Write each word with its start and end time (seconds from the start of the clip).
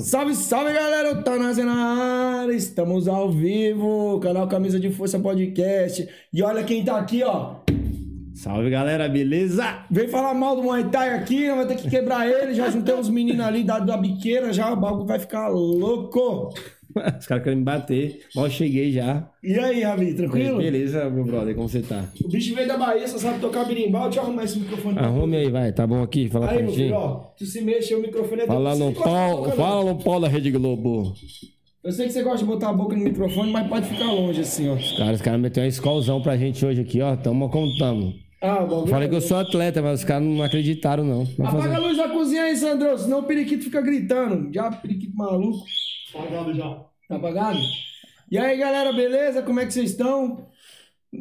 Salve, 0.00 0.34
salve 0.36 0.72
galera, 0.72 1.18
o 1.18 1.22
Tanase 1.22 1.64
na 1.64 2.42
área, 2.42 2.52
estamos 2.52 3.08
ao 3.08 3.30
vivo, 3.30 4.20
canal 4.20 4.46
Camisa 4.46 4.78
de 4.78 4.90
Força 4.90 5.18
Podcast. 5.18 6.08
E 6.32 6.42
olha 6.42 6.62
quem 6.62 6.84
tá 6.84 6.96
aqui, 6.96 7.24
ó. 7.24 7.56
Salve 8.34 8.70
galera, 8.70 9.08
beleza? 9.08 9.84
Vem 9.90 10.06
falar 10.06 10.32
mal 10.32 10.54
do 10.54 10.62
Muay 10.62 10.84
Thai 10.90 11.14
aqui, 11.14 11.50
vai 11.50 11.66
ter 11.66 11.74
que 11.76 11.90
quebrar 11.90 12.26
ele. 12.26 12.54
Já 12.54 12.70
juntei 12.70 12.94
os 12.94 13.08
meninos 13.08 13.44
ali 13.44 13.64
da, 13.64 13.80
da 13.80 13.96
biqueira, 13.96 14.52
já 14.52 14.72
o 14.72 14.76
bagulho 14.76 15.06
vai 15.06 15.18
ficar 15.18 15.48
louco. 15.48 16.54
Os 17.18 17.26
caras 17.26 17.44
querem 17.44 17.58
me 17.58 17.64
bater. 17.64 18.20
Mal 18.34 18.48
cheguei 18.50 18.92
já. 18.92 19.28
E 19.42 19.58
aí, 19.58 19.82
Ravi, 19.82 20.14
tranquilo? 20.14 20.58
Beleza, 20.58 21.08
meu 21.10 21.24
brother, 21.24 21.54
como 21.54 21.68
você 21.68 21.80
tá? 21.82 22.04
O 22.24 22.28
bicho 22.28 22.54
veio 22.54 22.68
da 22.68 22.76
Bahia, 22.76 23.06
só 23.08 23.18
sabe 23.18 23.40
tocar 23.40 23.64
birimbau. 23.64 24.04
Deixa 24.04 24.20
eu 24.20 24.24
arrumar 24.24 24.44
esse 24.44 24.58
microfone. 24.58 24.94
pra 24.94 25.06
Arrume 25.06 25.36
aí, 25.36 25.50
vai. 25.50 25.72
Tá 25.72 25.86
bom 25.86 26.02
aqui? 26.02 26.28
Fala 26.28 26.50
Aí, 26.50 26.62
meu 26.62 26.72
filho, 26.72 26.94
ó. 26.94 27.32
Tu 27.36 27.46
se 27.46 27.60
mexe, 27.62 27.94
o 27.94 28.00
microfone 28.00 28.42
é 28.42 28.46
Fala 28.46 28.76
no 28.76 28.92
pau, 28.92 29.50
fala 29.52 29.84
no 29.92 29.98
pau 30.02 30.20
da 30.20 30.28
Rede 30.28 30.50
Globo. 30.50 31.12
Eu 31.84 31.90
sei 31.90 32.06
que 32.06 32.12
você 32.12 32.22
gosta 32.22 32.38
de 32.38 32.44
botar 32.44 32.68
a 32.68 32.72
boca 32.72 32.94
no 32.96 33.02
microfone, 33.02 33.50
mas 33.50 33.66
pode 33.68 33.86
ficar 33.86 34.12
longe 34.12 34.40
assim, 34.40 34.68
ó. 34.68 34.74
Os 34.74 34.96
caras, 34.96 35.16
os 35.16 35.22
caras 35.22 35.40
meteram 35.40 35.64
uma 35.66 35.68
escolzão 35.68 36.22
pra 36.22 36.36
gente 36.36 36.64
hoje 36.64 36.80
aqui, 36.80 37.00
ó. 37.00 37.16
Tamo 37.16 37.48
contando. 37.48 38.14
Ah, 38.40 38.60
bagulho. 38.60 38.86
Falei 38.88 39.08
que 39.08 39.14
eu 39.14 39.20
sou 39.20 39.36
atleta, 39.36 39.80
mas 39.82 40.00
os 40.00 40.04
caras 40.04 40.26
não 40.26 40.42
acreditaram, 40.42 41.04
não. 41.04 41.24
Vai 41.24 41.46
Apaga 41.48 41.62
fazer. 41.62 41.74
a 41.74 41.78
luz 41.78 41.96
da 41.96 42.08
cozinha 42.08 42.42
aí, 42.42 42.56
Sandro, 42.56 42.98
senão 42.98 43.20
o 43.20 43.22
periquito 43.24 43.64
fica 43.64 43.80
gritando. 43.80 44.52
Já, 44.52 44.70
periquito 44.70 45.16
maluco. 45.16 45.64
Apagado 46.14 46.54
já. 46.54 46.68
Tá 47.08 47.16
apagado? 47.16 47.58
E 48.30 48.38
aí, 48.38 48.56
galera, 48.58 48.92
beleza? 48.92 49.42
Como 49.42 49.60
é 49.60 49.66
que 49.66 49.72
vocês 49.72 49.90
estão? 49.90 50.46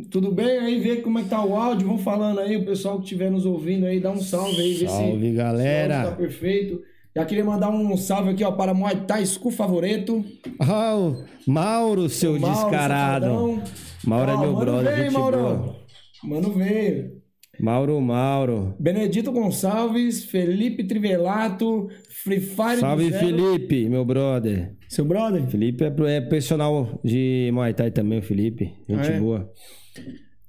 Tudo 0.09 0.31
bem? 0.31 0.59
Aí, 0.59 0.79
vê 0.79 0.97
como 0.97 1.19
é 1.19 1.23
que 1.23 1.29
tá 1.29 1.43
o 1.43 1.55
áudio. 1.55 1.87
Vão 1.87 1.97
falando 1.97 2.39
aí, 2.39 2.55
o 2.55 2.65
pessoal 2.65 2.97
que 2.97 3.03
estiver 3.03 3.29
nos 3.29 3.45
ouvindo 3.45 3.85
aí, 3.85 3.99
dá 3.99 4.11
um 4.11 4.21
salve 4.21 4.61
aí, 4.61 4.73
vê 4.73 4.79
se 4.79 4.87
Salve, 4.87 5.03
se 5.03 5.09
o 5.09 5.13
áudio 5.15 5.35
galera. 5.35 6.03
tá 6.05 6.11
perfeito. 6.15 6.81
Já 7.13 7.25
queria 7.25 7.43
mandar 7.43 7.69
um 7.69 7.97
salve 7.97 8.29
aqui, 8.29 8.43
ó, 8.43 8.51
para 8.53 8.73
Muay 8.73 9.01
Thai 9.05 9.25
School 9.25 9.51
Favorito. 9.51 10.23
Ah, 10.59 10.95
o 10.95 11.25
Mauro, 11.45 12.07
seu 12.07 12.39
Mauro, 12.39 12.53
descarado. 12.71 13.25
safadão. 13.25 13.63
Mauro 14.05 14.31
é 14.31 14.37
meu 14.37 14.51
mano 14.53 14.59
brother, 14.59 14.95
veio, 14.95 15.03
gente 15.03 15.13
Mauro. 15.19 15.37
boa. 15.37 15.75
Mano 16.23 16.53
veio. 16.53 17.21
Mauro, 17.59 17.99
Mauro. 17.99 18.75
Benedito 18.79 19.29
Gonçalves, 19.31 20.23
Felipe 20.23 20.85
Trivelato, 20.85 21.89
Free 22.23 22.39
Fire 22.39 22.79
Salve. 22.79 23.11
Felipe, 23.11 23.89
meu 23.89 24.05
brother. 24.05 24.73
Seu 24.91 25.05
brother? 25.05 25.47
Felipe 25.47 25.85
é, 25.85 25.93
é 26.17 26.19
personal 26.19 26.99
de 27.01 27.49
Muay 27.53 27.73
Thai 27.73 27.91
também, 27.91 28.19
o 28.19 28.21
Felipe. 28.21 28.73
Gente 28.89 29.09
Ah, 29.09 29.13
é? 29.13 29.19
boa. 29.21 29.49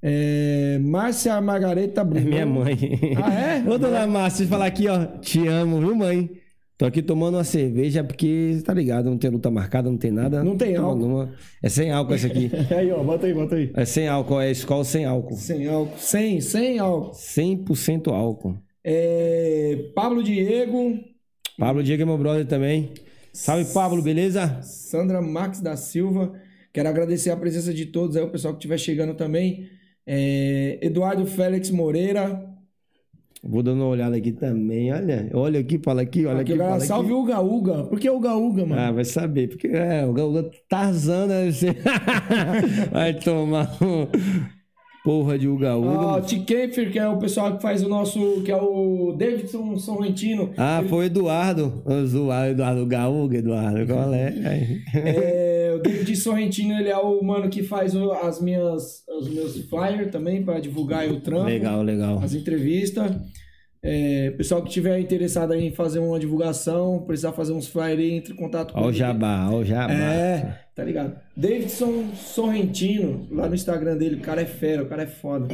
É, 0.02 0.78
Márcia 0.82 1.40
Margareta 1.40 2.00
É 2.00 2.04
Bruno. 2.04 2.26
minha 2.28 2.44
mãe. 2.44 2.76
Ah, 3.22 3.32
é? 3.32 3.62
Ô, 3.70 3.78
dona 3.78 4.04
Márcia, 4.04 4.44
falar 4.48 4.66
aqui, 4.66 4.88
ó. 4.88 5.04
Te 5.20 5.46
amo, 5.46 5.78
viu, 5.78 5.94
mãe? 5.94 6.28
Tô 6.76 6.86
aqui 6.86 7.00
tomando 7.00 7.36
uma 7.36 7.44
cerveja 7.44 8.02
porque, 8.02 8.60
tá 8.64 8.74
ligado, 8.74 9.04
não 9.08 9.16
tem 9.16 9.30
luta 9.30 9.48
marcada, 9.48 9.88
não 9.88 9.96
tem 9.96 10.10
nada. 10.10 10.42
Não 10.42 10.56
tem 10.56 10.74
álcool. 10.74 11.04
uma. 11.04 11.32
É 11.62 11.68
sem 11.68 11.92
álcool 11.92 12.14
essa 12.14 12.26
aqui. 12.26 12.50
Aí, 12.76 12.90
ó, 12.90 13.00
bota 13.04 13.26
aí, 13.28 13.34
bota 13.34 13.54
aí. 13.54 13.70
É 13.76 13.84
sem 13.84 14.08
álcool, 14.08 14.40
é 14.40 14.50
escola 14.50 14.82
sem 14.82 15.04
álcool. 15.04 15.36
Sem 15.36 15.68
álcool. 15.68 15.96
Sem, 15.98 16.40
sem 16.40 16.80
álcool. 16.80 17.12
100% 17.12 18.08
álcool. 18.12 18.56
É, 18.82 19.90
Pablo 19.94 20.20
Diego, 20.20 20.98
Pablo 21.56 21.80
Diego 21.84 22.02
é 22.02 22.06
meu 22.06 22.18
brother 22.18 22.44
também. 22.44 22.90
Salve, 23.32 23.72
Pablo, 23.72 24.02
beleza? 24.02 24.60
Sandra 24.62 25.20
Max 25.22 25.60
da 25.60 25.76
Silva. 25.76 26.32
Quero 26.72 26.88
agradecer 26.88 27.30
a 27.30 27.36
presença 27.36 27.72
de 27.72 27.86
todos 27.86 28.16
aí, 28.16 28.22
o 28.22 28.30
pessoal 28.30 28.54
que 28.54 28.58
estiver 28.58 28.78
chegando 28.78 29.14
também. 29.14 29.68
É, 30.06 30.78
Eduardo 30.82 31.24
Félix 31.26 31.70
Moreira. 31.70 32.48
Vou 33.42 33.62
dando 33.62 33.80
uma 33.80 33.88
olhada 33.88 34.16
aqui 34.16 34.32
também. 34.32 34.92
Olha, 34.92 35.30
olha 35.34 35.60
aqui, 35.60 35.80
fala 35.82 36.02
aqui, 36.02 36.26
olha 36.26 36.40
Aqui, 36.40 36.52
aqui, 36.52 36.62
fala 36.62 36.80
salve 36.80 37.08
aqui. 37.08 37.14
Uga 37.14 37.40
Uga. 37.40 37.84
Por 37.84 37.98
que 37.98 38.08
Uga 38.08 38.36
Uga, 38.36 38.66
mano? 38.66 38.80
Ah, 38.80 38.92
vai 38.92 39.04
saber, 39.04 39.48
porque 39.48 39.66
é, 39.68 40.04
o 40.06 40.12
Gaúga 40.12 40.50
Tarzan 40.68 41.26
deve 41.26 41.52
ser. 41.52 41.76
vai 42.92 43.14
tomar 43.14 43.76
um 43.82 44.06
porra 45.04 45.38
de 45.38 45.48
Uga 45.48 45.70
Ah, 45.70 45.76
Uga. 45.76 46.18
o 46.18 46.22
T-Kemfer, 46.22 46.90
que 46.92 46.98
é 46.98 47.08
o 47.08 47.18
pessoal 47.18 47.56
que 47.56 47.62
faz 47.62 47.82
o 47.82 47.88
nosso. 47.88 48.42
que 48.44 48.50
é 48.52 48.56
o 48.56 49.14
Davidson 49.18 49.76
Sorrentino. 49.76 50.50
Ah, 50.56 50.82
foi 50.88 50.98
o 50.98 51.02
Eduardo. 51.04 51.82
O 51.84 51.92
Eduardo, 51.92 52.50
Eduardo 52.52 52.86
Gaúga, 52.86 53.38
Eduardo, 53.38 53.86
qual 53.86 54.14
é? 54.14 54.34
É, 54.94 55.72
o 55.74 55.78
David 55.80 56.14
Sorrentino, 56.16 56.74
ele 56.78 56.88
é 56.88 56.96
o 56.96 57.22
mano 57.22 57.48
que 57.48 57.62
faz 57.62 57.94
as 57.96 58.40
minhas, 58.40 59.02
os 59.20 59.28
meus 59.32 59.56
flyers 59.68 60.10
também 60.10 60.42
para 60.44 60.60
divulgar 60.60 61.08
o 61.10 61.20
trampo. 61.20 61.44
Legal, 61.44 61.82
legal. 61.82 62.18
As 62.22 62.34
entrevistas. 62.34 63.10
É, 63.84 64.30
pessoal 64.36 64.62
que 64.62 64.70
tiver 64.70 64.96
interessado 65.00 65.52
aí 65.52 65.66
em 65.66 65.72
fazer 65.72 65.98
uma 65.98 66.16
divulgação, 66.16 67.02
precisar 67.04 67.32
fazer 67.32 67.52
uns 67.52 67.66
flyers 67.66 67.98
aí, 67.98 68.12
entre 68.12 68.32
em 68.32 68.36
contato 68.36 68.72
Ó 68.76 68.86
o 68.86 68.92
jabá, 68.92 69.50
o 69.50 69.64
jabá. 69.64 69.92
É, 69.92 70.60
tá 70.72 70.84
ligado? 70.84 71.16
Davidson 71.36 72.12
Sorrentino, 72.14 73.26
lá 73.32 73.48
no 73.48 73.56
Instagram 73.56 73.96
dele, 73.96 74.16
o 74.16 74.20
cara 74.20 74.40
é 74.40 74.46
fera, 74.46 74.84
o 74.84 74.86
cara 74.86 75.02
é 75.02 75.06
foda. 75.06 75.52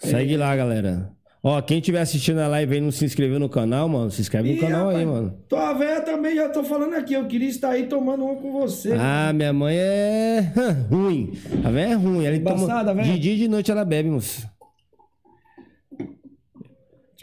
Segue 0.00 0.36
lá, 0.36 0.56
galera. 0.56 1.12
Ó, 1.46 1.60
quem 1.60 1.78
tiver 1.78 2.00
assistindo 2.00 2.38
a 2.38 2.48
live 2.48 2.72
aí 2.72 2.78
e 2.78 2.82
não 2.82 2.90
se 2.90 3.04
inscreveu 3.04 3.38
no 3.38 3.48
canal, 3.50 3.88
mano, 3.88 4.10
se 4.10 4.20
inscreve 4.20 4.54
no 4.54 4.60
canal 4.60 4.88
aí, 4.88 5.04
rapaz, 5.04 5.14
mano. 5.14 5.38
Tua 5.46 5.74
véia 5.74 6.00
também, 6.00 6.34
já 6.34 6.48
tô 6.48 6.64
falando 6.64 6.94
aqui, 6.94 7.14
eu 7.14 7.26
queria 7.26 7.50
estar 7.50 7.68
aí 7.70 7.86
tomando 7.86 8.24
uma 8.24 8.34
com 8.34 8.50
você. 8.50 8.94
Ah, 8.98 9.30
minha 9.32 9.52
mãe 9.52 9.76
é 9.76 10.52
ruim. 10.90 11.34
A 11.62 11.70
velha 11.70 11.92
é 11.92 11.94
ruim. 11.94 12.24
Ela 12.24 12.36
Embaçada, 12.36 12.90
toma... 12.90 13.02
velha? 13.02 13.12
De 13.12 13.18
dia 13.20 13.34
e 13.34 13.36
de 13.36 13.46
noite 13.46 13.70
ela 13.70 13.84
bebe, 13.84 14.08
moço. 14.08 14.53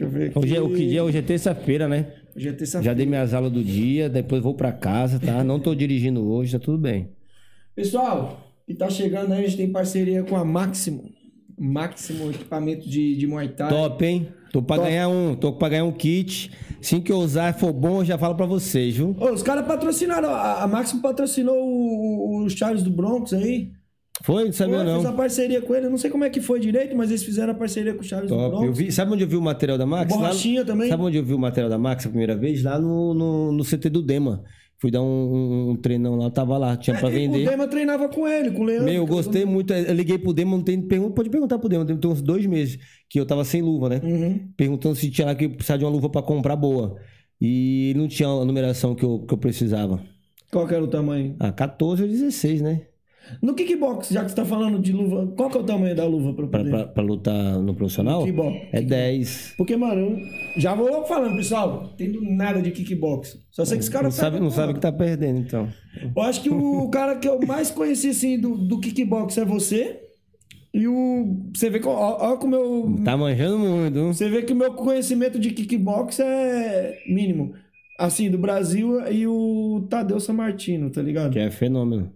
Deixa 0.02 0.04
eu 0.04 0.08
ver 0.10 0.30
aqui. 0.30 0.38
Hoje 0.38 0.56
é, 0.56 0.60
o 0.60 0.68
que 0.68 0.86
dia? 0.88 1.04
Hoje 1.04 1.18
é 1.18 1.22
terça-feira, 1.22 1.88
né? 1.88 2.06
Hoje 2.34 2.48
é 2.48 2.50
Já 2.50 2.56
terça-feira. 2.56 2.94
dei 2.94 3.06
minhas 3.06 3.34
aulas 3.34 3.52
do 3.52 3.62
dia, 3.62 4.08
depois 4.08 4.42
vou 4.42 4.54
pra 4.54 4.72
casa, 4.72 5.18
tá? 5.18 5.44
Não 5.44 5.60
tô 5.60 5.74
dirigindo 5.74 6.26
hoje, 6.28 6.52
tá 6.52 6.58
tudo 6.58 6.78
bem. 6.78 7.10
Pessoal, 7.74 8.40
que 8.66 8.74
tá 8.74 8.90
chegando 8.90 9.32
aí, 9.32 9.44
a 9.44 9.48
gente 9.48 9.56
tem 9.56 9.70
parceria 9.70 10.22
com 10.22 10.36
a 10.36 10.44
Máximo. 10.44 11.10
Máximo 11.58 12.30
equipamento 12.30 12.88
de, 12.88 13.16
de 13.16 13.26
Muay 13.26 13.48
Thai. 13.48 13.68
Top, 13.68 14.04
hein? 14.04 14.28
Tô 14.52 14.62
pra 14.62 14.76
Top. 14.76 14.88
ganhar 14.88 15.08
um, 15.08 15.34
tô 15.34 15.52
pra 15.52 15.68
ganhar 15.68 15.84
um 15.84 15.92
kit. 15.92 16.50
Assim 16.80 17.00
que 17.00 17.12
eu 17.12 17.18
usar 17.18 17.54
for 17.54 17.72
bom, 17.72 18.00
eu 18.00 18.04
já 18.04 18.18
falo 18.18 18.34
pra 18.34 18.46
vocês, 18.46 18.96
viu? 18.96 19.14
Ô, 19.18 19.30
os 19.30 19.42
caras 19.42 19.66
patrocinaram, 19.66 20.30
a, 20.30 20.62
a 20.62 20.66
Máximo 20.66 21.00
patrocinou 21.00 21.56
o, 21.56 22.44
o, 22.44 22.50
Charles 22.50 22.82
do 22.82 22.90
Bronx 22.90 23.32
aí. 23.32 23.70
Foi? 24.24 24.44
Não 24.44 24.52
sabia 24.52 24.76
Eu 24.76 24.84
não. 24.84 24.96
fiz 24.98 25.06
a 25.06 25.12
parceria 25.12 25.60
com 25.60 25.74
ele, 25.74 25.86
eu 25.86 25.90
não 25.90 25.98
sei 25.98 26.10
como 26.10 26.24
é 26.24 26.30
que 26.30 26.40
foi 26.40 26.60
direito, 26.60 26.96
mas 26.96 27.10
eles 27.10 27.22
fizeram 27.24 27.52
a 27.52 27.54
parceria 27.56 27.92
com 27.94 28.00
o 28.00 28.04
Charles 28.04 28.28
Top. 28.30 28.64
Eu 28.64 28.72
vi, 28.72 28.92
sabe 28.92 29.12
onde 29.12 29.24
eu 29.24 29.28
vi 29.28 29.36
o 29.36 29.42
material 29.42 29.76
da 29.78 29.84
Max? 29.86 30.10
Lá- 30.12 30.18
Borrachinha 30.18 30.64
também. 30.64 30.88
Sabe 30.88 31.02
onde 31.02 31.16
eu 31.18 31.24
vi 31.24 31.34
o 31.34 31.38
material 31.38 31.68
da 31.70 31.78
Max 31.78 32.06
a 32.06 32.08
primeira 32.08 32.36
vez? 32.36 32.62
Lá 32.62 32.78
no, 32.78 33.12
no, 33.14 33.52
no 33.52 33.64
CT 33.64 33.88
do 33.90 34.02
Dema. 34.02 34.42
Fui 34.78 34.90
dar 34.90 35.00
um, 35.00 35.04
um, 35.06 35.70
um 35.70 35.76
treinão 35.76 36.16
lá, 36.16 36.28
tava 36.28 36.58
lá, 36.58 36.76
tinha 36.76 36.98
pra 36.98 37.08
É, 37.08 37.12
O 37.12 37.14
vender. 37.14 37.48
Dema 37.48 37.68
treinava 37.68 38.08
com 38.08 38.26
ele, 38.26 38.50
com 38.50 38.62
o 38.62 38.64
Leandro. 38.64 38.84
Meu, 38.86 38.94
eu 38.94 39.02
o 39.04 39.06
gostei 39.06 39.44
muito. 39.44 39.72
Eu 39.72 39.94
liguei 39.94 40.18
pro 40.18 40.32
Dema, 40.32 40.56
não 40.56 40.64
tem 40.64 40.80
pergunta, 40.82 41.14
pode 41.14 41.30
perguntar 41.30 41.56
pro 41.60 41.68
Dema. 41.68 41.84
Tem 41.84 42.10
uns 42.10 42.20
dois 42.20 42.44
meses 42.46 42.78
que 43.08 43.20
eu 43.20 43.24
tava 43.24 43.44
sem 43.44 43.62
luva, 43.62 43.88
né? 43.88 44.00
Uhum. 44.02 44.40
Perguntando 44.56 44.96
se 44.96 45.08
tinha 45.08 45.26
lá 45.28 45.34
que 45.36 45.48
precisava 45.48 45.78
de 45.78 45.84
uma 45.84 45.90
luva 45.92 46.08
pra 46.10 46.20
comprar 46.20 46.56
boa. 46.56 46.96
E 47.40 47.92
não 47.96 48.08
tinha 48.08 48.28
a 48.28 48.44
numeração 48.44 48.94
que 48.94 49.04
eu, 49.04 49.20
que 49.20 49.32
eu 49.32 49.38
precisava. 49.38 50.00
Qual 50.50 50.66
que 50.66 50.74
era 50.74 50.82
o 50.82 50.88
tamanho? 50.88 51.36
Ah, 51.38 51.52
14 51.52 52.02
ou 52.02 52.08
16, 52.08 52.60
né? 52.60 52.82
No 53.40 53.54
kickbox, 53.54 54.08
já 54.10 54.22
que 54.24 54.30
você 54.30 54.36
tá 54.36 54.44
falando 54.44 54.78
de 54.78 54.92
luva, 54.92 55.26
qual 55.36 55.48
que 55.48 55.56
é 55.56 55.60
o 55.60 55.64
tamanho 55.64 55.94
da 55.94 56.04
luva 56.04 56.32
pra 56.34 56.46
Pra, 56.46 56.64
pra, 56.64 56.86
pra 56.86 57.02
lutar 57.02 57.58
no 57.60 57.74
profissional? 57.74 58.24
Kickbox. 58.24 58.56
É 58.72 58.82
10. 58.82 59.54
Porque, 59.56 59.76
mano, 59.76 60.00
eu 60.00 60.60
já 60.60 60.74
vou 60.74 60.90
logo 60.90 61.06
falando, 61.06 61.36
pessoal, 61.36 61.90
entendo 61.94 62.20
nada 62.22 62.60
de 62.60 62.70
kickbox. 62.70 63.38
Só 63.50 63.64
sei 63.64 63.78
que 63.78 63.84
esse 63.84 63.90
cara 63.90 64.04
Não 64.04 64.10
sabe, 64.10 64.40
não 64.40 64.50
sabe 64.50 64.74
que 64.74 64.80
tá 64.80 64.92
perdendo, 64.92 65.38
então. 65.38 65.68
Eu 66.14 66.22
acho 66.22 66.42
que 66.42 66.50
o 66.50 66.88
cara 66.90 67.16
que 67.16 67.28
eu 67.28 67.40
mais 67.46 67.70
conheci, 67.70 68.08
assim, 68.10 68.38
do, 68.38 68.56
do 68.56 68.80
kickbox 68.80 69.36
é 69.38 69.44
você. 69.44 69.98
E 70.74 70.88
o... 70.88 71.50
Você 71.54 71.68
vê, 71.68 71.78
que- 71.78 71.86
ó 71.86 72.36
como 72.38 72.54
eu... 72.56 72.96
Tá 73.04 73.14
manjando 73.16 73.58
muito. 73.58 73.98
Você 74.08 74.28
vê 74.30 74.42
que 74.42 74.52
o 74.54 74.56
meu 74.56 74.72
conhecimento 74.72 75.38
de 75.38 75.50
kickbox 75.50 76.18
é 76.20 76.96
mínimo. 77.08 77.52
Assim, 77.98 78.30
do 78.30 78.38
Brasil 78.38 79.06
e 79.10 79.26
o 79.26 79.86
Tadeu 79.90 80.18
Samartino, 80.18 80.90
tá 80.90 81.02
ligado? 81.02 81.30
Que 81.32 81.38
é 81.38 81.50
fenômeno. 81.50 82.10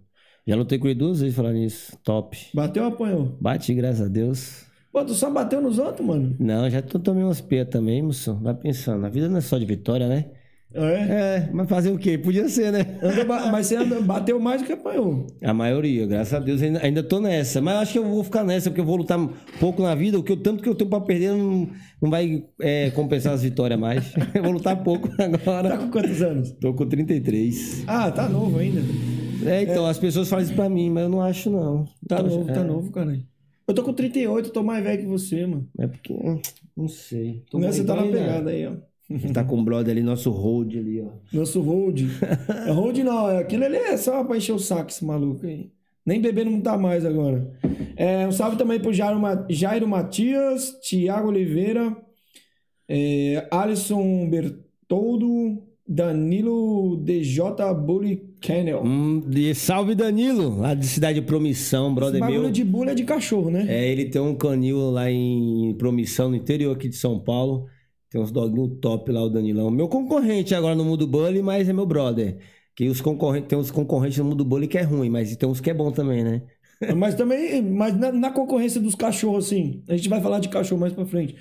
Já 0.47 0.55
lutei 0.55 0.79
com 0.79 0.87
ele 0.87 0.95
duas 0.97 1.19
vezes 1.19 1.35
falando 1.35 1.55
nisso. 1.55 1.97
Top. 2.03 2.37
Bateu 2.53 2.83
ou 2.83 2.89
apanhou? 2.89 3.37
Bati, 3.41 3.73
graças 3.73 4.05
a 4.05 4.07
Deus. 4.07 4.65
Pô, 4.91 5.03
tu 5.03 5.13
só 5.13 5.29
bateu 5.29 5.61
nos 5.61 5.77
outros, 5.77 6.07
mano? 6.07 6.35
Não, 6.39 6.69
já 6.69 6.81
tô, 6.81 6.97
tomei 6.97 7.23
umas 7.23 7.41
peias 7.41 7.67
também, 7.67 8.01
moço. 8.01 8.33
Vai 8.41 8.53
pensando. 8.53 9.05
A 9.05 9.09
vida 9.09 9.27
não 9.27 9.37
é 9.37 9.41
só 9.41 9.57
de 9.57 9.65
vitória, 9.65 10.07
né? 10.07 10.25
É? 10.73 10.79
É, 10.81 11.49
mas 11.53 11.67
fazer 11.69 11.91
o 11.91 11.97
quê? 11.97 12.17
Podia 12.17 12.47
ser, 12.49 12.71
né? 12.71 12.85
Mas 13.51 13.67
você 13.67 13.83
bateu 14.01 14.39
mais 14.39 14.61
do 14.61 14.67
que 14.67 14.73
apanhou. 14.73 15.25
A 15.41 15.53
maioria, 15.53 16.05
graças 16.05 16.33
a 16.33 16.39
Deus, 16.39 16.61
ainda, 16.61 16.83
ainda 16.83 17.01
tô 17.03 17.19
nessa. 17.19 17.61
Mas 17.61 17.75
acho 17.77 17.91
que 17.93 17.99
eu 17.99 18.05
vou 18.05 18.23
ficar 18.23 18.43
nessa, 18.43 18.69
porque 18.69 18.81
eu 18.81 18.85
vou 18.85 18.97
lutar 18.97 19.17
pouco 19.59 19.81
na 19.81 19.95
vida. 19.95 20.19
O 20.19 20.23
que 20.23 20.31
eu, 20.33 20.37
tanto 20.37 20.61
que 20.61 20.69
eu 20.69 20.75
tenho 20.75 20.89
pra 20.89 20.99
perder 20.99 21.31
não, 21.31 21.69
não 22.01 22.09
vai 22.09 22.43
é, 22.61 22.89
compensar 22.91 23.33
as 23.33 23.43
vitórias 23.43 23.79
mais. 23.79 24.13
Eu 24.35 24.43
vou 24.43 24.51
lutar 24.51 24.75
pouco 24.83 25.09
Tá 25.15 25.25
agora. 25.25 25.77
com 25.77 25.89
quantos 25.89 26.21
anos? 26.21 26.51
Tô 26.51 26.73
com 26.73 26.85
33. 26.85 27.83
Ah, 27.87 28.11
tá 28.11 28.27
novo 28.27 28.59
ainda. 28.59 28.81
É, 29.45 29.63
então, 29.63 29.85
as 29.85 29.97
pessoas 29.99 30.29
falam 30.29 30.45
isso 30.45 30.53
pra 30.53 30.69
mim, 30.69 30.89
mas 30.89 31.03
eu 31.03 31.09
não 31.09 31.21
acho, 31.21 31.49
não. 31.49 31.85
Tá 32.07 32.17
Tô- 32.17 32.23
novo, 32.27 32.49
é, 32.49 32.53
tá 32.53 32.63
novo, 32.63 32.91
caralho. 32.91 33.23
Eu 33.67 33.73
tô 33.73 33.83
com 33.83 33.93
38, 33.93 34.49
tô 34.51 34.63
mais 34.63 34.83
velho 34.83 34.99
que 35.01 35.05
você, 35.05 35.45
mano. 35.45 35.67
É 35.77 35.87
porque, 35.87 36.13
não 36.75 36.87
sei. 36.87 37.43
Tô 37.49 37.59
Mas 37.59 37.75
você 37.75 37.83
tá 37.83 37.95
na 37.95 38.03
pegada 38.03 38.49
aí, 38.49 38.65
ó. 38.65 38.73
Tá 39.33 39.43
com 39.43 39.59
o 39.59 39.63
brother 39.63 39.91
ali, 39.91 40.03
nosso 40.03 40.31
hold 40.31 40.75
ali, 40.75 41.01
ó. 41.01 41.09
Nosso 41.31 41.61
hold. 41.61 41.99
é 42.67 42.71
hold 42.71 42.97
não, 42.99 43.29
é 43.29 43.39
aquilo 43.39 43.65
ali 43.65 43.75
é 43.77 43.97
só 43.97 44.23
pra 44.23 44.37
encher 44.37 44.53
o 44.53 44.59
saco 44.59 44.89
esse 44.89 45.03
maluco 45.05 45.45
aí. 45.45 45.69
Nem 46.05 46.21
bebendo 46.21 46.51
não 46.51 46.61
tá 46.61 46.77
mais 46.77 47.05
agora. 47.05 47.51
É, 47.97 48.25
um 48.25 48.31
salve 48.31 48.57
também 48.57 48.79
pro 48.79 48.93
Jairo, 48.93 49.19
Jairo 49.49 49.87
Matias, 49.87 50.77
Tiago 50.81 51.27
Oliveira, 51.27 51.95
é, 52.87 53.45
Alisson 53.51 54.29
Bertoldo, 54.29 55.61
Danilo 55.87 56.97
DJ 56.97 57.43
Bully 57.73 58.21
Kennel. 58.41 58.83
Hum, 58.83 59.23
e 59.33 59.55
salve 59.55 59.95
Danilo, 59.95 60.59
lá 60.59 60.73
de 60.73 60.85
Cidade 60.85 61.21
de 61.21 61.25
Promissão, 61.25 61.87
Esse 61.87 61.95
brother 61.95 62.19
bagulho 62.19 62.41
meu. 62.41 62.51
de 62.51 62.63
bullying 62.63 62.91
é 62.91 62.95
de 62.95 63.03
cachorro, 63.03 63.49
né? 63.49 63.65
É, 63.67 63.89
ele 63.89 64.05
tem 64.05 64.21
um 64.21 64.35
canil 64.35 64.91
lá 64.91 65.09
em 65.09 65.73
Promissão, 65.77 66.29
no 66.29 66.35
interior 66.35 66.75
aqui 66.75 66.89
de 66.89 66.95
São 66.97 67.19
Paulo. 67.19 67.67
Tem 68.09 68.21
uns 68.21 68.31
doguinhos 68.31 68.79
top 68.81 69.11
lá, 69.11 69.23
o 69.23 69.29
Danilão. 69.29 69.69
Meu 69.71 69.87
concorrente 69.87 70.53
agora 70.55 70.75
no 70.75 70.83
Mundo 70.83 71.07
Bully, 71.07 71.41
mas 71.41 71.67
é 71.67 71.73
meu 71.73 71.85
brother. 71.85 72.37
Que 72.75 72.87
os 72.87 73.01
concorrentes, 73.01 73.49
tem 73.49 73.57
uns 73.57 73.71
concorrentes 73.71 74.17
no 74.19 74.25
Mundo 74.25 74.45
Bully 74.45 74.67
que 74.67 74.77
é 74.77 74.83
ruim, 74.83 75.09
mas 75.09 75.35
tem 75.35 75.47
uns 75.49 75.59
que 75.59 75.69
é 75.69 75.73
bom 75.73 75.91
também, 75.91 76.23
né? 76.23 76.41
Mas 76.95 77.15
também, 77.15 77.59
mas 77.59 77.97
na, 77.97 78.11
na 78.11 78.29
concorrência 78.29 78.79
dos 78.79 78.93
cachorros, 78.93 79.47
assim, 79.47 79.83
a 79.89 79.95
gente 79.97 80.07
vai 80.07 80.21
falar 80.21 80.37
de 80.37 80.47
cachorro 80.47 80.79
mais 80.79 80.93
pra 80.93 81.07
frente. 81.07 81.35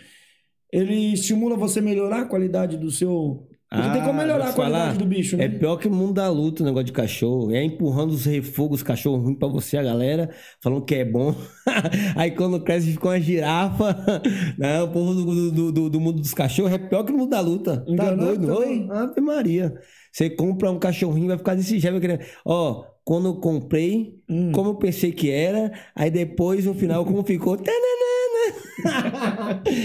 Ele 0.73 1.13
estimula 1.13 1.57
você 1.59 1.79
melhorar 1.79 2.23
a 2.23 2.25
qualidade 2.25 2.79
do 2.79 2.91
seu. 2.91 3.47
Porque 3.69 3.91
tem 3.91 4.01
como 4.03 4.13
melhorar 4.15 4.45
vou 4.45 4.51
a 4.53 4.55
qualidade 4.55 4.85
falar, 4.85 4.97
do 4.99 5.05
bicho, 5.07 5.37
né? 5.37 5.45
É 5.45 5.49
pior 5.49 5.77
que 5.77 5.89
o 5.89 5.91
mundo 5.91 6.15
da 6.15 6.29
luta, 6.31 6.63
o 6.63 6.67
negócio 6.67 6.87
de 6.87 6.93
cachorro. 6.93 7.51
É 7.53 7.65
empurrando 7.65 8.11
os 8.13 8.25
refogos, 8.25 8.83
cachorro 8.83 9.17
ruim 9.23 9.35
pra 9.35 9.49
você, 9.49 9.77
a 9.77 9.83
galera, 9.83 10.31
falando 10.63 10.85
que 10.85 10.95
é 10.95 11.05
bom. 11.05 11.35
Aí 12.17 12.31
quando 12.31 12.63
cresce 12.63 12.93
fica 12.93 13.09
uma 13.09 13.21
girafa. 13.21 13.97
O 14.85 14.89
povo 14.89 15.15
do, 15.15 15.51
do, 15.51 15.73
do- 15.73 15.91
do 15.91 16.01
mundo 16.01 16.21
dos 16.21 16.33
cachorros 16.33 16.73
é 16.73 16.79
pior 16.79 17.03
que 17.05 17.13
o 17.13 17.17
mundo 17.17 17.31
da 17.31 17.41
luta. 17.41 17.79
Tá 17.79 17.91
Enganado 17.91 18.25
doido? 18.39 18.47
também. 18.55 18.89
Ô, 18.89 18.93
Ave 18.93 19.21
Maria. 19.21 19.75
Você 20.13 20.31
compra 20.31 20.71
um 20.71 20.79
cachorrinho, 20.79 21.27
vai 21.29 21.39
ficar 21.39 21.55
desse 21.55 21.79
jeito. 21.79 21.99
Ó, 22.45 22.85
quando 23.07 23.29
eu 23.29 23.37
comprei, 23.37 24.21
Hum. 24.29 24.51
como 24.51 24.71
eu 24.71 24.75
pensei 24.75 25.13
que 25.13 25.31
era, 25.31 25.71
aí 25.95 26.11
depois, 26.11 26.65
no 26.65 26.75
final, 26.75 27.05
como 27.05 27.23
ficou. 27.23 27.57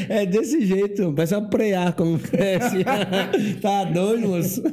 é 0.10 0.26
desse 0.26 0.66
jeito, 0.66 1.14
parece 1.14 1.36
uma 1.36 1.48
prear 1.48 1.96
quando 1.96 2.20
cresce. 2.20 2.84
tá 3.62 3.84
doido, 3.84 4.28
moço? 4.28 4.64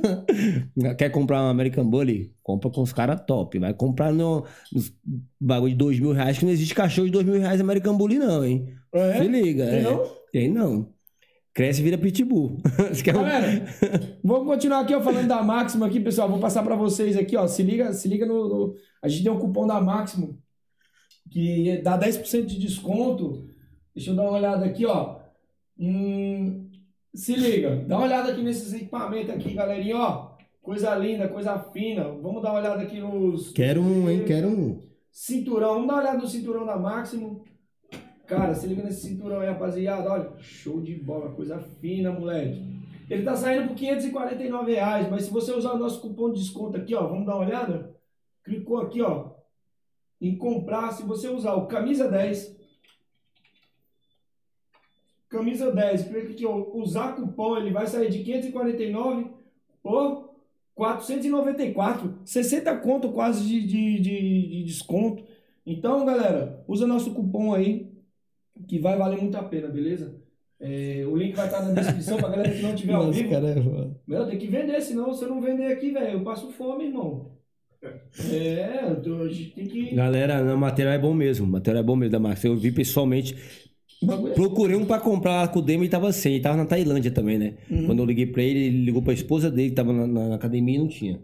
Quer 0.97 1.11
comprar 1.11 1.43
um 1.43 1.49
American 1.49 1.85
Bully? 1.85 2.33
Compra 2.43 2.71
com 2.71 2.81
os 2.81 2.93
caras 2.93 3.21
top. 3.27 3.59
Vai 3.59 3.75
comprar 3.75 4.13
no, 4.13 4.47
nos 4.73 4.91
bagulho 5.39 5.73
de 5.73 5.79
dois 5.79 6.01
mil 6.01 6.13
reais, 6.13 6.39
que 6.39 6.47
não 6.47 6.53
existe 6.53 6.75
cachorro 6.75 7.07
de 7.07 7.13
dois 7.13 7.27
mil 7.27 7.39
reais 7.39 7.61
American 7.61 7.99
Bully, 7.99 8.19
não, 8.19 8.43
hein? 8.43 8.67
É? 8.93 9.19
Se 9.19 9.29
liga. 9.29 9.67
Tem 9.67 9.79
é. 9.79 9.83
não? 9.83 10.11
Tem 10.33 10.51
não. 10.51 10.89
Cresce 11.59 11.81
e 11.81 11.83
vira 11.85 11.99
pitbull. 11.99 12.59
Galera, 13.05 13.67
vamos 14.23 14.47
continuar 14.47 14.79
aqui, 14.79 14.95
ó, 14.95 15.01
falando 15.01 15.27
da 15.27 15.43
Máximo 15.43 15.85
aqui, 15.85 15.99
pessoal. 15.99 16.29
Vou 16.29 16.39
passar 16.39 16.63
pra 16.63 16.77
vocês 16.77 17.17
aqui, 17.17 17.37
ó. 17.37 17.49
Se 17.49 17.65
liga, 17.65 17.93
se 17.93 18.07
liga 18.07 18.25
no, 18.25 18.49
no- 18.49 18.75
A 19.03 19.09
gente 19.09 19.25
tem 19.25 19.33
um 19.33 19.41
cupom 19.41 19.67
da 19.67 19.81
Máximo 19.81 20.39
que 21.29 21.79
dá 21.83 21.99
10% 21.99 22.47
de 22.47 22.61
desconto. 22.61 23.49
Deixa 23.93 24.13
eu 24.13 24.15
dar 24.15 24.23
uma 24.23 24.39
olhada 24.39 24.65
aqui, 24.67 24.87
ó. 24.87 25.17
Hum, 25.77 26.71
se 27.13 27.35
liga, 27.35 27.85
dá 27.89 27.97
uma 27.97 28.07
olhada 28.07 28.31
aqui 28.31 28.41
nesses 28.43 28.73
equipamentos 28.73 29.31
aqui, 29.31 29.53
galerinha, 29.53 29.97
ó. 29.97 30.31
Coisa 30.63 30.95
linda, 30.95 31.27
coisa 31.27 31.59
fina. 31.73 32.05
Vamos 32.05 32.41
dar 32.41 32.51
uma 32.53 32.61
olhada 32.61 32.83
aqui 32.83 33.01
nos. 33.01 33.51
Quero 33.51 33.83
um, 33.83 34.09
hein? 34.09 34.23
Quero 34.25 34.47
um. 34.47 34.81
Cinturão, 35.11 35.75
vamos 35.75 35.89
dar 35.89 35.95
uma 35.95 36.03
olhada 36.03 36.19
no 36.19 36.29
cinturão 36.29 36.65
da 36.65 36.77
Máximo. 36.79 37.43
Cara, 38.29 38.55
se 38.55 38.67
liga 38.67 38.83
nesse 38.83 39.09
cinturão 39.09 39.41
aí, 39.41 39.49
rapaziada. 39.49 40.13
Olha, 40.13 40.31
show 40.39 40.83
de 40.83 40.95
bola, 40.95 41.31
coisa 41.31 41.59
fina, 41.81 42.13
moleque. 42.13 42.63
Ele 43.09 43.23
tá 43.23 43.35
saindo 43.35 43.69
por 43.69 43.75
549 43.75 44.71
reais, 44.71 45.09
mas 45.09 45.25
se 45.25 45.31
você 45.31 45.51
usar 45.51 45.73
o 45.73 45.79
nosso 45.79 46.03
cupom 46.03 46.31
de 46.31 46.41
desconto 46.41 46.77
aqui, 46.77 46.95
ó, 46.95 47.07
vamos 47.07 47.25
dar 47.25 47.37
uma 47.37 47.47
olhada? 47.47 47.97
Clicou 48.45 48.83
aqui, 48.83 49.01
ó, 49.01 49.31
em 50.21 50.37
comprar. 50.37 50.93
Se 50.93 51.05
você 51.05 51.27
usar 51.29 51.55
o 51.55 51.69
camisa 51.69 52.07
10, 52.07 52.55
camisa 55.31 55.73
10, 55.73 56.09
clica 56.09 56.33
aqui, 56.33 56.45
ó, 56.45 56.55
usar 56.75 57.17
cupom, 57.17 57.57
ele 57.57 57.71
vai 57.71 57.87
sair 57.87 58.11
de 58.11 58.23
549 58.23 59.31
por 59.83 60.35
494, 60.75 62.19
60 62.27 62.77
conto 62.77 63.11
quase 63.11 63.43
de, 63.43 63.67
de, 63.67 64.01
de, 64.01 64.49
de 64.49 64.65
desconto. 64.65 65.25
Então, 65.65 66.05
galera, 66.05 66.63
usa 66.69 66.87
nosso 66.87 67.15
cupom 67.15 67.55
aí, 67.55 67.88
que 68.69 68.79
vai 68.79 68.97
valer 68.97 69.21
muito 69.21 69.37
a 69.37 69.43
pena, 69.43 69.69
beleza? 69.69 70.15
É, 70.61 71.05
o 71.07 71.17
link 71.17 71.35
vai 71.35 71.47
estar 71.47 71.63
na 71.63 71.73
descrição 71.73 72.17
pra 72.19 72.29
galera 72.29 72.51
que 72.51 72.63
não 72.63 72.75
tiver 72.75 72.93
ao 72.95 73.11
vivo. 73.13 73.31
cara 73.31 73.49
é. 73.49 73.55
Meu, 74.07 74.27
tem 74.27 74.39
que 74.39 74.47
vender, 74.49 74.81
senão 74.81 75.13
se 75.15 75.25
eu 75.25 75.29
não 75.31 75.41
vender 75.41 75.67
aqui, 75.73 75.91
velho, 75.93 76.19
eu 76.19 76.25
passo 76.25 76.51
fome, 76.53 76.85
irmão. 76.87 77.33
É, 78.31 78.91
eu 78.91 79.01
tô- 79.03 79.23
a 79.23 79.29
gente 79.29 79.51
tem 79.53 79.67
que. 79.67 79.95
Galera, 79.95 80.43
o 80.55 80.59
material 80.59 80.95
é 80.95 80.99
bom 80.99 81.15
mesmo. 81.15 81.47
O 81.47 81.49
material 81.51 81.83
é 81.83 81.87
bom 81.87 81.95
mesmo 81.97 82.11
da 82.13 82.19
marca. 82.19 82.47
Eu 82.47 82.57
vi 82.57 82.73
pessoalmente. 82.73 83.35
é- 84.03 84.31
Procurei 84.35 84.77
um 84.77 84.85
pra 84.85 84.99
comprar 84.99 85.43
lá 85.43 85.49
com 85.49 85.61
o 85.61 85.63
Demo 85.63 85.85
e 85.85 85.89
tava 85.89 86.11
sem. 86.13 86.35
Ele 86.35 86.43
tava 86.43 86.57
na 86.57 86.67
Tailândia 86.67 87.11
também, 87.13 87.39
né? 87.39 87.55
Uhum. 87.71 87.87
Quando 87.87 88.01
eu 88.01 88.05
liguei 88.05 88.27
pra 88.27 88.43
ele, 88.43 88.59
ele 88.67 88.85
ligou 88.85 89.01
pra 89.03 89.13
esposa 89.13 89.51
dele, 89.51 89.71
que 89.71 89.77
tava 89.77 89.93
na, 89.93 90.07
na 90.29 90.35
academia 90.35 90.75
e 90.75 90.79
não 90.79 90.89
tinha. 90.89 91.21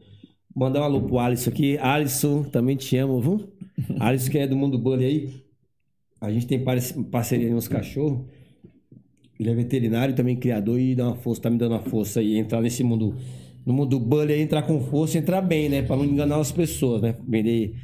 Mandar 0.55 0.81
um 0.83 0.85
alô 0.85 1.03
pro 1.03 1.19
Alisson 1.19 1.51
aqui. 1.51 1.77
Alisson, 1.79 2.45
também 2.45 2.77
te 2.77 2.97
amo, 2.97 3.21
viu? 3.21 3.53
Alisson, 3.99 4.31
que 4.31 4.39
é 4.39 4.47
do 4.47 4.57
Mundo 4.57 4.79
Bully 4.79 5.05
aí. 5.05 5.44
A 6.21 6.31
gente 6.31 6.47
tem 6.47 6.63
parce- 6.63 6.95
parceria 7.05 7.51
nos 7.53 7.69
cachorros. 7.69 8.25
Ele 9.39 9.51
é 9.51 9.55
veterinário, 9.55 10.15
também 10.15 10.37
criador 10.37 10.79
e 10.79 10.95
dá 10.95 11.09
uma 11.09 11.17
força, 11.17 11.43
tá 11.43 11.51
me 11.51 11.59
dando 11.59 11.73
uma 11.73 11.83
força 11.83 12.21
aí, 12.21 12.37
entrar 12.37 12.61
nesse 12.61 12.85
mundo, 12.85 13.17
no 13.67 13.73
mundo 13.73 13.99
bully 13.99 14.33
aí, 14.33 14.41
entrar 14.41 14.63
com 14.63 14.81
força 14.81 15.19
entrar 15.19 15.41
bem, 15.41 15.69
né? 15.69 15.83
Pra 15.83 15.97
não 15.97 16.05
enganar 16.05 16.39
as 16.39 16.53
pessoas, 16.53 17.03
né? 17.03 17.17
Vender 17.27 17.75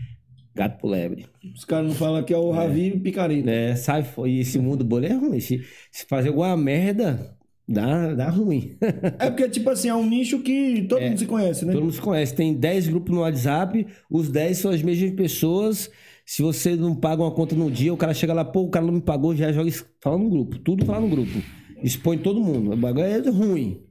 gato 0.54 0.78
pro 0.78 0.88
lebre. 0.88 1.26
Os 1.54 1.64
caras 1.64 1.88
não 1.88 1.94
falam 1.94 2.22
que 2.22 2.32
é 2.32 2.36
o 2.38 2.50
Ravi 2.50 2.88
e 2.88 3.00
Picareta. 3.00 3.50
É, 3.50 3.74
sai 3.74 4.04
fora. 4.04 4.28
E 4.28 4.38
esse 4.40 4.58
mundo 4.58 4.84
bully 4.84 5.06
é 5.06 5.12
ruim. 5.14 5.40
Se, 5.40 5.60
se 5.90 6.06
fazer 6.06 6.28
alguma 6.28 6.56
merda, 6.56 7.36
dá, 7.68 8.14
dá 8.14 8.28
ruim. 8.30 8.76
É 9.18 9.28
porque, 9.28 9.48
tipo 9.48 9.70
assim, 9.70 9.88
é 9.88 9.94
um 9.94 10.08
nicho 10.08 10.40
que 10.40 10.82
todo 10.88 11.00
mundo 11.02 11.18
se 11.18 11.26
conhece, 11.26 11.64
né? 11.64 11.72
Todo 11.72 11.82
mundo 11.82 11.92
se 11.92 12.00
conhece. 12.00 12.34
Tem 12.34 12.54
10 12.54 12.86
grupos 12.88 13.12
no 13.12 13.22
WhatsApp, 13.22 13.86
os 14.08 14.28
10 14.28 14.58
são 14.58 14.70
as 14.70 14.82
mesmas 14.82 15.10
pessoas. 15.12 15.90
Se 16.30 16.42
você 16.42 16.76
não 16.76 16.94
paga 16.94 17.22
uma 17.22 17.32
conta 17.32 17.56
no 17.56 17.68
dia, 17.68 17.92
o 17.92 17.96
cara 17.96 18.14
chega 18.14 18.32
lá, 18.32 18.44
pô, 18.44 18.60
o 18.60 18.70
cara 18.70 18.86
não 18.86 18.92
me 18.92 19.00
pagou, 19.00 19.34
já 19.34 19.50
joga. 19.50 19.68
Fala 20.00 20.16
no 20.16 20.30
grupo. 20.30 20.60
Tudo 20.60 20.86
fala 20.86 21.00
no 21.00 21.08
grupo. 21.08 21.42
Expõe 21.82 22.18
todo 22.18 22.40
mundo. 22.40 22.72
O 22.72 22.76
bagulho 22.76 23.04
é 23.04 23.18
ruim. 23.28 23.82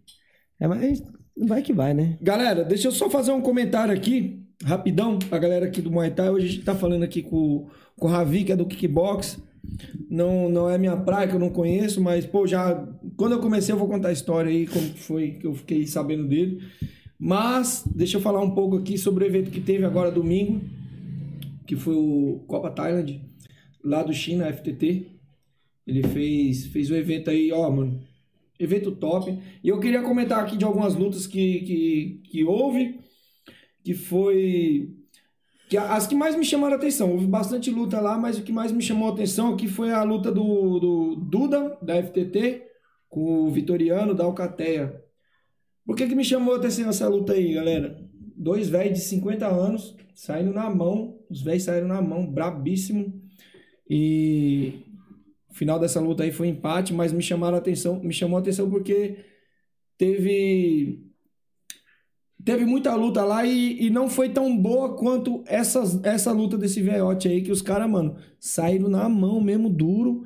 É, 0.58 0.66
mas 0.66 1.04
vai 1.38 1.62
que 1.62 1.74
vai, 1.74 1.94
né? 1.94 2.18
Galera, 2.22 2.64
deixa 2.64 2.88
eu 2.88 2.94
só 2.94 3.10
fazer 3.10 3.34
um 3.34 3.42
comentário 3.42 3.94
aqui, 3.94 4.42
rapidão, 4.64 5.20
pra 5.20 5.38
galera 5.38 5.66
aqui 5.66 5.82
do 5.82 5.92
Muay 5.92 6.12
Thai. 6.12 6.30
Hoje 6.30 6.46
a 6.46 6.50
gente 6.50 6.64
tá 6.64 6.74
falando 6.74 7.04
aqui 7.04 7.22
com, 7.22 7.68
com 7.98 8.08
o 8.08 8.10
Ravi, 8.10 8.46
que 8.46 8.54
é 8.54 8.56
do 8.56 8.66
Kickbox. 8.66 9.38
Não, 10.10 10.48
não 10.48 10.70
é 10.70 10.78
minha 10.78 10.96
praia, 10.96 11.28
que 11.28 11.36
eu 11.36 11.40
não 11.42 11.50
conheço, 11.50 12.00
mas, 12.00 12.26
pô, 12.26 12.48
já. 12.48 12.88
Quando 13.18 13.34
eu 13.34 13.40
comecei, 13.42 13.76
eu 13.76 13.78
vou 13.78 13.90
contar 13.90 14.08
a 14.08 14.14
história 14.14 14.50
aí, 14.50 14.66
como 14.66 14.88
foi 14.96 15.32
que 15.32 15.46
eu 15.46 15.54
fiquei 15.56 15.86
sabendo 15.86 16.26
dele. 16.26 16.62
Mas, 17.20 17.84
deixa 17.94 18.16
eu 18.16 18.22
falar 18.22 18.40
um 18.40 18.52
pouco 18.52 18.78
aqui 18.78 18.98
sobre 18.98 19.26
o 19.26 19.28
evento 19.28 19.52
que 19.52 19.60
teve 19.60 19.84
agora 19.84 20.10
domingo, 20.10 20.62
que 21.70 21.76
foi 21.76 21.94
o 21.94 22.44
Copa 22.48 22.72
Thailand, 22.72 23.24
lá 23.84 24.02
do 24.02 24.12
China, 24.12 24.52
FTT. 24.52 25.06
Ele 25.86 26.02
fez, 26.02 26.66
fez 26.66 26.90
o 26.90 26.96
evento 26.96 27.30
aí, 27.30 27.52
ó, 27.52 27.70
mano. 27.70 28.02
Evento 28.60 28.92
top. 28.92 29.38
E 29.64 29.70
eu 29.70 29.80
queria 29.80 30.02
comentar 30.02 30.44
aqui 30.44 30.58
de 30.58 30.66
algumas 30.66 30.96
lutas 30.96 31.28
que, 31.28 31.60
que, 31.60 32.22
que 32.24 32.44
houve, 32.44 33.00
que 33.84 33.94
foi. 33.94 34.96
Que 35.70 35.78
as 35.78 36.08
que 36.08 36.16
mais 36.16 36.36
me 36.36 36.44
chamaram 36.44 36.76
atenção. 36.76 37.12
Houve 37.12 37.28
bastante 37.28 37.70
luta 37.70 38.02
lá, 38.02 38.18
mas 38.18 38.40
o 38.40 38.44
que 38.44 38.52
mais 38.52 38.72
me 38.72 38.82
chamou 38.82 39.08
atenção 39.08 39.54
aqui 39.54 39.68
foi 39.68 39.92
a 39.92 40.02
luta 40.02 40.32
do, 40.32 40.80
do 40.80 41.16
Duda, 41.18 41.78
da 41.84 42.02
FTT, 42.02 42.64
com 43.08 43.44
o 43.46 43.52
Vitoriano, 43.52 44.16
da 44.16 44.24
Alcateia. 44.24 45.04
Por 45.86 45.96
que, 45.96 46.08
que 46.08 46.16
me 46.16 46.26
chamou 46.26 46.56
atenção 46.56 46.90
essa 46.90 47.08
luta 47.08 47.34
aí, 47.34 47.54
galera? 47.54 47.96
Dois 48.36 48.68
velhos 48.70 48.98
de 48.98 49.06
50 49.06 49.46
anos 49.46 49.96
saindo 50.16 50.52
na 50.52 50.68
mão. 50.68 51.19
Os 51.30 51.42
velhos 51.42 51.64
saíram 51.64 51.88
na 51.88 52.02
mão, 52.02 52.26
brabíssimo. 52.26 53.22
E 53.90 54.84
o 55.50 55.54
final 55.54 55.80
dessa 55.80 56.00
luta 56.00 56.24
aí 56.24 56.32
foi 56.32 56.48
empate, 56.48 56.94
mas 56.94 57.12
me 57.12 57.22
chamaram 57.22 57.56
a 57.56 57.60
atenção, 57.60 58.00
me 58.02 58.14
chamou 58.14 58.38
a 58.38 58.42
atenção 58.42 58.70
porque 58.70 59.18
teve 59.98 61.10
teve 62.44 62.66
muita 62.66 62.96
luta 62.96 63.24
lá 63.24 63.46
e, 63.46 63.86
e 63.86 63.90
não 63.90 64.10
foi 64.10 64.30
tão 64.30 64.56
boa 64.58 64.96
quanto 64.96 65.44
essas, 65.46 66.04
essa 66.04 66.32
luta 66.32 66.58
desse 66.58 66.82
veiote 66.82 67.28
aí, 67.28 67.42
que 67.42 67.52
os 67.52 67.62
caras, 67.62 67.90
mano, 67.90 68.16
saíram 68.40 68.90
na 68.90 69.08
mão 69.10 69.42
mesmo, 69.42 69.70
duro. 69.70 70.26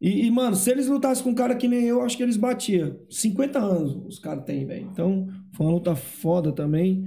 E, 0.00 0.26
e, 0.26 0.30
mano, 0.30 0.56
se 0.56 0.70
eles 0.70 0.88
lutassem 0.88 1.22
com 1.22 1.30
um 1.30 1.34
cara 1.34 1.54
que 1.54 1.68
nem 1.68 1.84
eu, 1.84 2.02
acho 2.02 2.16
que 2.16 2.22
eles 2.22 2.36
batiam. 2.36 2.96
50 3.08 3.58
anos 3.58 3.94
os 4.06 4.18
caras 4.18 4.44
têm, 4.44 4.66
velho. 4.66 4.88
Então, 4.90 5.28
foi 5.52 5.66
uma 5.66 5.74
luta 5.74 5.94
foda 5.94 6.50
também. 6.52 7.04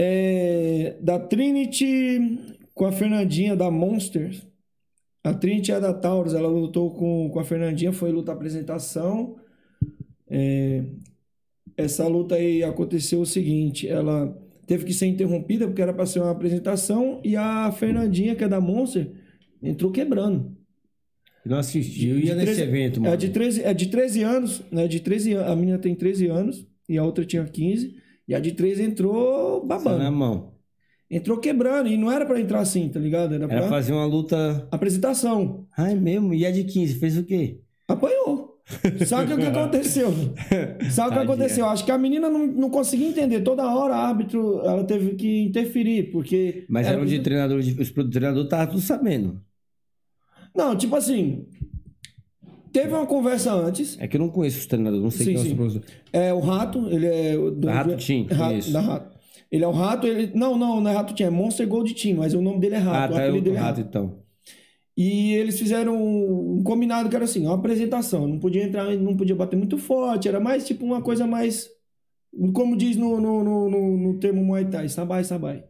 É, 0.00 0.96
da 1.00 1.18
Trinity 1.18 2.38
com 2.72 2.86
a 2.86 2.92
Fernandinha 2.92 3.56
da 3.56 3.68
Monsters. 3.68 4.46
A 5.24 5.34
Trinity 5.34 5.72
é 5.72 5.80
da 5.80 5.92
Taurus, 5.92 6.34
ela 6.34 6.46
lutou 6.46 6.94
com, 6.94 7.28
com 7.28 7.40
a 7.40 7.44
Fernandinha, 7.44 7.92
foi 7.92 8.12
luta 8.12 8.30
apresentação. 8.30 9.34
É, 10.30 10.84
essa 11.76 12.06
luta 12.06 12.36
aí 12.36 12.62
aconteceu 12.62 13.20
o 13.20 13.26
seguinte, 13.26 13.88
ela 13.88 14.32
teve 14.68 14.84
que 14.84 14.94
ser 14.94 15.06
interrompida 15.06 15.66
porque 15.66 15.82
era 15.82 15.92
para 15.92 16.06
ser 16.06 16.20
uma 16.20 16.30
apresentação 16.30 17.20
e 17.24 17.34
a 17.34 17.72
Fernandinha, 17.72 18.36
que 18.36 18.44
é 18.44 18.48
da 18.48 18.60
Monster, 18.60 19.10
entrou 19.60 19.90
quebrando. 19.90 20.56
Não 21.44 21.58
assistiu, 21.58 22.20
ia 22.20 22.36
nesse 22.36 22.60
evento, 22.60 23.00
mano. 23.00 23.14
É 23.14 23.16
de 23.16 23.30
13, 23.30 23.62
é 23.64 23.74
de 23.74 23.88
13 23.88 24.22
anos, 24.22 24.62
né? 24.70 24.86
De 24.86 25.00
13 25.00 25.34
A 25.38 25.56
menina 25.56 25.78
tem 25.78 25.94
13 25.94 26.28
anos 26.28 26.64
e 26.88 26.96
a 26.96 27.02
outra 27.02 27.24
tinha 27.24 27.44
15. 27.44 27.96
E 28.28 28.34
a 28.34 28.38
de 28.40 28.52
13 28.52 28.82
entrou 28.82 29.64
babando. 29.66 29.98
na 29.98 30.10
mão. 30.10 30.52
Entrou 31.10 31.38
quebrando. 31.38 31.88
E 31.88 31.96
não 31.96 32.12
era 32.12 32.26
pra 32.26 32.38
entrar 32.38 32.60
assim, 32.60 32.88
tá 32.90 33.00
ligado? 33.00 33.34
Era 33.34 33.48
pra 33.48 33.56
Era 33.56 33.68
fazer 33.68 33.92
uma 33.94 34.04
luta. 34.04 34.68
apresentação. 34.70 35.66
Ai, 35.76 35.94
mesmo? 35.94 36.34
E 36.34 36.44
a 36.44 36.50
de 36.50 36.64
15? 36.64 36.94
Fez 36.96 37.16
o 37.16 37.24
quê? 37.24 37.60
Apanhou. 37.88 38.58
Sabe 39.06 39.32
o 39.32 39.36
que 39.38 39.46
aconteceu? 39.46 40.12
Sabe 40.90 41.08
o 41.08 41.12
que 41.14 41.18
aconteceu? 41.24 41.64
Acho 41.64 41.86
que 41.86 41.90
a 41.90 41.96
menina 41.96 42.28
não, 42.28 42.46
não 42.46 42.68
conseguia 42.68 43.08
entender. 43.08 43.40
Toda 43.40 43.64
hora 43.74 43.94
a 43.94 44.06
árbitro 44.08 44.60
ela 44.60 44.84
teve 44.84 45.14
que 45.14 45.44
interferir, 45.44 46.10
porque. 46.12 46.66
Mas 46.68 46.86
era 46.86 47.00
um 47.00 47.06
de 47.06 47.18
treinador, 47.20 47.62
de- 47.62 47.80
os 47.80 47.90
treinadores 48.10 48.44
estavam 48.44 48.66
tudo 48.66 48.80
sabendo. 48.82 49.40
Não, 50.54 50.76
tipo 50.76 50.94
assim. 50.96 51.46
Teve 52.72 52.92
uma 52.94 53.06
conversa 53.06 53.52
antes. 53.52 53.96
É 54.00 54.06
que 54.08 54.16
eu 54.16 54.20
não 54.20 54.28
conheço 54.28 54.58
os 54.58 54.66
treinadores, 54.66 55.02
não 55.02 55.10
sei 55.10 55.26
Sim, 55.26 55.32
quem 55.32 55.40
é 55.40 55.44
sim. 55.44 55.52
o 55.52 55.56
professor. 55.56 55.82
É 56.12 56.32
o 56.32 56.40
Rato, 56.40 56.88
ele 56.90 57.06
é. 57.06 57.36
o 57.38 57.50
do- 57.50 57.68
Rato 57.68 57.96
Team, 57.96 58.26
Rato, 58.30 58.36
conheço. 58.50 58.72
da 58.72 58.80
Rato. 58.80 59.18
Ele 59.50 59.64
é 59.64 59.66
o 59.68 59.70
Rato, 59.72 60.06
ele. 60.06 60.30
Não, 60.34 60.58
não, 60.58 60.80
não 60.80 60.90
é 60.90 60.94
Rato 60.94 61.14
Team, 61.14 61.28
é 61.28 61.30
Monster 61.30 61.66
Gold 61.66 61.94
Team, 61.94 62.16
mas 62.18 62.34
o 62.34 62.40
nome 62.42 62.60
dele 62.60 62.74
é 62.74 62.78
Ah, 62.78 62.82
Rato. 62.82 63.12
o 63.14 63.16
tá, 63.16 63.22
é 63.22 63.24
apelido 63.28 63.40
o 63.40 63.44
dele 63.52 63.56
é 63.56 63.60
rato 63.60 63.80
então. 63.80 64.18
E 64.96 65.32
eles 65.34 65.58
fizeram 65.58 65.96
um 65.96 66.60
combinado 66.62 67.08
que 67.08 67.14
era 67.14 67.24
assim, 67.24 67.46
uma 67.46 67.54
apresentação. 67.54 68.26
Não 68.26 68.38
podia 68.38 68.64
entrar, 68.64 68.84
não 68.96 69.16
podia 69.16 69.36
bater 69.36 69.56
muito 69.56 69.78
forte, 69.78 70.26
era 70.28 70.40
mais 70.40 70.66
tipo 70.66 70.84
uma 70.84 71.00
coisa 71.00 71.26
mais. 71.26 71.68
Como 72.52 72.76
diz 72.76 72.96
no, 72.96 73.20
no, 73.20 73.42
no, 73.44 73.70
no, 73.70 73.96
no 73.96 74.18
termo 74.18 74.44
Muay 74.44 74.64
Thai, 74.66 74.88
sabai, 74.88 75.22
sabai. 75.24 75.64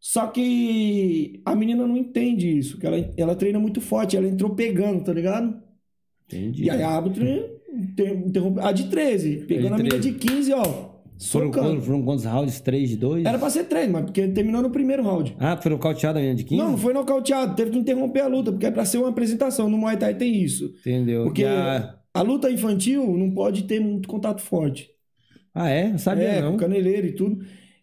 Só 0.00 0.26
que 0.26 1.40
a 1.44 1.54
menina 1.54 1.86
não 1.86 1.96
entende 1.96 2.58
isso, 2.58 2.76
que 2.78 2.84
ela, 2.86 2.96
ela 3.16 3.36
treina 3.36 3.60
muito 3.60 3.80
forte, 3.80 4.16
ela 4.16 4.26
entrou 4.26 4.50
pegando, 4.54 5.04
tá 5.04 5.12
ligado? 5.12 5.61
Entendi. 6.26 6.64
E 6.64 6.70
aí 6.70 6.82
a 6.82 6.88
árbitro 6.90 7.24
inter- 7.72 8.12
interrompeu. 8.26 8.64
A 8.64 8.72
de 8.72 8.84
13, 8.88 9.44
pegando 9.46 9.74
a, 9.74 9.76
13. 9.78 9.98
de 10.00 10.18
15, 10.18 10.52
ó. 10.52 10.92
foram, 11.30 11.50
quantos- 11.50 11.84
foram 11.86 12.02
quantos 12.04 12.24
rounds? 12.24 12.60
Três 12.60 12.88
de 12.90 12.96
dois? 12.96 13.24
Era 13.24 13.38
pra 13.38 13.48
ser 13.50 13.64
3, 13.64 13.90
mas 13.90 14.04
porque 14.04 14.26
terminou 14.28 14.60
no 14.62 14.70
primeiro 14.70 15.02
round. 15.02 15.36
Ah, 15.38 15.56
foram 15.56 15.78
cauteados 15.78 16.18
a 16.18 16.20
menina 16.20 16.36
de 16.36 16.44
15? 16.44 16.60
Não, 16.62 16.70
não 16.72 16.78
foi 16.78 16.92
nocauteado, 16.92 17.54
teve 17.54 17.70
que 17.70 17.78
interromper 17.78 18.20
a 18.20 18.26
luta, 18.26 18.50
porque 18.50 18.66
é 18.66 18.70
pra 18.70 18.84
ser 18.84 18.98
uma 18.98 19.08
apresentação. 19.10 19.68
No 19.68 19.78
Muay 19.78 19.96
Thai 19.96 20.14
tem 20.16 20.42
isso. 20.42 20.72
Entendeu? 20.80 21.24
Porque 21.24 21.44
a- 21.44 21.96
a 22.14 22.22
luta 22.22 22.50
infantil 22.50 23.16
não 23.16 23.30
pode 23.30 23.64
ter 23.64 23.80
muito 23.80 24.08
contato 24.08 24.40
forte. 24.42 24.90
Ah, 25.54 25.68
é? 25.68 25.90
Não 25.90 25.98
sabia 25.98 26.24
é, 26.24 26.40
não. 26.42 26.56
caneleiro 26.56 27.06
e 27.06 27.12
tudo. 27.12 27.38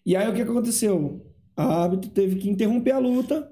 E 0.05 0.15
aí 0.15 0.27
o 0.29 0.33
que 0.33 0.41
aconteceu? 0.41 1.25
A 1.55 1.83
árbitro 1.83 2.09
teve 2.09 2.35
que 2.37 2.49
interromper 2.49 2.91
a 2.91 2.99
luta. 2.99 3.47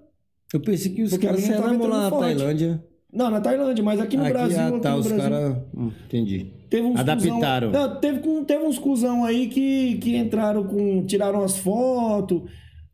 Eu 0.53 0.59
pensei 0.61 0.91
que 0.93 1.03
os 1.03 1.15
caras 1.17 1.47
mão 1.49 1.87
lá 1.87 2.09
na. 2.09 2.17
Tailândia. 2.17 2.83
Não, 3.11 3.29
na 3.29 3.39
Tailândia, 3.39 3.83
mas 3.83 3.99
aqui 3.99 4.17
no 4.17 4.23
aqui, 4.23 4.33
Brasil, 4.33 4.59
ah, 4.59 4.79
tá, 4.79 4.95
os 4.95 5.11
caras... 5.11 5.57
Hum, 5.75 5.91
entendi. 6.05 6.51
teve 6.69 6.85
uns 6.87 6.99
Adaptaram. 6.99 7.71
Cuzão... 7.71 7.87
Não, 7.87 7.99
teve, 7.99 8.19
teve 8.45 8.65
uns 8.65 8.77
cuzão 8.77 9.23
aí 9.23 9.47
que, 9.47 9.97
que 9.97 10.17
entraram 10.17 10.65
com. 10.65 11.05
tiraram 11.05 11.41
as 11.41 11.57
fotos, 11.57 12.43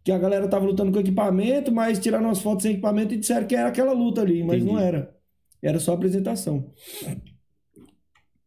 que 0.03 0.11
a 0.11 0.17
galera 0.17 0.47
tava 0.47 0.65
lutando 0.65 0.91
com 0.91 0.99
equipamento, 0.99 1.71
mas 1.71 1.97
tiraram 1.97 2.29
as 2.29 2.39
fotos 2.39 2.63
sem 2.63 2.73
equipamento 2.73 3.13
e 3.13 3.17
disseram 3.17 3.47
que 3.47 3.55
era 3.55 3.69
aquela 3.69 3.91
luta 3.91 4.21
ali, 4.21 4.43
mas 4.43 4.57
Entendi. 4.57 4.71
não 4.71 4.79
era. 4.79 5.15
Era 5.61 5.79
só 5.79 5.93
apresentação. 5.93 6.71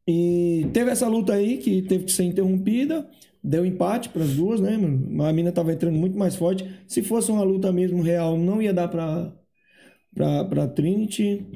E 0.07 0.69
teve 0.73 0.91
essa 0.91 1.09
luta 1.09 1.33
aí 1.33 1.57
que 1.57 1.83
teve 1.83 2.05
que 2.05 2.13
ser 2.13 2.25
interrompida, 2.25 3.09
deu 3.43 3.67
empate 3.67 4.09
para 4.11 4.23
as 4.23 4.35
duas, 4.35 4.61
né, 4.61 4.77
mano? 4.77 5.25
A 5.25 5.33
mina 5.33 5.51
tava 5.51 5.73
entrando 5.73 5.97
muito 5.97 6.17
mais 6.17 6.37
forte. 6.37 6.65
Se 6.87 7.03
fosse 7.03 7.33
uma 7.33 7.43
luta 7.43 7.73
mesmo 7.73 8.03
real, 8.03 8.39
não 8.39 8.63
ia 8.63 8.73
dar 8.73 8.87
pra, 8.87 9.33
pra, 10.17 10.45
pra 10.45 10.67
Trinity. 10.67 11.47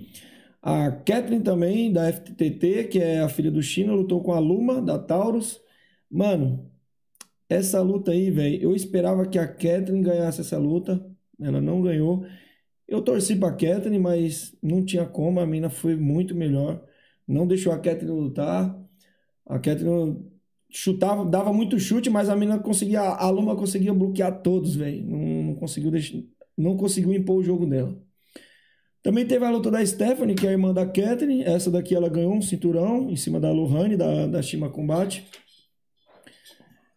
A 0.62 0.93
Catherine 0.93 1.43
também, 1.43 1.90
da 1.93 2.12
FTT, 2.12 2.85
que 2.88 2.99
é 2.99 3.21
a 3.21 3.29
filha 3.29 3.50
do 3.50 3.62
China, 3.62 3.95
lutou 3.95 4.23
com 4.23 4.33
a 4.33 4.38
Luma, 4.38 4.83
da 4.83 4.99
Taurus. 4.99 5.61
Mano, 6.11 6.71
essa 7.49 7.81
luta 7.83 8.12
aí, 8.12 8.31
velho, 8.31 8.62
eu 8.62 8.76
esperava 8.76 9.26
que 9.26 9.38
a 9.38 9.49
Catherine 9.49 10.02
ganhasse 10.02 10.43
essa 10.43 10.59
luta. 10.59 11.05
Ela 11.40 11.61
não 11.61 11.83
ganhou. 11.83 12.26
Eu 12.87 13.02
torci 13.02 13.37
pra 13.37 13.52
Catherine, 13.52 13.99
mas 13.99 14.57
não 14.62 14.85
tinha 14.85 15.07
como. 15.07 15.40
A 15.40 15.47
mina 15.47 15.71
foi 15.71 15.97
muito 15.97 16.35
melhor. 16.35 16.85
Não 17.26 17.47
deixou 17.47 17.73
a 17.73 17.79
Catherine 17.79 18.11
lutar. 18.12 18.79
A 19.47 19.59
Catherine 19.59 20.31
chutava, 20.71 21.25
dava 21.25 21.52
muito 21.52 21.79
chute, 21.79 22.11
mas 22.11 22.29
a 22.29 22.37
mina 22.37 22.59
conseguia. 22.59 23.00
A 23.00 23.31
Luma 23.31 23.57
conseguia 23.57 23.95
bloquear 23.95 24.43
todos, 24.43 24.76
velho. 24.76 25.05
Não, 25.07 25.45
não 25.45 25.55
conseguiu 25.57 25.90
deixar, 25.90 26.19
não 26.57 26.76
conseguiu 26.76 27.12
impor 27.14 27.38
o 27.38 27.43
jogo 27.43 27.67
dela. 27.67 28.10
Também 29.02 29.26
teve 29.26 29.45
a 29.45 29.50
luta 29.50 29.71
da 29.71 29.85
Stephanie, 29.85 30.35
que 30.35 30.47
é 30.47 30.50
a 30.50 30.52
irmã 30.52 30.75
da 30.75 30.85
Catherine. 30.85 31.42
Essa 31.42 31.71
daqui 31.71 31.95
ela 31.95 32.09
ganhou 32.09 32.35
um 32.35 32.42
cinturão 32.42 33.09
em 33.11 33.16
cima 33.16 33.40
da 33.40 33.50
Lohane, 33.50 33.97
da, 33.97 34.26
da 34.26 34.42
Shima 34.42 34.69
Combate. 34.69 35.26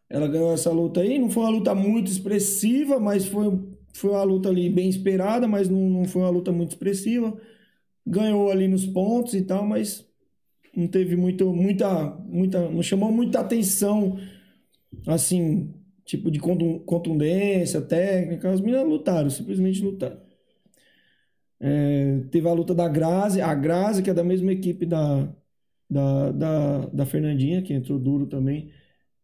Ela 0.10 0.28
ganhou 0.28 0.54
essa 0.54 0.70
luta 0.70 1.02
aí. 1.02 1.18
Não 1.18 1.30
foi 1.30 1.44
uma 1.44 1.50
luta 1.50 1.74
muito 1.74 2.12
expressiva, 2.12 3.00
mas 3.00 3.26
foi, 3.26 3.58
foi 3.94 4.12
uma 4.12 4.24
luta 4.24 4.50
ali 4.50 4.70
bem 4.70 4.90
esperada, 4.90 5.48
mas 5.48 5.70
não, 5.70 5.80
não 5.80 6.06
foi 6.06 6.22
uma 6.22 6.30
luta 6.30 6.52
muito 6.52 6.72
expressiva. 6.72 7.36
Ganhou 8.06 8.52
ali 8.52 8.68
nos 8.68 8.86
pontos 8.86 9.34
e 9.34 9.42
tal, 9.44 9.66
mas 9.66 10.06
não 10.76 10.88
teve 10.88 11.16
muito, 11.16 11.54
muita, 11.54 12.06
muita. 12.26 12.70
Não 12.70 12.84
chamou 12.84 13.14
muita 13.14 13.40
atenção, 13.40 14.20
assim, 15.08 15.74
tipo 16.04 16.30
de 16.30 16.40
contu- 16.40 16.82
contundência, 16.82 17.82
técnica. 17.82 18.52
As 18.52 18.60
meninas 18.60 18.86
lutaram, 18.86 19.30
simplesmente 19.30 19.82
lutaram. 19.82 20.23
É, 21.66 22.20
teve 22.30 22.48
a 22.50 22.54
luta 22.54 22.76
da 22.76 22.90
Grazi, 22.90 23.40
a 23.40 23.54
Grazi, 23.56 24.04
que 24.04 24.10
é 24.10 24.14
da 24.14 24.24
mesma 24.24 24.52
equipe 24.52 24.86
da, 24.86 25.28
da, 25.90 26.32
da, 26.32 26.86
da 26.88 27.06
Fernandinha, 27.06 27.62
que 27.62 27.74
entrou 27.74 27.98
duro 27.98 28.26
também. 28.28 28.70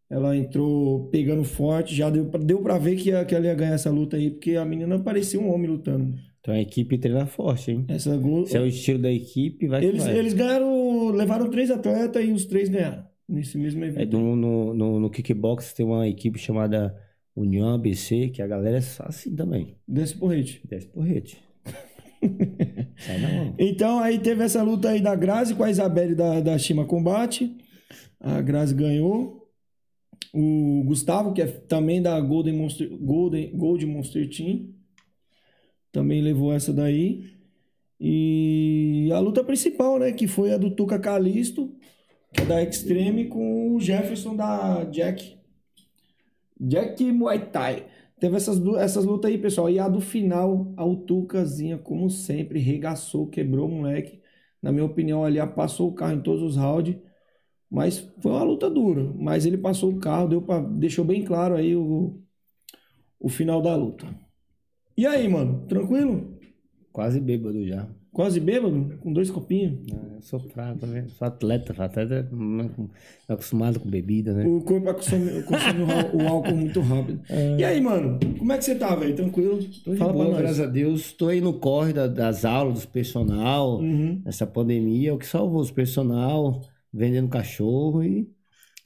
Ela 0.10 0.36
entrou 0.38 1.10
pegando 1.10 1.44
forte, 1.44 1.94
já 1.94 2.10
deu, 2.10 2.26
pra- 2.28 2.40
deu 2.40 2.62
pra 2.62 2.78
ver 2.78 2.96
que, 2.96 3.12
que 3.26 3.36
ela 3.36 3.46
ia 3.46 3.54
ganhar 3.54 3.74
essa 3.74 3.92
luta 3.92 4.16
aí, 4.18 4.32
porque 4.32 4.56
a 4.56 4.64
menina 4.66 4.98
parecia 4.98 5.40
um 5.40 5.54
homem 5.54 5.70
lutando. 5.70 6.16
Então 6.40 6.54
a 6.54 6.60
equipe 6.62 6.98
treina 6.98 7.26
forte, 7.28 7.72
hein? 7.72 7.86
Essa 7.90 8.16
glo- 8.18 8.46
Se 8.48 8.56
é 8.58 8.62
o 8.62 8.66
estilo 8.66 9.00
da 9.00 9.12
equipe, 9.12 9.68
vai 9.68 9.84
eles, 9.84 10.04
vai. 10.04 10.18
eles 10.18 10.34
ganharam, 10.34 11.12
levaram 11.12 11.50
três 11.50 11.70
atletas 11.70 12.24
e 12.26 12.32
os 12.32 12.46
três 12.46 12.70
ganharam 12.70 13.04
nesse 13.28 13.58
mesmo 13.58 13.84
É, 13.84 13.88
evento. 13.90 14.18
no, 14.18 14.36
no, 14.36 14.74
no, 14.74 15.00
no 15.02 15.10
kickbox 15.10 15.74
tem 15.74 15.86
uma 15.86 16.08
equipe 16.08 16.40
chamada 16.40 16.96
União 17.36 17.74
ABC, 17.76 18.30
que 18.30 18.42
a 18.42 18.48
galera 18.48 18.78
é 18.78 18.82
assim 19.04 19.36
também. 19.36 19.76
Desse 19.88 20.16
porrete. 20.16 20.62
Desce 20.68 20.88
porrete. 20.88 21.38
Então 23.58 24.00
aí 24.00 24.20
teve 24.20 24.44
essa 24.44 24.62
luta 24.62 24.90
aí 24.90 25.02
da 25.02 25.16
Grazi 25.16 25.56
com 25.56 25.64
a 25.64 25.72
Isabelle 25.72 26.16
da, 26.16 26.40
da 26.42 26.58
Shima 26.58 26.86
Combate. 26.86 27.58
A 28.20 28.42
Grazi 28.42 28.76
ganhou. 28.76 29.48
O 30.34 30.84
Gustavo, 30.86 31.34
que 31.34 31.42
é 31.42 31.48
também 31.48 32.02
da 32.02 32.20
Golden 32.20 32.54
Monster, 32.54 32.90
Golden, 32.98 33.52
Gold 33.56 33.86
Monster 33.86 34.30
Team, 34.30 34.70
também 35.92 36.22
levou 36.22 36.54
essa 36.54 36.72
daí. 36.72 37.40
E 38.00 39.10
a 39.12 39.20
luta 39.20 39.44
principal, 39.44 39.98
né, 40.00 40.12
que 40.12 40.28
foi 40.28 40.54
a 40.54 40.58
do 40.58 40.72
Tuca 40.72 41.00
Calisto, 41.00 41.76
que 42.32 42.42
é 42.42 42.46
da 42.46 42.62
Extreme, 42.62 43.26
com 43.26 43.76
o 43.76 43.80
Jefferson 43.80 44.36
da 44.36 44.84
Jack. 44.86 45.36
Jack 46.60 47.04
Muay 47.12 47.48
Thai. 47.48 47.86
Teve 48.20 48.36
essas, 48.36 48.60
essas 48.78 49.06
lutas 49.06 49.32
aí, 49.32 49.38
pessoal. 49.38 49.70
E 49.70 49.80
a 49.80 49.88
do 49.88 50.02
final, 50.02 50.74
a 50.78 50.84
Tucazinha, 51.06 51.78
como 51.78 52.10
sempre, 52.10 52.60
regaçou, 52.60 53.28
quebrou 53.28 53.68
o 53.68 53.72
moleque. 53.72 54.22
Na 54.62 54.72
minha 54.72 54.86
opinião, 54.86 55.24
ali, 55.24 55.38
passou 55.56 55.90
o 55.90 55.94
carro 55.94 56.14
em 56.14 56.22
todos 56.22 56.44
os 56.44 56.58
rounds. 56.58 56.98
Mas 57.70 58.00
foi 58.22 58.32
uma 58.32 58.44
luta 58.44 58.70
dura. 58.70 59.04
Mas 59.16 59.46
ele 59.46 59.58
passou 59.58 59.92
o 59.92 60.00
carro, 60.00 60.28
deu 60.30 60.42
pra, 60.42 60.60
deixou 60.62 61.06
bem 61.06 61.24
claro 61.24 61.56
aí 61.56 61.76
o, 61.76 62.22
o 63.20 63.30
final 63.30 63.62
da 63.62 63.76
luta. 63.76 64.08
E 64.98 65.06
aí, 65.06 65.28
mano? 65.28 65.66
Tranquilo? 65.68 66.40
quase 66.92 67.20
bêbado 67.20 67.66
já. 67.66 67.88
Quase 68.12 68.40
bêbado, 68.40 68.98
com 69.02 69.14
dois 69.14 69.30
copinhos. 69.30 69.80
É, 69.92 70.16
Eu 70.16 70.22
sou 70.22 70.40
fraco, 70.40 70.86
né? 70.88 71.06
Sou 71.10 71.28
atleta, 71.28 71.72
atleta 71.84 72.28
é 73.28 73.34
acostumado 73.34 73.80
com 73.80 73.88
bebida, 73.90 74.34
né? 74.34 74.46
O 74.46 74.62
corpo 74.62 74.92
consome, 74.94 75.44
consome 75.44 75.84
o 75.84 75.92
ál- 75.92 76.16
o 76.16 76.28
álcool 76.28 76.56
muito 76.56 76.80
rápido. 76.82 77.22
E 77.58 77.64
aí, 77.64 77.80
mano, 77.80 78.20
como 78.38 78.52
é 78.52 78.58
que 78.58 78.66
você 78.66 78.76
tá, 78.76 78.96
velho? 78.96 79.16
Tranquilo? 79.16 79.60
Tô 79.86 79.92
de 79.92 79.98
Fala 79.98 80.12
boa, 80.14 80.38
graças 80.38 80.60
a 80.60 80.66
Deus. 80.66 81.14
Tô 81.14 81.28
aí 81.28 81.40
no 81.40 81.54
corre 81.54 81.94
da- 81.94 82.08
das 82.08 82.46
aulas, 82.46 82.82
do 82.82 82.88
personal, 82.88 83.80
Uhum. 83.80 84.22
essa 84.26 84.46
pandemia, 84.48 85.12
é 85.12 85.14
o 85.14 85.18
que 85.20 85.28
salvou 85.28 85.62
os 85.62 85.70
personal, 85.72 86.62
vendendo 86.92 87.30
cachorro 87.30 88.04
e 88.04 88.28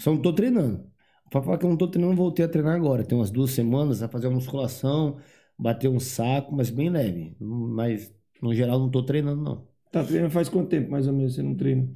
só 0.02 0.12
não 0.12 0.22
tô 0.22 0.34
treinando. 0.34 0.84
Pra 1.32 1.42
falar 1.42 1.58
que 1.58 1.66
eu 1.66 1.70
não 1.70 1.78
tô 1.78 1.88
treinando, 1.88 2.16
voltei 2.18 2.44
a 2.46 2.50
treinar 2.50 2.76
agora. 2.76 3.04
Tem 3.06 3.18
umas 3.18 3.32
duas 3.32 3.52
semanas 3.52 4.04
a 4.04 4.10
fazer 4.10 4.28
uma 4.28 4.36
musculação, 4.36 5.18
bater 5.58 5.88
um 5.90 6.00
saco, 6.00 6.54
mas 6.54 6.70
bem 6.70 6.90
leve. 6.90 7.36
Mas, 7.40 8.14
no 8.44 8.54
geral, 8.54 8.80
não 8.80 8.92
tô 8.92 9.04
treinando, 9.04 9.42
não. 9.44 9.68
Tá 9.92 10.04
treinando 10.04 10.34
faz 10.34 10.50
quanto 10.50 10.70
tempo, 10.70 10.92
mais 10.92 11.08
ou 11.08 11.14
menos, 11.14 11.36
você 11.36 11.44
não 11.44 11.56
treina? 11.56 11.88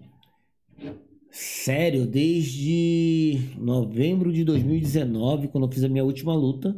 Sério, 1.30 2.08
desde 2.08 3.54
novembro 3.58 4.32
de 4.34 4.44
2019, 4.44 5.50
quando 5.50 5.66
eu 5.68 5.72
fiz 5.72 5.84
a 5.84 5.90
minha 5.90 6.04
última 6.04 6.34
luta, 6.36 6.76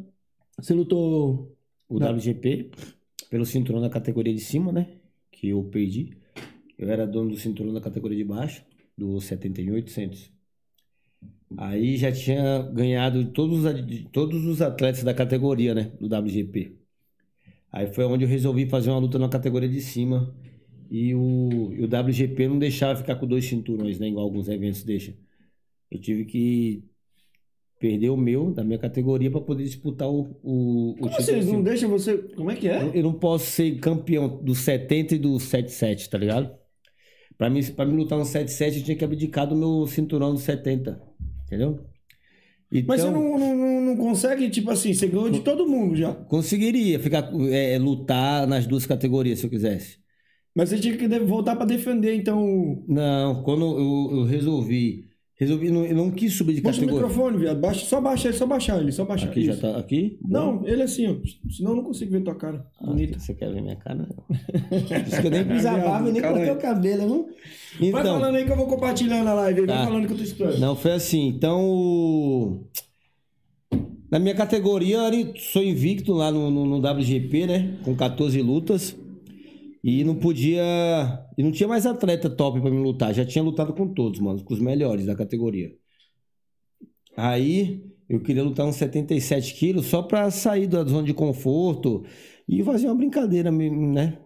Você 0.58 0.74
lutou... 0.74 1.58
o 1.90 2.00
Não. 2.00 2.14
WGP, 2.16 2.72
pelo 3.30 3.46
cinturão 3.46 3.82
da 3.82 3.90
categoria 3.90 4.34
de 4.34 4.42
cima, 4.42 4.72
né? 4.72 5.00
Que 5.32 5.50
eu 5.50 5.64
perdi. 5.66 6.18
Eu 6.78 6.90
era 6.92 7.08
dono 7.08 7.32
do 7.32 7.38
cinturão 7.38 7.74
da 7.74 7.82
categoria 7.82 8.18
de 8.18 8.24
baixo, 8.26 8.66
do 8.98 9.22
71,800. 9.22 10.32
Aí 11.58 11.98
já 11.98 12.12
tinha 12.12 12.62
ganhado 12.72 13.32
todos 13.32 13.66
os, 13.66 14.06
todos 14.12 14.46
os 14.46 14.62
atletas 14.62 15.04
da 15.04 15.14
categoria, 15.14 15.74
né? 15.76 15.92
Do 16.00 16.08
WGP. 16.08 16.79
Aí 17.72 17.88
foi 17.94 18.04
onde 18.06 18.24
eu 18.26 18.30
resolvi 18.30 18.66
fazer 18.68 18.90
uma 18.90 19.00
luta 19.00 19.20
na 19.20 19.30
categoria 19.30 19.70
de 19.70 19.82
cima. 19.82 20.34
E 20.90 21.14
o, 21.14 21.72
e 21.74 21.82
o 21.84 21.86
WGP 21.86 22.48
não 22.48 22.58
deixava 22.58 22.98
ficar 23.00 23.16
com 23.16 23.28
dois 23.28 23.46
cinturões, 23.46 24.00
né? 24.00 24.08
Igual 24.08 24.26
alguns 24.26 24.48
eventos 24.50 24.84
deixam. 24.84 25.14
Eu 25.92 26.00
tive 26.00 26.26
que 26.26 26.84
perder 27.80 28.10
o 28.10 28.18
meu, 28.18 28.52
da 28.52 28.64
minha 28.64 28.78
categoria, 28.80 29.30
para 29.32 29.40
poder 29.42 29.64
disputar 29.64 30.10
o, 30.10 30.36
o, 30.44 30.92
o 30.92 30.96
Como 30.98 31.14
vocês 31.14 31.46
de 31.46 31.52
não 31.54 31.62
deixam 31.64 31.90
você... 31.90 32.18
Como 32.18 32.52
é 32.52 32.56
que 32.56 32.68
é? 32.68 32.82
Eu- 32.82 32.94
Eu 32.94 33.04
não 33.04 33.14
posso 33.14 33.46
ser 33.46 33.80
campeão 33.80 34.28
do 34.44 34.54
70 34.56 35.16
e 35.16 35.20
do 35.20 35.40
77, 35.40 36.10
tá 36.10 36.18
ligado? 36.18 36.52
Pra 37.38 37.50
mim, 37.50 37.64
pra 37.72 37.86
mim 37.86 37.96
lutar 37.96 38.18
no 38.20 38.26
77, 38.26 38.80
eu 38.80 38.84
tinha 38.84 38.98
que 38.98 39.06
abdicar 39.06 39.48
do 39.48 39.56
meu 39.56 39.88
cinturão 39.88 40.34
do 40.34 40.40
70. 40.40 41.02
Entendeu? 41.46 41.80
Então, 42.72 42.86
Mas 42.88 43.02
você 43.02 43.10
não, 43.10 43.40
não, 43.40 43.56
não, 43.56 43.69
não 43.90 43.98
consegue, 43.98 44.50
tipo 44.50 44.70
assim, 44.72 44.94
você 44.94 45.08
ganhou 45.08 45.30
de 45.30 45.40
todo 45.42 45.68
mundo 45.68 45.96
já. 45.96 46.14
conseguiria 46.14 47.00
ficar, 47.00 47.30
é, 47.52 47.78
lutar 47.78 48.48
nas 48.48 48.66
duas 48.68 48.86
categorias 48.86 49.40
se 49.40 49.46
eu 49.46 49.50
quisesse. 49.50 49.98
Mas 50.56 50.70
você 50.70 50.80
tinha 50.80 50.98
que 50.98 51.08
voltar 51.20 51.56
pra 51.56 51.66
defender, 51.66 52.16
então... 52.16 52.84
Não, 52.88 53.44
quando 53.44 53.64
eu, 53.66 54.18
eu 54.20 54.24
resolvi. 54.26 55.08
Resolvi, 55.40 55.72
não, 55.72 55.86
eu 55.86 55.96
não 55.96 56.12
quis 56.12 56.34
subir 56.34 56.56
de 56.56 56.60
o 56.60 56.64
categoria. 56.64 56.96
microfone, 56.96 57.38
viado. 57.38 57.62
Baixa, 57.62 57.86
só 57.86 58.02
baixar 58.02 58.28
ele, 58.28 58.38
só 58.38 58.46
baixar 58.46 58.82
ele, 58.82 58.92
só 58.92 59.06
baixar. 59.06 59.30
Aqui 59.30 59.46
já 59.46 59.54
Isso. 59.54 59.62
tá. 59.62 59.78
Aqui? 59.78 60.20
Não, 60.22 60.68
ele 60.68 60.82
assim, 60.82 61.08
ó. 61.08 61.16
Senão 61.50 61.72
eu 61.72 61.76
não 61.78 61.84
consigo 61.86 62.12
ver 62.12 62.24
tua 62.24 62.36
cara. 62.36 62.66
Ah, 62.82 62.88
Bonita. 62.88 63.18
Você 63.20 63.34
quer 63.34 63.54
ver 63.54 63.62
minha 63.62 63.78
cara? 63.78 63.96
Não. 64.10 64.98
Isso 65.08 65.22
que 65.22 65.28
eu 65.28 65.32
nem 65.32 65.46
fiz 65.46 65.66
a 65.66 65.78
barba 65.78 66.12
nem 66.12 66.22
cortei 66.22 66.52
o 66.52 66.58
cabelo? 66.58 67.28
Vai 67.80 67.88
Então. 67.88 68.20
falando 68.20 68.36
aí 68.36 68.44
que 68.46 68.52
eu 68.52 68.58
vou 68.58 68.68
compartilhar 68.68 69.24
na 69.24 69.34
live. 69.34 69.62
aí, 69.62 69.66
Vai 69.66 69.78
Tá. 69.78 69.86
falando 69.86 70.08
que 70.08 70.12
eu 70.14 70.18
tô 70.18 70.24
estudando. 70.24 70.60
Não, 70.60 70.76
foi 70.76 70.92
assim. 70.92 71.28
Então, 71.28 71.62
o- 71.64 72.68
na 74.12 74.20
minha 74.20 74.36
categoria, 74.36 74.98
eu 75.14 75.36
sou 75.38 75.64
invicto 75.64 76.14
lá 76.14 76.32
no, 76.32 76.50
no- 76.52 76.66
no 76.66 76.80
WGP, 76.80 77.46
né? 77.48 77.80
Com 77.84 77.96
14 77.96 78.42
lutas. 78.42 78.96
E 79.84 80.04
não 80.04 80.16
podia. 80.16 80.62
E 81.38 81.44
não 81.44 81.52
tinha 81.52 81.68
mais 81.70 81.86
atleta 81.86 82.30
top 82.30 82.60
pra 82.62 82.70
me 82.72 82.80
lutar. 82.80 83.14
Já 83.14 83.26
tinha 83.26 83.44
lutado 83.44 83.74
com 83.74 83.88
todos, 83.94 84.20
mano, 84.20 84.44
com 84.44 84.54
os 84.54 84.60
melhores 84.60 85.06
da 85.06 85.16
categoria. 85.16 85.72
Aí 87.16 87.84
eu 88.08 88.22
queria 88.22 88.44
lutar 88.44 88.66
uns 88.66 88.76
77 88.76 89.54
quilos 89.56 89.86
só 89.88 90.02
pra 90.02 90.30
sair 90.32 90.68
da 90.68 90.84
zona 90.84 91.04
de 91.06 91.14
conforto 91.14 92.04
e 92.48 92.64
fazer 92.64 92.88
uma 92.88 92.96
brincadeira, 92.96 93.52
né? 93.52 94.20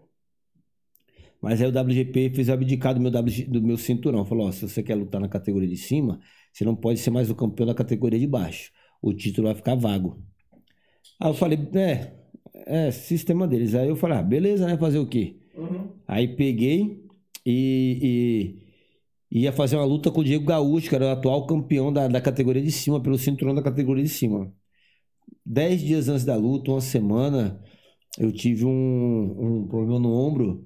Mas 1.41 1.61
aí 1.61 1.67
o 1.67 1.71
WGP 1.71 2.29
fez 2.33 2.49
abdicar 2.49 2.93
do 2.93 3.01
meu, 3.01 3.11
WG 3.11 3.45
do 3.45 3.61
meu 3.61 3.77
cinturão. 3.77 4.25
Falou: 4.25 4.47
ó, 4.47 4.51
se 4.51 4.61
você 4.67 4.81
quer 4.81 4.95
lutar 4.95 5.19
na 5.19 5.27
categoria 5.27 5.67
de 5.67 5.77
cima, 5.77 6.19
você 6.51 6.63
não 6.63 6.75
pode 6.75 6.99
ser 6.99 7.09
mais 7.11 7.29
o 7.29 7.35
campeão 7.35 7.67
da 7.67 7.73
categoria 7.75 8.19
de 8.19 8.27
baixo. 8.27 8.71
O 9.03 9.13
título 9.13 9.47
vai 9.47 9.55
ficar 9.55 9.75
vago. 9.75 10.17
Aí 11.19 11.29
eu 11.29 11.33
falei: 11.33 11.59
é, 11.75 12.13
é, 12.65 12.91
sistema 12.91 13.47
deles. 13.47 13.75
Aí 13.75 13.89
eu 13.89 13.97
falei: 13.97 14.17
ah, 14.17 14.23
beleza, 14.23 14.65
né? 14.65 14.77
Fazer 14.77 14.99
o 14.99 15.07
quê? 15.07 15.35
Aí 16.07 16.27
peguei 16.35 17.03
e, 17.45 18.55
e 19.29 19.41
ia 19.41 19.51
fazer 19.51 19.75
uma 19.75 19.85
luta 19.85 20.09
com 20.09 20.21
o 20.21 20.23
Diego 20.23 20.45
Gaúcho, 20.45 20.89
que 20.89 20.95
era 20.95 21.05
o 21.07 21.09
atual 21.09 21.45
campeão 21.45 21.91
da, 21.91 22.07
da 22.07 22.21
categoria 22.21 22.61
de 22.61 22.71
cima, 22.71 23.01
pelo 23.01 23.17
cinturão 23.17 23.53
da 23.53 23.61
categoria 23.61 24.03
de 24.03 24.09
cima. 24.09 24.53
Dez 25.45 25.81
dias 25.81 26.07
antes 26.07 26.25
da 26.25 26.35
luta, 26.35 26.71
uma 26.71 26.81
semana, 26.81 27.61
eu 28.17 28.31
tive 28.31 28.65
um, 28.65 29.63
um 29.63 29.67
problema 29.67 29.99
no 29.99 30.13
ombro, 30.13 30.65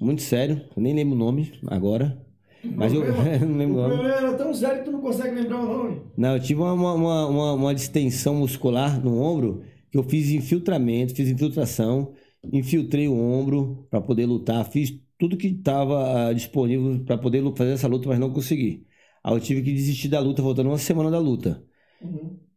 muito 0.00 0.22
sério. 0.22 0.68
Eu 0.76 0.82
nem 0.82 0.94
lembro 0.94 1.14
o 1.14 1.18
nome 1.18 1.52
agora. 1.68 2.20
Mas 2.76 2.92
eu 2.94 3.04
não 3.04 3.56
lembro 3.56 3.78
o 3.78 3.88
nome. 3.88 4.08
era 4.08 4.32
tão 4.34 4.54
sério 4.54 4.78
que 4.78 4.84
tu 4.84 4.92
não 4.92 5.00
consegue 5.00 5.34
lembrar 5.34 5.60
o 5.60 5.66
nome. 5.66 6.00
Não, 6.16 6.36
eu 6.36 6.40
tive 6.40 6.60
uma, 6.60 6.72
uma, 6.72 7.26
uma, 7.26 7.52
uma- 7.54 7.74
distensão 7.74 8.34
muscular 8.36 9.02
no 9.02 9.18
ombro 9.20 9.62
que 9.90 9.98
eu 9.98 10.02
fiz 10.04 10.30
infiltramento, 10.30 11.14
fiz 11.14 11.28
infiltração, 11.28 12.12
infiltrei 12.52 13.08
o 13.08 13.14
ombro 13.18 13.86
para 13.90 14.00
poder 14.00 14.26
lutar, 14.26 14.64
fiz 14.70 14.98
tudo 15.18 15.36
que 15.36 15.48
estava 15.48 16.32
disponível 16.34 17.04
para 17.04 17.18
poder 17.18 17.42
fazer 17.56 17.72
essa 17.72 17.88
luta, 17.88 18.08
mas 18.08 18.18
não 18.18 18.32
consegui. 18.32 18.86
Aí 19.22 19.34
eu 19.34 19.40
tive 19.40 19.62
que 19.62 19.72
desistir 19.72 20.08
da 20.08 20.18
luta, 20.20 20.42
voltando 20.42 20.68
uma 20.68 20.78
semana 20.78 21.10
da 21.10 21.18
luta. 21.18 21.62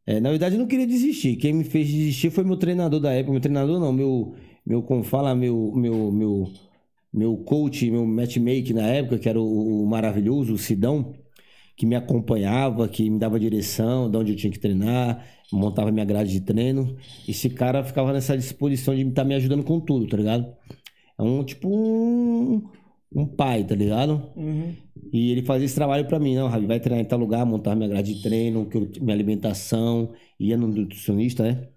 É, 0.06 0.20
na 0.20 0.30
verdade, 0.30 0.56
eu 0.56 0.60
não 0.60 0.68
queria 0.68 0.86
desistir. 0.88 1.36
Quem 1.38 1.54
me 1.54 1.64
fez 1.64 1.88
desistir 1.88 2.30
foi 2.30 2.44
meu 2.44 2.58
treinador 2.58 3.00
da 3.00 3.12
época. 3.12 3.32
Meu 3.32 3.42
treinador 3.42 3.80
não, 3.80 3.92
meu, 3.92 4.36
meu 4.66 4.84
como 4.84 5.04
fala, 5.04 5.34
meu, 5.36 5.72
meu, 5.76 6.12
meu, 6.12 6.48
meu 7.16 7.38
coach, 7.38 7.90
meu 7.90 8.06
matchmaker 8.06 8.76
na 8.76 8.88
época, 8.88 9.20
que 9.20 9.30
era 9.30 9.40
o, 9.40 9.84
o 9.84 9.88
maravilhoso, 9.88 10.54
o 10.54 10.58
Sidão, 10.58 11.14
que 11.78 11.86
me 11.86 11.96
acompanhava, 11.96 12.88
que 12.88 13.10
me 13.10 13.20
dava 13.20 13.40
direção, 13.40 14.10
de 14.10 14.18
onde 14.18 14.32
eu 14.34 14.36
tinha 14.38 14.52
que 14.52 14.60
treinar, 14.60 15.26
montava 15.52 15.92
minha 15.92 16.06
grade 16.06 16.32
de 16.32 16.42
treino. 16.42 16.96
Esse 17.28 17.50
cara 17.50 17.84
ficava 17.84 18.14
nessa 18.14 18.38
disposição 18.38 18.96
de 18.96 19.02
estar 19.02 19.24
me 19.24 19.36
ajudando 19.36 19.64
com 19.64 19.80
tudo, 19.80 20.08
tá 20.08 20.18
ligado? 20.18 20.46
É 21.18 21.24
um 21.24 21.44
tipo 21.44 21.68
um, 21.70 22.64
um 23.16 23.26
pai, 23.26 23.64
tá 23.66 23.76
ligado? 23.76 24.22
E 25.14 25.32
ele 25.32 25.44
fazia 25.44 25.66
esse 25.66 25.76
trabalho 25.76 26.06
pra 26.08 26.20
mim, 26.20 26.36
não, 26.36 26.48
Rabi, 26.48 26.66
vai 26.66 26.80
treinar 26.80 27.04
em 27.06 27.08
tal 27.08 27.20
lugar, 27.20 27.46
montar 27.46 27.76
minha 27.76 27.90
grade 27.90 28.14
de 28.16 28.22
treino, 28.22 28.66
que 28.68 28.78
eu- 28.78 28.90
minha 29.02 29.14
alimentação, 29.16 30.12
ia 30.40 30.58
no 30.58 30.68
nutricionista, 30.68 31.44
né? 31.44 31.68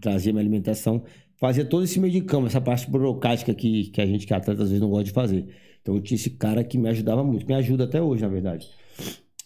Trazia 0.00 0.32
minha 0.32 0.42
alimentação, 0.42 1.02
fazia 1.44 1.62
todo 1.62 1.84
esse 1.84 2.00
meio 2.00 2.10
de 2.10 2.22
campo, 2.22 2.46
essa 2.46 2.58
parte 2.58 2.90
burocrática 2.90 3.52
que, 3.52 3.90
que 3.90 4.00
a 4.00 4.06
gente, 4.06 4.26
que 4.26 4.32
atleta, 4.32 4.62
às 4.62 4.68
vezes 4.70 4.80
não 4.80 4.88
gosta 4.88 5.04
de 5.04 5.10
fazer. 5.10 5.46
Então 5.82 5.94
eu 5.94 6.00
tinha 6.00 6.16
esse 6.16 6.30
cara 6.30 6.64
que 6.64 6.78
me 6.78 6.88
ajudava 6.88 7.22
muito, 7.22 7.46
me 7.46 7.52
ajuda 7.52 7.84
até 7.84 8.00
hoje, 8.00 8.22
na 8.22 8.28
verdade. 8.28 8.66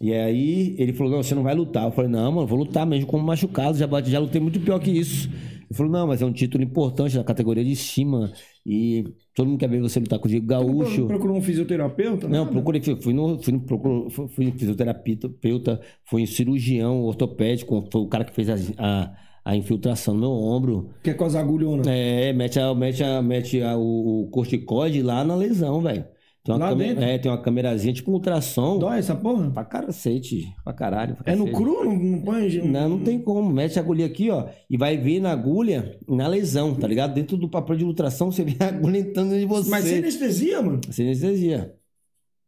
E 0.01 0.13
aí 0.13 0.77
ele 0.79 0.93
falou, 0.93 1.11
não, 1.11 1.23
você 1.25 1.35
não 1.35 1.43
vai 1.43 1.57
lutar. 1.57 1.85
Eu 1.87 1.91
falei, 1.91 2.09
não, 2.09 2.31
mano, 2.31 2.47
vou 2.47 2.57
lutar 2.57 2.87
mesmo 2.87 3.09
como 3.09 3.25
machucado, 3.25 3.77
já, 3.77 3.85
bate- 3.85 4.11
já 4.13 4.21
lutei 4.21 4.41
muito 4.41 4.61
pior 4.61 4.79
que 4.79 4.93
isso. 4.93 5.29
Ele 5.29 5.77
falou, 5.77 5.91
não, 5.91 6.07
mas 6.07 6.23
é 6.23 6.25
um 6.25 6.33
título 6.33 6.63
importante 6.63 7.17
na 7.17 7.25
categoria 7.25 7.65
de 7.65 7.75
cima 7.75 8.31
e 8.65 9.05
todo 9.35 9.49
mundo 9.49 9.59
quer 9.59 9.69
ver 9.69 9.81
você 9.81 9.99
lutar 9.99 10.21
com 10.21 10.27
o 10.27 10.31
Diego 10.31 10.47
Gaúcho. 10.47 11.07
Procurou 11.09 11.37
um 11.37 11.43
fisioterapeuta? 11.43 12.29
Não, 12.29 12.39
Nada? 12.45 12.53
procurei, 12.53 12.81
fui, 12.81 13.13
no, 13.13 13.43
fui 13.43 13.53
no 13.53 13.61
procuro, 13.61 14.09
fui, 14.09 14.29
fui 14.29 14.53
fisioterapeuta, 14.53 15.81
fui 16.05 16.23
em 16.23 16.27
cirurgião 16.27 17.03
ortopédico, 17.03 17.85
foi 17.91 18.01
o 18.03 18.07
cara 18.07 18.25
que 18.25 18.33
fez 18.33 18.49
a, 18.49 18.55
a, 18.79 19.13
a 19.49 19.57
infiltração 19.57 20.13
no 20.13 20.21
meu 20.21 20.31
ombro. 20.31 20.91
Que 21.03 21.09
é 21.09 21.15
com 21.15 21.25
as 21.25 21.35
agulhonas. 21.35 21.87
É, 21.87 22.35
mete, 22.35 22.61
a, 22.61 22.75
mete, 22.75 23.03
a, 23.03 23.23
mete 23.23 23.63
a, 23.63 23.79
o, 23.79 24.25
o 24.25 24.31
corticoide 24.31 25.01
lá 25.01 25.25
na 25.25 25.35
lesão, 25.35 25.81
velho. 25.81 26.05
Tem 26.45 26.55
uma 26.55 26.65
Lá 26.65 26.69
câmera- 26.71 26.89
dentro? 26.95 27.05
É, 27.05 27.19
tem 27.19 27.31
uma 27.33 27.41
câmerazinha, 27.41 27.93
tipo 27.95 28.11
um 28.11 28.15
ultrassom. 28.15 28.79
Dói 28.79 28.99
essa 28.99 29.15
porra? 29.15 29.51
Pra 29.51 29.65
cacete, 29.65 30.45
pra 30.63 30.73
caralho. 30.75 31.15
pra 31.17 31.33
É 31.33 31.35
no 31.35 31.51
cru? 31.51 31.83
Não, 31.85 31.95
não 31.97 32.21
põe... 32.21 32.59
Não, 32.63 32.89
não 32.91 32.99
tem 33.01 33.19
como. 33.19 33.51
Mete 33.51 33.79
a 33.79 33.83
agulha 33.83 34.05
aqui, 34.05 34.31
ó, 34.31 34.47
e 34.69 34.77
vai 34.77 34.97
ver 34.99 35.19
na 35.21 35.31
agulha, 35.33 35.99
na 36.07 36.29
lesão, 36.29 36.75
tá 36.75 36.87
ligado? 36.87 37.15
Dentro 37.15 37.37
do 37.39 37.49
papel 37.49 37.77
de 37.77 37.85
ultrassom, 37.87 38.31
você 38.33 38.45
vê 38.45 38.57
a 38.63 38.69
agulha 38.69 38.99
entrando 38.99 39.35
em 39.35 39.47
você. 39.47 39.71
Mas 39.71 39.85
sem 39.85 39.99
anestesia, 39.99 40.61
mano. 40.63 40.81
Sem 40.91 41.07
anestesia. 41.07 41.75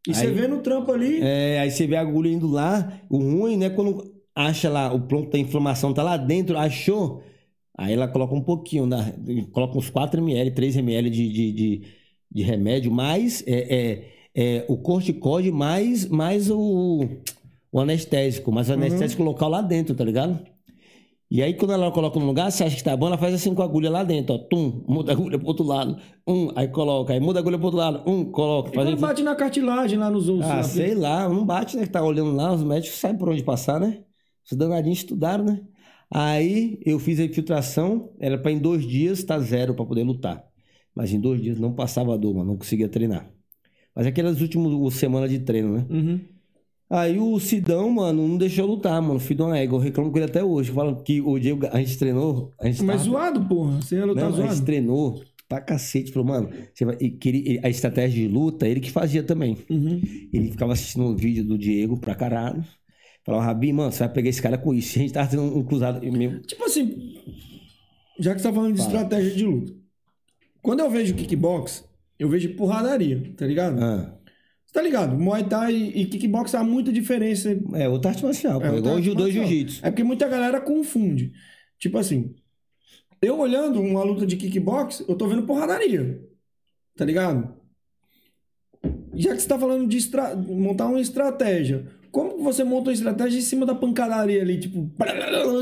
E 0.08 0.14
você 0.14 0.26
Aí- 0.26 0.32
vê 0.34 0.46
no 0.48 0.58
trampo 0.58 0.92
ali... 0.92 1.20
É, 1.22 1.60
aí 1.60 1.70
você 1.70 1.86
vê 1.86 1.96
a 1.96 2.00
agulha 2.00 2.28
indo 2.30 2.46
lá, 2.46 3.00
o 3.10 3.18
ruim, 3.18 3.56
né? 3.58 3.68
Quando 3.70 4.09
acha 4.46 4.68
lá, 4.68 4.92
o 4.92 5.00
ponto 5.00 5.30
da 5.30 5.38
inflamação 5.38 5.92
tá 5.92 6.02
lá 6.02 6.16
dentro, 6.16 6.58
achou, 6.58 7.22
aí 7.76 7.92
ela 7.92 8.08
coloca 8.08 8.34
um 8.34 8.42
pouquinho, 8.42 8.86
né? 8.86 9.14
coloca 9.52 9.78
uns 9.78 9.90
4 9.90 10.20
ml, 10.20 10.50
3 10.50 10.76
ml 10.76 11.10
de, 11.10 11.32
de, 11.32 11.52
de, 11.52 11.82
de 12.30 12.42
remédio, 12.42 12.90
mais 12.90 13.42
é, 13.46 13.54
é, 13.54 14.04
é, 14.34 14.64
o 14.68 14.76
corticóide, 14.76 15.50
mais, 15.50 16.06
mais 16.06 16.50
o, 16.50 17.06
o 17.70 17.80
anestésico, 17.80 18.50
mas 18.50 18.68
o 18.68 18.72
anestésico 18.74 19.22
local 19.22 19.48
lá 19.48 19.62
dentro, 19.62 19.94
tá 19.94 20.04
ligado? 20.04 20.38
E 21.30 21.44
aí, 21.44 21.54
quando 21.54 21.72
ela 21.72 21.92
coloca 21.92 22.18
no 22.18 22.26
lugar, 22.26 22.50
você 22.50 22.64
acha 22.64 22.74
que 22.74 22.82
tá 22.82 22.96
bom, 22.96 23.06
ela 23.06 23.16
faz 23.16 23.32
assim 23.32 23.54
com 23.54 23.62
a 23.62 23.64
agulha 23.64 23.88
lá 23.88 24.02
dentro, 24.02 24.34
ó. 24.34 24.38
Tum, 24.38 24.82
muda 24.88 25.12
a 25.12 25.14
agulha 25.14 25.38
pro 25.38 25.46
outro 25.46 25.64
lado. 25.64 25.96
Um, 26.26 26.50
aí 26.56 26.66
coloca. 26.66 27.12
Aí 27.12 27.20
muda 27.20 27.38
a 27.38 27.40
agulha 27.40 27.56
pro 27.56 27.66
outro 27.66 27.78
lado. 27.78 28.02
Um, 28.04 28.24
coloca. 28.24 28.70
E 28.70 28.74
Faz 28.74 28.88
quando 28.88 29.00
bate 29.00 29.22
na 29.22 29.36
cartilagem 29.36 29.96
lá 29.96 30.10
nos 30.10 30.28
ossos? 30.28 30.50
Ah, 30.50 30.64
sei 30.64 30.92
lá, 30.92 31.28
não 31.28 31.46
bate, 31.46 31.76
né? 31.76 31.84
Que 31.84 31.90
tá 31.90 32.02
olhando 32.02 32.34
lá, 32.34 32.52
os 32.52 32.64
médicos 32.64 32.98
sabem 32.98 33.16
por 33.16 33.28
onde 33.28 33.44
passar, 33.44 33.78
né? 33.78 33.98
Os 34.50 34.56
danadinhos 34.56 34.98
estudaram, 34.98 35.44
né? 35.44 35.60
Aí 36.12 36.80
eu 36.84 36.98
fiz 36.98 37.20
a 37.20 37.24
infiltração, 37.24 38.10
era 38.18 38.36
pra 38.36 38.50
em 38.50 38.58
dois 38.58 38.84
dias 38.86 39.22
tá 39.22 39.38
zero 39.38 39.74
pra 39.74 39.84
poder 39.84 40.02
lutar. 40.02 40.44
Mas 40.94 41.12
em 41.12 41.20
dois 41.20 41.40
dias 41.40 41.58
não 41.58 41.72
passava 41.72 42.18
dor, 42.18 42.34
mano, 42.34 42.50
não 42.52 42.56
conseguia 42.58 42.88
treinar. 42.88 43.30
Mas 43.94 44.06
aquelas 44.06 44.40
últimas 44.40 44.94
semanas 44.94 45.30
de 45.30 45.38
treino, 45.38 45.74
né? 45.76 45.86
Uhum. 45.88 46.20
Aí 46.88 47.18
o 47.20 47.38
Sidão, 47.38 47.88
mano, 47.90 48.26
não 48.26 48.36
deixou 48.36 48.66
lutar, 48.66 49.00
mano. 49.00 49.20
Filho 49.20 49.36
de 49.36 49.42
uma 49.44 49.56
égua, 49.58 49.78
eu 49.78 49.82
reclamo 49.82 50.10
com 50.10 50.18
ele 50.18 50.24
até 50.26 50.42
hoje. 50.42 50.72
Falando 50.72 51.02
que 51.04 51.20
o 51.20 51.38
Diego, 51.38 51.64
a 51.70 51.78
gente 51.78 51.96
treinou. 51.96 52.52
A 52.60 52.66
gente 52.66 52.82
Mas 52.82 53.02
tava- 53.02 53.08
zoado, 53.10 53.46
porra. 53.48 53.80
Você 53.80 53.94
ia 53.96 54.04
lutar 54.04 54.24
não, 54.24 54.30
a 54.32 54.36
zoado. 54.36 54.52
gente 54.52 54.64
treinou 54.64 55.22
pra 55.48 55.60
cacete. 55.60 56.10
Falou, 56.10 56.26
mano, 56.26 56.50
você 56.74 56.84
vai... 56.84 56.96
e 57.00 57.10
queria- 57.10 57.60
a 57.62 57.68
estratégia 57.70 58.26
de 58.26 58.32
luta, 58.34 58.66
ele 58.66 58.80
que 58.80 58.90
fazia 58.90 59.22
também. 59.22 59.56
Uhum. 59.70 60.00
Ele 60.32 60.50
ficava 60.50 60.72
assistindo 60.72 61.04
o 61.04 61.16
vídeo 61.16 61.44
do 61.44 61.56
Diego 61.56 61.96
pra 61.96 62.16
caralho. 62.16 62.64
Falava, 63.24 63.44
Rabi, 63.44 63.72
mano, 63.72 63.92
você 63.92 63.98
vai 64.00 64.12
pegar 64.12 64.28
esse 64.30 64.42
cara 64.42 64.56
com 64.58 64.72
isso. 64.74 64.96
A 64.98 65.02
gente 65.02 65.12
tava 65.12 65.30
tendo 65.30 65.42
um 65.42 65.62
cruzado 65.64 66.00
mesmo. 66.10 66.40
Tipo 66.40 66.64
assim, 66.64 67.14
já 68.18 68.34
que 68.34 68.40
você 68.40 68.48
tá 68.48 68.54
falando 68.54 68.74
de 68.74 68.82
Fala. 68.82 68.92
estratégia 68.94 69.34
de 69.34 69.44
luta. 69.44 69.72
Quando 70.62 70.80
eu 70.80 70.90
vejo 70.90 71.14
kickbox, 71.14 71.84
eu 72.18 72.28
vejo 72.28 72.54
porradaria, 72.54 73.32
tá 73.36 73.46
ligado? 73.46 73.82
Ah, 73.82 74.14
Você 74.66 74.72
tá 74.74 74.82
ligado? 74.82 75.18
Muay 75.18 75.44
Thai 75.44 75.74
e 75.74 76.04
kickbox 76.06 76.54
há 76.54 76.62
muita 76.62 76.92
diferença. 76.92 77.50
é, 77.74 77.88
outra 77.88 78.10
arte 78.10 78.22
marcial. 78.24 78.62
É, 78.62 78.76
igual 78.76 79.00
judô 79.00 79.26
e 79.26 79.32
jiu-jitsu. 79.32 79.80
É 79.84 79.90
porque 79.90 80.04
muita 80.04 80.28
galera 80.28 80.60
confunde. 80.60 81.32
Tipo 81.78 81.96
assim, 81.98 82.34
eu 83.22 83.38
olhando 83.38 83.80
uma 83.80 84.02
luta 84.02 84.26
de 84.26 84.36
kickbox, 84.36 85.02
eu 85.08 85.14
tô 85.14 85.26
vendo 85.28 85.44
porradaria. 85.44 86.20
Tá 86.96 87.04
ligado? 87.06 87.54
Já 89.14 89.34
que 89.34 89.40
você 89.42 89.48
tá 89.48 89.58
falando 89.58 89.88
de 89.88 89.96
estra- 89.96 90.36
montar 90.36 90.86
uma 90.86 91.00
estratégia, 91.00 91.86
como 92.10 92.36
que 92.36 92.42
você 92.42 92.64
monta 92.64 92.90
uma 92.90 92.94
estratégia 92.94 93.38
em 93.38 93.42
cima 93.42 93.64
da 93.64 93.74
pancadaria 93.74 94.42
ali, 94.42 94.58
tipo, 94.58 94.90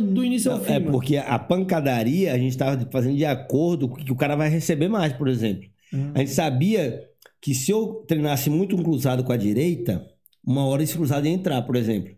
do 0.02 0.24
início 0.24 0.50
ao 0.50 0.61
fim? 0.61 0.72
É 0.72 0.78
mano? 0.78 0.92
porque 0.92 1.16
a 1.16 1.38
pancadaria 1.38 2.32
a 2.32 2.38
gente 2.38 2.56
tava 2.56 2.88
fazendo 2.90 3.16
de 3.16 3.24
acordo 3.24 3.88
com 3.88 3.96
o 3.96 4.04
que 4.04 4.12
o 4.12 4.16
cara 4.16 4.34
vai 4.34 4.48
receber 4.48 4.88
mais, 4.88 5.12
por 5.12 5.28
exemplo. 5.28 5.68
Uhum. 5.92 6.12
A 6.14 6.18
gente 6.20 6.30
sabia 6.30 7.02
que 7.40 7.54
se 7.54 7.70
eu 7.70 8.04
treinasse 8.06 8.50
muito 8.50 8.76
um 8.76 8.82
cruzado 8.82 9.22
com 9.24 9.32
a 9.32 9.37
direita, 9.37 10.06
uma 10.44 10.64
hora 10.66 10.82
esse 10.82 10.96
cruzado 10.96 11.26
ia 11.26 11.32
entrar, 11.32 11.62
por 11.62 11.76
exemplo. 11.76 12.14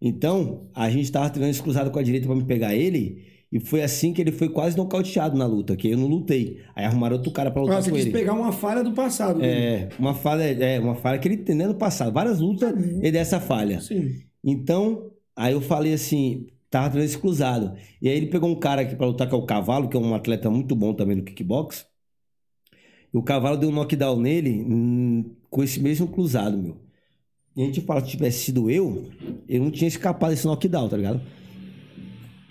Então, 0.00 0.68
a 0.74 0.90
gente 0.90 1.10
tava 1.10 1.30
treinando 1.30 1.52
esse 1.52 1.62
cruzado 1.62 1.90
com 1.90 1.98
a 1.98 2.02
direita 2.02 2.26
pra 2.26 2.36
me 2.36 2.44
pegar 2.44 2.74
ele, 2.74 3.24
e 3.52 3.60
foi 3.60 3.82
assim 3.82 4.14
que 4.14 4.20
ele 4.22 4.32
foi 4.32 4.48
quase 4.48 4.76
nocauteado 4.78 5.36
na 5.36 5.44
luta, 5.44 5.76
que 5.76 5.90
eu 5.90 5.98
não 5.98 6.06
lutei. 6.06 6.60
Aí 6.74 6.86
arrumaram 6.86 7.16
outro 7.16 7.30
cara 7.30 7.50
pra 7.50 7.60
lutar 7.60 7.78
Ah, 7.78 7.82
você 7.82 7.90
com 7.90 7.96
quis 7.96 8.06
ele. 8.06 8.12
pegar 8.14 8.32
uma 8.32 8.50
falha 8.50 8.82
do 8.82 8.92
passado. 8.92 9.40
dele. 9.40 9.52
É, 9.52 9.88
uma 9.98 10.14
falha, 10.14 10.42
é, 10.42 10.80
uma 10.80 10.94
falha 10.94 11.18
que 11.18 11.28
ele 11.28 11.36
tem 11.36 11.54
no 11.54 11.74
passado. 11.74 12.10
Várias 12.12 12.40
lutas 12.40 12.72
ele 12.74 13.12
dessa 13.12 13.38
falha. 13.38 13.78
Sim. 13.80 14.22
Então, 14.42 15.10
aí 15.36 15.52
eu 15.52 15.60
falei 15.60 15.92
assim, 15.92 16.46
tava 16.70 16.88
treinando 16.88 17.10
esse 17.12 17.18
cruzado. 17.20 17.74
E 18.00 18.08
aí 18.08 18.16
ele 18.16 18.28
pegou 18.28 18.48
um 18.48 18.58
cara 18.58 18.80
aqui 18.80 18.96
pra 18.96 19.06
lutar, 19.06 19.28
que 19.28 19.34
é 19.34 19.38
o 19.38 19.44
Cavalo, 19.44 19.86
que 19.88 19.96
é 19.98 20.00
um 20.00 20.14
atleta 20.14 20.48
muito 20.48 20.74
bom 20.74 20.94
também 20.94 21.16
no 21.16 21.22
kickbox. 21.22 21.84
E 23.12 23.18
o 23.18 23.22
Cavalo 23.22 23.58
deu 23.58 23.68
um 23.68 23.72
knockdown 23.72 24.18
nele 24.18 24.64
hum, 24.66 25.30
com 25.50 25.62
esse 25.62 25.78
mesmo 25.78 26.08
cruzado, 26.08 26.56
meu. 26.56 26.76
E 27.54 27.62
a 27.62 27.66
gente 27.66 27.82
fala, 27.82 28.00
se 28.00 28.08
tivesse 28.12 28.44
sido 28.44 28.70
eu, 28.70 29.04
eu 29.46 29.62
não 29.62 29.70
tinha 29.70 29.86
escapado 29.86 30.30
desse 30.30 30.46
knockdown, 30.46 30.88
tá 30.88 30.96
ligado? 30.96 31.20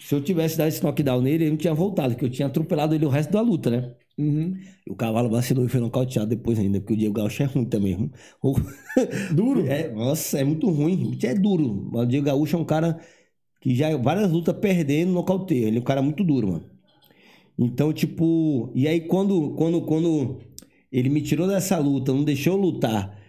Se 0.01 0.15
eu 0.15 0.21
tivesse 0.21 0.57
dado 0.57 0.67
esse 0.67 0.83
knockdown 0.83 1.21
nele, 1.21 1.43
ele 1.43 1.51
não 1.51 1.57
tinha 1.57 1.73
voltado, 1.75 2.13
porque 2.13 2.25
eu 2.25 2.29
tinha 2.29 2.47
atropelado 2.47 2.95
ele 2.95 3.05
o 3.05 3.09
resto 3.09 3.31
da 3.31 3.41
luta, 3.41 3.69
né? 3.69 3.93
Uhum. 4.17 4.57
E 4.85 4.91
o 4.91 4.95
cavalo 4.95 5.29
vacilou 5.29 5.63
e 5.65 5.69
foi 5.69 5.79
nocauteado 5.79 6.27
depois 6.29 6.57
ainda, 6.59 6.79
porque 6.79 6.93
o 6.93 6.97
Diego 6.97 7.13
Gaúcho 7.13 7.43
é 7.43 7.45
ruim 7.45 7.65
também. 7.65 8.11
Duro? 9.33 9.67
É, 9.67 9.89
nossa, 9.91 10.39
é 10.39 10.43
muito 10.43 10.69
ruim. 10.69 11.17
É 11.23 11.35
duro. 11.35 11.89
O 11.93 12.05
Diego 12.05 12.25
Gaúcho 12.25 12.55
é 12.55 12.59
um 12.59 12.65
cara 12.65 12.99
que 13.61 13.75
já 13.75 13.95
várias 13.97 14.31
lutas 14.31 14.55
perdendo, 14.57 15.11
nocauteia. 15.13 15.67
Ele 15.67 15.77
é 15.77 15.79
um 15.79 15.83
cara 15.83 16.01
muito 16.01 16.23
duro, 16.23 16.47
mano. 16.53 16.65
Então, 17.57 17.93
tipo, 17.93 18.71
e 18.73 18.87
aí 18.87 19.01
quando, 19.01 19.51
quando, 19.55 19.81
quando 19.83 20.39
ele 20.91 21.09
me 21.09 21.21
tirou 21.21 21.47
dessa 21.47 21.77
luta, 21.77 22.11
não 22.11 22.23
deixou 22.23 22.55
eu 22.55 22.59
lutar, 22.61 23.20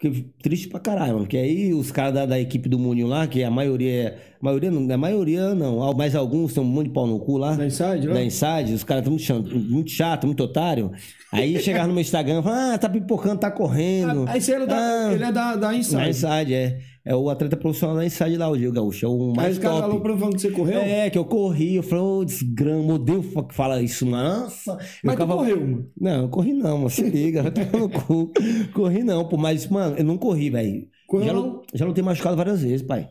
fiquei 0.00 0.26
triste 0.42 0.68
pra 0.68 0.80
caralho, 0.80 1.12
mano. 1.12 1.24
Porque 1.24 1.36
aí 1.36 1.74
os 1.74 1.92
caras 1.92 2.14
da, 2.14 2.26
da 2.26 2.40
equipe 2.40 2.68
do 2.68 2.78
Muninho 2.78 3.06
lá, 3.06 3.26
que 3.26 3.44
a 3.44 3.50
maioria 3.50 3.92
é. 3.92 4.18
A 4.40 4.44
maioria 4.44 4.70
não, 4.70 4.94
a 4.94 4.96
maioria 4.96 5.54
não, 5.54 5.92
mas 5.92 6.14
alguns 6.14 6.54
tem 6.54 6.62
um 6.62 6.66
monte 6.66 6.86
de 6.86 6.92
pau 6.94 7.06
no 7.06 7.20
cu 7.20 7.36
lá. 7.36 7.54
Da 7.54 7.66
Inside, 7.66 8.06
né? 8.06 8.14
Da 8.14 8.24
Inside, 8.24 8.72
os 8.72 8.82
caras 8.82 9.06
estão 9.06 9.38
muito, 9.38 9.54
muito 9.58 9.90
chato, 9.90 10.26
muito 10.26 10.42
otário. 10.42 10.90
Aí 11.30 11.58
chegava 11.60 11.86
no 11.86 11.92
meu 11.92 12.00
Instagram 12.00 12.40
e 12.40 12.42
falava, 12.42 12.74
ah, 12.74 12.78
tá 12.78 12.88
pipocando, 12.88 13.38
tá 13.38 13.50
correndo. 13.50 14.24
Ah, 14.26 14.36
esse 14.38 14.50
ele, 14.50 14.64
é 14.64 14.66
da, 14.66 14.76
Ah, 14.76 15.12
ele 15.12 15.24
é 15.24 15.32
da, 15.32 15.56
da 15.56 15.74
Inside. 15.74 15.96
Na 15.96 16.08
Inside, 16.08 16.54
é. 16.54 16.78
É 17.04 17.14
o 17.16 17.30
atleta 17.30 17.56
profissional 17.56 17.96
da 17.96 18.04
Inside 18.04 18.36
lá, 18.36 18.48
o 18.48 18.56
Diego 18.56 18.74
Gaúcho. 18.74 19.06
É 19.06 19.08
o 19.08 19.30
Aí 19.30 19.36
mais 19.36 19.52
os 19.56 19.58
caras 19.58 19.78
top. 19.78 19.88
falaram 19.88 20.02
pra 20.02 20.16
falando 20.18 20.34
que 20.34 20.40
você 20.42 20.50
correu? 20.50 20.80
É, 20.80 21.08
que 21.08 21.16
eu 21.16 21.24
corri, 21.24 21.76
eu 21.76 21.82
falei, 21.82 22.04
ô, 22.04 22.24
desgrama, 22.24 22.94
odeio 22.94 23.22
que 23.22 23.54
fala 23.54 23.80
isso, 23.82 24.04
nossa. 24.04 24.72
Eu 24.72 24.76
Mas 24.76 25.16
tu 25.16 25.22
ficava- 25.22 25.36
correu, 25.36 25.60
mano. 25.60 25.90
Não, 25.98 26.22
eu 26.22 26.28
corri 26.28 26.52
não, 26.52 26.76
mano, 26.76 26.90
se 26.90 27.02
liga, 27.02 27.42
vai 27.42 27.52
tomar 27.52 27.78
no 27.78 27.88
cu. 27.90 28.30
Corri 28.74 29.02
não, 29.02 29.26
pô, 29.26 29.36
mas, 29.38 29.66
mano, 29.66 29.96
eu 29.96 30.04
não 30.04 30.18
corri, 30.18 30.50
velho. 30.50 30.86
Já, 31.24 31.32
não? 31.32 31.62
já 31.74 31.86
lutei 31.86 32.04
machucado 32.04 32.36
várias 32.36 32.60
vezes, 32.62 32.82
pai. 32.82 33.08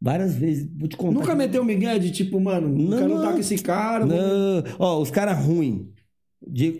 Várias 0.00 0.34
vezes, 0.34 0.68
vou 0.78 0.88
te 0.88 0.96
contar. 0.96 1.12
Nunca 1.20 1.32
que- 1.32 1.38
meteu 1.38 1.62
o 1.62 1.64
Miguel 1.64 1.98
de 1.98 2.10
tipo, 2.10 2.40
mano, 2.40 2.68
não, 2.68 2.84
Não, 2.90 2.98
quero 2.98 3.08
lutar 3.14 3.26
não. 3.26 3.32
com 3.34 3.38
esse 3.40 3.58
cara. 3.58 4.04
Não, 4.06 4.62
ó, 4.78 4.98
os 5.00 5.10
caras 5.10 5.38
ruins. 5.44 5.82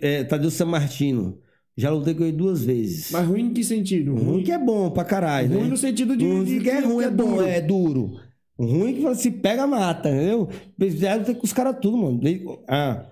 É, 0.01 0.23
Tadeu 0.23 0.49
San 0.51 0.65
Martino. 0.65 1.37
Já 1.77 1.91
lutei 1.91 2.15
com 2.15 2.23
ele 2.23 2.31
duas 2.35 2.63
vezes. 2.65 3.11
Mas 3.11 3.27
ruim 3.27 3.45
em 3.49 3.53
que 3.53 3.63
sentido? 3.63 4.15
Ruim 4.15 4.41
que 4.43 4.51
é 4.51 4.57
bom 4.57 4.89
pra 4.89 5.03
caralho, 5.05 5.49
Ruim 5.53 5.63
né? 5.63 5.69
no 5.69 5.77
sentido 5.77 6.17
de. 6.17 6.25
Ruim 6.25 6.43
de- 6.43 6.59
que 6.59 6.69
é 6.69 6.79
ruim, 6.79 7.03
é, 7.05 7.09
bom, 7.11 7.35
duro. 7.35 7.41
é 7.47 7.61
duro. 7.61 8.11
Ruim 8.59 8.95
que 8.95 9.15
se 9.15 9.29
pega, 9.29 9.67
mata, 9.67 10.09
entendeu? 10.09 10.49
Já 10.97 11.15
lutei 11.15 11.35
com 11.35 11.45
os 11.45 11.53
caras 11.53 11.77
tudo, 11.79 11.95
mano. 11.97 12.19
Ah, 12.67 13.05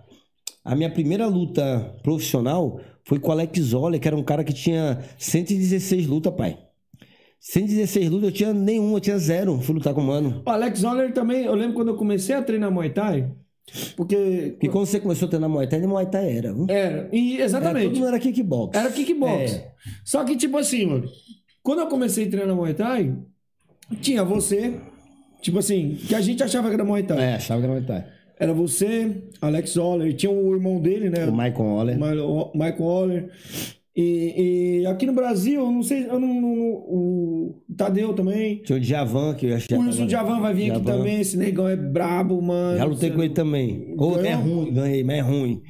a 0.63 0.75
minha 0.75 0.89
primeira 0.89 1.28
luta 1.28 1.95
profissional 2.01 2.80
foi 3.04 3.19
com 3.19 3.30
o 3.30 3.32
Alex 3.32 3.60
Zoller, 3.60 3.99
que 4.01 4.08
era 4.08 4.17
um 4.17 4.23
cara 4.23 4.43
que 4.43 4.51
tinha 4.54 4.97
116 5.19 6.08
lutas, 6.08 6.34
pai. 6.34 6.58
116 7.39 8.10
lutas, 8.10 8.30
eu 8.30 8.34
tinha 8.34 8.54
nenhuma, 8.54 8.97
eu 8.97 8.99
tinha 9.01 9.19
zero. 9.19 9.60
Fui 9.62 9.75
lutar 9.75 9.93
com 9.93 10.01
o 10.01 10.06
mano. 10.08 10.41
O 10.43 10.49
Alex 10.49 10.80
Zoller 10.80 11.13
também, 11.13 11.45
eu 11.45 11.54
lembro 11.54 11.75
quando 11.75 11.89
eu 11.89 11.95
comecei 11.95 12.34
a 12.34 12.41
treinar 12.41 12.71
Muay 12.71 12.89
Thai, 12.89 13.32
porque. 13.95 14.15
Porque 14.54 14.69
quando 14.69 14.86
você 14.86 14.99
começou 14.99 15.25
a 15.28 15.30
treinar 15.30 15.49
Muay 15.49 15.67
Thai, 15.67 15.82
Muay 15.82 16.06
Thai 16.06 16.38
era, 16.38 16.54
viu? 16.54 16.65
Era, 16.69 17.10
e 17.12 17.36
Era, 17.36 17.45
exatamente. 17.45 17.88
tudo 17.89 17.99
não 18.01 18.08
era 18.08 18.19
kickbox. 18.19 18.78
Era 18.78 18.91
kickbox. 18.91 19.54
É. 19.54 19.71
Só 20.04 20.23
que, 20.23 20.36
tipo 20.36 20.58
assim, 20.58 20.86
mano, 20.86 21.08
quando 21.63 21.80
eu 21.80 21.88
comecei 21.88 22.25
a 22.28 22.30
treinar 22.30 22.56
Muay 22.56 22.73
Thai, 22.73 23.15
tinha 24.01 24.23
você, 24.23 24.75
tipo 25.41 25.60
assim, 25.60 25.97
que 26.08 26.13
a 26.15 26.21
gente 26.21 26.41
achava 26.43 26.67
que 26.69 26.73
era 26.75 26.84
Muay 26.86 27.04
Thai. 27.04 27.19
É, 27.21 27.34
achava 27.36 27.60
que 27.62 27.65
era 27.65 27.73
Muay 27.73 27.86
Thai. 27.86 28.06
Era 28.38 28.54
você, 28.54 29.23
Alex 29.41 29.69
Zoller, 29.71 30.13
tinha 30.13 30.30
o 30.30 30.54
irmão 30.54 30.80
dele, 30.82 31.10
né? 31.10 31.25
O 31.25 31.32
Michael 31.32 31.56
Waller. 31.75 31.97
Ma- 31.97 32.12
o 32.13 32.51
Michael 32.54 32.82
Waller. 32.84 33.30
E, 33.95 34.81
e 34.81 34.86
aqui 34.88 35.05
no 35.05 35.13
Brasil, 35.13 35.62
eu 35.62 35.71
não 35.71 35.81
sei, 35.81 36.05
eu 36.05 36.19
não, 36.19 36.41
não- 36.41 36.51
o 36.51 37.63
Tadeu 37.77 38.13
também. 38.13 38.58
Tinha 38.58 38.77
o 38.77 38.79
Djavan, 38.81 39.34
que 39.36 39.45
eu 39.45 39.55
achei. 39.55 39.77
O 39.77 39.81
Wilson 39.81 40.10
Javan 40.10 40.41
vai 40.41 40.53
vir 40.53 40.71
aqui 40.71 40.81
Djavan. 40.81 40.97
também. 40.97 41.21
Esse 41.21 41.38
negão 41.38 41.67
é 41.67 41.77
brabo, 41.77 42.41
mano. 42.41 42.77
Já 42.77 42.84
lutei 42.84 43.12
com 43.12 43.23
ele 43.23 43.34
também. 43.34 43.95
Ô, 43.97 44.19
é 44.19 44.23
Ganhou? 44.23 44.41
ruim, 44.41 44.73
ganhei, 44.73 45.03
mas 45.03 45.15
é 45.17 45.21
ruim. 45.21 45.62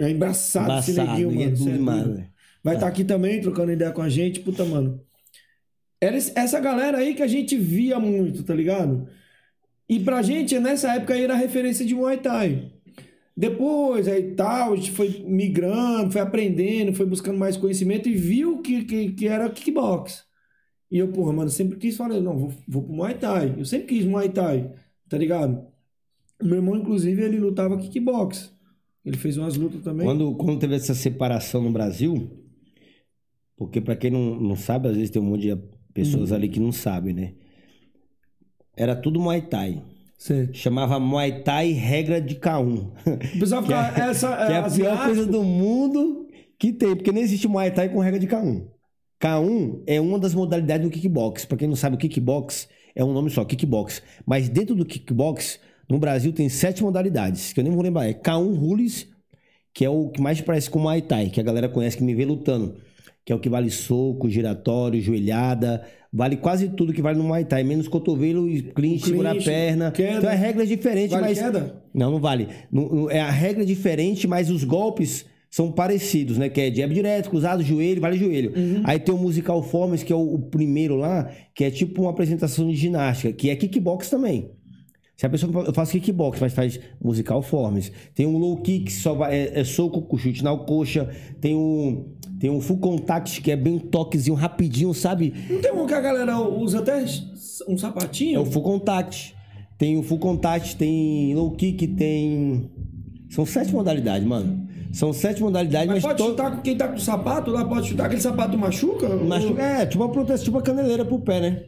É 0.00 0.10
embaçado, 0.10 0.78
esse 0.78 0.92
neguinho, 0.94 1.30
é 1.30 1.34
mano. 1.34 1.42
é 1.42 1.50
demais, 1.50 2.02
doido. 2.04 2.16
velho. 2.16 2.28
Vai 2.64 2.74
estar 2.76 2.86
aqui 2.86 3.04
também, 3.04 3.40
trocando 3.42 3.70
ideia 3.72 3.90
com 3.92 4.00
a 4.02 4.08
gente. 4.08 4.40
Puta, 4.40 4.64
mano. 4.64 5.00
Era 6.00 6.16
essa 6.16 6.58
galera 6.60 6.98
aí 6.98 7.14
que 7.14 7.22
a 7.22 7.26
gente 7.26 7.56
via 7.56 8.00
muito, 8.00 8.42
tá 8.42 8.54
ligado? 8.54 9.06
E 9.88 10.00
pra 10.00 10.22
gente, 10.22 10.58
nessa 10.58 10.94
época 10.94 11.12
aí, 11.12 11.22
era 11.24 11.34
referência 11.34 11.84
de 11.84 11.94
Muay 11.94 12.16
Thai. 12.16 12.72
Depois, 13.36 14.06
aí 14.06 14.34
tal, 14.34 14.72
a 14.72 14.76
gente 14.76 14.92
foi 14.92 15.24
migrando, 15.26 16.12
foi 16.12 16.20
aprendendo, 16.20 16.94
foi 16.94 17.04
buscando 17.06 17.36
mais 17.38 17.56
conhecimento 17.56 18.08
e 18.08 18.14
viu 18.14 18.62
que, 18.62 18.84
que, 18.84 19.12
que 19.12 19.26
era 19.26 19.50
kickbox. 19.50 20.24
E 20.90 20.98
eu, 20.98 21.08
porra, 21.08 21.32
mano, 21.32 21.50
sempre 21.50 21.76
quis 21.76 21.96
falar, 21.96 22.20
não, 22.20 22.38
vou, 22.38 22.52
vou 22.68 22.82
pro 22.82 22.92
Muay 22.92 23.14
Thai. 23.18 23.54
Eu 23.58 23.64
sempre 23.64 23.88
quis 23.88 24.04
Muay 24.04 24.28
Thai, 24.28 24.72
tá 25.08 25.18
ligado? 25.18 25.66
Meu 26.40 26.56
irmão, 26.56 26.76
inclusive, 26.76 27.22
ele 27.22 27.38
lutava 27.40 27.76
kickbox. 27.76 28.54
Ele 29.04 29.16
fez 29.16 29.36
umas 29.36 29.56
lutas 29.56 29.82
também. 29.82 30.06
Quando, 30.06 30.34
quando 30.36 30.58
teve 30.60 30.76
essa 30.76 30.94
separação 30.94 31.60
no 31.62 31.72
Brasil, 31.72 32.30
porque 33.56 33.80
pra 33.80 33.96
quem 33.96 34.10
não, 34.10 34.38
não 34.40 34.56
sabe, 34.56 34.88
às 34.88 34.94
vezes 34.94 35.10
tem 35.10 35.20
um 35.20 35.24
monte 35.26 35.42
de 35.42 35.56
pessoas 35.92 36.30
Uhum. 36.30 36.36
ali 36.36 36.48
que 36.48 36.60
não 36.60 36.70
sabem, 36.72 37.12
né? 37.12 37.34
Era 38.76 38.94
tudo 38.94 39.20
Muay 39.20 39.42
Thai. 39.42 39.82
Certo. 40.24 40.56
Chamava 40.56 40.98
Muay 40.98 41.42
Thai 41.42 41.72
regra 41.72 42.18
de 42.18 42.36
K1. 42.36 42.92
O 43.36 43.38
pessoal 43.38 43.60
fica. 43.60 43.92
essa, 44.08 44.34
que 44.34 44.42
é 44.42 44.44
a 44.44 44.48
pior 44.48 44.64
asiático, 44.64 45.04
coisa 45.04 45.26
do 45.26 45.42
mundo 45.42 46.26
que 46.58 46.72
tem, 46.72 46.96
porque 46.96 47.12
não 47.12 47.20
existe 47.20 47.46
Muay 47.46 47.70
Thai 47.70 47.90
com 47.90 47.98
regra 47.98 48.18
de 48.18 48.26
K1. 48.26 48.66
K1 49.20 49.82
é 49.86 50.00
uma 50.00 50.18
das 50.18 50.34
modalidades 50.34 50.86
do 50.86 50.90
kickbox. 50.90 51.44
Pra 51.44 51.58
quem 51.58 51.68
não 51.68 51.76
sabe, 51.76 51.96
o 51.96 51.98
kickbox 51.98 52.66
é 52.94 53.04
um 53.04 53.12
nome 53.12 53.28
só, 53.28 53.44
kickbox. 53.44 54.00
Mas 54.24 54.48
dentro 54.48 54.74
do 54.74 54.86
kickbox, 54.86 55.60
No 55.90 55.98
Brasil 55.98 56.32
tem 56.32 56.48
sete 56.48 56.82
modalidades, 56.82 57.52
que 57.52 57.60
eu 57.60 57.64
nem 57.64 57.74
vou 57.74 57.82
lembrar. 57.82 58.08
É 58.08 58.14
K1 58.14 58.56
Rules, 58.56 59.06
que 59.74 59.84
é 59.84 59.90
o 59.90 60.08
que 60.08 60.22
mais 60.22 60.40
parece 60.40 60.70
com 60.70 60.78
Muay 60.78 61.02
Thai, 61.02 61.28
que 61.28 61.38
a 61.38 61.44
galera 61.44 61.68
conhece, 61.68 61.98
que 61.98 62.02
me 62.02 62.14
vê 62.14 62.24
lutando. 62.24 62.76
Que 63.26 63.32
é 63.32 63.36
o 63.36 63.40
que 63.40 63.50
vale 63.50 63.68
soco, 63.68 64.30
giratório, 64.30 65.02
joelhada, 65.02 65.86
vale 66.16 66.36
quase 66.36 66.68
tudo 66.68 66.92
que 66.92 67.02
vale 67.02 67.18
no 67.18 67.24
Muay 67.24 67.44
Thai, 67.44 67.64
menos 67.64 67.88
cotovelo 67.88 68.48
e 68.48 68.62
clinch, 68.62 69.04
segurar 69.06 69.32
a 69.32 69.42
perna. 69.42 69.90
queda. 69.90 70.18
Então 70.18 70.30
é 70.30 70.34
regra 70.36 70.64
diferente, 70.64 71.10
Vale 71.10 71.26
mas. 71.26 71.38
queda? 71.38 71.82
Não, 71.92 72.10
não 72.12 72.20
vale. 72.20 72.48
Não- 72.70 72.88
não- 72.88 73.10
é 73.10 73.20
a 73.20 73.30
regra 73.30 73.66
diferente, 73.66 74.26
mas 74.28 74.48
os 74.48 74.62
golpes 74.62 75.26
são 75.50 75.70
parecidos, 75.70 76.38
né? 76.38 76.48
Que 76.48 76.60
é 76.62 76.74
jab 76.74 76.92
direto, 76.94 77.30
cruzado, 77.30 77.62
joelho, 77.62 78.00
vale 78.00 78.16
joelho. 78.16 78.52
Uhum. 78.56 78.82
Aí 78.84 78.98
tem 78.98 79.14
o 79.14 79.18
musical 79.18 79.62
forms, 79.62 80.02
que 80.02 80.12
é 80.12 80.16
o, 80.16 80.34
o 80.34 80.38
primeiro 80.38 80.96
lá, 80.96 81.30
que 81.54 81.64
é 81.64 81.70
tipo 81.70 82.02
uma 82.02 82.10
apresentação 82.10 82.68
de 82.68 82.74
ginástica, 82.76 83.32
que 83.32 83.50
é 83.50 83.56
kickbox 83.56 84.08
também. 84.08 84.50
Se 85.24 85.26
a 85.26 85.30
pessoa 85.30 85.64
eu 85.66 85.72
faço 85.72 85.92
kickbox, 85.92 86.38
mas 86.38 86.52
faz 86.52 86.78
musical 87.02 87.40
forms. 87.40 87.90
Tem 88.14 88.26
um 88.26 88.36
low 88.36 88.58
kick, 88.58 88.92
só 88.92 89.14
vai, 89.14 89.34
é, 89.34 89.60
é 89.60 89.64
soco 89.64 90.02
com 90.02 90.18
chute 90.18 90.44
na 90.44 90.54
coxa. 90.54 91.08
Tem 91.40 91.56
um, 91.56 92.10
tem 92.38 92.50
um 92.50 92.60
full 92.60 92.76
contact, 92.76 93.40
que 93.40 93.50
é 93.50 93.56
bem 93.56 93.72
um 93.76 93.78
toquezinho 93.78 94.36
rapidinho, 94.36 94.92
sabe? 94.92 95.32
Não 95.48 95.62
tem 95.62 95.72
um 95.72 95.86
que 95.86 95.94
a 95.94 96.00
galera 96.02 96.38
usa 96.38 96.80
até 96.80 97.02
um 97.66 97.78
sapatinho? 97.78 98.36
É 98.36 98.38
o 98.38 98.44
full 98.44 98.60
contact. 98.62 99.34
Tem 99.78 99.96
o 99.96 100.02
full 100.02 100.18
contact, 100.18 100.76
tem 100.76 101.34
low 101.34 101.52
kick, 101.52 101.86
tem. 101.88 102.70
São 103.30 103.46
sete 103.46 103.72
modalidades, 103.72 104.28
mano. 104.28 104.68
São 104.92 105.10
sete 105.14 105.40
modalidades, 105.42 105.86
Mas 105.88 106.04
mas, 106.04 106.12
pode 106.12 106.18
to- 106.18 106.28
chutar 106.32 106.50
com 106.54 106.60
quem 106.60 106.76
tá 106.76 106.86
com 106.88 106.98
sapato 106.98 107.50
lá? 107.50 107.64
Pode 107.64 107.88
chutar 107.88 108.04
aquele 108.06 108.20
sapato 108.20 108.58
machuca? 108.58 109.08
Machuca- 109.08 109.62
É, 109.62 109.86
tipo 109.86 110.04
uma 110.04 110.12
proteção, 110.12 110.44
tipo 110.44 110.56
uma 110.58 110.62
caneleira 110.62 111.02
pro 111.02 111.18
pé, 111.18 111.40
né? 111.40 111.62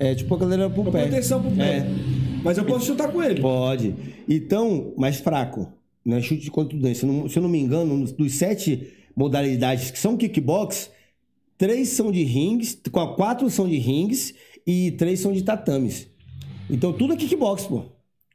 É, 0.00 0.12
tipo 0.16 0.34
uma 0.34 0.40
caneleira 0.40 0.68
pro 0.68 0.82
pé. 0.90 1.02
Proteção 1.02 1.40
pro 1.40 1.50
pé. 1.52 1.62
É. 1.78 2.21
Mas 2.44 2.58
eu 2.58 2.64
posso 2.64 2.86
chutar 2.86 3.10
com 3.12 3.22
ele. 3.22 3.40
Pode. 3.40 3.94
Então, 4.28 4.92
mais 4.96 5.18
fraco. 5.20 5.72
Né? 6.04 6.20
Chute 6.20 6.42
de 6.42 6.50
contundência. 6.50 7.00
Se 7.00 7.06
eu 7.06 7.12
não- 7.12 7.28
Se 7.28 7.38
eu 7.38 7.42
não 7.42 7.48
me 7.48 7.58
engano, 7.60 8.04
dos 8.04 8.34
sete 8.34 8.92
modalidades 9.14 9.90
que 9.90 9.98
são 9.98 10.16
kickbox, 10.16 10.90
três 11.56 11.88
são 11.90 12.10
de 12.10 12.22
rings, 12.24 12.74
qu- 12.90 13.14
quatro 13.14 13.48
são 13.50 13.68
de 13.68 13.76
rings 13.76 14.34
e 14.66 14.90
três 14.92 15.20
são 15.20 15.32
de 15.32 15.42
tatames. 15.42 16.08
Então, 16.68 16.92
tudo 16.92 17.12
é 17.12 17.16
kickbox, 17.16 17.64
pô. 17.66 17.84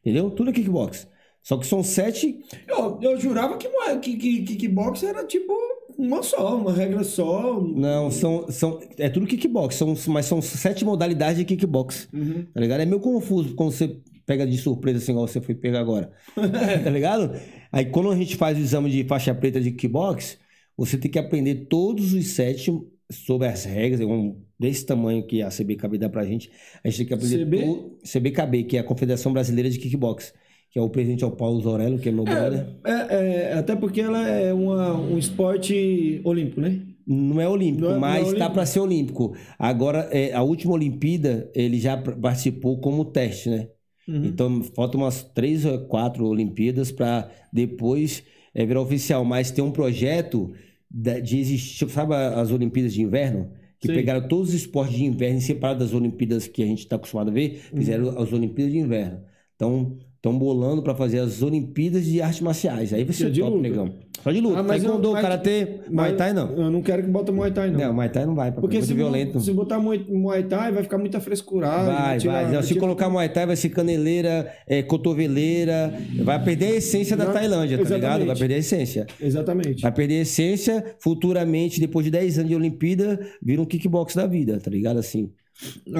Entendeu? 0.01 0.29
Tudo 0.31 0.51
é 0.51 0.53
kickbox. 0.53 1.07
Só 1.43 1.57
que 1.57 1.65
são 1.67 1.83
sete. 1.83 2.39
Eu, 2.67 2.99
eu 3.01 3.19
jurava 3.19 3.57
que, 3.57 3.67
que, 4.01 4.17
que 4.17 4.43
kickbox 4.43 5.03
era 5.03 5.25
tipo 5.25 5.53
uma 5.97 6.21
só, 6.23 6.57
uma 6.57 6.71
regra 6.73 7.03
só. 7.03 7.61
Não, 7.61 8.11
são. 8.11 8.49
são 8.51 8.79
é 8.97 9.09
tudo 9.09 9.25
kickbox, 9.27 9.75
são, 9.75 9.95
mas 10.07 10.25
são 10.25 10.41
sete 10.41 10.85
modalidades 10.85 11.37
de 11.37 11.45
kickbox. 11.45 12.07
Tá 12.53 12.59
ligado? 12.61 12.81
É 12.81 12.85
meio 12.85 12.99
confuso 12.99 13.55
quando 13.55 13.71
você 13.71 13.99
pega 14.25 14.45
de 14.45 14.57
surpresa 14.57 14.97
assim, 14.99 15.11
igual 15.13 15.27
você 15.27 15.41
foi 15.41 15.55
pegar 15.55 15.79
agora. 15.79 16.11
tá 16.35 16.89
ligado? 16.89 17.31
Aí 17.71 17.85
quando 17.85 18.11
a 18.11 18.15
gente 18.15 18.35
faz 18.35 18.57
o 18.57 18.61
exame 18.61 18.89
de 18.91 19.03
faixa 19.05 19.33
preta 19.33 19.59
de 19.59 19.71
kickbox, 19.71 20.37
você 20.75 20.97
tem 20.97 21.09
que 21.09 21.17
aprender 21.19 21.65
todos 21.69 22.13
os 22.13 22.27
sete 22.27 22.71
sobre 23.09 23.47
as 23.47 23.63
regras, 23.63 24.01
é 24.01 24.05
um 24.05 24.37
desse 24.59 24.85
tamanho 24.85 25.25
que 25.25 25.41
a 25.41 25.49
CBKB 25.49 25.97
dá 25.97 26.09
pra 26.09 26.25
gente. 26.25 26.51
A 26.83 26.89
gente 26.89 26.97
tem 26.99 27.07
que 27.07 27.13
aprender 27.13 27.45
CB? 27.45 27.61
to- 27.61 27.97
CBKB, 28.03 28.63
que 28.63 28.77
é 28.77 28.79
a 28.81 28.83
Confederação 28.83 29.31
Brasileira 29.31 29.69
de 29.69 29.79
Kickbox, 29.79 30.33
que 30.77 30.79
é 30.79 30.83
o 30.83 30.89
presidente 30.89 31.23
é 31.23 31.27
o 31.27 31.31
Paulo 31.31 31.59
Zorello, 31.59 31.97
que 31.97 32.07
é 32.07 32.11
meu 32.11 32.23
brother. 32.23 32.67
É, 32.85 32.91
é, 32.91 33.53
até 33.53 33.75
porque 33.75 33.99
ela 33.99 34.27
é 34.27 34.53
uma, 34.53 34.93
um 34.95 35.17
esporte 35.17 36.21
olímpico, 36.23 36.61
né? 36.61 36.81
Não 37.07 37.41
é 37.41 37.49
olímpico, 37.49 37.85
Não 37.85 37.93
é- 37.93 37.95
é 37.95 37.99
mas 37.99 38.21
tá 38.21 38.27
olímpico. 38.29 38.53
para 38.53 38.65
ser 38.67 38.79
olímpico. 38.81 39.35
Agora, 39.57 40.07
é, 40.11 40.33
a 40.33 40.43
última 40.43 40.73
Olimpíada, 40.75 41.49
ele 41.55 41.79
já 41.79 41.97
participou 41.97 42.79
como 42.79 43.05
teste, 43.05 43.49
né? 43.49 43.69
Uhum. 44.07 44.25
Então, 44.25 44.61
faltam 44.75 45.01
umas 45.01 45.23
três 45.23 45.65
ou 45.65 45.79
quatro 45.87 46.27
Olimpíadas 46.27 46.91
para 46.91 47.27
depois 47.51 48.21
é, 48.53 48.63
virar 48.63 48.81
oficial. 48.81 49.25
Mas 49.25 49.49
tem 49.49 49.63
um 49.63 49.71
projeto 49.71 50.53
de 50.91 51.39
existir, 51.39 51.89
sabe 51.89 52.13
as 52.13 52.51
Olimpíadas 52.51 52.93
de 52.93 53.01
Inverno? 53.01 53.49
Que 53.79 53.87
Sim. 53.87 53.93
pegaram 53.95 54.27
todos 54.27 54.49
os 54.49 54.53
esportes 54.55 54.95
de 54.95 55.05
inverno 55.05 55.39
e 55.39 55.41
separaram 55.41 55.79
das 55.79 55.93
Olimpíadas 55.93 56.47
que 56.47 56.61
a 56.61 56.65
gente 56.67 56.79
está 56.79 56.95
acostumado 56.97 57.29
a 57.29 57.33
ver, 57.33 57.61
Uhum. 57.71 57.77
fizeram 57.79 58.09
as 58.21 58.31
Olimpíadas 58.31 58.73
de 58.73 58.79
Inverno. 58.79 59.21
Então, 59.55 59.97
estão 60.27 60.37
bolando 60.39 60.81
para 60.81 60.93
fazer 60.95 61.19
as 61.19 61.41
Olimpíadas 61.41 62.05
de 62.05 62.21
artes 62.21 62.41
marciais. 62.41 62.93
Aí 62.93 63.03
vai 63.03 63.13
Que 63.13 63.23
é 63.23 63.25
ser 63.25 63.31
de 63.31 63.39
top, 63.39 63.51
luta. 63.55 63.61
negão. 63.69 63.89
Só 64.23 64.31
de 64.31 64.41
luta. 64.41 64.59
Ah, 64.59 64.63
mas 64.63 64.81
Taekwondo, 64.81 65.11
mas- 65.11 65.21
Karatê, 65.21 65.67
Muay 65.89 66.15
Thai 66.15 66.33
não. 66.33 66.49
Eu 66.51 66.71
não 66.71 66.81
quero 66.81 67.03
que 67.03 67.09
bota 67.09 67.31
Muay 67.31 67.51
Thai, 67.51 67.69
não. 67.69 67.79
Não, 67.79 67.93
Muay 67.93 68.09
Thai 68.09 68.25
não 68.25 68.33
vai, 68.35 68.51
porque 68.51 68.75
é 68.75 68.79
muito 68.79 68.87
se, 68.87 68.93
violento. 68.93 69.39
se 69.39 69.51
botar 69.53 69.79
Muay, 69.79 70.43
Thai, 70.43 70.71
vai 70.71 70.83
ficar 70.83 70.97
muita 70.97 71.19
frescurada. 71.19 71.91
Vai, 71.93 72.17
tirar- 72.17 72.43
vai. 72.43 72.51
Não, 72.51 72.61
se 72.61 72.69
tirar- 72.69 72.79
colocar 72.81 73.09
Muay 73.09 73.29
Thai, 73.29 73.45
vai 73.45 73.55
ser 73.55 73.69
caneleira, 73.69 74.51
é, 74.67 74.81
cotoveleira. 74.81 75.93
Vai 76.23 76.43
perder 76.43 76.65
a 76.65 76.75
essência 76.77 77.15
da 77.15 77.25
Não, 77.25 77.33
Tailândia, 77.33 77.77
tá 77.77 77.83
ligado? 77.83 77.97
exatamente. 77.99 78.27
Vai 78.27 78.35
perder 78.37 78.55
a 78.55 78.57
essência. 78.57 79.05
Exatamente. 79.21 79.81
Vai 79.81 79.91
perder 79.91 80.15
a 80.19 80.21
essência, 80.21 80.95
futuramente, 80.99 81.79
depois 81.79 82.03
de 82.03 82.11
10 82.11 82.37
anos 82.39 82.49
de 82.49 82.55
Olimpíada, 82.55 83.19
vira 83.41 83.61
um 83.61 83.65
kickbox 83.65 84.15
da 84.15 84.25
vida, 84.25 84.59
tá 84.59 84.69
ligado? 84.71 84.97
Assim. 84.97 85.31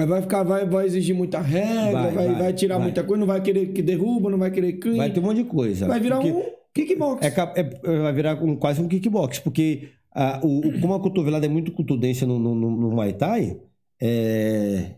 Vai 0.06 0.22
ficar, 0.22 0.42
vai, 0.44 0.64
vai 0.66 0.86
exigir 0.86 1.14
muita 1.14 1.40
regra, 1.40 1.92
vai, 2.02 2.14
Vai, 2.14 2.34
vai, 2.34 2.52
tirar 2.52 2.78
muita 2.78 3.02
coisa, 3.02 3.18
não 3.20 3.26
vai 3.26 3.40
querer 3.42 3.72
que 3.72 3.82
derruba, 3.82 4.30
não 4.30 4.38
vai 4.38 4.50
querer 4.50 4.74
que. 4.74 4.90
Vai 4.96 5.10
ter 5.12 5.18
um 5.20 5.24
monte 5.24 5.38
de 5.38 5.44
coisa. 5.44 5.86
Vai 5.88 5.98
virar 5.98 6.16
Porque 6.16 6.30
um 6.32 6.42
kickbox. 6.72 7.26
é 7.26 7.60
é- 7.60 7.98
vai 8.02 8.12
virar 8.12 8.42
um- 8.42 8.54
quase 8.56 8.80
um 8.80 8.86
kickbox, 8.88 9.40
porque 9.40 9.88
ah, 10.14 10.40
o, 10.44 10.58
o- 10.68 10.80
como 10.80 10.94
a 10.94 11.00
cotovelada 11.00 11.46
é 11.46 11.48
muito 11.48 11.72
contundência 11.72 12.26
no, 12.26 12.38
no, 12.38 12.54
no- 12.54 12.70
no 12.76 12.90
Muay 12.92 13.12
Thai, 13.14 13.56
é, 14.00 14.92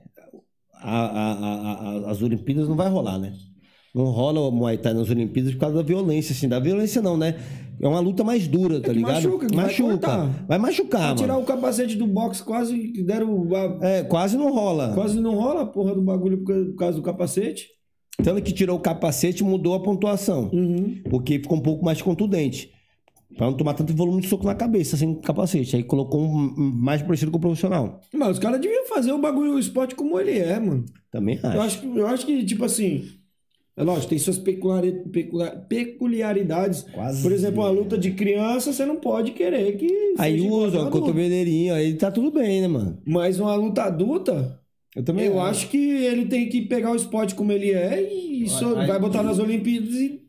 a- 0.74 2.02
a- 2.06 2.10
as 2.10 2.20
Olimpíadas 2.22 2.68
não 2.68 2.76
vai 2.76 2.88
rolar, 2.88 3.18
né? 3.18 3.32
Não 3.94 4.04
rola 4.04 4.40
o 4.40 4.50
Muay 4.50 4.78
Thai 4.78 4.94
nas 4.94 5.10
Olimpíadas 5.10 5.52
por 5.54 5.60
causa 5.60 5.76
da 5.76 5.82
violência, 5.82 6.32
assim. 6.32 6.48
Da 6.48 6.60
violência 6.60 7.02
não, 7.02 7.16
né? 7.16 7.36
É 7.82 7.88
uma 7.88 7.98
luta 8.00 8.22
mais 8.22 8.46
dura, 8.46 8.78
tá 8.80 8.88
que 8.88 8.94
ligado? 8.94 9.14
machuca, 9.14 9.46
que 9.46 9.56
vai 9.56 9.64
machuca. 9.66 9.88
cortar. 9.90 10.44
Vai 10.46 10.58
machucar, 10.58 11.00
Vai 11.08 11.14
tirar 11.14 11.32
mano. 11.32 11.44
o 11.44 11.46
capacete 11.46 11.96
do 11.96 12.06
box 12.06 12.40
quase 12.42 12.78
que 12.78 13.02
deram. 13.02 13.48
a- 13.54 13.78
É, 13.86 14.02
quase 14.04 14.36
não 14.36 14.52
rola. 14.52 14.92
Quase 14.94 15.18
não 15.18 15.34
rola 15.34 15.62
a 15.62 15.66
porra 15.66 15.94
do 15.94 16.02
bagulho 16.02 16.44
por 16.44 16.74
causa- 16.76 16.96
do 16.98 17.02
capacete. 17.02 17.66
Tanto 18.22 18.42
que 18.42 18.52
tirou 18.52 18.76
o 18.76 18.80
capacete 18.80 19.42
mudou 19.42 19.72
a 19.74 19.82
pontuação. 19.82 20.50
Uhum. 20.52 21.00
Porque 21.08 21.38
ficou 21.38 21.56
um 21.56 21.62
pouco 21.62 21.82
mais 21.84 22.02
contundente. 22.02 22.70
Pra 23.36 23.46
não 23.46 23.56
tomar 23.56 23.72
tanto 23.74 23.94
volume 23.94 24.20
de 24.20 24.28
soco 24.28 24.44
na 24.44 24.54
cabeça 24.54 24.96
sem 24.96 25.14
capacete. 25.14 25.74
Aí 25.76 25.82
colocou 25.82 26.20
um 26.20 26.52
mais 26.58 27.00
parecido 27.00 27.30
com 27.30 27.38
o 27.38 27.40
profissional. 27.40 28.00
Mas 28.12 28.32
os 28.32 28.38
caras 28.38 28.60
deviam 28.60 28.84
fazer 28.88 29.12
o 29.12 29.18
bagulho, 29.18 29.54
o 29.54 29.58
esporte 29.58 29.94
como 29.94 30.20
ele 30.20 30.36
é, 30.38 30.60
mano. 30.60 30.84
Também 31.10 31.38
acho. 31.42 31.56
Eu 31.56 31.62
acho, 31.62 31.86
eu 32.00 32.06
acho 32.08 32.26
que, 32.26 32.44
tipo 32.44 32.64
assim. 32.64 33.04
É 33.80 33.84
lógico, 33.84 34.08
tem 34.08 34.18
suas 34.18 34.38
peculiaridades. 35.68 36.82
Quase. 36.92 37.22
Por 37.22 37.32
exemplo, 37.32 37.62
uma 37.62 37.70
luta 37.70 37.96
de 37.98 38.12
criança, 38.12 38.72
você 38.72 38.84
não 38.84 38.96
pode 38.96 39.32
querer 39.32 39.76
que. 39.76 40.14
Aí 40.18 40.40
usa 40.40 40.86
a 40.86 40.90
cotoveleirinha, 40.90 41.74
aí 41.74 41.94
tá 41.94 42.10
tudo 42.10 42.30
bem, 42.30 42.60
né, 42.60 42.68
mano? 42.68 42.98
Mas 43.04 43.38
uma 43.40 43.54
luta 43.54 43.82
adulta, 43.84 44.60
Eu 44.94 45.04
também 45.04 45.26
eu 45.26 45.40
acho 45.40 45.68
que 45.68 45.76
ele 45.78 46.26
tem 46.26 46.48
que 46.48 46.62
pegar 46.62 46.90
o 46.90 46.96
esporte 46.96 47.34
como 47.34 47.52
ele 47.52 47.70
é 47.72 48.02
e 48.02 48.48
só 48.48 48.76
Aí- 48.76 48.86
vai 48.86 48.98
botar 48.98 49.22
nas 49.22 49.38
Olimpíadas 49.38 49.94
e. 49.94 50.20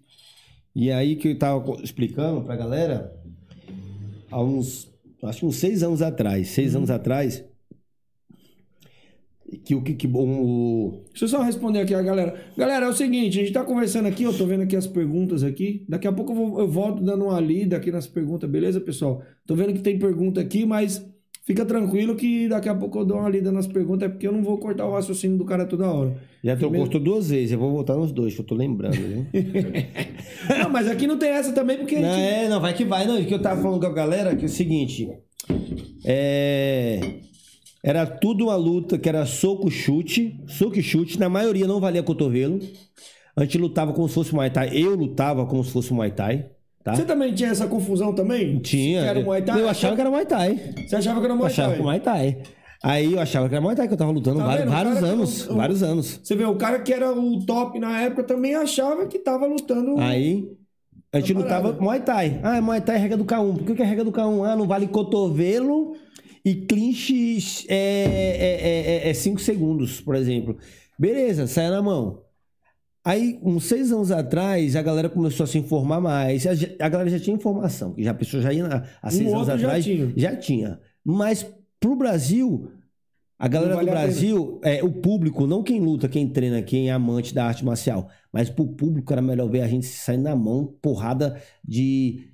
E 0.75 0.91
aí 0.91 1.15
que 1.15 1.29
eu 1.29 1.37
tava 1.37 1.81
explicando 1.83 2.41
pra 2.41 2.55
galera, 2.55 3.11
há 4.29 4.41
uns, 4.41 4.89
acho 5.23 5.39
que 5.41 5.45
uns 5.45 5.55
seis 5.57 5.83
anos 5.83 6.01
atrás, 6.01 6.47
seis 6.49 6.75
anos 6.75 6.89
atrás, 6.89 7.43
que 9.63 9.75
o 9.75 9.81
que 9.81 10.07
o, 10.13 11.03
Deixa 11.09 11.25
eu 11.25 11.29
só 11.29 11.41
responder 11.43 11.79
aqui 11.81 11.93
a 11.93 12.01
galera. 12.01 12.33
Galera, 12.57 12.85
é 12.85 12.89
o 12.89 12.93
seguinte, 12.93 13.39
a 13.39 13.41
gente 13.43 13.53
tá 13.53 13.63
conversando 13.63 14.07
aqui, 14.07 14.23
eu 14.23 14.33
tô 14.37 14.45
vendo 14.45 14.63
aqui 14.63 14.75
as 14.75 14.87
perguntas 14.87 15.43
aqui. 15.43 15.85
Daqui 15.87 16.07
a 16.07 16.11
pouco 16.11 16.31
eu, 16.31 16.35
vou- 16.35 16.59
eu 16.59 16.67
volto 16.67 17.03
dando 17.03 17.25
uma 17.25 17.39
lida 17.39 17.77
aqui 17.77 17.91
nas 17.91 18.07
perguntas, 18.07 18.49
beleza, 18.49 18.79
pessoal? 18.81 19.21
Tô 19.45 19.55
vendo 19.55 19.73
que 19.73 19.79
tem 19.79 19.97
pergunta 19.99 20.41
aqui, 20.41 20.65
mas 20.65 21.05
fica 21.43 21.65
tranquilo 21.65 22.15
que 22.15 22.47
daqui 22.47 22.69
a 22.69 22.75
pouco 22.75 22.99
eu 22.99 23.05
dou 23.05 23.17
uma 23.17 23.29
lida 23.29 23.51
nas 23.51 23.67
perguntas, 23.67 24.07
é 24.07 24.11
porque 24.11 24.27
eu 24.27 24.31
não 24.31 24.43
vou 24.43 24.57
cortar 24.57 24.85
o 24.87 24.93
raciocínio 24.93 25.37
do 25.37 25.45
cara 25.45 25.65
toda 25.65 25.91
hora. 25.91 26.15
já 26.43 26.55
trocou 26.55 26.79
Primeiro- 26.81 26.99
duas 27.03 27.29
vezes, 27.29 27.51
eu 27.51 27.59
vou 27.59 27.71
voltar 27.71 27.95
nos 27.95 28.11
dois, 28.11 28.33
que 28.33 28.41
eu 28.41 28.45
tô 28.45 28.55
lembrando, 28.55 28.95
né? 28.99 29.27
Não, 30.63 30.69
mas 30.71 30.87
aqui 30.87 31.05
não 31.07 31.17
tem 31.19 31.29
essa 31.29 31.51
também, 31.53 31.77
porque 31.77 31.99
Não, 31.99 32.09
gente... 32.13 32.19
é, 32.19 32.49
não, 32.49 32.59
vai 32.59 32.73
que 32.73 32.83
vai. 32.83 33.05
Não, 33.05 33.19
o 33.21 33.25
que 33.25 33.33
eu 33.33 33.39
tava 33.41 33.61
falando 33.61 33.79
com 33.79 33.85
a 33.85 33.93
galera 33.93 34.35
que 34.35 34.43
é 34.43 34.47
o 34.47 34.49
seguinte. 34.49 35.07
É. 36.03 36.99
Era 37.83 38.05
tudo 38.05 38.45
uma 38.45 38.55
luta 38.55 38.97
que 38.97 39.09
era 39.09 39.25
soco-chute, 39.25 40.39
soco 40.47 40.77
e 40.77 40.83
chute, 40.83 41.19
na 41.19 41.27
maioria 41.29 41.67
não 41.67 41.79
valia 41.79 42.03
cotovelo. 42.03 42.59
A 43.35 43.43
gente 43.43 43.57
lutava 43.57 43.91
como 43.93 44.07
se 44.07 44.13
fosse 44.13 44.33
Muay 44.35 44.49
Thai. 44.49 44.69
Eu 44.73 44.95
lutava 44.95 45.45
como 45.45 45.63
se 45.63 45.71
fosse 45.71 45.91
Muay 45.93 46.11
Thai, 46.11 46.45
tá? 46.83 46.95
Você 46.95 47.03
também 47.05 47.33
tinha 47.33 47.49
essa 47.49 47.65
confusão 47.67 48.13
também? 48.13 48.59
Tinha. 48.59 49.01
Que 49.01 49.07
era 49.07 49.19
Muay 49.21 49.41
Thai? 49.41 49.61
Eu 49.61 49.69
achava 49.69 49.95
que 49.95 50.01
era 50.01 50.09
Muay 50.11 50.25
Thai. 50.25 50.73
Você 50.87 50.95
achava 50.95 51.19
que 51.19 51.25
era 51.25 51.33
Eu 51.33 51.37
Muay 51.37 51.51
achava 51.51 51.67
Thai? 51.69 51.75
que 51.77 51.81
era 51.81 51.83
Muay 51.83 51.99
Thai. 51.99 52.37
Aí 52.83 53.13
eu 53.13 53.19
achava 53.19 53.47
que 53.49 53.55
era 53.55 53.61
Muay 53.61 53.75
Thai 53.75 53.87
que 53.87 53.93
eu 53.93 53.97
tava 53.97 54.11
lutando 54.11 54.39
Tá 54.39 54.45
vários, 54.45 54.69
vários 54.71 54.93
cara 54.95 55.05
que- 55.07 55.13
anos. 55.13 55.47
o- 55.49 55.55
Vários 55.55 55.83
anos. 55.83 56.19
Você 56.23 56.35
vê, 56.35 56.45
o 56.45 56.55
cara 56.55 56.79
que 56.79 56.91
era 56.93 57.11
o 57.11 57.43
top 57.45 57.79
na 57.79 58.01
época 58.01 58.23
também 58.23 58.53
achava 58.55 59.05
que 59.07 59.17
tava 59.19 59.45
lutando... 59.47 59.99
Aí 59.99 60.47
a 61.13 61.19
gente 61.19 61.33
lutava. 61.33 61.71
Muay 61.79 61.99
Thai. 62.01 62.39
Ah, 62.43 62.61
Muay 62.61 62.81
Thai 62.81 62.95
é 62.97 62.99
regra 62.99 63.17
do 63.17 63.25
K1. 63.25 63.53
Por 63.57 63.65
que 63.65 63.75
que 63.75 63.81
é 63.81 63.85
regra 63.85 64.03
do 64.03 64.11
K1? 64.11 64.43
Ah, 64.51 64.55
não 64.55 64.67
vale 64.67 64.87
cotovelo 64.87 65.93
e 66.43 66.55
clinch 66.55 67.65
é 67.69 68.05
5 68.05 68.13
é, 68.13 69.01
é, 69.07 69.09
é 69.09 69.13
cinco 69.13 69.39
segundos, 69.41 70.01
por 70.01 70.15
exemplo. 70.15 70.57
Beleza, 70.97 71.47
sai 71.47 71.69
na 71.69 71.81
mão. 71.81 72.21
Aí, 73.03 73.39
uns 73.41 73.63
seis 73.63 73.91
anos 73.91 74.11
atrás, 74.11 74.75
a 74.75 74.81
galera 74.81 75.09
começou 75.09 75.43
a 75.43 75.47
se 75.47 75.57
informar 75.57 75.99
mais. 75.99 76.45
A, 76.45 76.51
a 76.79 76.89
galera 76.89 77.09
já 77.09 77.19
tinha 77.19 77.35
informação, 77.35 77.93
que 77.93 78.03
já 78.03 78.11
a 78.11 78.13
pessoa 78.13 78.43
já 78.43 78.53
ia 78.53 78.67
na- 78.67 78.85
há 79.01 79.09
seis 79.09 79.27
anos 79.27 79.47
outro 79.47 79.57
já 79.57 79.67
atrás. 79.67 79.83
tinha. 79.83 80.13
Já 80.15 80.35
tinha. 80.35 80.79
Mas 81.03 81.43
pro 81.79 81.95
Brasil, 81.95 82.71
a 83.39 83.47
galera 83.47 83.73
vale 83.75 83.87
do 83.87 83.91
Brasil, 83.91 84.59
é, 84.63 84.83
o 84.83 84.91
público, 84.91 85.47
não 85.47 85.63
quem 85.63 85.79
luta, 85.79 86.07
quem 86.07 86.29
treina, 86.29 86.61
quem 86.61 86.89
é 86.89 86.91
amante 86.91 87.33
da 87.33 87.45
arte 87.45 87.65
marcial, 87.65 88.07
mas 88.31 88.51
pro 88.51 88.67
público 88.67 89.11
era 89.11 89.21
melhor 89.21 89.49
ver 89.49 89.61
a 89.61 89.67
gente 89.67 89.87
sair 89.87 90.17
na 90.17 90.35
mão, 90.35 90.75
porrada 90.79 91.41
de. 91.67 92.30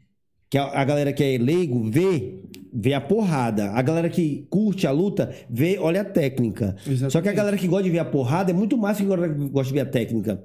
Que 0.50 0.58
a, 0.58 0.84
galera 0.86 1.12
que 1.12 1.24
é 1.24 1.38
leigo 1.38 1.90
vê, 1.90 2.40
vê 2.74 2.94
a 2.94 3.02
porrada. 3.02 3.72
A 3.72 3.82
galera 3.82 4.10
que 4.10 4.48
curte 4.50 4.88
a 4.88 4.92
luta 4.92 5.34
vê, 5.50 5.78
olha 5.78 6.02
a 6.02 6.06
técnica. 6.06 6.76
Só 6.78 6.88
que 6.88 6.88
a 6.88 6.92
Exatamente. 6.94 7.36
galera 7.36 7.58
que 7.58 7.68
gosta 7.68 7.84
de 7.84 7.90
ver 7.90 8.00
a 8.00 8.06
porrada 8.06 8.52
é 8.52 8.54
muito 8.54 8.78
mais 8.78 8.98
que 8.98 9.04
a 9.04 9.08
galera 9.08 9.34
que 9.34 9.50
gosta 9.50 9.68
de 9.68 9.74
ver 9.74 9.82
a 9.82 9.86
técnica. 9.86 10.42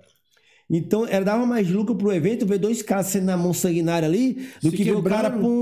Então, 0.68 1.06
era 1.06 1.24
dava 1.24 1.46
mais 1.46 1.70
lucro 1.70 1.94
pro 1.94 2.12
evento 2.12 2.46
ver 2.46 2.58
dois 2.58 2.82
caras 2.82 3.06
sendo 3.06 3.26
na 3.26 3.36
mão 3.36 3.52
sanguinária 3.52 4.08
ali 4.08 4.48
do 4.60 4.70
Se 4.70 4.76
que 4.76 4.84
ver 4.84 4.96
o 4.96 5.02
cara 5.02 5.30
pum. 5.30 5.52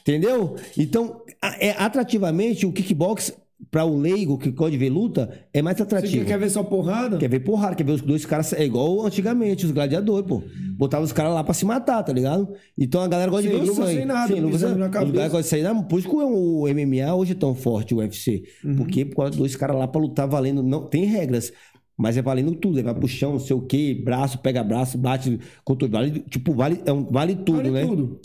Entendeu? 0.00 0.56
Então, 0.76 1.22
é 1.58 1.70
atrativamente 1.70 2.66
o 2.66 2.72
kickbox 2.72 3.32
para 3.74 3.84
o 3.84 3.98
leigo 3.98 4.38
que 4.38 4.52
gosta 4.52 4.70
de 4.70 4.76
ver 4.78 4.88
luta 4.88 5.28
é 5.52 5.60
mais 5.60 5.76
Você 5.76 5.82
atrativo. 5.82 6.24
quer 6.24 6.38
ver 6.38 6.48
só 6.48 6.62
porrada? 6.62 7.18
Quer 7.18 7.28
ver 7.28 7.40
porrada, 7.40 7.74
quer 7.74 7.82
ver 7.82 7.90
os 7.90 8.02
dois 8.02 8.24
caras. 8.24 8.52
É 8.52 8.64
igual 8.64 9.04
antigamente, 9.04 9.66
os 9.66 9.72
gladiadores, 9.72 10.24
pô. 10.28 10.44
Botava 10.78 11.04
os 11.04 11.12
caras 11.12 11.34
lá 11.34 11.42
pra 11.42 11.52
se 11.54 11.64
matar, 11.64 12.00
tá 12.04 12.12
ligado? 12.12 12.48
Então 12.78 13.00
a 13.00 13.08
galera 13.08 13.28
gosta 13.32 13.48
Sem 13.48 13.50
de 13.58 13.60
ver 13.64 13.68
luva, 13.68 13.82
sangue. 13.82 13.96
sem 13.96 14.04
nada, 14.06 14.32
luva, 14.36 14.50
pisando 14.52 14.70
sem- 14.74 14.78
na 14.80 14.86
Os 14.86 14.92
cabeça. 14.92 15.12
caras 15.12 15.32
gostam 15.32 15.40
de 15.40 15.46
sair 15.48 15.62
na 15.64 15.82
Por 15.82 15.98
isso 15.98 16.08
que 16.08 16.14
o 16.14 16.68
MMA 16.68 17.14
hoje 17.16 17.32
é 17.32 17.34
tão 17.34 17.52
forte, 17.52 17.92
o 17.92 17.96
UFC. 17.98 18.44
Uhum. 18.64 18.76
Porque 18.76 19.04
por 19.04 19.16
causa 19.16 19.32
de 19.32 19.38
dois 19.38 19.56
caras 19.56 19.76
lá 19.76 19.88
pra 19.88 20.00
lutar 20.00 20.28
valendo. 20.28 20.62
Não, 20.62 20.84
tem 20.86 21.04
regras. 21.06 21.52
Mas 21.98 22.16
é 22.16 22.22
valendo 22.22 22.54
tudo. 22.54 22.78
É 22.78 22.82
vai 22.84 22.94
pro 22.94 23.08
chão, 23.08 23.32
não 23.32 23.40
sei 23.40 23.56
o 23.56 23.60
quê, 23.62 24.00
braço, 24.04 24.38
pega 24.38 24.62
braço, 24.62 24.96
bate 24.96 25.36
contra 25.64 25.88
vale, 25.88 26.20
Tipo, 26.30 26.54
vale, 26.54 26.80
é 26.86 26.92
um, 26.92 27.04
vale 27.10 27.34
tudo, 27.34 27.56
Vale 27.56 27.70
né? 27.72 27.84
tudo. 27.86 28.20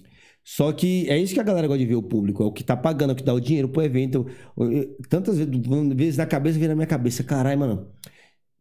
Só 0.51 0.71
que 0.73 1.07
é 1.09 1.17
isso 1.17 1.33
que 1.35 1.39
a 1.39 1.43
galera 1.43 1.67
gosta 1.67 1.79
de 1.79 1.85
ver 1.85 1.95
o 1.95 2.01
público, 2.03 2.41
é 2.43 2.45
o 2.45 2.51
que 2.51 2.63
tá 2.63 2.75
pagando, 2.75 3.11
é 3.11 3.13
o 3.13 3.15
que 3.15 3.23
dá 3.23 3.33
o 3.33 3.39
dinheiro 3.39 3.69
pro 3.69 3.83
evento. 3.83 4.25
Eu- 4.57 4.97
tantas 5.07 5.37
vezes, 5.37 6.17
na 6.17 6.25
cabeça 6.25 6.57
vem 6.59 6.67
na 6.67 6.75
minha 6.75 6.87
cabeça, 6.87 7.23
caralho, 7.23 7.59
mano. 7.59 7.87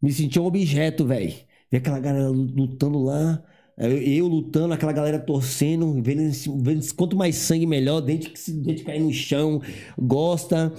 Me 0.02 0.12
senti 0.12 0.38
um 0.40 0.44
objeto, 0.46 1.06
velho. 1.06 1.34
Ver 1.70 1.78
aquela 1.78 2.00
galera 2.00 2.28
lutando 2.30 2.98
lá, 3.02 3.42
eu, 3.78 3.98
eu 4.02 4.28
lutando, 4.28 4.74
aquela 4.74 4.92
galera 4.92 5.18
torcendo, 5.20 6.02
vendo, 6.02 6.30
vendo 6.62 6.94
quanto 6.94 7.16
mais 7.16 7.36
sangue 7.36 7.66
melhor, 7.66 8.00
dente, 8.00 8.30
que 8.30 8.38
se- 8.40 8.52
dente 8.52 8.84
cair 8.84 9.00
no 9.00 9.12
chão, 9.12 9.60
gosta. 9.98 10.72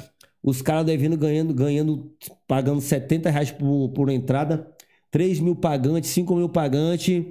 Os 0.43 0.61
caras 0.61 0.85
do 0.85 0.91
evento 0.91 1.17
ganhando, 1.17 1.53
ganhando, 1.53 2.13
pagando 2.47 2.81
70 2.81 3.29
reais 3.29 3.51
por, 3.51 3.89
por 3.91 4.09
entrada, 4.09 4.67
3 5.11 5.39
mil 5.39 5.55
pagantes, 5.55 6.09
5 6.11 6.35
mil 6.35 6.49
pagantes. 6.49 7.25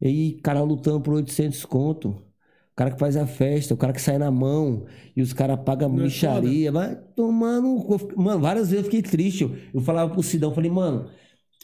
E 0.00 0.40
cara 0.42 0.62
lutando 0.62 1.00
por 1.00 1.14
800 1.14 1.64
conto. 1.64 2.29
O 2.72 2.76
cara 2.76 2.90
que 2.92 2.98
faz 2.98 3.16
a 3.16 3.26
festa, 3.26 3.74
o 3.74 3.76
cara 3.76 3.92
que 3.92 4.00
sai 4.00 4.16
na 4.16 4.30
mão 4.30 4.86
e 5.14 5.20
os 5.20 5.32
caras 5.32 5.58
pagam 5.64 5.88
é 5.88 6.02
micharia. 6.02 6.72
Vai 6.72 6.96
tomando. 7.14 7.84
Mano, 8.16 8.40
várias 8.40 8.70
vezes 8.70 8.84
eu 8.84 8.90
fiquei 8.90 9.02
triste. 9.02 9.42
Eu, 9.42 9.52
eu 9.74 9.80
falava 9.80 10.10
pro 10.10 10.22
Sidão, 10.22 10.54
falei, 10.54 10.70
mano, 10.70 11.06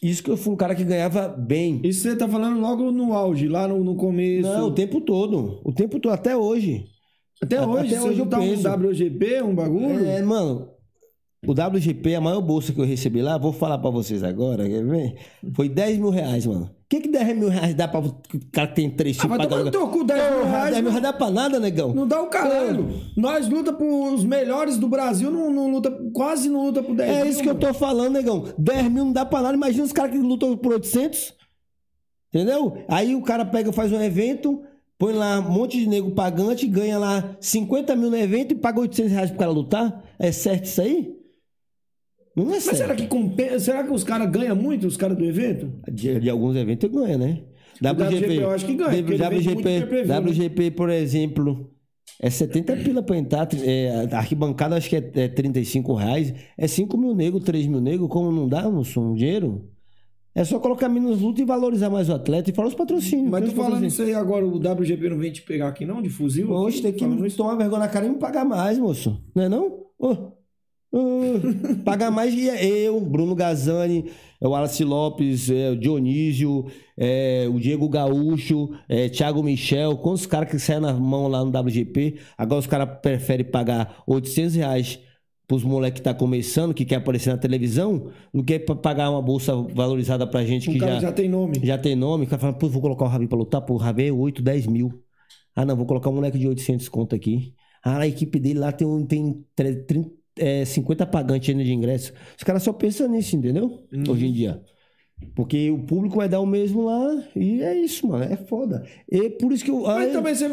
isso 0.03 0.23
que 0.23 0.31
eu 0.31 0.37
fui 0.37 0.53
um 0.53 0.57
cara 0.57 0.75
que 0.75 0.85
ganhava 0.85 1.29
bem. 1.29 1.81
Isso 1.83 2.03
você 2.03 2.17
tá 2.17 2.29
falando 2.29 2.61
logo 2.61 2.91
no 2.91 3.15
auge, 3.15 3.49
lá 3.49 3.67
no, 3.67 3.83
no 3.83 3.97
começo. 3.97 4.49
Não, 4.49 4.69
o 4.69 4.73
tempo 4.73 5.01
todo. 5.01 5.61
O 5.65 5.73
tempo 5.73 5.99
todo, 5.99 6.13
até 6.13 6.37
hoje. 6.37 6.87
Até 7.43 7.65
hoje, 7.65 7.95
até 7.95 8.03
hoje 8.03 8.19
eu 8.19 8.25
um 8.25 8.29
penso. 8.29 8.69
WGP, 8.69 9.43
um 9.43 9.55
bagulho. 9.55 10.05
É, 10.05 10.23
mano, 10.23 10.69
o 11.47 11.53
WGP, 11.53 12.15
a 12.15 12.21
maior 12.21 12.41
bolsa 12.41 12.73
que 12.73 12.81
eu 12.81 12.85
recebi 12.85 13.23
lá, 13.23 13.39
vou 13.39 13.53
falar 13.53 13.79
pra 13.79 13.91
vocês 13.91 14.23
agora, 14.23 14.69
quer 14.69 14.85
ver? 14.85 15.17
Foi 15.55 15.69
10 15.69 15.99
mil 15.99 16.11
reais, 16.11 16.47
mano. 16.47 16.71
O 16.87 16.89
que, 16.89 17.01
que 17.01 17.09
10 17.09 17.37
mil 17.37 17.49
reais 17.49 17.75
dá 17.75 17.89
pra 17.89 17.99
o 17.99 18.15
cara 18.53 18.69
que 18.69 18.77
tem 18.77 18.89
três 18.89 19.19
Ah, 19.19 19.23
filhos 19.23 19.37
vai 19.39 19.49
tomar 19.49 19.65
no 19.65 19.71
teu 19.73 19.89
cu, 19.89 20.05
10 20.05 20.31
mil 20.37 20.45
reais, 20.45 20.71
10 20.71 20.83
mil 20.83 20.91
reais 20.93 21.03
dá 21.03 21.13
pra 21.13 21.31
nada, 21.33 21.59
negão. 21.59 21.93
Não 21.93 22.07
dá 22.07 22.23
o 22.23 22.29
caralho. 22.29 22.89
Nós 23.17 23.49
luta 23.49 23.73
pros 23.73 24.25
melhores 24.25 24.79
do 24.79 24.87
Brasil, 24.89 25.29
não, 25.29 25.51
não 25.51 25.69
luta, 25.69 25.91
quase 26.15 26.49
não 26.49 26.67
luta 26.67 26.85
por 26.85 26.95
10 26.95 27.11
É 27.11 27.23
mil, 27.23 27.27
isso 27.33 27.43
que 27.43 27.49
eu 27.49 27.55
mano. 27.55 27.67
tô 27.67 27.75
falando, 27.75 28.13
negão. 28.13 28.45
10 28.57 28.85
mil 28.89 29.05
não 29.05 29.13
dá 29.13 29.27
pra 29.27 29.43
nada. 29.43 29.55
Imagina 29.57 29.83
os 29.85 29.91
caras 29.93 30.13
que 30.13 30.19
lutam 30.19 30.57
por 30.57 30.75
800. 30.75 31.35
Entendeu? 32.33 32.77
Aí 32.87 33.17
o 33.17 33.23
cara 33.23 33.45
pega, 33.45 33.73
faz 33.73 33.91
um 33.93 34.01
evento, 34.01 34.63
põe 34.97 35.13
lá 35.13 35.41
um 35.41 35.51
monte 35.51 35.79
de 35.81 35.89
nego 35.89 36.13
pagante, 36.13 36.69
ganha 36.69 36.99
lá 36.99 37.37
50 37.41 37.97
mil 37.97 38.11
no 38.11 38.17
evento 38.17 38.53
e 38.53 38.55
paga 38.55 38.79
800 38.81 39.11
reais 39.13 39.31
pro 39.31 39.41
cara 39.41 39.51
lutar. 39.51 40.05
É 40.21 40.31
certo 40.31 40.67
isso 40.67 40.81
aí? 40.81 41.16
Não 42.37 42.45
é 42.45 42.49
Mas 42.49 42.65
será 42.65 42.95
que, 42.95 43.07
compensa, 43.07 43.59
será 43.59 43.83
que 43.83 43.93
os 43.93 44.05
caras 44.05 44.31
ganham 44.31 44.55
muito, 44.55 44.87
os 44.87 44.97
caras 44.97 45.17
do 45.17 45.25
evento? 45.25 45.73
De, 45.91 46.21
de 46.21 46.29
alguns 46.29 46.55
eventos 46.55 46.91
ganha, 46.91 47.17
né? 47.17 47.43
WGP 47.81 48.35
eu 48.43 48.51
acho 48.51 48.67
que 48.67 48.75
ganha, 48.75 49.03
porque 49.03 49.15
ele 49.15 49.29
vende 49.29 49.45
muito 49.47 49.61
WGP, 49.61 49.63
pay-per-view, 49.63 50.07
né? 50.07 50.31
WGP, 50.31 50.71
por 50.73 50.91
exemplo, 50.91 51.71
é 52.21 52.31
70 52.31 52.77
pila 52.77 53.03
pra 53.03 53.17
entrar. 53.17 53.49
É, 53.63 54.09
a 54.11 54.19
arquibancada 54.19 54.77
acho 54.77 54.89
que 54.89 54.97
é, 54.97 55.11
é 55.15 55.29
35 55.29 55.95
reais. 55.95 56.35
É 56.57 56.67
5 56.67 56.97
mil 56.97 57.15
negros, 57.15 57.43
3 57.45 57.67
mil 57.67 57.81
negros. 57.81 58.09
Como 58.09 58.31
não 58.33 58.49
dá, 58.49 58.69
moço, 58.71 59.01
um 59.01 59.15
dinheiro? 59.15 59.69
É 60.35 60.45
só 60.45 60.59
colocar 60.59 60.89
menos 60.89 61.21
luta 61.21 61.41
e 61.41 61.45
valorizar 61.45 61.89
mais 61.89 62.11
o 62.11 62.13
atleta 62.13 62.51
e 62.51 62.55
falar 62.55 62.69
os 62.69 62.75
patrocínios. 62.75 63.31
Mas 63.31 63.41
Tem 63.41 63.49
tu 63.51 63.53
os 63.53 63.57
falando 63.57 63.81
patrocínios. 63.81 63.93
isso 63.95 64.03
aí 64.03 64.15
agora, 64.15 64.47
o 64.47 64.57
WGP 64.59 65.09
não 65.09 65.19
vem 65.19 65.33
te 65.33 65.43
pegar 65.43 65.69
aqui 65.69 65.87
não, 65.87 66.03
de 66.03 66.11
fuzil? 66.11 66.51
Oxe, 66.51 66.83
tem 66.83 66.93
que 66.93 67.01
Falando 67.01 67.27
isso. 67.27 67.37
tomar 67.39 67.55
vergonha 67.55 67.81
na 67.81 67.89
cara 67.89 68.07
e 68.07 68.11
me 68.11 68.17
pagar 68.17 68.45
mais, 68.45 68.79
moço. 68.79 69.19
Não 69.35 69.45
é 69.45 69.49
não? 69.49 69.87
Ô, 69.99 70.33
ô, 70.99 71.77
pagar 71.85 72.11
mais 72.11 72.35
que 72.35 72.47
eu, 72.47 73.01
Bruno 73.01 73.35
Gazani, 73.35 74.11
é 74.41 74.47
o 74.47 74.51
Wallace 74.51 74.85
Lopes, 74.85 75.51
é 75.51 75.71
o 75.71 75.77
Dionísio, 75.77 76.67
é 76.97 77.47
o 77.53 77.59
Diego 77.59 77.89
Gaúcho, 77.89 78.71
é, 78.89 79.09
Thiago 79.09 79.43
Michel, 79.43 79.97
quantos 79.99 80.27
caras 80.27 80.51
que 80.51 80.59
saem 80.59 80.81
na 80.81 80.93
mão 80.93 81.29
lá 81.29 81.45
no 81.45 81.51
WGP. 81.51 82.17
Agora 82.37 82.61
os 82.61 82.67
caras 82.67 82.89
preferem 83.01 83.45
pagar 83.47 84.03
800 84.07 84.55
reais 84.57 84.99
pros 85.47 85.63
moleques 85.63 86.01
que 86.01 86.05
tá 86.05 86.13
começando, 86.13 86.75
que 86.75 86.85
quer 86.85 86.97
aparecer 86.97 87.31
na 87.31 87.39
televisão, 87.39 88.11
do 88.35 88.43
que 88.43 88.59
pagar 88.59 89.11
uma 89.11 89.23
bolsa 89.23 89.55
valorizada 89.55 90.27
pra 90.27 90.45
gente 90.45 90.69
Um 90.69 90.73
que 90.73 90.79
já, 90.81 90.99
já 90.99 91.13
tem 91.13 91.29
nome. 91.29 91.61
já 91.63 91.79
tem 91.79 91.95
nome, 91.95 92.25
o 92.25 92.27
cara 92.29 92.41
fala, 92.41 92.53
pô, 92.53 92.69
vou 92.69 92.83
colocar 92.83 93.05
o 93.05 93.09
Ravi 93.09 93.29
pra 93.29 93.39
lutar, 93.39 93.61
pô, 93.61 93.75
o 93.75 93.77
Ravi 93.77 94.09
é 94.09 94.13
8, 94.13 94.43
10 94.43 94.67
mil. 94.67 95.03
Ah, 95.55 95.65
não, 95.65 95.77
vou 95.77 95.87
colocar 95.87 96.11
um 96.11 96.15
moleque 96.15 96.39
de 96.39 96.49
800 96.49 96.89
conto 96.89 97.15
aqui. 97.15 97.55
Ah, 97.83 97.99
a 97.99 98.07
equipe 98.09 98.39
dele 98.41 98.59
lá 98.59 98.73
tem, 98.73 98.87
um, 98.87 99.07
tem 99.07 99.45
tre- 99.55 99.77
trin- 99.85 100.11
é, 100.39 100.65
50 100.65 101.07
pagantes 101.07 101.49
ainda 101.51 101.65
de 101.65 101.73
ingresso. 101.73 102.13
Os 102.37 102.43
caras 102.45 102.63
só 102.63 102.73
pensam 102.73 103.09
nisso, 103.09 103.37
entendeu? 103.37 103.85
Uhum. 103.93 104.05
Hoje 104.11 104.27
em 104.27 104.33
dia. 104.33 104.61
Porque 105.35 105.71
o 105.71 105.79
público 105.79 106.17
vai 106.17 106.29
dar 106.29 106.41
o 106.41 106.47
mesmo 106.47 106.85
lá 106.85 107.23
e 107.35 107.63
é 107.63 107.75
isso, 107.75 108.07
mano. 108.07 108.25
É 108.25 108.37
foda. 108.37 108.85
E 109.11 109.31
por 109.31 109.51
isso 109.53 109.65
que 109.65 109.71
eu. 109.71 109.81
Mas 109.81 110.09
Ai, 110.09 110.13
também 110.13 110.35
você... 110.35 110.49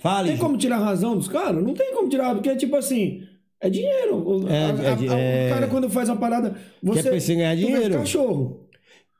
Fale. 0.00 0.28
Tem 0.30 0.38
como 0.38 0.56
tirar 0.56 0.76
a 0.76 0.84
razão 0.84 1.16
dos 1.16 1.28
caras? 1.28 1.62
Não 1.62 1.74
tem 1.74 1.92
como 1.94 2.08
tirar, 2.08 2.34
porque 2.34 2.54
tipo 2.56 2.76
assim, 2.76 3.22
é 3.60 3.68
dinheiro. 3.68 4.16
O- 4.16 4.48
É, 4.48 4.66
a- 4.66 4.68
é 4.68 4.88
a- 5.14 5.18
é. 5.18 5.46
O 5.46 5.54
cara 5.54 5.66
quando 5.66 5.90
faz 5.90 6.08
uma 6.08 6.16
parada, 6.16 6.56
você 6.82 7.02
Quer 7.02 7.10
pensar 7.10 7.32
em 7.32 7.36
ganhar 7.38 7.54
dinheiro. 7.56 7.94
cachorro. 7.94 8.68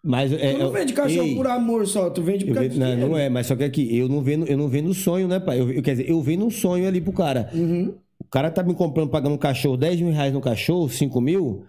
Mas, 0.02 0.32
é, 0.32 0.52
Tu 0.52 0.58
não 0.58 0.68
é- 0.74 0.78
vende 0.78 0.92
cachorro 0.92 1.26
Ei, 1.26 1.34
por 1.34 1.46
amor 1.48 1.86
só, 1.86 2.08
tu 2.08 2.22
vende 2.22 2.44
por 2.44 2.54
causa 2.54 2.68
ve- 2.68 2.74
de 2.74 2.80
não, 2.80 2.96
não 3.08 3.18
é, 3.18 3.28
mas 3.28 3.48
só 3.48 3.56
que 3.56 3.64
aqui, 3.64 3.94
eu 3.98 4.08
não 4.08 4.22
vendo, 4.22 4.46
eu 4.46 4.56
não 4.56 4.68
vendo 4.68 4.94
sonho, 4.94 5.26
né, 5.26 5.40
pai? 5.40 5.60
Eu, 5.60 5.70
eu- 5.72 5.82
quer 5.82 5.90
dizer, 5.96 6.08
eu 6.08 6.22
vendo 6.22 6.46
um 6.46 6.50
sonho 6.50 6.86
ali 6.86 7.00
pro 7.00 7.12
cara. 7.12 7.50
Uhum. 7.52 7.94
O 8.28 8.30
cara 8.30 8.50
tá 8.50 8.62
me 8.62 8.74
comprando, 8.74 9.08
pagando 9.08 9.36
um 9.36 9.38
cachorro, 9.38 9.78
10 9.78 10.02
mil 10.02 10.12
reais 10.12 10.34
no 10.34 10.40
cachorro, 10.42 10.86
5 10.86 11.18
mil. 11.18 11.64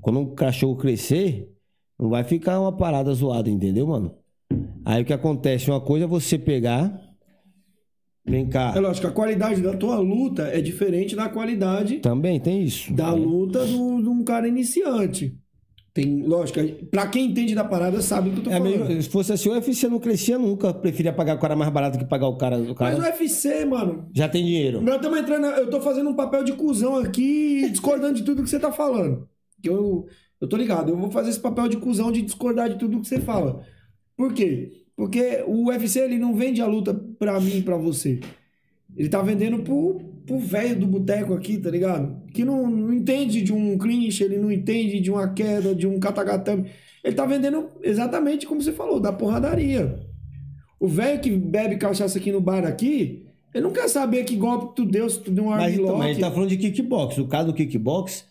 Quando 0.00 0.20
o 0.20 0.34
cachorro 0.34 0.74
crescer, 0.74 1.48
não 1.96 2.08
vai 2.08 2.24
ficar 2.24 2.58
uma 2.58 2.76
parada 2.76 3.14
zoada, 3.14 3.48
entendeu, 3.48 3.86
mano? 3.86 4.12
Aí 4.84 5.02
o 5.02 5.04
que 5.04 5.12
acontece? 5.12 5.70
Uma 5.70 5.80
coisa 5.80 6.04
é 6.04 6.08
você 6.08 6.36
pegar. 6.36 7.00
Vem 8.24 8.48
cá. 8.48 8.72
É 8.74 8.80
lógico, 8.80 9.06
a 9.06 9.12
qualidade 9.12 9.62
da 9.62 9.76
tua 9.76 9.98
luta 9.98 10.48
é 10.48 10.60
diferente 10.60 11.14
da 11.14 11.28
qualidade 11.28 12.00
Também 12.00 12.40
tem 12.40 12.64
isso. 12.64 12.92
da 12.92 13.12
luta 13.12 13.64
de 13.64 13.72
um 13.76 14.24
cara 14.24 14.48
iniciante. 14.48 15.38
Tem, 15.96 16.22
lógico, 16.26 16.60
pra 16.90 17.06
quem 17.06 17.30
entende 17.30 17.54
da 17.54 17.64
parada 17.64 18.02
sabe 18.02 18.28
o 18.28 18.32
que 18.34 18.38
eu 18.40 18.44
tô 18.44 18.50
É 18.50 18.58
falando. 18.58 18.86
mesmo, 18.86 19.02
se 19.02 19.08
fosse 19.08 19.32
assim, 19.32 19.48
o 19.48 19.52
UFC 19.52 19.88
não 19.88 19.98
crescia 19.98 20.38
nunca. 20.38 20.74
Preferia 20.74 21.10
pagar 21.10 21.36
o 21.36 21.38
cara 21.40 21.56
mais 21.56 21.72
barato 21.72 21.98
que 21.98 22.04
pagar 22.04 22.26
o 22.28 22.36
cara. 22.36 22.58
O 22.58 22.74
cara 22.74 22.98
Mas 22.98 23.02
o 23.02 23.08
UFC, 23.22 23.64
mano, 23.64 24.06
já 24.12 24.28
tem 24.28 24.44
dinheiro. 24.44 24.82
nós 24.82 24.96
estamos 24.96 25.18
entrando. 25.18 25.46
Eu 25.46 25.70
tô 25.70 25.80
fazendo 25.80 26.10
um 26.10 26.14
papel 26.14 26.44
de 26.44 26.52
cuzão 26.52 26.96
aqui, 26.96 27.66
discordando 27.70 28.12
de 28.12 28.24
tudo 28.24 28.42
que 28.42 28.50
você 28.50 28.58
tá 28.58 28.70
falando. 28.70 29.26
Que 29.62 29.70
Eu, 29.70 30.06
eu 30.38 30.46
tô 30.46 30.58
ligado, 30.58 30.90
eu 30.90 30.98
vou 30.98 31.10
fazer 31.10 31.30
esse 31.30 31.40
papel 31.40 31.66
de 31.66 31.78
cuzão 31.78 32.12
de 32.12 32.20
discordar 32.20 32.68
de 32.68 32.76
tudo 32.78 33.00
que 33.00 33.08
você 33.08 33.18
fala. 33.18 33.62
Por 34.14 34.34
quê? 34.34 34.70
Porque 34.94 35.42
o 35.46 35.68
UFC 35.68 36.00
ele 36.00 36.18
não 36.18 36.34
vende 36.34 36.60
a 36.60 36.66
luta 36.66 36.92
pra 37.18 37.40
mim 37.40 37.56
e 37.56 37.62
pra 37.62 37.78
você. 37.78 38.20
Ele 38.94 39.08
tá 39.08 39.22
vendendo 39.22 39.60
pro, 39.62 39.98
pro 40.26 40.38
velho 40.38 40.80
do 40.80 40.86
boteco 40.86 41.32
aqui, 41.34 41.56
tá 41.58 41.70
ligado? 41.70 42.16
Que 42.32 42.44
não, 42.44 42.68
não 42.68 42.92
entende 42.92 43.40
de 43.42 43.52
um 43.52 43.78
clinch, 43.78 44.22
ele 44.22 44.36
não 44.38 44.50
entende 44.50 45.00
de 45.00 45.10
uma 45.10 45.28
queda, 45.32 45.74
de 45.74 45.86
um 45.86 45.98
katagatame. 46.00 46.68
Ele 47.04 47.14
tá 47.14 47.24
vendendo 47.24 47.68
exatamente 47.82 48.46
como 48.46 48.60
você 48.60 48.72
falou, 48.72 48.98
da 48.98 49.12
porradaria. 49.12 50.00
O 50.80 50.88
velho 50.88 51.20
que 51.20 51.30
bebe 51.30 51.76
cachaça 51.76 52.18
aqui 52.18 52.32
no 52.32 52.40
bar 52.40 52.64
aqui, 52.66 53.24
ele 53.54 53.64
não 53.64 53.72
quer 53.72 53.88
saber 53.88 54.24
que 54.24 54.36
golpe 54.36 54.74
tu 54.74 54.84
deu, 54.84 55.08
se 55.08 55.20
tu 55.20 55.30
deu 55.30 55.44
um 55.44 55.48
Mas, 55.50 55.72
então, 55.74 55.84
armlock. 55.84 55.98
mas 55.98 56.06
a 56.06 56.12
gente 56.12 56.20
tá 56.22 56.30
falando 56.30 56.48
de 56.50 56.56
kickbox. 56.58 57.18
O 57.18 57.26
caso 57.28 57.46
do 57.48 57.54
kickbox, 57.54 58.24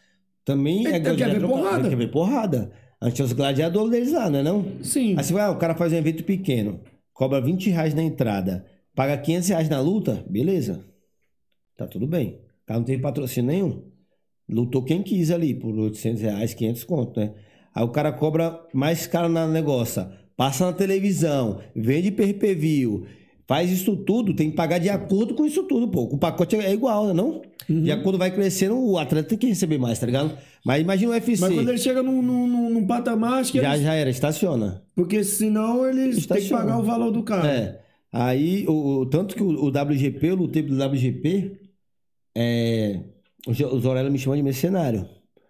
Também 0.43 0.85
é 0.85 0.97
Ele 0.97 0.99
quer 0.99 0.99
ver 0.99 1.15
gladiador- 1.39 1.49
porrada. 1.49 1.79
Ele 1.79 1.89
quer 1.89 1.95
ver 1.95 2.11
porrada. 2.11 2.71
A 3.01 3.07
gente 3.07 3.17
tem 3.17 3.25
os 3.25 3.33
gladiadores 3.33 3.89
deles 3.91 4.11
lá, 4.11 4.29
não 4.29 4.39
é 4.39 4.43
não? 4.43 4.65
Sim. 4.83 5.15
Aí 5.17 5.23
você 5.23 5.33
vai, 5.33 5.43
ah, 5.43 5.51
o 5.51 5.57
cara 5.57 5.73
faz 5.73 5.91
um 5.91 5.95
evento 5.95 6.23
pequeno, 6.23 6.79
cobra 7.13 7.41
20 7.41 7.69
reais 7.71 7.93
na 7.95 8.03
entrada, 8.03 8.63
paga 8.93 9.17
500 9.17 9.49
reais 9.49 9.69
na 9.69 9.79
luta, 9.81 10.23
beleza. 10.29 10.85
Tá 11.77 11.87
tudo 11.87 12.07
bem. 12.07 12.39
O 12.63 12.67
cara 12.67 12.79
não 12.79 12.85
teve 12.85 13.01
patrocínio 13.01 13.51
nenhum. 13.51 13.81
Lutou 14.49 14.83
quem 14.83 15.01
quis 15.01 15.31
ali, 15.31 15.53
por 15.53 15.73
800 15.77 16.21
reais, 16.21 16.53
500 16.53 16.83
conto, 16.83 17.19
né? 17.19 17.33
Aí 17.73 17.83
o 17.83 17.89
cara 17.89 18.11
cobra 18.11 18.59
mais 18.73 19.05
caro 19.07 19.27
na 19.27 19.47
negócio, 19.47 20.05
passa 20.37 20.65
na 20.65 20.73
televisão, 20.73 21.59
vende 21.75 22.11
per-per-view, 22.11 23.05
faz 23.47 23.71
isso 23.71 23.97
tudo, 23.97 24.33
tem 24.35 24.49
que 24.51 24.55
pagar 24.55 24.77
de 24.77 24.87
acordo 24.89 25.33
com 25.33 25.45
isso 25.45 25.63
tudo, 25.63 25.87
pô. 25.87 26.03
O 26.03 26.17
pacote 26.17 26.55
é 26.55 26.71
igual, 26.71 27.07
né, 27.07 27.13
não? 27.13 27.41
Uhum. 27.67 27.83
De 27.83 27.91
acordo 27.91 28.17
vai 28.19 28.31
crescendo, 28.31 28.77
o 28.79 28.97
atleta 28.97 29.27
tem 29.29 29.37
que 29.37 29.47
receber 29.47 29.77
mais, 29.79 29.99
tá 29.99 30.05
ligado? 30.05 30.37
Mas 30.63 30.81
imagina 30.81 31.11
o 31.11 31.13
UFC. 31.15 31.41
Mas 31.41 31.53
quando 31.53 31.69
ele 31.69 31.77
chega 31.79 32.01
num, 32.03 32.21
num, 32.21 32.69
num- 32.69 32.85
patamar, 32.87 33.39
acho 33.41 33.51
que 33.51 33.59
Já, 33.59 33.73
eles- 33.73 33.83
já 33.83 33.93
era, 33.95 34.09
estaciona. 34.09 34.83
Porque 34.95 35.23
senão 35.23 35.85
eles 35.89 36.25
têm 36.27 36.41
que 36.43 36.49
pagar 36.49 36.77
o 36.79 36.83
valor 36.83 37.11
do 37.11 37.23
cara. 37.23 37.51
É. 37.51 37.81
Aí, 38.11 38.65
o, 38.67 38.99
o- 39.01 39.05
tanto 39.07 39.35
que 39.35 39.43
o, 39.43 39.47
o 39.65 39.67
WGP, 39.71 40.27
eu 40.27 40.35
lutei 40.35 40.63
pelo 40.63 40.77
WGP, 40.77 41.59
é, 42.35 43.01
o 43.47 43.53
Zorella 43.53 44.09
me 44.09 44.19
chama 44.19 44.35
de 44.35 44.43
mercenário. 44.43 45.07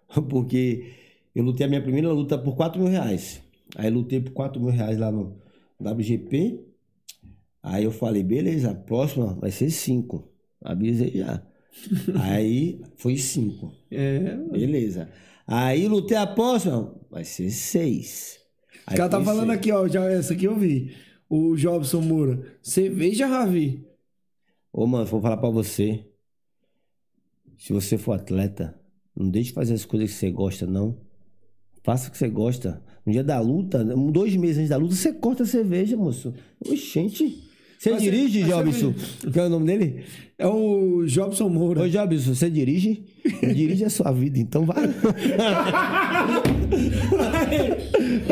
Porque 0.29 0.93
eu 1.33 1.43
lutei 1.43 1.65
a 1.65 1.69
minha 1.69 1.81
primeira 1.81 2.11
luta 2.11 2.38
por 2.38 2.55
4 2.55 2.81
mil 2.81 2.91
reais. 2.91 3.41
Aí 3.75 3.89
lutei 3.89 4.19
por 4.21 4.31
4 4.31 4.61
mil 4.61 4.71
reais 4.71 4.97
lá 4.97 5.11
no 5.11 5.41
WGP. 5.79 6.63
Aí 7.63 7.83
eu 7.83 7.91
falei, 7.91 8.21
beleza, 8.23 8.71
a 8.71 8.75
próxima 8.75 9.33
vai 9.33 9.49
ser 9.49 9.71
5. 9.71 10.31
Avisei 10.63 11.11
já. 11.15 11.41
Aí 12.21 12.81
foi 12.95 13.17
5. 13.17 13.73
É. 13.91 14.36
Beleza. 14.51 15.09
Aí 15.47 15.88
lutei 15.88 16.17
a 16.17 16.27
próxima, 16.27 16.95
vai 17.09 17.23
ser 17.23 17.49
6. 17.49 18.39
O 18.88 18.95
cara 18.95 19.09
tá 19.09 19.23
falando 19.23 19.51
aqui, 19.51 19.71
ó, 19.71 19.88
já 19.88 20.05
essa 20.05 20.33
aqui 20.33 20.45
eu 20.45 20.55
vi. 20.55 20.95
O 21.27 21.55
Jobson 21.55 22.01
Moura. 22.01 22.57
Cerveja, 22.61 23.25
Ravi. 23.25 23.83
Ô, 24.71 24.86
mano, 24.86 25.05
vou 25.05 25.21
falar 25.21 25.38
pra 25.38 25.49
você. 25.49 26.05
Se 27.58 27.74
você 27.74 27.97
for 27.97 28.14
atleta, 28.14 28.76
não 29.16 29.30
deixe 29.30 29.49
de 29.49 29.53
fazer 29.56 29.74
as 29.74 29.86
coisas 29.86 30.12
que 30.12 30.16
você 30.18 30.32
gosta, 30.32 30.66
não. 30.68 30.97
Faça 31.84 32.10
o 32.10 32.12
que 32.12 32.18
você 32.18 32.28
gosta. 32.30 32.82
No 33.06 33.12
dia 33.14 33.24
da 33.24 33.39
luta, 33.39 33.84
dois 34.12 34.36
meses 34.36 34.58
antes 34.58 34.70
da 34.70 34.78
luta, 34.78 34.95
você 34.95 35.14
corta 35.14 35.43
a 35.43 35.45
cerveja, 35.45 35.95
moço. 35.95 36.34
Oxente. 36.68 37.43
Você 37.78 37.91
Mas 37.91 38.01
você- 38.03 38.10
dirige, 38.12 38.41
você 38.41 38.49
Jobson? 38.49 38.93
Qual 39.32 39.45
é 39.45 39.47
o 39.47 39.51
nome 39.51 39.66
dele? 39.68 40.03
É 40.39 40.47
o 40.47 41.06
Jobson 41.06 41.47
Moura. 41.49 41.84
Ô, 41.84 41.88
Jobson, 41.89 42.34
você 42.34 42.49
dirige? 42.49 43.06
Dirige 43.53 43.86
a 43.86 43.89
sua 43.89 44.12
vida, 44.12 44.39
então 44.39 44.66
vai. 44.66 44.88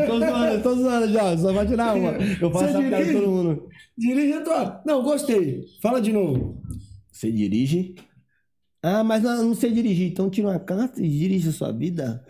tô 0.08 0.20
zoando, 0.20 0.64
tô 0.64 0.76
zoando, 0.76 1.08
Jobson. 1.12 1.38
Só 1.38 1.54
vai 1.54 1.68
tirar 1.68 1.96
uma. 1.96 2.12
Eu 2.42 2.52
faço 2.52 2.72
Você 2.74 2.78
a 2.78 2.82
piada 2.90 3.06
de 3.06 3.14
todo 3.14 3.28
mundo. 3.30 3.68
Dirige 3.98 4.34
a 4.34 4.42
tua. 4.42 4.82
Não, 4.86 5.04
gostei. 5.04 5.64
Fala 5.82 6.02
de 6.02 6.12
novo. 6.12 6.62
Você 7.12 7.32
dirige? 7.32 7.96
Ah, 8.84 9.02
mas 9.04 9.24
não, 9.24 9.44
não 9.46 9.56
sei 9.56 9.72
dirigir, 9.72 10.12
então 10.12 10.30
tira 10.30 10.50
uma 10.50 10.60
carta 10.60 11.02
e 11.02 11.08
dirige 11.08 11.48
a 11.48 11.52
sua 11.54 11.72
vida. 11.72 12.22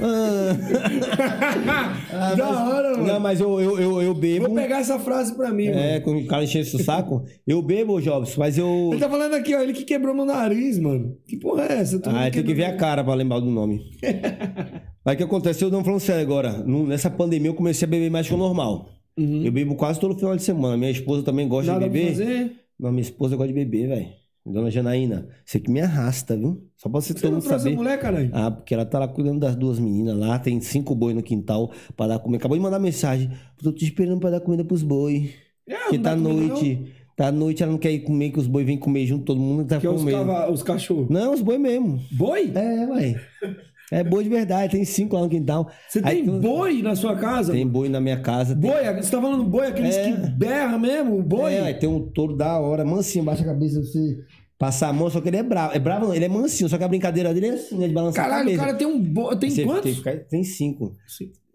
Ah. 0.00 0.56
Ah, 2.10 2.34
Da 2.34 2.46
mas- 2.46 2.72
hora, 2.72 2.90
mano. 2.92 3.06
Não, 3.06 3.20
mas 3.20 3.40
eu, 3.40 3.60
eu, 3.60 3.78
eu, 3.80 4.02
eu 4.02 4.14
bebo. 4.14 4.46
Vou 4.46 4.54
pegar 4.54 4.78
essa 4.80 4.98
frase 4.98 5.34
pra 5.34 5.50
mim, 5.52 5.66
mano. 5.68 5.78
É, 5.78 6.00
quando 6.00 6.20
o 6.20 6.26
cara 6.26 6.44
enche 6.44 6.60
o 6.60 6.82
saco. 6.82 7.24
Eu 7.46 7.60
bebo, 7.62 8.00
Jobs, 8.00 8.36
mas 8.36 8.56
eu. 8.58 8.90
Ele 8.92 9.00
tá 9.00 9.08
falando 9.08 9.34
aqui, 9.34 9.54
ó, 9.54 9.60
ele 9.60 9.72
que 9.72 9.84
quebrou 9.84 10.14
meu 10.14 10.24
nariz, 10.24 10.78
mano. 10.78 11.16
Que 11.26 11.36
porra 11.36 11.64
é 11.64 11.72
essa? 11.78 12.00
Ah, 12.06 12.30
tem 12.30 12.42
que 12.42 12.54
ver 12.54 12.64
a 12.64 12.76
cara 12.76 13.02
pra 13.04 13.14
lembrar 13.14 13.40
do 13.40 13.46
nome. 13.50 13.82
Mas 15.04 15.14
o 15.14 15.16
que 15.16 15.22
aconteceu? 15.24 15.70
Não 15.70 15.82
falando 15.82 16.00
sério 16.00 16.20
agora. 16.22 16.62
Nessa 16.66 17.08
pandemia 17.08 17.48
eu 17.50 17.54
comecei 17.54 17.86
a 17.86 17.90
beber 17.90 18.10
mais 18.10 18.28
que 18.28 18.34
o 18.34 18.36
normal. 18.36 18.90
Eu 19.16 19.50
bebo 19.50 19.74
quase 19.74 19.98
todo 19.98 20.14
final 20.14 20.36
de 20.36 20.42
semana. 20.42 20.76
Minha 20.76 20.90
esposa 20.90 21.22
também 21.22 21.48
gosta 21.48 21.72
Uhum. 21.72 21.78
Nada 21.80 21.90
de 21.90 21.98
pra 21.98 22.10
beber. 22.10 22.12
fazer? 22.26 22.52
Não, 22.78 22.90
minha 22.90 23.02
esposa 23.02 23.34
gosta 23.36 23.48
de 23.52 23.54
beber, 23.54 23.88
velho. 23.88 24.06
Dona 24.52 24.70
Janaína, 24.70 25.28
você 25.44 25.60
que 25.60 25.70
me 25.70 25.80
arrasta, 25.80 26.36
viu? 26.36 26.62
Só 26.76 26.88
pra 26.88 27.00
você, 27.00 27.12
Você 27.12 27.20
todo 27.20 27.32
não 27.32 27.38
mundo 27.40 27.48
saber. 27.48 27.72
a 27.72 27.76
mulher, 27.76 27.98
caralho? 28.00 28.30
Ah, 28.32 28.50
porque 28.50 28.72
ela 28.74 28.84
tá 28.84 28.98
lá 28.98 29.08
cuidando 29.08 29.40
das 29.40 29.54
duas 29.56 29.78
meninas 29.78 30.16
lá, 30.16 30.38
tem 30.38 30.60
cinco 30.60 30.94
boi 30.94 31.12
no 31.14 31.22
quintal 31.22 31.70
pra 31.96 32.06
dar 32.06 32.18
comida. 32.18 32.38
Acabou 32.40 32.56
de 32.56 32.62
mandar 32.62 32.78
mensagem. 32.78 33.30
Tô 33.62 33.72
te 33.72 33.84
esperando 33.84 34.20
pra 34.20 34.30
dar 34.30 34.40
comida 34.40 34.64
pros 34.64 34.82
boi. 34.82 35.30
É, 35.66 35.92
não 35.92 36.02
dá 36.02 36.10
tá 36.10 36.16
noite. 36.16 36.92
Tá 37.16 37.32
noite, 37.32 37.64
ela 37.64 37.72
não 37.72 37.78
quer 37.80 37.90
ir 37.90 38.00
comer, 38.04 38.30
que 38.30 38.38
os 38.38 38.46
boi 38.46 38.62
vêm 38.62 38.78
comer 38.78 39.04
junto, 39.04 39.24
todo 39.24 39.40
mundo 39.40 39.66
tá 39.66 39.80
Que 39.80 39.86
é 39.88 39.90
os, 39.90 40.00
comendo. 40.00 40.18
cava... 40.18 40.52
os 40.52 40.62
cachorros. 40.62 41.08
Não, 41.08 41.34
os 41.34 41.42
boi 41.42 41.58
mesmo. 41.58 42.00
Boi? 42.12 42.52
É, 42.54 42.86
ué. 42.86 43.20
É 43.90 44.04
boi 44.04 44.22
de 44.24 44.28
verdade, 44.30 44.72
tem 44.72 44.84
cinco 44.84 45.16
lá 45.16 45.22
no 45.22 45.28
quintal. 45.30 45.70
Você 45.88 46.00
Aí 46.04 46.16
tem 46.16 46.24
tu- 46.26 46.40
boi 46.40 46.82
na 46.82 46.94
sua 46.94 47.16
casa? 47.16 47.52
Tem 47.52 47.66
boi 47.66 47.88
na 47.88 48.00
minha 48.00 48.20
casa. 48.20 48.54
Tem... 48.54 48.70
Boi? 48.70 48.84
Você 49.02 49.10
tá 49.10 49.20
falando 49.20 49.44
boi, 49.44 49.66
aqueles 49.68 49.96
É. 49.96 50.12
que 50.12 50.30
berra 50.30 50.78
mesmo? 50.78 51.22
Boi? 51.22 51.54
É, 51.54 51.72
tem 51.72 51.88
um 51.88 52.00
touro 52.00 52.36
da 52.36 52.58
hora, 52.58 52.84
mansinho, 52.84 53.24
baixa 53.24 53.42
a 53.42 53.46
cabeça, 53.46 53.80
você 53.82 54.18
passar 54.58 54.88
a 54.88 54.92
mão, 54.92 55.08
só 55.08 55.20
que 55.20 55.28
ele 55.28 55.38
é 55.38 55.42
bravo. 55.42 55.74
É 55.74 55.78
bravo 55.78 56.06
não, 56.08 56.14
ele 56.14 56.24
é 56.24 56.28
mansinho, 56.28 56.68
só 56.68 56.76
que 56.76 56.84
a 56.84 56.88
brincadeira 56.88 57.32
dele 57.32 57.46
é 57.46 57.50
assim, 57.52 57.78
né, 57.78 57.88
de 57.88 57.94
balançar 57.94 58.24
a 58.26 58.28
Caralho, 58.28 58.42
o 58.42 58.50
cabeça. 58.56 58.64
cara 58.66 58.76
tem 58.76 58.86
um 58.86 59.00
boi. 59.00 59.36
Tem 59.38 59.50
Você 59.50 59.64
quantos? 59.64 60.02
Tem, 60.02 60.18
tem 60.28 60.44
cinco. 60.44 60.94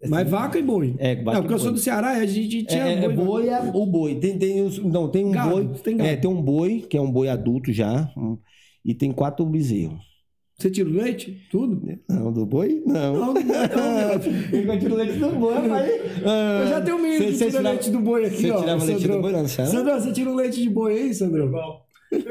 Mas 0.09 0.27
vaca 0.29 0.57
e 0.59 0.61
boi. 0.63 0.95
É, 0.99 1.15
vaca 1.15 1.33
Não, 1.37 1.41
porque 1.43 1.53
e 1.53 1.55
eu 1.55 1.59
sou 1.59 1.67
boi. 1.69 1.73
do 1.75 1.79
Ceará, 1.79 2.09
a 2.11 2.25
gente 2.25 2.63
tinha 2.65 2.83
É, 2.87 3.05
é 3.05 3.09
boi. 3.09 3.25
boi 3.25 3.47
é 3.49 3.59
o 3.73 3.85
boi. 3.85 4.15
Tem, 4.15 4.37
tem, 4.37 4.61
os- 4.61 4.79
não, 4.83 5.07
tem 5.07 5.23
um 5.23 5.31
Gado, 5.31 5.49
boi. 5.51 5.69
tem 5.83 5.95
gado. 5.97 6.09
é, 6.09 6.15
tem 6.17 6.29
um 6.29 6.41
boi, 6.41 6.81
que 6.89 6.97
é 6.97 7.01
um 7.01 7.11
boi 7.11 7.29
adulto 7.29 7.71
já. 7.71 8.11
um, 8.17 8.37
e 8.83 8.93
tem 8.93 9.11
quatro 9.13 9.45
bezerros. 9.45 10.11
Você 10.57 10.69
tira 10.69 10.87
o 10.89 10.93
leite? 10.93 11.41
Tudo? 11.51 11.81
Não, 12.07 12.31
do 12.31 12.45
boi? 12.45 12.81
Não. 12.85 13.13
Não, 13.13 13.33
não, 13.33 13.33
não, 13.33 13.43
não. 13.43 14.73
Eu 14.73 14.79
tiro 14.79 14.95
leite 14.95 15.17
do 15.17 15.29
boi, 15.31 15.53
rapaz. 15.55 15.89
Eu 15.91 16.67
já 16.67 16.81
tenho 16.81 16.97
um 16.97 17.01
menino 17.01 17.25
que 17.25 17.37
tira 17.37 17.59
leite 17.59 17.89
do 17.89 17.99
boi 17.99 18.25
aqui, 18.25 18.37
Você 18.37 18.51
ó. 18.51 18.59
tirava 18.59 18.83
leite 18.85 19.01
Sandrão. 19.01 19.15
do 19.17 19.21
boi, 19.21 19.31
não, 19.31 19.47
Sandro? 19.47 19.71
Sandrão, 19.71 19.99
você 19.99 20.11
tira 20.13 20.29
um 20.29 20.35
leite 20.35 20.61
de 20.61 20.69
boi 20.69 20.93
aí, 20.93 21.13
Sandrão? 21.13 21.51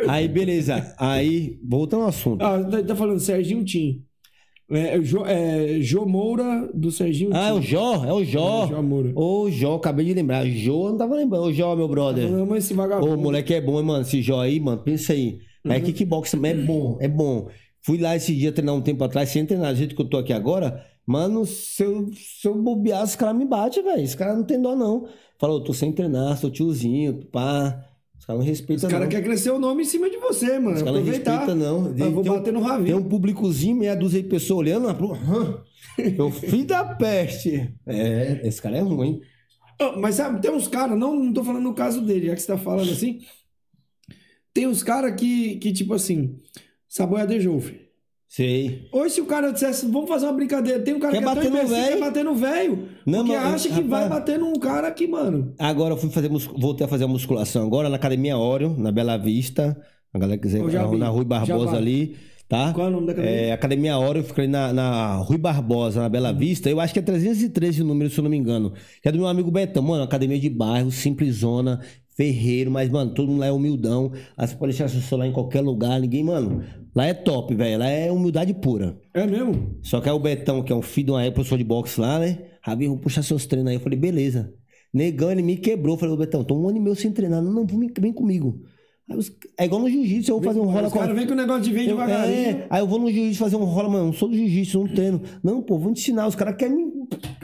Aí, 0.08 0.28
beleza. 0.28 0.94
Aí, 0.98 1.58
voltando 1.68 2.02
ao 2.04 2.08
assunto. 2.08 2.42
Ah, 2.42 2.62
tá, 2.62 2.82
tá 2.82 2.94
falando 2.96 3.18
Serginho 3.18 3.64
Tim. 3.64 4.04
É, 4.70 4.96
é, 4.96 5.02
Jô, 5.02 5.26
é, 5.26 5.80
Jô 5.80 6.06
Moura 6.06 6.70
do 6.72 6.90
Serginho 6.90 7.30
Ah, 7.34 7.48
é 7.48 7.52
o. 7.52 7.60
Jó, 7.60 8.04
é 8.06 8.12
o 8.12 8.24
Jó. 8.24 8.64
É, 8.64 8.68
Jó 8.68 8.82
Moura. 8.82 9.12
Ô, 9.14 9.50
Jó, 9.50 9.74
acabei 9.74 10.06
de 10.06 10.14
lembrar. 10.14 10.46
Jó, 10.46 10.86
eu 10.86 10.90
não 10.90 10.96
tava 10.96 11.14
lembrando. 11.16 11.44
Ô, 11.46 11.52
Jó, 11.52 11.74
meu 11.76 11.88
brother. 11.88 12.24
Amo 12.32 12.56
esse 12.56 12.72
vagabundo. 12.72 13.12
Ô, 13.12 13.16
moleque 13.18 13.52
é 13.52 13.60
bom, 13.60 13.78
hein, 13.80 13.84
mano. 13.84 14.02
Esse 14.02 14.22
Jó 14.22 14.40
aí, 14.40 14.58
mano, 14.60 14.80
pensa 14.80 15.12
aí. 15.12 15.40
Mas 15.64 15.78
Uhum. 15.80 15.84
kickbox 15.86 16.32
é 16.34 16.54
bom, 16.54 16.96
é 17.00 17.08
bom. 17.08 17.48
Fui 17.82 17.98
lá 17.98 18.14
esse 18.16 18.34
dia 18.34 18.52
treinar 18.52 18.74
um 18.74 18.80
tempo 18.80 19.02
atrás, 19.04 19.28
sem 19.28 19.44
treinar, 19.44 19.72
do 19.72 19.78
jeito 19.78 19.94
que 19.96 20.02
eu 20.02 20.08
tô 20.08 20.16
aqui 20.16 20.32
agora. 20.32 20.84
Mano, 21.04 21.44
se 21.44 21.82
eu, 21.82 22.08
se 22.14 22.46
eu 22.46 22.54
bobear, 22.54 23.02
os 23.02 23.16
caras 23.16 23.36
me 23.36 23.44
batem, 23.44 23.82
velho. 23.82 24.04
Os 24.04 24.14
caras 24.14 24.36
não 24.36 24.44
tem 24.44 24.60
dó, 24.60 24.76
não. 24.76 25.08
Falou, 25.38 25.58
eu 25.58 25.64
tô 25.64 25.74
sem 25.74 25.90
treinar, 25.92 26.38
sou 26.38 26.48
tiozinho, 26.50 27.24
pá. 27.26 27.84
Os 28.16 28.24
caras 28.24 28.40
não 28.40 28.46
respeitam, 28.48 28.86
Os 28.88 28.92
caras 28.92 29.08
querem 29.08 29.24
crescer 29.24 29.50
o 29.50 29.58
nome 29.58 29.82
em 29.82 29.84
cima 29.84 30.08
de 30.08 30.16
você, 30.18 30.60
mano. 30.60 30.76
Os 30.76 30.82
caras 30.82 31.00
não 31.00 31.04
respeitam, 31.04 31.54
não. 31.56 31.86
Eu 31.98 32.12
vou 32.12 32.22
Tem 32.22 32.30
um- 32.32 32.36
bater 32.36 32.52
no 32.52 32.60
Tem 32.60 32.68
Ravi. 32.68 32.94
um 32.94 33.02
públicozinho, 33.02 33.74
meia 33.76 33.96
dúzia 33.96 34.22
de 34.22 34.28
pessoas 34.28 34.60
olhando. 34.60 34.86
lá 34.86 34.94
pro- 34.94 35.16
Eu 35.98 36.30
filho 36.30 36.64
da 36.64 36.84
peste. 36.84 37.74
É, 37.84 38.40
esse 38.46 38.62
cara 38.62 38.76
é 38.76 38.80
ruim. 38.80 39.20
Ah, 39.80 39.96
Mas 39.98 40.14
sabe, 40.14 40.40
tem 40.40 40.52
uns 40.52 40.68
caras, 40.68 40.96
não, 40.96 41.16
não 41.16 41.32
tô 41.32 41.42
falando 41.42 41.64
no 41.64 41.74
caso 41.74 42.00
dele, 42.00 42.26
já 42.28 42.34
que 42.36 42.40
você 42.42 42.46
tá 42.46 42.56
falando 42.58 42.92
assim. 42.92 43.18
Tem 44.54 44.66
uns 44.68 44.82
caras 44.84 45.18
que, 45.20 45.56
que, 45.56 45.72
tipo 45.72 45.94
assim, 45.94 46.38
saboia 46.92 47.26
de 47.26 47.40
jofre. 47.40 47.80
Sei. 48.28 48.88
Hoje, 48.92 49.14
se 49.14 49.20
o 49.20 49.26
cara 49.26 49.50
dissesse, 49.50 49.86
vamos 49.86 50.08
fazer 50.08 50.24
uma 50.26 50.32
brincadeira, 50.32 50.80
tem 50.80 50.94
um 50.94 50.98
cara 50.98 51.12
Quer 51.12 51.18
que 51.18 51.24
é 51.24 51.26
tão 51.26 51.34
bater 51.34 51.50
no 51.50 51.68
véio? 51.68 51.88
quer 51.88 52.00
bater 52.00 52.24
no 52.24 52.34
velho. 52.34 52.88
Não, 53.06 53.18
Porque 53.26 53.36
mas, 53.36 53.54
acha 53.54 53.68
que 53.68 53.74
rapaz- 53.74 53.88
vai 53.90 54.08
bater 54.08 54.38
num 54.38 54.54
cara 54.54 54.90
que, 54.90 55.06
mano. 55.06 55.54
Agora 55.58 55.92
eu 55.94 55.98
fui 55.98 56.08
fazer 56.10 56.30
voltei 56.58 56.84
a 56.86 56.88
fazer 56.88 57.04
a 57.04 57.08
musculação 57.08 57.66
agora 57.66 57.88
na 57.90 57.96
Academia 57.96 58.38
Óreo, 58.38 58.74
na 58.78 58.90
Bela 58.90 59.16
Vista. 59.18 59.78
A 60.14 60.18
galera 60.18 60.40
quiser 60.40 60.60
Eu 60.60 60.70
já 60.70 60.82
na, 60.86 60.96
na 60.96 61.08
Rui 61.08 61.24
Barbosa 61.26 61.76
ali, 61.76 62.16
tá? 62.48 62.72
Qual 62.72 62.86
é 62.86 62.88
o 62.90 62.92
nome 62.92 63.06
da 63.06 63.12
academia? 63.12 63.36
É, 63.38 63.52
Academia 63.52 63.98
Óreo, 63.98 64.20
eu 64.20 64.24
fiquei 64.24 64.46
na, 64.46 64.72
na 64.72 65.16
Rui 65.16 65.36
Barbosa, 65.38 66.00
na 66.00 66.06
Uhum. 66.06 66.12
Bela 66.12 66.32
Vista. 66.32 66.70
Eu 66.70 66.80
acho 66.80 66.92
que 66.94 66.98
é 67.00 67.02
313 67.02 67.82
o 67.82 67.84
número, 67.84 68.10
se 68.10 68.18
eu 68.18 68.22
não 68.24 68.30
me 68.30 68.36
engano. 68.38 68.72
Que 69.02 69.08
é 69.08 69.12
do 69.12 69.18
meu 69.18 69.26
amigo 69.28 69.50
Betão, 69.50 69.82
mano, 69.82 70.04
academia 70.04 70.38
de 70.40 70.48
bairro, 70.48 70.90
simplesona, 70.90 71.80
ferreiro, 72.16 72.70
mas, 72.70 72.88
mano, 72.88 73.12
todo 73.14 73.28
mundo 73.28 73.40
lá 73.40 73.46
é 73.46 73.52
humildão. 73.52 74.12
Aí 74.36 74.46
você 74.46 74.54
pode 74.54 74.72
deixar 74.72 74.88
seu 74.88 75.00
celular 75.00 75.26
em 75.26 75.32
qualquer 75.32 75.60
lugar, 75.60 76.00
ninguém, 76.00 76.24
mano. 76.24 76.64
Lá 76.94 77.06
é 77.06 77.14
top, 77.14 77.54
velho. 77.54 77.78
Lá 77.78 77.88
é 77.88 78.10
humildade 78.12 78.52
pura. 78.54 78.98
É 79.14 79.26
mesmo? 79.26 79.78
Só 79.82 80.00
que 80.00 80.08
é 80.08 80.12
o 80.12 80.18
Betão, 80.18 80.62
que 80.62 80.72
é 80.72 80.76
um 80.76 80.82
filho 80.82 81.06
de 81.06 81.12
uma 81.12 81.22
época, 81.22 81.36
professor 81.36 81.58
de 81.58 81.64
boxe 81.64 82.00
lá, 82.00 82.18
né? 82.18 82.38
Rabi, 82.60 82.86
vou 82.86 82.98
puxar 82.98 83.22
seus 83.22 83.46
treinos 83.46 83.70
aí. 83.70 83.76
Eu 83.76 83.80
falei, 83.80 83.98
beleza. 83.98 84.52
Negão, 84.92 85.32
ele 85.32 85.42
me 85.42 85.56
quebrou. 85.56 85.94
Eu 85.94 85.98
falei, 85.98 86.14
ô 86.14 86.18
Betão, 86.18 86.44
tô 86.44 86.54
um 86.54 86.68
ano 86.68 86.76
e 86.76 86.80
meio 86.80 86.94
sem 86.94 87.10
treinar. 87.10 87.42
Não, 87.42 87.52
não, 87.52 87.66
vem, 87.66 87.90
vem 87.98 88.12
comigo. 88.12 88.62
Aí 89.10 89.16
os- 89.16 89.32
é 89.58 89.64
igual 89.64 89.80
no 89.82 89.90
jiu-jitsu, 89.90 90.30
eu 90.30 90.36
vou 90.36 90.44
fazer 90.44 90.60
um 90.60 90.64
rola 90.70 90.86
Os 90.86 90.92
com 90.92 90.98
caras 91.00 91.14
vêm 91.16 91.26
com 91.26 91.32
o 91.32 91.36
negócio 91.36 91.62
de 91.62 91.72
vem 91.72 91.86
devagarinho. 91.86 92.34
é, 92.48 92.66
aí 92.70 92.80
eu 92.80 92.86
vou 92.86 92.98
no 93.00 93.10
jiu-jitsu 93.10 93.38
fazer 93.38 93.56
um 93.56 93.64
rola, 93.64 93.88
mano, 93.88 94.06
não 94.06 94.12
sou 94.12 94.28
do 94.28 94.34
jiu-jitsu, 94.36 94.78
não 94.80 94.88
treino. 94.88 95.20
Não, 95.42 95.60
pô, 95.60 95.76
vou 95.78 95.92
te 95.92 96.00
ensinar. 96.00 96.26
Os 96.28 96.34
caras 96.36 96.56
querem 96.56 96.76
me 96.76 96.92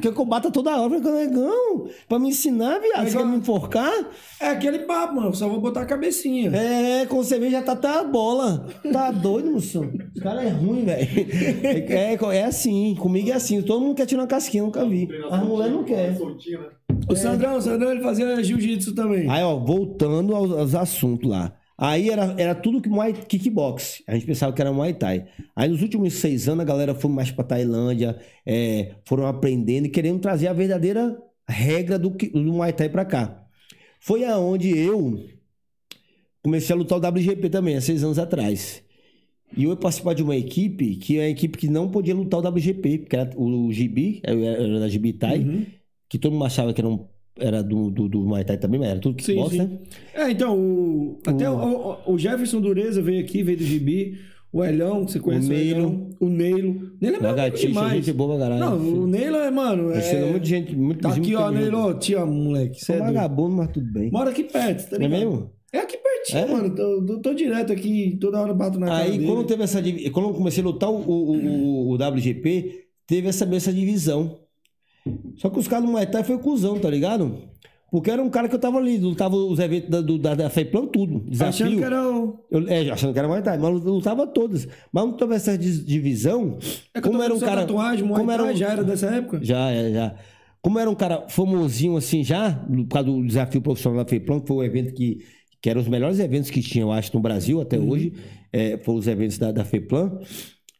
quer 0.01 0.13
que 0.13 0.19
eu 0.21 0.25
bata 0.25 0.51
toda 0.51 0.81
hora. 0.81 0.95
Eu 0.95 1.03
falei, 1.03 1.27
negão, 1.27 1.89
pra 2.09 2.19
me 2.19 2.29
ensinar, 2.29 2.79
viado, 2.79 2.99
Mas 3.03 3.13
você 3.13 3.19
quer 3.19 3.27
me 3.27 3.37
enforcar? 3.39 3.93
É 4.41 4.47
aquele 4.51 4.79
papo, 4.81 5.17
mano. 5.17 5.35
Só 5.35 5.49
vou 5.49 5.61
botar 5.61 5.83
a 5.83 5.87
cabecinha. 5.87 6.49
É, 6.55 7.05
quando 7.07 7.25
você 7.25 7.39
vê, 7.39 7.51
já 7.51 7.61
tá 7.61 7.73
até 7.73 7.89
a 7.89 8.05
bola. 8.05 8.67
Tá 8.93 9.11
doido, 9.11 9.51
moção? 9.51 9.91
Os 10.15 10.23
caras 10.23 10.45
é 10.45 10.49
ruim, 10.51 10.85
velho. 10.85 11.09
É, 11.65 12.15
é, 12.15 12.37
é 12.37 12.45
assim, 12.45 12.95
comigo 12.99 13.29
é 13.31 13.33
assim. 13.33 13.61
Todo 13.63 13.81
mundo 13.85 13.97
quer 13.97 14.07
tirar 14.07 14.23
uma 14.23 14.29
casquinha, 14.29 14.63
nunca 14.63 14.85
vi. 14.87 15.09
As 15.31 15.43
mulheres 15.45 15.73
não 15.75 15.85
querem. 15.85 16.17
O 17.09 17.17
Sandrão, 17.17 17.57
o 17.57 17.63
Sandrão, 17.63 17.91
ele 17.91 18.03
fazia 18.03 18.43
jiu-jitsu 18.43 18.95
também. 18.95 19.29
Aí, 19.31 19.43
ó, 19.43 19.57
voltando 19.59 20.35
aos, 20.35 20.51
aos 20.51 20.75
assuntos 20.75 21.29
lá. 21.29 21.55
Aí 21.77 22.11
era, 22.11 22.35
era 22.37 22.55
tudo 22.57 22.81
que 22.81 22.89
Muay 22.89 23.13
kickbox. 23.13 24.03
A 24.07 24.15
gente 24.15 24.27
pensava 24.27 24.53
que 24.53 24.61
era 24.61 24.73
Muay 24.73 24.95
Thai. 24.95 25.27
Aí 25.55 25.69
nos 25.69 25.81
últimos 25.81 26.13
seis 26.15 26.49
anos 26.49 26.63
a 26.63 26.65
galera 26.65 26.93
foi 26.95 27.09
mais 27.11 27.31
pra 27.31 27.45
Tailândia, 27.45 28.19
é, 28.45 28.97
foram 29.05 29.27
aprendendo 29.27 29.87
e 29.87 29.89
querendo 29.89 30.19
trazer 30.19 30.49
a 30.49 30.53
verdadeira 30.53 31.17
regra 31.49 31.97
do, 31.97 32.11
do 32.11 32.53
Muay 32.53 32.73
Thai 32.73 32.89
pra 32.89 33.05
cá. 33.05 33.45
Foi 34.01 34.25
aonde 34.25 34.77
eu 34.77 35.25
comecei 36.43 36.75
a 36.75 36.79
lutar 36.79 36.99
o 36.99 37.07
WGP 37.09 37.49
também, 37.49 37.77
há 37.77 37.81
seis 37.81 38.03
anos 38.03 38.19
atrás. 38.19 38.83
E 39.57 39.65
eu 39.65 39.71
ia 39.71 39.77
participar 39.77 40.15
de 40.15 40.23
uma 40.23 40.37
equipe 40.37 40.97
que 40.97 41.19
é 41.19 41.25
a 41.25 41.31
equipe 41.31 41.57
que 41.57 41.69
não 41.69 41.89
podia 41.89 42.15
lutar 42.15 42.41
o 42.41 42.49
WGP, 42.49 42.99
porque 42.99 43.17
era 43.17 43.31
o 43.37 43.71
eu 43.71 44.45
era 44.45 44.81
da 44.81 44.89
GB 44.89 45.13
Thai, 45.13 45.39
Uhum. 45.39 45.67
Que 46.09 46.19
todo 46.19 46.33
mundo 46.33 46.45
achava 46.45 46.73
que 46.73 46.81
era, 46.81 46.89
um- 46.89 47.07
era 47.39 47.63
do, 47.63 47.91
do, 47.91 48.09
do 48.09 48.21
Muay 48.21 48.45
Thai 48.45 48.57
também, 48.59 48.81
mas 48.81 48.91
era 48.91 49.01
tudo 49.01 49.17
kickbox, 49.17 49.57
né? 49.57 49.79
É, 50.15 50.31
então, 50.31 50.59
o, 50.59 51.19
até 51.27 51.49
o, 51.51 51.55
o- 52.07 52.15
o 52.15 52.19
Jefferson 52.19 52.61
Dureza 52.61 53.01
veio 53.03 53.21
aqui, 53.21 53.43
veio 53.43 53.59
do 53.59 53.65
Gibi. 53.65 54.19
O 54.51 54.65
Elhão, 54.65 55.05
que 55.05 55.13
você 55.13 55.21
conhece 55.21 55.47
o, 55.47 55.51
O 55.51 55.53
Neilo. 55.55 55.79
Elhão. 55.79 56.11
O 56.21 56.29
Neilo. 56.31 56.93
Neilo 56.99 57.17
é 57.19 57.21
Lagartixa, 57.21 57.67
demais. 57.67 57.93
gente 58.07 58.17
boa 58.17 58.39
caralho. 58.39 58.59
Não, 58.59 58.77
o 59.03 59.07
Neilo 59.07 59.37
é, 59.37 59.51
mano. 59.51 59.93
É... 59.93 60.31
Muita 60.31 60.47
gente, 60.47 60.75
muito 60.75 61.01
Tá 61.03 61.11
aqui, 61.11 61.21
muito 61.21 61.37
ó. 61.37 61.51
Neilo. 61.51 61.95
Te 61.99 62.15
amo, 62.15 62.33
moleque. 62.33 62.83
Sou 62.83 62.95
é 62.97 62.99
vagabundo, 62.99 63.57
mas 63.57 63.71
tudo 63.73 63.93
bem. 63.93 64.11
Mora 64.11 64.31
aqui 64.31 64.45
perto, 64.45 64.89
tá 64.89 64.99
Não 64.99 65.05
é 65.05 65.09
ligado? 65.11 65.31
mesmo? 65.31 65.51
É 65.71 65.79
aqui 65.81 65.99
pertinho, 65.99 66.39
É? 66.39 66.47
mano. 66.47 66.75
Tô, 66.75 67.05
tô- 67.05 67.19
tô 67.21 67.35
direto 67.35 67.75
aqui, 67.75 68.17
toda 68.19 68.41
hora 68.41 68.55
bato 68.55 68.81
na 68.81 68.87
cara 68.87 69.03
Aí, 69.05 69.23
quando 69.23 69.45
teve 69.47 69.63
essa 69.65 69.83
quando 69.83 70.29
eu 70.31 70.35
comecei 70.35 70.63
a 70.63 70.67
lutar 70.67 70.89
o, 70.91 70.95
o, 70.97 71.37
o, 71.37 71.89
o 71.91 71.95
WGP, 71.97 72.85
teve 73.07 73.29
essa 73.29 73.45
mesma 73.45 73.71
divisão. 73.71 74.39
Só 75.37 75.51
que 75.51 75.59
os 75.59 75.69
caras 75.69 75.85
do 75.85 75.91
Muay 75.91 76.07
Thai 76.07 76.25
foi 76.25 76.39
cuzão, 76.39 76.79
tá 76.79 76.91
ligado? 76.91 77.37
Porque 77.91 78.11
era 78.11 78.23
um 78.23 78.29
cara 78.29 78.49
que 78.49 78.55
eu 78.55 78.59
tava 78.59 78.77
ali, 78.77 78.99
lutava 78.99 79.35
os 79.35 79.59
eventos 79.59 79.89
da, 79.89 80.01
do, 80.03 80.19
da, 80.19 80.35
da 80.35 80.51
FEPLAN, 80.51 80.87
tudo. 80.87 81.21
Desafio. 81.21 81.67
Achando 81.67 81.79
que 81.79 81.85
era 81.85 82.11
o... 82.11 82.45
Eu, 82.51 82.69
é, 82.69 82.91
achando 82.91 83.13
que 83.15 83.19
era 83.19 83.27
Muay 83.29 83.43
Thai, 83.43 83.57
mas 83.57 83.83
lutava 83.83 84.27
todas. 84.27 84.69
Mas 84.93 85.05
não 85.05 85.13
teve 85.15 85.35
essa 85.35 85.57
divisão. 85.57 86.59
É 86.93 87.01
como 87.01 87.23
era 87.23 87.35
um 87.35 87.41
cara. 87.41 87.63
tatuagem, 87.63 88.05
Muay 88.05 88.21
como 88.21 88.31
era 88.31 88.45
um, 88.45 88.55
já 88.55 88.73
era 88.73 88.85
dessa 88.85 89.07
época? 89.07 89.41
Já, 89.43 89.71
é, 89.71 89.93
já. 89.93 90.15
Como 90.61 90.79
era 90.79 90.91
um 90.91 90.95
cara 90.95 91.27
famosinho 91.29 91.97
assim 91.97 92.23
já, 92.23 92.53
por 92.53 92.89
causa 92.89 93.09
do 93.11 93.25
desafio 93.25 93.63
profissional 93.63 94.05
da 94.05 94.11
FEPLAN, 94.11 94.41
que 94.41 94.49
foi 94.49 94.57
o 94.57 94.63
evento 94.63 94.93
que, 94.93 95.25
que 95.63 95.71
eram 95.71 95.81
os 95.81 95.89
melhores 95.89 96.19
eventos 96.19 96.51
que 96.51 96.61
tinha, 96.61 96.85
eu 96.85 96.93
acho, 96.93 97.15
no 97.15 97.21
Brasil 97.21 97.59
até 97.59 97.79
hoje, 97.79 98.13
é, 98.53 98.77
foram 98.79 98.99
os 98.99 99.07
eventos 99.07 99.39
da, 99.39 99.51
da 99.51 99.65
FEPLAN. 99.65 100.19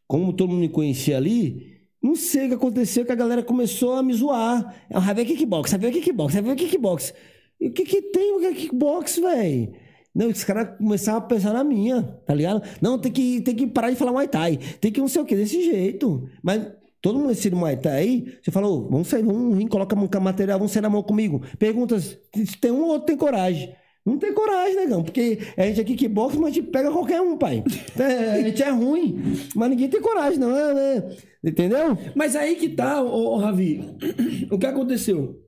Como 0.07 0.33
todo 0.35 0.51
mundo 0.51 0.61
me 0.61 0.69
conhecia 0.69 1.17
ali, 1.17 1.78
não 2.03 2.15
sei 2.15 2.47
o 2.47 2.49
que 2.49 2.55
aconteceu, 2.55 3.05
que 3.05 3.13
a 3.13 3.17
galera 3.17 3.43
começou 3.43 3.95
a 3.95 4.03
me 4.03 4.13
zoar. 4.13 4.75
Ah, 4.93 5.01
vai 5.01 5.15
ver 5.15 5.25
kickbox, 5.25 5.71
vai 5.73 5.81
ver 5.81 5.93
kickbox, 5.93 6.35
ver 6.35 6.55
kickbox. 6.57 7.15
E 7.61 7.69
o 7.69 7.73
que 7.73 7.85
que 7.85 8.03
tem 8.03 8.33
o 8.37 8.45
é 8.45 8.53
kickbox, 8.53 9.19
velho? 9.19 9.73
Não, 10.15 10.29
os 10.29 10.45
caras 10.45 10.77
começaram 10.79 11.19
a 11.19 11.21
pensar 11.21 11.53
na 11.53 11.63
minha, 11.65 12.03
tá 12.27 12.35
ligado? 12.35 12.63
Não, 12.81 12.99
tem 12.99 13.13
que, 13.13 13.41
tem 13.41 13.55
que 13.55 13.67
parar 13.67 13.91
de 13.91 13.97
falar 13.97 14.13
Muay 14.13 14.29
Thai. 14.29 14.59
Tem 14.81 14.93
que 14.93 15.01
não 15.01 15.09
sei 15.09 15.23
o 15.23 15.25
que, 15.25 15.37
desse 15.37 15.63
jeito. 15.65 16.29
Mas 16.43 16.73
todo 17.01 17.19
mundo 17.19 17.33
ensina 17.33 17.57
Muay 17.57 17.77
Thai 17.77 18.25
você 18.43 18.51
falou, 18.51 18.89
vamos 18.89 19.09
sair, 19.09 19.23
vamos 19.23 19.57
vir, 19.57 19.69
coloca 19.69 19.95
material, 20.21 20.59
vamos 20.59 20.73
sair 20.73 20.83
na 20.83 20.91
mão 20.91 21.03
comigo. 21.03 21.43
Pergunta 21.59 21.99
se 22.01 22.17
tem 22.61 22.71
um 22.71 22.83
ou 22.83 22.89
outro 22.91 23.07
tem 23.07 23.17
coragem. 23.17 23.75
Não 24.05 24.19
tem 24.19 24.33
coragem, 24.33 24.77
negão, 24.77 25.03
porque 25.03 25.39
a 25.57 25.63
gente 25.65 25.81
é 25.81 25.85
kickbox, 25.85 26.37
mas 26.37 26.51
a 26.51 26.55
gente 26.55 26.69
pega 26.69 26.91
qualquer 26.91 27.21
um, 27.21 27.37
pai. 27.37 27.63
É, 27.99 28.33
a 28.33 28.43
gente 28.43 28.63
é 28.63 28.71
ruim, 28.71 29.21
mas 29.55 29.71
ninguém 29.71 29.89
tem 29.89 30.01
coragem, 30.01 30.39
não 30.39 30.57
é? 30.57 30.75
né? 30.75 31.17
Entendeu? 31.45 31.99
Mas 32.15 32.35
aí 32.35 32.57
que 32.57 32.69
tá, 32.69 33.03
ô, 33.03 33.35
ô, 33.35 33.37
Ravi. 33.37 33.81
O 34.51 34.59
que 34.59 34.67
aconteceu? 34.67 35.43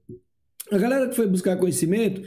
A 0.71 0.79
galera 0.79 1.09
que 1.09 1.17
foi 1.17 1.27
buscar 1.27 1.57
conhecimento, 1.57 2.23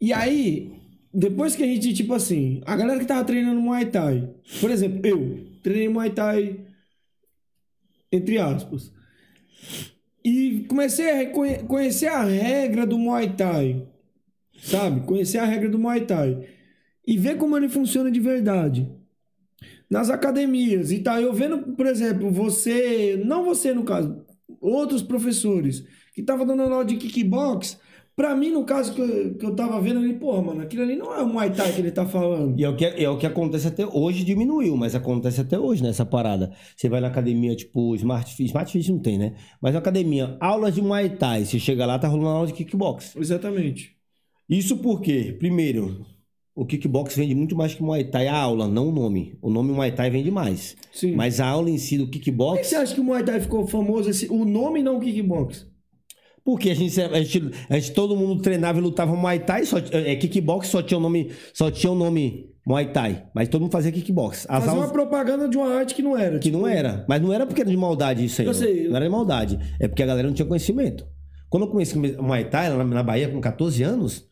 e 0.00 0.12
aí, 0.12 0.72
depois 1.12 1.56
que 1.56 1.62
a 1.62 1.66
gente, 1.66 1.92
tipo 1.92 2.14
assim, 2.14 2.60
a 2.64 2.76
galera 2.76 3.00
que 3.00 3.06
tava 3.06 3.24
treinando 3.24 3.60
Muay 3.60 3.86
Thai, 3.86 4.30
por 4.60 4.70
exemplo, 4.70 5.00
eu 5.04 5.46
treinei 5.62 5.88
Muay 5.88 6.10
Thai, 6.10 6.60
entre 8.12 8.38
aspas, 8.38 8.92
e 10.24 10.64
comecei 10.68 11.10
a 11.10 11.30
conhecer 11.66 12.06
a 12.06 12.24
regra 12.24 12.86
do 12.86 12.98
Muay 12.98 13.34
Thai, 13.34 13.86
sabe? 14.62 15.00
Conhecer 15.06 15.38
a 15.38 15.44
regra 15.44 15.68
do 15.68 15.78
Muay 15.78 16.02
Thai, 16.02 16.46
e 17.06 17.16
ver 17.16 17.36
como 17.36 17.56
ele 17.56 17.68
funciona 17.68 18.10
de 18.10 18.20
verdade 18.20 18.88
nas 19.90 20.08
academias 20.08 20.92
e 20.92 21.00
tá 21.00 21.20
eu 21.20 21.32
vendo, 21.32 21.58
por 21.74 21.86
exemplo, 21.86 22.30
você, 22.30 23.20
não 23.24 23.44
você 23.44 23.74
no 23.74 23.82
caso, 23.82 24.24
outros 24.60 25.02
professores 25.02 25.84
que 26.14 26.20
estavam 26.20 26.46
dando 26.46 26.62
aula 26.62 26.84
de 26.84 26.96
kickbox, 26.96 27.80
pra 28.14 28.36
mim 28.36 28.50
no 28.50 28.64
caso 28.64 28.94
que 28.94 29.00
eu, 29.00 29.34
que 29.34 29.44
eu 29.44 29.56
tava 29.56 29.80
vendo 29.80 29.98
ali, 29.98 30.14
porra, 30.14 30.42
mano, 30.42 30.60
aquilo 30.60 30.84
ali 30.84 30.94
não 30.94 31.12
é 31.12 31.20
o 31.20 31.28
Muay 31.28 31.50
Thai 31.50 31.72
que 31.72 31.80
ele 31.80 31.90
tá 31.90 32.06
falando. 32.06 32.56
E 32.58 32.62
é 32.62 32.68
o, 32.68 32.76
que, 32.76 32.84
é 32.84 33.10
o 33.10 33.18
que 33.18 33.26
acontece 33.26 33.66
até 33.66 33.84
hoje, 33.84 34.22
diminuiu, 34.22 34.76
mas 34.76 34.94
acontece 34.94 35.40
até 35.40 35.58
hoje 35.58 35.82
nessa 35.82 36.06
parada. 36.06 36.52
Você 36.76 36.88
vai 36.88 37.00
na 37.00 37.08
academia, 37.08 37.56
tipo, 37.56 37.96
Smart 37.96 38.32
Fit, 38.32 38.46
Smart 38.46 38.70
Fit 38.70 38.92
não 38.92 39.00
tem, 39.00 39.18
né? 39.18 39.34
Mas 39.60 39.72
na 39.72 39.80
academia, 39.80 40.36
aulas 40.38 40.74
de 40.74 40.82
Muay 40.82 41.10
Thai, 41.10 41.44
você 41.44 41.58
chega 41.58 41.84
lá, 41.84 41.98
tá 41.98 42.06
rolando 42.06 42.28
aula 42.28 42.46
de 42.46 42.52
kickbox. 42.52 43.16
Exatamente. 43.16 43.99
Isso 44.50 44.76
porque, 44.78 45.36
primeiro, 45.38 46.04
o 46.54 46.66
kickbox 46.66 47.14
vende 47.14 47.34
muito 47.34 47.56
mais 47.56 47.72
que 47.72 47.82
Muay 47.82 48.04
Thai, 48.04 48.26
a 48.26 48.36
aula, 48.36 48.66
não 48.66 48.88
o 48.88 48.92
nome. 48.92 49.38
O 49.40 49.48
nome 49.48 49.72
Muay 49.72 49.92
Thai 49.92 50.10
vende 50.10 50.30
mais. 50.30 50.76
Sim. 50.92 51.14
Mas 51.14 51.38
a 51.38 51.46
aula 51.46 51.70
em 51.70 51.78
si 51.78 51.96
do 51.96 52.06
Por 52.06 52.10
que 52.10 52.18
kickbox, 52.18 52.66
você 52.66 52.74
acha 52.74 52.94
que 52.94 53.00
o 53.00 53.04
Muay 53.04 53.22
Thai 53.22 53.40
ficou 53.40 53.66
famoso 53.66 54.10
esse, 54.10 54.26
o 54.28 54.44
nome 54.44 54.82
não 54.82 54.96
o 54.96 55.00
kickbox? 55.00 55.70
porque 56.44 56.70
a 56.70 56.74
gente, 56.74 57.00
a 57.00 57.22
gente, 57.22 57.50
a 57.68 57.78
gente 57.78 57.92
todo 57.92 58.16
mundo 58.16 58.42
treinava 58.42 58.78
e 58.78 58.82
lutava 58.82 59.14
Muay 59.14 59.38
Thai, 59.40 59.64
só, 59.64 59.76
é, 59.78 60.16
kickbox 60.16 60.68
só 60.68 60.82
tinha 60.82 60.98
o 60.98 61.00
nome, 61.00 61.30
só 61.52 61.70
tinha 61.70 61.92
o 61.92 61.94
nome 61.94 62.50
Muay 62.66 62.92
Thai, 62.92 63.26
mas 63.34 63.48
todo 63.48 63.62
mundo 63.62 63.72
fazia 63.72 63.92
kickbox. 63.92 64.46
As 64.48 64.64
Fazer 64.64 64.70
aulas 64.70 64.86
uma 64.86 64.92
propaganda 64.92 65.48
de 65.48 65.56
uma 65.56 65.68
arte 65.72 65.94
que 65.94 66.02
não 66.02 66.16
era. 66.16 66.38
que 66.38 66.50
não 66.50 66.66
era, 66.66 67.04
mas 67.08 67.22
não 67.22 67.32
era 67.32 67.46
porque 67.46 67.60
era 67.60 67.70
de 67.70 67.76
maldade 67.76 68.24
isso 68.24 68.40
aí. 68.40 68.46
Eu 68.46 68.52
não. 68.52 68.58
sei. 68.58 68.88
Não 68.88 68.96
era 68.96 69.04
de 69.04 69.10
maldade, 69.10 69.58
é 69.78 69.86
porque 69.86 70.02
a 70.02 70.06
galera 70.06 70.26
não 70.26 70.34
tinha 70.34 70.46
conhecimento. 70.46 71.06
Quando 71.48 71.64
eu 71.64 71.70
comecei 71.70 72.00
Muay 72.16 72.44
Thai 72.44 72.70
na, 72.70 72.84
na 72.84 73.02
Bahia 73.02 73.28
com 73.28 73.40
14 73.40 73.82
anos, 73.82 74.18
o 74.18 74.29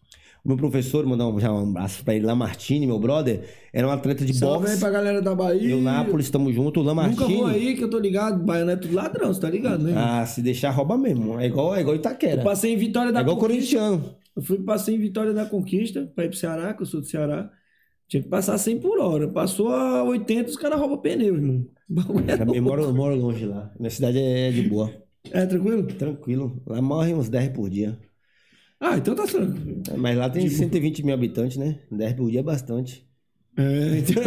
meu 0.49 0.57
professor, 0.57 1.05
mandar 1.07 1.28
um, 1.28 1.38
já 1.38 1.53
um 1.53 1.68
abraço 1.70 2.03
pra 2.03 2.14
ele, 2.14 2.24
Lamartine, 2.26 2.86
meu 2.86 2.99
brother, 2.99 3.42
era 3.72 3.86
um 3.86 3.90
atleta 3.90 4.24
de 4.24 4.32
Salve 4.34 4.64
aí 4.64 4.70
boxe. 4.70 4.80
pra 4.80 4.90
galera 4.90 5.20
da 5.22 5.34
Bahia. 5.34 5.70
Eu, 5.70 5.80
Nápoles, 5.80 6.26
estamos 6.26 6.55
juntos. 6.55 6.82
O 6.82 6.86
Nunca 6.86 7.01
Lamartine. 7.03 7.36
vou 7.36 7.46
aí 7.46 7.76
que 7.76 7.84
eu 7.84 7.90
tô 7.90 7.99
ligado. 7.99 8.42
Baiano 8.42 8.70
é 8.70 8.76
tudo 8.76 8.94
ladrão, 8.94 9.32
você 9.32 9.40
tá 9.40 9.51
ligado, 9.51 9.84
né? 9.84 9.92
Ah, 9.96 10.24
se 10.26 10.40
deixar, 10.42 10.70
rouba 10.70 10.96
mesmo. 10.99 11.38
É 11.38 11.46
igual, 11.46 11.76
é 11.76 11.80
igual 11.82 11.94
Itaquera. 11.94 12.42
Passei 12.42 12.72
em 12.72 12.76
Vitória 12.76 13.12
da 13.12 13.20
É 13.20 13.22
igual 13.22 13.36
Conquista. 13.36 13.76
corintiano. 13.78 14.14
Eu 14.34 14.42
fui, 14.42 14.59
passei 14.59 14.94
em 14.94 14.99
Vitória 14.99 15.32
da 15.32 15.44
Conquista 15.44 16.11
pra 16.14 16.24
ir 16.24 16.28
pro 16.28 16.36
Ceará, 16.38 16.72
que 16.72 16.82
eu 16.82 16.86
sou 16.86 17.01
do 17.01 17.07
Ceará. 17.07 17.51
Tinha 18.09 18.22
que 18.22 18.28
passar 18.28 18.57
100 18.57 18.78
por 18.80 18.99
hora. 19.01 19.28
Passou 19.28 19.68
a 19.68 20.03
80, 20.05 20.49
os 20.49 20.57
caras 20.57 20.78
roubam 20.80 20.96
pneu, 20.99 21.34
irmão. 21.34 21.66
O 21.90 21.94
bagulho 21.94 22.24
é 22.30 22.57
Eu 22.59 22.62
moro, 22.62 22.82
eu 22.84 22.94
moro 22.94 23.14
longe 23.14 23.44
lá. 23.44 23.70
Minha 23.78 23.90
cidade 23.90 24.18
é 24.18 24.51
de 24.51 24.62
boa. 24.62 24.90
É, 25.30 25.44
tranquilo? 25.44 25.82
Tranquilo. 25.84 26.62
Lá 26.66 26.80
morrem 26.80 27.14
uns 27.14 27.28
10 27.28 27.51
por 27.51 27.68
dia. 27.68 27.99
Ah, 28.80 28.96
então 28.96 29.14
tá 29.14 29.26
tranquilo. 29.26 29.82
Mas 29.96 30.16
lá 30.16 30.30
tem 30.30 30.48
120 30.48 31.04
mil 31.04 31.14
habitantes, 31.14 31.56
né? 31.56 31.80
10 31.90 32.12
por 32.14 32.30
dia 32.30 32.40
é 32.40 32.42
bastante. 32.42 33.06
É, 33.56 33.98
então... 33.98 34.22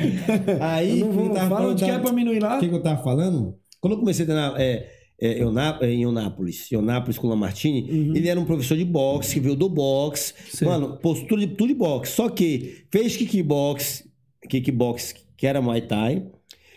Aí, 0.60 1.00
Eu 1.00 1.06
não 1.06 1.12
vou, 1.12 1.30
tava 1.30 1.48
fala 1.48 1.68
onde 1.68 1.84
que 1.84 1.90
é 1.90 1.98
pra 1.98 2.12
mim 2.12 2.24
não 2.24 2.32
ir 2.32 2.40
lá. 2.40 2.56
O 2.56 2.60
que, 2.60 2.68
que 2.68 2.74
eu 2.74 2.82
tava 2.82 3.02
falando? 3.02 3.58
Quando 3.80 3.92
eu 3.92 3.98
comecei 3.98 4.24
a 4.24 4.26
treinar 4.26 4.54
é, 4.58 4.90
é, 5.20 5.40
é, 5.40 5.90
em 5.90 6.02
Eunápolis, 6.02 6.72
Eunápolis 6.72 7.18
com 7.18 7.26
o 7.26 7.30
Lamartine, 7.30 8.12
ele 8.16 8.28
era 8.28 8.40
um 8.40 8.46
professor 8.46 8.76
de 8.76 8.84
boxe, 8.84 9.34
que 9.34 9.40
veio 9.40 9.54
do 9.54 9.68
boxe. 9.68 10.32
Certo. 10.48 10.70
Mano, 10.70 10.96
postura 10.96 11.42
de 11.42 11.48
tudo 11.48 11.68
de 11.68 11.74
boxe. 11.74 12.12
Só 12.12 12.30
que 12.30 12.86
fez 12.90 13.16
kickbox, 13.16 14.08
kickbox, 14.48 15.14
que 15.36 15.46
era 15.46 15.60
Muay 15.60 15.82
Thai, 15.82 16.26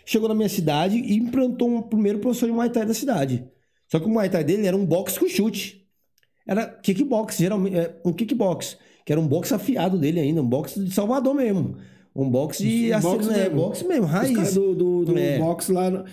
chegou 0.04 0.28
na 0.28 0.34
minha 0.34 0.48
cidade 0.48 0.98
e 0.98 1.16
implantou 1.16 1.70
um 1.70 1.80
primeiro 1.80 2.18
professor 2.18 2.46
de 2.46 2.52
Muay 2.52 2.68
Thai 2.68 2.84
da 2.84 2.94
cidade. 2.94 3.44
Só 3.86 3.98
que 3.98 4.04
o 4.04 4.10
Muay 4.10 4.28
Thai 4.28 4.44
dele 4.44 4.66
era 4.66 4.76
um 4.76 4.84
boxe 4.84 5.18
com 5.18 5.26
chute. 5.26 5.77
Era 6.48 6.66
kickbox, 6.66 7.36
geralmente, 7.36 7.76
é, 7.76 7.94
um 8.04 8.12
kickbox, 8.12 8.78
que 9.04 9.12
era 9.12 9.20
um 9.20 9.28
boxe 9.28 9.52
afiado 9.54 9.98
dele 9.98 10.18
ainda, 10.18 10.40
um 10.40 10.48
boxe 10.48 10.82
de 10.82 10.90
Salvador 10.92 11.34
mesmo. 11.34 11.76
Um 12.16 12.28
boxe 12.28 12.64
de 12.66 12.92
Um 12.94 13.00
boxe 13.00 13.30
é, 13.30 13.36
mesmo. 13.44 13.56
boxe 13.56 13.86
mesmo, 13.86 14.06
raiz. 14.06 14.54
do, 14.54 14.74
do, 14.74 15.04
do 15.04 15.18
É. 15.18 15.38
boxe 15.38 15.70
lá. 15.70 16.04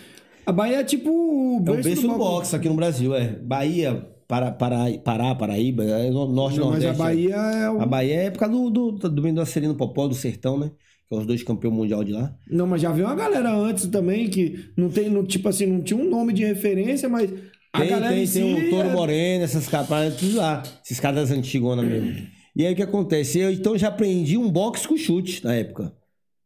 A 0.45 0.51
Bahia 0.51 0.81
é 0.81 0.83
tipo 0.83 1.09
o 1.09 1.55
É 1.57 1.61
o 1.61 1.63
berço, 1.63 1.83
berço 1.89 2.01
do 2.07 2.17
boxe 2.17 2.55
aqui 2.55 2.67
no 2.69 2.75
Brasil, 2.75 3.15
é. 3.15 3.29
Bahia, 3.41 4.05
Pará, 4.27 4.51
Pará, 4.51 4.85
Pará 5.03 5.33
Paraíba, 5.33 5.83
é 5.83 6.11
no 6.11 6.27
norte, 6.27 6.59
Não, 6.59 6.69
mas 6.71 6.83
nordeste. 6.83 7.01
a 7.01 7.03
Bahia 7.05 7.35
é 7.35 7.69
o... 7.71 7.81
A 7.81 7.85
Bahia 7.85 8.15
é 8.23 8.29
por 8.29 8.39
causa 8.39 8.53
do, 8.55 8.69
do, 8.69 8.91
do, 9.09 9.09
do 9.33 9.41
Acelino 9.41 9.73
Popó, 9.75 10.07
do 10.07 10.13
Sertão, 10.13 10.59
né? 10.59 10.69
Que 11.07 11.09
são 11.15 11.19
os 11.19 11.25
dois 11.27 11.41
campeões 11.43 11.75
mundial 11.75 12.03
de 12.03 12.11
lá. 12.11 12.35
Não, 12.49 12.67
mas 12.67 12.81
já 12.81 12.91
veio 12.91 13.07
uma 13.07 13.15
galera 13.15 13.51
antes 13.55 13.87
também 13.87 14.27
que 14.29 14.69
não 14.77 14.89
tem, 14.89 15.09
não, 15.09 15.23
tipo 15.23 15.47
assim, 15.49 15.65
não 15.65 15.81
tinha 15.81 15.99
um 15.99 16.09
nome 16.09 16.33
de 16.33 16.43
referência, 16.43 17.07
mas 17.09 17.31
A 17.31 17.35
Tem, 17.77 17.87
tem, 17.87 18.23
em 18.23 18.27
tem 18.27 18.67
o 18.67 18.69
Touro 18.69 18.89
é- 18.89 18.93
Moreno, 18.93 19.43
essas 19.43 19.67
capas, 19.67 20.15
tudo 20.15 20.37
lá. 20.37 20.63
Esses 20.83 20.99
caras 20.99 21.31
antigonas 21.31 21.85
mesmo. 21.85 22.27
E 22.55 22.65
aí 22.65 22.73
o 22.73 22.75
que 22.75 22.83
acontece? 22.83 23.39
Eu 23.39 23.51
então 23.51 23.77
já 23.77 23.89
aprendi 23.89 24.37
um 24.37 24.49
box 24.49 24.87
com 24.87 24.95
chute 24.95 25.43
na 25.43 25.53
época. 25.53 25.93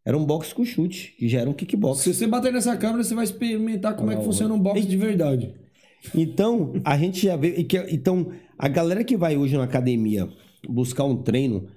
Era 0.03 0.17
um 0.17 0.25
box 0.25 0.53
com 0.53 0.65
chute, 0.65 1.13
que 1.19 1.29
já 1.29 1.41
era 1.41 1.49
um 1.49 1.53
kickbox. 1.53 1.99
Se 1.99 2.13
você 2.13 2.25
bater 2.25 2.51
nessa 2.51 2.75
câmera, 2.75 3.03
você 3.03 3.13
vai 3.13 3.23
experimentar 3.23 3.95
como 3.95 4.11
é 4.11 4.15
que 4.15 4.23
funciona 4.23 4.53
um 4.53 4.59
boxe 4.59 4.87
de 4.87 4.97
verdade. 4.97 5.53
Então, 6.15 6.73
a 6.83 6.97
gente 6.97 7.25
já 7.25 7.35
vê. 7.35 7.55
e 7.57 7.67
Então, 7.93 8.31
a 8.57 8.67
galera 8.67 9.03
que 9.03 9.15
vai 9.17 9.37
hoje 9.37 9.55
na 9.55 9.65
academia 9.65 10.27
buscar 10.67 11.03
um 11.03 11.17
treino, 11.17 11.67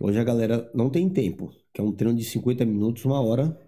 hoje 0.00 0.18
a 0.18 0.24
galera 0.24 0.70
não 0.74 0.88
tem 0.88 1.08
tempo. 1.08 1.52
Que 1.74 1.80
é 1.80 1.84
um 1.84 1.92
treino 1.92 2.16
de 2.16 2.24
50 2.24 2.64
minutos, 2.64 3.04
uma 3.04 3.20
hora, 3.20 3.58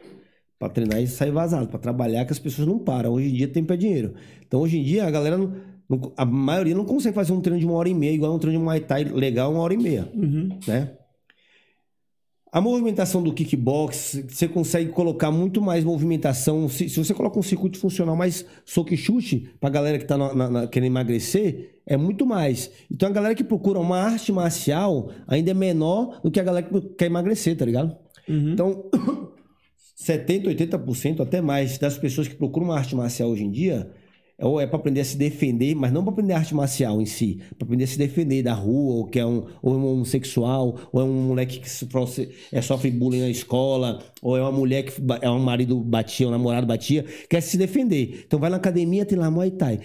pra 0.64 0.72
treinar 0.74 1.00
e 1.02 1.06
sair 1.06 1.30
vazado, 1.30 1.68
pra 1.68 1.78
trabalhar, 1.78 2.24
que 2.24 2.32
as 2.32 2.38
pessoas 2.38 2.66
não 2.66 2.78
param. 2.78 3.12
Hoje 3.12 3.28
em 3.28 3.32
dia, 3.32 3.48
tempo 3.48 3.72
é 3.72 3.76
dinheiro. 3.76 4.14
Então, 4.46 4.60
hoje 4.60 4.78
em 4.78 4.82
dia, 4.82 5.04
a 5.04 5.10
galera 5.10 5.36
não. 5.36 5.52
não- 5.88 6.12
a 6.16 6.24
maioria 6.24 6.74
não 6.74 6.84
consegue 6.84 7.14
fazer 7.14 7.32
um 7.32 7.40
treino 7.40 7.60
de 7.60 7.66
uma 7.66 7.74
hora 7.74 7.88
e 7.88 7.94
meia, 7.94 8.12
igual 8.12 8.34
um 8.34 8.38
treino 8.38 8.58
de 8.58 8.64
Muay 8.64 8.80
Thai 8.80 9.04
legal, 9.04 9.52
uma 9.52 9.60
hora 9.60 9.74
e 9.74 9.76
meia. 9.78 10.08
Né? 10.66 10.92
A 12.50 12.60
movimentação 12.60 13.20
do 13.20 13.32
kickbox, 13.32 14.22
você 14.28 14.46
consegue 14.46 14.90
colocar 14.92 15.30
muito 15.32 15.60
mais 15.60 15.82
movimentação. 15.82 16.68
Se, 16.68 16.88
se 16.88 16.96
você 17.04 17.12
coloca 17.12 17.36
um 17.36 17.42
circuito 17.42 17.76
funcional 17.78 18.14
mais 18.14 18.46
soco 18.64 18.94
e 18.94 18.96
chute, 18.96 19.50
pra 19.60 19.68
galera 19.68 19.98
que 19.98 20.04
tá 20.04 20.16
na, 20.16 20.32
na- 20.34 20.50
na- 20.50 20.66
querendo 20.68 20.86
emagrecer, 20.92 21.80
é 21.84 21.96
muito 21.96 22.24
mais. 22.24 22.70
Então 22.90 23.08
a 23.08 23.12
galera 23.12 23.34
que 23.34 23.42
procura 23.42 23.80
uma 23.80 23.98
arte 23.98 24.30
marcial 24.32 25.10
ainda 25.26 25.50
é 25.50 25.54
menor 25.54 26.20
do 26.22 26.30
que 26.30 26.38
a 26.38 26.44
galera 26.44 26.64
que 26.66 26.80
quer 26.96 27.06
emagrecer, 27.06 27.56
tá 27.56 27.64
ligado? 27.64 27.96
Então, 28.52 28.84
70, 30.04 30.48
80%, 30.50 31.20
até 31.22 31.40
mais, 31.40 31.78
das 31.78 31.96
pessoas 31.98 32.28
que 32.28 32.34
procuram 32.34 32.66
uma 32.66 32.76
arte 32.76 32.94
marcial 32.94 33.30
hoje 33.30 33.44
em 33.44 33.50
dia, 33.50 33.90
é 34.36 34.44
ou 34.44 34.60
é 34.60 34.66
para 34.66 34.76
aprender 34.76 35.00
a 35.00 35.04
se 35.04 35.16
defender, 35.16 35.74
mas 35.76 35.92
não 35.92 36.02
para 36.02 36.12
aprender 36.12 36.32
arte 36.34 36.54
marcial 36.54 37.00
em 37.00 37.06
si, 37.06 37.40
para 37.56 37.64
aprender 37.66 37.84
a 37.84 37.86
se 37.86 37.96
defender 37.96 38.42
da 38.42 38.52
rua, 38.52 38.94
ou 38.96 39.06
que 39.06 39.18
é 39.18 39.24
um, 39.24 39.46
ou 39.62 39.74
é 39.74 39.76
um 39.76 39.86
homossexual, 39.92 40.76
ou 40.92 41.00
é 41.00 41.04
um 41.04 41.28
moleque 41.28 41.60
que 41.60 41.70
sofre, 41.70 42.28
é, 42.52 42.60
sofre 42.60 42.90
bullying 42.90 43.20
na 43.20 43.30
escola, 43.30 44.02
ou 44.20 44.36
é 44.36 44.42
uma 44.42 44.52
mulher 44.52 44.82
que 44.82 44.92
é 45.22 45.30
um 45.30 45.38
marido 45.38 45.78
batia, 45.80 46.26
um 46.28 46.30
namorado 46.32 46.66
batia, 46.66 47.04
quer 47.30 47.40
se 47.40 47.56
defender. 47.56 48.24
Então 48.26 48.38
vai 48.38 48.50
na 48.50 48.56
academia, 48.56 49.06
tem 49.06 49.16
lá 49.16 49.30
Muay 49.30 49.52
Thai. 49.52 49.80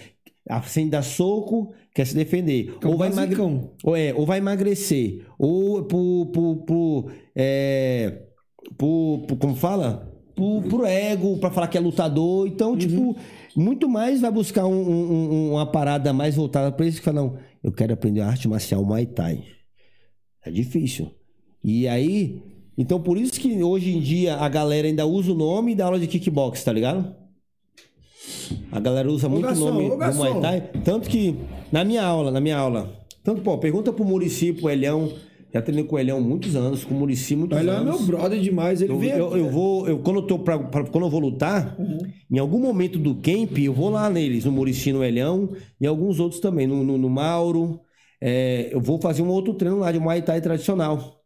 Sem 0.66 0.88
dar 0.88 1.02
soco, 1.02 1.72
quer 1.94 2.04
se 2.06 2.14
defender. 2.14 2.74
É 2.82 2.86
ou, 2.88 2.96
vai 2.98 3.08
emagre- 3.08 3.36
ou, 3.84 3.94
é, 3.96 4.12
ou 4.12 4.26
vai 4.26 4.38
emagrecer, 4.38 5.24
ou 5.38 5.84
por, 5.84 6.26
por, 6.26 6.56
por, 6.66 7.12
é, 7.36 8.22
por, 8.76 9.26
por- 9.28 9.36
como 9.38 9.54
fala? 9.54 10.09
Por, 10.34 10.62
por 10.62 10.84
ego, 10.86 11.36
pra 11.38 11.50
falar 11.50 11.68
que 11.68 11.76
é 11.76 11.80
lutador. 11.80 12.46
Então, 12.46 12.76
tipo, 12.76 13.16
muito 13.54 13.88
mais 13.88 14.20
vai 14.20 14.30
buscar 14.30 14.66
um- 14.66 14.72
um- 14.72 15.12
um- 15.32 15.52
uma 15.52 15.66
parada 15.66 16.12
mais 16.12 16.34
voltada 16.36 16.72
pra 16.72 16.86
isso 16.86 16.98
que 16.98 17.04
fala, 17.04 17.20
não, 17.22 17.36
eu 17.62 17.70
quero 17.72 17.92
aprender 17.92 18.20
a 18.20 18.28
arte 18.28 18.48
marcial 18.48 18.84
Muay 18.84 19.06
Thai. 19.06 19.42
É 20.44 20.50
difícil. 20.50 21.10
E 21.62 21.86
aí, 21.86 22.42
então 22.78 22.98
por 23.00 23.18
isso 23.18 23.38
que 23.38 23.62
hoje 23.62 23.94
em 23.94 24.00
dia 24.00 24.36
a 24.36 24.48
galera 24.48 24.86
ainda 24.88 25.04
usa 25.06 25.32
o 25.32 25.34
nome 25.34 25.74
da 25.74 25.84
aula 25.84 25.98
de 26.00 26.06
kickbox, 26.06 26.64
tá 26.64 26.72
ligado? 26.72 27.14
A 28.72 28.80
galera 28.80 29.10
usa 29.10 29.28
muito 29.28 29.46
o 29.48 29.54
nome 29.54 29.90
ô, 29.90 29.96
do. 29.96 30.14
Muay 30.14 30.40
Thai. 30.40 30.60
Tanto 30.84 31.08
que, 31.08 31.36
na 31.70 31.84
minha 31.84 32.02
aula, 32.02 32.30
na 32.30 32.40
minha 32.40 32.56
aula, 32.56 32.90
tanto, 33.22 33.42
pô, 33.42 33.58
pergunta 33.58 33.92
pro 33.92 34.04
Murici, 34.04 34.52
pro 34.52 34.70
Elhão, 34.70 35.12
já 35.52 35.60
treinei 35.62 35.84
com 35.84 35.96
o 35.96 35.98
Elhão 35.98 36.20
muitos 36.20 36.54
anos, 36.56 36.84
com 36.84 36.94
o 36.94 36.98
Murici 36.98 37.34
muitos 37.36 37.58
Ele 37.58 37.70
é 37.70 37.72
anos. 37.72 37.98
meu 37.98 38.06
brother 38.06 38.40
demais. 38.40 38.80
Ele 38.80 38.92
Eu, 38.92 39.02
eu, 39.02 39.36
eu 39.36 39.50
vou, 39.50 39.88
eu, 39.88 39.98
quando 39.98 40.16
eu 40.20 40.22
tô 40.26 40.38
pra, 40.38 40.58
pra- 40.58 40.84
quando 40.84 41.04
eu 41.04 41.10
vou 41.10 41.20
lutar, 41.20 41.76
em 42.30 42.38
algum 42.38 42.58
momento 42.60 42.98
do 42.98 43.14
camp, 43.16 43.58
eu 43.58 43.72
vou 43.72 43.90
lá 43.90 44.08
neles, 44.08 44.44
no 44.44 44.52
Murici, 44.52 44.92
no 44.92 45.02
Elhão, 45.04 45.50
e 45.80 45.86
alguns 45.86 46.20
outros 46.20 46.40
também, 46.40 46.66
no, 46.66 46.82
no, 46.84 46.96
no 46.98 47.10
Mauro. 47.10 47.80
É, 48.20 48.68
eu 48.72 48.80
vou 48.80 49.00
fazer 49.00 49.22
um 49.22 49.28
outro 49.28 49.54
treino 49.54 49.78
lá 49.78 49.90
de 49.90 49.98
Muay 49.98 50.22
Thai 50.22 50.40
tradicional. 50.40 51.19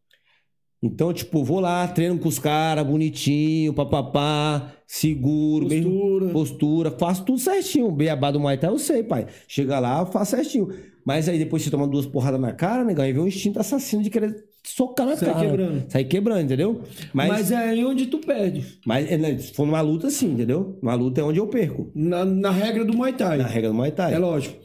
Então, 0.86 1.12
tipo, 1.12 1.42
vou 1.42 1.60
lá, 1.60 1.88
treino 1.88 2.18
com 2.18 2.28
os 2.28 2.38
caras, 2.38 2.86
bonitinho, 2.86 3.72
papapá, 3.72 4.72
seguro, 4.86 5.66
Postura. 5.68 6.26
postura, 6.28 6.90
faço 6.90 7.24
tudo 7.24 7.38
certinho. 7.38 7.90
Beabá 7.90 8.30
do 8.30 8.38
Muay 8.38 8.58
Thai 8.58 8.70
eu 8.70 8.78
sei, 8.78 9.02
pai. 9.02 9.26
Chega 9.48 9.78
lá, 9.78 10.00
eu 10.00 10.06
faço 10.06 10.32
certinho. 10.36 10.68
Mas 11.04 11.28
aí 11.28 11.38
depois 11.38 11.62
você 11.62 11.70
toma 11.70 11.86
duas 11.86 12.06
porradas 12.06 12.40
na 12.40 12.52
cara, 12.52 12.84
negão, 12.84 13.06
e 13.06 13.12
vem 13.12 13.22
um 13.22 13.26
instinto 13.26 13.58
assassino 13.58 14.02
de 14.02 14.10
querer 14.10 14.44
socar 14.62 15.06
na 15.06 15.16
Sai 15.16 15.32
cara. 15.32 15.46
quebrando. 15.46 15.84
Sai 15.88 16.04
quebrando, 16.04 16.42
entendeu? 16.42 16.82
Mas... 17.12 17.50
é 17.50 17.56
aí 17.56 17.84
onde 17.84 18.06
tu 18.06 18.18
perde. 18.18 18.78
Mas 18.86 19.10
é, 19.10 19.18
né, 19.18 19.36
se 19.38 19.52
for 19.52 19.66
numa 19.66 19.80
luta, 19.80 20.10
sim, 20.10 20.32
entendeu? 20.32 20.78
Numa 20.82 20.94
luta 20.94 21.20
é 21.20 21.24
onde 21.24 21.38
eu 21.38 21.46
perco. 21.46 21.90
Na, 21.94 22.24
na 22.24 22.50
regra 22.50 22.84
do 22.84 22.94
Muay 22.96 23.12
Thai. 23.12 23.38
Na 23.38 23.46
regra 23.46 23.68
do 23.70 23.74
Muay 23.74 23.90
Thai. 23.90 24.14
É 24.14 24.18
lógico. 24.18 24.56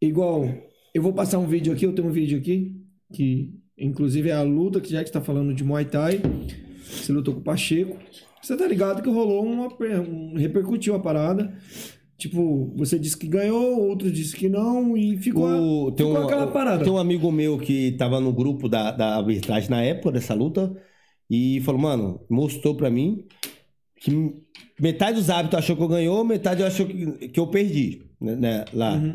Igual, 0.00 0.48
eu 0.94 1.02
vou 1.02 1.12
passar 1.12 1.38
um 1.38 1.46
vídeo 1.46 1.72
aqui, 1.72 1.84
eu 1.84 1.92
tenho 1.92 2.08
um 2.08 2.12
vídeo 2.12 2.38
aqui, 2.38 2.76
que 3.12 3.57
inclusive 3.78 4.28
é 4.30 4.32
a 4.34 4.42
luta, 4.42 4.80
que 4.80 4.90
já 4.90 5.02
que 5.02 5.08
está 5.08 5.20
falando 5.20 5.54
de 5.54 5.64
Muay 5.64 5.84
Thai, 5.84 6.20
você 6.84 7.12
lutou 7.12 7.34
com 7.34 7.40
o 7.40 7.44
Pacheco. 7.44 7.96
Você 8.42 8.56
tá 8.56 8.66
ligado 8.66 9.02
que 9.02 9.08
rolou 9.10 9.44
uma. 9.44 9.68
Um, 10.00 10.34
repercutiu 10.36 10.94
a 10.94 11.00
parada. 11.00 11.52
Tipo, 12.16 12.72
você 12.76 12.98
disse 12.98 13.16
que 13.16 13.28
ganhou, 13.28 13.80
outro 13.88 14.10
disse 14.10 14.34
que 14.34 14.48
não, 14.48 14.96
e 14.96 15.16
ficou, 15.18 15.46
O- 15.86 15.92
tem, 15.92 16.04
ficou 16.04 16.20
um, 16.20 16.24
aquela 16.24 16.48
parada. 16.48 16.82
tem 16.82 16.92
um 16.92 16.98
amigo 16.98 17.30
meu 17.30 17.56
que 17.58 17.92
tava 17.92 18.18
no 18.18 18.32
grupo 18.32 18.68
da, 18.68 18.90
da 18.90 19.16
arbitragem 19.16 19.70
na 19.70 19.82
época 19.82 20.10
dessa 20.10 20.34
luta 20.34 20.76
e 21.30 21.60
falou, 21.60 21.80
mano, 21.80 22.20
mostrou 22.28 22.74
pra 22.74 22.90
mim 22.90 23.24
que 24.00 24.10
metade 24.80 25.16
dos 25.18 25.30
hábitos 25.30 25.60
achou 25.60 25.76
que 25.76 25.82
eu 25.82 25.88
ganhou, 25.88 26.24
metade 26.24 26.64
achou 26.64 26.86
que, 26.86 27.28
que 27.28 27.38
eu 27.38 27.46
perdi 27.46 28.02
né, 28.20 28.34
né, 28.34 28.64
lá. 28.72 28.94
Uhum. 28.94 29.14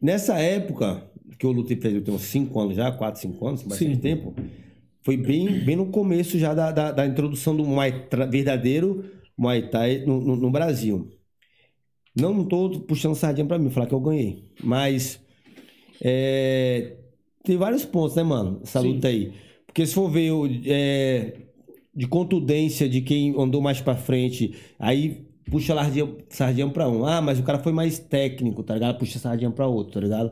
Nessa 0.00 0.38
época, 0.38 1.09
que 1.40 1.46
eu 1.46 1.52
lutei, 1.52 1.76
eu 1.82 2.04
tenho 2.04 2.16
uns 2.16 2.22
5 2.24 2.60
anos 2.60 2.76
já, 2.76 2.92
4, 2.92 3.18
5 3.20 3.46
anos, 3.48 3.62
bastante 3.62 3.94
Sim. 3.94 4.00
tempo, 4.00 4.34
foi 5.02 5.16
bem, 5.16 5.64
bem 5.64 5.74
no 5.74 5.86
começo 5.86 6.38
já 6.38 6.52
da, 6.52 6.70
da, 6.70 6.92
da 6.92 7.06
introdução 7.06 7.56
do 7.56 7.64
Muay, 7.64 8.06
verdadeiro 8.30 9.04
Muay 9.36 9.68
Thai 9.70 10.04
no, 10.04 10.20
no- 10.20 10.36
no 10.36 10.50
Brasil. 10.50 11.08
Não 12.14 12.44
tô 12.44 12.68
puxando 12.80 13.14
sardinha 13.14 13.46
pra 13.46 13.58
mim, 13.58 13.70
falar 13.70 13.86
que 13.86 13.94
eu 13.94 14.00
ganhei. 14.00 14.50
Mas 14.62 15.18
é, 16.02 16.96
tem 17.42 17.56
vários 17.56 17.84
pontos, 17.84 18.16
né, 18.16 18.22
mano? 18.22 18.60
Essa 18.62 18.80
Sim. 18.82 18.94
luta 18.94 19.08
aí. 19.08 19.32
Porque 19.66 19.86
se 19.86 19.94
for 19.94 20.10
ver 20.10 20.30
é, 20.66 21.36
de 21.94 22.06
contundência 22.06 22.88
de 22.88 23.00
quem 23.00 23.34
andou 23.40 23.62
mais 23.62 23.80
pra 23.80 23.94
frente, 23.96 24.54
aí 24.78 25.26
puxa 25.50 25.74
sardinha, 25.74 26.16
sardinha 26.28 26.68
pra 26.68 26.88
um. 26.88 27.06
Ah, 27.06 27.22
mas 27.22 27.38
o 27.38 27.42
cara 27.42 27.58
foi 27.60 27.72
mais 27.72 27.98
técnico, 27.98 28.62
tá 28.62 28.74
ligado? 28.74 28.98
Puxa 28.98 29.18
sardinha 29.18 29.50
pra 29.50 29.66
outro, 29.66 29.94
tá 29.94 30.00
ligado? 30.00 30.30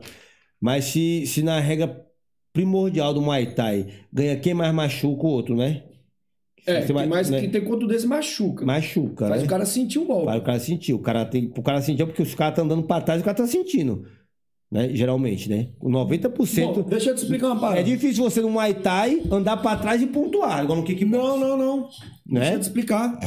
Mas 0.61 0.85
se, 0.85 1.25
se 1.25 1.41
na 1.41 1.59
regra 1.59 2.05
primordial 2.51 3.13
do 3.13 3.21
Muay 3.21 3.53
Thai 3.53 3.87
ganha 4.11 4.37
quem 4.37 4.53
mais 4.53 4.73
machuca 4.73 5.23
o 5.25 5.29
outro, 5.29 5.55
né? 5.55 5.83
É, 6.65 6.81
Você 6.81 6.91
mais 6.93 7.29
né? 7.29 7.39
que 7.39 7.47
tem 7.47 7.63
quanto 7.63 7.87
desse 7.87 8.05
machuca. 8.05 8.65
Machuca, 8.65 9.27
Faz 9.29 9.41
né? 9.41 9.47
o 9.47 9.49
cara 9.49 9.65
sentir 9.65 9.99
o 9.99 10.05
golpe. 10.05 10.25
Para 10.25 10.39
o 10.39 10.43
cara 10.43 10.59
sentir. 10.59 10.93
O 10.93 10.99
cara 10.99 11.25
tem, 11.25 11.51
o 11.55 11.63
cara 11.63 11.81
sentir 11.81 12.03
é 12.03 12.05
porque 12.05 12.21
os 12.21 12.35
caras 12.35 12.51
estão 12.53 12.65
andando 12.65 12.83
pra 12.83 13.01
trás 13.01 13.19
e 13.19 13.21
o 13.21 13.25
cara 13.25 13.37
tá 13.37 13.47
sentindo. 13.47 14.05
Né? 14.71 14.93
Geralmente, 14.93 15.49
né? 15.49 15.69
Com 15.79 15.89
90%. 15.89 16.73
Bom, 16.73 16.81
deixa 16.83 17.09
eu 17.09 17.15
te 17.15 17.19
explicar 17.23 17.47
uma 17.47 17.59
parada. 17.59 17.79
é 17.79 17.83
difícil 17.83 18.23
você 18.23 18.41
no 18.41 18.49
Muay 18.49 18.73
Thai 18.75 19.23
andar 19.31 19.57
pra 19.57 19.77
trás 19.77 20.01
e 20.01 20.07
pontuar, 20.07 20.63
igual 20.63 20.77
no 20.77 20.83
kickbox. 20.83 21.23
Não, 21.23 21.39
não, 21.39 21.57
não. 21.57 21.77
Né? 22.27 22.41
Deixa 22.41 22.53
eu 22.53 22.59
te 22.59 22.63
explicar. 22.63 23.19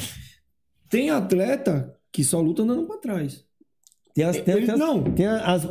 Tem 0.89 1.11
atleta 1.11 1.97
que 2.13 2.23
só 2.23 2.41
luta 2.41 2.63
andando 2.63 2.87
pra 2.87 2.99
trás. 2.99 3.45
Tem 4.15 4.25
as, 4.25 4.37
tem, 4.41 4.55
Ele- 4.57 4.67
tem 4.67 4.75
as, 4.75 4.79
não. 4.81 5.03
tem 5.05 5.27
as 5.27 5.65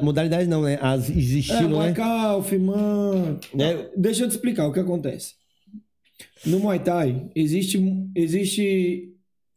modalidades 0.00 0.46
não, 0.46 0.62
né? 0.62 0.78
As 0.80 1.08
os 1.08 1.50
É, 1.50 1.62
Muay 1.62 1.88
né? 1.88 1.94
Calf, 1.94 2.52
man. 2.52 3.38
Né? 3.52 3.88
Deixa 3.96 4.22
eu 4.24 4.28
te 4.28 4.32
explicar 4.32 4.66
o 4.68 4.72
que 4.72 4.78
acontece. 4.80 5.34
No 6.46 6.60
Muay 6.60 6.78
Thai 6.78 7.28
existe, 7.34 7.80
existe 8.14 9.12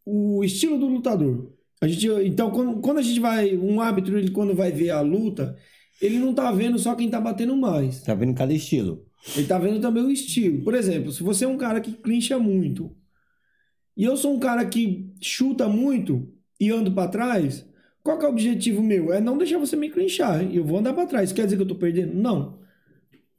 o 0.06 0.44
estilo 0.44 0.80
do 0.80 0.88
lutador. 0.88 1.52
A 1.80 1.88
gente, 1.88 2.08
então, 2.26 2.52
quando, 2.52 2.80
quando 2.82 2.98
a 2.98 3.02
gente 3.02 3.20
vai, 3.20 3.56
um 3.56 3.80
árbitro, 3.82 4.18
ele 4.18 4.32
quando 4.32 4.56
vai 4.56 4.72
ver 4.72 4.90
a 4.92 5.02
luta, 5.02 5.56
ele 6.02 6.18
não 6.18 6.34
tá 6.34 6.52
vendo 6.52 6.78
só 6.80 6.96
quem 6.96 7.10
tá 7.10 7.20
batendo 7.20 7.56
mais. 7.56 8.02
Tá 8.02 8.14
vendo 8.16 8.34
cada 8.34 8.54
estilo. 8.54 9.06
Ele 9.36 9.46
tá 9.48 9.60
vendo 9.60 9.80
também 9.80 10.04
o 10.04 10.10
estilo. 10.12 10.64
Por 10.64 10.74
exemplo, 10.74 11.12
se 11.12 11.22
você 11.22 11.46
é 11.46 11.48
um 11.48 11.58
cara 11.58 11.80
que 11.80 11.92
clincha 11.92 12.40
muito 12.40 12.96
e 13.96 14.04
eu 14.04 14.18
sou 14.18 14.34
um 14.34 14.40
cara 14.40 14.66
que 14.66 15.12
chuta 15.22 15.68
muito 15.68 16.28
e 16.60 16.72
ando 16.72 16.92
pra 16.92 17.08
trás, 17.08 17.66
qual 18.04 18.18
que 18.18 18.26
é 18.26 18.28
o 18.28 18.32
objetivo 18.32 18.82
meu? 18.82 19.12
É 19.14 19.20
não 19.22 19.38
deixar 19.38 19.58
você 19.58 19.76
me 19.76 19.90
clinchar. 19.90 20.44
Eu 20.54 20.64
vou 20.66 20.80
andar 20.80 20.94
pra 20.94 21.06
trás. 21.06 21.26
Isso 21.30 21.36
quer 21.36 21.46
dizer 21.46 21.56
que 21.58 21.62
eu 21.64 21.68
tô 21.68 21.76
perdendo? 21.76 22.14
Não. 22.14 22.60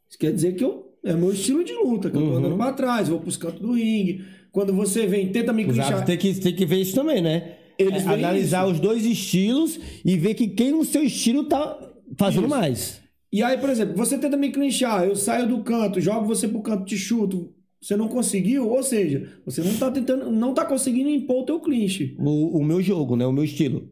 Isso 0.09 0.19
quer 0.19 0.33
dizer 0.33 0.55
que 0.55 0.65
eu 0.65 0.91
é 1.05 1.15
meu 1.15 1.33
estilo 1.33 1.65
de 1.65 1.73
luta, 1.73 2.11
que 2.11 2.17
eu 2.17 2.21
tô 2.21 2.27
Uhum. 2.29 2.37
andando 2.37 2.57
pra 2.57 2.73
trás, 2.73 3.09
vou 3.09 3.19
pros 3.19 3.37
cantos 3.37 3.61
do 3.61 3.73
ringue. 3.73 4.25
Quando 4.53 4.73
você 4.73 5.07
vem, 5.07 5.33
tenta 5.33 5.53
me 5.53 5.65
clinchar. 5.65 6.05
têm 6.05 6.17
que, 6.17 6.35
tem 6.35 6.55
que 6.55 6.65
ver 6.67 6.77
isso 6.81 6.95
também, 6.95 7.21
né? 7.21 7.57
Eles 7.79 8.07
É, 8.07 8.09
analisar 8.11 8.65
isso. 8.65 8.75
os 8.75 8.81
dois 8.81 9.05
estilos 9.05 9.81
e 10.05 10.17
ver 10.17 10.35
que 10.35 10.47
quem 10.47 10.71
no 10.73 10.85
seu 10.85 11.03
estilo 11.03 11.45
tá 11.45 11.77
fazendo 12.17 12.43
Isso. 12.47 12.51
mais. 12.55 13.01
E 13.33 13.43
aí, 13.43 13.57
por 13.59 13.71
exemplo, 13.71 13.97
você 13.97 14.17
tenta 14.19 14.37
me 14.37 14.51
clinchar, 14.53 15.05
eu 15.05 15.17
saio 15.17 15.49
do 15.49 15.63
canto, 15.65 15.99
jogo 16.01 16.27
você 16.27 16.47
pro 16.47 16.61
canto, 16.61 16.85
te 16.85 16.97
chuto, 16.99 17.51
você 17.81 17.97
não 17.97 18.07
conseguiu, 18.07 18.69
ou 18.69 18.83
seja, 18.83 19.27
você 19.45 19.63
não 19.63 19.75
tá 19.75 19.91
tentando, 19.91 20.31
não 20.31 20.53
tá 20.55 20.65
conseguindo 20.67 21.09
impor 21.09 21.43
o 21.43 21.47
teu 21.47 21.59
clinch. 21.59 22.15
O, 22.21 22.59
o 22.59 22.65
meu 22.65 22.81
jogo, 22.83 23.17
né? 23.17 23.27
O 23.27 23.33
meu 23.33 23.43
estilo. 23.43 23.91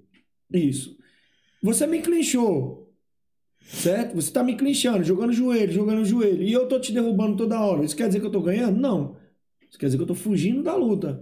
Isso. 0.53 0.97
Você 1.63 1.87
me 1.87 2.01
clinchou. 2.01 2.91
Certo? 3.63 4.15
Você 4.17 4.33
tá 4.33 4.43
me 4.43 4.57
clinchando, 4.57 5.05
jogando 5.05 5.33
joelho, 5.33 5.73
jogando 5.73 6.05
joelho. 6.05 6.43
E 6.43 6.53
eu 6.53 6.67
tô 6.67 6.81
te 6.81 6.93
derrubando 6.93 7.37
toda 7.37 7.61
hora. 7.61 7.85
Isso 7.85 7.97
quer 7.97 8.09
dizer 8.09 8.21
que 8.21 8.27
eu 8.27 8.31
tô 8.33 8.41
ganhando? 8.43 8.81
Não. 8.81 9.17
Isso 9.69 9.79
quer 9.79 9.87
dizer 9.87 9.99
que 9.99 10.03
eu 10.03 10.09
tô 10.09 10.15
fugindo 10.15 10.63
da 10.63 10.75
luta. 10.75 11.21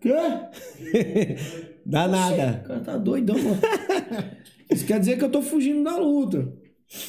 Quê? 0.00 0.10
Dá 1.86 2.06
O 2.06 2.10
nada. 2.10 2.64
cara 2.66 2.80
tá 2.80 2.96
doidão, 2.98 3.36
mano. 3.38 3.60
Isso 4.70 4.84
quer 4.84 4.98
dizer 4.98 5.18
que 5.18 5.24
eu 5.24 5.30
tô 5.30 5.40
fugindo 5.42 5.84
da 5.84 5.96
luta. 5.96 6.52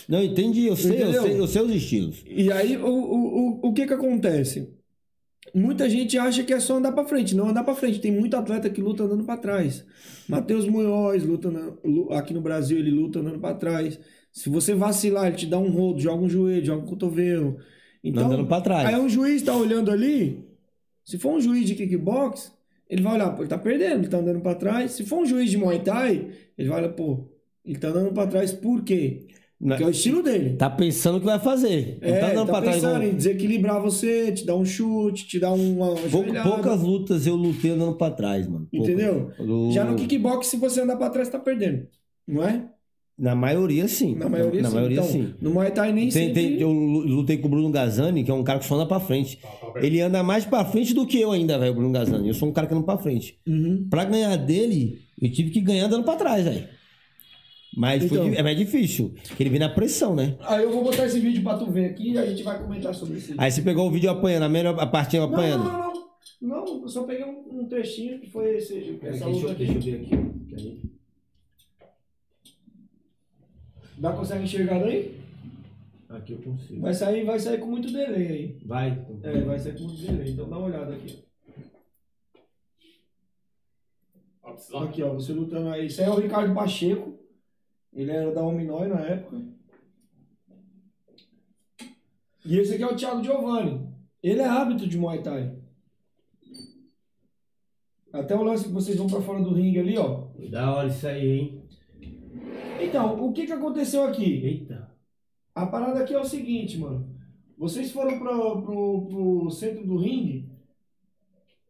Não, 0.07 0.21
entendi. 0.23 0.65
Eu 0.67 0.75
sei, 0.75 1.01
eu 1.03 1.21
sei, 1.21 1.39
eu 1.39 1.47
sei 1.47 1.61
os 1.61 1.71
estilos. 1.71 2.23
E 2.27 2.51
aí, 2.51 2.77
o, 2.77 2.85
o, 2.87 3.59
o, 3.65 3.69
o 3.69 3.73
que 3.73 3.87
que 3.87 3.93
acontece? 3.93 4.71
Muita 5.53 5.89
gente 5.89 6.17
acha 6.17 6.43
que 6.43 6.53
é 6.53 6.59
só 6.59 6.77
andar 6.77 6.91
pra 6.91 7.05
frente. 7.05 7.35
Não 7.35 7.49
andar 7.49 7.63
pra 7.63 7.75
frente. 7.75 7.99
Tem 7.99 8.11
muito 8.11 8.35
atleta 8.35 8.69
que 8.69 8.81
luta 8.81 9.03
andando 9.03 9.23
pra 9.23 9.37
trás. 9.37 9.85
Matheus 10.27 10.67
Munhoz 10.67 11.23
luta 11.23 11.49
aqui 12.11 12.33
no 12.33 12.41
Brasil, 12.41 12.77
ele 12.77 12.91
luta 12.91 13.19
andando 13.19 13.39
pra 13.39 13.53
trás. 13.53 13.99
Se 14.31 14.49
você 14.49 14.73
vacilar, 14.73 15.27
ele 15.27 15.35
te 15.35 15.45
dá 15.47 15.57
um 15.57 15.71
rodo, 15.71 15.99
joga 15.99 16.23
um 16.23 16.29
joelho, 16.29 16.65
joga 16.65 16.83
um 16.83 16.85
cotovelo. 16.85 17.57
Então, 18.03 18.25
Andando 18.25 18.45
pra 18.45 18.61
trás. 18.61 18.87
Aí 18.87 18.99
um 18.99 19.09
juiz 19.09 19.41
tá 19.41 19.55
olhando 19.55 19.89
ali. 19.89 20.45
Se 21.03 21.17
for 21.17 21.33
um 21.33 21.41
juiz 21.41 21.65
de 21.65 21.75
kickbox, 21.75 22.51
ele 22.89 23.01
vai 23.01 23.15
olhar, 23.15 23.31
pô, 23.31 23.41
ele 23.41 23.49
tá 23.49 23.57
perdendo, 23.57 24.01
ele 24.01 24.07
tá 24.07 24.17
andando 24.17 24.41
pra 24.41 24.55
trás. 24.55 24.91
Se 24.91 25.05
for 25.05 25.19
um 25.19 25.25
juiz 25.25 25.49
de 25.49 25.57
Muay 25.57 25.79
Thai, 25.79 26.29
ele 26.57 26.69
vai 26.69 26.79
olhar, 26.79 26.93
pô, 26.93 27.29
ele 27.65 27.79
tá 27.79 27.87
andando 27.87 28.13
pra 28.13 28.27
trás 28.27 28.53
por 28.53 28.83
quê? 28.83 29.26
Porque 29.59 29.83
é 29.83 29.87
o 29.87 29.89
estilo 29.89 30.21
dele. 30.21 30.55
Tá 30.55 30.69
pensando 30.69 31.15
o 31.17 31.19
que 31.19 31.25
vai 31.25 31.39
fazer. 31.39 31.97
Não 32.01 32.07
É, 32.09 32.19
tá 32.19 32.25
tá, 32.27 32.31
andando 32.31 32.47
pra 32.47 32.61
trás. 32.61 32.75
pensando 32.75 32.95
igual- 32.97 33.09
em 33.11 33.15
desequilibrar 33.15 33.81
você, 33.81 34.31
te 34.31 34.45
dar 34.45 34.55
um 34.55 34.63
chute, 34.63 35.27
te 35.27 35.39
dar 35.39 35.51
uma 35.53 35.95
Pou- 35.95 36.09
joelhada. 36.23 36.47
poucas 36.49 36.81
lutas 36.83 37.25
eu 37.25 37.35
lutei 37.35 37.71
andando 37.71 37.95
pra 37.95 38.11
trás, 38.11 38.47
mano. 38.47 38.67
Poucas. 38.71 38.87
Entendeu? 38.89 39.31
Eu- 39.39 39.71
Já 39.71 39.83
no 39.83 39.95
kickbox, 39.95 40.45
se 40.47 40.57
você 40.57 40.81
andar 40.81 40.95
pra 40.95 41.09
trás, 41.09 41.27
tá 41.29 41.39
perdendo. 41.39 41.87
Não 42.27 42.43
é? 42.43 42.65
Na 43.17 43.33
maioria, 43.33 43.87
sim. 43.87 44.13
Na 44.15 44.29
maioria, 44.29 44.61
Na 44.61 44.69
sim. 44.69 44.75
maioria, 44.75 44.97
então, 44.99 45.09
sim. 45.11 45.33
No 45.41 45.49
Muay 45.49 45.71
Thai 45.71 45.91
nem 45.91 46.03
Tem- 46.09 46.27
sempre... 46.27 46.33
tem- 46.49 46.61
eu 46.61 46.69
lutei 46.71 47.37
com 47.39 47.47
o 47.47 47.49
Bruno 47.49 47.71
Gazani, 47.71 48.23
que 48.23 48.29
é 48.29 48.33
um 48.35 48.43
cara 48.43 48.59
que 48.59 48.65
só 48.65 48.75
anda 48.75 48.85
pra 48.85 48.99
frente. 48.99 49.39
Ele 49.81 49.99
anda 50.01 50.21
mais 50.21 50.45
pra 50.45 50.63
frente 50.65 50.93
do 50.93 51.03
que 51.07 51.19
eu 51.19 51.31
ainda, 51.31 51.57
velho, 51.57 51.71
o 51.71 51.75
Bruno 51.75 51.91
Gazani. 51.91 52.27
Eu 52.27 52.35
sou 52.35 52.47
um 52.47 52.51
cara 52.51 52.67
que 52.67 52.75
anda 52.75 52.83
pra 52.83 52.99
frente. 52.99 53.39
Uhum. 53.47 53.87
Pra 53.89 54.05
ganhar 54.05 54.35
dele, 54.35 54.99
eu 55.19 55.31
tive 55.31 55.49
que 55.49 55.61
ganhar 55.61 55.85
andando 55.87 56.03
pra 56.03 56.15
trás, 56.15 56.43
velho. 56.45 56.76
Mas 57.77 58.03
foi 58.05 58.17
Então. 58.17 58.31
di- 58.31 58.37
é 58.37 58.41
mais 58.43 58.57
difícil. 58.57 59.13
Porque 59.27 59.43
ele 59.43 59.51
vem 59.51 59.59
na 59.59 59.69
pressão, 59.69 60.15
né? 60.15 60.35
Aí 60.41 60.63
eu 60.63 60.71
vou 60.71 60.83
botar 60.83 61.05
esse 61.05 61.19
vídeo 61.19 61.43
pra 61.43 61.57
tu 61.57 61.69
ver 61.69 61.91
aqui 61.91 62.11
e 62.13 62.17
a 62.17 62.25
gente 62.25 62.41
vai 62.41 62.59
comentar 62.59 62.93
sobre 62.95 63.19
isso. 63.19 63.35
Aí 63.37 63.51
você 63.51 63.61
pegou 63.61 63.87
o 63.87 63.91
vídeo 63.91 64.09
apanhando, 64.09 64.43
a 64.43 64.49
melhor 64.49 64.79
a 64.79 64.87
partinha 64.87 65.21
Não, 65.21 65.29
apanhando. 65.31 65.63
não, 65.63 65.71
não, 65.73 65.93
não. 65.93 66.07
Não, 66.39 66.81
eu 66.81 66.87
só 66.87 67.03
peguei 67.03 67.23
um, 67.25 67.61
um 67.61 67.67
trechinho 67.67 68.19
que 68.19 68.29
foi 68.29 68.57
esse, 68.57 68.99
essa 69.03 69.27
luta 69.27 69.51
aqui. 69.51 69.65
ver 69.65 69.95
aqui. 70.01 70.81
Dá, 73.97 74.13
consegue 74.13 74.43
enxergar 74.43 74.79
daí? 74.79 75.19
Aqui 76.09 76.33
eu 76.33 76.37
consigo. 76.39 76.81
Vai 76.81 76.93
sair, 76.93 77.25
vai 77.25 77.39
sair 77.39 77.59
com 77.59 77.65
muito 77.67 77.91
delay 77.91 78.27
aí. 78.27 78.57
Vai. 78.65 79.05
É, 79.23 79.41
vai 79.41 79.59
sair 79.59 79.73
com 79.77 79.83
muito 79.85 80.01
delay. 80.01 80.31
Então 80.31 80.47
dá 80.49 80.57
uma 80.57 80.67
olhada 80.67 80.93
aqui. 80.93 81.23
Aqui, 84.75 85.03
ó, 85.03 85.13
você 85.13 85.33
lutando 85.33 85.69
aí. 85.69 85.87
Isso 85.87 85.99
aí 86.01 86.07
é 86.07 86.09
o 86.09 86.19
Ricardo 86.19 86.53
Pacheco. 86.53 87.16
Ele 87.97 88.11
era 88.11 88.31
da 88.31 88.43
Ominói 88.43 88.87
na 88.87 88.99
época. 88.99 89.41
E 92.45 92.59
esse 92.59 92.75
aqui 92.75 92.83
é 92.83 92.87
o 92.87 92.95
Thiago 92.95 93.23
Giovanni. 93.23 93.91
Ele 94.21 94.39
é 94.39 94.45
hábito 94.45 94.87
de 94.87 94.99
Muay 94.99 95.23
Thai. 95.23 95.57
Até 98.13 98.35
o 98.35 98.43
lance 98.43 98.65
que 98.65 98.71
vocês 98.71 98.95
vão 98.95 99.07
pra 99.07 99.19
fora 99.21 99.41
do 99.41 99.51
ringue 99.51 99.79
ali, 99.79 99.97
ó. 99.97 100.27
Da 100.51 100.75
hora 100.75 100.87
isso 100.87 101.07
aí, 101.07 101.27
hein? 101.27 101.63
Então, 102.79 103.25
o 103.25 103.33
que 103.33 103.47
que 103.47 103.51
aconteceu 103.51 104.03
aqui? 104.03 104.45
Eita. 104.45 104.95
A 105.55 105.65
parada 105.65 106.01
aqui 106.01 106.13
é 106.13 106.19
o 106.19 106.23
seguinte, 106.23 106.77
mano. 106.77 107.17
Vocês 107.57 107.91
foram 107.91 108.19
pro, 108.19 108.61
pro, 108.61 109.07
pro 109.07 109.49
centro 109.49 109.83
do 109.83 109.97
ringue. 109.97 110.47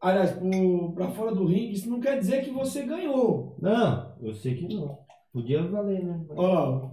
Aliás, 0.02 0.32
pro, 0.32 0.92
pra 0.92 1.10
fora 1.12 1.34
do 1.34 1.46
ringue. 1.46 1.72
Isso 1.72 1.90
não 1.90 2.02
quer 2.02 2.20
dizer 2.20 2.44
que 2.44 2.52
você 2.52 2.84
ganhou. 2.84 3.56
Não, 3.62 4.14
eu 4.22 4.36
sei 4.36 4.56
que 4.56 4.68
não. 4.76 5.07
Podia 5.32 5.64
valer, 5.68 6.04
né? 6.04 6.26
Olha 6.30 6.60
lá. 6.60 6.92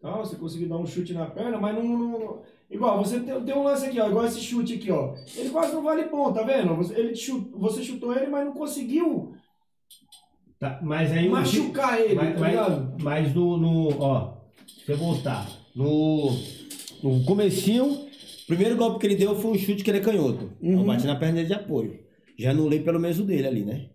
Tá, 0.00 0.12
você 0.18 0.36
conseguiu 0.36 0.68
dar 0.68 0.76
um 0.76 0.86
chute 0.86 1.12
na 1.12 1.26
perna, 1.26 1.58
mas 1.58 1.74
não. 1.74 1.84
não- 1.84 2.42
igual, 2.70 3.02
você 3.02 3.18
tem, 3.20 3.40
tem 3.42 3.54
um 3.54 3.64
lance 3.64 3.86
aqui, 3.86 4.00
ó. 4.00 4.08
Igual 4.08 4.26
esse 4.26 4.40
chute 4.40 4.74
aqui, 4.74 4.90
ó. 4.90 5.14
Ele 5.36 5.50
quase 5.50 5.72
não 5.74 5.82
vale 5.82 6.04
ponto, 6.04 6.34
tá 6.34 6.42
vendo? 6.44 6.74
Você, 6.76 6.94
ele 6.94 7.12
te 7.12 7.24
chut- 7.26 7.50
você 7.52 7.82
chutou 7.82 8.14
ele, 8.16 8.28
mas 8.28 8.46
não 8.46 8.52
conseguiu 8.52 9.34
Tá, 10.58 10.80
mas 10.82 11.12
aí 11.12 11.28
o- 11.28 11.32
machucar 11.32 12.00
ele, 12.00 12.14
Mas, 12.16 12.34
tá 12.34 12.40
mas, 12.40 13.02
mas 13.02 13.34
no, 13.34 13.56
no. 13.56 14.00
Ó, 14.00 14.34
se 14.84 14.90
eu 14.92 14.96
voltar. 14.96 15.48
No. 15.74 16.30
No 17.00 17.24
comecinho, 17.24 18.08
primeiro 18.48 18.76
golpe 18.76 18.98
que 18.98 19.06
ele 19.06 19.14
deu 19.14 19.36
foi 19.36 19.52
um 19.52 19.58
chute 19.58 19.84
que 19.84 19.90
ele 19.90 19.98
é 19.98 20.02
canhoto. 20.02 20.50
Uhum. 20.60 20.80
Eu 20.80 20.84
bati 20.84 21.06
na 21.06 21.14
perna 21.14 21.36
dele 21.36 21.46
de 21.46 21.54
apoio. 21.54 22.00
Já 22.38 22.50
anulei 22.52 22.80
pelo 22.80 23.00
menos 23.00 23.18
o 23.18 23.24
dele 23.24 23.46
ali, 23.48 23.64
né? 23.64 23.86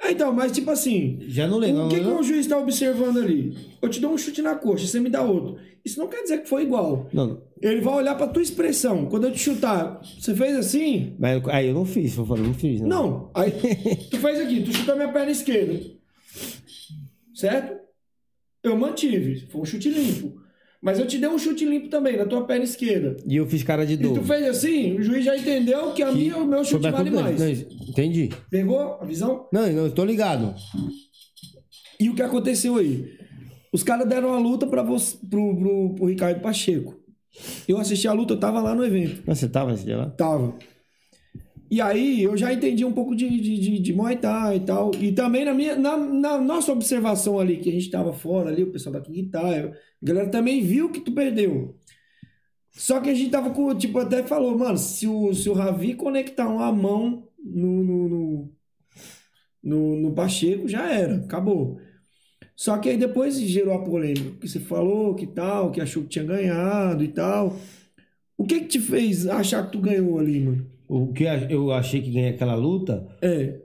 É, 0.00 0.12
então, 0.12 0.32
mas 0.32 0.52
tipo 0.52 0.70
assim. 0.70 1.18
Já 1.28 1.44
anulei, 1.44 1.72
não. 1.72 1.86
O 1.86 1.88
que, 1.88 1.96
que 1.96 2.02
não, 2.02 2.20
o 2.20 2.22
juiz 2.22 2.40
está 2.40 2.56
observando 2.58 3.18
ali? 3.18 3.56
Eu 3.82 3.88
te 3.88 4.00
dou 4.00 4.12
um 4.12 4.18
chute 4.18 4.40
na 4.42 4.54
coxa, 4.54 4.86
você 4.86 5.00
me 5.00 5.08
dá 5.10 5.22
outro. 5.22 5.58
Isso 5.84 5.98
não 5.98 6.06
quer 6.08 6.22
dizer 6.22 6.38
que 6.42 6.48
foi 6.48 6.62
igual. 6.62 7.08
não, 7.12 7.26
não. 7.26 7.48
Ele 7.60 7.80
vai 7.80 7.94
olhar 7.94 8.14
pra 8.14 8.28
tua 8.28 8.40
expressão. 8.42 9.06
Quando 9.06 9.24
eu 9.26 9.32
te 9.32 9.38
chutar, 9.40 10.00
você 10.20 10.32
fez 10.34 10.56
assim? 10.56 11.16
Mas 11.18 11.42
eu- 11.42 11.50
aí 11.50 11.66
eu 11.68 11.74
não 11.74 11.84
fiz, 11.84 12.14
falando, 12.14 12.44
não 12.46 12.54
fiz. 12.54 12.80
Não. 12.80 12.88
Não. 12.88 13.30
Aí 13.34 13.50
tu 14.10 14.16
fez 14.18 14.38
aqui, 14.40 14.62
tu 14.62 14.72
chutou 14.72 14.94
minha 14.94 15.12
perna 15.12 15.32
esquerda. 15.32 15.80
Certo? 17.34 17.76
Eu 18.62 18.76
mantive. 18.76 19.46
Foi 19.50 19.60
um 19.60 19.64
chute 19.64 19.88
limpo. 19.88 20.40
Mas 20.80 20.98
eu 20.98 21.06
te 21.06 21.18
dei 21.18 21.28
um 21.28 21.38
chute 21.38 21.64
limpo 21.64 21.88
também 21.88 22.16
na 22.16 22.24
tua 22.24 22.44
perna 22.46 22.64
esquerda. 22.64 23.16
E 23.26 23.34
eu 23.36 23.46
fiz 23.46 23.62
cara 23.64 23.84
de 23.84 23.94
E 23.94 23.96
dor. 23.96 24.14
tu 24.14 24.22
fez 24.22 24.46
assim, 24.46 24.94
o 24.96 25.02
juiz 25.02 25.24
já 25.24 25.36
entendeu 25.36 25.92
que 25.92 26.02
a 26.02 26.12
minha, 26.12 26.36
o 26.36 26.46
meu 26.46 26.64
chute 26.64 26.88
vale 26.90 27.10
mais. 27.10 27.40
Não, 27.40 27.48
entendi. 27.88 28.30
Pegou 28.50 28.98
a 29.00 29.04
visão? 29.04 29.48
Não, 29.52 29.62
não, 29.62 29.86
eu 29.86 29.90
tô 29.90 30.04
ligado. 30.04 30.54
E 31.98 32.08
o 32.08 32.14
que 32.14 32.22
aconteceu 32.22 32.76
aí? 32.76 33.18
Os 33.72 33.82
caras 33.82 34.08
deram 34.08 34.32
a 34.32 34.38
luta 34.38 34.66
você, 34.84 35.16
pro, 35.28 35.56
pro, 35.56 35.94
pro 35.94 36.06
Ricardo 36.06 36.40
Pacheco. 36.40 36.96
Eu 37.66 37.78
assisti 37.78 38.06
a 38.08 38.12
luta, 38.12 38.34
eu 38.34 38.40
tava 38.40 38.60
lá 38.60 38.74
no 38.74 38.84
evento. 38.84 39.22
Você 39.26 39.48
tava 39.48 39.72
nesse 39.72 39.84
dia 39.84 39.96
lá? 39.96 40.10
Tava. 40.10 40.56
E 41.70 41.80
aí 41.80 42.22
eu 42.22 42.36
já 42.36 42.52
entendi 42.52 42.84
um 42.84 42.92
pouco 42.92 43.14
de, 43.14 43.28
de, 43.28 43.58
de, 43.58 43.78
de 43.78 43.92
Muay 43.92 44.16
Thai 44.16 44.56
e 44.56 44.60
tal. 44.60 44.90
E 44.94 45.12
também 45.12 45.44
na, 45.44 45.52
minha, 45.52 45.76
na, 45.76 45.96
na 45.98 46.38
nossa 46.38 46.72
observação 46.72 47.38
ali, 47.38 47.58
que 47.58 47.68
a 47.68 47.72
gente 47.72 47.90
tava 47.90 48.12
fora 48.12 48.50
ali, 48.50 48.62
o 48.62 48.72
pessoal 48.72 48.94
da 48.94 49.00
King 49.00 49.28
Thai, 49.28 49.60
a 49.64 49.72
galera 50.02 50.30
também 50.30 50.62
viu 50.62 50.90
que 50.90 51.00
tu 51.00 51.12
perdeu. 51.12 51.76
Só 52.72 53.00
que 53.00 53.10
a 53.10 53.14
gente 53.14 53.30
tava 53.30 53.50
com, 53.50 53.74
tipo, 53.74 53.98
até 53.98 54.22
falou, 54.22 54.56
mano, 54.56 54.78
se 54.78 55.06
o, 55.06 55.34
se 55.34 55.48
o 55.50 55.52
Ravi 55.52 55.94
conectar 55.94 56.48
uma 56.48 56.72
mão 56.72 57.28
no, 57.44 57.84
no, 57.84 58.08
no, 58.08 58.52
no, 59.62 59.96
no 59.96 60.14
Pacheco, 60.14 60.68
já 60.68 60.90
era, 60.90 61.16
acabou. 61.16 61.80
Só 62.56 62.78
que 62.78 62.88
aí 62.88 62.96
depois 62.96 63.38
gerou 63.40 63.74
a 63.74 63.84
polêmica, 63.84 64.38
que 64.40 64.48
você 64.48 64.60
falou 64.60 65.14
que 65.14 65.26
tal, 65.26 65.70
que 65.70 65.80
achou 65.80 66.02
que 66.02 66.08
tinha 66.08 66.24
ganhado 66.24 67.04
e 67.04 67.08
tal. 67.08 67.56
O 68.36 68.44
que 68.44 68.60
que 68.60 68.66
te 68.66 68.80
fez 68.80 69.26
achar 69.26 69.66
que 69.66 69.72
tu 69.72 69.80
ganhou 69.80 70.18
ali, 70.18 70.40
mano? 70.40 70.77
O 70.88 71.12
que 71.12 71.24
eu 71.50 71.70
achei 71.70 72.00
que 72.00 72.10
ganhei 72.10 72.30
aquela 72.30 72.54
luta 72.54 73.06
É, 73.20 73.60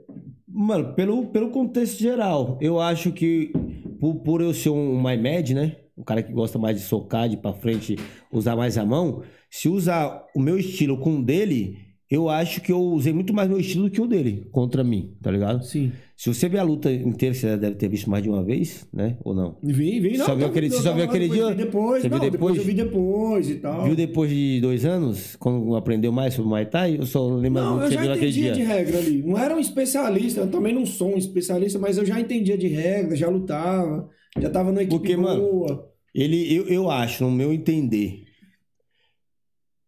Mano, 0.56 0.94
pelo, 0.94 1.26
pelo 1.26 1.50
contexto 1.50 1.98
geral, 1.98 2.56
eu 2.60 2.78
acho 2.78 3.10
que 3.10 3.52
por, 3.98 4.14
por 4.20 4.40
eu 4.40 4.54
ser 4.54 4.70
um 4.70 5.02
MyMed, 5.02 5.52
né? 5.52 5.76
Um 5.98 6.04
cara 6.04 6.22
que 6.22 6.32
gosta 6.32 6.60
mais 6.60 6.76
de 6.76 6.84
socar, 6.84 7.28
de 7.28 7.34
ir 7.34 7.38
pra 7.38 7.52
frente, 7.52 7.96
usar 8.30 8.54
mais 8.54 8.78
a 8.78 8.84
mão. 8.84 9.24
Se 9.50 9.68
usar 9.68 10.24
o 10.32 10.38
meu 10.38 10.56
estilo 10.56 10.98
com 10.98 11.16
o 11.16 11.24
dele, 11.24 11.83
eu 12.10 12.28
acho 12.28 12.60
que 12.60 12.70
eu 12.70 12.78
usei 12.80 13.12
muito 13.12 13.32
mais 13.34 13.48
meu 13.48 13.58
estilo 13.58 13.84
do 13.84 13.90
que 13.90 14.00
o 14.00 14.06
dele 14.06 14.46
contra 14.52 14.84
mim, 14.84 15.16
tá 15.22 15.30
ligado? 15.30 15.64
sim. 15.64 15.92
Se 16.16 16.32
você 16.32 16.48
ver 16.48 16.58
a 16.58 16.62
luta 16.62 16.92
inteira, 16.92 17.34
você 17.34 17.56
deve 17.56 17.74
ter 17.74 17.88
visto 17.88 18.08
mais 18.08 18.22
de 18.22 18.28
uma 18.30 18.44
vez, 18.44 18.86
né? 18.92 19.18
Ou 19.24 19.34
não? 19.34 19.58
Vi, 19.60 19.98
vi, 19.98 20.16
não. 20.16 20.24
Só 20.26 20.32
viu 20.36 20.42
tava- 20.42 20.46
aquele- 20.52 20.66
eu 20.68 20.70
você 20.70 20.82
só 20.82 20.94
viu 20.94 21.04
aquele 21.04 21.28
depois, 21.28 21.46
dia? 21.46 21.54
depois, 21.56 22.02
Você 22.02 22.08
viu 22.08 22.18
não, 22.18 22.24
depois 22.30 22.54
depois? 22.54 22.56
eu 22.58 22.64
vi 22.64 22.74
depois 22.74 23.50
e 23.50 23.54
tal. 23.56 23.84
Viu 23.84 23.96
depois 23.96 24.30
de 24.30 24.60
dois 24.60 24.84
anos, 24.84 25.34
quando 25.34 25.74
aprendeu 25.74 26.12
mais 26.12 26.34
sobre 26.34 26.48
Muay 26.50 26.66
Thai? 26.66 26.96
Eu 26.98 27.04
só 27.04 27.26
lembro 27.34 27.60
Não, 27.60 27.74
eu 27.78 27.80
que 27.82 27.88
você 27.88 27.94
já 27.94 28.00
viu 28.02 28.10
naquele 28.10 28.30
entendia 28.30 28.52
dia. 28.52 28.62
de 28.64 28.68
regra 28.70 28.98
ali. 28.98 29.22
Não 29.24 29.36
era 29.36 29.56
um 29.56 29.58
especialista, 29.58 30.42
eu 30.42 30.50
também 30.50 30.72
não 30.72 30.86
sou 30.86 31.12
um 31.14 31.18
especialista, 31.18 31.80
mas 31.80 31.98
eu 31.98 32.06
já 32.06 32.20
entendia 32.20 32.56
de 32.56 32.68
regra, 32.68 33.16
já 33.16 33.28
lutava, 33.28 34.08
já 34.38 34.48
tava 34.48 34.70
na 34.70 34.82
equipe 34.82 34.96
Porque, 34.96 35.16
mano, 35.16 35.40
boa. 35.42 35.90
Ele, 36.14 36.54
eu, 36.54 36.68
eu 36.68 36.90
acho, 36.92 37.24
no 37.24 37.30
meu 37.32 37.52
entender, 37.52 38.22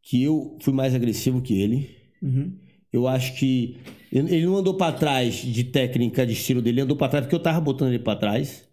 que 0.02 0.24
eu 0.24 0.58
fui 0.60 0.72
mais 0.74 0.92
agressivo 0.92 1.40
que 1.40 1.60
ele. 1.60 1.95
Uhum. 2.22 2.52
Eu 2.92 3.06
acho 3.06 3.34
que 3.34 3.76
ele 4.12 4.46
não 4.46 4.56
andou 4.56 4.74
pra 4.74 4.92
trás 4.92 5.34
de 5.34 5.64
técnica, 5.64 6.26
de 6.26 6.32
estilo 6.32 6.62
dele, 6.62 6.76
ele 6.76 6.84
andou 6.84 6.96
pra 6.96 7.08
trás 7.08 7.24
porque 7.24 7.34
eu 7.34 7.42
tava 7.42 7.60
botando 7.60 7.88
ele 7.90 7.98
pra 7.98 8.16
trás. 8.16 8.66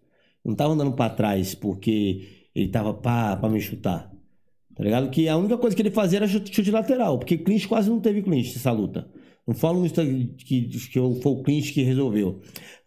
Não 0.44 0.54
tava 0.54 0.74
andando 0.74 0.92
pra 0.92 1.10
trás 1.10 1.54
porque 1.54 2.48
ele 2.54 2.68
tava 2.68 2.94
pá, 2.94 3.36
pra 3.36 3.48
me 3.48 3.60
chutar. 3.60 4.10
Tá 4.74 4.82
ligado? 4.82 5.10
Que 5.10 5.28
a 5.28 5.36
única 5.36 5.56
coisa 5.56 5.74
que 5.74 5.82
ele 5.82 5.90
fazia 5.90 6.18
era 6.18 6.28
chute, 6.28 6.54
chute 6.54 6.70
lateral, 6.70 7.18
porque 7.18 7.38
clinch 7.38 7.68
quase 7.68 7.88
não 7.88 8.00
teve 8.00 8.22
clinch 8.22 8.56
essa 8.56 8.72
luta. 8.72 9.08
Não 9.46 9.54
falo 9.54 9.84
Instagram 9.84 10.28
que, 10.38 10.62
que 10.62 10.90
foi 10.90 11.32
o 11.32 11.42
cliente 11.42 11.72
que 11.72 11.82
resolveu. 11.82 12.40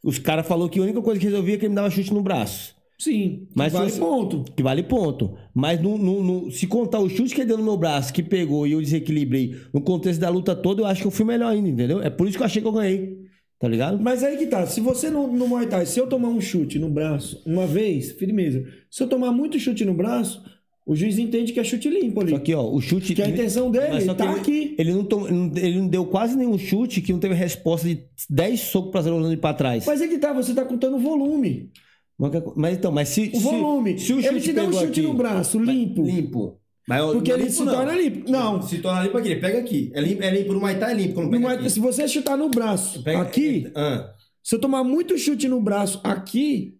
Os 0.03 0.17
caras 0.19 0.47
falaram 0.47 0.69
que 0.69 0.79
a 0.79 0.83
única 0.83 1.01
coisa 1.01 1.19
que 1.19 1.25
resolvia 1.25 1.55
é 1.55 1.57
que 1.57 1.65
ele 1.65 1.69
me 1.69 1.75
dava 1.75 1.89
chute 1.89 2.13
no 2.13 2.21
braço. 2.21 2.75
Sim, 2.99 3.47
Mas 3.53 3.71
vale 3.73 3.91
você- 3.91 3.99
ponto. 3.99 4.43
Que 4.55 4.63
vale 4.63 4.81
ponto. 4.83 5.37
Mas 5.53 5.79
no, 5.81 5.97
no- 5.97 6.23
no- 6.23 6.51
se 6.51 6.65
contar 6.65 6.99
o 6.99 7.07
chute 7.09 7.35
que 7.35 7.41
ele 7.41 7.47
deu 7.49 7.57
no 7.57 7.63
meu 7.63 7.77
braço, 7.77 8.11
que 8.11 8.23
pegou 8.23 8.65
e 8.65 8.71
eu 8.71 8.81
desequilibrei 8.81 9.55
no 9.71 9.81
contexto 9.81 10.19
da 10.19 10.29
luta 10.29 10.55
toda, 10.55 10.81
eu 10.81 10.85
acho 10.87 11.01
que 11.01 11.07
eu 11.07 11.11
fui 11.11 11.25
melhor 11.25 11.49
ainda, 11.51 11.69
entendeu? 11.69 12.01
É 12.01 12.09
por 12.09 12.27
isso 12.27 12.35
que 12.37 12.41
eu 12.41 12.45
achei 12.47 12.61
que 12.61 12.67
eu 12.67 12.71
ganhei. 12.71 13.27
Tá 13.59 13.67
ligado? 13.67 13.99
Mas 13.99 14.23
aí 14.23 14.37
que 14.37 14.45
tá, 14.45 14.67
se 14.67 14.79
você 14.79 15.09
no, 15.09 15.27
no 15.27 15.47
Muay 15.47 15.65
Thai, 15.65 15.85
se 15.87 15.99
eu 15.99 16.05
tomar 16.05 16.29
um 16.29 16.39
chute 16.39 16.77
no 16.77 16.89
braço 16.91 17.41
uma 17.43 17.65
vez, 17.65 18.11
firmeza. 18.11 18.63
Se 18.89 19.01
eu 19.01 19.07
tomar 19.07 19.31
muito 19.31 19.57
chute 19.59 19.83
no 19.83 19.95
braço, 19.95 20.43
o 20.85 20.95
juiz 20.95 21.17
entende 21.17 21.51
que 21.53 21.59
é 21.59 21.63
chute 21.63 21.89
limpo 21.89 22.21
ali. 22.21 22.29
Só 22.31 22.37
que, 22.39 22.53
ó, 22.53 22.67
o 22.71 22.79
chute. 22.79 23.15
Que 23.15 23.21
a 23.23 23.27
intenção 23.27 23.71
dele 23.71 24.05
tá 24.13 24.25
ele, 24.25 24.39
aqui. 24.39 24.75
Ele 24.77 24.93
não, 24.93 25.03
tom- 25.03 25.27
ele 25.27 25.79
não- 25.79 25.87
deu 25.87 26.05
quase 26.05 26.35
nenhum 26.37 26.55
chute 26.57 27.01
que 27.01 27.11
não 27.11 27.19
teve 27.19 27.33
resposta 27.33 27.87
de 27.87 28.03
10 28.29 28.59
socos 28.59 28.91
pra 28.91 29.01
olhando 29.01 29.27
ele 29.27 29.37
pra 29.37 29.53
trás. 29.55 29.85
Mas 29.87 30.01
é 30.01 30.07
que 30.07 30.19
tá, 30.19 30.31
você 30.33 30.53
tá 30.53 30.63
contando 30.63 30.97
o 30.97 30.99
volume. 30.99 31.71
Mas, 32.19 32.31
mas 32.55 32.77
então, 32.77 32.91
mas 32.91 33.09
se. 33.09 33.29
O 33.33 33.37
se- 33.37 33.43
volume. 33.43 33.99
Se 33.99 34.13
o 34.13 34.17
ele 34.19 34.27
chute 34.39 34.41
te 34.41 34.53
dá 34.53 34.63
um 34.63 34.73
chute 34.73 34.85
aqui- 34.87 35.01
no 35.01 35.13
braço, 35.13 35.59
limpo. 35.59 36.03
Limpo. 36.03 36.59
Mas, 36.87 37.03
Porque 37.11 37.31
é 37.31 37.33
ele 37.35 37.43
limpo, 37.43 37.55
se 37.55 37.63
não. 37.63 37.73
torna 37.73 37.93
limpo. 37.95 38.31
Não. 38.31 38.61
Se 38.61 38.77
torna 38.79 39.03
limpo 39.03 39.17
aqui, 39.17 39.27
ele 39.29 39.41
pega 39.41 39.59
aqui. 39.59 39.91
É 39.93 40.01
limpo, 40.01 40.23
é 40.23 40.29
limpo 40.31 40.53
no 40.53 40.59
Muay 40.61 40.79
Thai, 40.79 40.91
é 40.93 40.95
limpo. 40.95 41.13
Quando 41.15 41.29
pega 41.29 41.41
Muay 41.41 41.69
se 41.69 41.79
você 41.79 42.07
chutar 42.07 42.37
no 42.37 42.49
braço 42.49 43.03
Pega- 43.03 43.21
aqui, 43.21 43.69
Ah. 43.75 44.09
se 44.41 44.55
eu 44.55 44.59
tomar 44.59 44.83
muito 44.83 45.17
chute 45.17 45.47
no 45.47 45.59
braço 45.61 45.99
aqui, 46.03 46.75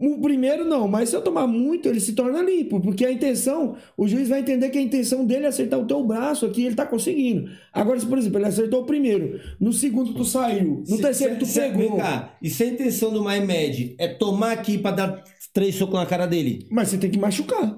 o 0.00 0.20
primeiro 0.20 0.64
não, 0.64 0.88
mas 0.88 1.10
se 1.10 1.16
eu 1.16 1.20
tomar 1.22 1.46
muito, 1.46 1.88
ele 1.88 2.00
se 2.00 2.14
torna 2.14 2.40
limpo, 2.42 2.80
porque 2.80 3.04
a 3.04 3.12
intenção, 3.12 3.76
o 3.96 4.08
juiz 4.08 4.28
vai 4.28 4.40
entender 4.40 4.70
que 4.70 4.78
a 4.78 4.82
intenção 4.82 5.24
dele 5.26 5.44
é 5.44 5.48
acertar 5.48 5.78
o 5.78 5.84
teu 5.86 6.02
braço 6.02 6.46
aqui, 6.46 6.64
ele 6.64 6.74
tá 6.74 6.86
conseguindo. 6.86 7.50
Agora, 7.72 8.00
se, 8.00 8.06
por 8.06 8.16
exemplo, 8.18 8.38
ele 8.38 8.46
acertou 8.46 8.82
o 8.82 8.86
primeiro, 8.86 9.38
no 9.60 9.72
segundo 9.72 10.14
tu 10.14 10.24
saiu, 10.24 10.82
no 10.88 10.96
Se- 10.96 11.02
terceiro 11.02 11.36
tu 11.38 11.44
se- 11.46 11.60
pegou. 11.60 11.80
Vem 11.90 11.96
cá. 11.98 12.34
E 12.42 12.48
se 12.48 12.62
a 12.62 12.66
intenção 12.66 13.12
do 13.12 13.22
MyMed 13.22 13.94
é 13.98 14.08
tomar 14.08 14.52
aqui 14.52 14.78
pra 14.78 14.90
dar 14.90 15.22
três 15.52 15.74
socos 15.74 15.94
na 16.00 16.06
cara 16.06 16.26
dele? 16.26 16.66
Mas 16.70 16.88
você 16.88 16.98
tem 16.98 17.10
que 17.10 17.18
machucar. 17.18 17.76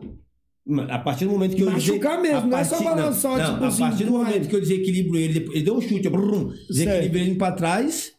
A 0.91 0.99
partir 1.01 1.25
do 1.25 1.33
momento 1.33 1.57
que 1.57 1.63
eu 1.63 1.71
Machucar 1.73 2.23
mesmo, 2.23 2.47
não 2.47 2.57
é 2.57 2.63
só 2.63 2.81
balançar, 2.85 3.37
não, 3.37 3.45
tipo 3.47 3.61
não, 3.61 3.67
assim, 3.67 3.83
A 3.83 3.89
partir 3.89 4.05
do 4.05 4.13
momento 4.13 4.49
que 4.49 4.55
eu 4.55 4.61
desequilibro 4.61 5.19
ele, 5.19 5.45
ele 5.53 5.63
deu 5.65 5.75
um 5.77 5.81
chute, 5.81 6.05
eu 6.05 6.11
brum, 6.13 6.53
desequilibrei 6.69 7.23
ele 7.25 7.35
pra 7.35 7.51
trás, 7.51 8.13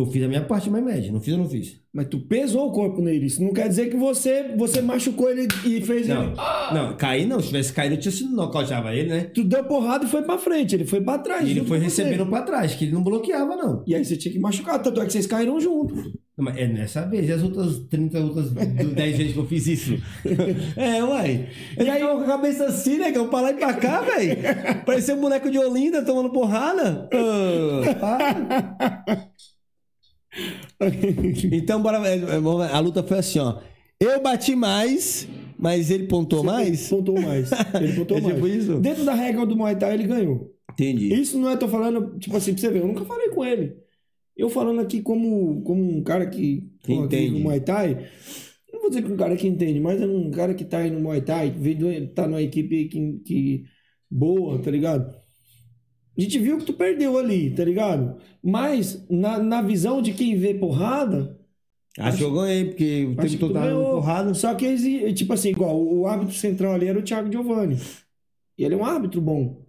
eu 0.00 0.06
fiz 0.06 0.22
a 0.22 0.28
minha 0.28 0.42
parte 0.44 0.68
mais 0.70 0.84
média. 0.84 1.10
Não 1.12 1.20
fiz 1.20 1.34
ou 1.34 1.40
não 1.40 1.48
fiz? 1.48 1.78
Mas 1.92 2.06
tu 2.06 2.20
pesou 2.20 2.68
o 2.68 2.72
corpo 2.72 3.02
nele. 3.02 3.26
Isso 3.26 3.42
não 3.42 3.52
quer 3.52 3.68
dizer 3.68 3.90
que 3.90 3.96
você, 3.96 4.54
você 4.56 4.80
machucou 4.80 5.28
ele 5.28 5.48
e 5.64 5.80
fez 5.80 6.06
Não, 6.06 6.22
ele. 6.22 6.34
não, 6.72 6.96
cair 6.96 7.26
não. 7.26 7.40
Se 7.40 7.48
tivesse 7.48 7.72
caído, 7.72 7.96
eu 7.96 8.00
tinha 8.00 8.12
sido 8.12 8.30
nocauteava 8.34 8.94
ele, 8.94 9.08
né? 9.08 9.20
Tu 9.34 9.42
deu 9.42 9.64
porrada 9.64 10.04
e 10.04 10.08
foi 10.08 10.22
pra 10.22 10.38
frente, 10.38 10.74
ele 10.76 10.86
foi 10.86 11.00
pra 11.00 11.18
trás. 11.18 11.48
E 11.48 11.50
ele 11.50 11.60
foi 11.64 11.78
com 11.78 11.84
você. 11.88 12.02
recebendo 12.02 12.26
pra 12.26 12.42
trás, 12.42 12.74
que 12.74 12.84
ele 12.84 12.92
não 12.92 13.02
bloqueava, 13.02 13.56
não. 13.56 13.82
E 13.86 13.94
aí 13.94 14.04
você 14.04 14.16
tinha 14.16 14.32
que 14.32 14.38
machucar, 14.38 14.80
tanto 14.80 15.00
é 15.00 15.06
que 15.06 15.12
vocês 15.12 15.26
caíram 15.26 15.58
junto. 15.60 15.94
Não, 16.38 16.44
mas 16.44 16.56
É 16.56 16.66
nessa 16.68 17.02
vez, 17.06 17.28
e 17.28 17.32
as 17.32 17.42
outras 17.42 17.80
30 17.90 18.20
outras 18.20 18.50
10 18.94 19.16
vezes 19.18 19.32
que 19.32 19.38
eu 19.38 19.46
fiz 19.46 19.66
isso? 19.66 19.94
é, 20.76 21.02
uai. 21.02 21.48
Ele 21.76 21.90
ficava 21.92 22.14
com 22.16 22.22
a 22.22 22.26
cabeça 22.26 22.66
assim, 22.66 22.98
né? 22.98 23.10
Que 23.10 23.18
eu 23.18 23.26
pra 23.28 23.40
lá 23.40 23.50
e 23.50 23.54
pra 23.54 23.74
cá, 23.74 24.00
velho. 24.02 24.36
Parecia 24.86 25.14
um 25.16 25.20
boneco 25.20 25.50
de 25.50 25.58
Olinda 25.58 26.04
tomando 26.04 26.30
porrada. 26.30 27.08
Para. 28.00 29.28
então, 31.52 31.82
bora. 31.82 31.98
é, 32.08 32.16
é. 32.16 32.72
A 32.72 32.78
luta 32.78 33.02
foi 33.02 33.18
assim, 33.18 33.38
ó. 33.38 33.60
Eu 34.00 34.22
bati 34.22 34.54
mais, 34.54 35.28
mas 35.58 35.90
ele 35.90 36.06
pontou 36.06 36.42
mais? 36.42 36.88
Pontou 36.88 37.20
mais. 37.20 37.50
Ele 37.74 37.92
pontou 37.92 38.16
É 38.18 38.20
mais. 38.20 38.34
tipo 38.34 38.48
isso? 38.48 38.80
Dentro 38.80 39.04
da 39.04 39.12
regra 39.12 39.44
do 39.44 39.56
Muay 39.56 39.76
Thai, 39.76 39.94
ele 39.94 40.06
ganhou. 40.06 40.54
Entendi. 40.72 41.12
Isso 41.12 41.38
não 41.38 41.50
é, 41.50 41.56
tô 41.56 41.68
falando, 41.68 42.18
tipo 42.18 42.34
assim, 42.36 42.52
pra 42.52 42.60
você 42.60 42.70
ver, 42.70 42.80
eu 42.80 42.86
nunca 42.86 43.04
falei 43.04 43.28
com 43.28 43.44
ele. 43.44 43.76
Eu 44.34 44.48
falando 44.48 44.80
aqui 44.80 45.02
como, 45.02 45.60
como 45.62 45.82
um 45.82 46.02
cara 46.02 46.26
que, 46.26 46.66
entende. 46.88 47.32
no 47.32 47.40
Muay 47.40 47.60
Thai, 47.60 48.06
não 48.72 48.80
vou 48.80 48.88
dizer 48.88 49.02
que 49.02 49.12
um 49.12 49.16
cara 49.16 49.36
que 49.36 49.46
entende, 49.46 49.80
mas 49.80 50.00
é 50.00 50.06
um 50.06 50.30
cara 50.30 50.54
que 50.54 50.64
tá 50.64 50.78
aí 50.78 50.90
no 50.90 51.00
Muay 51.00 51.20
Thai, 51.20 51.50
veio 51.50 52.08
tá 52.14 52.26
numa 52.26 52.40
equipe 52.40 52.86
que, 52.86 53.18
que 53.24 53.64
boa, 54.10 54.58
tá 54.62 54.70
ligado? 54.70 55.14
A 56.16 56.20
gente 56.20 56.38
viu 56.38 56.58
que 56.58 56.64
tu 56.64 56.72
perdeu 56.72 57.16
ali, 57.18 57.50
tá 57.50 57.64
ligado? 57.64 58.16
Mas 58.42 59.04
na, 59.08 59.38
na 59.38 59.62
visão 59.62 60.02
de 60.02 60.12
quem 60.12 60.36
vê 60.36 60.54
porrada, 60.54 61.38
Acho 61.98 62.18
que 62.18 62.24
eu 62.24 62.32
ganhei, 62.32 62.64
porque 62.66 63.04
o 63.12 63.16
tempo 63.16 63.36
todo 63.38 63.52
tava 63.54 63.74
porrada. 63.74 64.32
Só 64.34 64.54
que, 64.54 64.64
exi- 64.64 65.12
tipo 65.12 65.32
assim, 65.32 65.50
igual 65.50 65.76
o 65.80 66.06
árbitro 66.06 66.34
central 66.34 66.72
ali 66.74 66.86
era 66.86 66.98
o 66.98 67.02
Thiago 67.02 67.30
Giovanni. 67.30 67.76
E 68.56 68.64
ele 68.64 68.74
é 68.74 68.78
um 68.78 68.84
árbitro 68.84 69.20
bom 69.20 69.62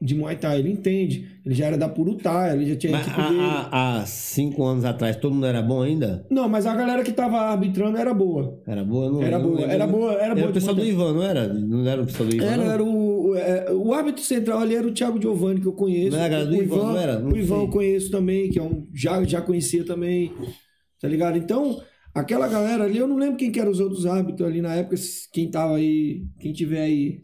de 0.00 0.14
Muay 0.16 0.36
Thai, 0.36 0.58
ele 0.58 0.70
entende. 0.72 1.28
Ele 1.46 1.54
já 1.54 1.66
era 1.66 1.78
da 1.78 1.88
Purutá, 1.88 2.52
ele 2.54 2.66
já 2.66 2.76
tinha 2.76 2.92
a 2.92 2.98
Mas 2.98 3.06
equipe 3.06 3.20
há, 3.20 3.28
dele. 3.28 3.40
há- 3.40 4.00
há 4.00 4.06
cinco 4.06 4.64
anos 4.64 4.84
atrás, 4.84 5.16
todo 5.16 5.32
mundo 5.32 5.46
era 5.46 5.62
bom 5.62 5.80
ainda? 5.82 6.26
Não, 6.28 6.48
mas 6.48 6.66
a 6.66 6.74
galera 6.74 7.02
que 7.04 7.12
tava 7.12 7.38
arbitrando 7.40 7.96
era 7.96 8.12
boa. 8.12 8.60
Era 8.66 8.84
boa? 8.84 9.10
Não, 9.10 9.22
Era 9.22 9.38
não 9.38 9.44
boa, 9.46 9.56
lembro. 9.60 9.72
era 9.72 9.86
boa, 9.86 10.12
era 10.14 10.34
boa 10.34 10.50
o 10.50 10.52
pessoal 10.52 10.74
do 10.74 10.84
Ivan, 10.84 11.12
não 11.14 11.22
era? 11.22 11.52
Não 11.54 11.86
era 11.88 12.02
o 12.02 12.06
pessoal 12.06 12.28
do 12.28 12.34
Ivan? 12.36 12.44
Era, 12.46 12.64
era 12.64 12.84
o, 12.84 13.11
o, 13.32 13.36
é, 13.36 13.72
o 13.72 13.92
árbitro 13.92 14.22
central 14.22 14.60
ali 14.60 14.74
era 14.74 14.86
o 14.86 14.92
Thiago 14.92 15.20
Giovanni, 15.20 15.60
que 15.60 15.66
eu 15.68 15.72
conheço. 15.72 16.16
Não 16.16 16.22
era 16.24 16.44
do 16.46 16.52
o 16.56 16.62
Ivan, 16.62 16.76
não 16.76 16.96
era? 16.98 17.18
Não 17.18 17.30
o 17.32 17.36
Ivan 17.36 17.56
sei. 17.56 17.64
eu 17.64 17.70
conheço 17.70 18.10
também, 18.10 18.50
que 18.50 18.58
é 18.58 18.62
um, 18.62 18.86
já, 18.94 19.22
já 19.24 19.40
conhecia 19.40 19.84
também, 19.84 20.32
tá 21.00 21.08
ligado? 21.08 21.36
Então, 21.38 21.80
aquela 22.14 22.46
galera 22.48 22.84
ali, 22.84 22.98
eu 22.98 23.06
não 23.08 23.16
lembro 23.16 23.36
quem 23.36 23.50
que 23.50 23.58
eram 23.60 23.70
os 23.70 23.80
outros 23.80 24.06
árbitros 24.06 24.46
ali 24.48 24.60
na 24.60 24.74
época, 24.74 24.96
quem 25.32 25.50
tava 25.50 25.76
aí, 25.76 26.24
quem 26.40 26.52
tiver 26.52 26.82
aí. 26.82 27.20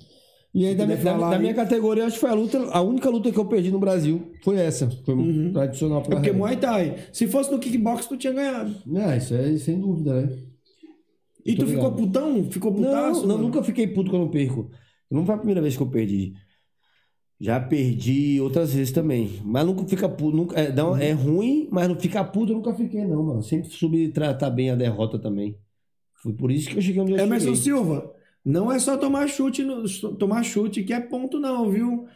E 0.54 0.64
aí, 0.66 0.74
da, 0.74 0.86
minha, 0.86 0.96
da- 0.98 1.30
da 1.30 1.38
minha 1.38 1.52
categoria, 1.54 2.06
acho 2.06 2.14
que 2.14 2.20
foi 2.20 2.30
a 2.30 2.34
luta, 2.34 2.58
a 2.72 2.80
única 2.80 3.08
luta 3.10 3.30
que 3.30 3.38
eu 3.38 3.44
perdi 3.44 3.70
no 3.70 3.78
Brasil. 3.78 4.32
Foi 4.42 4.56
essa. 4.56 4.88
Foi 5.04 5.14
tradicional 5.52 5.98
É 5.98 6.02
pra 6.04 6.10
porque 6.16 6.30
regra. 6.30 6.38
Muay 6.38 6.56
Thai, 6.56 6.96
se 7.12 7.26
fosse 7.28 7.52
no 7.52 7.58
kickbox, 7.58 8.06
tu 8.06 8.16
tinha 8.16 8.32
ganhado. 8.32 8.74
É, 8.96 9.16
isso 9.18 9.34
é 9.34 9.56
sem 9.58 9.78
dúvida, 9.78 10.22
né? 10.22 10.36
E 11.44 11.54
Tô 11.54 11.62
tu 11.64 11.68
ficou 11.68 11.90
ligado. 11.90 11.96
putão? 12.06 12.50
Ficou 12.50 12.72
putaço? 12.72 13.20
Não, 13.26 13.36
não, 13.36 13.38
nunca 13.44 13.62
fiquei 13.62 13.86
puto 13.86 14.10
quando 14.10 14.22
eu 14.24 14.30
perco. 14.30 14.70
Não 15.10 15.24
foi 15.24 15.34
a 15.34 15.38
primeira 15.38 15.60
vez 15.62 15.76
que 15.76 15.82
eu 15.82 15.90
perdi. 15.90 16.34
Já 17.40 17.60
perdi 17.60 18.40
outras 18.40 18.74
vezes 18.74 18.92
também. 18.92 19.40
Mas 19.44 19.64
nunca 19.64 19.84
fica 19.84 20.08
puto. 20.08 20.36
Nunca, 20.36 20.58
é, 20.60 20.84
um- 20.84 20.96
é 20.96 21.12
ruim, 21.12 21.68
mas 21.70 21.88
não 21.88 21.98
ficar 21.98 22.24
puto 22.24 22.52
eu 22.52 22.56
nunca 22.56 22.74
fiquei, 22.74 23.04
não, 23.04 23.22
mano. 23.22 23.42
Sempre 23.42 23.70
soube 23.70 24.08
tratar 24.08 24.50
bem 24.50 24.70
a 24.70 24.74
derrota 24.74 25.18
também. 25.18 25.56
Foi 26.20 26.32
por 26.32 26.50
isso 26.50 26.68
que 26.68 26.76
eu 26.76 26.82
cheguei 26.82 27.00
onde 27.00 27.12
eu 27.12 27.18
Emerson 27.18 27.46
cheguei. 27.54 27.62
Silva, 27.62 28.12
não 28.44 28.72
é 28.72 28.78
só 28.80 28.96
tomar 28.96 29.28
chute, 29.28 29.62
no- 29.62 29.84
tomar 30.16 30.42
chute 30.42 30.82
que 30.82 30.92
é 30.92 30.98
ponto 30.98 31.38
não, 31.38 31.70
viu? 31.70 32.06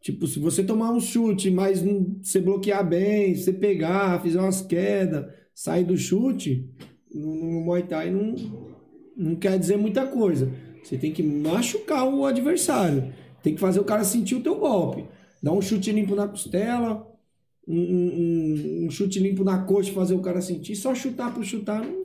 Tipo, 0.00 0.26
se 0.26 0.40
você 0.40 0.64
tomar 0.64 0.90
um 0.90 1.00
chute, 1.00 1.50
mas 1.52 1.80
não, 1.82 2.16
você 2.20 2.40
bloquear 2.40 2.86
bem, 2.86 3.34
você 3.36 3.52
pegar, 3.52 4.20
fizer 4.22 4.40
umas 4.40 4.60
quedas, 4.60 5.32
sair 5.54 5.84
do 5.84 5.96
chute, 5.96 6.68
no, 7.14 7.34
no 7.36 7.60
Muay 7.60 7.84
Thai 7.84 8.10
não, 8.10 8.34
não 9.16 9.36
quer 9.36 9.56
dizer 9.56 9.76
muita 9.76 10.04
coisa. 10.04 10.50
Você 10.84 10.98
tem 10.98 11.12
que 11.12 11.22
machucar 11.22 12.06
o 12.06 12.24
adversário. 12.26 13.12
Tem 13.42 13.54
que 13.54 13.60
fazer 13.60 13.80
o 13.80 13.84
cara 13.84 14.04
sentir 14.04 14.34
o 14.34 14.40
teu 14.42 14.56
golpe. 14.56 15.04
Dar 15.42 15.52
um 15.52 15.60
chute 15.62 15.90
limpo 15.92 16.14
na 16.14 16.28
costela, 16.28 17.06
um, 17.66 17.76
um- 17.78 18.84
um- 18.86 18.90
chute 18.90 19.18
limpo 19.18 19.42
na 19.44 19.58
coxa, 19.64 19.92
fazer 19.92 20.14
o 20.14 20.20
cara 20.20 20.40
sentir. 20.40 20.76
Só 20.76 20.94
chutar 20.94 21.32
por 21.34 21.44
chutar 21.44 21.82
não, 21.84 22.04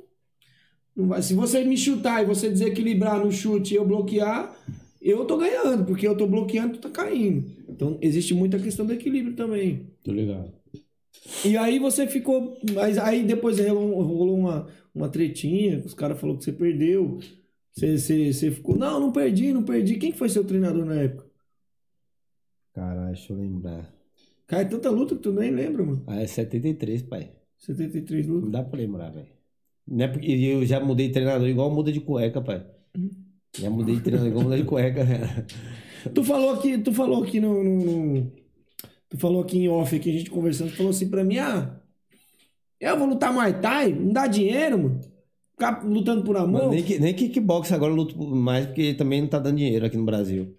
não 0.96 1.08
vai. 1.08 1.22
Se 1.22 1.34
você 1.34 1.64
me 1.64 1.78
chutar 1.78 2.24
e 2.24 2.26
você 2.26 2.50
desequilibrar 2.50 3.24
no 3.24 3.32
chute 3.32 3.74
e 3.74 3.78
eu 3.78 3.86
bloquear, 3.86 4.54
eu 5.02 5.26
tô 5.26 5.38
ganhando, 5.38 5.86
porque 5.86 6.08
eu 6.08 6.16
tô 6.16 6.28
bloqueando, 6.28 6.74
tu 6.74 6.80
tá 6.80 6.90
caindo. 6.90 7.46
Então 7.68 7.98
existe 8.02 8.34
muita 8.34 8.60
questão 8.60 8.86
do 8.86 8.94
equilíbrio 8.94 9.36
também. 9.36 9.88
Tô 10.04 10.12
ligado. 10.12 10.52
E 11.46 11.56
aí 11.58 11.80
você 11.80 12.08
ficou. 12.08 12.58
Mas 12.74 12.98
aí 12.98 13.24
depois 13.24 13.60
rolou, 13.60 14.02
rolou 14.02 14.38
uma, 14.38 14.68
uma 14.94 15.08
tretinha, 15.10 15.82
os 15.86 15.94
caras 15.94 16.20
falaram 16.20 16.38
que 16.40 16.46
você 16.46 16.52
perdeu. 16.52 17.20
Você, 17.80 17.98
você, 17.98 18.34
você 18.34 18.52
ficou. 18.52 18.76
Não, 18.78 19.00
não 19.00 19.12
perdi, 19.12 19.54
não 19.54 19.64
perdi. 19.64 19.96
Quem 19.98 20.12
que 20.12 20.18
foi 20.18 20.30
seu 20.30 20.44
treinador 20.44 20.86
na 20.86 20.96
época? 20.96 21.28
Caralho, 22.74 23.14
deixa 23.14 23.34
eu 23.34 23.38
lembrar. 23.38 23.94
Cara, 24.48 24.64
é 24.64 24.66
tanta 24.66 24.90
luta 24.90 25.16
que 25.16 25.22
tu 25.22 25.32
nem 25.32 25.52
lembra, 25.52 25.84
mano. 25.84 26.04
Ah, 26.08 26.22
é 26.22 26.28
73, 26.28 27.02
pai. 27.04 27.32
73 27.58 28.28
Não 28.28 28.36
lutas. 28.36 28.52
dá 28.52 28.64
pra 28.64 28.80
lembrar, 28.80 29.10
velho. 29.12 29.28
Não 29.88 30.06
é 30.06 30.08
porque 30.08 30.32
eu 30.32 30.66
já 30.66 30.80
mudei 30.80 31.08
de 31.08 31.14
treinador 31.14 31.48
igual 31.48 31.70
muda 31.72 31.92
de 31.92 32.00
cueca, 32.00 32.42
pai. 32.42 32.66
Já 33.58 33.70
mudei 33.70 33.96
de 33.96 34.02
treinador 34.02 34.30
igual 34.30 34.44
muda 34.44 34.58
de 34.58 34.64
cueca. 34.66 35.02
Tu 36.14 36.24
falou 36.24 36.52
aqui, 36.52 36.78
tu 36.78 36.94
falou 36.94 37.24
aqui 37.24 37.40
no, 37.42 37.62
no- 37.64 38.14
no- 38.16 38.32
Tu 39.10 39.18
falou 39.18 39.42
aqui 39.42 39.58
em 39.58 39.68
off, 39.68 39.96
aqui 39.96 40.10
a 40.10 40.14
gente 40.14 40.30
conversando, 40.30 40.70
tu 40.72 40.78
falou 40.78 40.92
assim 40.92 41.10
pra 41.10 41.24
mim, 41.24 41.40
ah, 41.40 41.82
eu 42.80 42.98
vou 42.98 43.08
lutar 43.08 43.34
Muay 43.34 43.60
Thai, 43.60 43.92
não 43.92 44.14
dá 44.14 44.28
dinheiro, 44.28 44.78
mano. 44.78 45.02
Lutando 45.84 46.24
por 46.24 46.38
amor. 46.38 46.64
Mas 46.64 46.72
nem, 46.72 46.84
que- 46.84 47.00
nem 47.00 47.14
kickbox 47.14 47.72
agora 47.72 47.92
eu 47.92 47.96
luto 47.96 48.18
mais 48.18 48.66
porque 48.66 48.94
também 48.94 49.22
não 49.22 49.28
tá 49.28 49.40
dando 49.40 49.58
dinheiro 49.58 49.86
aqui 49.86 49.98
no 49.98 50.06
Brasil. 50.06 50.56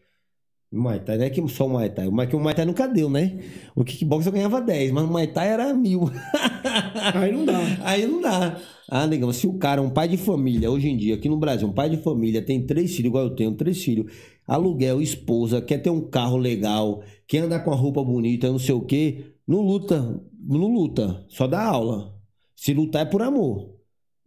Muay 0.73 1.01
Thai 1.01 1.19
não 1.19 1.25
é 1.25 1.31
que 1.31 1.49
só 1.49 1.67
o 1.67 1.71
Muay 1.71 1.91
Thai. 1.91 2.07
O 2.07 2.13
Muay 2.13 2.55
Thai 2.55 2.65
nunca 2.65 2.87
deu, 2.87 3.11
né? 3.11 3.41
O 3.75 3.83
kickbox 3.83 4.25
eu 4.27 4.31
ganhava 4.33 4.61
10, 4.61 4.93
mas 4.93 5.03
o 5.05 5.09
Muay 5.09 5.27
Thai 5.27 5.49
era 5.49 5.75
mil. 5.75 6.03
Aí 7.15 7.33
não 7.33 7.45
dá. 7.45 7.59
Aí 7.83 8.07
não 8.07 8.21
dá. 8.21 8.57
Ah, 8.89 9.07
negão, 9.07 9.33
se 9.33 9.47
o 9.47 9.55
cara, 9.55 9.81
um 9.81 9.91
pai 9.91 10.09
de 10.09 10.17
família, 10.17 10.71
hoje 10.71 10.89
em 10.89 10.97
dia, 10.97 11.15
aqui 11.15 11.29
no 11.29 11.37
Brasil, 11.37 11.67
um 11.69 11.73
pai 11.73 11.89
de 11.89 11.97
família, 11.99 12.43
tem 12.43 12.67
três 12.67 12.91
filhos, 12.91 13.09
igual 13.09 13.25
eu 13.25 13.37
tenho, 13.37 13.53
três 13.55 13.83
filhos, 13.83 14.13
aluguel, 14.47 15.01
esposa, 15.01 15.61
quer 15.63 15.79
ter 15.79 15.91
um 15.91 16.01
carro 16.01 16.37
legal, 16.37 17.03
quer 17.27 17.39
andar 17.39 17.61
com 17.61 17.71
a 17.71 17.77
roupa 17.77 18.03
bonita, 18.03 18.51
não 18.51 18.59
sei 18.59 18.75
o 18.75 18.81
quê, 18.81 19.27
não 19.47 19.61
luta, 19.61 20.21
não 20.41 20.67
luta, 20.67 21.25
só 21.29 21.47
dá 21.47 21.63
aula. 21.65 22.17
Se 22.57 22.75
lutar 22.75 23.03
é 23.03 23.05
por 23.09 23.23
amor, 23.23 23.77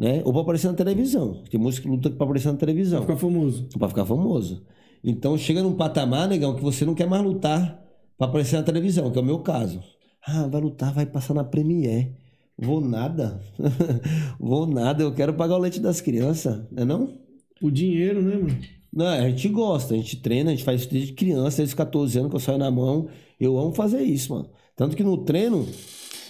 né? 0.04 0.22
Ou 0.26 0.34
pra 0.34 0.42
aparecer 0.42 0.68
na 0.68 0.74
televisão. 0.74 1.42
Tem 1.50 1.58
música 1.58 1.88
que 1.88 1.90
luta 1.90 2.10
pra 2.10 2.26
aparecer 2.26 2.52
na 2.52 2.58
televisão. 2.58 3.02
Fica 3.02 3.16
famoso. 3.16 3.70
Pra 3.80 3.88
ficar 3.88 4.06
famoso. 4.06 4.62
Então 5.02 5.38
chega 5.38 5.64
num 5.64 5.76
patamar, 5.76 6.28
negão, 6.28 6.56
que 6.56 6.62
você 6.62 6.84
não 6.84 6.94
quer 6.94 7.08
mais 7.08 7.24
lutar 7.24 7.82
pra 8.18 8.28
aparecer 8.28 8.58
na 8.58 8.64
televisão, 8.64 9.10
que 9.10 9.18
é 9.18 9.22
o 9.22 9.26
meu 9.26 9.40
caso. 9.40 9.82
Ah, 10.28 10.46
vai 10.48 10.60
lutar, 10.60 10.94
vai 10.94 11.06
passar 11.06 11.34
na 11.34 11.44
Premiere. 11.46 12.18
Vou 12.58 12.82
nada. 12.82 13.42
Vou 14.38 14.68
nada, 14.68 15.04
eu 15.04 15.14
quero 15.14 15.34
pagar 15.36 15.56
o 15.56 15.60
leite 15.60 15.80
das 15.80 16.02
crianças, 16.02 16.62
não 16.70 16.84
é 16.84 16.86
não? 16.86 17.18
O 17.62 17.72
dinheiro, 17.72 18.22
né, 18.22 18.36
mano? 18.36 18.58
Não, 18.92 19.08
a 19.08 19.30
gente 19.30 19.48
gosta, 19.48 19.94
a 19.94 19.98
gente 19.98 20.18
treina, 20.18 20.52
a 20.52 20.54
gente 20.54 20.66
faz 20.66 20.82
isso 20.82 20.92
desde 20.92 21.14
criança, 21.14 21.58
desde 21.58 21.74
os 21.74 21.74
14 21.74 22.20
anos 22.20 22.30
que 22.30 22.36
eu 22.36 22.40
saio 22.42 22.58
na 22.58 22.70
mão. 22.70 23.08
Eu 23.40 23.58
amo 23.58 23.74
fazer 23.74 24.02
isso, 24.02 24.34
mano. 24.34 24.50
Tanto 24.76 24.96
que 24.98 25.04
no 25.04 25.18
treino, 25.18 25.66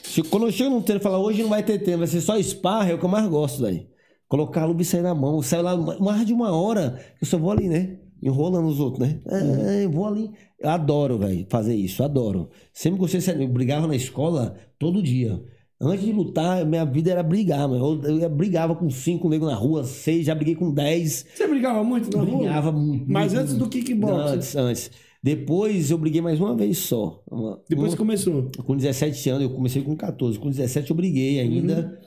se- 0.03 0.21
quando 0.23 0.45
eu 0.45 0.51
chego 0.51 0.69
no 0.69 0.81
treino 0.81 0.99
e 0.99 1.03
falo, 1.03 1.17
hoje 1.23 1.41
não 1.41 1.49
vai 1.49 1.63
ter 1.63 1.79
treino, 1.79 1.99
vai 1.99 2.07
ser 2.07 2.21
só 2.21 2.37
sparra, 2.41 2.91
é 2.91 2.93
o 2.93 2.99
que 2.99 3.05
eu 3.05 3.09
mais 3.09 3.27
gosto 3.27 3.61
daí. 3.61 3.87
Colocar 4.27 4.63
a 4.63 4.65
luva 4.65 4.81
e 4.81 4.85
sair 4.85 5.01
na 5.01 5.13
mão. 5.15 5.35
Eu 5.37 5.43
saio 5.43 5.63
lá 5.63 5.75
mais 5.99 6.25
de 6.25 6.33
uma 6.33 6.51
hora, 6.51 6.99
eu 7.21 7.27
só 7.27 7.37
vou 7.37 7.51
ali, 7.51 7.67
né? 7.69 7.97
Enrolando 8.21 8.67
os 8.67 8.79
outros, 8.79 9.05
né? 9.07 9.19
É, 9.27 9.83
eu 9.85 9.91
vou 9.91 10.05
ali. 10.07 10.31
Eu 10.59 10.69
adoro, 10.69 11.17
velho, 11.17 11.45
fazer 11.49 11.75
isso, 11.75 12.01
adoro. 12.03 12.49
Sempre 12.71 12.99
gostei, 12.99 13.19
de 13.19 13.25
ser- 13.25 13.39
eu 13.41 13.47
brigava 13.47 13.85
na 13.85 13.95
escola 13.95 14.55
todo 14.79 15.03
dia. 15.03 15.41
Antes 15.79 16.05
de 16.05 16.13
lutar, 16.13 16.65
minha 16.65 16.85
vida 16.85 17.11
era 17.11 17.21
brigar, 17.21 17.67
mano. 17.67 18.01
Eu, 18.05 18.19
eu 18.21 18.29
brigava 18.29 18.73
com 18.73 18.89
cinco 18.89 19.27
negros 19.27 19.51
na 19.51 19.57
rua, 19.57 19.83
seis, 19.83 20.25
já 20.25 20.33
briguei 20.33 20.55
com 20.55 20.71
dez. 20.73 21.25
Você 21.35 21.45
brigava 21.45 21.83
muito 21.83 22.09
na 22.15 22.23
rua? 22.23 22.37
Brigava 22.37 22.71
muito. 22.71 23.05
Mas 23.11 23.33
muito, 23.33 23.43
antes 23.43 23.57
do 23.57 23.67
kickbox. 23.67 24.31
Antes, 24.31 24.55
antes. 24.55 24.91
Depois 25.23 25.89
eu 25.89 25.97
briguei 25.97 26.19
mais 26.21 26.39
uma 26.39 26.53
vez 26.55 26.77
só. 26.79 27.23
Uma- 27.31 27.61
Depois 27.69 27.91
uma- 27.93 27.97
começou. 27.97 28.51
com 28.65 28.75
17 28.75 29.29
anos, 29.29 29.43
eu 29.43 29.49
comecei 29.51 29.81
com 29.81 29.95
14. 29.95 30.37
Com 30.37 30.49
17 30.49 30.89
eu 30.91 30.95
briguei 30.97 31.39
ainda. 31.39 31.97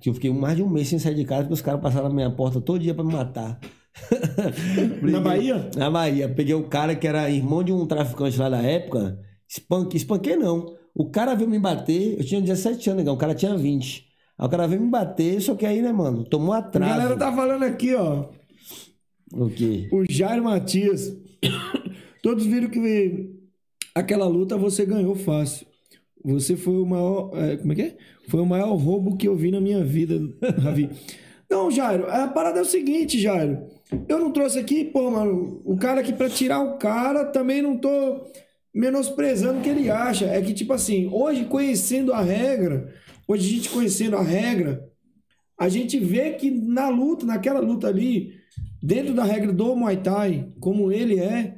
Que 0.00 0.10
eu 0.10 0.14
fiquei 0.14 0.30
mais 0.32 0.56
de 0.56 0.62
um 0.62 0.68
mês 0.68 0.86
sem 0.88 0.98
sair 0.98 1.14
de 1.14 1.24
casa, 1.24 1.42
porque 1.42 1.54
os 1.54 1.62
caras 1.62 1.80
passaram 1.80 2.08
na 2.08 2.14
minha 2.14 2.30
porta 2.30 2.60
todo 2.60 2.78
dia 2.78 2.94
pra 2.94 3.02
me 3.02 3.12
matar. 3.12 3.58
Briguei- 5.00 5.20
Bahia? 5.20 5.70
Na 5.76 5.90
Bahia. 5.90 6.28
Peguei 6.28 6.54
o 6.54 6.68
cara 6.68 6.94
que 6.94 7.06
era 7.06 7.28
irmão 7.30 7.64
de 7.64 7.72
um 7.72 7.86
traficante 7.86 8.38
lá 8.38 8.48
da 8.48 8.62
época. 8.62 9.18
Espanquei, 9.48 9.96
espanquei 9.96 10.36
não. 10.36 10.66
O 10.94 11.10
cara 11.10 11.34
veio 11.34 11.48
me 11.48 11.58
bater, 11.58 12.18
eu 12.18 12.24
tinha 12.24 12.40
17 12.40 12.90
anos, 12.90 12.98
negão, 13.02 13.14
o 13.14 13.18
cara 13.18 13.34
tinha 13.34 13.56
20. 13.56 14.04
Aí 14.38 14.46
o 14.46 14.50
cara 14.50 14.66
veio 14.66 14.82
me 14.82 14.90
bater, 14.90 15.40
só 15.40 15.54
que 15.54 15.64
aí, 15.66 15.80
né, 15.80 15.92
mano, 15.92 16.22
tomou 16.24 16.52
A 16.52 16.58
atraso. 16.58 16.92
galera 16.92 17.16
tá 17.16 17.32
falando 17.32 17.62
aqui, 17.64 17.94
ó. 17.94 18.26
O 19.32 19.48
quê? 19.48 19.88
O 19.92 20.04
Jairo 20.08 20.44
Matias. 20.44 21.12
Todos 22.22 22.46
viram 22.46 22.68
que 22.68 23.30
aquela 23.94 24.26
luta 24.26 24.56
você 24.56 24.84
ganhou 24.84 25.14
fácil. 25.14 25.66
Você 26.24 26.56
foi 26.56 26.74
o 26.74 26.86
maior. 26.86 27.30
é, 27.34 27.56
como 27.56 27.72
é 27.72 27.76
que 27.76 27.82
é? 27.82 27.96
Foi 28.28 28.40
o 28.40 28.46
maior 28.46 28.74
roubo 28.74 29.16
que 29.16 29.28
eu 29.28 29.36
vi 29.36 29.50
na 29.50 29.60
minha 29.60 29.84
vida, 29.84 30.20
Ravi. 30.60 30.90
Não, 31.50 31.70
Jairo, 31.70 32.10
a 32.10 32.28
parada 32.28 32.58
é 32.58 32.62
o 32.62 32.66
seguinte, 32.66 33.18
Jairo. 33.18 33.66
Eu 34.06 34.18
não 34.18 34.30
trouxe 34.30 34.58
aqui, 34.58 34.84
pô, 34.84 35.10
mano, 35.10 35.62
o 35.64 35.76
cara 35.76 36.00
aqui 36.00 36.12
pra 36.12 36.28
tirar 36.28 36.60
o 36.60 36.76
cara, 36.76 37.24
também 37.24 37.62
não 37.62 37.78
tô 37.78 38.26
menosprezando 38.74 39.60
o 39.60 39.62
que 39.62 39.68
ele 39.70 39.90
acha. 39.90 40.26
É 40.26 40.42
que, 40.42 40.52
tipo 40.52 40.72
assim, 40.74 41.08
hoje 41.10 41.46
conhecendo 41.46 42.12
a 42.12 42.20
regra, 42.20 42.92
hoje 43.26 43.46
a 43.48 43.56
gente 43.56 43.70
conhecendo 43.70 44.16
a 44.16 44.22
regra, 44.22 44.86
a 45.58 45.68
gente 45.68 45.98
vê 45.98 46.32
que 46.32 46.50
na 46.50 46.90
luta, 46.90 47.24
naquela 47.24 47.60
luta 47.60 47.88
ali, 47.88 48.34
dentro 48.82 49.14
da 49.14 49.24
regra 49.24 49.52
do 49.52 49.74
Muay 49.74 49.96
Thai, 49.96 50.52
como 50.60 50.92
ele 50.92 51.18
é, 51.18 51.57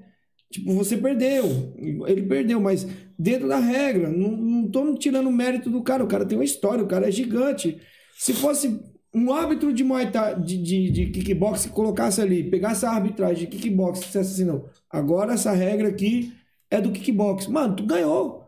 tipo, 0.51 0.73
você 0.73 0.97
perdeu. 0.97 1.75
Ele 2.07 2.23
perdeu, 2.23 2.61
mas 2.61 2.87
dentro 3.19 3.49
da 3.49 3.59
regra, 3.59 4.11
não, 4.11 4.31
não 4.31 4.71
tô 4.71 4.95
tirando 4.95 5.31
mérito 5.31 5.71
do 5.71 5.83
cara. 5.83 6.05
O 6.05 6.09
cara 6.09 6.27
tem 6.27 6.37
uma 6.39 6.45
história, 6.45 6.85
o 6.85 6.89
cara 6.89 7.09
é 7.09 7.13
gigante. 7.13 7.81
Se 8.19 8.33
fosse 8.33 8.81
um 9.15 9.33
árbitro 9.33 9.73
de 9.73 9.83
Muay 9.83 10.11
Thai, 10.11 10.41
de, 10.41 10.57
de, 10.57 10.91
de 10.91 11.07
kickbox, 11.07 11.67
colocasse 11.67 12.21
ali, 12.21 12.49
pegasse 12.49 12.87
a 12.87 12.91
arbitragem 12.91 13.49
de 13.49 13.57
kickbox 13.57 14.01
e 14.01 14.05
dissesse 14.05 14.35
assim, 14.35 14.45
não, 14.45 14.67
agora 14.89 15.35
essa 15.35 15.53
regra 15.53 15.89
aqui 15.89 16.33
é 16.71 16.81
do 16.81 16.93
kickbox. 16.93 17.47
Mano, 17.47 17.77
tu 17.77 17.85
ganhou. 17.85 18.45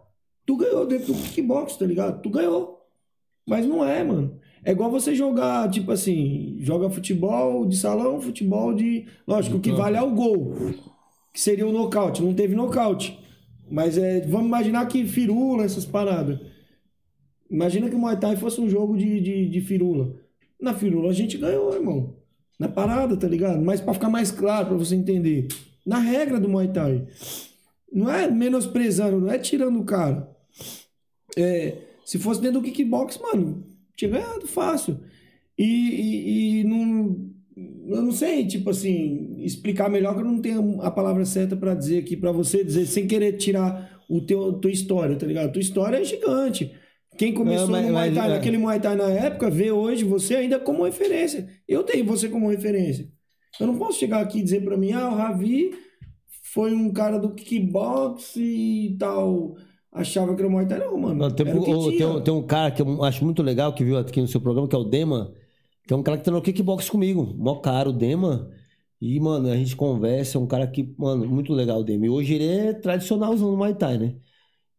Tu 0.47 0.57
ganhou 0.57 0.87
dentro 0.87 1.13
do 1.13 1.23
kickbox, 1.23 1.77
tá 1.77 1.87
ligado? 1.87 2.21
Tu 2.23 2.31
ganhou. 2.31 2.81
Mas 3.47 3.67
não 3.67 3.85
é, 3.85 4.03
mano. 4.05 4.39
É 4.65 4.71
igual 4.71 4.91
você 4.91 5.15
jogar, 5.15 5.69
tipo 5.71 5.91
assim, 5.91 6.57
joga 6.61 6.89
futebol 6.89 7.67
de 7.67 7.77
salão, 7.77 8.21
futebol 8.21 8.73
de. 8.73 9.07
Lógico, 9.27 9.57
o 9.57 9.61
que 9.61 9.73
vale 9.73 9.97
é 9.97 10.03
o 10.03 10.13
gol. 10.13 10.55
Que 11.33 11.41
seria 11.41 11.67
o 11.67 11.73
nocaute. 11.73 12.23
Não 12.23 12.35
teve 12.35 12.55
nocaute. 12.55 13.19
Mas 13.71 13.97
é, 13.97 14.21
vamos 14.27 14.49
imaginar 14.49 14.87
que 14.87 15.07
firula, 15.07 15.65
essas 15.65 15.85
paradas. 15.85 16.39
Imagina 17.51 17.89
que 17.89 17.95
o 17.95 17.99
Muay 17.99 18.19
Thai 18.19 18.37
fosse 18.37 18.61
um 18.61 18.69
jogo 18.69 18.97
de, 18.97 19.21
de, 19.21 19.49
de 19.49 19.61
firula. 19.61 20.15
Na 20.61 20.75
firula 20.75 21.11
a 21.11 21.15
gente 21.15 21.39
ganhou, 21.39 21.75
irmão. 21.75 22.17
Na 22.59 22.69
parada, 22.69 23.17
tá 23.17 23.27
ligado? 23.27 23.63
Mas 23.63 23.81
pra 23.81 23.95
ficar 23.95 24.09
mais 24.09 24.31
claro, 24.31 24.69
pra 24.69 24.77
você 24.77 24.95
entender. 24.95 25.49
Na 25.85 25.99
regra 25.99 26.39
do 26.39 26.49
Muay 26.49 26.69
Thai. 26.69 27.07
Não 27.93 28.11
é 28.11 28.31
menosprezando, 28.31 29.21
não 29.21 29.31
é 29.31 29.39
tirando 29.39 29.79
o 29.81 29.85
cara. 29.85 30.31
É, 31.37 31.77
se 32.05 32.19
fosse 32.19 32.41
dentro 32.41 32.61
do 32.61 32.65
kickbox, 32.65 33.19
mano, 33.19 33.65
tinha 33.97 34.11
ganhado 34.11 34.47
fácil. 34.47 34.99
E, 35.59 35.65
e, 35.65 36.61
e 36.61 36.65
não. 36.65 37.32
Eu 37.57 38.01
não 38.03 38.13
sei, 38.13 38.47
tipo 38.47 38.71
assim, 38.71 39.37
explicar 39.39 39.91
melhor 39.91 40.15
que 40.15 40.21
eu 40.21 40.25
não 40.25 40.41
tenho 40.41 40.81
a 40.81 40.91
palavra 40.91 41.25
certa 41.25 41.55
pra 41.55 41.75
dizer 41.75 41.99
aqui 41.99 42.17
pra 42.17 42.33
você, 42.33 42.65
dizer 42.65 42.87
sem 42.87 43.07
querer 43.07 43.33
tirar 43.35 44.01
o 44.09 44.21
teu 44.23 44.53
tua 44.55 44.71
história, 44.71 45.17
tá 45.17 45.27
ligado? 45.27 45.53
Tua 45.53 45.61
história 45.61 45.99
é 45.99 46.05
gigante. 46.05 46.73
Quem 47.19 47.35
começou 47.35 47.67
Não, 47.67 47.73
mas- 47.73 47.87
no 47.87 47.93
Muay 47.93 48.09
mas- 48.11 48.19
Thai, 48.19 48.31
é. 48.31 48.35
naquele 48.35 48.59
Muay 48.59 48.81
Thai 48.81 48.97
na 48.97 49.11
época, 49.11 49.51
vê 49.51 49.71
hoje 49.71 50.03
você 50.05 50.35
ainda 50.37 50.59
como 50.59 50.85
referência. 50.85 51.47
Eu 51.69 51.83
tenho 51.83 52.07
você 52.07 52.29
como 52.29 52.49
referência. 52.49 53.07
Eu 53.61 53.67
não 53.67 53.77
posso 53.77 53.99
chegar 53.99 54.21
aqui 54.23 54.39
e 54.39 54.43
dizer 54.43 54.65
pra 54.65 54.79
mim, 54.79 54.93
ah, 54.93 55.11
o 55.11 55.15
Ravi 55.17 55.73
foi 56.55 56.73
um 56.75 56.91
cara 56.91 57.19
do 57.19 57.35
kickbox 57.35 58.35
e 58.37 58.97
tal. 58.99 59.55
Achava 59.93 60.35
que 60.35 60.41
era 60.41 60.51
Muay 60.51 60.67
Thai. 60.67 60.79
Não, 60.79 60.97
mano. 60.97 61.31
Tem, 61.35 61.47
o 61.55 61.63
tem 61.91 62.07
um- 62.07 62.21
tem 62.23 62.33
um 62.33 62.43
cara 62.47 62.71
que 62.71 62.81
eu 62.81 63.05
acho 63.05 63.23
muito 63.23 63.43
legal 63.43 63.75
que 63.75 63.85
viu 63.85 63.99
aqui 63.99 64.23
no 64.23 64.27
seu 64.29 64.41
programa, 64.41 64.67
que 64.67 64.75
é 64.75 64.79
o 64.79 64.85
Dema, 64.85 65.35
é 65.91 65.95
um 65.95 66.03
cara 66.03 66.19
que 66.19 66.25
treinou 66.25 66.43
kickbox 66.43 66.89
comigo. 66.89 67.35
Mó 67.37 67.57
caro, 67.57 67.91
o 67.91 67.93
Dema. 67.93 68.51
E, 69.01 69.19
mano, 69.19 69.49
a 69.49 69.57
gente 69.57 69.75
conversa, 69.75 70.39
é 70.39 70.41
um 70.41 70.47
cara 70.47 70.67
que, 70.67 70.95
mano, 70.97 71.27
muito 71.27 71.53
legal 71.53 71.81
o 71.81 71.85
Dema. 71.85 72.07
E 72.07 72.09
hoje 72.09 72.35
ele 72.35 72.47
é 72.47 72.73
tradicionalzão 72.73 73.51
no 73.51 73.57
Muay 73.57 73.75
Thai, 73.75 73.99
né? 73.99 74.15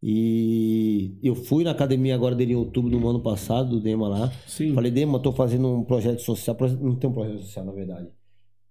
E 0.01 1.17
eu 1.23 1.33
fui 1.33 1.63
na 1.63 1.71
academia 1.71 2.13
agora 2.13 2.35
dele 2.35 2.53
em 2.53 2.55
outubro 2.55 2.89
do 2.89 3.07
ano 3.07 3.21
passado, 3.21 3.69
do 3.69 3.79
Dema 3.79 4.07
lá. 4.07 4.31
Sim. 4.47 4.73
Falei, 4.73 4.91
Dema, 4.91 5.19
tô 5.19 5.31
fazendo 5.31 5.67
um 5.67 5.83
projeto 5.83 6.21
social. 6.21 6.57
Não 6.81 6.95
tem 6.95 7.09
um 7.09 7.13
projeto 7.13 7.39
social, 7.41 7.65
na 7.65 7.71
verdade. 7.71 8.07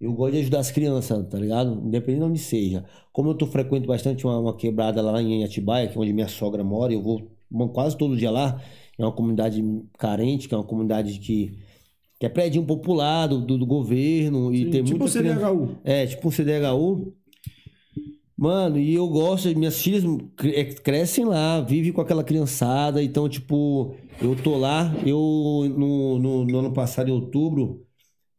Eu 0.01 0.13
gosto 0.13 0.33
de 0.33 0.41
ajudar 0.41 0.59
as 0.59 0.71
crianças, 0.71 1.27
tá 1.29 1.39
ligado? 1.39 1.81
Independente 1.87 2.19
de 2.19 2.25
onde 2.25 2.39
seja. 2.39 2.85
Como 3.13 3.31
eu 3.31 3.35
tô 3.35 3.47
frequento 3.47 3.87
bastante 3.87 4.27
uma, 4.27 4.39
uma 4.39 4.57
quebrada 4.57 5.01
lá 5.01 5.23
em 5.23 5.45
Atibaia, 5.45 5.87
que 5.87 5.97
é 5.97 6.01
onde 6.01 6.13
minha 6.13 6.29
sogra 6.29 6.65
mora, 6.65 6.93
eu 6.93 7.01
vou 7.01 7.31
quase 7.73 7.97
todo 7.97 8.17
dia 8.17 8.31
lá. 8.31 8.61
É 8.99 9.05
uma 9.05 9.13
comunidade 9.13 9.63
carente, 9.99 10.49
que 10.49 10.55
é 10.55 10.59
uma 10.59 10.65
comunidade 10.65 11.19
que, 11.19 11.57
que 12.23 12.27
é 12.27 12.29
prédio 12.29 12.63
populado 12.63 13.41
do, 13.41 13.59
do 13.59 13.67
governo. 13.67 14.55
E 14.55 14.59
Sim, 14.59 14.71
tem 14.71 14.85
tipo 14.85 15.01
muita 15.01 15.19
o 15.19 15.21
criança- 15.23 15.41
CDHU. 15.41 15.69
é, 15.83 16.07
tipo 16.07 16.29
um 16.29 16.31
CDHU. 16.31 17.13
Mano, 18.37 18.79
e 18.79 18.95
eu 18.95 19.09
gosto, 19.09 19.49
minhas 19.59 19.83
filhas 19.83 20.05
é, 20.55 20.65
crescem 20.67 21.25
lá, 21.25 21.61
vivem 21.61 21.91
com 21.93 22.01
aquela 22.01 22.23
criançada. 22.23 23.03
Então, 23.03 23.29
tipo, 23.29 23.97
eu 24.21 24.37
tô 24.37 24.57
lá, 24.57 24.95
eu 25.05 25.19
no, 25.77 26.21
no, 26.21 26.45
no 26.45 26.59
ano 26.61 26.73
passado, 26.73 27.09
em 27.09 27.13
outubro, 27.13 27.85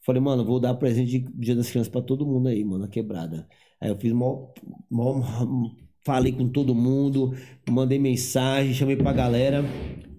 falei, 0.06 0.22
mano, 0.22 0.46
vou 0.46 0.62
dar 0.62 0.76
presente 0.76 1.20
de 1.20 1.26
Dia 1.36 1.54
das 1.54 1.70
Crianças 1.70 1.92
pra 1.92 2.02
todo 2.02 2.26
mundo 2.26 2.48
aí, 2.48 2.64
mano, 2.64 2.84
na 2.84 2.88
quebrada. 2.88 3.46
Aí 3.82 3.90
eu 3.90 3.98
fiz 3.98 4.14
mó, 4.14 4.48
mó, 4.90 5.22
falei 6.06 6.32
com 6.32 6.48
todo 6.48 6.74
mundo, 6.74 7.34
mandei 7.70 8.00
mensagem, 8.00 8.74
chamei 8.74 8.96
pra 8.96 9.12
galera, 9.12 9.62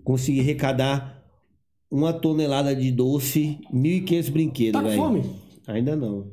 consegui 0.04 0.40
arrecadar 0.40 1.13
uma 1.90 2.12
tonelada 2.12 2.74
de 2.74 2.90
doce, 2.90 3.58
1.500 3.72 4.30
brinquedos, 4.30 4.72
Tá 4.72 4.82
com 4.82 4.88
velho. 4.88 5.02
fome? 5.02 5.24
Ainda 5.66 5.94
não. 5.96 6.26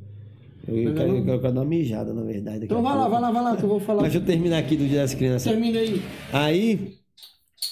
Eu, 0.68 0.78
eu 0.78 0.93
quero, 0.93 1.18
eu 1.18 1.24
quero 1.26 1.41
dar 1.41 1.62
uma 1.62 1.66
mijada, 1.66 2.14
na 2.14 2.22
verdade. 2.24 2.66
Então 2.66 2.82
vai 2.82 2.95
lá, 2.95 3.08
vai 3.08 3.22
lá, 3.22 3.32
vai 3.32 3.43
lá, 3.43 3.58
que 3.58 3.64
eu 3.64 3.70
vou 3.70 3.80
falar. 3.80 4.02
Mas 4.04 4.12
deixa 4.12 4.24
eu 4.24 4.28
terminar 4.28 4.60
aqui 4.60 4.76
do 4.76 4.88
Dia 4.88 5.02
das 5.02 5.14
Crianças. 5.14 5.52
Termina 5.52 5.80
aí. 5.80 6.02
Aí, 6.32 6.93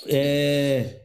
é, 0.08 1.02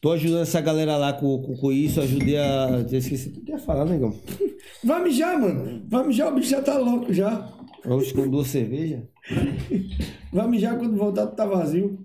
tô 0.00 0.12
ajudando 0.12 0.42
essa 0.42 0.60
galera 0.60 0.96
lá 0.96 1.12
com, 1.12 1.42
com, 1.42 1.56
com 1.56 1.72
isso, 1.72 2.00
ajudei 2.00 2.38
a... 2.38 2.84
Eu 2.90 2.98
esqueci 2.98 3.28
o 3.28 3.32
que 3.44 3.52
eu 3.52 3.56
ia 3.56 3.62
falar, 3.62 3.84
negão. 3.84 4.14
Vai 4.84 5.02
mijar, 5.02 5.38
mano. 5.38 5.82
Vai 5.88 6.06
mijar, 6.06 6.32
o 6.32 6.34
bicho 6.34 6.50
já 6.50 6.62
tá 6.62 6.78
louco 6.78 7.12
já. 7.12 7.52
Hoje 7.84 8.12
com 8.14 8.28
duas 8.28 8.46
cervejas. 8.48 9.02
Vai 10.32 10.48
mijar 10.48 10.78
quando 10.78 10.96
voltar, 10.96 11.26
tu 11.26 11.36
tá 11.36 11.44
vazio. 11.46 11.98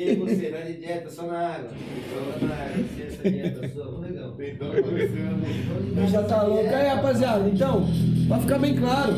E 0.00 0.08
aí, 0.08 0.16
você, 0.16 0.50
vai 0.50 0.64
de 0.64 0.78
dieta 0.78 1.10
só 1.10 1.26
na 1.26 1.56
água. 1.56 1.70
Joga 2.08 2.46
na 2.46 2.54
água, 2.54 2.84
se 2.96 3.02
essa 3.02 3.30
dieta 3.30 3.68
sua, 3.68 3.84
vamos 3.84 4.00
legal. 4.00 4.34
Já 6.10 6.24
tá 6.24 6.42
louco. 6.42 6.64
Aí, 6.64 6.86
rapaziada, 6.86 7.46
então, 7.50 7.84
pra 8.26 8.38
ficar 8.40 8.58
bem 8.58 8.76
claro, 8.76 9.14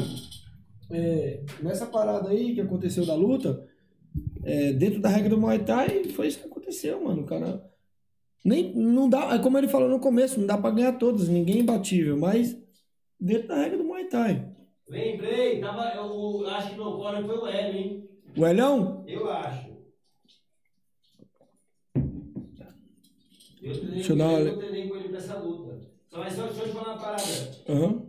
é, 0.91 1.41
nessa 1.63 1.87
parada 1.87 2.31
aí 2.31 2.53
que 2.53 2.61
aconteceu 2.61 3.07
da 3.07 3.15
luta, 3.15 3.65
é, 4.43 4.73
dentro 4.73 5.01
da 5.01 5.09
regra 5.09 5.31
do 5.31 5.41
Muay 5.41 5.61
Thai, 5.61 6.03
foi 6.07 6.27
isso 6.27 6.41
que 6.41 6.47
aconteceu, 6.47 7.01
mano. 7.05 7.23
O 7.23 7.27
cara. 7.27 7.65
Nem, 8.45 8.75
não 8.75 9.09
dá, 9.09 9.37
é 9.37 9.39
como 9.39 9.57
ele 9.57 9.69
falou 9.69 9.89
no 9.89 10.01
começo, 10.01 10.41
não 10.41 10.49
dá 10.49 10.59
pra 10.59 10.73
ganhar 10.73 10.95
todos, 10.95 11.29
ninguém 11.29 11.59
é 11.59 11.61
imbatível, 11.61 12.19
mas 12.19 12.61
dentro 13.21 13.47
da 13.47 13.55
regra 13.55 13.79
do 13.79 13.85
Muay 13.85 14.07
Thai. 14.09 14.49
Lembrei, 14.89 15.61
tava, 15.61 15.93
eu 15.95 16.45
acho 16.49 16.71
que 16.71 16.77
meu 16.77 16.93
corner 16.95 17.25
foi 17.25 17.39
o 17.39 17.47
Hélio, 17.47 17.81
hein? 17.81 18.09
O 18.37 18.45
Elhão? 18.45 19.05
Eu 19.07 19.31
acho. 19.31 19.72
Eu 23.63 23.73
treinei, 23.73 23.95
Deixa 23.95 24.13
eu 24.13 24.17
com 24.17 24.19
dar 24.23 24.29
uma 24.29 24.33
ele, 24.41 24.43
olhada. 24.43 24.57
eu 24.57 24.59
treinei 24.71 24.89
com 24.89 24.97
ele 24.97 25.09
pra 25.09 25.19
essa 25.19 25.39
luta. 25.39 25.81
Só, 26.09 26.19
mas 26.19 26.33
só, 26.35 26.47
deixa 26.47 26.61
eu 26.63 26.67
te 26.67 26.73
falar 26.73 26.93
uma 26.95 26.99
parada. 27.03 27.23
Aham. 27.69 28.07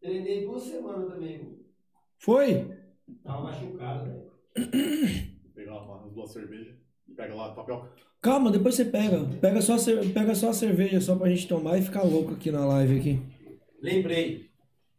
Treinei 0.00 0.44
duas 0.46 0.62
semanas 0.62 1.08
também. 1.12 1.58
Foi? 2.18 2.70
Tava 3.22 3.42
machucado, 3.42 4.04
velho. 4.04 4.26
Pegar 5.54 5.82
uma, 5.82 6.08
duas 6.10 6.30
cervejas 6.32 6.74
e 7.08 7.12
pega 7.14 7.34
lá 7.34 7.46
a 7.46 7.54
tapioca. 7.54 7.92
Calma, 8.20 8.50
depois 8.50 8.74
você 8.74 8.84
pega. 8.84 9.24
Pega 9.40 9.62
só, 9.62 9.76
pega 10.12 10.34
só 10.34 10.50
a 10.50 10.54
cerveja 10.54 11.00
só 11.00 11.14
pra 11.14 11.28
gente 11.28 11.46
tomar 11.46 11.78
e 11.78 11.82
ficar 11.82 12.02
louco 12.02 12.32
aqui 12.32 12.50
na 12.50 12.66
live 12.66 12.98
aqui. 12.98 13.20
Lembrei. 13.80 14.50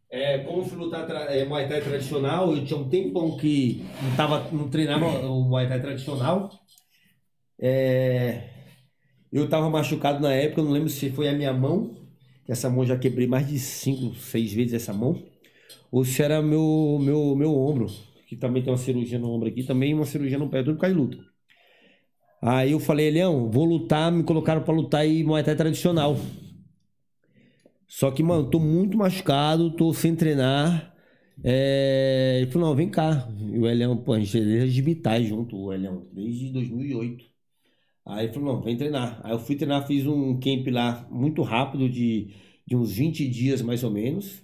É, 0.10 0.40
como 0.40 0.64
fui 0.64 0.78
lutar 0.78 1.10
é, 1.30 1.44
Muay 1.44 1.68
Thai 1.68 1.82
tradicional, 1.82 2.56
eu 2.56 2.64
tinha 2.64 2.80
um 2.80 2.88
tempão 2.88 3.36
que 3.36 3.84
não, 4.02 4.16
tava, 4.16 4.50
não 4.52 4.70
treinava 4.70 5.06
o 5.28 5.44
Muay 5.44 5.68
Thai 5.68 5.82
tradicional. 5.82 6.50
É, 7.60 8.50
eu 9.32 9.48
tava 9.50 9.70
machucado 9.70 10.22
na 10.22 10.34
época, 10.34 10.62
não 10.62 10.72
lembro 10.72 10.90
se 10.90 11.10
foi 11.10 11.28
a 11.28 11.34
minha 11.34 11.54
mão, 11.54 11.96
que 12.46 12.52
essa 12.52 12.70
mão 12.70 12.86
já 12.86 12.98
quebrei 12.98 13.28
mais 13.28 13.48
de 13.48 13.60
cinco, 13.60 14.16
seis 14.16 14.54
vezes 14.54 14.74
essa 14.74 14.94
mão, 14.94 15.22
ou 15.92 16.06
se 16.06 16.22
era 16.22 16.42
meu, 16.42 16.98
meu, 17.02 17.36
meu 17.36 17.56
ombro, 17.56 17.88
que 18.28 18.36
também 18.36 18.64
tem 18.64 18.72
uma 18.72 18.78
cirurgia 18.78 19.20
no 19.20 19.30
ombro 19.30 19.50
aqui, 19.50 19.64
também 19.64 19.94
uma 19.94 20.06
cirurgia 20.06 20.38
no 20.38 20.50
pé, 20.50 20.64
tudo 20.64 20.78
por. 20.78 21.18
Aí 22.42 22.72
eu 22.72 22.80
falei, 22.80 23.10
Leão, 23.10 23.50
vou 23.50 23.66
lutar, 23.66 24.12
me 24.12 24.24
colocaram 24.24 24.62
pra 24.62 24.74
lutar 24.74 25.06
em 25.06 25.24
Muay 25.24 25.44
tradicional. 25.44 26.18
Só 27.88 28.12
que, 28.12 28.22
mano, 28.22 28.50
tô 28.50 28.60
muito 28.60 28.98
machucado, 28.98 29.72
tô 29.72 29.94
sem 29.94 30.16
treinar. 30.16 30.94
É... 31.44 32.40
Ele 32.42 32.52
falou, 32.52 32.70
não, 32.70 32.76
vem 32.76 32.90
cá. 32.90 33.28
E 33.40 33.58
o 33.58 33.68
Elião, 33.68 33.98
pô, 33.98 34.14
a 34.14 34.20
gente 34.20 34.38
é 34.38 34.66
de 34.66 34.82
Vitais 34.82 35.28
junto, 35.28 35.58
o 35.58 35.74
Elião, 35.74 36.06
desde 36.14 36.52
2008. 36.52 37.37
Aí 38.08 38.26
ele 38.26 38.34
falou, 38.34 38.54
não, 38.56 38.62
vem 38.62 38.78
treinar. 38.78 39.20
Aí 39.24 39.34
eu 39.34 39.40
fui 39.40 39.56
treinar, 39.56 39.86
fiz 39.86 40.06
um 40.08 40.40
camp 40.40 40.68
lá 40.72 41.06
muito 41.12 41.42
rápido, 41.42 41.90
de, 41.90 42.34
de 42.66 42.76
uns 42.76 42.94
20 42.94 43.28
dias 43.28 43.62
mais 43.62 43.84
ou 43.84 43.92
menos. 43.92 44.42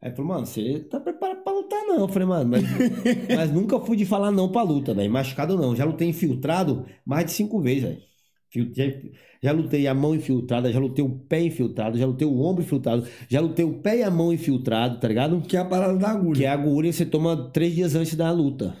Aí 0.00 0.12
falou, 0.12 0.28
mano, 0.34 0.46
você 0.46 0.80
tá 0.80 1.00
preparado 1.00 1.42
pra 1.42 1.52
lutar 1.52 1.80
não? 1.84 2.00
Eu 2.00 2.08
falei, 2.08 2.28
mano, 2.28 2.50
mas, 2.50 2.62
mas 3.34 3.52
nunca 3.52 3.80
fui 3.80 3.96
de 3.96 4.06
falar 4.06 4.30
não 4.30 4.50
pra 4.52 4.62
luta, 4.62 4.94
velho. 4.94 5.10
Machucado 5.10 5.56
não. 5.56 5.74
Já 5.74 5.84
lutei 5.84 6.08
infiltrado 6.08 6.86
mais 7.04 7.26
de 7.26 7.32
cinco 7.32 7.60
vezes, 7.60 7.82
velho. 7.82 8.06
Já, 8.72 8.84
já 9.42 9.52
lutei 9.52 9.86
a 9.86 9.92
mão 9.92 10.14
infiltrada, 10.14 10.72
já 10.72 10.78
lutei 10.78 11.04
o 11.04 11.10
pé 11.10 11.42
infiltrado, 11.42 11.98
já 11.98 12.06
lutei 12.06 12.26
o 12.26 12.40
ombro 12.40 12.62
infiltrado, 12.62 13.06
já 13.28 13.40
lutei 13.40 13.64
o 13.64 13.80
pé 13.80 13.98
e 13.98 14.02
a 14.02 14.10
mão 14.10 14.32
infiltrado, 14.32 14.98
tá 14.98 15.08
ligado? 15.08 15.42
Que 15.42 15.56
é 15.56 15.60
a 15.60 15.64
parada 15.64 15.98
da 15.98 16.10
agulha. 16.10 16.38
Que 16.38 16.44
é 16.44 16.48
a 16.48 16.54
agulha 16.54 16.90
que 16.90 16.96
você 16.96 17.04
toma 17.04 17.50
três 17.50 17.74
dias 17.74 17.94
antes 17.96 18.14
da 18.14 18.30
luta. 18.30 18.76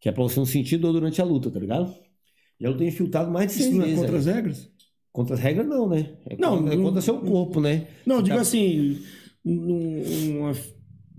Que 0.00 0.08
é 0.08 0.12
pra 0.12 0.22
você 0.22 0.38
não 0.38 0.46
sentir 0.46 0.78
dor 0.78 0.92
durante 0.92 1.20
a 1.20 1.24
luta, 1.24 1.50
tá 1.50 1.60
ligado? 1.60 2.03
Já 2.64 2.70
lutei 2.70 2.88
infiltrado 2.88 3.30
mais 3.30 3.46
de 3.48 3.52
Isso 3.52 3.62
seis 3.64 3.74
não 3.76 3.82
é 3.82 3.86
vezes. 3.86 4.00
contra 4.00 4.16
as 4.18 4.24
velho. 4.24 4.36
regras? 4.36 4.70
Contra 5.12 5.34
as 5.34 5.40
regras, 5.40 5.66
não, 5.68 5.88
né? 5.88 6.06
É 6.28 6.36
Não, 6.38 6.56
contra, 6.58 6.74
é 6.74 6.76
contra 6.78 7.00
seu 7.02 7.18
corpo, 7.18 7.60
né? 7.60 7.86
Não, 8.06 8.22
digo 8.22 8.36
tá- 8.36 8.42
assim, 8.42 8.98
um- 9.44 10.38
uma, 10.40 10.52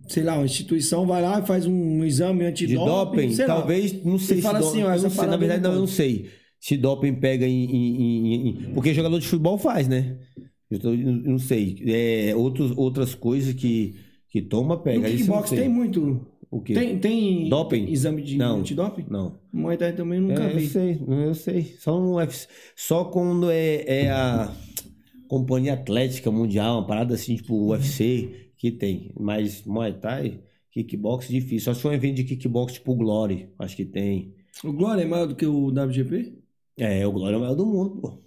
sei 0.08 0.24
lá, 0.24 0.36
uma 0.36 0.46
instituição 0.46 1.06
vai 1.06 1.22
lá 1.22 1.40
e 1.40 1.46
faz 1.46 1.66
um 1.66 2.04
exame 2.04 2.40
De 2.40 2.46
antidoping, 2.46 2.86
doping, 2.86 3.32
sei 3.34 3.46
lá. 3.48 3.56
talvez, 3.58 4.04
não 4.04 4.18
sei 4.18 4.40
E 4.40 4.42
fala 4.42 4.62
se 4.62 4.68
assim, 4.70 4.84
ó, 4.84 4.92
essa 4.92 5.10
sei, 5.10 5.26
na 5.28 5.38
verdade, 5.38 5.62
não 5.64 5.74
eu 5.74 5.80
não 5.80 5.88
sei 5.88 6.30
se 6.60 6.76
doping 6.78 7.14
pega 7.16 7.46
em, 7.48 7.64
em- 7.66 8.50
em- 8.50 8.74
Porque 8.74 8.94
jogador 8.94 9.20
de 9.20 9.28
futebol 9.28 9.58
faz, 9.58 9.88
né? 9.88 10.18
Eu, 10.70 10.80
eu 10.94 10.98
não 11.32 11.38
sei. 11.40 11.78
É, 11.86 12.36
outros, 12.36 12.72
outras 12.76 13.14
coisas 13.14 13.54
que, 13.54 13.96
que 14.30 14.42
toma, 14.42 14.76
No 14.76 14.82
pega. 14.82 15.08
Isso 15.08 15.26
eu 15.32 15.36
não 15.36 15.44
kickbox 15.44 15.50
tem 15.52 15.70
muito. 15.70 16.26
O 16.52 16.62
quê? 16.62 16.74
Tem, 16.74 16.98
tem 17.00 17.50
Doping? 17.50 17.86
exame 17.92 18.22
de 18.22 18.38
Não. 18.38 18.60
antidoping? 18.60 19.06
Não. 19.10 19.38
Muay 19.52 19.78
Thai 19.78 19.94
também 19.94 20.20
nunca 20.22 20.44
É, 20.44 20.54
eu 20.54 20.58
vi. 20.58 20.68
sei, 20.68 21.00
eu 21.08 21.34
sei. 21.34 21.64
Só, 21.80 22.00
no 22.00 22.16
UFC, 22.16 22.48
só 22.76 23.04
quando 23.06 23.50
é, 23.52 23.84
é 23.88 24.12
a 24.12 24.54
Companhia 25.28 25.74
Atlética 25.74 26.30
Mundial, 26.32 26.78
uma 26.80 26.88
parada 26.88 27.16
assim, 27.16 27.36
tipo. 27.36 27.72
UFC, 27.72 28.52
que 28.58 28.72
tem. 28.72 29.12
Mas 29.20 29.64
Muay 29.66 29.94
Thai, 29.94 30.40
kickbox, 30.72 31.28
difícil. 31.28 31.62
Só 31.62 31.74
se 31.74 31.82
for 31.82 31.92
um 31.92 31.96
evento 31.96 32.16
de 32.16 32.24
kickbox 32.24 32.74
tipo 32.74 32.92
o 32.94 32.96
Glory, 32.96 33.50
acho 33.60 33.76
que 33.76 33.86
tem. 33.86 34.34
O 34.64 34.72
Glória 34.72 35.02
é 35.02 35.06
maior 35.06 35.28
do 35.28 35.36
que 35.36 35.46
o 35.46 35.68
WGP? 35.68 36.34
É, 36.78 37.06
o 37.06 37.12
Glória 37.12 37.36
é 37.36 37.38
o 37.38 37.42
maior 37.42 37.56
do 37.56 37.66
mundo, 37.66 37.98
pô. 38.02 38.18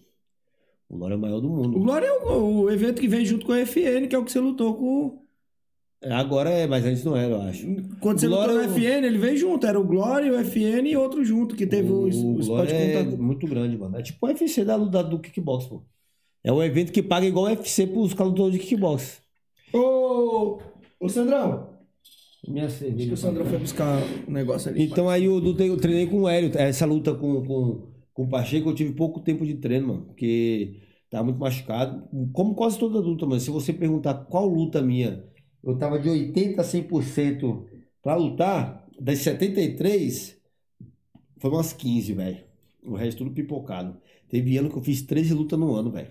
O 0.91 0.97
Glória 0.97 1.15
é 1.15 1.17
o 1.17 1.21
maior 1.21 1.41
do 1.41 1.51
O 1.53 1.57
mundo. 1.57 1.79
Glória 1.81 2.07
é 2.07 2.13
o, 2.13 2.63
o 2.63 2.71
evento 2.71 3.01
que 3.01 3.09
vem 3.09 3.25
junto 3.25 3.47
com 3.47 3.53
a 3.53 3.61
FN, 3.65 4.07
que 4.09 4.15
é 4.15 4.19
o 4.19 4.25
que 4.25 4.33
você 4.33 4.41
lutou 4.41 4.75
com. 4.75 5.23
É, 6.01 6.13
Agora 6.13 6.49
é, 6.51 6.67
mas 6.67 6.85
antes 6.85 7.03
não 7.05 7.17
era, 7.17 7.35
eu 7.35 7.43
acho. 7.43 7.67
Quando 8.01 8.21
você 8.21 8.29
Glória 8.29 8.55
lutou 8.55 8.65
é 8.65 8.67
no 8.69 8.73
o- 8.73 8.77
FN, 8.79 9.07
ele 9.07 9.19
veio 9.19 9.37
junto. 9.37 9.67
Era 9.67 9.81
o 9.81 9.85
Glória, 9.85 10.33
o 10.33 10.37
FN 10.37 10.89
e 10.89 10.97
outro 10.97 11.25
junto, 11.25 11.57
que 11.57 11.67
teve 11.67 11.91
o, 11.91 12.05
o, 12.09 12.35
o 12.41 12.45
Glória 12.47 12.73
é 12.73 13.03
muito 13.05 13.47
grande, 13.47 13.77
mano. 13.77 13.97
É 13.99 14.03
tipo 14.03 14.25
o 14.25 14.29
UFC 14.29 14.65
da, 14.65 14.77
da, 14.79 15.03
do 15.03 15.19
kickbox, 15.19 15.67
pô. 15.67 15.83
É 16.45 16.53
um 16.53 16.63
evento 16.63 16.93
que 16.93 17.03
paga 17.03 17.27
igual 17.27 17.47
o 17.47 17.49
UFC 17.49 17.87
pros 17.87 18.11
lutadores 18.13 18.53
de 18.55 18.61
kickbox. 18.61 19.21
Ô, 19.73 20.61
ô 21.01 21.09
Sandrão, 21.09 21.69
Minha 22.47 22.67
acho 22.67 22.75
que 22.79 22.85
cerveja. 22.85 23.15
o 23.15 23.17
Sandrão 23.17 23.45
foi 23.47 23.59
buscar 23.59 23.99
um 24.29 24.33
negócio 24.33 24.71
ali. 24.71 24.85
Então 24.85 25.09
aí 25.09 25.25
eu, 25.25 25.39
eu 25.45 25.77
treinei 25.77 26.07
com 26.07 26.23
o 26.23 26.29
Hélio. 26.29 26.53
Essa 26.57 26.87
luta 26.87 27.15
com, 27.15 27.45
com, 27.45 27.93
com 28.15 28.23
o 28.25 28.29
Pacheco 28.29 28.71
eu 28.71 28.75
tive 28.75 28.93
pouco 28.95 29.21
tempo 29.21 29.45
de 29.45 29.55
treino, 29.57 29.89
mano. 29.89 30.03
Porque 30.07 30.81
tava 31.11 31.25
muito 31.25 31.41
machucado. 31.41 32.09
Como 32.33 32.55
quase 32.55 32.79
toda 32.79 33.01
luta, 33.01 33.27
mano. 33.27 33.41
Se 33.41 33.51
você 33.51 33.73
perguntar 33.73 34.15
qual 34.27 34.47
luta 34.47 34.81
minha, 34.81 35.25
eu 35.63 35.77
tava 35.77 35.99
de 35.99 36.09
80% 36.09 36.59
a 36.59 36.63
100% 36.63 37.65
pra 38.03 38.17
lutar. 38.17 38.87
Das 39.01 39.19
73, 39.21 40.37
foi 41.39 41.51
umas 41.51 41.73
15, 41.73 42.13
velho. 42.15 42.39
O 42.85 42.95
resto 42.95 43.19
tudo 43.19 43.31
pipocado. 43.31 43.97
Teve 44.29 44.57
ano 44.57 44.71
que 44.71 44.77
eu 44.77 44.83
fiz 44.83 45.03
13 45.03 45.35
lutas 45.35 45.59
no 45.59 45.75
ano, 45.75 45.91
velho. 45.91 46.09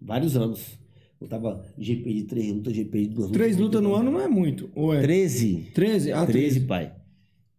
Vários 0.00 0.36
anos. 0.36 0.78
Eu 1.20 1.28
tava 1.28 1.64
GP 1.78 2.12
de 2.14 2.22
3 2.24 2.52
lutas, 2.52 2.74
GP 2.74 3.00
de 3.02 3.06
2 3.08 3.16
lutas. 3.28 3.32
Três 3.32 3.56
lutas 3.56 3.82
no 3.82 3.94
ano 3.94 4.10
não 4.10 4.20
é 4.20 4.26
muito. 4.26 4.70
Ou 4.74 4.92
é? 4.92 5.00
13. 5.00 5.70
13? 5.72 6.12
Ah, 6.12 6.26
13, 6.26 6.60
pai. 6.60 6.92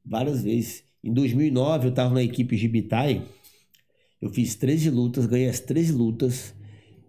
Várias 0.06 0.44
vezes. 0.44 0.84
Em 1.02 1.14
2009, 1.14 1.88
eu 1.88 1.94
tava 1.94 2.14
na 2.14 2.24
equipe 2.24 2.58
Gibitai. 2.58 3.24
Eu 4.22 4.30
fiz 4.30 4.56
13 4.56 4.90
lutas, 4.90 5.26
ganhei 5.26 5.48
as 5.48 5.60
13 5.62 5.94
lutas. 5.94 6.54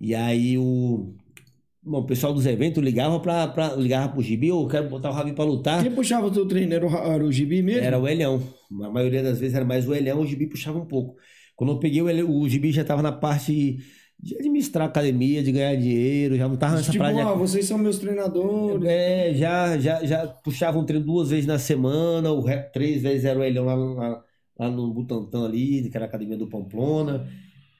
E 0.00 0.14
aí 0.14 0.56
o. 0.56 1.14
Bom, 1.86 1.98
o 1.98 2.06
pessoal 2.06 2.32
dos 2.32 2.46
eventos 2.46 2.82
ligava, 2.82 3.20
pra, 3.20 3.46
pra, 3.46 3.74
ligava 3.74 4.08
pro 4.10 4.22
Gibi, 4.22 4.48
eu 4.48 4.66
quero 4.66 4.88
botar 4.88 5.10
o 5.10 5.12
Ravi 5.12 5.34
pra 5.34 5.44
lutar. 5.44 5.82
Quem 5.82 5.92
puxava 5.92 6.26
o 6.26 6.30
teu 6.30 6.46
treino 6.48 6.72
era 6.72 6.84
o, 6.84 6.88
Ra- 6.88 7.04
era 7.12 7.22
o 7.24 7.30
Gibi 7.30 7.62
mesmo? 7.62 7.84
Era 7.84 7.98
o 7.98 8.08
Elhão. 8.08 8.42
A 8.82 8.88
maioria 8.90 9.22
das 9.22 9.38
vezes 9.38 9.54
era 9.54 9.64
mais 9.66 9.86
o 9.86 9.94
Elhão, 9.94 10.20
o 10.20 10.26
Gibi 10.26 10.46
puxava 10.46 10.78
um 10.78 10.86
pouco. 10.86 11.16
Quando 11.54 11.72
eu 11.74 11.78
peguei 11.78 12.00
o 12.00 12.08
Elhão, 12.08 12.30
o 12.30 12.48
Gibi 12.48 12.72
já 12.72 12.82
tava 12.84 13.02
na 13.02 13.12
parte 13.12 13.78
de 14.18 14.34
administrar 14.36 14.86
a 14.86 14.88
academia, 14.88 15.42
de 15.42 15.52
ganhar 15.52 15.76
dinheiro, 15.76 16.36
já 16.36 16.48
não 16.48 16.56
tava 16.56 16.76
nessa 16.76 16.90
Tipo, 16.90 17.04
praia. 17.04 17.26
ó, 17.26 17.36
vocês 17.36 17.66
são 17.66 17.76
meus 17.76 17.98
treinadores. 17.98 18.86
É, 18.88 19.34
já, 19.34 19.76
já, 19.78 20.04
já 20.06 20.26
puxava 20.26 20.78
um 20.78 20.84
treino 20.86 21.04
duas 21.04 21.28
vezes 21.28 21.44
na 21.46 21.58
semana, 21.58 22.32
o 22.32 22.42
três 22.72 23.02
vezes 23.02 23.26
era 23.26 23.38
o 23.38 23.44
Elhão 23.44 23.66
lá, 23.66 23.74
lá, 23.74 24.24
lá 24.58 24.70
no 24.70 24.90
Butantã 24.94 25.44
ali, 25.44 25.90
que 25.90 25.96
era 25.96 26.06
a 26.06 26.08
academia 26.08 26.38
do 26.38 26.46
Pamplona. 26.46 27.28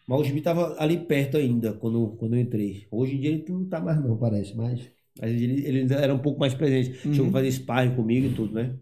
Mas 0.07 0.21
o 0.21 0.25
Gibi 0.25 0.41
tava 0.41 0.77
ali 0.79 0.99
perto 0.99 1.37
ainda 1.37 1.73
quando, 1.73 2.17
quando 2.19 2.35
eu 2.35 2.41
entrei. 2.41 2.87
Hoje 2.91 3.15
em 3.15 3.21
dia 3.21 3.31
ele 3.31 3.45
não 3.49 3.65
tá 3.65 3.81
mais 3.81 4.03
não, 4.03 4.17
parece, 4.17 4.55
mas, 4.55 4.81
mas 5.19 5.33
ele, 5.33 5.67
ele 5.67 5.93
era 5.95 6.15
um 6.15 6.19
pouco 6.19 6.39
mais 6.39 6.55
presente. 6.55 6.99
Chegou 7.15 7.29
a 7.29 7.33
fazer 7.33 7.53
sparring 7.53 7.95
comigo 7.95 8.27
e 8.27 8.35
tudo, 8.35 8.55
né? 8.55 8.75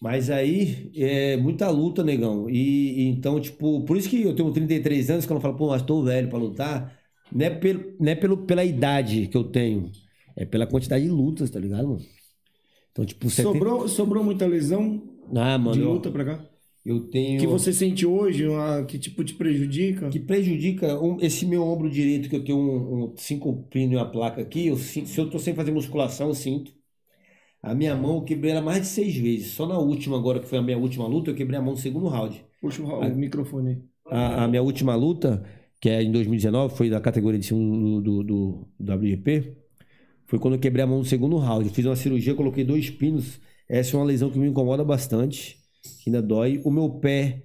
Mas 0.00 0.30
aí, 0.30 0.90
é 0.96 1.36
muita 1.36 1.68
luta, 1.68 2.02
negão. 2.02 2.48
E, 2.48 3.02
e 3.02 3.08
então, 3.08 3.38
tipo, 3.38 3.84
por 3.84 3.98
isso 3.98 4.08
que 4.08 4.22
eu 4.22 4.34
tenho 4.34 4.50
33 4.50 5.10
anos, 5.10 5.26
quando 5.26 5.36
eu 5.36 5.42
falo, 5.42 5.56
pô, 5.56 5.68
mas 5.68 5.82
tô 5.82 6.02
velho 6.02 6.28
pra 6.30 6.38
lutar, 6.38 6.98
não 7.30 7.44
é, 7.44 7.50
pelo, 7.50 7.92
não 8.00 8.10
é 8.10 8.14
pelo, 8.14 8.38
pela 8.38 8.64
idade 8.64 9.26
que 9.26 9.36
eu 9.36 9.44
tenho, 9.44 9.92
é 10.34 10.46
pela 10.46 10.66
quantidade 10.66 11.04
de 11.04 11.10
lutas, 11.10 11.50
tá 11.50 11.60
ligado, 11.60 11.86
mano? 11.86 12.00
Então, 12.92 13.04
tipo, 13.04 13.28
70... 13.28 13.52
Sobrou, 13.52 13.88
sobrou 13.88 14.24
muita 14.24 14.46
lesão 14.46 15.02
Ah, 15.34 15.58
mano, 15.58 15.72
de 15.72 15.82
luta 15.82 16.10
pra 16.10 16.24
cá? 16.24 16.49
Eu 16.84 17.00
tenho... 17.10 17.40
Que 17.40 17.46
você 17.46 17.72
sente 17.72 18.06
hoje, 18.06 18.46
uma- 18.46 18.84
que 18.84 18.98
tipo 18.98 19.22
te 19.24 19.34
prejudica? 19.34 20.08
que 20.10 20.18
prejudica 20.20 21.00
um- 21.00 21.18
esse 21.20 21.44
meu 21.46 21.62
ombro 21.64 21.90
direito, 21.90 22.28
que 22.28 22.36
eu 22.36 22.44
tenho 22.44 22.58
um, 22.58 23.04
um 23.12 23.16
cinco 23.16 23.64
pino 23.70 23.92
e 23.94 23.96
uma 23.96 24.10
placa 24.10 24.40
aqui, 24.42 24.66
eu 24.68 24.76
sinto- 24.76 25.08
se 25.08 25.18
eu 25.20 25.28
tô 25.30 25.38
sem 25.38 25.54
fazer 25.54 25.70
musculação, 25.72 26.28
eu 26.28 26.34
sinto. 26.34 26.72
A 27.62 27.74
minha 27.74 27.94
mão 27.94 28.16
eu 28.16 28.24
quebrei 28.24 28.52
ela 28.52 28.62
mais 28.62 28.80
de 28.82 28.86
seis 28.88 29.14
vezes. 29.16 29.48
Só 29.52 29.66
na 29.66 29.78
última, 29.78 30.16
agora 30.16 30.40
que 30.40 30.46
foi 30.46 30.58
a 30.58 30.62
minha 30.62 30.78
última 30.78 31.06
luta, 31.06 31.30
eu 31.30 31.34
quebrei 31.34 31.58
a 31.58 31.62
mão 31.62 31.72
no 31.72 31.78
segundo 31.78 32.08
round. 32.08 32.42
Puxa 32.60 32.82
o, 32.82 32.86
o 33.00 33.14
microfone. 33.16 33.84
A, 34.06 34.44
a 34.44 34.48
minha 34.48 34.62
última 34.62 34.94
luta, 34.94 35.44
que 35.80 35.88
é 35.88 36.02
em 36.02 36.10
2019, 36.10 36.74
foi 36.74 36.88
da 36.90 37.00
categoria 37.00 37.38
de 37.38 37.46
cima 37.46 37.60
do, 37.60 38.00
do, 38.00 38.22
do 38.24 38.68
WGP. 38.78 39.56
Foi 40.26 40.38
quando 40.38 40.54
eu 40.54 40.60
quebrei 40.60 40.84
a 40.84 40.86
mão 40.86 40.98
no 40.98 41.04
segundo 41.04 41.36
round. 41.36 41.68
Eu 41.68 41.74
fiz 41.74 41.84
uma 41.84 41.96
cirurgia, 41.96 42.34
coloquei 42.34 42.64
dois 42.64 42.88
pinos. 42.90 43.40
Essa 43.68 43.96
é 43.96 44.00
uma 44.00 44.06
lesão 44.06 44.30
que 44.30 44.38
me 44.38 44.48
incomoda 44.48 44.84
bastante, 44.84 45.59
que 45.82 46.10
ainda 46.10 46.22
dói. 46.22 46.60
O 46.64 46.70
meu 46.70 46.88
pé, 46.88 47.42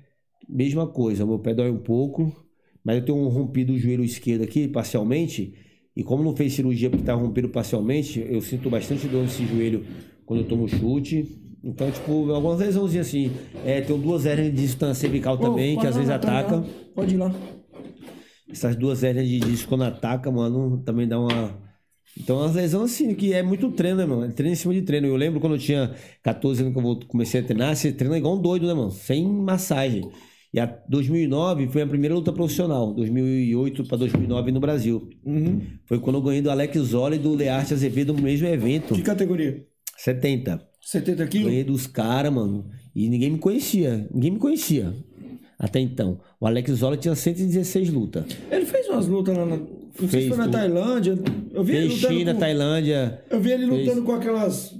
mesma 0.48 0.88
coisa. 0.88 1.24
O 1.24 1.28
meu 1.28 1.40
pé 1.40 1.54
dói 1.54 1.70
um 1.70 1.78
pouco, 1.78 2.36
mas 2.84 2.98
eu 2.98 3.06
tenho 3.06 3.18
um 3.18 3.28
rompido 3.28 3.74
o 3.74 3.78
joelho 3.78 4.04
esquerdo 4.04 4.44
aqui, 4.44 4.68
parcialmente. 4.68 5.54
E 5.96 6.04
como 6.04 6.24
não 6.24 6.36
fez 6.36 6.54
cirurgia 6.54 6.90
porque 6.90 7.04
estava 7.04 7.22
rompido 7.22 7.50
parcialmente, 7.50 8.20
eu 8.30 8.42
sinto 8.42 8.70
bastante 8.70 9.08
dor 9.08 9.24
nesse 9.24 9.46
joelho 9.46 9.86
quando 10.26 10.42
eu 10.42 10.48
tomo 10.48 10.68
chute. 10.68 11.42
Então, 11.64 11.90
tipo, 11.90 12.32
algumas 12.32 12.60
lesãozinhas 12.60 13.08
assim. 13.08 13.32
É, 13.66 13.82
tenho 13.82 13.98
duas 13.98 14.26
hérnias 14.26 14.54
de 14.54 14.62
distância 14.62 15.02
cervical 15.02 15.38
também, 15.38 15.78
Ô, 15.78 15.82
que 15.82 15.88
às 15.88 15.96
vezes 15.96 16.10
tá 16.10 16.16
ataca. 16.16 16.64
Pode 16.94 17.16
ir 17.16 17.18
lá. 17.18 17.34
Essas 18.48 18.76
duas 18.76 19.04
hérnias 19.04 19.28
de 19.28 19.40
disco 19.40 19.70
quando 19.70 19.84
ataca, 19.84 20.32
mano, 20.32 20.78
também 20.84 21.08
dá 21.08 21.20
uma. 21.20 21.65
Então, 22.18 22.42
as 22.42 22.56
lesões 22.56 22.94
assim, 22.94 23.14
que 23.14 23.34
é 23.34 23.44
muito 23.44 23.70
treino, 23.72 23.98
né, 23.98 24.06
mano? 24.06 24.26
É 24.26 24.30
treino 24.30 24.54
em 24.54 24.56
cima 24.56 24.74
de 24.74 24.82
treino. 24.82 25.08
Eu 25.08 25.16
lembro 25.16 25.40
quando 25.40 25.56
eu 25.56 25.60
tinha 25.60 25.94
14 26.24 26.62
anos 26.62 26.74
que 26.74 26.80
eu 26.80 27.00
comecei 27.08 27.42
a 27.42 27.44
treinar, 27.44 27.76
você 27.76 27.92
treina 27.92 28.18
igual 28.18 28.36
um 28.38 28.42
doido, 28.42 28.66
né, 28.68 28.74
mano? 28.74 28.92
Sem 28.92 29.28
massagem. 29.28 30.10
E 30.54 30.60
a 30.60 30.66
2009 30.88 31.68
foi 31.68 31.82
a 31.82 31.88
primeira 31.88 32.16
luta 32.16 32.32
profissional, 32.32 32.94
2008 32.94 33.84
para 33.84 33.98
2009 33.98 34.52
no 34.54 34.62
Brasil. 34.62 35.10
Uhum. 35.26 35.62
Foi 35.84 36.00
quando 36.00 36.16
eu 36.16 36.22
ganhei 36.22 36.42
do 36.42 36.50
Alex 36.50 36.80
Zola 36.80 37.16
e 37.16 37.20
do 37.20 37.36
Learte 37.36 37.74
Azevedo 37.74 38.14
no 38.14 38.22
mesmo 38.22 38.48
evento, 38.48 38.96
Que 38.96 39.02
categoria? 39.02 39.66
70. 39.98 40.62
70 40.80 41.28
quilos? 41.28 41.48
Ganhei 41.48 41.64
dos 41.66 41.88
caras, 41.88 42.32
mano. 42.32 42.70
E 42.96 43.10
ninguém 43.10 43.32
me 43.32 43.38
conhecia. 43.38 44.08
Ninguém 44.14 44.32
me 44.32 44.40
conhecia. 44.40 44.94
Até 45.60 45.80
então. 45.80 46.22
O 46.40 46.48
Alex 46.48 46.72
Zola 46.72 46.96
tinha 46.96 47.16
116 47.16 47.90
lutas. 47.90 48.26
Ele 48.50 48.66
fez 48.66 48.88
umas 48.88 49.08
lutas 49.08 49.36
lá 49.36 49.46
na. 49.46 49.60
Não 50.00 50.10
sei 50.10 50.22
se 50.22 50.28
Fez 50.28 50.36
foi 50.36 50.38
na 50.38 50.50
Tailândia. 50.52 51.18
Eu 51.54 51.64
vi 51.64 51.76
ele 51.76 51.88
Fez 51.90 52.02
lutando 52.02 52.20
China, 52.20 52.34
com... 52.34 52.40
Tailândia. 52.40 53.24
Eu 53.30 53.40
vi 53.42 53.52
ele 53.52 53.68
Fez. 53.68 53.80
lutando 53.88 54.04
com 54.06 54.12
aquelas. 54.14 54.76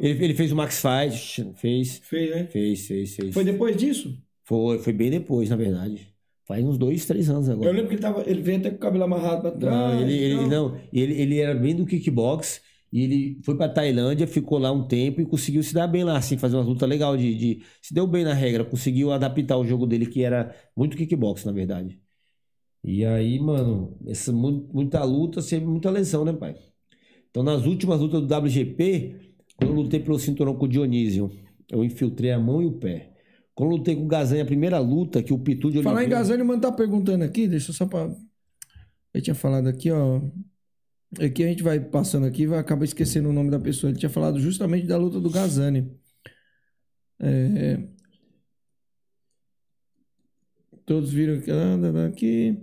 Ele, 0.00 0.24
ele 0.24 0.34
fez 0.34 0.52
o 0.52 0.56
Max 0.56 0.80
Fight. 0.80 1.46
Fez. 1.56 2.00
Fez, 2.04 2.30
né? 2.30 2.46
Fez, 2.46 2.86
fez, 2.86 3.14
fez. 3.16 3.34
Foi 3.34 3.44
depois 3.44 3.76
disso? 3.76 4.16
Foi, 4.44 4.78
foi 4.78 4.92
bem 4.92 5.10
depois, 5.10 5.50
na 5.50 5.56
verdade. 5.56 6.08
Faz 6.46 6.62
uns 6.64 6.76
dois, 6.78 7.06
três 7.06 7.28
anos 7.30 7.48
agora. 7.48 7.68
Eu 7.70 7.72
lembro 7.72 7.88
que 7.88 7.94
ele, 7.94 8.02
tava, 8.02 8.22
ele 8.26 8.42
veio 8.42 8.58
até 8.58 8.70
com 8.70 8.76
o 8.76 8.78
cabelo 8.78 9.04
amarrado 9.04 9.40
pra 9.42 9.50
trás. 9.50 9.74
Não, 9.94 10.00
ele, 10.02 10.12
ele, 10.12 10.34
então. 10.34 10.48
não, 10.70 10.80
ele, 10.92 11.14
ele 11.20 11.38
era 11.38 11.54
bem 11.54 11.74
do 11.74 11.86
kickbox 11.86 12.60
e 12.92 13.02
ele 13.02 13.38
foi 13.42 13.56
pra 13.56 13.68
Tailândia, 13.68 14.26
ficou 14.26 14.58
lá 14.58 14.70
um 14.70 14.86
tempo 14.86 15.20
e 15.20 15.24
conseguiu 15.26 15.62
se 15.62 15.72
dar 15.74 15.86
bem 15.88 16.04
lá, 16.04 16.18
assim, 16.18 16.36
fazer 16.36 16.54
uma 16.56 16.62
luta 16.62 16.84
legal 16.86 17.16
de, 17.16 17.34
de- 17.34 17.62
se 17.82 17.92
deu 17.94 18.06
bem 18.06 18.22
na 18.24 18.34
regra, 18.34 18.62
conseguiu 18.64 19.10
adaptar 19.10 19.56
o 19.56 19.64
jogo 19.64 19.86
dele 19.86 20.06
que 20.06 20.22
era 20.22 20.54
muito 20.76 20.96
kickbox, 20.96 21.44
na 21.46 21.50
verdade. 21.52 21.98
E 22.84 23.04
aí, 23.04 23.38
mano, 23.40 23.96
essa 24.06 24.30
mu- 24.30 24.68
muita 24.72 25.02
luta, 25.02 25.40
sempre 25.40 25.66
muita 25.66 25.90
lesão, 25.90 26.24
né, 26.24 26.32
pai? 26.34 26.54
Então, 27.30 27.42
nas 27.42 27.64
últimas 27.64 27.98
lutas 27.98 28.20
do 28.20 28.26
WGP, 28.26 29.32
quando 29.56 29.70
eu 29.70 29.76
lutei 29.76 30.00
pelo 30.00 30.18
cinturão 30.18 30.54
com 30.54 30.66
o 30.66 30.68
Dionísio, 30.68 31.30
eu 31.70 31.82
infiltrei 31.82 32.30
a 32.30 32.38
mão 32.38 32.62
e 32.62 32.66
o 32.66 32.72
pé. 32.72 33.12
Quando 33.54 33.70
eu 33.72 33.76
lutei 33.78 33.96
com 33.96 34.04
o 34.04 34.08
Gazan, 34.08 34.42
a 34.42 34.44
primeira 34.44 34.78
luta 34.80 35.22
que 35.22 35.32
o 35.32 35.38
Pitu 35.38 35.70
de 35.70 35.82
Falar 35.82 36.00
em 36.02 36.04
Oliveira- 36.06 36.20
Gazani, 36.22 36.42
o 36.42 36.46
mano 36.46 36.60
tá 36.60 36.70
perguntando 36.72 37.24
aqui, 37.24 37.48
deixa 37.48 37.70
eu 37.70 37.74
só 37.74 37.86
pra. 37.86 38.14
Eu 39.14 39.22
tinha 39.22 39.34
falado 39.34 39.66
aqui, 39.68 39.90
ó. 39.90 40.20
Aqui 41.20 41.44
a 41.44 41.48
gente 41.48 41.62
vai 41.62 41.78
passando 41.80 42.26
aqui, 42.26 42.46
vai 42.46 42.58
acabar 42.58 42.84
esquecendo 42.84 43.28
o 43.28 43.32
nome 43.32 43.48
da 43.50 43.58
pessoa. 43.60 43.90
Ele 43.90 43.98
tinha 43.98 44.10
falado 44.10 44.38
justamente 44.40 44.86
da 44.86 44.98
luta 44.98 45.20
do 45.20 45.30
Gazani. 45.30 45.90
É... 47.20 47.80
Todos 50.84 51.12
viram 51.12 51.40
que. 52.10 52.58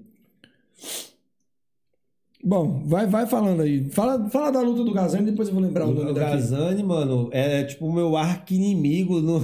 Bom, 2.43 2.83
vai, 2.87 3.05
vai 3.05 3.27
falando 3.27 3.61
aí. 3.61 3.87
Fala, 3.91 4.27
fala 4.31 4.51
da 4.51 4.61
luta 4.61 4.83
do 4.83 4.91
Gazani, 4.91 5.29
depois 5.29 5.47
eu 5.47 5.53
vou 5.53 5.63
lembrar 5.63 5.85
o 5.85 5.93
nome 5.93 6.09
o 6.09 6.13
daqui. 6.13 6.31
Gazani, 6.31 6.81
mano, 6.83 7.29
é 7.31 7.63
tipo 7.63 7.85
o 7.85 7.93
meu 7.93 8.17
arqui-inimigo, 8.17 9.21
no- 9.21 9.41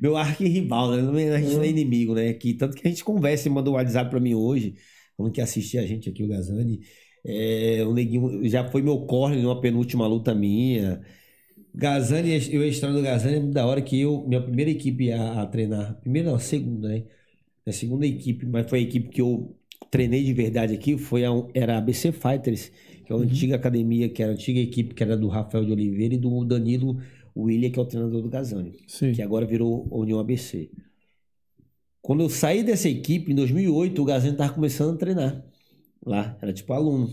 meu 0.00 0.16
arqui-rival, 0.16 0.92
né? 0.92 1.02
Não 1.02 1.18
é- 1.18 1.36
A 1.36 1.40
gente 1.40 1.54
não 1.56 1.62
é 1.62 1.68
inimigo, 1.68 2.14
né? 2.14 2.32
Que, 2.32 2.54
tanto 2.54 2.74
que 2.74 2.86
a 2.86 2.90
gente 2.90 3.04
conversa 3.04 3.48
e 3.48 3.50
mandou 3.50 3.74
um 3.74 3.76
WhatsApp 3.76 4.08
pra 4.08 4.18
mim 4.18 4.34
hoje, 4.34 4.76
falando 5.14 5.32
que 5.32 5.42
assistia 5.42 5.82
a 5.82 5.86
gente 5.86 6.08
aqui, 6.08 6.22
o 6.24 6.28
Gazani. 6.28 6.80
É, 7.22 7.84
o 7.86 7.92
Neguinho 7.92 8.48
já 8.48 8.66
foi 8.70 8.80
meu 8.80 9.00
corner 9.04 9.42
numa 9.42 9.60
penúltima 9.60 10.06
luta 10.06 10.34
minha. 10.34 11.02
Gazani, 11.74 12.30
eu 12.54 12.62
a 12.62 12.66
história 12.66 12.94
do 12.96 13.02
Gazani 13.02 13.36
é 13.36 13.40
da 13.52 13.66
hora 13.66 13.82
que 13.82 14.00
eu, 14.00 14.24
minha 14.26 14.40
primeira 14.42 14.70
equipe 14.70 15.12
a, 15.12 15.42
a 15.42 15.46
treinar, 15.46 16.00
primeira 16.00 16.28
não, 16.30 16.36
a 16.36 16.40
segunda, 16.40 16.88
né? 16.88 17.04
A 17.66 17.72
segunda 17.72 18.06
equipe, 18.06 18.46
mas 18.46 18.68
foi 18.70 18.80
a 18.80 18.82
equipe 18.82 19.08
que 19.10 19.20
eu 19.20 19.55
treinei 19.90 20.22
de 20.22 20.32
verdade 20.32 20.74
aqui, 20.74 20.96
foi 20.98 21.24
a, 21.24 21.30
era 21.54 21.74
a 21.74 21.78
ABC 21.78 22.12
Fighters, 22.12 22.70
que 23.04 23.12
é 23.12 23.14
uma 23.14 23.24
antiga 23.24 23.56
academia, 23.56 24.08
que 24.08 24.22
era 24.22 24.32
a 24.32 24.34
antiga 24.34 24.60
equipe 24.60 24.94
que 24.94 25.02
era 25.02 25.16
do 25.16 25.28
Rafael 25.28 25.64
de 25.64 25.72
Oliveira 25.72 26.14
e 26.14 26.18
do 26.18 26.44
Danilo 26.44 27.00
William, 27.36 27.70
que 27.70 27.78
é 27.78 27.82
o 27.82 27.86
treinador 27.86 28.22
do 28.22 28.28
Gazani, 28.28 28.72
que 29.14 29.22
agora 29.22 29.46
virou 29.46 29.86
União 29.90 30.18
ABC. 30.18 30.70
Quando 32.00 32.22
eu 32.22 32.28
saí 32.28 32.62
dessa 32.62 32.88
equipe, 32.88 33.32
em 33.32 33.34
2008, 33.34 34.00
o 34.00 34.04
Gazani 34.04 34.32
estava 34.32 34.52
começando 34.52 34.94
a 34.94 34.98
treinar 34.98 35.44
lá, 36.04 36.38
era 36.40 36.52
tipo 36.52 36.72
aluno. 36.72 37.12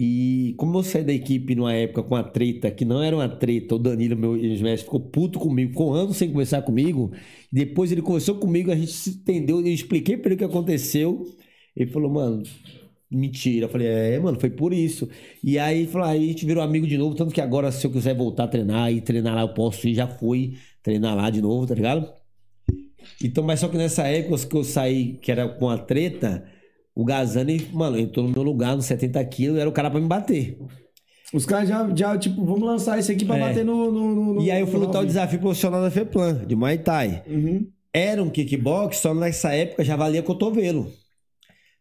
E 0.00 0.54
como 0.56 0.78
eu 0.78 0.84
saí 0.84 1.02
da 1.02 1.12
equipe 1.12 1.56
numa 1.56 1.74
época 1.74 2.04
com 2.04 2.14
a 2.14 2.22
treta, 2.22 2.70
que 2.70 2.84
não 2.84 3.02
era 3.02 3.16
uma 3.16 3.28
treta, 3.28 3.74
o 3.74 3.78
Danilo, 3.78 4.16
meu 4.16 4.36
ex-mestre, 4.36 4.84
ficou 4.84 5.00
puto 5.00 5.40
comigo, 5.40 5.72
ficou 5.72 5.92
anos 5.92 6.16
sem 6.16 6.30
conversar 6.30 6.62
comigo. 6.62 7.10
Depois 7.50 7.90
ele 7.90 8.00
conversou 8.00 8.36
comigo, 8.36 8.70
a 8.70 8.76
gente 8.76 8.92
se 8.92 9.10
entendeu, 9.10 9.58
eu 9.60 9.66
expliquei 9.66 10.16
para 10.16 10.28
ele 10.28 10.34
o 10.36 10.38
que 10.38 10.44
aconteceu. 10.44 11.26
Ele 11.78 11.90
falou, 11.90 12.10
mano, 12.10 12.42
mentira. 13.10 13.66
Eu 13.66 13.68
falei, 13.70 13.86
é, 13.86 14.18
mano, 14.18 14.38
foi 14.40 14.50
por 14.50 14.72
isso. 14.72 15.08
E 15.44 15.58
aí, 15.58 15.78
ele 15.82 15.88
falou, 15.88 16.08
aí 16.08 16.24
a 16.24 16.26
gente 16.28 16.44
virou 16.44 16.62
amigo 16.62 16.86
de 16.86 16.98
novo, 16.98 17.14
tanto 17.14 17.32
que 17.32 17.40
agora, 17.40 17.70
se 17.70 17.86
eu 17.86 17.90
quiser 17.92 18.14
voltar 18.16 18.44
a 18.44 18.48
treinar 18.48 18.92
e 18.92 19.00
treinar 19.00 19.34
lá, 19.34 19.42
eu 19.42 19.54
posso 19.54 19.86
ir, 19.88 19.94
já 19.94 20.08
fui 20.08 20.54
treinar 20.82 21.14
lá 21.16 21.30
de 21.30 21.40
novo, 21.40 21.66
tá 21.66 21.74
ligado? 21.74 22.10
Então, 23.22 23.42
mas 23.44 23.60
só 23.60 23.68
que 23.68 23.76
nessa 23.76 24.06
época 24.06 24.44
que 24.46 24.56
eu 24.56 24.64
saí, 24.64 25.14
que 25.14 25.30
era 25.30 25.48
com 25.48 25.68
a 25.68 25.78
treta, 25.78 26.44
o 26.94 27.04
Gazani, 27.04 27.66
mano, 27.72 27.98
entrou 27.98 28.26
no 28.26 28.32
meu 28.32 28.42
lugar 28.42 28.74
nos 28.76 28.84
70 28.86 29.24
quilos, 29.26 29.58
era 29.58 29.68
o 29.68 29.72
cara 29.72 29.90
pra 29.90 30.00
me 30.00 30.06
bater. 30.08 30.58
Os 31.32 31.44
caras 31.44 31.68
já, 31.68 31.88
já, 31.94 32.16
tipo, 32.18 32.44
vamos 32.44 32.62
lançar 32.62 32.98
esse 32.98 33.12
aqui 33.12 33.24
pra 33.24 33.36
É. 33.36 33.40
bater 33.40 33.64
no, 33.64 33.90
no, 33.92 34.34
no- 34.34 34.42
E 34.42 34.50
aí 34.50 34.60
eu 34.60 34.66
fui 34.66 34.80
lutar 34.80 35.02
o 35.02 35.06
desafio 35.06 35.38
profissional 35.38 35.80
da 35.82 35.90
FEPLAN, 35.90 36.44
de 36.46 36.56
Muay 36.56 36.78
Thai. 36.78 37.22
Uhum. 37.26 37.66
Era 37.92 38.22
um 38.22 38.30
kickbox, 38.30 38.96
só 38.98 39.14
nessa 39.14 39.52
época 39.52 39.84
já 39.84 39.94
valia 39.96 40.22
cotovelo. 40.22 40.90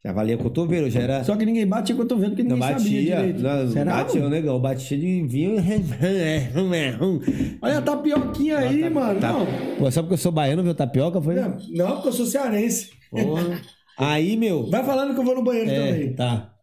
Já 0.05 0.13
valia 0.13 0.37
cotovelo, 0.37 0.89
já 0.89 1.01
era... 1.01 1.23
Só 1.23 1.35
que 1.35 1.45
ninguém 1.45 1.67
bate 1.67 1.91
com 1.93 1.99
cotovelo, 2.01 2.31
porque 2.31 2.43
Não 2.43 2.55
ninguém 2.55 2.77
sabia 2.77 3.01
batia, 3.01 3.15
direito. 3.17 3.41
não, 3.41 3.85
batia, 3.85 4.21
mano? 4.21 4.35
negão, 4.35 4.59
batia 4.59 4.97
de 4.97 5.21
vinho. 5.27 5.55
Olha 7.61 7.77
a 7.79 7.81
tapioquinha 7.81 8.57
aí, 8.59 8.89
mano. 8.89 9.19
Tá. 9.19 9.33
Não. 9.33 9.45
Pô, 9.77 9.91
só 9.91 10.01
porque 10.01 10.13
eu 10.13 10.17
sou 10.17 10.31
baiano, 10.31 10.63
viu 10.63 10.73
tapioca, 10.75 11.21
foi? 11.21 11.35
não, 11.35 11.57
não, 11.71 11.91
porque 11.95 12.09
eu 12.09 12.13
sou 12.13 12.25
cearense. 12.25 12.91
Porra. 13.09 13.61
Aí, 13.97 14.37
meu. 14.37 14.69
Vai 14.69 14.83
falando 14.83 15.13
que 15.13 15.19
eu 15.19 15.23
vou 15.25 15.35
no 15.35 15.43
banheiro 15.43 15.69
É, 15.71 15.91
também. 15.91 16.13
tá. 16.13 16.53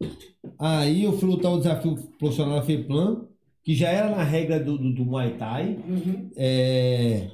Aí 0.59 1.05
eu 1.05 1.19
fui 1.19 1.29
lutar 1.29 1.53
o 1.53 1.59
desafio 1.59 1.97
profissional 2.19 2.57
da 2.61 2.63
FEPLAN, 2.63 3.23
que 3.65 3.75
já 3.75 3.89
era 3.89 4.11
na 4.11 4.23
regra 4.23 4.61
do, 4.61 4.79
do, 4.79 4.95
do 4.95 5.05
Muay 5.05 5.35
Thai. 5.37 5.79
Uhum. 5.89 6.31
É... 6.37 7.29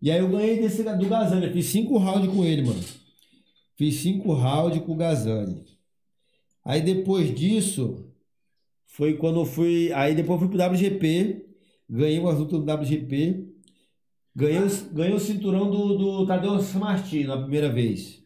E 0.00 0.10
aí 0.10 0.18
eu 0.20 0.28
ganhei 0.28 0.60
desse 0.60 0.82
do 0.82 1.06
Gazani. 1.08 1.46
Eu 1.46 1.52
fiz 1.52 1.66
cinco 1.66 1.98
rounds 1.98 2.32
com 2.32 2.44
ele, 2.44 2.62
mano. 2.62 2.80
Fiz 3.76 3.96
cinco 3.96 4.32
rounds 4.32 4.80
com 4.82 4.92
o 4.92 4.96
Gazani. 4.96 5.64
Aí 6.64 6.80
depois 6.80 7.34
disso, 7.34 8.10
foi 8.86 9.14
quando 9.14 9.40
eu 9.40 9.44
fui. 9.44 9.92
Aí 9.92 10.14
depois 10.14 10.40
eu 10.40 10.48
fui 10.48 10.56
pro 10.56 10.66
WGP. 10.66 11.44
Ganhei 11.88 12.18
umas 12.18 12.38
lutas 12.38 12.60
do 12.60 12.72
WGP. 12.72 13.48
Ganhei, 14.34 14.58
o- 14.62 14.94
ganhei 14.94 15.14
o 15.14 15.20
cinturão 15.20 15.70
do, 15.70 15.96
do 15.96 16.26
Tadeu 16.26 16.52
Martins 16.78 17.26
na 17.26 17.36
primeira 17.38 17.68
vez. 17.68 18.22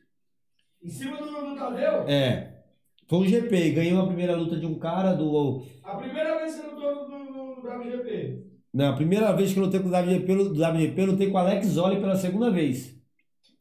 Em 0.82 0.88
cima 0.88 1.16
do, 1.16 1.26
do 1.26 1.56
Tadeu? 1.56 2.08
É. 2.08 2.62
Foi 3.06 3.18
um 3.18 3.26
GP. 3.26 3.70
Ganhei 3.72 3.92
uma 3.92 4.06
primeira 4.06 4.36
luta 4.36 4.56
de 4.58 4.66
um 4.66 4.78
cara 4.78 5.12
do. 5.14 5.64
A 5.82 5.96
primeira 5.96 6.38
vez 6.38 6.54
que 6.54 6.60
você 6.62 6.66
lutou 6.68 7.08
no, 7.08 7.24
no, 7.24 7.62
no 7.62 7.68
WGP. 7.68 8.44
Não, 8.72 8.90
a 8.92 8.96
primeira 8.96 9.32
vez 9.32 9.52
que 9.52 9.58
eu 9.58 9.64
lutei 9.64 9.80
com 9.80 9.88
o 9.88 9.92
WGP, 9.92 10.34
do 10.34 10.52
WGP, 10.62 11.00
eu 11.00 11.06
lutei 11.06 11.26
com 11.30 11.34
o 11.34 11.38
Alex 11.38 11.66
Zoli 11.68 11.96
pela 12.00 12.14
segunda 12.16 12.50
vez. 12.50 12.97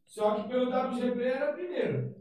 Só 0.08 0.34
que 0.34 0.48
pelo 0.48 0.70
WGP 0.70 1.22
era 1.22 1.50
a 1.50 1.52
primeira. 1.52 2.16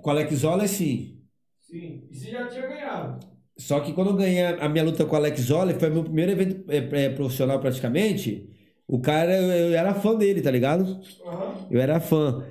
Com 0.00 0.08
o 0.08 0.12
Alex 0.12 0.34
Zoli, 0.34 0.66
sim. 0.66 1.18
Sim. 1.60 2.02
E 2.10 2.16
você 2.16 2.30
já 2.30 2.48
tinha 2.48 2.66
ganhado. 2.66 3.20
Só 3.56 3.80
que 3.80 3.92
quando 3.92 4.10
eu 4.10 4.16
ganhei 4.16 4.42
a 4.44 4.68
minha 4.68 4.84
luta 4.84 5.04
com 5.04 5.14
o 5.14 5.18
Alex 5.18 5.40
Zoli, 5.42 5.74
foi 5.74 5.90
meu 5.90 6.04
primeiro 6.04 6.32
evento 6.32 6.64
é, 6.70 6.78
é, 7.04 7.10
profissional 7.10 7.60
praticamente. 7.60 8.48
O 8.86 8.98
cara, 9.00 9.36
eu, 9.36 9.68
eu 9.70 9.74
era 9.74 9.94
fã 9.94 10.14
dele, 10.14 10.40
tá 10.40 10.50
ligado? 10.50 11.00
Aham. 11.26 11.66
Eu 11.70 11.80
era 11.80 12.00
fã. 12.00 12.46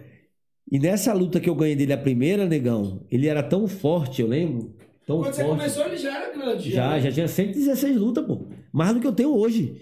E 0.71 0.77
nessa 0.77 1.13
luta 1.13 1.39
que 1.39 1.49
eu 1.49 1.55
ganhei 1.55 1.75
dele 1.75 1.93
a 1.93 1.97
primeira, 1.97 2.45
negão, 2.45 3.05
ele 3.09 3.27
era 3.27 3.41
tão 3.41 3.67
forte, 3.67 4.21
eu 4.21 4.27
lembro. 4.27 4.75
Tão 5.07 5.21
Quando 5.21 5.33
você 5.33 5.43
forte. 5.43 5.57
começou, 5.57 5.85
ele 5.85 5.97
já 5.97 6.15
era 6.15 6.37
grande. 6.37 6.69
Já, 6.71 6.99
já 6.99 7.11
tinha 7.11 7.27
116 7.27 7.95
lutas, 7.97 8.25
pô. 8.25 8.45
Mais 8.71 8.93
do 8.93 8.99
que 8.99 9.07
eu 9.07 9.13
tenho 9.13 9.33
hoje. 9.33 9.81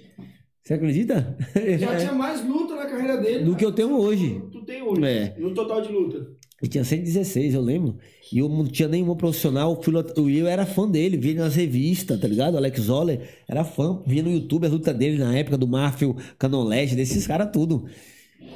Você 0.64 0.76
acredita? 0.76 1.36
Já 1.80 1.98
tinha 1.98 2.14
mais 2.14 2.44
luta 2.48 2.76
na 2.76 2.86
carreira 2.86 3.18
dele. 3.18 3.44
Do 3.44 3.56
que 3.56 3.66
eu 3.66 3.72
tenho 3.72 3.98
hoje. 3.98 4.42
Tem 4.66 4.82
hoje. 4.82 5.04
É. 5.04 5.36
No 5.38 5.54
total 5.54 5.82
de 5.82 5.92
luta. 5.92 6.28
Ele 6.62 6.72
tinha 6.72 6.84
116, 6.84 7.54
eu 7.54 7.62
lembro. 7.62 7.98
E 8.32 8.40
eu 8.40 8.48
não 8.48 8.66
tinha 8.66 8.88
nenhuma 8.88 9.16
profissional. 9.16 9.80
Eu 9.86 10.30
eu 10.30 10.48
era 10.48 10.66
fã 10.66 10.90
dele, 10.90 11.18
via 11.18 11.36
nas 11.36 11.56
revistas, 11.56 12.20
tá 12.20 12.28
ligado? 12.28 12.58
Alex 12.58 12.82
Zoller 12.82 13.22
era 13.48 13.64
fã, 13.64 14.02
via 14.06 14.24
no 14.24 14.32
YouTube 14.32 14.66
a 14.66 14.70
luta 14.70 14.94
dele 14.94 15.18
na 15.18 15.38
época 15.38 15.58
do 15.58 15.68
Marfil, 15.68 16.16
Canolege, 16.40 16.96
desses 16.96 17.28
caras 17.28 17.50
tudo. 17.52 17.86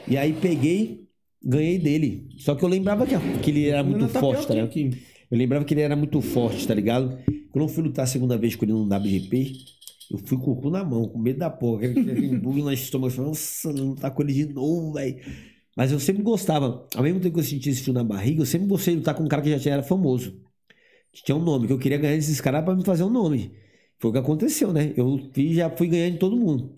E 0.07 0.17
aí 0.17 0.33
peguei, 0.33 1.07
ganhei 1.43 1.77
dele. 1.77 2.29
Só 2.37 2.55
que 2.55 2.63
eu 2.63 2.69
lembrava 2.69 3.05
que, 3.05 3.15
que 3.43 3.51
ele 3.51 3.67
era 3.67 3.83
muito 3.83 4.07
tá 4.07 4.19
forte, 4.19 4.47
tá 4.47 4.53
ligado? 4.53 4.69
aqui. 4.69 4.91
Eu 5.29 5.37
lembrava 5.37 5.65
que 5.65 5.73
ele 5.73 5.81
era 5.81 5.95
muito 5.95 6.21
forte, 6.21 6.67
tá 6.67 6.73
ligado? 6.73 7.17
Quando 7.51 7.65
eu 7.65 7.67
fui 7.67 7.83
lutar 7.83 8.03
a 8.03 8.07
segunda 8.07 8.37
vez 8.37 8.55
com 8.55 8.65
ele 8.65 8.73
no 8.73 8.83
WGP, 8.85 9.53
eu 10.11 10.17
fui 10.17 10.37
com 10.37 10.51
o 10.51 10.55
cu 10.55 10.69
na 10.71 10.83
mão, 10.83 11.07
com 11.07 11.19
medo 11.19 11.39
da 11.39 11.49
porra. 11.49 11.85
Aquele, 11.85 12.37
bug 12.39 12.61
no 12.61 12.73
estômago, 12.73 13.11
eu 13.11 13.15
falei, 13.15 13.29
nossa, 13.29 13.73
não 13.73 13.93
tá 13.93 14.09
com 14.09 14.23
ele 14.23 14.33
de 14.33 14.45
novo, 14.53 14.93
velho. 14.93 15.17
Mas 15.79 15.93
eu 15.93 15.99
sempre 16.01 16.21
gostava, 16.21 16.85
ao 16.93 17.01
mesmo 17.03 17.21
tempo 17.21 17.35
que 17.35 17.39
eu 17.39 17.43
sentia 17.45 17.71
esse 17.71 17.81
frio 17.81 17.93
na 17.93 18.03
barriga, 18.03 18.41
eu 18.41 18.45
sempre 18.45 18.67
gostei 18.67 18.95
de 18.95 18.99
lutar 18.99 19.15
com 19.15 19.23
um 19.23 19.29
cara 19.29 19.41
que 19.41 19.57
já 19.57 19.71
era 19.71 19.81
famoso. 19.81 20.33
Que 21.13 21.23
tinha 21.23 21.37
um 21.37 21.41
nome, 21.41 21.67
que 21.67 21.71
eu 21.71 21.79
queria 21.79 21.97
ganhar 21.97 22.17
desses 22.17 22.41
caras 22.41 22.65
pra 22.65 22.75
me 22.75 22.83
fazer 22.83 23.05
um 23.05 23.09
nome. 23.09 23.53
Foi 23.97 24.09
o 24.09 24.11
que 24.13 24.19
aconteceu, 24.19 24.73
né? 24.73 24.91
Eu 24.97 25.17
já 25.53 25.69
fui 25.69 25.87
ganhando 25.87 26.11
de 26.15 26.19
todo 26.19 26.35
mundo. 26.35 26.73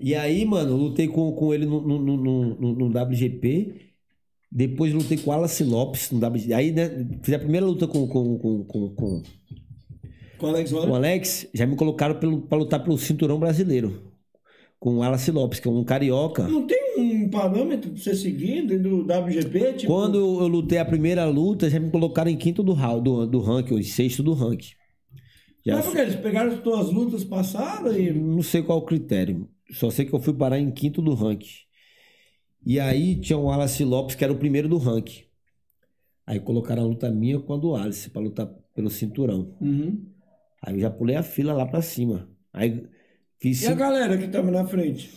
E 0.00 0.16
aí, 0.16 0.44
mano, 0.44 0.72
eu 0.72 0.76
lutei 0.76 1.06
com, 1.06 1.30
com 1.30 1.54
ele 1.54 1.64
no, 1.64 1.80
no, 1.80 1.96
no, 2.00 2.54
no- 2.56 2.74
no 2.74 2.86
WGP. 2.88 3.92
Depois 4.50 4.92
lutei 4.92 5.16
com 5.16 5.30
o 5.30 5.32
Wallace 5.32 5.62
Lopes 5.62 6.10
no 6.10 6.18
WGP. 6.18 6.52
Aí, 6.54 6.72
né, 6.72 7.06
fiz 7.22 7.34
a 7.34 7.38
primeira 7.38 7.64
luta 7.64 7.86
com, 7.86 8.04
com, 8.08 8.36
com, 8.36 8.64
com, 8.64 8.88
com, 8.96 9.22
Com 10.38 10.46
o 10.46 10.48
Alex 10.48 10.72
o. 10.72 10.78
Alex. 10.92 11.46
Já 11.54 11.66
me 11.68 11.76
colocaram 11.76 12.16
pelo, 12.18 12.40
pra 12.42 12.58
lutar 12.58 12.82
pelo 12.82 12.98
cinturão 12.98 13.38
brasileiro. 13.38 14.07
Com 14.78 14.94
o 14.94 14.98
Wallace 14.98 15.30
Lopes, 15.30 15.58
que 15.58 15.66
é 15.66 15.70
um 15.70 15.82
carioca. 15.82 16.46
Não 16.46 16.66
tem 16.66 16.78
um 16.98 17.28
parâmetro 17.28 17.90
pra 17.90 18.00
você 18.00 18.14
seguir 18.14 18.66
dentro 18.66 19.04
do 19.04 19.12
WGP? 19.12 19.72
Tipo, 19.72 19.92
Quando 19.92 20.18
eu 20.18 20.46
lutei 20.46 20.78
a 20.78 20.84
primeira 20.84 21.24
luta, 21.24 21.68
já 21.68 21.80
me 21.80 21.90
colocaram 21.90 22.30
em 22.30 22.36
quinto 22.36 22.62
do, 22.62 22.74
do, 23.00 23.26
do 23.26 23.40
ranking, 23.40 23.72
ou 23.72 23.80
em 23.80 23.82
sexto 23.82 24.22
do 24.22 24.34
ranking. 24.34 24.74
Já 25.66 25.76
Mas 25.76 25.84
por 25.84 25.94
que? 25.94 26.00
Eles 26.00 26.16
pegaram 26.16 26.52
as 26.52 26.60
tuas 26.60 26.92
lutas 26.92 27.24
passadas 27.24 27.96
e. 27.96 28.12
Não 28.12 28.42
sei 28.42 28.62
qual 28.62 28.78
o 28.78 28.82
critério. 28.82 29.48
Só 29.72 29.90
sei 29.90 30.06
que 30.06 30.14
eu 30.14 30.20
fui 30.20 30.32
parar 30.32 30.58
em 30.58 30.70
quinto 30.70 31.02
do 31.02 31.12
ranking. 31.12 31.48
E 32.64 32.78
aí 32.78 33.16
tinha 33.16 33.38
o 33.38 33.44
Wallace 33.44 33.84
Lopes, 33.84 34.14
que 34.14 34.24
era 34.24 34.32
o 34.32 34.38
primeiro 34.38 34.68
do 34.68 34.78
ranking. 34.78 35.22
Aí 36.26 36.38
colocaram 36.38 36.82
a 36.82 36.86
luta 36.86 37.10
minha 37.10 37.40
com 37.40 37.54
a 37.54 37.56
do 37.56 37.70
Wallace, 37.70 38.10
pra 38.10 38.22
lutar 38.22 38.46
pelo 38.74 38.90
cinturão. 38.90 39.56
Uhum. 39.60 40.06
Aí 40.62 40.74
eu 40.74 40.80
já 40.80 40.90
pulei 40.90 41.16
a 41.16 41.22
fila 41.22 41.52
lá 41.52 41.66
pra 41.66 41.82
cima. 41.82 42.28
Aí 42.52 42.86
fiz 43.40 43.62
E 43.62 43.66
a 43.66 43.74
galera 43.74 44.16
que 44.18 44.28
tava 44.28 44.50
na 44.50 44.66
frente? 44.66 45.10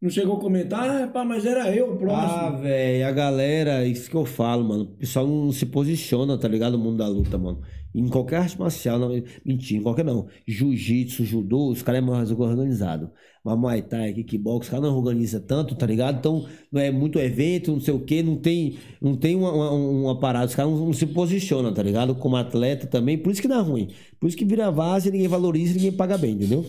Não 0.00 0.10
chegou 0.10 0.36
a 0.36 0.40
comentar? 0.40 1.04
Ah, 1.04 1.08
pá, 1.08 1.24
mas 1.24 1.46
era 1.46 1.74
eu 1.74 1.88
o 1.90 1.94
Ah, 1.94 1.96
próximo. 1.96 2.58
velho, 2.58 3.06
a 3.06 3.12
galera, 3.12 3.86
isso 3.86 4.10
que 4.10 4.16
eu 4.16 4.26
falo, 4.26 4.62
mano. 4.62 4.82
O 4.84 4.86
pessoal 4.98 5.26
não 5.26 5.50
se 5.50 5.64
posiciona, 5.66 6.36
tá 6.36 6.46
ligado? 6.46 6.72
No 6.76 6.84
mundo 6.84 6.98
da 6.98 7.08
luta, 7.08 7.38
mano. 7.38 7.62
Em 7.94 8.06
qualquer 8.08 8.36
arte 8.40 8.58
marcial, 8.60 8.98
não, 8.98 9.08
mentira, 9.42 9.80
em 9.80 9.82
qualquer 9.82 10.04
não. 10.04 10.28
Jiu-jitsu, 10.46 11.24
judô, 11.24 11.70
os 11.70 11.80
caras 11.82 12.02
é 12.02 12.04
mais 12.06 12.30
organizado. 12.30 13.10
Mas 13.42 13.58
Muay 13.58 13.80
Thai, 13.80 14.12
kickbox, 14.12 14.66
os 14.66 14.70
caras 14.70 14.84
não 14.84 14.98
organizam 14.98 15.40
tanto, 15.40 15.74
tá 15.74 15.86
ligado? 15.86 16.18
Então, 16.18 16.46
não 16.70 16.80
é 16.80 16.90
muito 16.90 17.18
evento, 17.18 17.72
não 17.72 17.80
sei 17.80 17.94
o 17.94 18.00
quê, 18.00 18.22
não 18.22 18.36
tem, 18.36 18.76
não 19.00 19.16
tem 19.16 19.34
uma, 19.34 19.50
uma, 19.50 19.70
uma 19.72 20.20
parada. 20.20 20.44
Os 20.46 20.54
caras 20.54 20.70
não, 20.72 20.86
não 20.86 20.92
se 20.92 21.06
posicionam, 21.06 21.72
tá 21.72 21.82
ligado? 21.82 22.14
Como 22.16 22.36
atleta 22.36 22.86
também, 22.86 23.16
por 23.16 23.32
isso 23.32 23.40
que 23.40 23.48
dá 23.48 23.60
ruim. 23.60 23.88
Por 24.20 24.28
isso 24.28 24.36
que 24.36 24.44
vira 24.44 24.70
vaza, 24.70 25.10
ninguém 25.10 25.26
valoriza, 25.28 25.72
ninguém 25.72 25.92
paga 25.92 26.18
bem, 26.18 26.32
entendeu? 26.34 26.66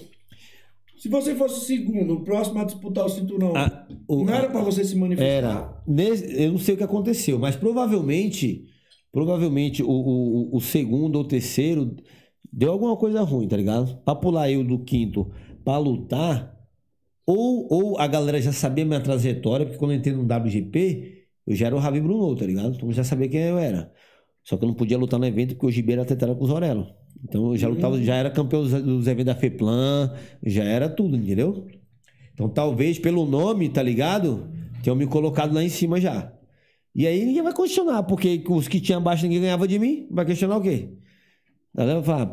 Se 0.98 1.08
você 1.10 1.36
fosse 1.36 1.60
o 1.60 1.62
segundo, 1.62 2.16
o 2.16 2.24
próximo 2.24 2.60
a 2.60 2.64
disputar 2.64 3.06
o 3.06 3.10
cinturão, 3.10 3.54
Ah, 3.56 3.88
o- 4.08 4.24
não 4.26 4.34
era 4.34 4.50
pra 4.50 4.62
você 4.62 4.84
se 4.84 4.96
manifestar? 4.96 5.28
Era. 5.32 5.84
Eu 6.38 6.52
não 6.54 6.58
sei 6.60 6.74
o 6.74 6.78
que 6.78 6.84
aconteceu, 6.84 7.38
mas 7.38 7.56
provavelmente, 7.56 8.66
provavelmente 9.12 9.84
o, 9.84 9.90
o, 9.90 10.56
o 10.56 10.60
segundo 10.62 11.18
ou 11.18 11.24
terceiro 11.24 11.96
deu 12.52 12.72
alguma 12.72 12.98
coisa 12.98 13.22
ruim, 13.22 13.48
tá 13.48 13.56
ligado? 13.58 13.98
Pra 14.04 14.16
pular 14.16 14.50
eu 14.52 14.64
do 14.64 14.80
quinto 14.80 15.30
pra 15.64 15.78
lutar, 15.78 16.56
ou, 17.26 17.68
ou 17.70 18.00
a 18.00 18.08
galera 18.08 18.42
já 18.42 18.52
sabia 18.54 18.86
minha 18.86 19.02
trajetória, 19.02 19.66
porque 19.66 19.78
quando 19.78 19.92
eu 19.92 19.98
entrei 19.98 20.16
no 20.16 20.24
WGP, 20.24 21.26
eu 21.46 21.56
já 21.56 21.68
era 21.68 21.76
o 21.76 21.80
Ravi 21.80 22.00
Bruno, 22.02 22.36
tá 22.36 22.46
ligado? 22.46 22.76
Então 22.76 22.90
eu 22.90 22.94
já 22.94 23.04
sabia 23.04 23.28
quem 23.30 23.42
eu 23.42 23.58
era. 23.58 23.92
Só 24.44 24.56
que 24.58 24.64
eu 24.64 24.68
não 24.68 24.76
podia 24.76 24.98
lutar 24.98 25.20
no 25.20 25.26
evento 25.26 25.56
porque 25.56 25.66
o 25.68 25.72
Gibeira 25.72 26.06
tetera 26.06 26.34
com 26.34 26.44
o 26.44 26.48
Zorello. 26.48 26.88
Então 27.24 27.52
eu 27.52 27.58
já 27.58 27.68
lutava, 27.68 28.02
já 28.02 28.16
era 28.16 28.30
campeão 28.30 28.62
dos, 28.64 28.72
dos 28.82 29.08
eventos 29.08 29.26
da 29.26 29.36
FEPLAN, 29.36 30.14
já 30.44 30.64
era 30.64 30.90
tudo, 30.90 31.16
entendeu? 31.18 31.68
Então 32.34 32.50
talvez 32.50 33.00
pelo 33.00 33.26
nome, 33.26 33.70
tá 33.70 33.82
ligado? 33.82 34.50
Tenham 34.84 34.96
me 34.96 35.08
colocado 35.08 35.54
lá 35.54 35.64
em 35.64 35.70
cima 35.70 36.00
já. 36.00 36.32
E 36.94 37.06
aí 37.06 37.24
ninguém 37.26 37.44
vai 37.44 37.54
questionar, 37.54 38.04
porque 38.04 38.44
os 38.48 38.68
que 38.68 38.80
tinham 38.80 39.00
abaixo 39.00 39.24
ninguém 39.24 39.42
ganhava 39.42 39.68
de 39.68 39.78
mim. 39.78 40.08
Vai 40.10 40.26
questionar 40.26 40.58
o 40.58 40.62
quê? 40.62 40.90
Tá 41.76 41.86
vendo? 41.86 42.04
Fala, 42.04 42.32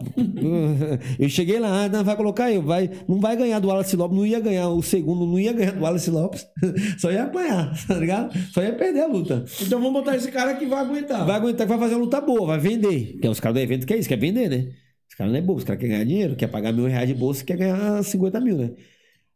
Eu 1.18 1.28
cheguei 1.28 1.58
lá, 1.58 1.88
não 1.88 2.02
vai 2.02 2.16
colocar 2.16 2.50
eu, 2.50 2.62
vai, 2.62 2.90
não 3.06 3.20
vai 3.20 3.36
ganhar 3.36 3.58
do 3.58 3.68
Wallace 3.68 3.94
Lopes, 3.94 4.16
não 4.16 4.24
ia 4.24 4.40
ganhar 4.40 4.68
o 4.68 4.82
segundo, 4.82 5.26
não 5.26 5.38
ia 5.38 5.52
ganhar 5.52 5.72
do 5.72 5.82
Wallace 5.82 6.10
Lopes, 6.10 6.46
só 6.98 7.12
ia 7.12 7.24
apanhar, 7.24 7.74
tá 7.86 7.94
ligado? 7.94 8.36
Só 8.52 8.62
ia 8.62 8.74
perder 8.74 9.00
a 9.02 9.06
luta. 9.06 9.44
Então 9.60 9.78
vamos 9.80 9.92
botar 9.92 10.16
esse 10.16 10.30
cara 10.30 10.54
que 10.54 10.64
vai 10.64 10.80
aguentar. 10.80 11.26
Vai 11.26 11.36
aguentar, 11.36 11.66
vai 11.66 11.78
fazer 11.78 11.94
uma 11.94 12.04
luta 12.04 12.20
boa, 12.20 12.46
vai 12.46 12.58
vender. 12.58 13.12
Porque 13.12 13.28
os 13.28 13.40
caras 13.40 13.54
do 13.54 13.60
evento 13.60 13.86
quer 13.86 13.98
isso, 13.98 14.08
quer 14.08 14.18
vender, 14.18 14.48
né? 14.48 14.72
Os 15.10 15.14
caras 15.14 15.32
não 15.32 15.38
é 15.38 15.42
bobo, 15.42 15.58
os 15.58 15.64
caras 15.64 15.78
querem 15.78 15.94
ganhar 15.94 16.06
dinheiro, 16.06 16.36
quer 16.36 16.48
pagar 16.48 16.72
mil 16.72 16.86
reais 16.86 17.08
de 17.08 17.14
bolsa, 17.14 17.44
quer 17.44 17.56
ganhar 17.56 18.02
50 18.02 18.40
mil, 18.40 18.56
né? 18.56 18.70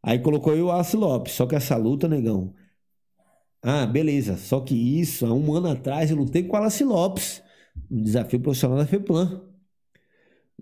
Aí 0.03 0.19
colocou 0.20 0.57
eu 0.57 0.65
o 0.65 0.69
Wallace 0.69 0.97
Lopes, 0.97 1.35
só 1.35 1.47
que 1.47 1.55
essa 1.55 1.77
luta, 1.77 2.09
negão. 2.09 2.55
Ah, 3.62 3.85
beleza. 3.85 4.37
Só 4.37 4.61
que 4.61 4.75
isso, 4.75 5.27
há 5.27 5.35
um 5.35 5.53
ano 5.53 5.69
atrás, 5.69 6.11
eu 6.11 6.16
lutei 6.16 6.43
com 6.45 6.51
o 6.51 6.57
Wallace 6.57 6.83
Lopes, 6.83 7.43
no 7.91 8.03
desafio 8.03 8.41
profissional 8.41 8.79
da 8.79 8.87
FEPLAN. 8.87 9.48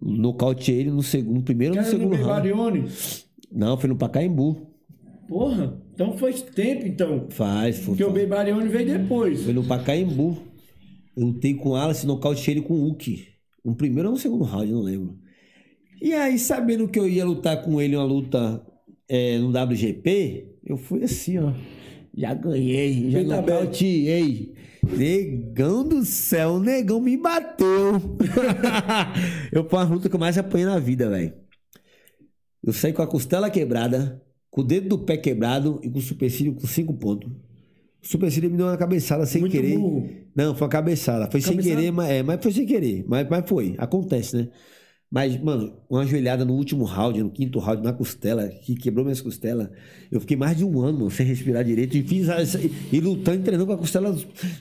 Nocauteei 0.01 0.81
ele 0.81 0.90
no 0.90 1.02
segundo, 1.02 1.43
primeiro 1.43 1.74
ou 1.74 1.81
no 1.81 1.86
era 1.86 1.97
no 1.97 1.98
segundo 1.98 2.23
round. 2.23 2.85
Não, 3.51 3.78
foi 3.78 3.89
no 3.89 3.97
Pacaembu. 3.97 4.70
Porra, 5.28 5.82
então 5.93 6.16
faz 6.16 6.43
tempo 6.43 6.86
então. 6.86 7.27
Faz, 7.31 7.78
foi. 7.78 7.97
Porque 7.97 8.05
o 8.05 8.12
Barbarione 8.12 8.68
veio 8.68 8.86
depois. 8.86 9.43
Foi 9.43 9.52
no 9.52 9.64
Pacaembu. 9.64 10.39
Eu 11.16 11.27
lutei 11.27 11.55
com 11.55 11.70
o 11.70 11.73
Wallace, 11.73 12.06
nocauteei 12.06 12.55
ele 12.59 12.62
com 12.62 12.74
o 12.74 12.90
Uki. 12.90 13.27
Um 13.64 13.74
primeiro 13.74 14.10
ou 14.10 14.14
um 14.14 14.18
segundo 14.18 14.44
round, 14.44 14.70
não 14.70 14.82
lembro. 14.82 15.18
E 16.01 16.12
aí, 16.12 16.39
sabendo 16.39 16.86
que 16.86 16.98
eu 16.98 17.09
ia 17.09 17.24
lutar 17.24 17.62
com 17.62 17.81
ele 17.81 17.97
uma 17.97 18.05
luta 18.05 18.62
é, 19.09 19.39
no 19.39 19.48
WGP, 19.48 20.59
eu 20.64 20.77
fui 20.77 21.02
assim, 21.02 21.39
ó. 21.39 21.52
Já 22.16 22.32
ganhei, 22.34 23.10
já 23.10 23.22
nocauteei. 23.22 24.55
Negão 24.97 25.86
do 25.86 26.05
céu, 26.05 26.55
o 26.55 26.60
negão 26.60 27.01
me 27.01 27.16
bateu. 27.16 28.01
eu 29.52 29.68
foi 29.68 29.78
uma 29.80 29.84
luta 29.84 30.09
que 30.09 30.14
eu 30.14 30.20
mais 30.20 30.38
apanhei 30.38 30.66
na 30.66 30.78
vida, 30.78 31.10
velho. 31.10 31.34
Eu 32.62 32.72
saí 32.72 32.93
com 32.93 33.02
a 33.02 33.06
costela 33.06 33.51
quebrada, 33.51 34.22
com 34.51 34.60
o 34.60 34.64
dedo 34.64 34.88
do 34.88 34.98
pé 34.98 35.16
quebrado 35.16 35.80
e 35.82 35.90
com 35.90 35.98
o 35.98 36.02
supercílio 36.02 36.55
com 36.55 36.66
cinco 36.66 36.94
pontos. 36.94 37.30
O 38.02 38.06
supercílio 38.09 38.51
me 38.51 38.56
deu 38.56 38.66
uma 38.66 38.76
cabeçada 38.76 39.26
sem 39.26 39.40
Muito 39.40 39.52
querer. 39.52 39.76
burro. 39.76 40.09
Não, 40.34 40.55
foi 40.55 40.64
uma 40.66 40.70
cabeçada. 40.70 41.28
Foi 41.30 41.40
sem 41.40 41.52
Cabeçada? 41.56 41.76
querer, 41.76 41.90
mas, 41.90 42.10
é, 42.10 42.22
mas 42.22 42.40
foi 42.40 42.52
sem 42.52 42.64
querer. 42.66 43.05
Mas, 43.09 43.26
mas 43.28 43.48
foi. 43.48 43.74
Acontece, 43.78 44.36
né? 44.36 44.48
Mas, 45.10 45.40
mano, 45.40 45.72
uma 45.88 46.04
joelhada 46.04 46.44
no 46.44 46.54
último 46.54 46.84
round, 46.84 47.22
no 47.22 47.30
quinto 47.30 47.58
round, 47.60 47.82
na 47.82 47.92
costela, 47.92 48.48
que 48.48 48.74
quebrou 48.74 49.04
minhas 49.04 49.20
costelas. 49.20 49.68
Eu 50.10 50.20
fiquei 50.20 50.36
mais 50.36 50.56
de 50.56 50.64
um 50.64 50.80
ano, 50.82 50.98
mano, 50.98 51.10
sem 51.10 51.24
respirar 51.24 51.64
direito. 51.64 51.96
E 51.96 52.02
fiz 52.02 52.28
essa- 52.28 52.58
e 52.60 53.00
lutando, 53.00 53.42
treinando 53.44 53.66
com 53.68 53.72
a 53.74 53.78
costela. 53.78 54.16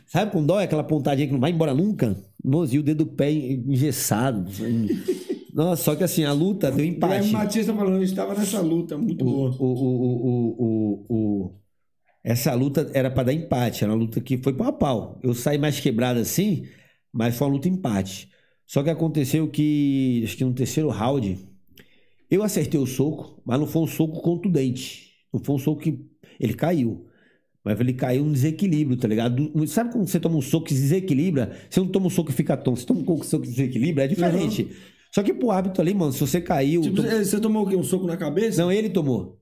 Sabe 0.06 0.32
quando 0.32 0.46
dói 0.48 0.64
aquela 0.66 0.84
pontadinha 0.84 1.28
que 1.28 1.34
não 1.34 1.40
vai 1.40 1.52
embora 1.52 1.74
nunca? 1.74 2.16
Moço, 2.44 2.76
e 2.76 2.80
o 2.80 2.84
dedo 2.84 3.06
do 3.06 3.12
pé 3.12 3.32
engessado. 3.32 4.46
Nossa, 5.54 5.84
só 5.84 5.96
que 5.96 6.04
assim, 6.04 6.24
a 6.26 6.34
luta 6.34 6.68
deu 6.70 6.86
Guilherme 6.86 6.98
empate. 6.98 7.32
Matias 7.32 7.66
tá 7.66 7.74
falando, 7.74 7.96
eu 7.96 8.04
estava 8.04 8.36
nessa 8.36 8.60
luta, 8.62 8.98
muito 8.98 9.24
O, 9.24 9.26
boa. 9.26 9.50
o, 9.58 9.66
o, 9.66 10.28
o, 10.28 10.56
o, 11.10 11.16
o- 11.46 11.56
essa 12.24 12.54
luta 12.54 12.90
era 12.94 13.10
pra 13.10 13.24
dar 13.24 13.34
empate, 13.34 13.84
era 13.84 13.94
uma 13.94 14.00
luta 14.00 14.20
que 14.20 14.38
foi 14.38 14.54
pau 14.54 14.68
a 14.68 14.74
pau. 14.74 15.20
Eu 15.24 15.34
saí 15.34 15.58
mais 15.58 15.80
quebrado 15.80 16.20
assim, 16.20 16.66
mas 17.14 17.36
foi 17.38 17.48
uma 17.48 17.54
luta 17.54 17.70
empate. 17.70 18.30
Só 18.66 18.82
que 18.84 18.90
aconteceu 18.90 19.48
que, 19.48 20.22
acho 20.24 20.38
que 20.38 20.44
no 20.46 20.54
terceiro 20.54 20.90
round, 20.90 21.38
eu 22.30 22.42
acertei 22.44 22.80
o 22.80 22.86
soco, 22.86 23.42
mas 23.46 23.60
não 23.60 23.68
foi 23.68 23.82
um 23.84 23.88
soco 23.88 24.22
contundente. 24.22 25.12
Não 25.34 25.44
foi 25.44 25.56
um 25.56 25.60
soco 25.60 25.82
que. 25.82 26.00
Ele 26.40 26.54
caiu. 26.54 27.06
Mas 27.64 27.80
ele 27.80 27.94
caiu 27.94 28.24
no 28.26 28.32
desequilíbrio, 28.34 28.98
tá 28.98 29.08
ligado? 29.08 29.50
Do- 29.50 29.68
Sabe 29.68 29.92
quando 29.92 30.08
você 30.08 30.20
toma 30.20 30.38
um 30.38 30.42
soco 30.42 30.66
que 30.68 30.74
se 30.76 30.82
desequilibra? 30.82 31.58
Você 31.70 31.80
não 31.80 31.88
toma 31.88 32.08
um 32.08 32.10
soco 32.10 32.30
que 32.30 32.36
fica 32.36 32.56
tonto, 32.56 32.80
você 32.80 32.86
toma 32.86 33.02
um 33.02 33.06
soco 33.24 33.42
que 33.44 33.48
se 33.48 33.56
desequilibra, 33.56 34.04
é 34.04 34.08
diferente. 34.08 34.68
Só 35.14 35.24
que 35.24 35.34
pro 35.34 35.50
hábito 35.52 35.82
ali, 35.82 35.94
mano, 35.94 36.12
se 36.12 36.20
você 36.20 36.42
caiu. 36.42 36.82
Tipo, 36.82 36.98
tom- 36.98 37.04
você 37.24 37.40
tomou 37.40 37.66
o 37.66 37.70
quê? 37.70 37.76
Um 37.76 37.84
soco 37.84 38.06
na 38.06 38.18
cabeça? 38.18 38.62
Não, 38.62 38.72
ele 38.72 38.90
tomou. 38.90 39.40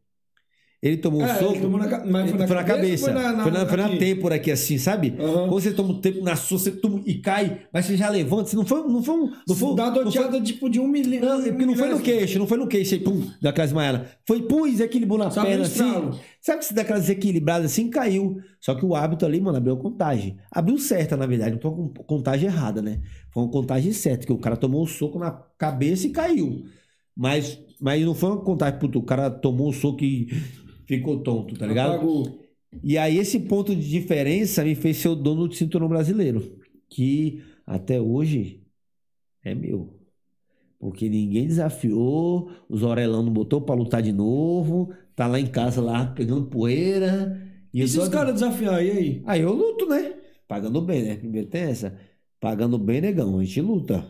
Ele 0.84 0.98
tomou 0.98 1.22
um 1.22 1.26
É, 1.26 1.36
soco. 1.40 1.54
ele 1.54 1.62
tomou 1.62 1.80
na 1.80 1.88
mas 2.06 2.30
foi 2.30 2.38
na 2.40 2.46
foi 2.48 2.56
na 2.58 2.64
cabeça 2.66 3.06
foi 3.06 3.14
na- 3.14 3.32
na- 3.32 3.44
foi 3.44 3.52
na, 3.54 3.66
foi 3.66 3.78
na 3.78 3.86
aqui? 3.86 3.98
têmpora 4.00 4.36
aqui, 4.36 4.52
assim, 4.52 4.78
sabe? 4.78 5.14
Aham. 5.18 5.48
Quando 5.48 5.62
você 5.62 5.72
toma 5.72 5.94
um 5.94 6.02
tempo 6.02 6.22
na 6.22 6.36
sua, 6.36 6.60
você 6.60 6.72
toma 6.72 7.02
e 7.06 7.14
cai, 7.20 7.62
mas 7.72 7.86
você 7.86 7.96
já 7.96 8.10
levanta. 8.10 8.50
Você 8.50 8.56
não 8.58 8.66
foi. 8.66 8.82
Não 8.86 9.02
foi, 9.02 9.16
um- 9.16 9.32
não 9.48 9.56
foi, 9.56 9.76
Dá 9.76 9.90
doteada 9.90 10.42
tipo 10.42 10.70
de 10.70 10.82
um 10.82 10.88
milímetro. 10.88 11.30
não, 11.30 11.40
é 11.42 11.50
porque 11.52 11.66
não 11.66 11.76
foi 11.76 11.88
no 11.88 12.00
queixo, 12.02 12.38
não 12.38 12.46
foi 12.48 12.58
no 12.58 12.68
queixo 12.68 12.96
aí, 12.96 13.00
pum, 13.00 13.26
daquela 13.42 13.66
desmaiada. 13.66 14.08
Foi, 14.28 14.42
pum, 14.42 14.64
desequilibrou 14.70 15.18
na 15.18 15.32
Só 15.32 15.46
perna 15.46 15.64
assim. 15.64 16.12
Sabe 16.42 16.60
que 16.60 16.66
se 16.66 16.74
daquela 16.74 17.00
desequilibrada 17.00 17.66
assim, 17.66 17.90
caiu. 17.90 18.42
Só 18.60 18.76
que 18.76 18.86
o 18.86 18.94
hábito 18.94 19.26
ali, 19.26 19.40
mano, 19.40 19.58
abriu 19.58 19.76
a 19.76 19.78
contagem. 19.78 20.36
Abriu 20.52 20.78
certa, 20.78 21.16
na 21.16 21.26
verdade, 21.26 21.54
não 21.56 21.62
foi 21.62 21.72
uma 21.72 21.90
contagem 22.06 22.48
errada, 22.50 22.82
né? 22.82 23.00
Foi 23.34 23.42
uma 23.42 23.50
contagem 23.50 23.94
certa, 23.94 24.26
que 24.26 24.34
o 24.34 24.38
cara 24.38 24.58
tomou 24.58 24.84
um 24.84 24.86
soco 24.86 25.18
na 25.18 25.32
cabeça 25.58 26.08
e 26.08 26.10
caiu. 26.10 26.66
Mas, 27.16 27.58
mas 27.80 28.04
não 28.04 28.14
foi 28.14 28.32
uma 28.32 28.42
contagem, 28.42 28.80
puto, 28.80 29.00
o 29.00 29.04
cara 29.04 29.30
tomou 29.30 29.70
um 29.70 29.72
soco 29.72 30.04
e 30.04 30.28
ficou 30.86 31.22
tonto, 31.22 31.56
tá 31.56 31.66
ligado? 31.66 31.96
Apagou. 31.96 32.44
E 32.82 32.98
aí 32.98 33.18
esse 33.18 33.40
ponto 33.40 33.76
de 33.76 33.90
diferença 33.90 34.64
me 34.64 34.76
fez 34.76 34.98
ser 34.98 35.10
o 35.10 35.16
dono 35.16 35.48
do 35.48 35.54
cinturão 35.54 35.88
brasileiro, 35.88 36.58
que 36.90 37.44
até 37.66 38.02
hoje 38.02 38.64
é 39.44 39.54
meu. 39.54 40.00
Porque 40.80 41.08
ninguém 41.08 41.48
desafiou, 41.48 42.52
os 42.68 42.84
Orelão 42.84 43.24
não 43.24 43.32
botou 43.32 43.62
pra 43.62 43.76
lutar 43.76 44.02
de 44.02 44.12
novo, 44.12 44.94
tá 45.16 45.28
lá 45.28 45.40
em 45.40 45.48
casa 45.48 45.82
lá 45.82 46.08
pegando 46.08 46.48
poeira. 46.48 47.42
E 47.74 47.82
eu 47.82 47.88
se 47.88 48.00
os 48.00 48.10
caras 48.10 48.34
desafiar, 48.34 48.86
e 48.86 48.92
aí? 48.92 49.22
Aí 49.26 49.42
eu 49.42 49.54
luto, 49.54 49.88
né? 49.88 50.14
Pagando 50.48 50.82
bem, 50.82 51.04
né? 51.04 51.16
Primeiro 51.16 51.48
tem 51.48 51.62
essa. 51.64 51.98
Pagando 52.40 52.78
bem, 52.78 53.00
negão, 53.00 53.40
a 53.40 53.44
gente 53.44 53.62
luta. 53.62 54.06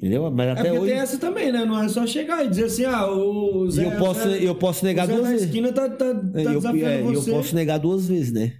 Entendeu? 0.00 0.30
Mas 0.30 0.46
É 0.46 0.50
até 0.52 0.62
porque 0.64 0.78
hoje. 0.78 0.90
tem 0.92 1.00
essa 1.00 1.18
também, 1.18 1.52
né? 1.52 1.64
Não 1.66 1.78
é 1.82 1.86
só 1.88 2.06
chegar 2.06 2.42
e 2.44 2.48
dizer 2.48 2.64
assim, 2.64 2.84
ah, 2.86 3.06
o 3.12 3.66
E 3.66 3.70
Zé... 3.72 3.84
eu 3.84 3.98
posso, 3.98 4.26
o 4.26 4.30
Zé, 4.30 4.48
eu 4.48 4.54
posso 4.54 4.84
negar 4.84 5.06
o 5.08 5.14
duas 5.14 5.28
vezes. 5.28 5.46
esquina 5.46 5.72
tá, 5.72 5.90
tá, 5.90 6.14
tá 6.14 6.30
É, 6.34 6.44
eu, 6.46 6.86
é, 6.86 7.00
eu 7.02 7.14
você. 7.14 7.30
posso 7.30 7.54
negar 7.54 7.78
duas 7.78 8.08
vezes, 8.08 8.32
né? 8.32 8.54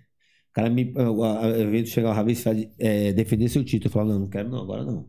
O 0.51 0.53
cara 0.53 0.69
me. 0.69 0.93
A, 0.97 1.49
evento 1.61 1.89
chegar 1.89 2.23
vez 2.23 2.45
e 2.45 2.71
é, 2.79 3.13
defender 3.15 3.49
seu 3.49 3.65
título. 3.65 3.87
Eu 3.89 3.91
falo, 3.93 4.13
não, 4.13 4.19
não 4.21 4.29
quero, 4.29 4.51
não, 4.51 4.59
agora 4.61 4.85
não. 4.85 5.09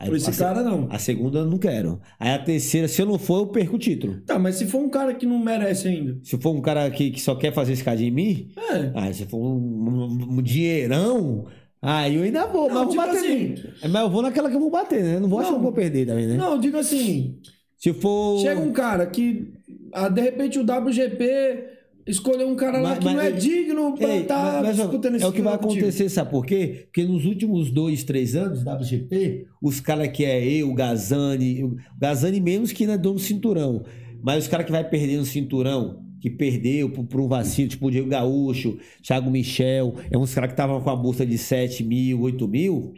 Aí, 0.00 0.10
Esse 0.14 0.30
a, 0.30 0.32
cara 0.32 0.62
não. 0.62 0.88
a 0.90 0.98
segunda 0.98 1.40
eu 1.40 1.46
não 1.46 1.58
quero. 1.58 2.00
Aí 2.18 2.30
a 2.32 2.38
terceira, 2.38 2.86
se 2.88 3.00
eu 3.02 3.06
não 3.06 3.18
for, 3.18 3.38
eu 3.40 3.46
perco 3.48 3.76
o 3.76 3.78
título. 3.78 4.20
Tá, 4.22 4.38
mas 4.38 4.54
se 4.56 4.66
for 4.66 4.78
um 4.80 4.88
cara 4.88 5.12
que 5.14 5.26
não 5.26 5.38
merece 5.38 5.88
ainda. 5.88 6.18
Se 6.22 6.38
for 6.38 6.54
um 6.56 6.60
cara 6.60 6.88
que, 6.90 7.10
que 7.10 7.20
só 7.20 7.34
quer 7.36 7.52
fazer 7.52 7.72
escada 7.72 8.00
em 8.02 8.10
mim, 8.10 8.48
É. 8.56 8.92
aí 8.94 9.12
se 9.14 9.26
for 9.26 9.38
um, 9.38 9.56
um- 9.58 10.38
um 10.38 10.42
dinheirão, 10.42 11.46
aí 11.80 12.16
eu 12.16 12.22
ainda 12.22 12.46
vou, 12.46 12.68
Não, 12.68 12.74
mas 12.74 12.82
eu 12.82 12.86
vou 12.86 12.96
bater. 12.96 13.18
assim- 13.18 13.28
nele. 13.28 13.64
É, 13.82 13.88
Mas 13.88 14.02
eu 14.02 14.10
vou 14.10 14.22
naquela 14.22 14.48
que 14.50 14.56
eu 14.56 14.60
vou 14.60 14.70
bater, 14.70 15.02
né? 15.04 15.18
Não 15.20 15.28
vou 15.28 15.38
achar 15.38 15.50
Não. 15.50 15.58
que 15.58 15.60
eu 15.60 15.64
vou 15.64 15.72
perder 15.72 16.06
também, 16.06 16.26
né? 16.26 16.36
Não, 16.36 16.58
digo 16.58 16.76
assim, 16.76 17.36
Se 17.76 17.92
for. 17.92 18.40
chega 18.40 18.60
um 18.60 18.72
cara 18.72 19.06
que, 19.06 19.52
ah, 19.92 20.08
de 20.08 20.20
repente, 20.20 20.58
o 20.58 20.64
WGP 20.64 21.64
escolheu 22.06 22.48
um 22.48 22.56
cara 22.56 22.78
lá 22.78 22.90
Mas- 22.90 22.98
que 23.00 23.04
mas- 23.04 23.14
não 23.14 23.20
é 23.22 23.30
digno 23.30 23.94
pra 23.94 24.16
estar 24.16 24.62
mas, 24.62 24.78
ó, 24.78 24.82
disputando 24.84 25.14
esse 25.16 25.24
é 25.24 25.28
o 25.28 25.32
que 25.32 25.42
vai 25.42 25.54
acontecer, 25.54 26.08
sabe 26.08 26.30
por 26.30 26.44
quê? 26.46 26.84
Porque 26.86 27.04
nos 27.04 27.24
últimos 27.26 27.70
dois, 27.70 28.02
três 28.02 28.34
anos 28.34 28.62
WGP, 28.64 29.46
os 29.62 29.78
caras 29.78 30.08
que 30.08 30.24
é 30.24 30.42
eu, 30.42 30.70
o 30.70 30.74
Gazani, 30.74 31.62
o 31.64 31.76
Gazani 32.00 32.40
menos 32.40 32.72
que 32.72 32.86
não 32.86 32.94
é 32.94 32.98
dono 32.98 33.16
do 33.16 33.20
cinturão, 33.20 33.84
mas 34.22 34.44
os 34.44 34.48
caras 34.48 34.64
que 34.66 34.72
vai 34.72 34.88
perder 34.88 35.18
no 35.18 35.24
cinturão, 35.26 36.02
que 36.20 36.28
perdeu 36.30 36.90
por, 36.90 37.04
por 37.04 37.20
um 37.20 37.28
vacilo, 37.28 37.68
tipo 37.68 37.86
o 37.86 37.90
Diego 37.90 38.08
Gaúcho, 38.08 38.78
Thiago 39.02 39.30
Michel, 39.30 39.94
é 40.10 40.18
uns 40.18 40.34
caras 40.34 40.48
que 40.48 40.54
estavam 40.54 40.80
com 40.80 40.90
a 40.90 40.96
bolsa 40.96 41.24
de 41.26 41.38
7 41.38 41.84
mil, 41.84 42.20
8 42.22 42.46
mil. 42.48 42.94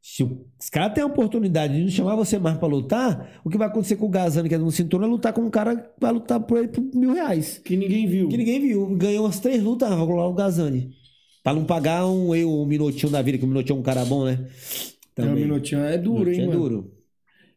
Se 0.00 0.22
o- 0.22 0.44
os 0.60 0.68
caras 0.68 0.92
têm 0.92 1.02
a 1.02 1.06
oportunidade 1.06 1.74
de 1.74 1.80
não 1.80 1.88
chamar 1.88 2.14
você 2.14 2.38
mais 2.38 2.58
pra 2.58 2.68
lutar, 2.68 3.40
o 3.42 3.48
que 3.48 3.56
vai 3.56 3.68
acontecer 3.68 3.96
com 3.96 4.04
o 4.06 4.10
Gazani, 4.10 4.48
que 4.50 4.54
é 4.54 4.58
no 4.58 4.70
cinturão, 4.70 5.06
é 5.08 5.10
lutar 5.10 5.32
com 5.32 5.40
um 5.40 5.50
cara 5.50 5.74
que 5.76 5.88
vai 6.00 6.12
lutar 6.12 6.38
por 6.40 6.58
ele 6.58 6.68
por 6.68 6.82
mil 6.94 7.12
reais. 7.14 7.58
Que 7.64 7.74
ninguém 7.76 8.06
viu. 8.06 8.28
Que 8.28 8.36
ninguém 8.36 8.60
viu. 8.60 8.86
Ganhou 8.96 9.24
umas 9.24 9.40
três 9.40 9.62
lutas, 9.62 9.88
vai 9.88 9.98
lá 9.98 10.28
o 10.28 10.34
Gazani. 10.34 10.90
Pra 11.42 11.54
não 11.54 11.64
pagar 11.64 12.06
um 12.06 12.34
eu, 12.34 12.50
um 12.52 12.66
minutinho 12.66 13.10
da 13.10 13.22
vida, 13.22 13.38
que 13.38 13.44
o 13.44 13.48
minutinho 13.48 13.76
é 13.76 13.80
um 13.80 13.82
cara 13.82 14.04
bom, 14.04 14.24
né? 14.26 14.46
É, 15.16 15.22
o 15.22 15.26
Também. 15.26 15.44
Minutinho 15.44 15.80
é 15.82 15.96
duro, 15.96 16.18
hein, 16.30 16.38
Minutinho 16.38 16.44
é 16.44 16.48
mano? 16.48 16.60
duro. 16.60 16.93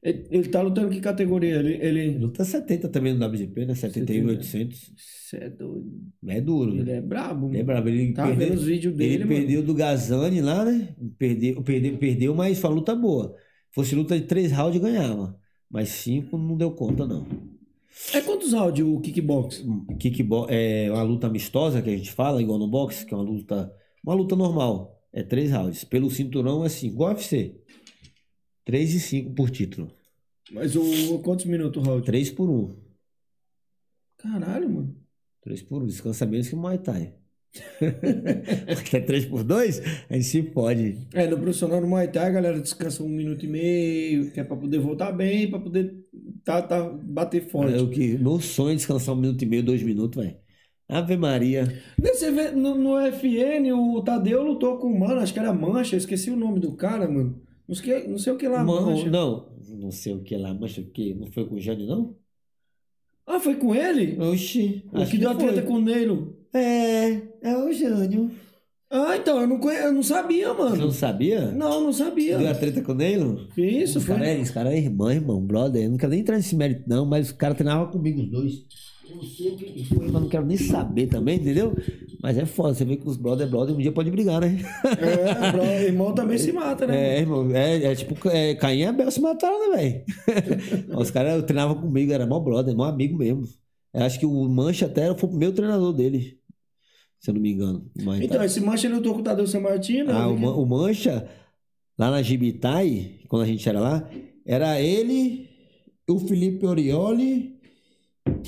Ele, 0.01 0.27
ele 0.29 0.47
tá 0.49 0.61
lutando 0.61 0.89
que 0.89 0.99
categoria? 0.99 1.55
Ele... 1.55 1.73
ele... 1.81 2.17
Luta 2.17 2.45
70 2.45 2.87
também 2.89 3.13
no 3.13 3.25
WGP, 3.25 3.65
né? 3.65 3.75
71, 3.75 4.27
800. 4.27 4.93
Cê 4.95 5.37
é 5.37 5.49
doido. 5.49 5.91
É 6.27 6.39
duro. 6.39 6.71
Ele 6.71 6.83
né? 6.83 6.97
é 6.97 7.01
brabo. 7.01 7.53
É 7.53 7.63
brabo. 7.63 7.89
Ele 7.89 8.13
Tá 8.13 8.27
perdeu, 8.27 8.47
vendo 8.47 8.57
os 8.57 8.65
vídeos 8.65 8.95
dele, 8.95 9.15
ele 9.15 9.25
mano. 9.25 9.35
perdeu 9.35 9.63
do 9.63 9.73
Gazani 9.73 10.41
lá, 10.41 10.63
né? 10.63 10.95
Perdeu, 11.17 11.61
perdeu, 11.61 11.97
perdeu, 11.97 12.35
mas 12.35 12.59
foi 12.59 12.69
uma 12.69 12.75
luta 12.77 12.95
boa. 12.95 13.35
Fosse 13.71 13.95
luta 13.95 14.17
de 14.19 14.25
três 14.25 14.51
rounds, 14.51 14.79
ganhava. 14.79 15.37
Mas 15.69 15.89
cinco 15.89 16.37
não 16.37 16.55
deu 16.55 16.71
conta, 16.71 17.05
não. 17.05 17.27
É 18.13 18.21
quantos 18.21 18.53
rounds 18.53 18.85
o 18.85 18.99
kickbox? 19.01 19.65
Kickbo 19.99 20.45
é 20.49 20.89
uma 20.91 21.03
luta 21.03 21.27
amistosa 21.27 21.81
que 21.81 21.89
a 21.89 21.97
gente 21.97 22.11
fala, 22.11 22.41
igual 22.41 22.59
no 22.59 22.67
boxe, 22.67 23.05
que 23.05 23.13
é 23.13 23.17
uma 23.17 23.23
luta, 23.23 23.73
uma 24.03 24.13
luta 24.13 24.35
normal. 24.35 24.97
É 25.11 25.23
três 25.23 25.51
rounds. 25.51 25.83
Pelo 25.83 26.09
cinturão 26.09 26.63
é 26.63 26.69
cinco. 26.69 26.93
Igual 26.93 27.13
UFC. 27.13 27.55
Três 28.67 28.93
e 28.93 28.99
cinco 28.99 29.31
por 29.31 29.49
título. 29.49 29.89
Mas 30.51 30.75
o 30.75 31.19
quantos 31.19 31.45
minutos 31.45 31.81
round? 31.81 32.05
Três 32.05 32.29
por 32.29 32.49
um. 32.49 32.75
Caralho, 34.17 34.69
mano. 34.69 34.93
Três 35.41 35.61
por 35.61 35.81
um. 35.81 35.85
Descansa 35.85 36.25
menos 36.25 36.49
que 36.49 36.55
o 36.55 36.57
Muay 36.57 36.77
Thai. 36.77 37.13
Porque 38.75 38.97
é 38.97 38.99
três 38.99 39.23
por 39.23 39.45
dois, 39.45 39.81
a 40.09 40.15
gente 40.15 40.25
se 40.25 40.43
pode. 40.43 41.07
É, 41.13 41.25
no 41.27 41.37
profissional 41.37 41.79
no 41.79 41.87
Muay 41.87 42.09
Thai, 42.11 42.27
a 42.27 42.29
galera 42.29 42.59
descansa 42.59 43.01
um 43.01 43.07
minuto 43.07 43.45
e 43.45 43.47
meio, 43.47 44.31
que 44.31 44.41
é 44.41 44.43
pra 44.43 44.57
poder 44.57 44.79
voltar 44.79 45.13
bem, 45.13 45.49
pra 45.49 45.59
poder 45.59 45.95
tá, 46.43 46.61
tá, 46.61 46.89
bater 46.89 47.47
forte. 47.47 47.73
É 47.73 47.81
o 47.81 47.89
que, 47.89 48.17
meu 48.17 48.41
sonho 48.41 48.73
é 48.73 48.75
descansar 48.75 49.15
um 49.15 49.21
minuto 49.21 49.41
e 49.41 49.45
meio, 49.45 49.63
dois 49.63 49.81
minutos, 49.81 50.21
velho. 50.21 50.35
Ave 50.89 51.15
Maria. 51.15 51.81
Você 51.97 52.31
vê, 52.31 52.51
no, 52.51 52.75
no 52.75 52.99
FN, 53.13 53.71
o 53.71 54.01
Tadeu 54.01 54.43
lutou 54.43 54.77
com 54.77 54.87
o 54.87 54.99
mano, 54.99 55.21
acho 55.21 55.31
que 55.31 55.39
era 55.39 55.53
Mancha, 55.53 55.95
esqueci 55.95 56.29
o 56.29 56.35
nome 56.35 56.59
do 56.59 56.75
cara, 56.75 57.07
mano. 57.07 57.46
Não 57.67 57.75
sei, 57.75 58.07
não 58.07 58.17
sei 58.17 58.33
o 58.33 58.37
que 58.37 58.47
lá, 58.47 58.63
Mano, 58.63 58.91
Mancha. 58.91 59.09
não, 59.09 59.49
não 59.69 59.91
sei 59.91 60.13
o 60.13 60.21
que 60.21 60.37
lá, 60.37 60.53
mas 60.53 60.77
o 60.77 60.83
que? 60.85 61.13
Não 61.13 61.27
foi 61.27 61.45
com 61.45 61.55
o 61.55 61.59
Jânio, 61.59 61.85
não? 61.85 62.15
Ah, 63.25 63.39
foi 63.39 63.55
com 63.55 63.75
ele? 63.75 64.17
Oxi. 64.21 64.85
O 64.91 65.05
que 65.05 65.17
deu 65.17 65.29
a 65.31 65.35
treta 65.35 65.61
com 65.63 65.73
o 65.73 65.81
Neilo. 65.81 66.37
É, 66.53 67.21
é 67.41 67.57
o 67.57 67.71
Jânio. 67.73 68.31
Ah, 68.89 69.17
então, 69.17 69.41
eu 69.41 69.47
não, 69.47 69.59
conhe... 69.59 69.77
eu 69.77 69.91
não 69.91 70.01
sabia, 70.01 70.53
Você 70.53 70.61
não 70.63 70.69
mano. 70.77 70.91
sabia? 70.91 71.51
Não, 71.51 71.83
não 71.83 71.91
sabia. 71.93 72.37
Deu 72.37 72.49
a 72.49 72.55
treta 72.55 72.81
com 72.81 72.93
o 72.93 72.95
Neilo? 72.95 73.47
Isso, 73.57 73.99
Os 73.99 74.05
foi. 74.05 74.15
caras 74.15 74.41
os 74.41 74.51
cara 74.51 74.73
é 74.73 74.77
irmão, 74.77 75.11
irmão, 75.11 75.41
brother. 75.45 75.83
Eu 75.83 75.89
não 75.91 75.97
quero 75.97 76.11
nem 76.11 76.21
entrar 76.21 76.37
nesse 76.37 76.55
mérito, 76.55 76.83
não, 76.87 77.05
mas 77.05 77.27
os 77.27 77.31
caras 77.33 77.57
treinavam 77.57 77.91
comigo, 77.91 78.21
os 78.21 78.29
dois. 78.29 78.65
Eu 79.09 79.15
não 79.17 79.23
sei 79.23 79.49
o 79.51 79.57
que 79.57 79.85
foi, 79.85 80.05
mas 80.09 80.21
não 80.21 80.29
quero 80.29 80.45
nem 80.45 80.57
saber 80.57 81.07
também, 81.07 81.37
entendeu? 81.37 81.75
Mas 82.21 82.37
é 82.37 82.45
foda, 82.45 82.73
você 82.73 82.83
vê 82.85 82.95
que 82.97 83.07
os 83.07 83.15
brother, 83.17 83.47
brother, 83.49 83.75
um 83.75 83.77
dia 83.77 83.91
pode 83.91 84.09
brigar, 84.11 84.41
né? 84.41 84.57
É, 84.99 85.51
bro, 85.51 85.63
irmão 85.63 86.13
também 86.13 86.37
se 86.37 86.51
mata, 86.51 86.85
né? 86.87 87.17
É, 87.17 87.19
irmão, 87.21 87.49
é, 87.53 87.83
é 87.91 87.95
tipo, 87.95 88.15
é, 88.29 88.55
Caim 88.55 88.79
e 88.79 88.85
Abel 88.85 89.09
se 89.11 89.21
mataram, 89.21 89.71
né, 89.71 89.77
velho? 89.77 90.03
os 90.99 91.11
caras 91.11 91.43
treinavam 91.43 91.79
comigo, 91.81 92.11
era 92.11 92.25
mó 92.25 92.39
brother, 92.39 92.75
mó 92.75 92.85
amigo 92.85 93.17
mesmo. 93.17 93.43
Eu 93.93 94.03
acho 94.03 94.19
que 94.19 94.25
o 94.25 94.49
Mancha 94.49 94.85
até 94.87 95.13
foi 95.15 95.29
o 95.29 95.33
meu 95.33 95.53
treinador 95.53 95.93
dele, 95.93 96.37
se 97.19 97.29
eu 97.29 97.33
não 97.33 97.41
me 97.41 97.51
engano. 97.51 97.89
Mas 98.03 98.21
Então, 98.21 98.37
tá- 98.37 98.45
esse 98.45 98.59
Mancha 98.61 98.87
ele 98.87 98.95
lutou 98.95 99.13
com 99.13 99.19
o 99.21 99.23
Tadeu 99.23 99.47
San 99.47 99.59
Martino. 99.61 100.11
Ah, 100.11 100.23
eu 100.23 100.33
o, 100.35 100.39
Man- 100.39 100.55
o 100.55 100.65
Mancha, 100.65 101.27
lá 101.97 102.11
na 102.11 102.21
Gibitai, 102.21 103.19
quando 103.27 103.43
a 103.43 103.47
gente 103.47 103.67
era 103.67 103.79
lá, 103.79 104.09
era 104.45 104.79
ele, 104.81 105.47
o 106.09 106.19
Felipe 106.19 106.65
Orioli 106.65 107.57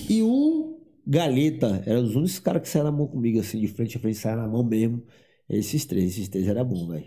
e 0.09 0.21
o 0.21 0.79
Galeta. 1.05 1.83
Eram 1.85 2.03
os 2.03 2.15
únicos 2.15 2.39
caras 2.39 2.61
que 2.61 2.69
saíram 2.69 2.91
na 2.91 2.97
mão 2.97 3.07
comigo, 3.07 3.39
assim, 3.39 3.59
de 3.59 3.67
frente 3.67 3.97
a 3.97 3.99
frente, 3.99 4.17
saíram 4.17 4.43
na 4.43 4.47
mão 4.47 4.63
mesmo. 4.63 5.03
Esses 5.49 5.85
três, 5.85 6.11
esses 6.11 6.27
três 6.29 6.47
era 6.47 6.63
bom, 6.63 6.87
velho. 6.87 7.05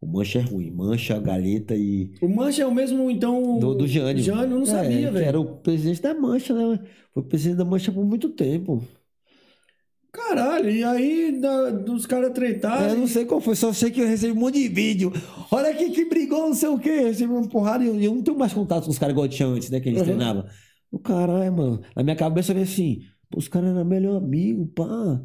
O 0.00 0.06
Mancha 0.06 0.38
é 0.38 0.42
ruim. 0.42 0.70
Mancha, 0.70 1.18
Galeta 1.18 1.74
e. 1.76 2.10
O 2.20 2.28
Mancha 2.28 2.62
é 2.62 2.66
o 2.66 2.74
mesmo, 2.74 3.10
então. 3.10 3.58
Do, 3.58 3.74
do 3.74 3.86
Jânio. 3.86 4.22
Jânio, 4.22 4.44
eu 4.44 4.58
não 4.58 4.62
É, 4.62 4.66
sabia, 4.66 5.10
velho. 5.10 5.24
Era 5.24 5.40
o 5.40 5.56
presidente 5.58 6.00
da 6.02 6.14
Mancha, 6.14 6.52
né? 6.54 6.78
Foi 7.12 7.22
presidente 7.22 7.58
da 7.58 7.64
Mancha 7.64 7.90
por 7.92 8.04
muito 8.04 8.28
tempo. 8.30 8.82
Caralho, 10.14 10.70
e 10.70 10.84
aí 10.84 11.40
da- 11.40 11.70
dos 11.70 12.06
caras 12.06 12.28
eu 12.28 12.32
tretarem. 12.34 12.96
não 12.96 13.06
sei 13.08 13.24
qual 13.24 13.40
foi, 13.40 13.56
só 13.56 13.72
sei 13.72 13.90
que 13.90 14.00
eu 14.00 14.06
recebi 14.06 14.32
um 14.32 14.40
monte 14.40 14.60
de 14.62 14.68
vídeo. 14.68 15.12
Olha 15.50 15.70
aqui 15.70 15.90
que 15.90 16.04
brigou, 16.04 16.46
não 16.46 16.54
sei 16.54 16.68
o 16.68 16.78
quê. 16.78 16.88
Eu 16.90 17.06
recebi 17.06 17.32
uma 17.32 17.48
porrada 17.48 17.82
e 17.82 17.88
eu, 17.88 18.00
eu 18.00 18.14
não 18.14 18.22
tenho 18.22 18.38
mais 18.38 18.52
contato 18.52 18.84
com 18.84 18.90
os 18.90 18.98
caras 18.98 19.12
igual 19.12 19.26
eu 19.26 19.30
tinha 19.30 19.48
antes, 19.48 19.70
né? 19.70 19.80
Que 19.80 19.88
a 19.88 19.92
gente 19.92 19.98
Uhum. 20.00 20.04
treinava. 20.06 20.46
O 20.92 20.98
caralho, 21.00 21.52
mano. 21.52 21.80
Na 21.96 22.04
minha 22.04 22.14
cabeça 22.14 22.52
eu 22.52 22.54
falei 22.56 22.62
assim, 22.70 23.00
pô, 23.28 23.38
os 23.38 23.48
caras 23.48 23.70
eram 23.70 23.84
melhor 23.84 24.16
amigo, 24.16 24.66
pá. 24.68 25.20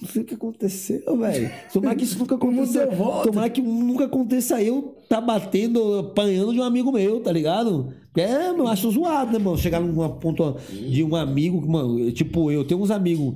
Não 0.00 0.08
sei 0.08 0.22
o 0.22 0.24
que 0.24 0.34
aconteceu, 0.34 1.18
velho. 1.18 1.50
Tomara 1.72 1.96
que 1.96 2.04
isso 2.04 2.18
nunca 2.18 2.34
aconteça. 2.36 2.86
Tomara 3.24 3.50
que 3.50 3.60
nunca 3.60 4.04
aconteça 4.06 4.62
eu 4.62 4.94
tá 5.08 5.20
batendo, 5.20 5.98
apanhando 5.98 6.52
de 6.54 6.60
um 6.60 6.62
amigo 6.62 6.90
meu, 6.92 7.20
tá 7.20 7.30
ligado? 7.30 7.92
É, 8.16 8.48
eu 8.50 8.66
acho 8.68 8.90
zoado, 8.90 9.32
né, 9.32 9.38
mano? 9.38 9.58
Chegar 9.58 9.80
numa 9.80 10.08
ponta 10.08 10.56
de 10.70 11.02
um 11.04 11.14
amigo, 11.14 11.60
mano, 11.70 12.10
tipo, 12.12 12.50
eu 12.50 12.64
tenho 12.64 12.80
uns 12.80 12.90
amigos 12.90 13.34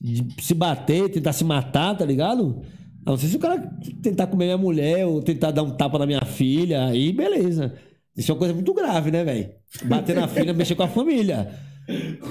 de 0.00 0.26
se 0.42 0.54
bater, 0.54 1.08
tentar 1.10 1.32
se 1.32 1.44
matar, 1.44 1.96
tá 1.96 2.04
ligado? 2.04 2.62
A 3.04 3.10
não 3.10 3.16
sei 3.18 3.28
se 3.28 3.36
o 3.36 3.40
cara 3.40 3.70
tentar 4.02 4.26
comer 4.26 4.46
minha 4.46 4.58
mulher 4.58 5.06
ou 5.06 5.22
tentar 5.22 5.50
dar 5.50 5.62
um 5.62 5.70
tapa 5.70 5.98
na 5.98 6.06
minha 6.06 6.24
filha, 6.24 6.86
aí 6.86 7.12
beleza. 7.12 7.74
Isso 8.16 8.30
é 8.30 8.34
uma 8.34 8.38
coisa 8.38 8.54
muito 8.54 8.72
grave, 8.74 9.10
né, 9.10 9.22
velho? 9.24 9.50
Bater 9.84 10.16
na 10.16 10.26
filha, 10.26 10.52
mexer 10.54 10.74
com 10.74 10.82
a 10.82 10.88
família. 10.88 11.50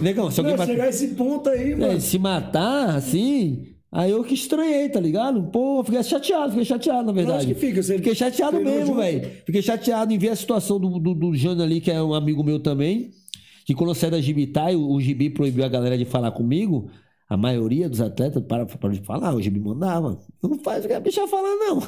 Negão, 0.01 0.29
se 0.29 0.39
alguém 0.39 0.57
Não, 0.57 0.65
chegar 0.65 0.85
a 0.85 0.89
esse 0.89 1.09
ponto 1.09 1.47
aí, 1.49 1.71
É, 1.71 1.75
mano. 1.75 2.01
se 2.01 2.19
matar, 2.19 2.95
assim. 2.95 3.63
Aí 3.91 4.11
eu 4.11 4.21
que 4.23 4.33
estranhei, 4.33 4.89
tá 4.89 4.99
ligado? 4.99 5.43
Pô, 5.43 5.81
fiquei 5.83 6.03
chateado, 6.03 6.49
fiquei 6.49 6.65
chateado, 6.65 7.05
na 7.05 7.13
verdade. 7.13 7.45
Lógico 7.45 7.59
que 7.59 7.67
fica, 7.67 7.81
você 7.81 7.95
Fiquei 7.95 8.15
chateado 8.15 8.59
mesmo, 8.59 8.95
velho. 8.95 9.31
Fiquei 9.45 9.61
chateado 9.61 10.11
em 10.13 10.17
ver 10.17 10.29
a 10.29 10.35
situação 10.35 10.77
do, 10.77 10.99
do, 10.99 11.13
do 11.13 11.33
Jano 11.33 11.63
ali, 11.63 11.79
que 11.79 11.89
é 11.89 12.01
um 12.01 12.13
amigo 12.13 12.43
meu 12.43 12.59
também. 12.59 13.11
Que 13.65 13.73
quando 13.73 13.91
eu 13.91 13.95
saí 13.95 14.11
da 14.11 14.19
Gibitai, 14.19 14.75
o, 14.75 14.91
o 14.91 14.99
Gibi 14.99 15.29
proibiu 15.29 15.63
a 15.63 15.69
galera 15.69 15.97
de 15.97 16.03
falar 16.03 16.31
comigo. 16.31 16.89
A 17.27 17.35
maioria 17.35 17.89
dos 17.89 18.01
atletas 18.01 18.43
para, 18.43 18.65
para 18.65 18.89
de 18.91 19.01
falar, 19.01 19.33
o 19.33 19.41
Gibi 19.41 19.59
mandava. 19.59 20.19
Não 20.43 20.59
faz 20.59 20.85
o 20.85 20.87
que 20.87 20.93
a 20.93 20.99
bicha 20.99 21.27
fala, 21.27 21.47
não. 21.55 21.79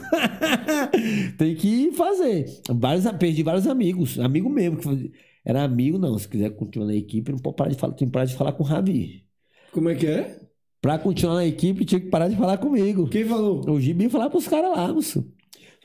Tem 1.37 1.55
que 1.55 1.91
fazer. 1.91 2.45
Vários, 2.69 3.05
perdi 3.13 3.43
vários 3.43 3.67
amigos. 3.67 4.19
Amigo 4.19 4.49
mesmo. 4.49 4.77
Que 4.77 5.11
era 5.45 5.63
amigo, 5.63 5.99
não. 5.99 6.17
Se 6.17 6.27
quiser 6.27 6.49
continuar 6.55 6.87
na 6.87 6.95
equipe, 6.95 7.31
não 7.31 7.37
pode 7.37 7.55
parar 7.55 7.69
de 7.69 7.77
falar. 7.77 7.93
Tem 7.93 8.07
que 8.07 8.11
parar 8.11 8.25
de 8.25 8.35
falar 8.35 8.51
com 8.53 8.63
o 8.63 8.65
Ravi. 8.65 9.23
Como 9.71 9.89
é 9.89 9.95
que 9.95 10.07
é? 10.07 10.39
Pra 10.81 10.97
continuar 10.97 11.35
na 11.35 11.45
equipe, 11.45 11.85
tinha 11.85 12.01
que 12.01 12.09
parar 12.09 12.29
de 12.29 12.35
falar 12.35 12.57
comigo. 12.57 13.07
Quem 13.07 13.23
falou? 13.23 13.61
O 13.69 13.79
Gibi 13.79 14.09
falar 14.09 14.31
pros 14.31 14.47
caras 14.47 14.71
lá, 14.71 14.91
moço. 14.91 15.23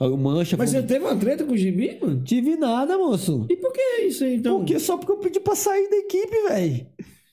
O 0.01 0.17
Mancha. 0.17 0.57
Mas 0.57 0.71
você 0.71 0.83
teve 0.83 1.05
uma 1.05 1.15
treta 1.15 1.45
com 1.45 1.53
o 1.53 1.57
Gibi, 1.57 1.99
mano? 2.01 2.25
Tive 2.25 2.57
nada, 2.57 2.97
moço. 2.97 3.47
E 3.51 3.57
por 3.57 3.73
que 3.73 3.81
isso 4.07 4.25
aí, 4.25 4.37
então? 4.37 4.59
Porque 4.59 4.79
só 4.79 4.97
porque 4.97 5.13
eu 5.13 5.19
pedi 5.19 5.41
pra 5.41 5.55
sair 5.55 5.89
da 5.91 5.97
equipe, 5.97 6.49
velho. 6.49 6.87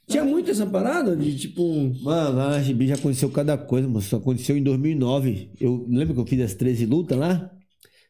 Tinha 0.09 0.25
muito 0.25 0.49
essa 0.49 0.65
parada 0.65 1.15
de, 1.15 1.37
tipo... 1.37 1.63
Mano, 2.01 2.35
lá 2.35 2.49
na 2.49 2.61
Gibi 2.61 2.87
já 2.87 2.95
aconteceu 2.95 3.29
cada 3.29 3.55
coisa, 3.57 3.87
moço. 3.87 4.07
Isso 4.07 4.15
aconteceu 4.15 4.57
em 4.57 4.63
2009. 4.63 5.51
Eu 5.61 5.85
lembro 5.87 6.15
que 6.15 6.19
eu 6.19 6.25
fiz 6.25 6.41
as 6.41 6.53
13 6.55 6.87
lutas 6.87 7.17
lá? 7.17 7.51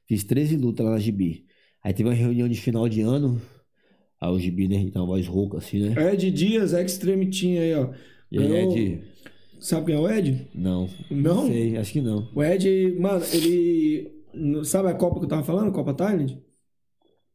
Fiz 0.08 0.24
13 0.24 0.56
lutas 0.56 0.86
lá 0.86 0.94
na 0.94 1.00
Gibi. 1.00 1.46
Aí 1.84 1.94
teve 1.94 2.08
uma 2.08 2.16
reunião 2.16 2.48
de 2.48 2.60
final 2.60 2.88
de 2.88 3.02
ano. 3.02 3.42
Aí 4.22 4.30
o 4.30 4.40
Gibi, 4.40 4.68
né? 4.70 4.76
Ele 4.76 4.92
tem 4.92 5.02
uma 5.02 5.08
voz 5.08 5.28
rouca 5.28 5.58
assim, 5.58 5.90
né? 5.90 6.14
Ed 6.14 6.32
Dias, 6.32 6.72
Extreme 6.72 7.30
Team 7.30 7.62
aí, 7.62 7.76
ó. 7.76 7.90
E 8.32 8.38
aí, 8.38 8.54
Ed? 8.54 9.02
Sabe 9.60 9.88
quem 9.88 9.96
é 9.96 10.00
o 10.00 10.10
Ed? 10.10 10.48
Não. 10.56 10.90
Não? 11.12 11.48
sei, 11.48 11.76
acho 11.76 11.92
que 11.92 12.02
não. 12.02 12.30
O 12.34 12.42
Ed, 12.42 12.96
mano, 12.98 13.24
ele. 13.34 14.12
Sabe 14.64 14.88
a 14.88 14.94
Copa 14.94 15.20
que 15.20 15.26
eu 15.26 15.30
tava 15.30 15.44
falando? 15.44 15.72
Copa 15.72 15.94
Thailand? 15.94 16.38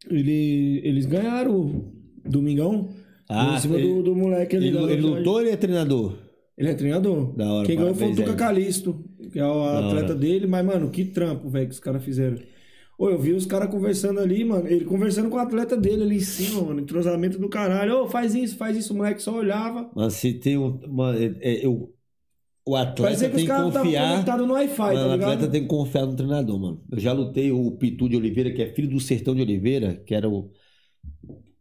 Ele, 0.08 0.80
eles 0.84 1.06
ganharam 1.06 1.92
Domingão. 2.24 2.90
Ah, 3.28 3.54
em 3.56 3.60
cima 3.60 3.76
ele- 3.76 3.88
do, 3.88 4.02
do 4.02 4.14
moleque 4.16 4.56
ali. 4.56 4.68
Ele, 4.68 4.78
ele 4.92 5.02
lutou 5.02 5.34
ou 5.34 5.40
ele 5.40 5.50
é 5.50 5.56
treinador? 5.56 6.18
Ele 6.56 6.68
é 6.68 6.74
treinador. 6.74 7.34
Da 7.36 7.52
hora, 7.52 7.66
Quem 7.66 7.76
ganhou 7.76 7.94
foi 7.94 8.12
o 8.12 8.16
Tuca. 8.16 8.34
Calisto, 8.34 9.04
que 9.32 9.38
é 9.38 9.46
o 9.46 9.64
atleta 9.64 10.14
dele. 10.14 10.46
Mas, 10.46 10.64
mano, 10.64 10.90
que 10.90 11.04
trampo, 11.04 11.48
velho, 11.48 11.66
que 11.66 11.74
os 11.74 11.80
caras 11.80 12.04
fizeram. 12.04 12.36
Ô, 12.96 13.10
eu 13.10 13.18
vi 13.18 13.32
os 13.32 13.44
caras 13.44 13.68
conversando 13.68 14.20
ali, 14.20 14.44
mano. 14.44 14.68
Ele 14.68 14.84
conversando 14.84 15.28
com 15.28 15.36
o 15.36 15.40
atleta 15.40 15.76
dele 15.76 16.04
ali 16.04 16.16
em 16.16 16.20
cima, 16.20 16.62
mano. 16.62 16.80
Entrosamento 16.80 17.38
do 17.38 17.48
caralho. 17.48 18.02
Ô, 18.04 18.08
faz 18.08 18.36
isso, 18.36 18.56
faz 18.56 18.76
isso. 18.76 18.92
O 18.92 18.96
moleque 18.96 19.20
só 19.20 19.36
olhava. 19.36 19.90
Mas 19.96 20.12
se 20.14 20.34
tem 20.34 20.56
um. 20.56 20.78
Uma, 20.86 21.16
é, 21.16 21.34
é, 21.40 21.66
eu, 21.66 21.92
o 22.66 22.76
atleta 22.76 23.28
tem 23.28 23.44
que 23.44 23.52
confiar. 23.52 24.10
conectados 24.12 24.46
no 24.46 24.54
Wi-Fi, 24.54 24.94
Mano, 24.94 24.96
tá 24.96 25.08
o 25.08 25.12
atleta 25.32 25.50
tem 25.50 25.62
que 25.62 25.68
confiar 25.68 26.06
no 26.06 26.14
treinador, 26.14 26.60
mano. 26.60 26.82
Eu 26.90 27.00
já 27.00 27.12
lutei 27.12 27.50
o 27.50 27.72
Pitu 27.72 28.08
de 28.08 28.16
Oliveira, 28.16 28.52
que 28.52 28.62
é 28.62 28.72
filho 28.72 28.88
do 28.88 29.00
Sertão 29.00 29.34
de 29.34 29.42
Oliveira, 29.42 29.96
que 30.06 30.14
era 30.14 30.28
o. 30.28 30.50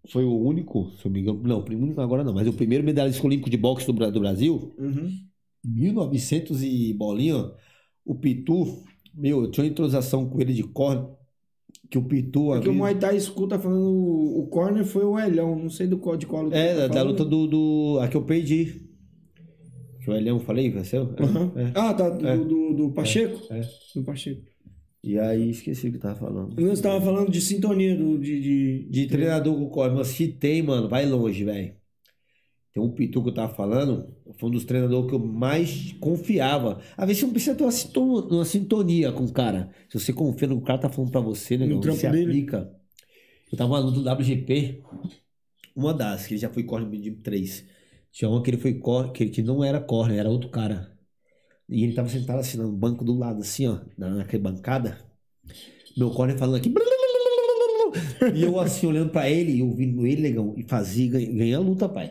Foi 0.09 0.23
o 0.25 0.37
único, 0.37 0.91
se 0.99 1.05
eu 1.05 1.11
me 1.11 1.21
engano. 1.21 1.41
Não, 1.43 1.59
o 1.59 1.65
único 1.73 2.01
agora 2.01 2.23
não, 2.23 2.33
mas 2.33 2.47
o 2.47 2.53
primeiro 2.53 2.83
medalhista 2.83 3.25
olímpico 3.25 3.49
de 3.49 3.57
boxe 3.57 3.85
do, 3.91 4.11
do 4.11 4.19
Brasil. 4.19 4.73
Uhum. 4.77 5.09
1900 5.63 6.61
e 6.63 6.93
bolinha. 6.93 7.51
O 8.05 8.13
Pitu, 8.15 8.83
meu, 9.13 9.43
eu 9.43 9.51
tinha 9.51 9.63
uma 9.63 9.69
entrosação 9.71 10.27
com 10.27 10.41
ele 10.41 10.53
de 10.53 10.63
corda. 10.63 11.09
Que 11.89 11.97
o 11.97 12.03
Pitu. 12.03 12.31
Porque 12.47 12.49
o 12.67 12.71
havia- 12.71 12.73
Muay 12.73 12.95
Thai 12.95 13.19
School 13.19 13.47
tá 13.47 13.57
falando 13.57 13.81
o, 13.87 14.41
o 14.41 14.47
corner 14.47 14.83
foi 14.85 15.05
o 15.05 15.17
Elhão, 15.17 15.55
não 15.57 15.69
sei 15.69 15.87
do 15.87 15.97
qual, 15.97 16.17
de 16.17 16.25
qual 16.25 16.43
luta. 16.43 16.57
É, 16.57 16.87
tá 16.87 16.95
da 16.95 17.01
luta 17.03 17.23
do, 17.23 17.47
do. 17.47 17.99
A 18.01 18.07
que 18.07 18.17
eu 18.17 18.23
perdi. 18.23 18.81
Que 20.03 20.09
o 20.09 20.13
Elião 20.13 20.37
falei, 20.39 20.69
vai 20.69 20.83
ser? 20.83 20.97
Aham. 20.97 21.51
É. 21.55 21.71
Ah, 21.75 21.93
tá, 21.93 22.09
do, 22.09 22.27
É. 22.27 22.35
do, 22.37 22.73
do 22.73 22.91
Pacheco? 22.91 23.39
É. 23.53 23.61
Do 23.95 24.03
Pacheco. 24.03 24.41
E 25.03 25.19
aí 25.19 25.49
esqueci 25.49 25.89
o 25.89 25.91
que 25.91 25.97
tava 25.99 26.15
falando. 26.15 26.59
Nós 26.61 26.79
tava 26.79 27.01
falando 27.01 27.29
de 27.29 27.41
sintonia, 27.41 27.95
do, 27.95 28.17
de, 28.17 28.39
de, 28.39 28.89
De 28.89 29.07
treinador 29.07 29.53
com 29.53 29.63
o 29.63 29.69
corre, 29.69 29.93
mas 29.93 30.07
se 30.07 30.29
tem, 30.29 30.61
mano, 30.61 30.87
vai 30.87 31.05
longe, 31.05 31.43
velho. 31.43 31.75
Tem 32.71 32.81
um 32.81 32.89
Pitu 32.89 33.21
que 33.21 33.29
eu 33.29 33.33
tava 33.33 33.53
falando, 33.53 34.15
foi 34.39 34.49
um 34.49 34.51
dos 34.51 34.63
treinadores 34.65 35.07
que 35.07 35.15
eu 35.15 35.19
mais 35.19 35.93
confiava. 35.99 36.81
Às 36.97 37.05
vezes 37.05 37.19
você 37.19 37.25
não 37.25 37.33
precisa 37.33 37.55
ter 37.55 37.63
uma 37.63 37.71
sintonia, 37.71 38.29
uma 38.31 38.45
sintonia 38.45 39.11
com 39.11 39.25
o 39.25 39.31
cara. 39.31 39.69
Se 39.89 39.99
você 39.99 40.11
confia 40.11 40.47
no 40.47 40.55
que 40.57 40.63
o 40.63 40.65
cara 40.65 40.79
tá 40.79 40.89
falando 40.89 41.11
pra 41.11 41.21
você, 41.21 41.57
né? 41.57 41.65
No 41.67 41.75
não, 41.75 41.81
trampo 41.81 41.99
você 41.99 42.09
dele. 42.09 42.23
aplica. 42.23 42.73
Eu 43.51 43.57
tava 43.57 43.79
no 43.81 43.91
do 43.91 44.01
WGP, 44.09 44.81
uma 45.75 45.93
das, 45.93 46.25
que 46.25 46.33
ele 46.33 46.41
já 46.41 46.49
foi 46.49 46.63
corner 46.63 46.89
de 46.99 47.11
3. 47.11 47.65
Tinha 48.11 48.29
uma 48.29 48.41
que 48.41 48.49
ele 48.51 48.57
foi 48.57 48.79
que, 49.13 49.27
que 49.29 49.41
não 49.43 49.63
era 49.63 49.79
corner, 49.81 50.19
era 50.19 50.29
outro 50.29 50.49
cara. 50.49 50.92
E 51.69 51.83
ele 51.83 51.93
tava 51.93 52.09
sentado 52.09 52.39
assim 52.39 52.57
no 52.57 52.71
banco 52.71 53.03
do 53.03 53.17
lado, 53.17 53.41
assim, 53.41 53.67
ó, 53.67 53.79
na- 53.97 54.09
naquela 54.09 54.43
bancada. 54.43 54.97
Meu 55.97 56.09
corner 56.11 56.37
falando 56.37 56.55
aqui. 56.57 56.73
E 58.33 58.41
eu 58.43 58.59
assim, 58.59 58.87
olhando 58.87 59.11
pra 59.11 59.29
ele 59.29 59.51
e 59.57 59.61
ouvindo 59.63 60.05
ele, 60.07 60.21
negão, 60.21 60.53
e 60.57 60.63
fazia, 60.63 61.11
ganha, 61.11 61.31
ganha 61.31 61.57
a 61.57 61.59
luta, 61.59 61.87
pai. 61.87 62.07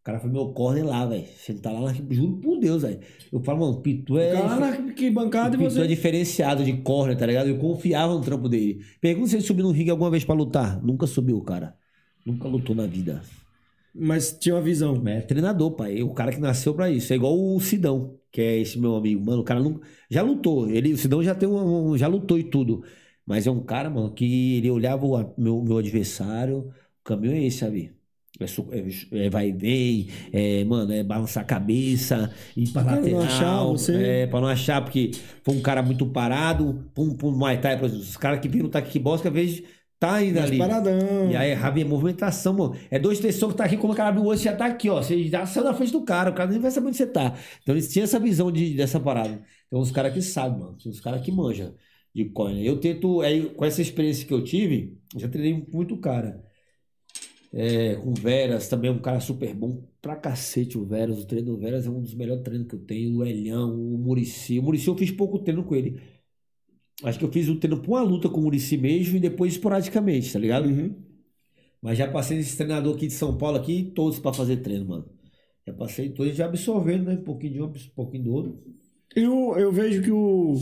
O 0.00 0.04
cara 0.04 0.20
foi 0.20 0.30
meu 0.30 0.48
corner 0.54 0.86
lá, 0.86 1.04
velho. 1.04 1.24
Sentar 1.36 1.72
lá, 1.72 1.80
na- 1.92 1.98
juro 2.10 2.38
por 2.38 2.58
Deus, 2.58 2.80
velho. 2.82 3.00
Eu 3.30 3.40
falo, 3.40 3.60
mano, 3.60 3.82
Pitu 3.82 4.16
é. 4.18 4.32
Cara 4.32 4.82
que 4.92 5.10
bancada 5.10 5.54
e 5.56 5.58
o 5.58 5.62
Pitu 5.68 5.78
é 5.80 5.82
você. 5.82 5.86
diferenciado 5.88 6.64
de 6.64 6.72
corner, 6.78 7.16
tá 7.18 7.26
ligado? 7.26 7.48
Eu 7.48 7.58
confiava 7.58 8.14
no 8.14 8.22
trampo 8.22 8.48
dele. 8.48 8.80
Pergunta 9.02 9.28
se 9.28 9.36
ele 9.36 9.42
subiu 9.42 9.64
no 9.66 9.70
ringue 9.72 9.90
alguma 9.90 10.10
vez 10.10 10.24
pra 10.24 10.34
lutar. 10.34 10.82
Nunca 10.82 11.06
subiu, 11.06 11.40
cara. 11.42 11.76
Nunca 12.24 12.48
lutou 12.48 12.74
na 12.74 12.86
vida. 12.86 13.20
Mas 13.94 14.32
tinha 14.32 14.54
uma 14.54 14.62
visão. 14.62 15.02
É 15.06 15.20
treinador, 15.20 15.72
pai. 15.72 16.02
O 16.02 16.14
cara 16.14 16.32
que 16.32 16.40
nasceu 16.40 16.72
pra 16.72 16.88
isso. 16.90 17.12
É 17.12 17.16
igual 17.16 17.36
o 17.38 17.60
Sidão, 17.60 18.14
que 18.32 18.40
é 18.40 18.58
esse 18.58 18.78
meu 18.78 18.96
amigo. 18.96 19.24
Mano, 19.24 19.40
o 19.42 19.44
cara 19.44 19.60
nunca... 19.60 19.86
já 20.10 20.22
lutou. 20.22 20.68
Ele, 20.70 20.92
o 20.92 20.96
Sidão 20.98 21.22
já 21.22 21.34
tem 21.34 21.48
um, 21.48 21.96
já 21.96 22.06
lutou 22.06 22.38
e 22.38 22.44
tudo. 22.44 22.84
Mas 23.26 23.46
é 23.46 23.50
um 23.50 23.62
cara, 23.64 23.90
mano, 23.90 24.12
que 24.14 24.56
ele 24.58 24.70
olhava 24.70 25.04
o 25.06 25.16
a- 25.16 25.34
meu, 25.38 25.62
meu 25.62 25.78
adversário. 25.78 26.68
O 27.00 27.04
caminho 27.04 27.34
é 27.34 27.44
esse, 27.44 27.58
sabe? 27.58 27.94
É, 28.40 28.44
é- 28.44 29.26
é 29.26 29.30
vai 29.30 29.48
e 29.48 29.52
vem, 29.52 30.08
é, 30.32 30.64
mano, 30.64 30.92
é 30.92 31.02
balançar 31.02 31.42
a 31.42 31.46
cabeça, 31.46 32.32
ir 32.56 32.68
pra 32.72 32.84
Pra 32.84 33.00
não 33.00 33.18
lateral. 33.18 33.22
achar 33.22 33.64
você. 33.64 33.94
É, 34.22 34.26
pra 34.26 34.40
não 34.40 34.48
achar, 34.48 34.80
porque 34.82 35.10
foi 35.42 35.54
um 35.56 35.60
cara 35.62 35.82
muito 35.82 36.06
parado. 36.06 36.90
Pum, 36.94 37.14
pum, 37.16 37.32
Muay 37.32 37.60
Thai. 37.60 37.80
Os 37.84 38.16
caras 38.16 38.40
que 38.40 38.48
vêm 38.48 38.62
lutar 38.62 38.82
kickbox, 38.82 39.26
às 39.26 39.32
vezes 39.32 39.62
tá 39.98 40.14
ainda 40.14 40.40
Mais 40.40 40.50
ali. 40.50 40.58
paradão. 40.58 41.30
E 41.30 41.36
aí, 41.36 41.52
Rabi, 41.54 41.82
é 41.82 41.84
movimentação, 41.84 42.54
mano. 42.54 42.76
É 42.90 42.98
dois, 42.98 43.18
três 43.18 43.36
socos, 43.36 43.56
tá 43.56 43.64
aqui, 43.64 43.76
quando 43.76 43.92
o 43.92 43.96
cara 43.96 44.10
abre 44.10 44.20
o 44.20 44.24
olho, 44.26 44.38
você 44.38 44.44
já 44.44 44.56
tá 44.56 44.66
aqui, 44.66 44.88
ó. 44.88 45.02
Você 45.02 45.24
já 45.28 45.44
saiu 45.46 45.64
da 45.64 45.74
frente 45.74 45.92
do 45.92 46.04
cara, 46.04 46.30
o 46.30 46.34
cara 46.34 46.50
nem 46.50 46.60
vai 46.60 46.70
saber 46.70 46.88
onde 46.88 46.96
você 46.96 47.06
tá. 47.06 47.36
Então 47.62 47.74
eles 47.74 47.92
tinham 47.92 48.04
essa 48.04 48.18
visão 48.18 48.50
de, 48.52 48.74
dessa 48.74 49.00
parada. 49.00 49.42
Tem 49.70 49.78
uns 49.78 49.90
caras 49.90 50.12
que 50.12 50.22
sabem, 50.22 50.58
mano. 50.58 50.76
Tem 50.82 50.90
uns 50.90 51.00
caras 51.00 51.20
que 51.22 51.32
manjam 51.32 51.74
de 52.14 52.24
coin. 52.26 52.62
Eu 52.62 52.78
tento, 52.80 53.20
aí, 53.20 53.50
com 53.50 53.64
essa 53.64 53.82
experiência 53.82 54.26
que 54.26 54.32
eu 54.34 54.42
tive, 54.42 54.98
já 55.16 55.28
treinei 55.28 55.66
muito 55.72 55.96
cara. 55.98 56.42
É, 57.52 57.94
com 57.96 58.10
o 58.10 58.14
Veras, 58.14 58.68
também 58.68 58.90
é 58.90 58.92
um 58.92 58.98
cara 58.98 59.20
super 59.20 59.54
bom 59.54 59.82
pra 60.02 60.16
cacete, 60.16 60.76
o 60.76 60.84
Veras. 60.84 61.18
O 61.22 61.26
treino 61.26 61.46
do 61.46 61.58
Veras 61.58 61.86
é 61.86 61.90
um 61.90 62.02
dos 62.02 62.14
melhores 62.14 62.42
treinos 62.42 62.68
que 62.68 62.74
eu 62.74 62.80
tenho. 62.80 63.18
O 63.18 63.24
Elhão, 63.24 63.74
o 63.74 63.98
Murici. 63.98 64.58
O 64.58 64.62
Murici 64.62 64.88
eu 64.88 64.96
fiz 64.96 65.10
pouco 65.10 65.38
treino 65.38 65.64
com 65.64 65.74
ele. 65.74 66.00
Acho 67.04 67.18
que 67.18 67.24
eu 67.24 67.30
fiz 67.32 67.48
o 67.48 67.56
treino 67.56 67.80
pra 67.80 67.90
uma 67.90 68.02
luta 68.02 68.28
com 68.28 68.40
o 68.40 68.42
Murici 68.42 68.76
mesmo 68.76 69.16
e 69.16 69.20
depois 69.20 69.52
esporadicamente, 69.52 70.32
tá 70.32 70.38
ligado? 70.38 70.68
Uhum. 70.68 70.94
Mas 71.80 71.96
já 71.96 72.10
passei 72.10 72.36
nesse 72.36 72.56
treinador 72.56 72.94
aqui 72.96 73.06
de 73.06 73.12
São 73.12 73.36
Paulo 73.38 73.56
aqui, 73.56 73.92
todos 73.94 74.18
pra 74.18 74.32
fazer 74.32 74.56
treino, 74.58 74.84
mano. 74.88 75.04
Já 75.66 75.72
passei 75.74 76.08
todos 76.08 76.34
já 76.36 76.46
absorvendo, 76.46 77.04
né? 77.04 77.14
Um 77.14 77.22
pouquinho 77.24 77.52
de 77.52 77.62
um, 77.62 77.66
um 77.66 77.94
pouquinho 77.94 78.24
do 78.24 78.32
outro. 78.32 78.58
Eu, 79.14 79.54
eu 79.56 79.70
vejo 79.70 80.02
que 80.02 80.10
o. 80.10 80.56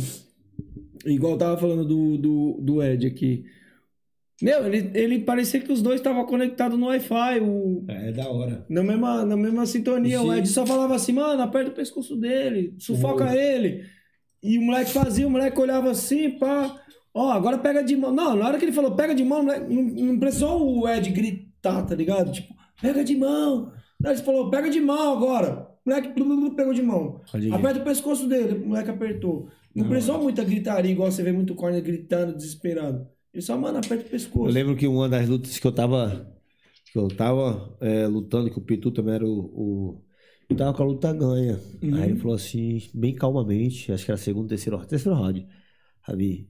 Igual 1.07 1.33
eu 1.33 1.39
tava 1.39 1.57
falando 1.57 1.85
do, 1.87 2.19
do, 2.19 2.61
do 2.61 2.83
Ed 2.83 3.07
aqui. 3.07 3.45
Meu, 4.43 4.67
ele, 4.67 4.91
ele 4.93 5.19
parecia 5.21 5.61
que 5.61 5.73
os 5.73 5.81
dois 5.81 6.01
estavam 6.01 6.27
conectados 6.27 6.79
no 6.79 6.87
Wi-Fi. 6.87 7.41
O, 7.41 7.85
É, 7.89 8.13
da 8.13 8.29
hora. 8.29 8.67
na, 8.69 8.83
mesma, 8.83 9.25
na 9.25 9.37
mesma 9.37 9.65
sintonia. 9.65 10.21
O 10.21 10.31
Sim. 10.33 10.39
Ed 10.41 10.49
só 10.49 10.67
falava 10.67 10.95
assim, 10.95 11.13
mano, 11.13 11.41
aperta 11.41 11.71
o 11.71 11.75
pescoço 11.75 12.15
dele, 12.17 12.75
sufoca 12.79 13.25
Uhum. 13.25 13.33
ele. 13.35 13.85
E 14.43 14.59
o 14.59 14.63
moleque 14.63 14.91
fazia, 14.93 15.27
o 15.27 15.31
moleque 15.31 15.61
olhava 15.61 15.91
assim, 15.91 16.31
pá. 16.31 16.81
Ó, 17.15 17.31
agora 17.31 17.59
pega 17.59 17.83
de 17.83 17.97
mão. 17.97 18.13
Não, 18.13 18.37
na 18.37 18.47
hora 18.47 18.59
que 18.59 18.65
ele 18.65 18.73
falou 18.73 18.95
pega 18.95 19.15
de 19.15 19.25
mão, 19.25 19.43
moleque- 19.43 19.73
não, 19.73 19.83
não 19.83 20.19
precisou 20.19 20.81
o 20.81 20.89
Ed 20.89 21.11
gritar, 21.11 21.83
tá 21.87 21.95
ligado? 21.95 22.31
Tipo, 22.33 22.55
pega 22.81 23.03
de 23.03 23.17
mão. 23.17 23.73
Aí 24.05 24.13
ele 24.13 24.23
falou, 24.23 24.51
pega 24.51 24.69
de 24.69 24.81
mão 24.81 25.17
agora. 25.17 25.69
O 25.85 25.89
moleque 25.91 26.09
pegou 26.55 26.75
de 26.75 26.83
mão. 26.83 27.21
Aperta 27.55 27.81
o 27.81 27.85
pescoço 27.85 28.29
dele, 28.29 28.63
o 28.65 28.69
moleque 28.69 28.91
apertou. 28.91 29.49
Não, 29.75 29.85
Não, 29.85 29.91
precisou 29.91 30.23
muita 30.23 30.45
gritaria, 30.45 30.91
igual 30.91 31.11
você 31.11 31.23
vê 31.23 31.33
muito 31.33 31.55
corner 31.55 31.83
gritando, 31.83 32.35
desesperado. 32.37 33.07
Ele 33.33 33.43
só, 33.43 33.57
mano, 33.57 33.79
aperta 33.79 34.07
o 34.07 34.11
pescoço. 34.11 34.49
Eu 34.49 34.53
lembro 34.53 34.77
que 34.77 34.87
uma 34.87 35.09
das 35.09 35.29
lutas 35.29 35.59
que 35.59 35.67
eu 35.67 35.73
tava. 35.73 36.35
Que 36.93 36.99
eu 36.99 37.09
tava 37.09 37.77
é, 37.81 38.07
lutando, 38.07 38.51
que 38.51 38.59
o 38.59 38.63
Pitu 38.63 38.91
também 38.91 39.15
era 39.15 39.27
o. 39.27 39.39
o 39.39 40.03
tava 40.55 40.73
com 40.75 40.83
a 40.83 40.87
luta 40.87 41.13
ganha. 41.13 41.59
Uhum. 41.83 41.95
Aí 41.95 42.11
ele 42.11 42.17
falou 42.21 42.37
assim, 42.37 42.83
bem 42.95 43.15
calmamente, 43.15 43.91
acho 43.93 44.05
que 44.05 44.11
era 44.11 44.19
segundo, 44.19 44.49
terceiro, 44.49 44.79
terceiro 44.87 45.19
round. 45.19 45.47
Rabi, 46.03 46.49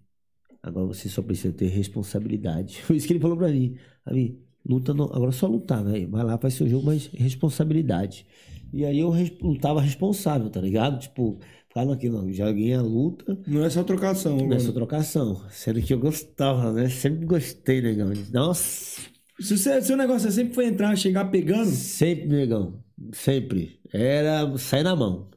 agora 0.62 0.86
você 0.86 1.08
só 1.08 1.22
precisa 1.22 1.52
ter 1.54 1.68
responsabilidade. 1.68 2.82
Foi 2.84 2.96
isso 2.96 3.06
que 3.06 3.12
ele 3.14 3.20
falou 3.20 3.36
pra 3.36 3.48
mim. 3.48 3.76
Rabi, 4.04 4.38
Luta 4.68 4.92
não, 4.92 5.04
agora 5.06 5.28
é 5.28 5.32
só 5.32 5.46
lutar, 5.46 5.82
né? 5.84 6.04
Vai 6.06 6.24
lá, 6.24 6.36
faz 6.36 6.54
seu 6.54 6.68
jogo, 6.68 6.86
mas 6.86 7.06
responsabilidade. 7.14 8.26
E 8.72 8.84
aí 8.84 8.98
eu 8.98 9.10
res- 9.10 9.32
lutava 9.40 9.80
responsável, 9.80 10.50
tá 10.50 10.60
ligado? 10.60 10.98
Tipo, 10.98 11.38
ficava 11.68 11.94
aqui, 11.94 12.08
não, 12.08 12.32
já 12.32 12.50
ganhei 12.50 12.74
a 12.74 12.82
luta, 12.82 13.38
Não 13.46 13.64
é 13.64 13.70
só 13.70 13.84
trocação. 13.84 14.34
agora. 14.34 14.48
nessa 14.48 14.72
trocação. 14.72 15.40
Sendo 15.50 15.80
que 15.80 15.94
eu 15.94 16.00
gostava, 16.00 16.72
né? 16.72 16.88
Sempre 16.88 17.24
gostei, 17.26 17.80
negão. 17.80 18.12
Nossa, 18.32 19.00
Se 19.38 19.56
você- 19.56 19.80
seu 19.82 19.96
negócio 19.96 20.26
é 20.28 20.32
sempre 20.32 20.52
foi 20.54 20.66
entrar, 20.66 20.96
chegar 20.96 21.26
pegando, 21.26 21.70
sempre, 21.70 22.26
negão. 22.26 22.82
Sempre. 23.12 23.75
Era 23.92 24.56
sair 24.58 24.82
na 24.82 24.96
mão. 24.96 25.30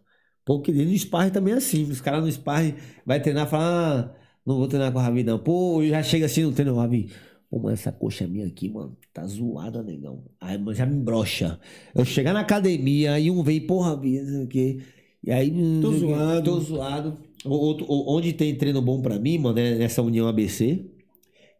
Porque 0.46 0.72
no 0.72 0.98
sparring 0.98 1.32
também 1.32 1.54
é 1.54 1.58
assim. 1.58 1.84
Os 1.84 2.02
caras 2.02 2.24
no 2.24 2.32
sparring 2.32 2.76
vai 3.06 3.22
treinar 3.22 3.48
e 3.48 3.50
falar, 3.50 4.00
ah, 4.16 4.16
não 4.46 4.58
vou 4.58 4.68
treinar 4.68 4.92
com 4.92 5.00
o 5.00 5.02
Ravi, 5.02 5.24
não. 5.24 5.38
Pô, 5.40 5.84
já 5.86 6.02
chega 6.04 6.26
assim 6.26 6.44
no 6.44 6.52
treino, 6.52 6.76
Ravi. 6.76 7.12
Pô, 7.50 7.58
mano, 7.60 7.74
essa 7.74 7.92
coxa 7.92 8.28
minha 8.28 8.48
aqui, 8.48 8.70
mano, 8.70 8.98
tá 9.14 9.26
zoada, 9.26 9.82
negão. 9.84 10.24
Aí, 10.40 10.58
mano, 10.58 10.74
já 10.76 10.86
me 10.86 10.96
embrocha. 10.96 11.60
Eu 11.96 12.06
chegar 12.06 12.34
na 12.34 12.42
academia, 12.42 13.14
aí 13.14 13.30
um 13.32 13.44
vem, 13.44 13.66
porra, 13.66 13.92
Ravi, 13.92 14.20
não 14.22 14.28
sei 14.30 14.44
o 14.44 14.48
quê. 14.48 14.80
E 15.24 15.32
aí. 15.32 15.52
hum, 15.52 15.82
Tô 15.82 15.92
zoado. 15.94 16.44
Tô 16.52 16.60
zoado. 16.60 17.18
Outro, 17.46 17.86
onde 17.90 18.34
tem 18.34 18.56
treino 18.56 18.82
bom 18.82 19.02
pra 19.02 19.18
mim, 19.20 19.38
mano, 19.38 19.58
é 19.60 19.76
nessa 19.76 20.02
União 20.02 20.28
ABC, 20.28 20.86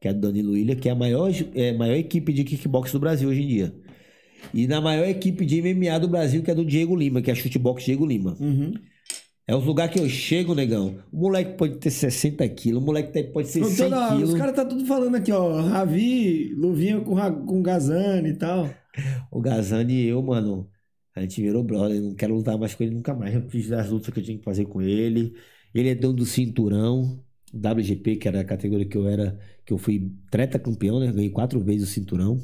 que 0.02 0.08
é 0.08 0.12
a 0.12 0.14
do 0.14 0.22
Danilo 0.22 0.58
Ilha, 0.58 0.76
que 0.76 0.90
é 0.90 0.92
a 0.92 0.96
maior, 0.96 1.32
é 1.56 1.70
a 1.72 1.78
maior 1.78 1.96
equipe 1.96 2.34
de 2.34 2.44
kickbox 2.44 2.92
do 2.92 3.00
Brasil 3.00 3.30
hoje 3.30 3.42
em 3.44 3.48
dia. 3.48 3.74
E 4.54 4.68
na 4.68 4.80
maior 4.82 5.08
equipe 5.08 5.46
de 5.46 5.62
MMA 5.62 6.00
do 6.00 6.08
Brasil, 6.08 6.42
que 6.44 6.52
é 6.52 6.56
do 6.56 6.66
Diego 6.66 6.96
Lima, 6.96 7.22
que 7.22 7.30
é 7.30 7.34
a 7.34 7.36
Chutebox 7.36 7.84
Diego 7.86 8.06
Lima. 8.06 8.36
Uhum. 8.40 8.74
É 9.48 9.56
os 9.56 9.66
lugares 9.66 9.94
que 9.94 10.00
eu 10.00 10.08
chego, 10.08 10.54
negão. 10.54 10.96
O 11.12 11.18
moleque 11.22 11.58
pode 11.58 11.78
ter 11.78 11.90
60 11.90 12.48
quilos, 12.50 12.82
o 12.84 12.86
moleque 12.86 13.24
pode 13.32 13.48
ser 13.48 13.60
Então, 13.60 13.72
100 13.72 13.90
toda- 13.90 14.08
quilos. 14.16 14.30
os 14.34 14.38
caras 14.38 14.56
tá 14.56 14.64
tudo 14.66 14.86
falando 14.86 15.16
aqui, 15.16 15.32
ó. 15.32 15.60
Ravi, 15.62 16.54
luvinha 16.56 17.00
com, 17.02 17.16
com 17.46 17.62
Gazane 17.64 18.30
e 18.30 18.36
tal. 18.36 18.70
O 19.32 19.42
Gazani 19.42 19.94
e 20.04 20.08
eu, 20.08 20.22
mano, 20.22 20.68
a 21.16 21.22
gente 21.22 21.42
virou 21.42 21.64
brother. 21.64 22.00
Não 22.00 22.14
quero 22.14 22.36
lutar 22.36 22.58
mais 22.60 22.76
com 22.76 22.84
ele 22.84 22.94
nunca 22.96 23.14
mais. 23.16 23.34
Eu 23.34 23.42
fiz 23.50 23.72
as 23.72 23.90
lutas 23.90 24.14
que 24.14 24.20
eu 24.20 24.24
tinha 24.24 24.38
que 24.38 24.44
fazer 24.44 24.66
com 24.66 24.82
ele. 24.84 25.34
Ele 25.74 25.90
é 25.90 25.96
dono 25.96 26.14
do 26.14 26.26
cinturão, 26.26 27.20
WGP, 27.52 28.18
que 28.18 28.28
era 28.28 28.42
a 28.42 28.46
categoria 28.46 28.86
que 28.86 28.98
eu 28.98 29.08
era, 29.08 29.38
que 29.66 29.74
eu 29.74 29.78
fui 29.80 30.12
treta 30.30 30.60
campeão, 30.60 31.00
né? 31.00 31.12
Ganhei 31.12 31.30
quatro 31.32 31.60
vezes 31.60 31.90
o 31.90 31.92
cinturão. 31.92 32.40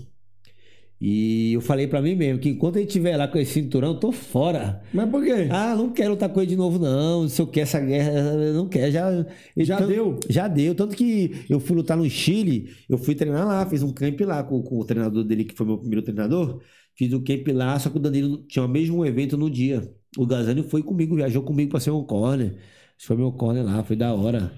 E 1.00 1.52
eu 1.54 1.62
falei 1.62 1.88
pra 1.88 2.02
mim 2.02 2.16
mesmo 2.16 2.40
que 2.40 2.50
enquanto 2.50 2.78
ele 2.78 2.86
estiver 2.86 3.18
lá 3.18 3.28
com 3.28 3.38
esse 3.38 3.54
cinturão, 3.54 3.90
eu 3.90 4.00
tô 4.00 4.12
fora. 4.14 4.82
Mas 4.94 5.10
por 5.10 5.24
quê? 5.24 5.48
Ah, 5.52 5.76
não 5.76 5.90
quero 5.92 6.12
lutar 6.12 6.30
com 6.30 6.40
ele 6.40 6.48
de 6.50 6.56
novo, 6.56 6.80
não. 6.80 7.28
Se 7.28 7.42
eu 7.42 7.48
quero 7.48 7.64
essa 7.64 7.80
guerra, 7.82 8.12
não 8.54 8.68
quero. 8.70 8.92
Já, 8.92 9.26
Já 9.58 9.78
tanto- 9.78 9.90
deu? 9.90 10.20
Já 10.30 10.48
deu. 10.48 10.74
Tanto 10.74 10.96
que 10.96 11.32
eu 11.50 11.60
fui 11.60 11.76
lutar 11.76 11.98
no 11.98 12.10
Chile, 12.10 12.70
eu 12.90 12.98
fui 12.98 13.14
treinar 13.14 13.46
lá, 13.46 13.66
fiz 13.66 13.84
um 13.84 13.92
camp 13.92 14.20
lá 14.22 14.42
com, 14.44 14.62
com 14.64 14.80
o 14.80 14.86
treinador 14.86 15.24
dele, 15.26 15.44
que 15.44 15.54
foi 15.54 15.66
meu 15.66 15.78
primeiro 15.78 16.02
treinador. 16.02 16.62
Fiz 16.98 17.12
o 17.12 17.22
camp 17.22 17.46
lá, 17.54 17.78
só 17.78 17.90
que 17.90 17.98
o 17.98 18.00
Danilo 18.00 18.38
tinha 18.48 18.64
o 18.64 18.70
mesmo 18.70 19.06
evento 19.06 19.38
no 19.38 19.50
dia. 19.50 19.92
O 20.18 20.26
Gazani 20.26 20.64
foi 20.64 20.82
comigo, 20.82 21.14
viajou 21.16 21.44
comigo 21.44 21.72
pra 21.72 21.80
ser 21.82 21.92
um 21.92 22.04
corner. 22.06 22.56
Isso 22.98 23.08
foi 23.08 23.18
meu 23.18 23.34
corner 23.34 23.66
lá, 23.66 23.84
foi 23.84 23.98
da 23.98 24.14
hora. 24.14 24.54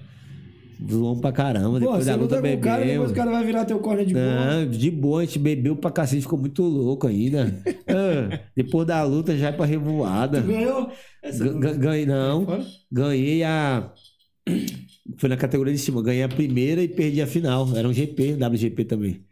Zoamos 0.90 1.20
pra 1.20 1.32
caramba. 1.32 1.70
Pô, 1.72 1.78
Depois 1.80 2.04
você 2.04 2.10
da 2.10 2.16
luta 2.16 2.40
com 2.40 2.54
o 2.54 2.60
cara, 2.60 2.84
depois 2.84 3.10
o 3.10 3.14
cara 3.14 3.30
vai 3.32 3.44
virar 3.44 3.64
teu 3.64 3.78
corner 3.80 4.06
de 4.06 4.14
boa. 4.14 4.24
Não, 4.64 4.70
de 4.70 4.90
boa, 4.90 5.22
a 5.22 5.24
gente 5.24 5.38
bebeu 5.38 5.74
pra 5.76 5.90
cacete, 5.90 6.22
ficou 6.22 6.38
muito 6.38 6.62
louco 6.62 7.06
ainda. 7.06 7.52
Ah, 7.90 8.40
depois 8.54 8.86
da 8.86 9.02
luta 9.02 9.34
já 9.36 9.48
é 9.48 9.52
pra 9.52 9.64
revoada. 9.64 10.40
Ganhou? 10.42 10.90
Ga- 11.22 11.52
ga- 11.58 11.72
Ganhei, 11.72 12.04
não. 12.06 12.44
Fora? 12.44 12.66
Ganhei 12.92 13.42
a. 13.42 13.92
Foi 15.16 15.28
na 15.28 15.36
categoria 15.38 15.72
de 15.72 15.78
cima. 15.80 16.02
Ganhei 16.02 16.22
a 16.22 16.28
primeira 16.28 16.82
e 16.82 16.88
perdi 16.88 17.22
a 17.22 17.26
final. 17.26 17.66
Era 17.74 17.88
um 17.88 17.92
GP, 17.92 18.34
WGP 18.34 18.84
também. 18.84 19.24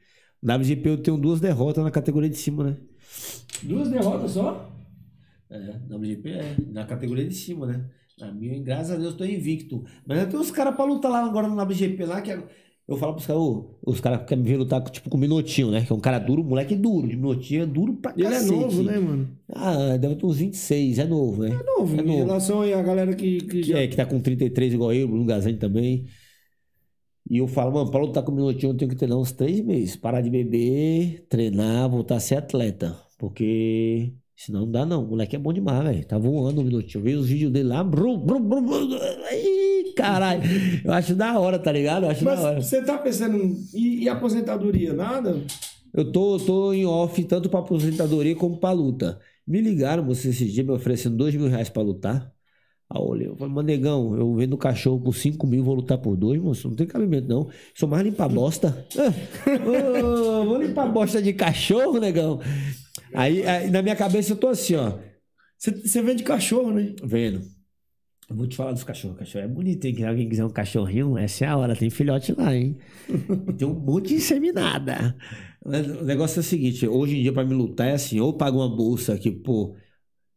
WGP 0.43 0.89
eu 0.89 0.97
tenho 0.97 1.19
duas 1.19 1.39
derrotas 1.39 1.85
na 1.85 1.91
categoria 1.91 2.31
de 2.31 2.37
cima, 2.39 2.65
né? 2.65 2.77
Duas 3.63 3.89
derrotas 3.91 4.31
só? 4.33 4.73
É, 5.51 5.75
WGP 5.95 6.29
é. 6.31 6.57
Na 6.73 6.85
categoria 6.87 7.27
de 7.29 7.35
cima, 7.35 7.67
né? 7.67 7.85
Minha, 8.35 8.59
graças 8.61 8.93
a 8.93 8.97
Deus, 8.97 9.13
eu 9.13 9.17
tô 9.19 9.25
invicto. 9.25 9.85
Mas 10.07 10.19
eu 10.21 10.29
tenho 10.29 10.41
uns 10.41 10.51
caras 10.51 10.75
pra 10.75 10.85
lutar 10.85 11.11
lá 11.11 11.25
agora 11.25 11.49
no 11.49 11.55
WGP 11.61 12.05
lá, 12.07 12.21
que 12.23 12.31
é- 12.31 12.43
eu 12.89 12.97
falo 12.97 13.15
pros 13.15 13.27
caras, 13.27 13.43
os 13.85 14.01
caras 14.01 14.27
querem 14.27 14.43
me 14.45 14.49
ver 14.51 14.57
lutar 14.57 14.81
com, 14.81 14.91
tipo 14.91 15.11
com 15.11 15.17
o 15.17 15.21
Minotinho, 15.21 15.71
né? 15.71 15.85
Que 15.85 15.93
é 15.93 15.97
um 15.97 16.01
cara 16.01 16.19
duro, 16.19 16.43
moleque 16.43 16.75
duro. 16.77 17.07
De 17.09 17.17
Minotinho 17.17 17.63
é 17.65 17.67
duro 17.67 17.95
pra 17.97 18.13
ele 18.17 18.27
é 18.27 18.31
cacete. 18.31 18.53
novo, 18.53 18.83
né, 18.85 18.99
mano? 18.99 19.29
Ah, 19.53 19.97
deve 19.99 20.15
ter 20.17 20.25
uns 20.25 20.39
26, 20.39 20.99
é 20.99 21.05
novo, 21.05 21.43
né? 21.43 21.51
É 21.61 21.63
novo, 21.65 21.97
É 21.97 22.01
em 22.01 22.07
novo. 22.07 22.19
relação 22.25 22.61
aí 22.63 22.73
à 22.73 22.83
galera 22.83 23.15
que, 23.15 23.39
que 23.41 23.47
Que 23.61 23.63
já... 23.65 23.79
é, 23.81 23.87
que 23.89 23.97
tá 23.97 24.07
com 24.07 24.19
33 24.21 24.73
igual 24.73 24.95
eu, 24.95 25.07
Bruno 25.09 25.27
Gazani 25.27 25.59
também. 25.59 26.07
E 27.29 27.39
eu 27.39 27.49
falo, 27.49 27.73
mano, 27.73 27.91
pra 27.91 28.01
lutar 28.01 28.23
com 28.23 28.31
o 28.31 28.35
minutinho 28.35 28.71
eu 28.73 28.77
tenho 28.77 28.89
que 28.91 28.97
treinar 28.97 29.19
uns 29.19 29.33
três 29.33 29.61
meses. 29.61 29.97
Parar 29.97 30.21
de 30.21 30.31
beber, 30.31 31.27
treinar, 31.29 31.89
voltar 31.91 32.17
a 32.17 32.21
ser 32.21 32.37
atleta. 32.37 32.97
Porque 33.19 34.13
senão 34.37 34.61
não 34.61 34.71
dá 34.71 34.87
não. 34.87 35.05
O 35.05 35.09
moleque 35.09 35.35
é 35.37 35.39
bom 35.39 35.53
demais, 35.53 35.83
velho. 35.83 36.07
Tá 36.07 36.19
voando 36.19 36.61
um 36.61 36.65
minutinho. 36.65 37.01
Eu 37.01 37.05
vi 37.05 37.15
os 37.15 37.29
vídeos 37.29 37.53
dele 37.53 37.69
lá. 37.69 37.83
Brum, 37.83 38.19
brum, 38.19 38.41
brum, 38.41 38.65
brum. 38.65 38.89
Ih, 39.33 39.93
caralho. 39.97 40.43
Eu 40.85 40.93
acho 40.93 41.15
da 41.15 41.39
hora, 41.39 41.59
tá 41.59 41.73
ligado? 41.73 42.05
Eu 42.05 42.11
acho 42.11 42.25
da 42.25 42.41
hora. 42.41 42.55
Mas 42.57 42.67
você 42.67 42.83
tá 42.83 42.99
pensando 42.99 43.37
em... 43.37 43.67
E, 43.75 44.09
aposentadoria? 44.09 44.93
Nada? 44.93 45.43
Eu 45.93 46.13
tô, 46.13 46.39
tô 46.39 46.73
em 46.73 46.85
off 46.85 47.25
tanto 47.25 47.49
pra 47.49 47.61
aposentadoria 47.61 48.37
como 48.37 48.59
pra 48.59 48.73
luta. 48.73 49.19
Me 49.47 49.61
ligaram, 49.61 50.05
você 50.05 50.29
esses 50.29 50.53
dias 50.53 50.67
me 50.67 50.73
oferecendo 50.73 51.17
dois 51.17 51.35
mil 51.35 51.49
reais 51.49 51.71
pra 51.71 51.83
lutar. 51.83 52.33
Aí 52.89 53.01
eu 53.01 53.07
olhei, 53.07 53.27
eu 53.27 53.37
falei, 53.37 53.53
mano, 53.53 53.67
negão, 53.67 54.17
eu 54.17 54.33
vendo 54.35 54.57
cachorro 54.57 55.01
por 55.01 55.13
5 55.13 55.45
mil, 55.45 55.65
vou 55.65 55.75
lutar 55.75 55.99
por 55.99 56.17
dois, 56.17 56.41
moço. 56.41 56.69
Não 56.69 56.77
tem 56.77 56.87
cabimento, 56.87 57.27
não. 57.29 57.49
Sou 57.75 57.89
mais 57.89 58.05
limpar 58.05 58.29
bosta. 58.29 58.87
Ô, 59.67 60.45
vou 60.45 60.63
limpar 60.63 60.87
bosta 60.87 61.21
de 61.21 61.33
cachorro, 61.33 61.99
negão. 61.99 62.41
Aí, 63.15 63.47
aí, 63.47 63.71
na 63.71 63.83
minha 63.83 63.97
cabeça 63.97 64.33
eu 64.33 64.37
tô 64.37 64.49
assim, 64.49 64.75
ó. 64.75 64.99
Você, 65.59 66.03
vende 66.03 66.23
cachorro, 66.23 66.73
né? 66.73 66.95
Vendo. 67.03 67.41
Eu 68.29 68.37
vou 68.37 68.47
te 68.47 68.57
falar 68.57 68.73
dos 68.73 68.85
cachorros. 68.85 69.19
Cachorro 69.19 69.45
é 69.45 69.49
bonito, 69.49 69.85
hein? 69.85 69.95
Se 69.95 70.05
alguém 70.05 70.29
quiser 70.29 70.45
um 70.45 70.51
cachorrinho, 70.51 71.17
essa 71.17 71.45
é 71.45 71.49
a 71.49 71.57
hora. 71.57 71.77
Tem 71.77 71.89
filhote 71.89 72.33
lá, 72.33 72.55
hein? 72.55 72.77
Tem 73.57 73.67
um 73.67 73.75
monte 73.75 74.09
de 74.09 74.15
inseminada. 74.17 75.17
Mas 75.65 75.87
o 75.87 76.05
negócio 76.05 76.39
é 76.39 76.41
o 76.41 76.45
seguinte: 76.45 76.87
hoje 76.87 77.17
em 77.19 77.23
dia, 77.23 77.33
pra 77.33 77.45
me 77.45 77.55
lutar, 77.55 77.89
é 77.89 77.93
assim: 77.93 78.21
ou 78.21 78.31
eu 78.31 78.33
pago 78.35 78.59
uma 78.59 78.69
bolsa 78.69 79.17
que, 79.17 79.31
pô, 79.31 79.77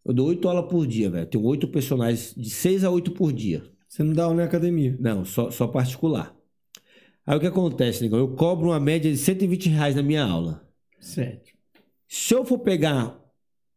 eu 0.06 0.14
dou 0.14 0.28
oito 0.28 0.48
aulas 0.48 0.70
por 0.70 0.86
dia, 0.88 1.10
velho. 1.10 1.26
Tenho 1.26 1.44
oito 1.44 1.68
personagens, 1.68 2.34
de 2.36 2.50
seis 2.50 2.84
a 2.84 2.92
oito 2.92 3.12
por 3.12 3.34
dia. 3.34 3.64
Você 3.88 4.04
não 4.04 4.14
dá 4.14 4.26
aula 4.26 4.36
na 4.36 4.44
academia. 4.44 4.96
Não, 5.00 5.26
só, 5.26 5.50
só 5.50 5.68
particular. 5.68 6.36
Aí 7.26 7.38
o 7.38 7.40
que 7.40 7.48
acontece, 7.48 8.02
negão? 8.02 8.20
Eu 8.20 8.36
cobro 8.36 8.70
uma 8.70 8.80
média 8.80 9.12
de 9.12 9.18
120 9.18 9.70
reais 9.70 9.96
na 9.96 10.04
minha 10.04 10.24
aula. 10.24 10.68
Certo. 11.00 11.52
Se 12.10 12.34
eu 12.34 12.44
for 12.44 12.58
pegar 12.58 13.24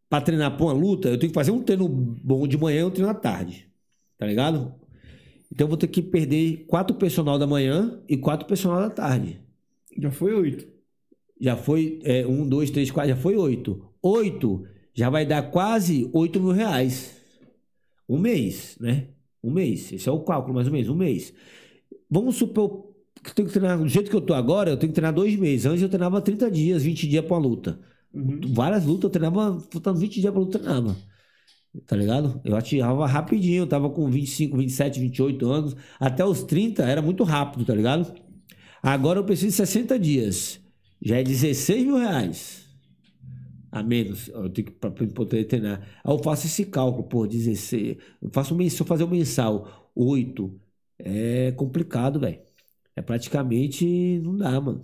pra 0.09 0.23
treinar 0.23 0.57
pra 0.57 0.65
uma 0.65 0.73
luta, 0.73 1.11
eu 1.11 1.19
tenho 1.19 1.31
que 1.31 1.35
fazer 1.35 1.51
um 1.51 1.63
treino 1.63 1.87
bom 1.87 2.49
de 2.49 2.57
manhã 2.57 2.81
e 2.81 2.85
um 2.85 2.91
treino 2.91 3.11
à 3.11 3.15
tarde. 3.15 3.69
Tá 4.17 4.27
ligado? 4.27 4.75
Então 5.53 5.67
eu 5.67 5.69
vou 5.69 5.77
ter 5.77 5.89
que 5.89 6.01
perder 6.01 6.65
quatro 6.67 6.97
personal 6.97 7.39
da 7.39 7.47
manhã 7.47 8.03
e 8.09 8.17
quatro 8.17 8.47
personal 8.47 8.81
da 8.81 8.89
tarde. 8.89 9.39
Já 9.99 10.11
foi 10.11 10.33
oito. 10.33 10.67
Já 11.39 11.57
foi 11.57 12.01
é, 12.05 12.27
um, 12.27 12.49
dois, 12.49 12.71
três, 12.71 12.91
quatro, 12.91 13.11
já 13.11 13.17
foi 13.17 13.37
oito. 13.37 13.85
Oito 14.03 14.67
já 14.95 15.11
vai 15.11 15.27
dar 15.27 15.51
quase 15.51 16.09
oito 16.15 16.41
mil 16.41 16.53
reais. 16.53 17.15
Um 18.09 18.17
mês, 18.19 18.79
né? 18.81 19.09
Um 19.45 19.51
mês. 19.51 19.93
Esse 19.93 20.09
é 20.09 20.13
o 20.13 20.21
cálculo, 20.21 20.55
mais 20.55 20.67
ou 20.67 20.73
menos, 20.73 20.89
um 20.89 20.95
mês. 20.95 21.35
Vamos 22.11 22.37
supor 22.37 22.95
que 23.23 23.31
eu 23.31 23.35
tenho 23.35 23.49
que 23.49 23.55
treinar 23.55 23.79
do 23.79 23.89
jeito 23.89 24.11
que 24.11 24.17
eu 24.17 24.21
tô 24.23 24.33
agora, 24.33 24.71
eu 24.71 24.77
tenho 24.79 24.91
que 24.91 24.95
treinar 24.95 25.13
dois 25.13 25.37
meses. 25.37 25.67
Antes 25.67 25.83
eu 25.83 25.89
treinava 25.91 26.21
30 26.23 26.51
dias, 26.51 26.83
20 26.83 27.07
dias 27.07 27.25
pra 27.25 27.37
uma 27.37 27.47
luta. 27.47 27.91
Várias 28.14 28.84
lutas, 28.84 29.05
eu 29.05 29.10
treinava, 29.10 29.60
faltando 29.70 29.98
20 29.98 30.20
dias 30.20 30.32
pra 30.32 30.40
luta, 30.40 30.59
treinava. 30.59 30.97
Tá 31.86 31.97
ligado? 31.97 32.40
Eu 32.44 32.55
atirava 32.55 33.06
rapidinho, 33.06 33.62
eu 33.62 33.66
tava 33.66 33.89
com 33.89 34.09
25, 34.10 34.59
27, 34.59 35.01
28 35.01 35.51
anos. 35.51 35.76
Até 35.98 36.24
os 36.24 36.43
30 36.43 36.82
era 36.84 37.01
muito 37.01 37.24
rápido, 37.24 37.64
tá 37.64 37.74
ligado? 37.74 38.12
Agora 38.82 39.18
eu 39.18 39.24
preciso 39.24 39.48
de 39.48 39.55
60 39.55 39.98
dias. 39.98 40.60
Já 41.01 41.18
é 41.18 41.22
16 41.22 41.84
mil 41.84 41.97
reais. 41.97 42.62
A 43.70 43.82
menos. 43.82 44.28
Eu 44.28 44.51
tenho 44.51 44.66
que 44.66 44.72
pra, 44.72 44.90
pra 44.90 45.06
poder 45.06 45.44
treinar. 45.47 45.80
Aí 46.05 46.12
eu 46.12 46.18
faço 46.22 46.47
esse 46.47 46.66
cálculo, 46.66 47.05
pô, 47.09 47.26
16. 47.26 47.97
Eu 48.20 48.30
faço 48.32 48.56
se 48.70 48.80
eu 48.80 48.86
fazer 48.86 49.05
um 49.05 49.09
mensal, 49.09 49.90
8. 49.94 50.60
É 50.98 51.52
complicado, 51.52 52.20
velho. 52.20 52.40
É 52.94 53.01
praticamente. 53.02 54.20
Não 54.22 54.36
dá, 54.36 54.60
mano. 54.60 54.82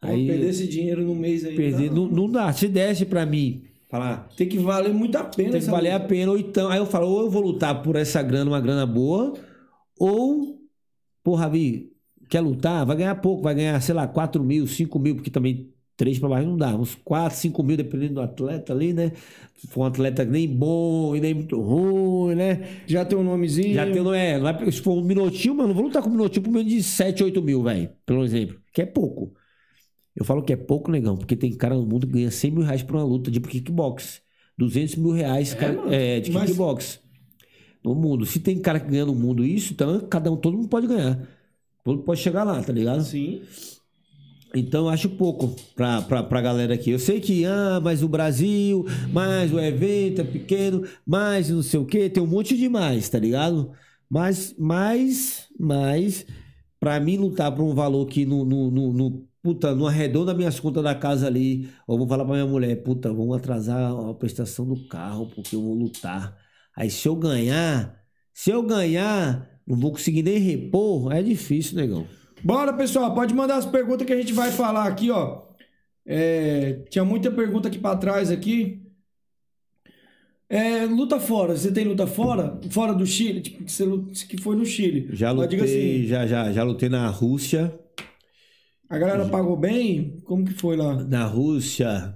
Aí, 0.00 0.26
perder 0.26 0.48
esse 0.48 0.68
dinheiro 0.68 1.02
no 1.04 1.14
mês 1.14 1.44
aí. 1.44 1.56
perder, 1.56 1.90
não, 1.90 2.06
não, 2.06 2.30
dá. 2.30 2.52
Se 2.52 2.68
desse 2.68 3.04
pra 3.04 3.26
mim, 3.26 3.62
falar, 3.88 4.28
Tem 4.36 4.48
que 4.48 4.58
valer 4.58 4.92
muito 4.94 5.16
a 5.16 5.24
pena. 5.24 5.52
tem 5.52 5.60
que 5.60 5.66
valer 5.66 5.90
a 5.90 5.96
luta. 5.96 6.08
pena. 6.08 6.32
Ou 6.32 6.38
então, 6.38 6.68
aí 6.70 6.78
eu 6.78 6.86
falo, 6.86 7.08
ou 7.08 7.20
eu 7.22 7.30
vou 7.30 7.42
lutar 7.42 7.82
por 7.82 7.96
essa 7.96 8.22
grana, 8.22 8.50
uma 8.50 8.60
grana 8.60 8.86
boa, 8.86 9.34
ou, 9.98 10.58
pô, 11.24 11.34
Ravi, 11.34 11.90
quer 12.28 12.40
lutar? 12.40 12.86
Vai 12.86 12.96
ganhar 12.96 13.14
pouco, 13.16 13.42
vai 13.42 13.54
ganhar, 13.54 13.80
sei 13.80 13.94
lá, 13.94 14.06
4 14.06 14.42
mil, 14.44 14.66
5 14.66 14.98
mil, 14.98 15.16
porque 15.16 15.30
também 15.30 15.72
3 15.96 16.20
para 16.20 16.28
baixo 16.28 16.46
não 16.48 16.56
dá. 16.56 16.76
Uns 16.76 16.94
4, 16.94 17.36
5 17.36 17.60
mil, 17.64 17.76
dependendo 17.76 18.14
do 18.14 18.20
atleta 18.20 18.72
ali, 18.72 18.92
né? 18.92 19.10
Se 19.56 19.66
for 19.66 19.80
um 19.80 19.84
atleta 19.86 20.24
nem 20.24 20.46
bom 20.46 21.16
e 21.16 21.20
nem 21.20 21.34
muito 21.34 21.60
ruim, 21.60 22.36
né? 22.36 22.68
Já 22.86 23.04
tem 23.04 23.18
um 23.18 23.24
nomezinho. 23.24 23.74
Já 23.74 23.84
tem, 23.84 24.00
não 24.00 24.14
é, 24.14 24.38
não 24.38 24.48
é, 24.48 24.70
se 24.70 24.80
for 24.80 24.92
um 24.96 25.02
minutinho, 25.02 25.56
mano, 25.56 25.68
não 25.70 25.74
vou 25.74 25.84
lutar 25.86 26.00
com 26.00 26.08
um 26.08 26.12
minutinho 26.12 26.44
por 26.44 26.52
menos 26.52 26.72
de 26.72 26.80
7, 26.84 27.24
8 27.24 27.42
mil, 27.42 27.64
velho, 27.64 27.90
pelo 28.06 28.22
exemplo, 28.22 28.60
que 28.72 28.80
é 28.82 28.86
pouco. 28.86 29.34
Eu 30.18 30.24
falo 30.24 30.42
que 30.42 30.52
é 30.52 30.56
pouco, 30.56 30.90
negão, 30.90 31.16
porque 31.16 31.36
tem 31.36 31.52
cara 31.52 31.76
no 31.76 31.86
mundo 31.86 32.04
que 32.04 32.14
ganha 32.14 32.30
100 32.30 32.50
mil 32.50 32.62
reais 32.64 32.82
por 32.82 32.96
uma 32.96 33.04
luta 33.04 33.30
de 33.30 33.38
kickbox. 33.40 34.20
200 34.58 34.96
mil 34.96 35.12
reais 35.12 35.54
mano. 35.54 35.92
é, 35.94 36.18
de 36.18 36.32
Mas- 36.32 36.46
kickbox. 36.46 36.98
No 37.84 37.94
mundo. 37.94 38.26
Se 38.26 38.40
tem 38.40 38.58
cara 38.58 38.80
que 38.80 38.90
ganha 38.90 39.06
no 39.06 39.14
mundo 39.14 39.44
isso, 39.44 39.72
então 39.72 40.00
cada 40.10 40.32
um, 40.32 40.36
todo 40.36 40.56
mundo 40.56 40.68
pode 40.68 40.88
ganhar. 40.88 41.16
Todo 41.84 41.96
mundo 41.98 42.04
pode 42.04 42.20
chegar 42.20 42.42
lá, 42.42 42.60
tá 42.60 42.72
ligado? 42.72 43.02
Sim. 43.04 43.42
Então 44.54 44.86
eu 44.86 44.88
acho 44.88 45.10
pouco 45.10 45.54
pra, 45.76 46.02
pra, 46.02 46.22
pra 46.24 46.40
galera 46.40 46.74
aqui. 46.74 46.90
Eu 46.90 46.98
sei 46.98 47.20
que, 47.20 47.44
ah, 47.44 47.80
mas 47.80 48.02
o 48.02 48.08
Brasil, 48.08 48.84
mais 49.12 49.52
o 49.52 49.60
evento 49.60 50.22
é 50.22 50.24
pequeno, 50.24 50.82
mais 51.06 51.50
não 51.50 51.62
sei 51.62 51.78
o 51.78 51.84
quê, 51.84 52.08
tem 52.10 52.22
um 52.22 52.26
monte 52.26 52.56
de 52.56 52.68
mais, 52.68 53.08
tá 53.08 53.18
ligado? 53.18 53.70
Mas, 54.10 54.54
mas, 54.58 55.46
mas, 55.60 56.26
pra 56.80 56.98
mim 56.98 57.18
lutar 57.18 57.54
por 57.54 57.62
um 57.62 57.74
valor 57.74 58.06
que 58.06 58.24
no- 58.24 59.22
puta, 59.42 59.74
não 59.74 59.86
arredonda 59.86 60.34
minhas 60.34 60.58
contas 60.60 60.82
da 60.82 60.94
casa 60.94 61.26
ali, 61.26 61.68
ou 61.86 61.98
vou 61.98 62.08
falar 62.08 62.24
pra 62.24 62.34
minha 62.34 62.46
mulher, 62.46 62.76
puta, 62.82 63.12
vamos 63.12 63.36
atrasar 63.36 63.92
a 63.92 64.14
prestação 64.14 64.66
do 64.66 64.88
carro, 64.88 65.30
porque 65.34 65.56
eu 65.56 65.62
vou 65.62 65.74
lutar. 65.74 66.36
Aí 66.76 66.90
se 66.90 67.08
eu 67.08 67.16
ganhar, 67.16 67.98
se 68.32 68.50
eu 68.50 68.62
ganhar, 68.62 69.48
não 69.66 69.76
vou 69.76 69.92
conseguir 69.92 70.22
nem 70.22 70.38
repor, 70.38 71.12
é 71.12 71.22
difícil, 71.22 71.76
negão. 71.76 72.06
Bora, 72.42 72.72
pessoal, 72.72 73.14
pode 73.14 73.34
mandar 73.34 73.56
as 73.56 73.66
perguntas 73.66 74.06
que 74.06 74.12
a 74.12 74.16
gente 74.16 74.32
vai 74.32 74.50
falar 74.50 74.86
aqui, 74.86 75.10
ó. 75.10 75.42
É, 76.06 76.84
tinha 76.88 77.04
muita 77.04 77.30
pergunta 77.30 77.68
aqui 77.68 77.78
pra 77.78 77.96
trás 77.96 78.30
aqui. 78.30 78.82
É, 80.48 80.86
luta 80.86 81.20
fora, 81.20 81.54
você 81.54 81.70
tem 81.70 81.84
luta 81.84 82.06
fora? 82.06 82.58
Fora 82.70 82.94
do 82.94 83.04
Chile? 83.04 83.42
Tipo, 83.42 83.64
que, 83.64 83.70
você, 83.70 83.84
que 84.26 84.40
foi 84.40 84.56
no 84.56 84.64
Chile. 84.64 85.08
Já 85.12 85.30
lutei, 85.30 85.60
assim, 85.60 86.06
já, 86.06 86.26
já, 86.26 86.50
já 86.52 86.62
lutei 86.62 86.88
na 86.88 87.06
Rússia. 87.08 87.78
A 88.88 88.98
galera 88.98 89.28
pagou 89.28 89.56
bem? 89.56 90.20
Como 90.24 90.44
que 90.44 90.52
foi 90.54 90.76
lá? 90.76 91.02
Na 91.04 91.24
Rússia, 91.26 92.14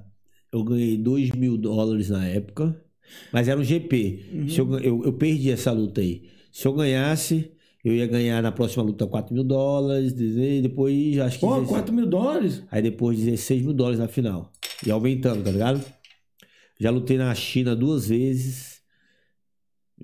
eu 0.50 0.64
ganhei 0.64 0.96
2 0.96 1.32
mil 1.32 1.56
dólares 1.56 2.10
na 2.10 2.26
época, 2.26 2.80
mas 3.32 3.48
era 3.48 3.60
um 3.60 3.64
GP. 3.64 4.46
Se 4.48 4.58
eu, 4.58 4.78
eu, 4.78 5.04
eu 5.04 5.12
perdi 5.12 5.50
essa 5.50 5.72
luta 5.72 6.00
aí. 6.00 6.30
Se 6.50 6.66
eu 6.66 6.72
ganhasse, 6.72 7.52
eu 7.84 7.94
ia 7.94 8.06
ganhar 8.06 8.42
na 8.42 8.52
próxima 8.52 8.82
luta 8.82 9.06
4 9.06 9.34
mil 9.34 9.44
dólares, 9.44 10.12
depois 10.12 11.18
acho 11.18 11.38
que. 11.38 11.46
Pô, 11.46 11.54
16 11.54 11.68
4 11.68 11.94
mil 11.94 12.06
dólares? 12.06 12.62
Aí 12.70 12.80
depois 12.80 13.18
16 13.18 13.62
mil 13.62 13.72
dólares 13.72 13.98
na 13.98 14.08
final. 14.08 14.52
E 14.86 14.90
aumentando, 14.90 15.42
tá 15.42 15.50
ligado? 15.50 15.84
Já 16.78 16.90
lutei 16.90 17.16
na 17.16 17.34
China 17.34 17.76
duas 17.76 18.08
vezes. 18.08 18.80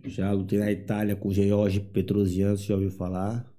Já 0.04 0.32
lutei 0.32 0.58
na 0.58 0.70
Itália 0.70 1.16
com 1.16 1.28
o 1.28 1.32
George 1.32 1.80
Petrosian, 1.80 2.56
você 2.56 2.64
já 2.64 2.74
ouviu 2.74 2.90
falar? 2.90 3.52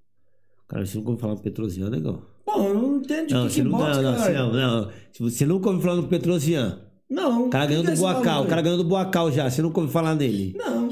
Cara, 0.67 0.85
você 0.85 0.97
nunca 0.97 1.09
ouviu 1.09 1.21
falar 1.21 1.35
Petrosian, 1.37 1.89
negão? 1.89 2.23
Pô, 2.53 2.61
eu 2.63 2.73
não 2.73 2.97
entendo 2.97 3.27
de 3.27 3.33
Não, 3.33 3.49
você 3.49 3.63
não, 3.63 3.71
kickbox, 3.71 3.97
não, 3.97 4.03
não, 4.03 4.17
caralho. 4.17 4.53
não, 4.53 4.81
não. 4.81 4.91
Você 5.19 5.45
nunca 5.45 5.67
ouviu 5.69 5.81
falar 5.83 5.95
no 6.01 6.07
Petrosian, 6.07 6.79
Não. 7.09 7.47
o 7.47 7.49
cara 7.49 7.65
ganhou 7.65 7.83
que 7.83 7.91
do 7.91 7.97
Boacal, 7.97 8.43
o 8.43 8.47
cara 8.47 8.61
ganhou 8.61 8.77
do 8.77 8.83
Boacal 8.83 9.31
já, 9.31 9.49
você 9.49 9.61
nunca 9.61 9.79
ouviu 9.79 9.91
falar 9.91 10.15
nele. 10.15 10.55
Não. 10.57 10.89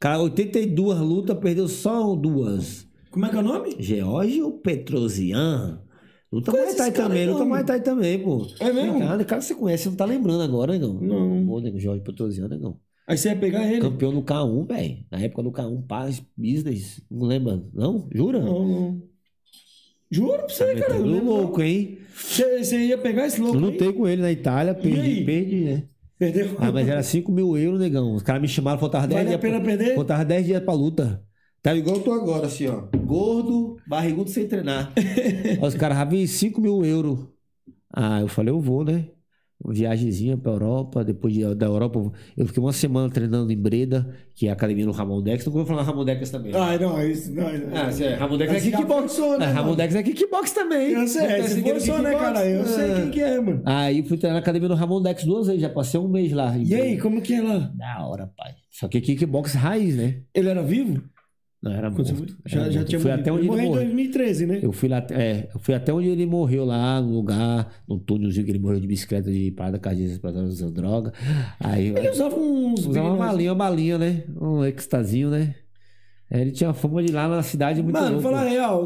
Cara, 0.00 0.18
82 0.20 0.98
lutas, 1.00 1.38
perdeu 1.38 1.68
só 1.68 2.14
duas. 2.14 2.86
Como 3.10 3.24
é 3.24 3.28
que 3.30 3.36
é 3.36 3.38
o 3.38 3.42
nome? 3.42 3.76
George 3.78 4.40
Petrosian. 4.62 5.82
Luta 6.32 6.52
mais 6.52 6.74
Thai 6.74 6.92
também, 6.92 7.20
aí, 7.20 7.26
luta 7.26 7.38
não. 7.40 7.48
mais 7.48 7.64
Thai 7.66 7.80
também, 7.80 8.18
pô. 8.22 8.46
É 8.60 8.72
mesmo? 8.72 8.98
Cara, 8.98 9.24
cara 9.24 9.40
que 9.40 9.46
você 9.46 9.54
conhece, 9.54 9.84
você 9.84 9.88
não 9.90 9.96
tá 9.96 10.04
lembrando 10.04 10.42
agora, 10.42 10.72
negão. 10.72 10.94
Não. 11.00 11.46
Pô, 11.46 11.60
nego, 11.60 11.78
Jorge 11.78 12.02
Petrosian, 12.02 12.48
negão. 12.48 12.78
Aí 13.08 13.16
você 13.16 13.28
ia 13.28 13.36
pegar 13.36 13.64
ele? 13.70 13.80
Campeão 13.80 14.10
no 14.10 14.22
K1, 14.22 14.66
velho. 14.66 14.98
Na 15.10 15.20
época 15.20 15.42
do 15.44 15.52
K1, 15.52 15.86
Paz, 15.86 16.22
Business. 16.36 17.00
Não 17.10 17.26
lembra? 17.26 17.62
Não? 17.72 18.08
Jura? 18.12 18.40
Não, 18.40 18.66
não. 18.66 19.02
Juro 20.10 20.38
pra 20.38 20.48
você, 20.48 20.64
Tá 20.74 20.80
cara. 20.80 20.94
eu 20.94 20.98
metendo 21.00 21.12
lembro. 21.12 21.26
louco, 21.26 21.62
hein? 21.62 21.98
Você, 22.14 22.86
ia 22.86 22.96
pegar 22.98 23.26
esse 23.26 23.40
louco 23.40 23.56
Eu 23.58 23.64
aí? 23.64 23.70
lutei 23.72 23.92
com 23.92 24.06
ele 24.08 24.22
na 24.22 24.30
Itália, 24.32 24.72
aí? 24.74 24.80
perdi, 24.82 25.24
perdi, 25.24 25.56
né? 25.64 25.82
Perdeu? 26.18 26.56
Ah, 26.58 26.72
mas 26.72 26.88
era 26.88 27.02
5 27.02 27.30
mil 27.30 27.56
euros, 27.58 27.78
negão. 27.78 28.14
Os 28.14 28.22
caras 28.22 28.40
me 28.40 28.48
chamaram, 28.48 28.78
faltava 28.78 29.06
10 29.06 29.18
Vale 29.20 29.34
a 29.34 29.38
dias. 29.38 29.40
pena 29.40 29.60
pra- 29.60 29.76
perder? 29.76 29.94
Faltava 29.94 30.24
10 30.24 30.46
dias 30.46 30.62
pra 30.62 30.72
luta. 30.72 31.22
Tá 31.62 31.74
igual 31.74 31.96
eu 31.96 32.02
tô 32.02 32.12
agora, 32.12 32.46
assim, 32.46 32.66
ó. 32.68 32.84
Gordo, 32.96 33.76
barrigudo 33.86 34.30
sem 34.30 34.46
treinar. 34.46 34.92
Aí 34.96 35.58
os 35.60 35.74
caras, 35.74 35.98
Ravi, 35.98 36.26
5 36.26 36.60
mil 36.60 36.84
euros. 36.84 37.26
Ah, 37.92 38.20
eu 38.20 38.28
falei, 38.28 38.50
eu 38.52 38.60
vou, 38.60 38.84
né? 38.84 39.08
Uma 39.64 39.72
viagemzinha 39.72 40.36
pra 40.36 40.52
Europa. 40.52 41.02
Depois 41.02 41.32
de- 41.32 41.54
da 41.54 41.64
Europa, 41.66 42.12
eu- 42.36 42.46
fiquei 42.46 42.62
uma 42.62 42.74
semana 42.74 43.08
treinando 43.10 43.50
em 43.50 43.56
Breda, 43.56 44.14
que 44.34 44.46
é 44.46 44.50
a 44.50 44.52
academia 44.52 44.84
no 44.84 44.92
Ramon 44.92 45.22
Dex. 45.22 45.46
Não 45.46 45.52
vou 45.52 45.64
falar 45.64 45.82
Ramon 45.82 46.04
Dex 46.04 46.28
também. 46.30 46.54
Ai, 46.54 46.78
não, 46.78 47.02
isso 47.02 47.32
não. 47.32 47.44
não. 47.50 47.74
Ah, 47.76 47.90
cê- 47.90 48.14
Ramon 48.14 48.36
Dex 48.36 48.52
é 48.52 48.60
já 48.60 48.76
kickbox. 48.76 49.18
né, 49.18 49.46
Ah, 49.46 49.52
Ramon? 49.52 49.74
Dex 49.74 49.94
é 49.94 50.02
kickbox 50.02 50.52
também. 50.52 50.90
Eu 50.92 51.08
sei, 51.08 51.42
você 51.42 51.48
seguindo 51.48 51.70
forçou, 51.80 52.02
né, 52.02 52.12
cara? 52.14 52.44
Eu 52.46 52.66
sei 52.66 52.92
Ah. 52.92 52.94
quem 53.00 53.10
que 53.10 53.20
é, 53.22 53.40
mano. 53.40 53.62
Aí 53.64 54.02
fui 54.02 54.18
treinar 54.18 54.34
na 54.34 54.40
academia 54.42 54.68
do 54.68 54.74
Ramon 54.74 55.00
Dex 55.00 55.24
duas 55.24 55.46
vezes, 55.46 55.62
já 55.62 55.70
passei 55.70 55.98
um 55.98 56.06
mês 56.08 56.32
lá. 56.32 56.54
E 56.58 56.74
aí, 56.74 56.98
como 57.00 57.22
que 57.22 57.32
é 57.34 57.40
lá? 57.42 57.72
Da 57.74 58.06
hora, 58.06 58.30
pai. 58.36 58.52
Só 58.70 58.88
que 58.88 59.00
kickbox 59.00 59.54
raiz, 59.54 59.96
né? 59.96 60.16
Ele 60.34 60.50
era 60.50 60.62
vivo? 60.62 61.02
Não, 61.68 61.72
era 61.76 61.90
Quando 61.90 62.06
você 62.06 62.12
morto. 62.14 62.36
foi? 62.42 62.50
Já, 62.50 62.60
Era 62.60 62.70
já 62.70 62.78
morto. 62.80 62.88
tinha 62.88 63.00
fui 63.00 63.10
morrido. 63.10 63.20
até 63.22 63.32
onde 63.32 63.40
ele 63.40 63.48
ele 63.48 63.50
morreu 63.50 63.64
em 63.64 63.68
morreu. 63.68 63.84
2013, 63.86 64.46
né? 64.46 64.60
Eu 64.62 64.72
fui 64.72 64.88
lá, 64.88 65.06
é, 65.10 65.48
eu 65.54 65.60
fui 65.60 65.74
até 65.74 65.92
onde 65.92 66.08
ele 66.08 66.26
morreu 66.26 66.64
lá, 66.64 67.00
no 67.00 67.12
lugar, 67.14 67.72
no 67.88 67.98
túnelzinho 67.98 68.44
que 68.44 68.52
ele 68.52 68.58
morreu 68.58 68.80
de 68.80 68.86
bicicleta 68.86 69.30
de 69.30 69.50
parada 69.50 69.78
cardíaca 69.78 70.18
pra 70.20 70.30
usar 70.42 70.70
droga. 70.70 71.12
Aí 71.60 71.88
Ele 71.88 72.10
usava 72.10 72.36
uns... 72.36 72.86
usava 72.86 73.08
uma 73.08 73.16
balinha, 73.16 73.50
uma 73.52 73.58
balinha, 73.58 73.98
né? 73.98 74.22
Um 74.40 74.64
extazinho, 74.64 75.30
né? 75.30 75.54
É, 76.30 76.40
Ele 76.40 76.50
tinha 76.50 76.72
fama 76.72 77.02
de 77.02 77.12
lá 77.12 77.28
na 77.28 77.42
cidade 77.42 77.82
muito 77.82 77.94
Mano, 77.94 78.06
louco. 78.16 78.22
falar 78.22 78.44
real, 78.44 78.84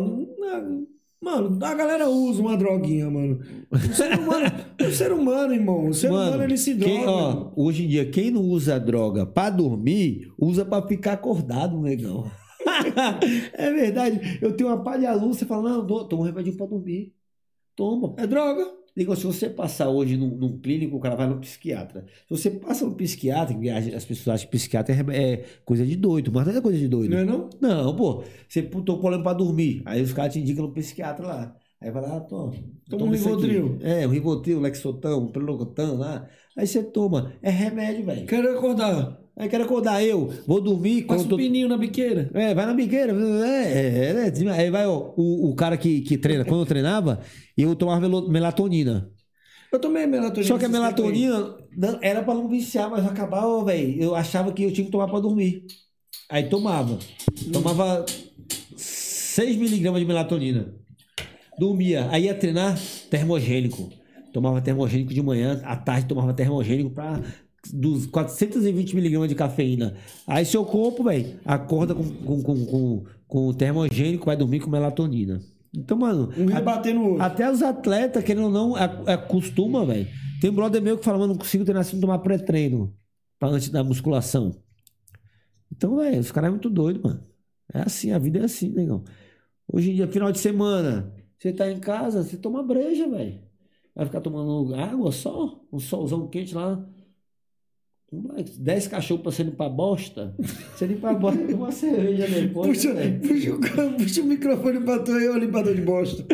mano, 1.22 1.58
a 1.64 1.74
galera 1.74 2.08
usa 2.08 2.40
uma 2.40 2.56
droguinha, 2.56 3.10
mano. 3.10 3.40
O 3.70 3.78
ser 3.94 4.18
humano, 4.18 4.46
o 4.80 4.90
ser 4.90 5.12
humano 5.12 5.54
irmão, 5.54 5.88
o 5.88 5.94
ser 5.94 6.10
humano 6.10 6.42
ele 6.42 6.56
se 6.56 6.74
droga. 6.74 6.92
quem, 6.94 7.06
ó, 7.06 7.28
mano. 7.34 7.52
hoje 7.56 7.84
em 7.84 7.88
dia, 7.88 8.04
quem 8.10 8.30
não 8.30 8.42
usa 8.42 8.78
droga 8.80 9.24
pra 9.26 9.50
dormir, 9.50 10.30
usa 10.38 10.64
pra 10.64 10.82
ficar 10.86 11.12
acordado, 11.14 11.80
negão. 11.80 12.30
é 13.54 13.72
verdade. 13.72 14.38
Eu 14.40 14.56
tenho 14.56 14.74
uma 14.74 14.98
de 14.98 15.06
aluno, 15.06 15.34
você 15.34 15.44
fala, 15.44 15.70
não, 15.70 15.86
toma 16.08 16.22
um 16.22 16.26
remédio 16.26 16.56
pra 16.56 16.66
dormir. 16.66 17.14
Toma. 17.74 18.14
É 18.18 18.26
droga. 18.26 18.80
Digo, 18.96 19.14
se 19.14 19.24
você 19.24 19.48
passar 19.48 19.88
hoje 19.88 20.16
num, 20.16 20.36
num 20.36 20.58
clínico, 20.58 20.96
o 20.96 21.00
cara 21.00 21.14
vai 21.14 21.26
no 21.26 21.38
psiquiatra. 21.38 22.04
Se 22.28 22.36
você 22.36 22.50
passa 22.50 22.84
no 22.84 22.94
psiquiatra, 22.94 23.56
as 23.96 24.04
pessoas 24.04 24.34
acham 24.34 24.46
que 24.46 24.56
psiquiatra 24.56 24.94
é, 24.94 25.32
é 25.32 25.44
coisa 25.64 25.86
de 25.86 25.96
doido, 25.96 26.32
mas 26.32 26.46
não 26.46 26.56
é 26.56 26.60
coisa 26.60 26.78
de 26.78 26.88
doido. 26.88 27.10
Não 27.10 27.18
é 27.18 27.24
não? 27.24 27.50
Não, 27.60 27.96
pô. 27.96 28.24
Você 28.48 28.62
tô 28.62 28.94
com 28.94 29.00
problema 29.00 29.22
pra 29.22 29.32
dormir. 29.32 29.82
Aí 29.86 30.02
os 30.02 30.12
caras 30.12 30.32
te 30.32 30.40
indicam 30.40 30.66
no 30.66 30.72
psiquiatra 30.72 31.26
lá. 31.26 31.56
Aí 31.80 31.90
vai 31.90 32.02
lá, 32.02 32.20
toma. 32.20 32.52
Toma 32.90 33.06
um. 33.06 33.10
Rivotril. 33.10 33.78
É, 33.80 34.06
um 34.06 34.10
Rivotril, 34.10 34.60
Lexotan, 34.60 35.16
um 35.16 35.28
Prelocotan 35.28 35.92
lá. 35.92 36.28
Aí 36.56 36.66
você 36.66 36.82
toma. 36.82 37.32
É 37.40 37.48
remédio, 37.48 38.04
velho. 38.04 38.26
Quero 38.26 38.58
acordar. 38.58 39.19
Aí 39.40 39.48
quero 39.48 39.64
acordar 39.64 40.04
eu, 40.04 40.30
vou 40.46 40.60
dormir. 40.60 41.06
Passa 41.06 41.24
um 41.24 41.28
tô... 41.28 41.36
pininho 41.38 41.66
na 41.66 41.78
biqueira. 41.78 42.30
É, 42.34 42.54
vai 42.54 42.66
na 42.66 42.74
biqueira. 42.74 43.14
É, 43.42 43.72
é, 43.72 44.26
é, 44.28 44.52
Aí 44.52 44.70
vai 44.70 44.86
ó, 44.86 45.14
o, 45.16 45.48
o 45.48 45.54
cara 45.54 45.78
que, 45.78 46.02
que 46.02 46.18
treina. 46.18 46.44
Quando 46.44 46.60
eu 46.60 46.66
treinava, 46.66 47.20
eu 47.56 47.74
tomava 47.74 48.06
melatonina. 48.28 49.10
Eu 49.72 49.78
tomei 49.78 50.06
melatonina. 50.06 50.46
Só 50.46 50.58
que 50.58 50.66
a 50.66 50.68
melatonina 50.68 51.56
não- 51.74 51.98
era 52.02 52.22
pra 52.22 52.34
não 52.34 52.48
viciar, 52.48 52.90
mas 52.90 53.06
acabava, 53.06 53.64
velho. 53.64 54.02
Eu 54.02 54.14
achava 54.14 54.52
que 54.52 54.62
eu 54.62 54.72
tinha 54.74 54.84
que 54.84 54.92
tomar 54.92 55.08
pra 55.08 55.20
dormir. 55.20 55.64
Aí 56.28 56.44
tomava. 56.50 56.98
Tomava 57.50 58.04
6 58.76 59.56
miligramas 59.56 60.02
de 60.02 60.06
melatonina. 60.06 60.74
Dormia. 61.58 62.08
Aí 62.10 62.24
ia 62.24 62.34
treinar 62.34 62.78
termogênico. 63.08 63.90
Tomava 64.34 64.60
termogênico 64.60 65.14
de 65.14 65.22
manhã, 65.22 65.62
à 65.64 65.76
tarde 65.76 66.06
tomava 66.06 66.34
termogênico 66.34 66.90
pra 66.90 67.22
dos 67.72 68.06
420 68.06 68.94
miligramas 68.94 69.28
de 69.28 69.34
cafeína. 69.34 69.94
Aí 70.26 70.44
seu 70.44 70.64
corpo, 70.64 71.04
velho, 71.04 71.38
acorda 71.44 71.94
com, 71.94 72.04
com, 72.08 72.42
com, 72.42 72.66
com, 72.66 73.04
com 73.26 73.46
o 73.48 73.54
termogênico, 73.54 74.26
vai 74.26 74.36
dormir 74.36 74.60
com 74.60 74.70
melatonina. 74.70 75.40
Então, 75.76 75.96
mano, 75.98 76.30
Um 76.36 76.46
rebatendo 76.46 77.00
o 77.00 77.08
outro. 77.10 77.22
até 77.22 77.50
os 77.50 77.62
atletas, 77.62 78.24
querendo 78.24 78.44
ou 78.46 78.50
não, 78.50 78.74
ac- 78.74 79.08
acostuma, 79.08 79.84
velho. 79.86 80.08
Tem 80.40 80.50
um 80.50 80.54
brother 80.54 80.82
meu 80.82 80.98
que 80.98 81.04
fala, 81.04 81.18
mano, 81.18 81.34
não 81.34 81.38
consigo 81.38 81.64
treinar 81.64 81.84
sem 81.84 82.00
tomar 82.00 82.18
pré-treino 82.20 82.92
pra 83.38 83.48
antes 83.50 83.68
da 83.68 83.84
musculação. 83.84 84.56
Então, 85.70 85.96
velho, 85.96 86.18
os 86.20 86.32
caras 86.32 86.48
é 86.48 86.50
muito 86.50 86.68
doido, 86.70 87.00
mano. 87.02 87.22
É 87.72 87.82
assim, 87.82 88.10
a 88.10 88.18
vida 88.18 88.40
é 88.40 88.44
assim, 88.44 88.70
negão. 88.70 89.04
Hoje 89.72 89.92
em 89.92 89.94
dia, 89.94 90.08
final 90.08 90.32
de 90.32 90.38
semana, 90.40 91.12
você 91.38 91.52
tá 91.52 91.70
em 91.70 91.78
casa, 91.78 92.24
você 92.24 92.36
toma 92.36 92.62
breja, 92.62 93.08
velho. 93.08 93.38
Vai 93.94 94.06
ficar 94.06 94.20
tomando 94.20 94.74
água 94.74 95.12
só? 95.12 95.60
Um 95.72 95.78
solzão 95.78 96.26
quente 96.26 96.54
lá. 96.54 96.84
10 98.12 98.88
cachorros 98.88 99.22
pra 99.22 99.30
você 99.30 99.44
limpar 99.44 99.68
bosta. 99.68 100.34
Você 100.74 100.84
limpa 100.84 101.10
a 101.10 101.14
bosta 101.14 101.38
com 101.46 101.54
uma 101.62 101.70
cerveja 101.70 102.26
depois. 102.26 102.66
Puxa, 102.68 102.92
né, 102.92 103.20
puxa, 103.22 103.54
o, 103.54 103.92
puxa 103.96 104.22
o 104.22 104.24
microfone 104.24 104.80
pra 104.80 104.98
tu 104.98 105.12
aí, 105.12 105.28
ô 105.28 105.36
limpador 105.36 105.74
de 105.74 105.82
bosta. 105.82 106.24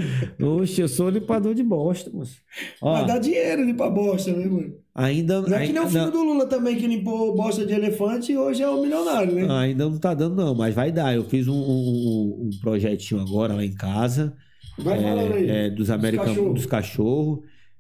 Oxe, 0.43 0.81
eu 0.81 0.89
sou 0.89 1.11
limpador 1.11 1.55
de 1.55 1.63
bosta, 1.63 2.11
moço. 2.11 2.39
Ó, 2.81 2.95
Mas 2.95 3.07
dá 3.07 3.19
dinheiro 3.19 3.63
limpar 3.63 3.91
bosta, 3.91 4.33
né, 4.33 4.47
mano? 4.47 4.73
ainda, 4.95 5.43
Não 5.43 5.55
é 5.55 5.67
que 5.67 5.73
nem 5.75 5.83
o 5.83 5.89
filho 5.89 6.11
do 6.11 6.23
Lula 6.25 6.47
também, 6.47 6.77
que 6.77 6.87
limpou 6.87 7.35
bosta 7.35 7.67
de 7.67 7.75
elefante 7.75 8.33
e 8.33 8.39
hoje 8.39 8.63
é 8.63 8.71
um 8.71 8.81
milionário, 8.81 9.35
né? 9.35 9.47
ainda 9.51 9.85
não 9.89 9.99
tá 9.99 10.15
dando, 10.15 10.35
não, 10.35 10.55
mas 10.55 10.75
vai 10.75 10.91
dar. 10.91 11.15
Eu 11.15 11.25
fiz 11.25 11.47
um, 11.47 11.53
um, 11.55 12.47
um 12.47 12.51
projetinho 12.63 13.21
agora 13.21 13.53
lá 13.53 13.63
em 13.65 13.75
casa. 13.75 14.35
Vai 14.79 14.99
falando 15.03 15.35
aí. 15.35 15.49
é, 15.51 15.71
dos 15.71 15.91
americanos, 15.91 16.31
cachorros. 16.35 16.55
dos 16.55 16.67
cachorros. 16.67 17.39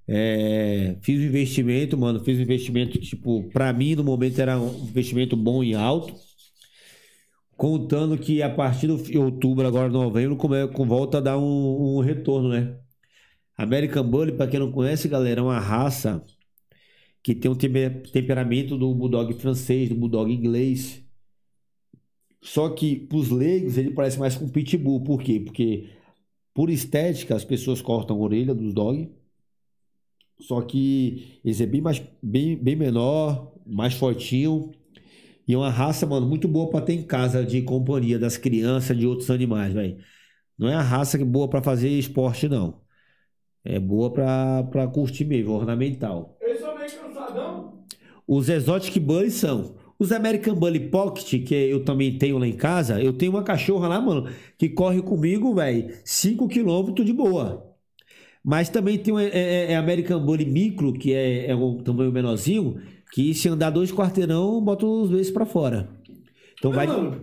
É, 0.08 0.96
fiz 1.02 1.20
um 1.20 1.24
investimento, 1.24 1.98
mano. 1.98 2.20
Fiz 2.24 2.38
um 2.38 2.42
investimento, 2.42 2.98
tipo, 2.98 3.44
pra 3.50 3.72
mim 3.72 3.94
no 3.94 4.04
momento 4.04 4.40
era 4.40 4.58
um 4.60 4.84
investimento 4.84 5.36
bom 5.36 5.62
e 5.64 5.74
alto. 5.74 6.14
Contando 7.56 8.18
que 8.18 8.42
a 8.42 8.50
partir 8.50 8.86
de 8.86 9.18
outubro, 9.18 9.66
agora 9.66 9.88
novembro, 9.88 10.36
come, 10.36 10.68
com 10.68 10.86
volta 10.86 11.18
a 11.18 11.20
dar 11.20 11.38
um, 11.38 11.96
um 11.96 12.00
retorno, 12.00 12.50
né? 12.50 12.78
American 13.56 14.04
Bully, 14.04 14.32
pra 14.32 14.46
quem 14.46 14.60
não 14.60 14.70
conhece, 14.70 15.08
galera, 15.08 15.40
é 15.40 15.42
uma 15.42 15.58
raça 15.58 16.22
que 17.22 17.34
tem 17.34 17.50
um 17.50 17.54
temper- 17.54 18.02
temperamento 18.12 18.76
do 18.76 18.94
bulldog 18.94 19.32
francês, 19.34 19.88
do 19.88 19.94
bulldog 19.94 20.32
inglês. 20.32 21.02
Só 22.42 22.68
que 22.68 22.94
pros 22.96 23.30
leigos 23.30 23.76
ele 23.78 23.90
parece 23.90 24.18
mais 24.18 24.36
com 24.36 24.48
pitbull. 24.48 25.02
Por 25.02 25.22
quê? 25.22 25.40
Porque 25.40 25.88
por 26.54 26.70
estética 26.70 27.34
as 27.34 27.44
pessoas 27.44 27.82
cortam 27.82 28.16
a 28.16 28.20
orelha 28.20 28.54
dos 28.54 28.72
dog. 28.74 29.10
Só 30.40 30.60
que 30.60 31.40
eles 31.44 31.60
é 31.60 31.66
bem 31.66 31.80
mais 31.80 32.02
bem, 32.22 32.56
bem 32.56 32.76
menor, 32.76 33.52
mais 33.66 33.94
fortinho. 33.94 34.72
E 35.48 35.54
é 35.54 35.56
uma 35.56 35.70
raça, 35.70 36.04
mano, 36.06 36.26
muito 36.26 36.48
boa 36.48 36.68
pra 36.68 36.80
ter 36.80 36.94
em 36.94 37.02
casa 37.02 37.44
de 37.44 37.62
companhia 37.62 38.18
das 38.18 38.36
crianças, 38.36 38.96
de 38.98 39.06
outros 39.06 39.30
animais, 39.30 39.72
velho. 39.72 39.96
Não 40.58 40.68
é 40.68 40.74
a 40.74 40.82
raça 40.82 41.16
que 41.16 41.22
é 41.22 41.26
boa 41.26 41.48
pra 41.48 41.62
fazer 41.62 41.88
esporte, 41.88 42.48
não. 42.48 42.80
É 43.64 43.78
boa 43.78 44.12
pra, 44.12 44.62
pra 44.64 44.86
curtir 44.86 45.24
mesmo, 45.24 45.52
ornamental. 45.52 46.36
Eles 46.40 46.60
são 46.60 46.76
meio 46.76 46.90
cansadão. 46.90 47.84
Os 48.26 48.48
Exotic 48.48 48.98
Bullies 48.98 49.34
são. 49.34 49.76
Os 49.98 50.12
American 50.12 50.54
Bully 50.54 50.90
Pocket, 50.90 51.44
que 51.44 51.54
eu 51.54 51.84
também 51.84 52.18
tenho 52.18 52.38
lá 52.38 52.46
em 52.46 52.56
casa, 52.56 53.00
eu 53.00 53.12
tenho 53.12 53.32
uma 53.32 53.42
cachorra 53.42 53.88
lá, 53.88 54.00
mano, 54.00 54.28
que 54.58 54.68
corre 54.68 55.00
comigo, 55.00 55.54
velho, 55.54 55.88
5km 56.04 57.02
de 57.02 57.12
boa. 57.12 57.65
Mas 58.48 58.68
também 58.68 58.96
tem 58.96 59.12
o 59.12 59.18
é, 59.18 59.26
é- 59.26 59.72
é 59.72 59.76
American 59.76 60.20
Bully 60.24 60.44
Micro, 60.46 60.92
que 60.92 61.12
é, 61.12 61.50
é 61.50 61.56
um 61.56 61.78
tamanho 61.78 62.12
menorzinho, 62.12 62.80
que 63.12 63.34
se 63.34 63.48
andar 63.48 63.70
dois 63.70 63.90
quarteirão, 63.90 64.62
bota 64.62 64.86
os 64.86 65.10
dois 65.10 65.30
pra 65.32 65.44
fora. 65.44 65.88
Então 66.56 66.70
vai. 66.70 66.86
Mano, 66.86 67.20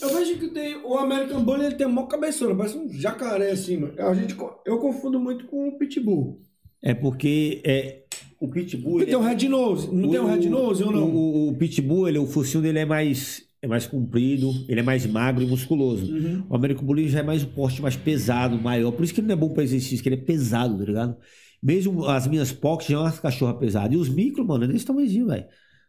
eu 0.00 0.08
vejo 0.14 0.38
que 0.38 0.48
tem, 0.50 0.76
o 0.84 0.94
American 0.96 1.42
Bully 1.42 1.64
ele 1.66 1.74
tem 1.74 1.86
uma 1.86 2.06
cabeçona, 2.06 2.54
parece 2.54 2.78
um 2.78 2.88
jacaré 2.88 3.50
assim, 3.50 3.76
mano. 3.78 3.94
A 3.98 4.14
gente, 4.14 4.36
eu 4.64 4.78
confundo 4.78 5.18
muito 5.18 5.46
com 5.46 5.66
o 5.68 5.76
Pitbull. 5.78 6.40
É 6.80 6.94
porque 6.94 7.60
é, 7.64 8.02
o 8.40 8.48
Pitbull. 8.48 8.98
Ele 9.00 9.06
tem 9.06 9.16
um 9.16 9.20
Red 9.22 9.48
Nose, 9.48 9.92
não 9.92 10.08
tem 10.10 10.20
um 10.20 10.26
Red 10.26 10.48
Nose 10.48 10.84
ou 10.84 10.90
O, 10.90 10.92
não? 10.92 11.10
o- 11.10 11.48
o 11.48 11.54
Pitbull, 11.56 12.08
ele, 12.08 12.18
o 12.18 12.26
focinho 12.26 12.62
dele 12.62 12.78
é 12.78 12.84
mais, 12.84 13.42
é 13.62 13.68
mais 13.68 13.86
comprido, 13.86 14.52
ele 14.68 14.80
é 14.80 14.82
mais 14.82 15.06
magro 15.06 15.42
e 15.42 15.46
musculoso. 15.46 16.12
Uhum. 16.12 16.44
O 16.50 16.56
Américo 16.56 16.84
Bully 16.84 17.08
já 17.08 17.20
é 17.20 17.22
mais 17.22 17.44
o 17.44 17.46
porte 17.46 17.80
mais 17.80 17.94
pesado, 17.94 18.60
maior. 18.60 18.90
Por 18.90 19.04
isso 19.04 19.14
que 19.14 19.20
ele 19.20 19.28
não 19.28 19.34
é 19.34 19.36
bom 19.36 19.50
pra 19.50 19.62
exercício, 19.62 20.02
que 20.02 20.08
ele 20.08 20.16
é 20.16 20.24
pesado, 20.24 20.76
tá 20.78 20.84
ligado? 20.84 21.16
Mesmo 21.62 22.04
as 22.06 22.26
minhas 22.26 22.50
pockets 22.52 22.88
já 22.90 22.96
é 22.96 23.00
umas 23.00 23.20
cachorras 23.20 23.56
pesadas. 23.58 23.92
E 23.92 23.96
os 23.96 24.08
micro, 24.08 24.44
mano, 24.44 24.64
é 24.64 24.66
desse 24.66 24.84
tamanhozinho, 24.84 25.28
velho. 25.28 25.44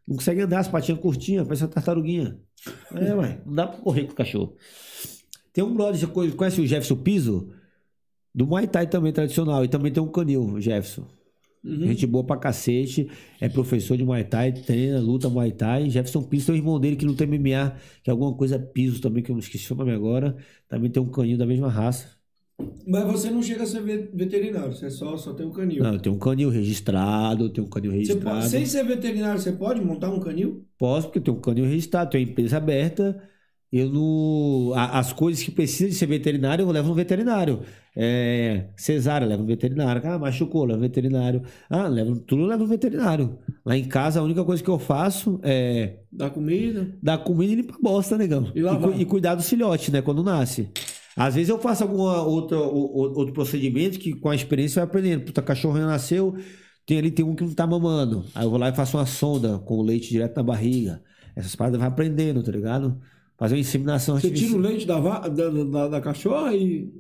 Não 0.08 0.16
consegue 0.18 0.42
andar, 0.42 0.60
as 0.60 0.68
patinhas 0.68 1.00
curtinhas, 1.02 1.46
parece 1.48 1.64
uma 1.64 1.70
tartaruguinha. 1.70 2.38
É, 2.94 3.14
ué, 3.16 3.42
não 3.44 3.54
dá 3.56 3.66
pra 3.66 3.80
correr 3.80 4.04
com 4.06 4.12
o 4.12 4.16
cachorro. 4.16 4.56
Tem 5.52 5.64
um 5.64 5.74
brother, 5.74 6.00
você 6.00 6.06
conhe- 6.08 6.32
conhece 6.32 6.62
o 6.62 6.68
Jefferson 6.68 6.98
Piso? 6.98 7.54
Do 8.36 8.46
Muay 8.46 8.68
Thai 8.68 8.86
também, 8.86 9.12
tradicional. 9.12 9.66
E 9.66 9.68
também 9.68 9.92
tem 9.92 10.02
um 10.02 10.08
canil, 10.12 10.60
Jefferson. 10.62 11.08
Uhum. 11.64 11.88
Gente 11.88 12.06
boa 12.06 12.26
pra 12.26 12.36
cacete, 12.38 13.10
é 13.40 13.48
professor 13.48 13.96
de 13.96 14.04
Muay 14.04 14.24
Thai, 14.26 14.52
treina, 14.52 15.00
luta 15.00 15.30
Muay 15.30 15.52
Thai. 15.52 15.90
Jefferson 15.90 16.22
Piso 16.24 16.48
tem 16.48 16.56
o 16.56 16.58
irmão 16.58 16.80
dele 16.80 16.96
que 16.98 17.06
luta 17.06 17.24
MMA, 17.24 17.78
que 18.04 18.10
é 18.10 18.12
alguma 18.12 18.36
coisa 18.36 18.60
piso 18.60 19.00
também, 19.02 19.24
que 19.24 19.32
eu 19.32 19.34
não 19.34 19.40
esqueci 19.40 19.72
o 19.72 19.76
nome 19.76 19.92
agora. 19.94 20.36
Também 20.68 20.92
tem 20.92 21.02
um 21.02 21.10
caninho 21.10 21.38
da 21.38 21.46
mesma 21.46 21.70
raça. 21.70 22.22
Mas 22.86 23.04
você 23.06 23.30
não 23.32 23.42
chega 23.42 23.64
a 23.64 23.66
ser 23.66 23.82
ve- 23.82 24.10
veterinário, 24.14 24.74
você 24.74 24.90
só, 24.90 25.16
só 25.18 25.34
tem 25.34 25.46
um 25.46 25.52
canil. 25.52 25.84
Não, 25.84 25.94
eu 25.94 26.00
tenho 26.00 26.16
um 26.16 26.20
canil 26.20 26.50
registrado, 26.50 27.46
eu 27.46 27.50
tenho 27.50 27.66
um 27.66 27.70
canil 27.70 27.92
Você 27.92 27.98
registrado. 27.98 28.38
pode, 28.40 28.50
sem 28.50 28.66
ser 28.66 28.84
veterinário, 28.86 29.42
você 29.42 29.52
pode 29.54 29.82
montar 29.82 30.10
um 30.12 30.20
canil? 30.20 30.66
Posso, 30.78 31.08
porque 31.08 31.20
eu 31.20 31.24
tenho 31.24 31.38
um 31.38 31.42
canil 31.42 31.66
registrado, 31.66 32.12
tenho 32.12 32.26
uma 32.26 32.32
empresa 32.32 32.58
aberta. 32.58 33.24
Eu 33.72 33.90
não. 33.90 34.74
As 34.76 35.12
coisas 35.14 35.42
que 35.44 35.50
precisam 35.50 35.90
de 35.90 35.96
ser 35.96 36.06
veterinário, 36.06 36.64
eu 36.64 36.72
levo 36.72 36.90
no 36.90 36.94
veterinário. 36.96 37.62
É, 37.96 38.70
cesárea, 38.76 39.28
levo 39.28 39.44
no 39.44 39.48
veterinário. 39.48 40.02
Ah, 40.06 40.18
machucou, 40.18 40.66
levo 40.66 40.78
no 40.80 40.82
veterinário. 40.82 41.44
Ah, 41.70 41.88
levo, 41.88 42.20
tudo 42.20 42.46
levo 42.46 42.64
no 42.64 42.70
veterinário. 42.70 43.38
Lá 43.66 43.78
em 43.78 43.86
casa, 43.86 44.20
a 44.20 44.24
única 44.24 44.44
coisa 44.44 44.64
que 44.64 44.70
eu 44.70 44.80
faço 44.80 45.40
é 45.44 46.00
Dá 46.12 46.30
comida? 46.30 46.98
dar 47.02 47.20
comida 47.20 47.54
e 47.54 47.56
limpar 47.58 47.78
bosta, 47.82 48.18
negão. 48.18 48.52
E 48.56 48.62
cu- 48.64 48.94
e 49.02 49.06
cuidar 49.06 49.36
do 49.36 49.44
filhote, 49.44 49.92
né? 49.92 50.02
Quando 50.02 50.24
nasce. 50.24 50.70
Às 51.16 51.36
vezes 51.36 51.50
eu 51.50 51.60
faço 51.60 51.84
algum 51.84 52.00
outro, 52.02 52.58
outro 52.60 53.32
procedimento 53.34 54.00
que 54.00 54.14
com 54.14 54.30
a 54.30 54.36
experiência 54.36 54.82
vai 54.82 54.86
aprendendo. 54.90 55.26
Puta, 55.26 55.44
cachorro 55.44 55.78
nasceu, 55.78 56.36
tem 56.88 56.98
ali 56.98 57.12
tem 57.12 57.24
um 57.24 57.36
que 57.36 57.44
não 57.44 57.54
tá 57.54 57.68
mamando. 57.68 58.26
Aí 58.34 58.44
eu 58.44 58.50
vou 58.50 58.58
lá 58.60 58.70
e 58.70 58.76
faço 58.76 58.98
uma 58.98 59.06
sonda 59.06 59.60
com 59.60 59.76
o 59.78 59.84
leite 59.84 60.10
direto 60.10 60.36
na 60.36 60.42
barriga. 60.44 61.04
Essas 61.36 61.56
paradas 61.56 61.80
vai 61.80 61.88
aprendendo, 61.88 62.42
tá 62.42 62.52
ligado? 62.52 63.00
Fazer 63.38 63.54
uma 63.56 63.62
inseminação 63.62 64.20
Você 64.20 64.32
tira 64.32 64.56
o 64.56 64.58
leite 64.58 64.86
da, 64.88 65.00
da, 65.00 65.50
da, 65.50 65.88
da 65.90 66.02
cachorra 66.02 66.56
e, 66.56 66.92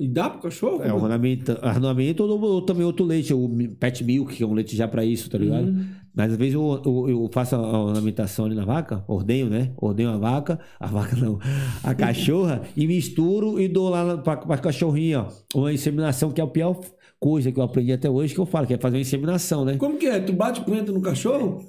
e 0.00 0.08
dá 0.08 0.28
pro 0.30 0.40
cachorro? 0.40 0.82
É, 0.82 0.92
ornamento, 0.92 1.52
ornamento 1.62 2.24
ou, 2.24 2.40
ou 2.40 2.62
também 2.62 2.84
outro 2.84 3.04
leite, 3.04 3.32
o 3.32 3.48
pet 3.78 4.02
milk, 4.02 4.34
que 4.34 4.42
é 4.42 4.46
um 4.46 4.54
leite 4.54 4.76
já 4.76 4.88
pra 4.88 5.04
isso, 5.04 5.30
tá 5.30 5.38
ligado? 5.38 5.68
Uhum. 5.68 5.84
Mas 6.14 6.32
às 6.32 6.38
vezes 6.38 6.54
eu, 6.54 6.82
eu, 6.84 7.08
eu 7.08 7.30
faço 7.32 7.56
a 7.56 7.78
ornamentação 7.84 8.44
ali 8.44 8.54
na 8.54 8.64
vaca, 8.64 9.04
ordenho, 9.06 9.48
né? 9.48 9.72
Ordenho 9.76 10.10
a 10.10 10.18
vaca, 10.18 10.58
a 10.78 10.86
vaca 10.86 11.16
não, 11.16 11.38
a 11.82 11.94
cachorra, 11.94 12.62
e 12.76 12.86
misturo 12.86 13.60
e 13.60 13.68
dou 13.68 13.88
lá 13.88 14.18
pra, 14.18 14.36
pra 14.36 14.58
cachorrinha, 14.58 15.20
ó. 15.20 15.58
Uma 15.58 15.72
inseminação 15.72 16.32
que 16.32 16.40
é 16.40 16.44
a 16.44 16.46
pior 16.46 16.80
coisa 17.20 17.52
que 17.52 17.58
eu 17.60 17.62
aprendi 17.62 17.92
até 17.92 18.10
hoje, 18.10 18.34
que 18.34 18.40
eu 18.40 18.46
falo, 18.46 18.66
que 18.66 18.74
é 18.74 18.78
fazer 18.78 18.96
uma 18.96 19.02
inseminação, 19.02 19.64
né? 19.64 19.76
Como 19.76 19.96
que 19.96 20.06
é? 20.06 20.18
Tu 20.18 20.32
bate 20.32 20.60
punheta 20.62 20.90
no 20.90 21.00
cachorro? 21.00 21.64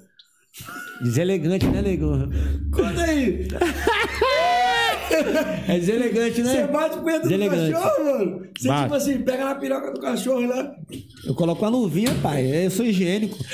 Deselegante, 1.02 1.68
né, 1.68 1.82
negão? 1.82 2.30
Conta 2.72 3.04
aí! 3.04 3.48
É 5.68 5.80
deselegante, 5.80 6.41
Você 6.41 6.53
né? 6.61 6.68
bate 6.68 6.98
punheta 6.98 7.23
no 7.23 7.30
Deselegante. 7.30 7.72
cachorro, 7.72 8.06
mano? 8.06 8.41
Você 8.57 8.68
Bate. 8.68 8.84
tipo 8.84 8.95
assim, 8.95 9.18
pega 9.19 9.45
na 9.45 9.56
piroca 9.56 9.91
do 9.94 9.99
cachorro 9.99 10.45
lá. 10.48 10.76
Eu 11.26 11.34
coloco 11.35 11.61
uma 11.64 11.69
luvinha, 11.72 12.14
pai, 12.22 12.65
eu 12.65 12.72
sou 12.72 12.85
higiênico. 12.85 13.38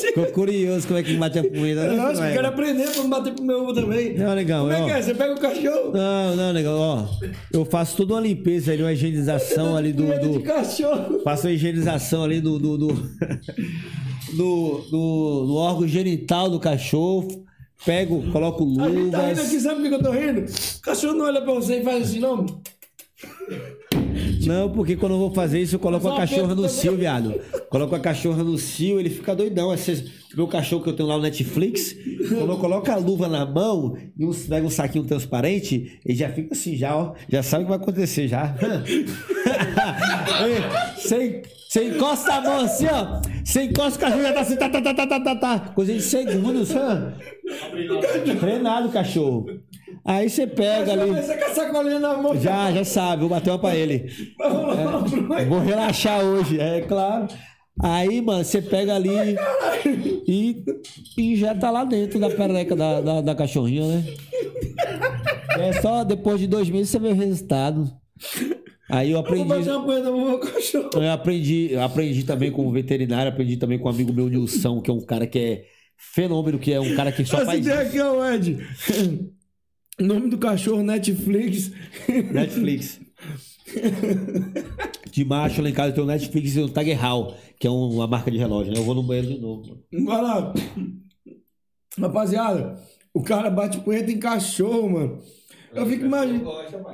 Ficou 0.00 0.26
curioso 0.26 0.86
como 0.86 0.98
é 0.98 1.02
que 1.02 1.14
bate 1.16 1.38
a 1.38 1.42
punheta, 1.44 1.86
né? 1.86 2.12
Que 2.12 2.18
eu 2.18 2.32
quero 2.32 2.46
aprender 2.48 2.88
pra 2.90 3.02
bater 3.04 3.32
pro 3.34 3.44
meu 3.44 3.72
também. 3.74 4.14
Não, 4.14 4.34
legal, 4.34 4.62
Como 4.62 4.72
é 4.72 4.82
ó. 4.82 4.86
que 4.86 4.90
é? 4.92 5.02
Você 5.02 5.14
pega 5.14 5.34
o 5.34 5.38
cachorro, 5.40 5.92
Não, 5.92 6.34
não, 6.36 6.50
legal, 6.52 6.78
ó. 6.78 7.06
Eu 7.52 7.64
faço 7.64 7.96
toda 7.96 8.14
uma 8.14 8.20
limpeza 8.20 8.72
ali, 8.72 8.82
uma 8.82 8.92
higienização 8.92 9.76
ali 9.76 9.92
do. 9.92 10.04
do 10.32 10.40
cachorro. 10.42 11.20
faço 11.22 11.46
uma 11.46 11.52
higienização 11.52 12.24
ali 12.24 12.40
do. 12.40 12.58
do, 12.58 12.78
do, 12.78 12.88
do, 14.34 14.84
do- 14.90 15.46
do 15.46 15.54
órgão 15.56 15.86
genital 15.86 16.48
do 16.48 16.58
cachorro. 16.58 17.28
Pego, 17.84 18.30
coloco 18.30 18.64
A 18.80 18.88
gente 18.88 19.10
tá 19.10 19.26
rindo 19.26 19.40
aqui, 19.40 19.50
luvas. 19.50 19.62
sabe 19.62 19.80
por 19.80 19.88
que 19.88 19.94
eu 19.94 20.02
tô 20.02 20.10
rindo? 20.10 20.40
O 20.40 20.80
cachorro 20.82 21.14
não 21.14 21.24
olha 21.26 21.42
pra 21.42 21.52
você 21.54 21.80
e 21.80 21.84
faz 21.84 22.02
assim, 22.08 22.20
não. 22.20 22.46
Não, 24.46 24.70
porque 24.70 24.96
quando 24.96 25.12
eu 25.12 25.18
vou 25.18 25.32
fazer 25.32 25.60
isso, 25.60 25.76
eu 25.76 25.80
coloco 25.80 26.08
a 26.08 26.16
cachorra 26.16 26.54
no 26.54 26.68
cio, 26.68 26.96
viado. 26.96 27.40
Coloco 27.70 27.94
a 27.94 28.00
cachorra 28.00 28.42
no 28.42 28.58
cio, 28.58 28.98
ele 28.98 29.10
fica 29.10 29.34
doidão. 29.34 29.70
O 29.70 30.36
meu 30.36 30.48
cachorro 30.48 30.82
que 30.82 30.90
eu 30.90 30.96
tenho 30.96 31.08
lá 31.08 31.16
no 31.16 31.22
Netflix, 31.22 31.94
quando 32.28 32.52
eu 32.52 32.58
coloco 32.58 32.90
a 32.90 32.96
luva 32.96 33.28
na 33.28 33.46
mão 33.46 33.96
e 34.18 34.24
um, 34.24 34.32
pega 34.32 34.66
um 34.66 34.70
saquinho 34.70 35.04
transparente, 35.04 36.00
ele 36.04 36.16
já 36.16 36.28
fica 36.30 36.54
assim, 36.54 36.76
já, 36.76 36.96
ó. 36.96 37.14
Já 37.28 37.42
sabe 37.42 37.64
o 37.64 37.66
que 37.66 37.70
vai 37.70 37.80
acontecer 37.80 38.26
já. 38.28 38.54
Ei, 40.44 41.42
Você 41.72 41.84
encosta 41.84 42.34
a 42.34 42.40
mão 42.42 42.60
assim, 42.66 42.86
ó. 42.86 43.22
Você 43.42 43.62
encosta 43.62 43.96
o 43.96 44.00
cachorro 44.02 44.22
já 44.22 44.32
tá 44.34 44.40
assim, 44.40 44.56
tá, 44.56 44.68
tá, 44.68 44.82
tá, 44.82 44.92
tá, 44.92 45.06
tá, 45.06 45.20
tá, 45.20 45.36
tá. 45.36 45.58
Coisa 45.74 45.94
de 45.94 46.02
segundos, 46.02 46.76
hã? 46.76 47.14
Treinado 48.38 48.88
o 48.88 48.92
cachorro. 48.92 49.46
Aí 50.04 50.28
você 50.28 50.46
pega 50.46 50.92
ali. 50.92 51.10
Você 51.10 51.34
com 51.34 51.44
a 51.46 51.54
sacolinha 51.54 51.98
na 51.98 52.14
mão. 52.18 52.38
Já, 52.38 52.70
já 52.72 52.84
sabe, 52.84 53.20
vou 53.20 53.30
bater 53.30 53.48
uma 53.48 53.58
pra 53.58 53.74
ele. 53.74 54.06
É, 55.38 55.44
vou 55.46 55.60
relaxar 55.60 56.22
hoje, 56.22 56.60
é 56.60 56.82
claro. 56.82 57.28
Aí, 57.82 58.20
mano, 58.20 58.44
você 58.44 58.60
pega 58.60 58.94
ali 58.94 59.34
e 60.28 60.62
injeta 61.16 61.70
lá 61.70 61.86
dentro 61.86 62.20
da 62.20 62.28
pereca 62.28 62.76
da, 62.76 63.00
da, 63.00 63.20
da 63.22 63.34
cachorrinha, 63.34 63.86
né? 63.86 64.04
É 65.58 65.72
só 65.80 66.04
depois 66.04 66.38
de 66.38 66.46
dois 66.46 66.68
meses 66.68 66.90
você 66.90 66.98
vê 66.98 67.08
o 67.08 67.14
resultado. 67.14 67.90
Aí 68.94 69.10
eu 69.10 69.16
Eu 69.18 69.22
vou 69.24 69.40
aprendi. 69.42 69.68
uma 69.70 70.26
meu 70.28 70.38
cachorro. 70.38 70.90
Eu 70.94 71.10
aprendi, 71.12 71.72
eu 71.72 71.82
aprendi 71.82 72.24
também 72.24 72.52
com 72.52 72.66
o 72.66 72.70
veterinário, 72.70 73.32
aprendi 73.32 73.56
também 73.56 73.78
com 73.78 73.88
um 73.88 73.90
amigo 73.90 74.12
meu, 74.12 74.28
Nilson, 74.28 74.82
que 74.82 74.90
é 74.90 74.94
um 74.94 75.00
cara 75.00 75.26
que 75.26 75.38
é 75.38 75.64
fenômeno, 75.96 76.58
que 76.58 76.70
é 76.72 76.78
um 76.78 76.94
cara 76.94 77.10
que 77.10 77.24
só 77.24 77.38
Esse 77.38 77.46
faz 77.46 77.64
tem 77.64 77.72
aqui, 77.72 77.98
ó, 78.00 78.30
Ed. 78.30 78.58
Nome 79.98 80.28
do 80.28 80.36
cachorro, 80.36 80.82
Netflix. 80.82 81.70
Netflix. 82.32 83.00
De 85.10 85.24
macho 85.24 85.62
lá 85.62 85.68
em 85.70 85.72
casa 85.72 85.90
eu 85.90 85.94
tenho 85.94 86.06
Netflix 86.06 86.56
e 86.56 86.60
o 86.60 86.68
Tiger 86.68 87.00
Hall, 87.00 87.34
que 87.58 87.66
é 87.66 87.70
um- 87.70 87.90
uma 87.94 88.06
marca 88.06 88.30
de 88.30 88.38
relógio, 88.38 88.72
né? 88.72 88.78
Eu 88.78 88.84
vou 88.84 88.94
no 88.94 89.02
banheiro 89.02 89.28
de 89.28 89.38
novo. 89.40 89.66
mano. 89.92 90.04
Vai 90.06 90.22
lá. 90.22 90.54
Rapaziada, 91.98 92.78
o 93.14 93.22
cara 93.22 93.50
bate 93.50 93.78
punheta 93.80 94.10
em 94.10 94.18
cachorro, 94.18 94.90
mano. 94.90 95.18
Eu 95.74 95.86
fico, 95.86 96.04
imagi... 96.04 96.42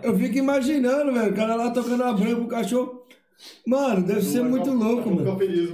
eu 0.02 0.18
fico 0.18 0.38
imaginando, 0.38 1.12
velho, 1.12 1.32
o 1.32 1.34
cara 1.36 1.54
lá 1.54 1.70
tocando 1.70 2.04
a 2.04 2.12
branca 2.12 2.36
pro 2.36 2.46
cachorro. 2.46 3.06
Mano, 3.66 4.06
deve 4.06 4.22
ser 4.22 4.42
muito 4.42 4.70
louco, 4.70 5.10
ficar 5.10 5.24
mano. 5.24 5.38
feliz. 5.38 5.70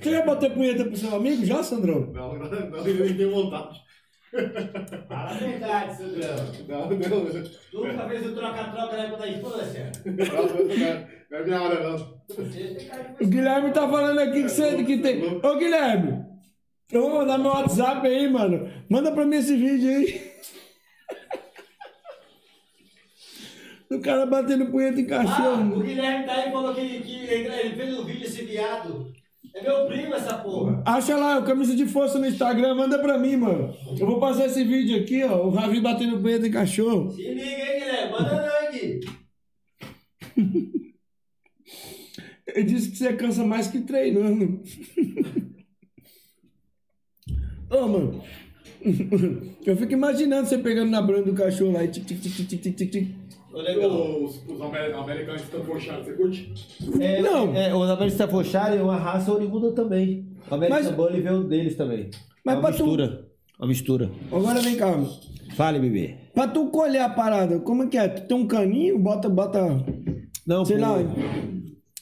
Você 0.00 0.10
já 0.10 0.24
bateu 0.24 0.50
punheta 0.50 0.84
pro 0.84 0.96
seu 0.96 1.14
amigo 1.14 1.44
já, 1.44 1.62
Sandrão? 1.62 2.12
Não, 2.12 2.38
não, 2.38 2.48
não, 2.48 2.86
eu 2.86 3.04
nem 3.04 3.16
tenho 3.16 3.30
vontade. 3.34 3.80
Fala 5.08 5.30
a 5.30 5.34
verdade, 5.34 5.96
Sandrão. 5.96 6.36
Não, 6.68 6.90
não, 6.90 7.90
nunca 7.90 8.08
fez 8.08 8.26
o 8.26 8.34
troca-troca 8.34 8.96
na 8.96 9.02
época 9.04 9.18
da 9.18 9.28
infância? 9.28 9.92
Não, 10.04 10.14
não, 10.14 10.64
não, 10.64 11.06
não 11.30 11.38
é 11.38 11.44
minha 11.44 11.62
hora, 11.62 11.90
não. 11.90 12.18
O 13.20 13.26
Guilherme 13.26 13.72
tá 13.72 13.88
falando 13.88 14.18
aqui 14.20 14.42
que 14.42 14.48
você 14.48 14.84
que 14.84 14.98
tem. 14.98 15.40
Ô, 15.42 15.56
Guilherme, 15.56 16.24
eu 16.92 17.02
vou 17.02 17.18
mandar 17.18 17.38
meu 17.38 17.50
WhatsApp 17.50 18.06
aí, 18.06 18.30
mano. 18.30 18.70
Manda 18.88 19.10
pra 19.10 19.26
mim 19.26 19.36
esse 19.36 19.56
vídeo 19.56 19.90
aí. 19.90 20.27
O 23.90 24.00
cara 24.00 24.26
batendo 24.26 24.66
punheta 24.66 25.00
em 25.00 25.04
Ah, 25.04 25.06
o 25.06 25.08
cachorro. 25.26 25.80
Guilherme 25.80 26.26
tá 26.26 26.34
aí 26.34 26.48
e 26.48 26.52
falou 26.52 26.74
que, 26.74 27.00
que 27.00 27.14
ele 27.24 27.74
fez 27.74 27.98
um 27.98 28.04
vídeo 28.04 28.26
esse 28.26 28.42
viado. 28.44 29.10
É 29.54 29.62
meu 29.62 29.86
primo 29.86 30.14
essa 30.14 30.36
porra. 30.38 30.82
Acha 30.84 31.16
lá, 31.16 31.38
o 31.38 31.44
camisa 31.44 31.74
de 31.74 31.86
força 31.86 32.18
no 32.18 32.26
Instagram, 32.26 32.74
manda 32.74 32.98
pra 32.98 33.18
mim, 33.18 33.36
mano. 33.36 33.74
Eu 33.98 34.06
vou 34.06 34.20
passar 34.20 34.46
esse 34.46 34.62
vídeo 34.62 35.00
aqui, 35.00 35.24
ó. 35.24 35.46
O 35.46 35.50
Ravi 35.50 35.80
batendo 35.80 36.20
punheta 36.20 36.46
em 36.46 36.50
cachorro. 36.50 37.10
Se 37.10 37.22
liga, 37.22 37.40
hein, 37.40 37.80
Guilherme? 37.80 38.12
Manda 38.12 38.46
não, 38.46 38.72
Gui. 38.72 39.00
Ele 42.54 42.64
disse 42.64 42.90
que 42.90 42.96
você 42.96 43.12
cansa 43.14 43.44
mais 43.44 43.68
que 43.68 43.80
treinando. 43.80 44.62
Ô, 47.70 47.86
mano. 47.86 48.22
Eu 49.66 49.76
fico 49.76 49.92
imaginando 49.92 50.48
você 50.48 50.58
pegando 50.58 50.90
na 50.90 51.02
branda 51.02 51.24
do 51.24 51.34
cachorro 51.34 51.72
lá 51.72 51.84
e 51.84 51.88
tic, 51.88 52.04
tic, 52.06 52.20
tic, 52.20 52.34
tic, 52.34 52.60
tic, 52.60 52.76
tic, 52.76 52.90
tic. 52.90 53.08
Os, 53.62 54.44
os 54.48 54.60
amer- 54.60 54.94
americanos 54.94 55.42
estão 55.42 55.64
forchados, 55.64 56.06
você 56.06 56.12
curte? 56.12 56.52
É, 57.00 57.20
Não. 57.20 57.54
É, 57.54 57.74
o 57.74 57.82
American 57.82 58.06
Staffordshire 58.06 58.76
é 58.76 58.82
uma 58.82 58.96
raça 58.96 59.32
oriunda 59.32 59.72
também. 59.72 60.26
O 60.48 60.54
American 60.54 60.82
Mas- 60.84 60.94
Bully 60.94 61.20
veio 61.20 61.42
deles 61.44 61.74
também. 61.74 62.10
Mas 62.44 62.54
uma 62.56 62.60
pra 62.62 62.72
tu- 62.72 62.84
mistura. 62.84 63.26
Uma 63.58 63.68
mistura. 63.68 64.10
Agora 64.30 64.60
vem 64.60 64.76
cá. 64.76 64.94
Fale, 65.56 65.80
bebê. 65.80 66.14
Pra 66.32 66.46
tu 66.46 66.66
colher 66.70 67.00
a 67.02 67.08
parada, 67.08 67.58
como 67.58 67.82
é 67.82 67.86
que 67.88 67.98
é? 67.98 68.06
Tu 68.08 68.28
tem 68.28 68.36
um 68.36 68.46
caninho, 68.46 68.96
bota, 68.98 69.28
bota. 69.28 69.84
Não, 70.46 70.64
Sei 70.64 70.76
pô, 70.76 70.82
lá. 70.82 70.98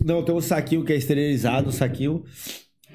Não, 0.05 0.23
tem 0.23 0.35
um 0.35 0.41
saquinho 0.43 0.85
que 0.85 0.93
é 0.93 0.97
esterilizado, 0.97 1.71
um 1.71 1.73
saquinho. 1.73 2.23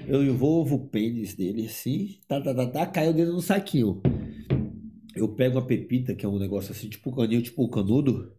Eu 0.08 0.24
envolvo 0.24 0.76
o 0.76 0.88
pênis 0.88 1.34
dele 1.36 1.66
assim, 1.66 2.18
tá, 2.28 2.40
tá, 2.40 2.54
tá, 2.54 2.68
tá, 2.68 2.86
cai 2.86 3.10
o 3.10 3.14
dedo 3.14 3.34
no 3.34 3.42
saquinho. 3.42 4.02
Eu 5.16 5.30
pego 5.30 5.58
uma 5.58 5.66
pepita, 5.66 6.14
que 6.16 6.26
é 6.26 6.30
um 6.30 6.40
negócio 6.40 6.72
assim, 6.72 6.88
tipo 6.90 7.12
caninho, 7.16 7.42
tipo 7.42 7.68
canudo, 7.70 8.32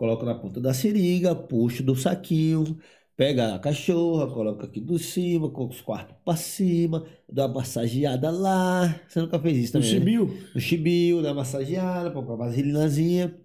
coloco 0.00 0.24
na 0.24 0.34
ponta 0.34 0.58
da 0.58 0.72
seringa, 0.72 1.34
puxo 1.34 1.82
do 1.82 1.94
saquinho, 1.94 2.78
pega 3.14 3.54
a 3.54 3.58
cachorra, 3.58 4.26
coloca 4.32 4.64
aqui 4.64 4.80
do 4.80 4.98
cima, 4.98 5.50
coloca 5.50 5.74
os 5.74 5.82
quartos 5.82 6.16
pra 6.24 6.36
cima, 6.36 7.04
dá 7.30 7.44
uma 7.44 7.56
massageada 7.56 8.30
lá. 8.30 8.98
Você 9.06 9.20
nunca 9.20 9.38
fez 9.38 9.58
isso 9.58 9.76
No 9.76 9.82
também, 9.84 10.00
né? 10.00 10.06
chibio. 10.06 10.38
no 10.54 10.60
chibio, 10.60 11.22
dá 11.22 11.28
uma 11.28 11.34
massageada, 11.42 12.10
põe 12.10 12.24
uma 12.24 12.34
vaselinazinha. 12.34 13.36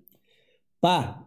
Pá! 0.79 1.25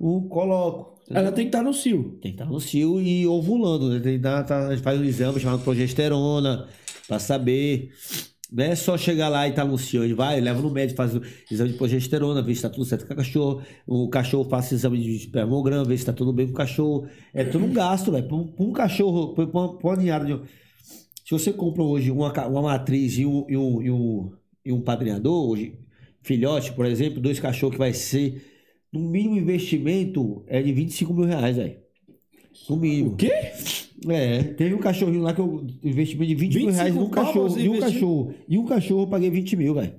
Um, 0.00 0.26
coloco. 0.28 0.96
Ela 1.10 1.30
tem 1.30 1.44
que 1.44 1.48
estar 1.50 1.62
no 1.62 1.74
cio. 1.74 2.18
Tem 2.22 2.32
que 2.32 2.40
estar 2.40 2.46
no 2.46 2.58
cio 2.58 2.98
e 2.98 3.26
ovulando, 3.26 3.90
né? 3.90 4.00
Tem 4.00 4.14
que 4.14 4.18
dar, 4.18 4.44
tá, 4.44 4.68
a 4.68 4.70
gente 4.74 4.82
faz 4.82 4.98
um 4.98 5.04
exame 5.04 5.38
chamado 5.38 5.62
progesterona 5.62 6.68
pra 7.06 7.18
saber. 7.18 7.90
Não 8.52 8.64
é 8.64 8.76
só 8.76 8.96
chegar 8.96 9.28
lá 9.28 9.48
e 9.48 9.52
tá 9.52 9.64
no 9.64 9.76
cio, 9.76 10.02
a 10.02 10.06
gente 10.06 10.16
vai, 10.16 10.40
leva 10.40 10.62
no 10.62 10.70
médico, 10.70 10.96
faz 10.96 11.14
o 11.14 11.22
exame 11.50 11.72
de 11.72 11.76
progesterona, 11.76 12.42
vê 12.42 12.54
se 12.54 12.62
tá 12.62 12.70
tudo 12.70 12.84
certo 12.84 13.06
com 13.06 13.12
o 13.12 13.16
cachorro. 13.16 13.62
O 13.86 14.08
cachorro 14.08 14.48
faz 14.48 14.70
exame 14.70 14.98
de 15.00 15.16
espermograma, 15.16 15.84
vê 15.84 15.98
se 15.98 16.06
tá 16.06 16.12
tudo 16.12 16.32
bem 16.32 16.46
com 16.46 16.52
o 16.52 16.56
cachorro. 16.56 17.08
É 17.34 17.44
tudo 17.44 17.64
um 17.64 17.72
gasto, 17.72 18.12
velho. 18.12 18.26
Pra 18.26 18.36
um, 18.36 18.46
pra 18.46 18.64
um 18.64 18.72
cachorro, 18.72 19.34
pra 19.34 19.44
uma, 19.44 19.76
pra 19.76 19.88
uma 19.88 19.96
ninhada 19.96 20.24
de. 20.24 20.40
Se 21.24 21.30
você 21.32 21.52
compra 21.52 21.82
hoje 21.82 22.10
uma, 22.10 22.32
uma 22.46 22.62
matriz 22.62 23.18
e 23.18 23.26
um, 23.26 23.44
e, 23.48 23.56
um, 23.56 23.82
e, 23.82 23.90
um, 23.90 24.32
e 24.64 24.72
um 24.72 24.80
padrinhador, 24.80 25.50
hoje, 25.50 25.76
filhote, 26.22 26.72
por 26.72 26.86
exemplo, 26.86 27.20
dois 27.20 27.40
cachorros 27.40 27.74
que 27.74 27.78
vai 27.78 27.92
ser, 27.92 28.44
no 28.92 29.00
mínimo 29.00 29.36
investimento 29.36 30.44
é 30.46 30.62
de 30.62 30.72
25 30.72 31.12
mil 31.12 31.24
reais, 31.24 31.56
velho. 31.56 31.76
No 32.70 32.76
mínimo. 32.76 33.10
O 33.10 33.16
quê? 33.16 33.52
É, 34.08 34.42
teve 34.42 34.74
um 34.74 34.78
cachorrinho 34.78 35.22
lá 35.22 35.32
que 35.32 35.40
eu 35.40 35.66
investimento 35.82 36.28
de 36.28 36.34
20 36.34 36.54
mil 36.54 36.66
25 36.66 36.70
reais 36.72 36.94
num 36.94 37.08
cachorro. 37.10 37.58
E 37.58 37.68
um 37.68 37.78
cachorro. 37.80 38.34
E 38.48 38.58
um 38.58 38.64
cachorro 38.64 39.02
eu 39.02 39.06
paguei 39.06 39.30
20 39.30 39.56
mil, 39.56 39.74
velho. 39.74 39.92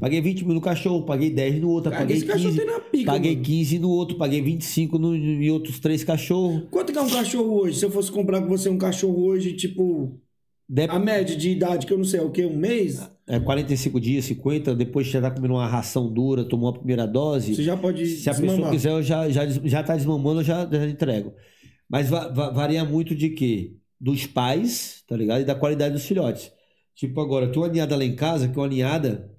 Paguei 0.00 0.20
20 0.20 0.44
mil 0.46 0.54
no 0.54 0.60
cachorro, 0.62 1.04
paguei 1.04 1.28
10 1.30 1.60
no 1.60 1.68
outro, 1.68 1.90
Cara, 1.90 2.02
paguei 2.02 2.16
esse 2.16 2.24
cachorro 2.26 2.54
15. 2.54 2.58
tem 2.58 2.66
na 2.74 2.80
pica, 2.80 3.04
paguei 3.12 3.32
mano. 3.32 3.44
15 3.44 3.78
no 3.78 3.90
outro, 3.90 4.16
paguei 4.16 4.40
25 4.40 4.98
no, 4.98 5.14
em 5.14 5.50
outros 5.50 5.78
três 5.78 6.02
cachorros. 6.02 6.62
Quanto 6.70 6.90
que 6.92 6.98
é 6.98 7.02
um 7.02 7.08
cachorro 7.10 7.60
hoje? 7.60 7.78
Se 7.78 7.84
eu 7.84 7.90
fosse 7.90 8.10
comprar 8.10 8.40
com 8.40 8.48
você 8.48 8.68
um 8.70 8.78
cachorro 8.78 9.22
hoje, 9.26 9.52
tipo, 9.52 10.18
Dep- 10.66 10.90
a 10.90 10.98
média 10.98 11.36
de 11.36 11.50
idade, 11.50 11.86
que 11.86 11.92
eu 11.92 11.98
não 11.98 12.04
sei, 12.04 12.18
é 12.20 12.22
o 12.22 12.30
quê? 12.30 12.46
Um 12.46 12.56
mês? 12.56 12.98
é, 13.28 13.38
45 13.38 14.00
dias, 14.00 14.24
50, 14.24 14.74
depois 14.74 15.06
já 15.06 15.20
tá 15.20 15.30
comendo 15.30 15.52
uma 15.54 15.66
ração 15.66 16.10
dura, 16.10 16.44
tomou 16.44 16.70
a 16.70 16.72
primeira 16.72 17.06
dose. 17.06 17.54
Você 17.54 17.62
já 17.62 17.76
pode 17.76 18.06
Se 18.06 18.28
a 18.30 18.32
pessoa 18.32 18.48
desmamar. 18.52 18.72
quiser, 18.72 18.90
eu 18.90 19.02
já, 19.02 19.28
já, 19.28 19.46
já 19.46 19.82
tá 19.82 19.94
desmamando, 19.96 20.40
eu 20.40 20.44
já, 20.44 20.66
já 20.66 20.86
entrego. 20.88 21.34
Mas 21.88 22.08
va- 22.08 22.28
va- 22.28 22.50
varia 22.50 22.84
muito 22.84 23.14
de 23.14 23.30
quê? 23.30 23.76
Dos 24.00 24.26
pais, 24.26 25.02
tá 25.06 25.16
ligado? 25.16 25.40
E 25.42 25.44
da 25.44 25.54
qualidade 25.54 25.94
dos 25.94 26.04
filhotes. 26.04 26.50
Tipo 26.94 27.20
agora, 27.20 27.48
tem 27.50 27.60
uma 27.60 27.68
ninhada 27.68 27.96
lá 27.96 28.04
em 28.04 28.14
casa, 28.16 28.48
que 28.48 28.58
é 28.58 28.62
uma 28.62 28.68
ninhada 28.68 29.30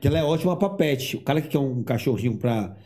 que 0.00 0.06
ela 0.06 0.18
é 0.18 0.24
ótima 0.24 0.56
pra 0.56 0.70
pet. 0.70 1.16
O 1.16 1.22
cara 1.22 1.40
que 1.42 1.48
quer 1.48 1.58
um 1.58 1.82
cachorrinho 1.82 2.36
pra 2.38 2.76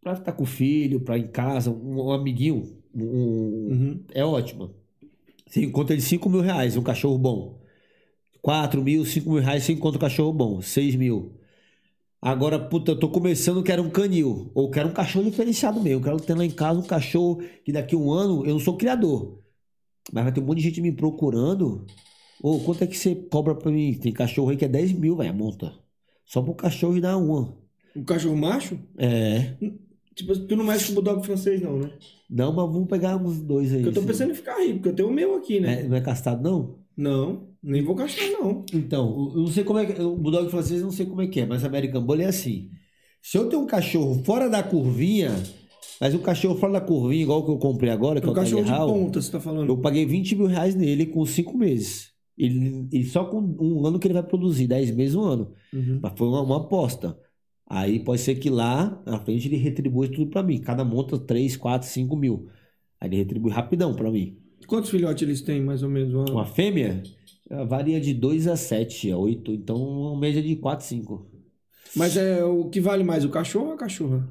pra 0.00 0.14
estar 0.14 0.32
com 0.32 0.42
o 0.42 0.46
filho, 0.46 1.00
pra 1.00 1.16
ir 1.16 1.24
em 1.24 1.28
casa, 1.28 1.70
um, 1.70 2.06
um 2.06 2.10
amiguinho, 2.10 2.76
um- 2.92 3.68
Uhum. 3.70 4.04
é 4.12 4.24
ótima. 4.24 4.74
Você 5.46 5.62
encontra 5.64 5.94
ele 5.94 6.02
5 6.02 6.28
mil 6.28 6.40
reais, 6.40 6.76
um 6.76 6.82
cachorro 6.82 7.16
bom. 7.18 7.60
4 8.40 8.82
mil, 8.82 9.04
5 9.04 9.30
mil 9.30 9.40
reais, 9.40 9.62
você 9.62 9.72
encontra 9.72 9.98
um 9.98 10.00
cachorro 10.00 10.32
bom. 10.32 10.60
6 10.60 10.96
mil. 10.96 11.34
Agora, 12.22 12.56
puta, 12.56 12.92
eu 12.92 12.98
tô 13.00 13.08
começando, 13.08 13.64
quero 13.64 13.82
um 13.82 13.90
canil. 13.90 14.48
Ou 14.54 14.70
quero 14.70 14.88
um 14.88 14.92
cachorro 14.92 15.24
diferenciado 15.24 15.80
mesmo. 15.80 15.98
Eu 15.98 16.04
quero 16.04 16.20
ter 16.20 16.34
lá 16.34 16.44
em 16.44 16.50
casa 16.50 16.78
um 16.78 16.84
cachorro 16.84 17.42
que 17.64 17.72
daqui 17.72 17.96
a 17.96 17.98
um 17.98 18.12
ano, 18.12 18.46
eu 18.46 18.52
não 18.52 18.60
sou 18.60 18.76
criador. 18.76 19.42
Mas 20.12 20.22
vai 20.22 20.32
ter 20.32 20.40
um 20.40 20.44
monte 20.44 20.58
de 20.58 20.64
gente 20.64 20.80
me 20.80 20.92
procurando. 20.92 21.84
Ô, 22.40 22.60
quanto 22.60 22.84
é 22.84 22.86
que 22.86 22.96
você 22.96 23.16
cobra 23.16 23.56
pra 23.56 23.72
mim? 23.72 23.94
Tem 23.94 24.12
cachorro 24.12 24.50
aí 24.50 24.56
que 24.56 24.64
é 24.64 24.68
10 24.68 24.92
mil, 24.92 25.16
velho, 25.16 25.30
a 25.30 25.32
monta. 25.32 25.74
Só 26.24 26.40
pro 26.40 26.54
cachorro 26.54 26.96
e 26.96 27.00
dar 27.00 27.16
uma. 27.16 27.58
Um 27.94 28.04
cachorro 28.04 28.36
macho? 28.36 28.78
É. 28.96 29.56
Tipo, 30.14 30.38
tu 30.46 30.54
não 30.54 30.64
mexe 30.64 30.86
com 30.86 30.92
o 30.92 30.94
bulldog 31.02 31.26
francês, 31.26 31.60
não, 31.60 31.78
né? 31.78 31.90
Não, 32.30 32.52
mas 32.52 32.72
vamos 32.72 32.88
pegar 32.88 33.16
uns 33.16 33.40
dois 33.40 33.72
aí. 33.72 33.82
Porque 33.82 33.88
eu 33.88 33.94
tô 33.94 34.00
assim. 34.00 34.08
pensando 34.08 34.30
em 34.30 34.34
ficar 34.34 34.58
rico, 34.60 34.74
porque 34.74 34.88
eu 34.90 34.94
tenho 34.94 35.08
o 35.08 35.12
meu 35.12 35.34
aqui, 35.34 35.58
né? 35.58 35.80
É, 35.80 35.88
não 35.88 35.96
é 35.96 36.00
castrado, 36.00 36.42
não? 36.42 36.78
Não, 36.96 37.51
nem 37.62 37.82
vou 37.82 37.94
gastar, 37.94 38.26
não. 38.30 38.64
Então, 38.72 39.30
eu 39.34 39.40
não 39.42 39.46
sei 39.48 39.64
como 39.64 39.78
é 39.78 39.86
que. 39.86 40.00
O 40.02 40.16
Bulldog 40.16 40.50
francês 40.50 40.80
eu 40.80 40.86
não 40.86 40.92
sei 40.92 41.06
como 41.06 41.22
é 41.22 41.26
que 41.26 41.40
é, 41.40 41.46
mas 41.46 41.64
American 41.64 42.02
Bully 42.02 42.22
é 42.22 42.26
assim. 42.26 42.70
Se 43.22 43.38
eu 43.38 43.48
tenho 43.48 43.62
um 43.62 43.66
cachorro 43.66 44.22
fora 44.24 44.48
da 44.50 44.62
curvinha, 44.62 45.30
mas 46.00 46.14
um 46.14 46.18
cachorro 46.18 46.56
fora 46.58 46.72
da 46.72 46.80
curvinha, 46.80 47.22
igual 47.22 47.40
o 47.40 47.44
que 47.44 47.50
eu 47.52 47.58
comprei 47.58 47.90
agora, 47.90 48.20
que 48.20 48.26
é 48.26 48.28
Um 48.28 48.32
o 48.32 48.34
cachorro 48.34 48.62
de 48.62 48.66
Tiger 48.68 48.80
Hall, 48.80 48.92
ponta, 48.92 49.20
você 49.22 49.30
tá 49.30 49.38
falando. 49.40 49.68
eu 49.68 49.78
paguei 49.78 50.04
20 50.04 50.34
mil 50.36 50.46
reais 50.46 50.74
nele 50.74 51.06
com 51.06 51.24
5 51.24 51.56
meses. 51.56 52.10
Ele, 52.36 52.88
ele 52.90 53.04
só 53.04 53.24
com 53.26 53.38
um 53.60 53.86
ano 53.86 53.98
que 53.98 54.06
ele 54.08 54.14
vai 54.14 54.22
produzir, 54.22 54.66
10 54.66 54.90
meses, 54.96 55.14
um 55.14 55.22
ano. 55.22 55.52
Uhum. 55.72 56.00
Mas 56.02 56.12
foi 56.16 56.26
uma, 56.26 56.40
uma 56.42 56.56
aposta. 56.56 57.16
Aí 57.68 58.00
pode 58.00 58.20
ser 58.20 58.34
que 58.36 58.50
lá 58.50 59.00
na 59.06 59.20
frente 59.20 59.46
ele 59.48 59.56
retribui 59.56 60.08
tudo 60.08 60.30
pra 60.30 60.42
mim. 60.42 60.58
Cada 60.58 60.84
monta 60.84 61.16
3, 61.18 61.56
4, 61.56 61.86
5 61.88 62.16
mil. 62.16 62.48
Aí 63.00 63.08
ele 63.08 63.16
retribui 63.18 63.52
rapidão 63.52 63.94
pra 63.94 64.10
mim. 64.10 64.36
Quantos 64.66 64.90
filhotes 64.90 65.22
eles 65.22 65.42
têm, 65.42 65.60
mais 65.62 65.82
ou 65.82 65.88
menos? 65.90 66.12
Uma- 66.14 66.30
Uma 66.30 66.44
fêmea 66.46 67.02
varia 67.66 68.00
de 68.00 68.14
2 68.14 68.46
a 68.48 68.56
7, 68.56 69.10
a 69.10 69.18
8. 69.18 69.52
Então, 69.52 69.76
uma 69.76 70.18
média 70.18 70.42
de 70.42 70.56
4, 70.56 70.86
5. 70.86 71.26
Mas 71.94 72.16
é 72.16 72.44
o 72.44 72.70
que 72.70 72.80
vale 72.80 73.04
mais, 73.04 73.24
o 73.24 73.28
cachorro 73.28 73.66
ou 73.66 73.72
a 73.74 73.76
cachorra? 73.76 74.28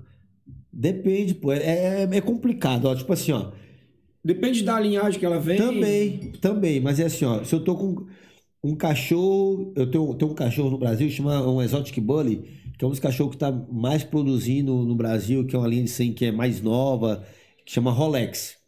Depende, 0.74 1.36
pô. 1.36 1.52
É, 1.52 2.04
é, 2.04 2.10
é 2.12 2.22
complicado, 2.22 2.86
ó. 2.86 2.96
Tipo 2.96 3.14
assim, 3.14 3.32
ó. 3.32 3.52
Depende 4.24 4.64
da 4.64 4.80
linhagem 4.80 5.20
que 5.20 5.26
ela 5.26 5.40
vem. 5.40 5.58
Também, 5.58 6.32
também. 6.42 6.80
Mas 6.80 7.00
é 7.00 7.06
assim, 7.06 7.26
ó. 7.26 7.44
Se 7.44 7.54
eu 7.54 7.64
tô 7.64 7.76
com 7.76 8.08
um 8.64 8.76
cachorro... 8.76 9.74
Eu 9.76 9.90
tenho, 9.90 10.14
tenho 10.16 10.32
um 10.32 10.36
cachorro 10.36 10.70
no 10.70 10.78
Brasil, 10.78 11.10
chama 11.10 11.48
um 11.48 11.62
Exotic 11.62 12.00
Bully, 12.00 12.44
que 12.78 12.86
é 12.86 12.88
um 12.88 12.92
dos 12.92 13.00
cachorros 13.00 13.34
que 13.34 13.40
tá 13.40 13.52
mais 13.52 14.04
produzindo 14.04 14.74
no 14.86 14.96
Brasil, 14.96 15.46
que 15.46 15.56
é 15.56 15.60
uma 15.60 15.68
linha 15.68 15.84
de 15.84 15.90
100 15.90 16.14
que 16.14 16.26
é 16.26 16.32
mais 16.32 16.62
nova, 16.62 17.24
que 17.66 17.72
chama 17.72 17.92
Rolex. 17.92 18.61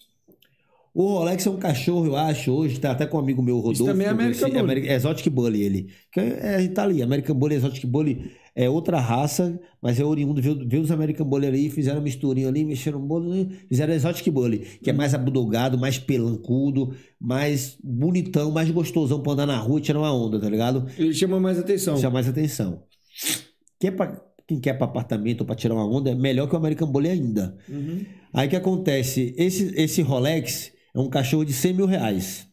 O 0.96 1.08
Rolex 1.08 1.46
é 1.48 1.50
um 1.50 1.58
cachorro, 1.58 2.06
eu 2.06 2.16
acho, 2.16 2.52
hoje, 2.52 2.80
tá 2.80 2.92
até 2.92 3.08
com 3.08 3.18
um 3.18 3.20
amigo 3.20 3.42
meu, 3.42 3.56
Rodolfo. 3.58 3.84
também 3.86 4.06
é 4.06 4.12
American 4.12 4.48
Bully. 4.50 4.60
Ameri- 4.60 4.88
Exotic 4.90 5.28
Bully, 5.30 5.64
ele. 5.64 5.88
Que 6.12 6.20
é, 6.20 6.64
é, 6.64 6.68
tá 6.68 6.84
ali, 6.84 7.02
American 7.02 7.36
Bully, 7.36 7.56
Exotic 7.56 7.86
Bully 7.88 8.32
é 8.56 8.70
outra 8.70 9.00
raça, 9.00 9.60
mas 9.82 10.00
é 10.00 10.06
oriundo, 10.06 10.40
viu, 10.40 10.56
viu 10.68 10.82
os 10.82 10.92
American 10.92 11.26
Bully 11.26 11.48
ali, 11.48 11.70
fizeram 11.72 11.98
uma 11.98 12.04
misturinha 12.04 12.48
ali, 12.48 12.64
mexeram 12.64 13.00
um 13.00 13.08
bolo, 13.08 13.48
fizeram 13.68 13.92
Exotic 13.92 14.30
Bully, 14.32 14.60
que 14.84 14.92
é 14.92 14.94
mais 14.94 15.16
abudogado, 15.16 15.80
mais 15.80 15.98
pelancudo, 15.98 16.94
mais 17.20 17.76
bonitão, 17.84 18.52
mais 18.52 18.70
gostosão 18.70 19.20
pra 19.24 19.34
andar 19.34 19.48
na 19.48 19.58
rua 19.58 19.80
e 19.80 19.82
tirar 19.82 19.98
uma 19.98 20.14
onda, 20.14 20.40
tá 20.40 20.48
ligado? 20.48 20.86
Ele 20.96 21.12
chama 21.12 21.40
mais 21.40 21.58
atenção. 21.58 21.98
Chama 21.98 22.14
mais 22.14 22.30
atenção. 22.30 22.84
Que 23.80 23.88
é 23.88 23.92
pra 23.92 24.22
quem 24.48 24.60
quer 24.60 24.74
para 24.74 24.86
apartamento 24.86 25.42
ou 25.42 25.48
para 25.48 25.56
tirar 25.56 25.74
uma 25.74 25.88
onda, 25.90 26.12
é 26.12 26.16
melhor 26.16 26.48
que 26.48 26.54
o 26.54 26.58
American 26.60 26.88
Bully 26.92 27.10
ainda. 27.10 27.58
Aí 28.32 28.46
o 28.46 28.50
que 28.52 28.56
acontece? 28.56 29.34
Esse, 29.36 29.74
esse 29.76 30.04
Rolex 30.04 30.72
é 30.94 31.00
um 31.00 31.10
cachorro 31.10 31.46
de 31.46 31.54
100 31.54 31.74
mil 31.74 31.86
reais. 31.86 32.48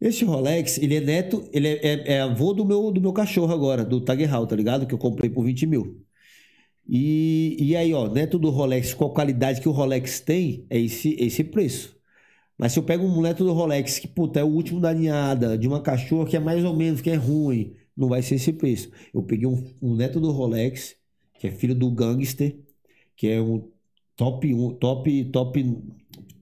Esse 0.00 0.24
Rolex, 0.24 0.78
ele 0.78 0.94
é 0.96 1.00
neto, 1.00 1.48
ele 1.52 1.66
é, 1.68 1.80
é- 1.82 2.12
é 2.14 2.20
avô 2.20 2.52
do 2.52 2.64
meu, 2.64 2.90
do 2.92 3.00
meu 3.00 3.12
cachorro 3.12 3.52
agora, 3.52 3.84
do 3.84 4.00
Tiger 4.00 4.30
Hall, 4.30 4.46
tá 4.46 4.54
ligado? 4.54 4.86
Que 4.86 4.94
eu 4.94 4.98
comprei 4.98 5.28
por 5.28 5.44
20 5.44 5.66
mil. 5.66 6.04
E, 6.88 7.56
e 7.60 7.76
aí, 7.76 7.92
ó, 7.94 8.08
neto 8.08 8.38
do 8.38 8.50
Rolex, 8.50 8.94
a 8.94 8.96
qualidade 9.10 9.60
que 9.60 9.68
o 9.68 9.72
Rolex 9.72 10.20
tem, 10.20 10.66
é 10.70 10.78
esse, 10.80 11.16
esse 11.18 11.44
preço. 11.44 11.96
Mas 12.58 12.72
se 12.72 12.78
eu 12.78 12.82
pego 12.84 13.04
um 13.06 13.22
neto 13.22 13.44
do 13.44 13.52
Rolex, 13.52 13.98
que, 13.98 14.08
puta, 14.08 14.40
é 14.40 14.44
o 14.44 14.48
último 14.48 14.80
da 14.80 14.94
ninhada, 14.94 15.58
de 15.58 15.68
uma 15.68 15.82
cachorra 15.82 16.26
que 16.28 16.36
é 16.36 16.40
mais 16.40 16.64
ou 16.64 16.74
menos, 16.76 17.00
que 17.00 17.10
é 17.10 17.16
ruim, 17.16 17.74
não 17.96 18.08
vai 18.08 18.22
ser 18.22 18.36
esse 18.36 18.52
preço. 18.52 18.90
Eu 19.14 19.22
peguei 19.22 19.46
um, 19.46 19.64
um 19.82 19.94
neto 19.96 20.20
do 20.20 20.30
Rolex, 20.32 20.96
que 21.40 21.48
é 21.48 21.50
filho 21.52 21.74
do 21.74 21.90
Gangster, 21.90 22.58
que 23.16 23.28
é 23.28 23.40
um 23.40 23.70
top 24.16 24.52
1, 24.54 24.74
top, 24.76 25.24
top 25.26 25.64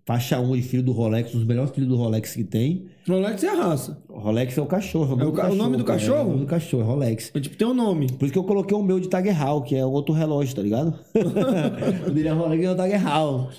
faixa 0.06 0.38
1 0.40 0.54
de 0.56 0.62
filho 0.62 0.82
do 0.84 0.92
Rolex, 0.92 1.34
um 1.34 1.38
dos 1.38 1.46
melhores 1.46 1.72
filhos 1.72 1.88
do 1.88 1.96
Rolex 1.96 2.32
que 2.34 2.44
tem. 2.44 2.86
Rolex 3.08 3.42
é 3.42 3.48
a 3.48 3.54
raça. 3.54 4.02
Rolex 4.08 4.56
é 4.56 4.62
o 4.62 4.66
cachorro. 4.66 5.20
É 5.20 5.24
o 5.26 5.32
ca- 5.32 5.50
o 5.50 5.54
nome 5.54 5.76
do 5.76 5.84
cara, 5.84 5.98
cachorro? 5.98 6.18
É, 6.18 6.22
o 6.22 6.26
nome 6.28 6.40
do 6.40 6.46
cachorro, 6.46 6.82
é 6.82 6.86
Rolex. 6.86 7.32
É, 7.34 7.40
tipo, 7.40 7.56
tem 7.56 7.66
um 7.66 7.74
nome. 7.74 8.06
Por 8.12 8.24
isso 8.24 8.32
que 8.32 8.38
eu 8.38 8.44
coloquei 8.44 8.76
o 8.76 8.82
meu 8.82 9.00
de 9.00 9.08
Tiger 9.08 9.36
Hall, 9.36 9.62
que 9.62 9.74
é 9.74 9.84
outro 9.84 10.14
relógio, 10.14 10.54
tá 10.54 10.62
ligado? 10.62 10.98
o 12.06 12.10
dele 12.10 12.28
é 12.28 12.32
Rolex 12.32 12.62
e 12.62 12.66
é 12.66 12.70
o 12.70 12.74
Tiger 12.76 13.02
Hall. 13.04 13.50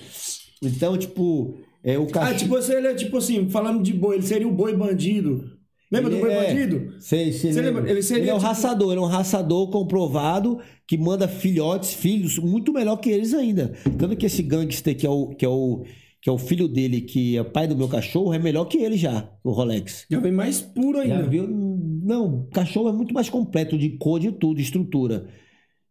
Então, 0.63 0.97
tipo, 0.97 1.55
é 1.83 1.97
o 1.99 2.03
Ah, 2.03 2.07
cachorro. 2.11 2.37
tipo, 2.39 2.55
você, 2.55 2.75
ele 2.77 2.87
é 2.87 2.93
tipo 2.95 3.17
assim, 3.17 3.49
falando 3.49 3.83
de 3.83 3.93
boi, 3.93 4.15
ele 4.15 4.23
seria 4.25 4.47
o 4.47 4.51
boi 4.51 4.75
bandido. 4.75 5.43
Lembra 5.91 6.09
do 6.09 6.17
boi 6.19 6.31
é, 6.31 6.47
bandido? 6.53 6.93
Sei, 6.99 7.31
sei. 7.31 7.53
Você 7.53 7.61
lembra. 7.61 7.89
Ele 7.89 8.01
seria 8.01 8.31
é 8.31 8.33
um 8.33 8.37
tipo- 8.37 8.47
raçador, 8.47 8.91
ele 8.91 8.99
é 8.99 9.03
um 9.03 9.07
raçador 9.07 9.69
comprovado 9.69 10.59
que 10.87 10.97
manda 10.97 11.27
filhotes, 11.27 11.93
filhos, 11.93 12.37
muito 12.39 12.73
melhor 12.73 12.97
que 12.97 13.09
eles 13.09 13.33
ainda. 13.33 13.73
Tanto 13.97 14.15
que 14.17 14.25
esse 14.25 14.41
gangster, 14.43 14.95
que 14.97 15.05
é 15.05 15.09
o, 15.09 15.27
que 15.29 15.45
é 15.45 15.49
o, 15.49 15.83
que 16.27 16.29
é 16.29 16.33
o 16.33 16.37
filho 16.37 16.67
dele, 16.67 16.99
que 16.99 17.37
é 17.37 17.43
pai 17.45 17.69
do 17.69 17.75
meu 17.77 17.87
cachorro, 17.87 18.33
é 18.33 18.37
melhor 18.37 18.65
que 18.65 18.77
ele 18.79 18.97
já, 18.97 19.31
o 19.41 19.51
Rolex. 19.51 20.05
Já 20.11 20.19
vem 20.19 20.33
mais 20.33 20.59
puro 20.59 20.97
Já 20.97 21.03
ainda. 21.19 21.29
viu? 21.29 21.47
Não, 21.47 22.45
cachorro 22.51 22.89
é 22.89 22.91
muito 22.91 23.13
mais 23.13 23.29
completo 23.29 23.77
de 23.77 23.91
cor, 23.91 24.19
de 24.19 24.33
tudo, 24.33 24.57
de 24.57 24.61
estrutura. 24.61 25.29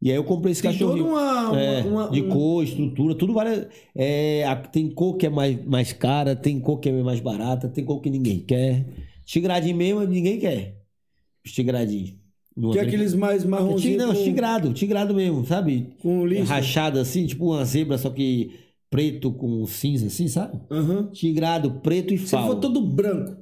E 0.02 0.10
aí 0.10 0.16
eu 0.16 0.24
comprei 0.24 0.52
esse 0.52 0.60
Tem 0.60 0.72
cachorro. 0.72 0.98
toda 0.98 1.04
uma- 1.08 1.48
uma- 1.52 1.58
é, 1.58 1.82
uma- 1.84 2.10
de 2.10 2.20
um- 2.20 2.28
cor, 2.28 2.62
estrutura, 2.62 3.14
tudo 3.14 3.32
vale. 3.32 3.66
É, 3.94 4.44
tem 4.70 4.90
cor 4.90 5.16
que 5.16 5.24
é 5.24 5.30
mais, 5.30 5.64
mais 5.64 5.94
cara, 5.94 6.36
tem 6.36 6.60
cor 6.60 6.80
que 6.80 6.90
é 6.90 6.92
mais 7.02 7.18
barata, 7.20 7.66
tem 7.66 7.82
cor 7.82 8.02
que 8.02 8.10
ninguém 8.10 8.38
quer. 8.40 8.84
Tigradinho 9.24 9.74
mesmo, 9.74 10.04
ninguém 10.04 10.38
quer. 10.38 10.82
Os 11.46 11.50
tigradinhos. 11.52 12.14
No 12.54 12.72
Que 12.72 12.78
é 12.78 12.82
aqueles 12.82 13.14
mais 13.14 13.42
É 13.42 13.48
marronzinhos 13.48 13.96
Não, 14.02 14.14
com, 14.14 14.22
tigrado, 14.22 14.72
tigrado 14.74 15.14
mesmo, 15.14 15.46
sabe? 15.46 15.94
com 16.02 16.26
lixo. 16.26 16.44
Rachado 16.44 16.98
assim, 17.00 17.24
tipo 17.24 17.46
uma 17.54 17.64
zebra, 17.64 17.96
só 17.96 18.10
que 18.10 18.50
preto 18.90 19.32
com 19.32 19.66
cinza, 19.66 20.06
assim, 20.06 20.28
sabe? 20.28 20.60
Aham. 20.70 21.10
Tigrado, 21.12 21.80
preto 21.80 22.14
e 22.14 22.18
Se 22.18 22.26
fal. 22.28 22.46
for 22.46 22.56
todo 22.56 22.80
branco. 22.80 23.36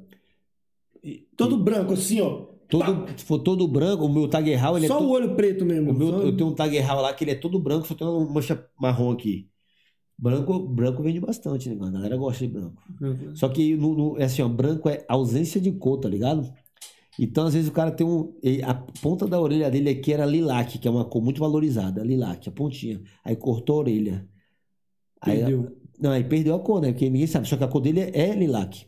Todo 1.36 1.56
branco, 1.58 1.92
assim, 1.92 2.20
ó. 2.20 2.54
Todo, 2.68 3.06
se 3.16 3.24
for 3.24 3.38
todo 3.40 3.68
branco, 3.68 4.04
o 4.06 4.12
meu 4.12 4.26
Tiger 4.26 4.58
Hall, 4.60 4.78
ele 4.78 4.88
Só 4.88 4.94
é 4.94 4.98
todo... 4.98 5.06
o 5.08 5.10
olho 5.12 5.34
preto 5.36 5.64
mesmo. 5.64 5.90
O 5.90 5.94
meu, 5.94 6.08
Só- 6.08 6.22
eu 6.22 6.36
tenho 6.36 6.48
um 6.50 6.54
Tiger 6.54 6.86
Hall 6.86 7.02
lá 7.02 7.12
que 7.12 7.22
ele 7.24 7.32
é 7.32 7.34
todo 7.34 7.58
branco, 7.58 7.86
só 7.86 7.94
tem 7.94 8.06
uma 8.06 8.24
mancha 8.32 8.64
marrom 8.80 9.10
aqui. 9.12 9.48
Branco, 10.18 10.58
branco 10.60 11.02
vende 11.02 11.20
bastante, 11.20 11.68
né? 11.68 11.76
A 11.86 11.90
galera 11.90 12.16
gosta 12.16 12.46
de 12.46 12.52
branco. 12.52 12.82
Só 13.34 13.48
que 13.48 13.76
no, 13.76 13.94
no- 13.94 14.18
é 14.18 14.24
assim, 14.24 14.42
ó, 14.42 14.48
branco 14.48 14.88
é 14.88 15.04
ausência 15.08 15.60
de 15.60 15.72
cor, 15.72 15.98
tá 15.98 16.08
ligado? 16.08 16.50
Então, 17.18 17.46
às 17.46 17.54
vezes, 17.54 17.68
o 17.68 17.72
cara 17.72 17.90
tem 17.92 18.06
um. 18.06 18.32
ele- 18.42 18.62
A 18.62 18.74
ponta 18.74 19.26
da 19.26 19.40
orelha 19.40 19.70
dele 19.70 19.90
aqui 19.90 20.12
era 20.12 20.24
lilac, 20.24 20.78
que 20.78 20.88
é 20.88 20.90
uma 20.90 21.04
cor 21.04 21.22
muito 21.22 21.38
valorizada. 21.40 22.02
Lilac, 22.02 22.48
a 22.48 22.52
pontinha. 22.52 23.00
Aí 23.24 23.36
cortou 23.36 23.76
a 23.76 23.78
orelha. 23.80 24.26
Aí, 25.26 25.38
Perdeu. 25.38 25.76
não, 26.00 26.10
aí 26.10 26.24
perdeu 26.24 26.54
a 26.54 26.60
cor, 26.60 26.80
né? 26.80 26.92
Porque 26.92 27.08
ninguém 27.08 27.26
sabe. 27.26 27.48
Só 27.48 27.56
que 27.56 27.64
a 27.64 27.68
cor 27.68 27.80
dele 27.80 28.00
é, 28.00 28.30
é 28.30 28.34
lilac. 28.34 28.86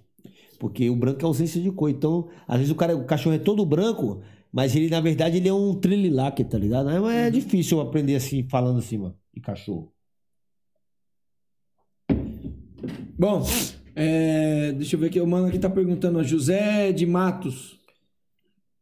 Porque 0.58 0.88
o 0.90 0.96
branco 0.96 1.20
é 1.22 1.24
ausência 1.26 1.60
de 1.60 1.70
cor. 1.70 1.90
Então, 1.90 2.28
às 2.46 2.58
vezes 2.58 2.72
o, 2.72 2.76
cara, 2.76 2.96
o 2.96 3.04
cachorro 3.06 3.36
é 3.36 3.38
todo 3.38 3.64
branco, 3.66 4.22
mas 4.52 4.74
ele, 4.76 4.88
na 4.88 5.00
verdade, 5.00 5.36
ele 5.38 5.48
é 5.48 5.52
um 5.54 5.74
trililac, 5.74 6.42
tá 6.44 6.58
ligado? 6.58 6.88
Aí, 6.88 7.26
É 7.26 7.30
difícil 7.30 7.78
eu 7.78 7.82
aprender 7.86 8.16
assim, 8.16 8.46
falando 8.48 8.78
assim, 8.78 8.98
mano, 8.98 9.16
de 9.34 9.40
cachorro. 9.40 9.92
Bom, 13.18 13.42
é, 13.94 14.72
deixa 14.72 14.96
eu 14.96 15.00
ver 15.00 15.06
aqui. 15.06 15.20
O 15.20 15.26
mano 15.26 15.46
aqui 15.46 15.58
tá 15.58 15.70
perguntando, 15.70 16.22
José 16.22 16.92
de 16.92 17.06
Matos. 17.06 17.78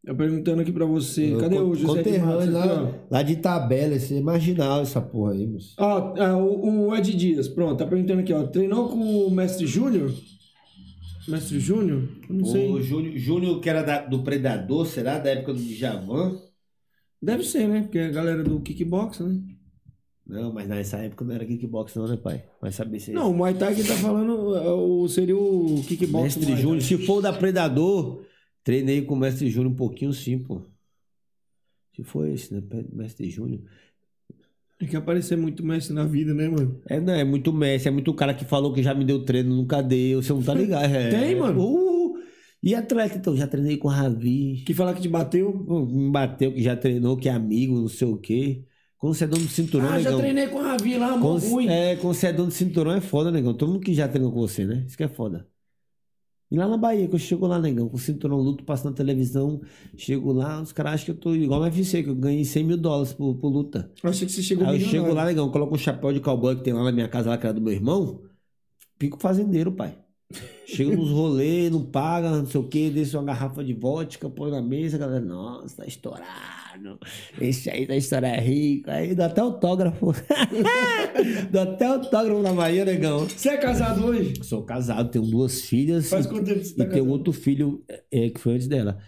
Tá 0.05 0.15
perguntando 0.15 0.61
aqui 0.61 0.71
pra 0.71 0.85
você. 0.85 1.35
Cadê 1.41 1.59
o 1.59 1.75
José 1.75 2.03
de 2.03 2.19
Matos? 2.19 2.45
Conterrâneo, 2.45 2.59
Aqui, 2.59 2.69
lá, 2.69 2.95
lá 3.11 3.23
de 3.23 3.37
tabela, 3.37 3.95
esse 3.95 4.17
é 4.17 4.21
marginal 4.21 4.83
essa 4.83 5.01
porra 5.01 5.33
aí, 5.33 5.47
moço. 5.47 5.75
Ó, 5.79 6.15
ah, 6.19 6.37
o, 6.37 6.89
o 6.89 6.95
Ed 6.97 7.15
Dias, 7.17 7.49
pronto, 7.49 7.79
tá 7.79 7.87
perguntando 7.87 8.21
aqui, 8.21 8.33
ó. 8.33 8.43
Treinou 8.45 8.89
com 8.91 8.99
o 9.27 9.31
Mestre 9.31 9.67
Júnior? 9.67 10.13
Mestre 11.27 11.59
Júnior? 11.59 12.07
Eu 12.29 12.35
Não 12.35 12.45
sei. 12.45 12.71
O 12.71 12.83
Júnior, 12.83 13.17
Júnior, 13.17 13.61
que 13.61 13.71
era 13.71 13.83
da- 13.83 14.05
do 14.05 14.23
Predador, 14.23 14.85
será? 14.87 15.19
Da 15.19 15.31
época 15.31 15.55
do 15.55 15.61
Djavan? 15.61 16.37
Deve 17.23 17.43
ser, 17.45 17.67
né? 17.67 17.81
Porque 17.83 17.97
é 17.99 18.07
a 18.09 18.11
galera 18.11 18.45
do 18.45 18.61
kickbox, 18.61 19.21
né? 19.21 19.41
Não, 20.27 20.53
mas 20.53 20.69
nessa 20.69 20.99
época 20.99 21.25
não 21.25 21.35
era 21.35 21.45
kickbox 21.47 21.95
não, 21.95 22.07
né, 22.09 22.17
pai? 22.17 22.45
Vai 22.61 22.73
saber 22.73 22.99
se 23.01 23.11
é 23.11 23.15
Não, 23.15 23.31
o 23.31 23.35
Muay 23.35 23.55
Thai 23.55 23.75
que 23.75 23.85
tá 23.85 23.95
falando 23.95 24.55
é 24.57 24.71
o, 24.71 25.09
seria 25.09 25.37
o 25.37 25.83
kickbox. 25.87 26.37
Mestre. 26.37 26.57
Júnior, 26.57 26.83
se 26.83 26.99
for 26.99 27.19
o 27.19 27.23
da 27.23 27.33
Predador, 27.33 28.24
treinei 28.65 29.03
com 29.03 29.15
o 29.15 29.17
Mestre 29.17 29.49
Júnior 29.49 29.73
um 29.73 29.77
pouquinho 29.77 30.13
sim, 30.13 30.39
pô. 30.39 30.63
Se 31.95 32.03
for 32.03 32.27
esse, 32.27 32.53
né? 32.53 32.61
Mestre 32.93 33.31
Júnior. 33.31 33.61
Tem 34.77 34.89
que 34.89 34.97
aparecer 34.97 35.37
muito 35.39 35.65
mestre 35.65 35.95
na 35.95 36.05
vida, 36.05 36.35
né, 36.35 36.49
mano? 36.49 36.81
É, 36.87 36.99
não, 36.99 37.15
é 37.15 37.23
muito 37.23 37.53
mestre, 37.53 37.89
é 37.89 37.93
muito 37.93 38.13
cara 38.13 38.35
que 38.35 38.45
falou 38.45 38.73
que 38.73 38.83
já 38.83 38.93
me 38.93 39.05
deu 39.05 39.25
treino, 39.25 39.55
nunca 39.55 39.81
deu, 39.81 40.21
você 40.21 40.33
não 40.33 40.43
tá 40.43 40.53
ligado. 40.53 40.85
É. 40.93 41.11
Tem, 41.11 41.37
mano? 41.37 41.61
Uh, 41.63 42.19
e 42.61 42.75
atleta, 42.75 43.17
então, 43.17 43.37
já 43.37 43.47
treinei 43.47 43.77
com 43.77 43.87
o 43.87 43.91
Ravi. 43.91 44.65
Que 44.67 44.75
fala 44.75 44.93
que 44.93 45.01
te 45.01 45.09
bateu. 45.09 45.55
Me 45.87 46.11
bateu, 46.11 46.53
que 46.53 46.61
já 46.63 46.77
treinou, 46.77 47.17
que 47.17 47.29
é 47.29 47.33
amigo, 47.33 47.79
não 47.79 47.89
sei 47.89 48.09
o 48.09 48.17
quê. 48.17 48.65
Quando 48.99 49.15
você 49.15 49.25
é 49.25 49.27
dono 49.29 49.45
do 49.45 49.49
cinturão, 49.51 49.87
Ah, 49.89 50.01
já 50.01 50.11
negão. 50.11 50.19
treinei 50.19 50.47
com 50.49 50.59
a 50.59 50.63
Ravi 50.73 50.97
lá, 50.99 51.17
mó 51.17 51.21
Quando, 51.39 51.49
ruim. 51.49 51.69
é, 51.69 51.95
quando 51.97 52.15
você 52.15 52.27
é 52.27 52.33
dono 52.33 52.49
de 52.49 52.55
cinturão 52.55 52.93
é 52.93 53.01
foda, 53.01 53.31
negão. 53.31 53.55
Todo 53.55 53.71
mundo 53.73 53.81
que 53.81 53.95
já 53.95 54.09
treinou 54.09 54.33
com 54.33 54.41
você, 54.41 54.65
né? 54.67 54.83
Isso 54.89 54.97
que 54.97 55.05
é 55.05 55.09
foda. 55.09 55.47
E 56.55 56.57
lá 56.57 56.69
na 56.69 56.77
Bahia, 56.77 57.09
que 57.09 57.15
eu 57.17 57.19
chego 57.19 57.49
lá, 57.49 57.59
negão, 57.59 57.89
com 57.89 57.97
o 57.97 57.99
cinturão 57.99 58.39
luto, 58.39 58.63
passo 58.63 58.89
na 58.89 58.93
televisão, 58.95 59.61
chego 59.97 60.33
lá, 60.33 60.63
os 60.63 60.71
caras 60.71 60.95
acham 60.95 61.07
que 61.07 61.11
eu 61.11 61.17
tô 61.17 61.35
igual 61.35 61.59
no 61.59 61.67
UFC, 61.67 62.05
que 62.05 62.09
eu 62.09 62.15
ganhei 62.15 62.45
100 62.45 62.63
mil 62.63 62.77
dólares 62.77 63.13
por, 63.13 63.35
por 63.35 63.49
luta. 63.49 63.91
Eu 64.01 64.11
achei 64.11 64.25
que 64.25 64.33
você 64.33 64.41
chegou 64.41 64.65
Aí 64.69 64.81
eu 64.81 64.89
chego 64.89 65.13
lá, 65.13 65.25
negão, 65.25 65.51
coloco 65.51 65.75
um 65.75 65.79
chapéu 65.79 66.13
de 66.13 66.21
cowboy 66.21 66.55
que 66.55 66.63
tem 66.63 66.73
lá 66.73 66.85
na 66.85 66.93
minha 66.93 67.09
casa, 67.09 67.29
lá 67.29 67.37
que 67.37 67.45
era 67.45 67.53
do 67.53 67.61
meu 67.61 67.73
irmão, 67.73 68.23
pico 68.97 69.19
fazendeiro, 69.19 69.73
pai. 69.73 69.99
Chego 70.65 70.95
nos 70.95 71.11
rolês, 71.11 71.73
não 71.73 71.85
paga, 71.85 72.31
não 72.31 72.47
sei 72.47 72.61
o 72.61 72.69
que, 72.69 72.89
desço 72.89 73.19
uma 73.19 73.25
garrafa 73.25 73.65
de 73.65 73.75
vodka, 73.75 74.31
põe 74.31 74.53
na 74.53 74.63
mesa, 74.63 74.97
a 74.97 75.01
galera, 75.01 75.25
nossa, 75.25 75.79
tá 75.79 75.87
estourado. 75.87 76.64
Esse 77.41 77.71
aí 77.71 77.87
tá 77.87 77.97
estourado, 77.97 78.35
é 78.37 78.41
rico. 78.41 78.91
Aí 78.91 79.15
dá 79.15 79.27
até 79.27 79.41
autógrafo. 79.41 80.13
dá 81.51 81.63
até 81.63 81.87
autógrafo 81.87 82.43
na 82.43 82.53
Bahia, 82.53 82.85
negão. 82.85 83.21
Você 83.29 83.51
é 83.51 83.57
casado 83.57 84.05
hoje? 84.07 84.35
Sou 84.43 84.63
casado, 84.63 85.11
tenho 85.11 85.25
duas 85.25 85.63
filhas. 85.63 86.09
Faz 86.09 86.27
e- 86.27 86.29
quanto 86.29 86.45
tempo 86.47 86.65
você 86.65 86.73
e 86.73 86.77
tá 86.77 86.85
tenho 86.85 86.91
casado? 87.05 87.11
outro 87.13 87.33
filho 87.33 87.83
é, 88.11 88.31
que 88.31 88.41
foi 88.41 88.55
antes 88.55 88.67
dela. 88.69 88.99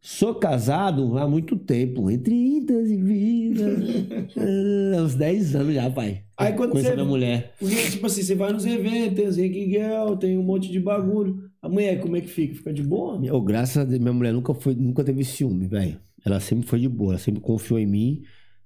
Sou 0.00 0.34
casado 0.34 1.16
há 1.16 1.26
muito 1.26 1.56
tempo, 1.56 2.10
entre 2.10 2.34
idas 2.58 2.90
e 2.90 2.96
vidas. 3.02 3.78
Ah, 4.36 5.00
uns 5.02 5.14
10 5.14 5.56
anos 5.56 5.74
já, 5.74 5.88
pai. 5.90 6.24
Aí 6.36 6.52
quando 6.52 6.72
Conheci 6.72 6.88
você- 6.88 6.92
a 6.92 6.96
minha 6.96 7.08
mulher. 7.08 7.54
Porque, 7.58 7.74
tipo 7.90 8.06
assim, 8.06 8.22
você 8.22 8.34
vai 8.34 8.52
nos 8.52 8.66
eventos, 8.66 9.14
tem 9.16 9.26
os 9.28 9.36
Rick 9.38 9.70
Girl, 9.70 10.14
tem 10.16 10.36
um 10.36 10.42
monte 10.42 10.70
de 10.70 10.78
bagulho. 10.78 11.48
A 11.62 11.70
mulher, 11.70 12.00
como 12.02 12.16
é 12.16 12.20
que 12.20 12.28
fica? 12.28 12.54
Fica 12.54 12.70
de 12.70 12.82
boa? 12.82 13.18
Eu, 13.24 13.40
graças 13.40 13.78
a 13.78 13.84
Deus, 13.84 13.98
minha 13.98 14.12
mulher 14.12 14.34
nunca, 14.34 14.52
foi, 14.52 14.74
nunca 14.74 15.02
teve 15.02 15.24
ciúme, 15.24 15.66
velho. 15.66 15.98
Ela 16.24 16.40
sempre 16.40 16.66
foi 16.66 16.80
de 16.80 16.88
boa, 16.88 17.12
ela 17.12 17.18
sempre 17.18 17.40
confiou 17.40 17.78
em 17.78 17.86
mim. 17.86 18.22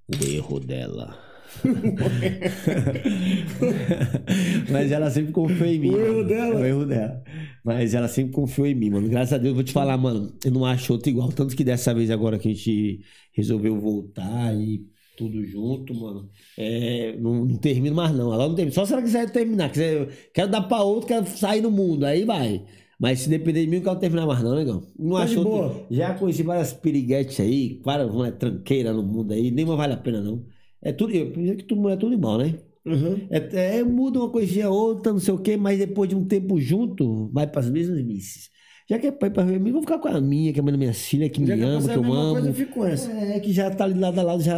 O 0.07 0.25
erro 0.25 0.59
dela. 0.59 1.17
Mas 4.71 4.91
ela 4.91 5.09
sempre 5.09 5.31
confiou 5.31 5.67
em 5.67 5.79
mim. 5.79 5.89
O 5.89 5.99
erro 5.99 6.15
mano. 6.17 6.27
dela? 6.27 6.59
O 6.59 6.65
erro 6.65 6.85
dela. 6.85 7.23
Mas 7.63 7.93
ela 7.93 8.07
sempre 8.07 8.31
confiou 8.31 8.67
em 8.67 8.75
mim, 8.75 8.89
mano. 8.89 9.09
Graças 9.09 9.33
a 9.33 9.37
Deus, 9.37 9.49
eu 9.49 9.55
vou 9.55 9.63
te 9.63 9.73
falar, 9.73 9.97
mano. 9.97 10.33
Eu 10.43 10.51
não 10.51 10.65
acho 10.65 10.93
outro 10.93 11.09
igual. 11.09 11.31
Tanto 11.31 11.55
que 11.55 11.63
dessa 11.63 11.93
vez 11.93 12.09
agora 12.11 12.39
que 12.39 12.47
a 12.47 12.53
gente 12.53 13.01
resolveu 13.33 13.79
voltar 13.79 14.53
e 14.55 14.85
tudo 15.17 15.43
junto, 15.45 15.93
mano. 15.93 16.29
É, 16.57 17.15
não, 17.17 17.45
não 17.45 17.57
termino 17.57 17.95
mais, 17.95 18.15
não. 18.15 18.31
Agora 18.31 18.47
não 18.47 18.55
termino. 18.55 18.73
Só 18.73 18.85
se 18.85 18.93
ela 18.93 19.01
quiser 19.01 19.29
terminar. 19.31 19.69
Quiser, 19.69 20.07
quero 20.33 20.49
dar 20.49 20.61
pra 20.61 20.81
outro, 20.81 21.07
quero 21.07 21.27
sair 21.27 21.61
no 21.61 21.71
mundo. 21.71 22.05
Aí 22.05 22.23
vai. 22.23 22.63
Mas 22.99 23.21
se 23.21 23.29
depender 23.29 23.61
de 23.61 23.67
mim, 23.67 23.77
eu 23.77 23.79
não 23.81 23.85
quero 23.89 23.99
terminar 23.99 24.25
mais, 24.27 24.43
não, 24.43 24.55
negão. 24.55 24.83
Não 24.97 25.11
Tá 25.15 25.23
acho 25.23 25.33
de 25.33 25.39
outro- 25.39 25.51
boa. 25.53 25.87
Já 25.89 26.13
conheci 26.15 26.43
várias 26.43 26.73
piriguetes 26.73 27.39
aí, 27.39 27.79
várias 27.83 28.11
mulher 28.11 28.33
tranqueira 28.37 28.91
no 28.93 29.01
mundo 29.03 29.33
aí, 29.33 29.51
nenhuma 29.51 29.75
vale 29.77 29.93
a 29.93 29.97
pena, 29.97 30.21
não. 30.21 30.45
É 30.81 30.91
tudo, 30.91 31.13
eu 31.15 31.31
penso 31.31 31.55
que 31.57 31.63
tudo 31.63 31.89
é 31.89 31.95
tudo 31.97 32.13
igual, 32.13 32.37
né? 32.39 32.55
Uhum. 32.85 33.27
É, 33.29 33.77
é, 33.79 33.83
muda 33.83 34.19
uma 34.19 34.29
coisinha 34.29 34.69
ou 34.69 34.77
outra, 34.77 35.11
não 35.13 35.19
sei 35.19 35.33
o 35.33 35.37
quê, 35.39 35.55
mas 35.57 35.77
depois 35.79 36.09
de 36.09 36.15
um 36.15 36.25
tempo 36.25 36.59
junto, 36.59 37.29
vai 37.31 37.45
para 37.47 37.61
as 37.61 37.69
mesmas 37.69 38.03
misses. 38.03 38.49
Já 38.89 38.97
que 38.97 39.05
é 39.05 39.11
pai 39.11 39.29
pra 39.29 39.45
mim, 39.45 39.71
vou 39.71 39.81
ficar 39.81 39.99
com 39.99 40.07
a 40.07 40.19
minha, 40.19 40.51
que 40.51 40.59
é 40.59 40.63
a 40.63 40.65
minha 40.65 40.93
filha, 40.93 41.29
que 41.29 41.45
Já 41.45 41.55
me 41.55 41.61
que 41.61 41.67
ama, 41.67 41.81
você 41.81 41.87
que 41.89 41.93
é 41.93 41.93
a 41.93 41.97
eu 42.07 42.13
amo. 42.13 42.31
coisa, 42.33 42.49
eu 42.49 42.53
fico 42.55 42.73
com 42.73 42.85
essa. 42.85 43.11
É, 43.11 43.39
que 43.39 43.53
já 43.53 43.69
tá 43.69 43.83
ali 43.83 43.99
lado 43.99 44.19
a 44.19 44.23
lado, 44.23 44.41
já 44.41 44.55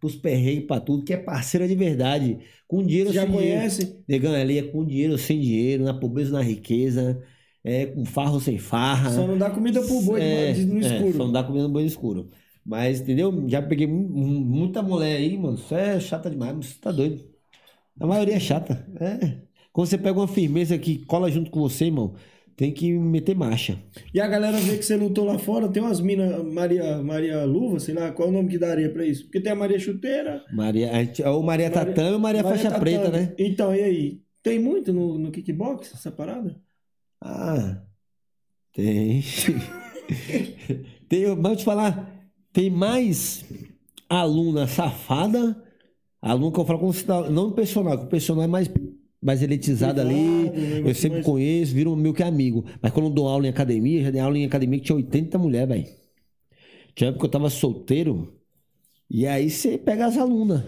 pros 0.00 0.16
perreios, 0.16 0.64
pra 0.66 0.80
tudo, 0.80 1.04
que 1.04 1.12
é 1.12 1.16
parceira 1.16 1.68
de 1.68 1.76
verdade. 1.76 2.38
Com 2.66 2.84
dinheiro 2.84 3.10
ou 3.10 3.14
Já 3.14 3.22
sem 3.22 3.30
conhece? 3.32 3.78
dinheiro. 3.84 4.04
Negão, 4.08 4.34
ali 4.34 4.58
é 4.58 4.62
com 4.62 4.84
dinheiro 4.84 5.12
ou 5.12 5.18
sem 5.18 5.38
dinheiro, 5.40 5.84
na 5.84 5.94
pobreza 5.94 6.30
ou 6.32 6.38
na 6.38 6.42
riqueza, 6.44 7.22
é 7.68 7.86
com 7.86 8.04
farra 8.04 8.32
ou 8.32 8.40
sem 8.40 8.58
farra. 8.58 9.10
Só 9.10 9.26
não 9.26 9.38
dá 9.38 9.50
comida 9.50 9.80
pro 9.82 10.00
boi 10.02 10.20
É, 10.20 10.54
no 10.54 10.78
é, 10.78 10.80
escuro. 10.80 11.16
só 11.16 11.24
não 11.24 11.32
dá 11.32 11.42
comida 11.44 11.64
no 11.68 11.72
banho 11.74 11.86
escuro. 11.86 12.30
Mas, 12.64 13.00
entendeu? 13.00 13.44
Já 13.48 13.62
peguei 13.62 13.86
mu- 13.86 14.08
mu- 14.08 14.40
muita 14.40 14.82
mulher 14.82 15.16
aí, 15.16 15.36
mano. 15.38 15.56
Isso 15.56 15.74
é 15.74 15.98
chata 16.00 16.28
demais, 16.30 16.54
você 16.56 16.74
tá 16.80 16.90
doido. 16.92 17.24
A 18.00 18.06
maioria 18.06 18.34
é 18.36 18.40
chata. 18.40 18.86
É. 19.00 19.42
Quando 19.72 19.88
você 19.88 19.98
pega 19.98 20.18
uma 20.18 20.28
firmeza 20.28 20.76
que 20.78 21.04
cola 21.06 21.30
junto 21.30 21.50
com 21.50 21.60
você, 21.60 21.86
irmão, 21.86 22.14
tem 22.56 22.72
que 22.72 22.92
meter 22.92 23.36
marcha. 23.36 23.78
E 24.12 24.20
a 24.20 24.26
galera 24.26 24.58
vê 24.58 24.76
que 24.76 24.82
você 24.84 24.96
lutou 24.96 25.24
lá 25.24 25.38
fora, 25.38 25.68
tem 25.68 25.82
umas 25.82 26.00
minas, 26.00 26.42
Maria, 26.44 26.98
Maria 27.02 27.44
Luva, 27.44 27.78
sei 27.80 27.94
lá, 27.94 28.10
qual 28.12 28.28
é 28.28 28.30
o 28.32 28.34
nome 28.34 28.48
que 28.50 28.58
daria 28.58 28.90
pra 28.92 29.04
isso? 29.06 29.24
Porque 29.24 29.40
tem 29.40 29.52
a 29.52 29.54
Maria 29.54 29.78
Chuteira. 29.78 30.44
Maria, 30.52 30.90
ou 31.26 31.42
Maria 31.42 31.70
Tatame 31.70 32.12
ou 32.14 32.18
Maria, 32.18 32.42
Faixa 32.42 32.64
Tatame. 32.70 32.80
Preta, 32.80 33.10
né? 33.10 33.34
Então, 33.38 33.74
e 33.74 33.80
aí? 33.82 34.22
Tem 34.42 34.58
muito 34.58 34.92
no, 34.92 35.18
no 35.18 35.30
kickbox 35.30 35.92
essa 35.94 36.10
parada? 36.10 36.56
Ah, 37.20 37.82
tem. 38.72 39.22
tem, 41.08 41.26
mas 41.28 41.38
vou 41.42 41.56
te 41.56 41.64
falar, 41.64 42.30
tem 42.52 42.70
mais 42.70 43.44
aluna 44.08 44.66
safada, 44.66 45.62
aluna 46.22 46.52
que 46.52 46.60
eu 46.60 46.64
falo 46.64 46.78
como 46.78 46.94
tá- 47.04 47.28
não 47.30 47.52
personal, 47.52 47.98
que 47.98 48.04
o 48.04 48.08
personal 48.08 48.44
é 48.44 48.46
mais, 48.46 48.70
mais 49.20 49.42
elitizado 49.42 50.00
ali, 50.00 50.14
um 50.14 50.88
eu 50.88 50.94
sempre 50.94 51.16
mais- 51.18 51.26
conheço, 51.26 51.74
viro 51.74 51.94
meu 51.96 52.14
que 52.14 52.22
amigo. 52.22 52.64
Mas 52.80 52.92
quando 52.92 53.06
eu 53.06 53.12
dou 53.12 53.28
aula 53.28 53.46
em 53.46 53.50
academia, 53.50 54.04
já 54.04 54.10
dei 54.10 54.20
aula 54.20 54.38
em 54.38 54.44
academia 54.46 54.78
que 54.78 54.86
tinha 54.86 54.96
80 54.96 55.38
mulheres, 55.38 55.68
velho. 55.68 55.86
Tinha 56.94 57.10
época 57.10 57.20
que 57.20 57.26
eu 57.26 57.30
tava 57.30 57.50
solteiro, 57.50 58.34
e 59.10 59.26
aí 59.26 59.50
você 59.50 59.76
pega 59.78 60.06
as 60.06 60.16
alunas, 60.16 60.62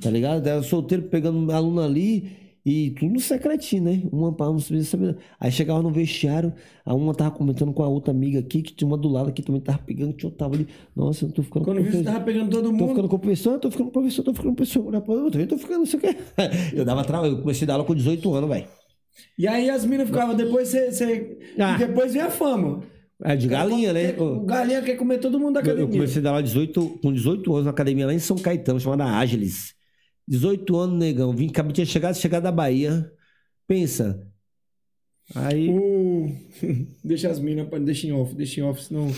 tá 0.00 0.10
ligado? 0.10 0.46
Eu 0.46 0.62
solteiro 0.62 1.04
pegando 1.04 1.50
aluna 1.52 1.84
ali 1.84 2.43
e 2.66 2.90
tudo 2.92 3.12
no 3.12 3.20
secretinho, 3.20 3.82
né? 3.84 4.02
Uma 4.10 4.32
pra 4.32 4.46
não 4.46 4.58
saber. 4.58 5.16
Aí 5.38 5.52
chegava 5.52 5.82
no 5.82 5.90
vestiário, 5.90 6.52
a 6.84 6.94
uma 6.94 7.14
tava 7.14 7.30
comentando 7.30 7.72
com 7.72 7.82
a 7.82 7.88
outra 7.88 8.10
amiga 8.10 8.38
aqui, 8.40 8.62
que 8.62 8.72
tinha 8.74 8.88
uma 8.88 8.96
do 8.96 9.08
lado 9.08 9.32
que 9.32 9.42
também 9.42 9.60
tava 9.60 9.78
pegando, 9.78 10.14
que 10.14 10.24
eu 10.24 10.30
tava 10.30 10.54
ali. 10.54 10.66
Nossa, 10.96 11.26
eu 11.26 11.32
tô 11.32 11.42
ficando 11.42 11.64
Quando 11.66 11.76
com 11.78 11.82
viu, 11.84 11.92
você 11.92 12.02
tava 12.04 12.20
pegando 12.20 12.50
todo 12.50 12.64
Tô 12.64 12.72
mundo. 12.72 12.88
ficando 12.88 13.08
com 13.08 13.18
professor, 13.18 13.58
tô 13.58 13.70
ficando 13.70 13.86
com 13.90 13.92
professor, 14.00 14.22
tô 14.22 14.32
ficando 14.32 14.48
com 14.50 14.54
professor. 14.56 14.86
Olha 14.86 15.00
pra 15.00 15.14
eu 15.14 15.30
também 15.30 15.46
tô 15.46 15.58
ficando, 15.58 15.78
não 15.80 15.86
sei 15.86 15.98
o 15.98 16.02
quê. 16.02 16.16
Eu 16.74 16.84
dava 16.84 17.04
trabalho, 17.04 17.34
eu 17.34 17.40
comecei 17.42 17.64
a 17.64 17.68
dar 17.68 17.72
aula 17.74 17.84
com 17.84 17.94
18 17.94 18.32
anos, 18.34 18.48
velho. 18.48 18.66
E 19.38 19.46
aí 19.46 19.68
as 19.70 19.84
minas 19.84 20.06
ficavam, 20.08 20.34
depois 20.34 20.68
você. 20.68 20.90
você- 20.90 21.38
Ah. 21.58 21.74
E 21.74 21.78
depois 21.86 22.12
vem 22.14 22.22
a 22.22 22.30
fama. 22.30 22.80
É 23.22 23.36
de 23.36 23.46
galinha, 23.46 23.92
né? 23.92 24.14
O 24.18 24.40
galinha 24.40 24.82
quer 24.82 24.96
comer 24.96 25.18
todo 25.18 25.38
mundo 25.38 25.54
da 25.54 25.60
Eu, 25.60 25.66
eu 25.66 25.72
academia. 25.74 25.92
comecei 26.00 26.20
a 26.20 26.22
dar 26.22 26.30
aula 26.30 26.42
18, 26.42 26.98
com 27.00 27.12
18 27.12 27.52
anos 27.52 27.64
na 27.66 27.70
academia 27.70 28.06
lá 28.06 28.12
em 28.14 28.18
São 28.18 28.36
Caetano, 28.36 28.80
chamada 28.80 29.04
Ágiles. 29.04 29.72
18 30.26 30.76
anos, 30.76 30.98
negão. 30.98 31.34
Vim, 31.34 31.48
acabei 31.48 31.72
tinha 31.72 31.86
chegado, 31.86 32.14
chegado 32.16 32.44
da 32.44 32.52
Bahia. 32.52 33.12
Pensa. 33.66 34.26
Aí. 35.34 35.68
O... 35.70 36.28
deixa 37.04 37.30
as 37.30 37.38
minas, 37.38 37.68
deixa 37.82 38.06
em 38.06 38.12
off, 38.12 38.34
deixa 38.34 38.60
em 38.60 38.64
off, 38.64 38.82
senão 38.82 39.08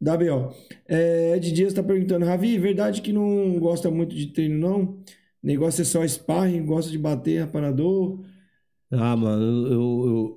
dá 0.00 0.16
B.O. 0.16 0.52
É, 0.88 1.36
Ed 1.36 1.52
Dias 1.52 1.72
tá 1.72 1.82
perguntando, 1.82 2.26
Ravi, 2.26 2.58
verdade 2.58 3.00
que 3.00 3.12
não 3.12 3.58
gosta 3.58 3.90
muito 3.90 4.14
de 4.14 4.26
treino, 4.26 4.58
não? 4.58 5.02
Negócio 5.42 5.82
é 5.82 5.84
só 5.84 6.06
sparring, 6.06 6.64
gosta 6.64 6.90
de 6.90 6.98
bater, 6.98 7.42
aparador. 7.42 8.20
Ah, 8.90 9.16
mano, 9.16 9.42
eu, 9.42 9.72
eu, 9.72 10.06
eu. 10.06 10.36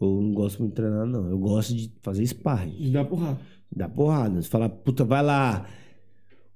eu 0.00 0.22
não 0.22 0.32
gosto 0.32 0.60
muito 0.60 0.70
de 0.72 0.76
treinar, 0.76 1.06
não. 1.06 1.28
Eu 1.28 1.38
gosto 1.38 1.74
de 1.74 1.92
fazer 2.02 2.24
sparring. 2.26 2.76
De 2.76 2.90
dar 2.90 3.04
porrada. 3.04 3.38
Dá 3.74 3.88
porrada. 3.88 4.40
Você 4.40 4.48
fala, 4.48 4.68
puta, 4.68 5.04
vai 5.04 5.22
lá. 5.22 5.68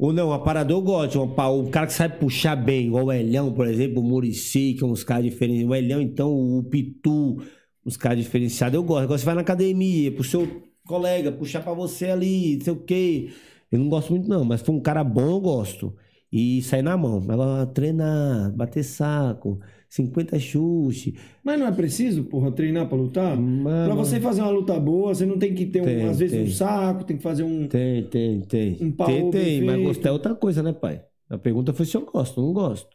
Ou 0.02 0.12
não, 0.12 0.32
aparador 0.32 0.78
eu 0.78 0.82
gosto. 0.82 1.22
Um, 1.22 1.60
um 1.60 1.70
cara 1.70 1.86
que 1.86 1.92
sabe 1.92 2.18
puxar 2.18 2.56
bem, 2.56 2.88
igual 2.88 3.04
o 3.04 3.12
Elhão, 3.12 3.52
por 3.52 3.68
exemplo, 3.68 4.02
o 4.02 4.04
Murici, 4.04 4.74
que 4.74 4.82
é 4.82 4.86
uns 4.86 5.04
caras 5.04 5.24
diferentes. 5.24 5.64
O 5.64 5.72
Elhão, 5.72 6.00
então, 6.00 6.28
o 6.34 6.64
Pitu, 6.64 7.40
uns 7.86 7.96
caras 7.96 8.18
diferenciados. 8.18 8.74
Eu 8.74 8.82
gosto. 8.82 9.04
Agora 9.04 9.16
você 9.16 9.24
vai 9.24 9.36
na 9.36 9.42
academia, 9.42 10.10
pro 10.10 10.24
seu 10.24 10.48
colega, 10.84 11.30
puxar 11.30 11.62
pra 11.62 11.72
você 11.72 12.06
ali, 12.06 12.56
não 12.56 12.64
sei 12.64 12.72
o 12.72 12.80
quê. 12.84 13.30
Eu 13.70 13.78
não 13.78 13.88
gosto 13.88 14.10
muito, 14.10 14.28
não. 14.28 14.44
Mas 14.44 14.60
for 14.60 14.72
um 14.72 14.80
cara 14.80 15.04
bom, 15.04 15.36
eu 15.36 15.40
gosto. 15.40 15.94
E 16.32 16.60
sair 16.62 16.82
na 16.82 16.96
mão. 16.96 17.24
Agora, 17.28 17.64
treinar, 17.66 18.50
bater 18.56 18.82
saco, 18.82 19.60
50 19.94 20.38
chute. 20.38 21.14
Mas 21.44 21.60
não 21.60 21.66
é 21.66 21.72
preciso, 21.72 22.24
porra, 22.24 22.50
treinar 22.50 22.88
pra 22.88 22.96
lutar? 22.96 23.36
Mano. 23.36 23.84
Pra 23.92 23.94
você 23.94 24.18
fazer 24.18 24.40
uma 24.40 24.48
luta 24.50 24.80
boa, 24.80 25.14
você 25.14 25.26
não 25.26 25.38
tem 25.38 25.54
que 25.54 25.66
ter, 25.66 25.82
um, 25.82 25.84
Tem, 25.84 26.08
às 26.08 26.18
vezes, 26.18 26.34
tem. 26.34 26.46
um 26.46 26.50
saco, 26.50 27.04
tem 27.04 27.18
que 27.18 27.22
fazer 27.22 27.42
um... 27.42 27.68
Tem, 27.68 28.02
tem, 28.04 28.40
tem. 28.40 28.78
Um 28.80 28.90
pau 28.90 29.06
tem, 29.06 29.30
tem, 29.30 29.62
mas 29.62 29.82
gostar 29.82 30.08
é 30.08 30.12
outra 30.12 30.34
coisa, 30.34 30.62
né, 30.62 30.72
pai? 30.72 31.02
A 31.28 31.36
pergunta 31.36 31.74
foi 31.74 31.84
se 31.84 31.94
eu 31.94 32.06
gosto, 32.06 32.40
não 32.40 32.54
gosto. 32.54 32.88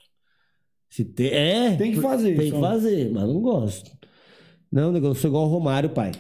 Se 0.90 1.06
tem, 1.06 1.28
é, 1.28 1.76
Tem 1.76 1.91
que 1.91 2.02
fazer, 2.02 2.36
Tem 2.36 2.49
só. 2.49 2.56
que 2.56 2.61
fazer, 2.61 3.11
mas 3.14 3.28
não 3.28 3.41
gosto. 3.41 3.91
Não, 4.72 4.91
negão, 4.91 5.11
eu 5.11 5.15
sou 5.15 5.30
igual 5.30 5.45
o 5.45 5.49
Romário, 5.49 5.91
pai. 5.91 6.14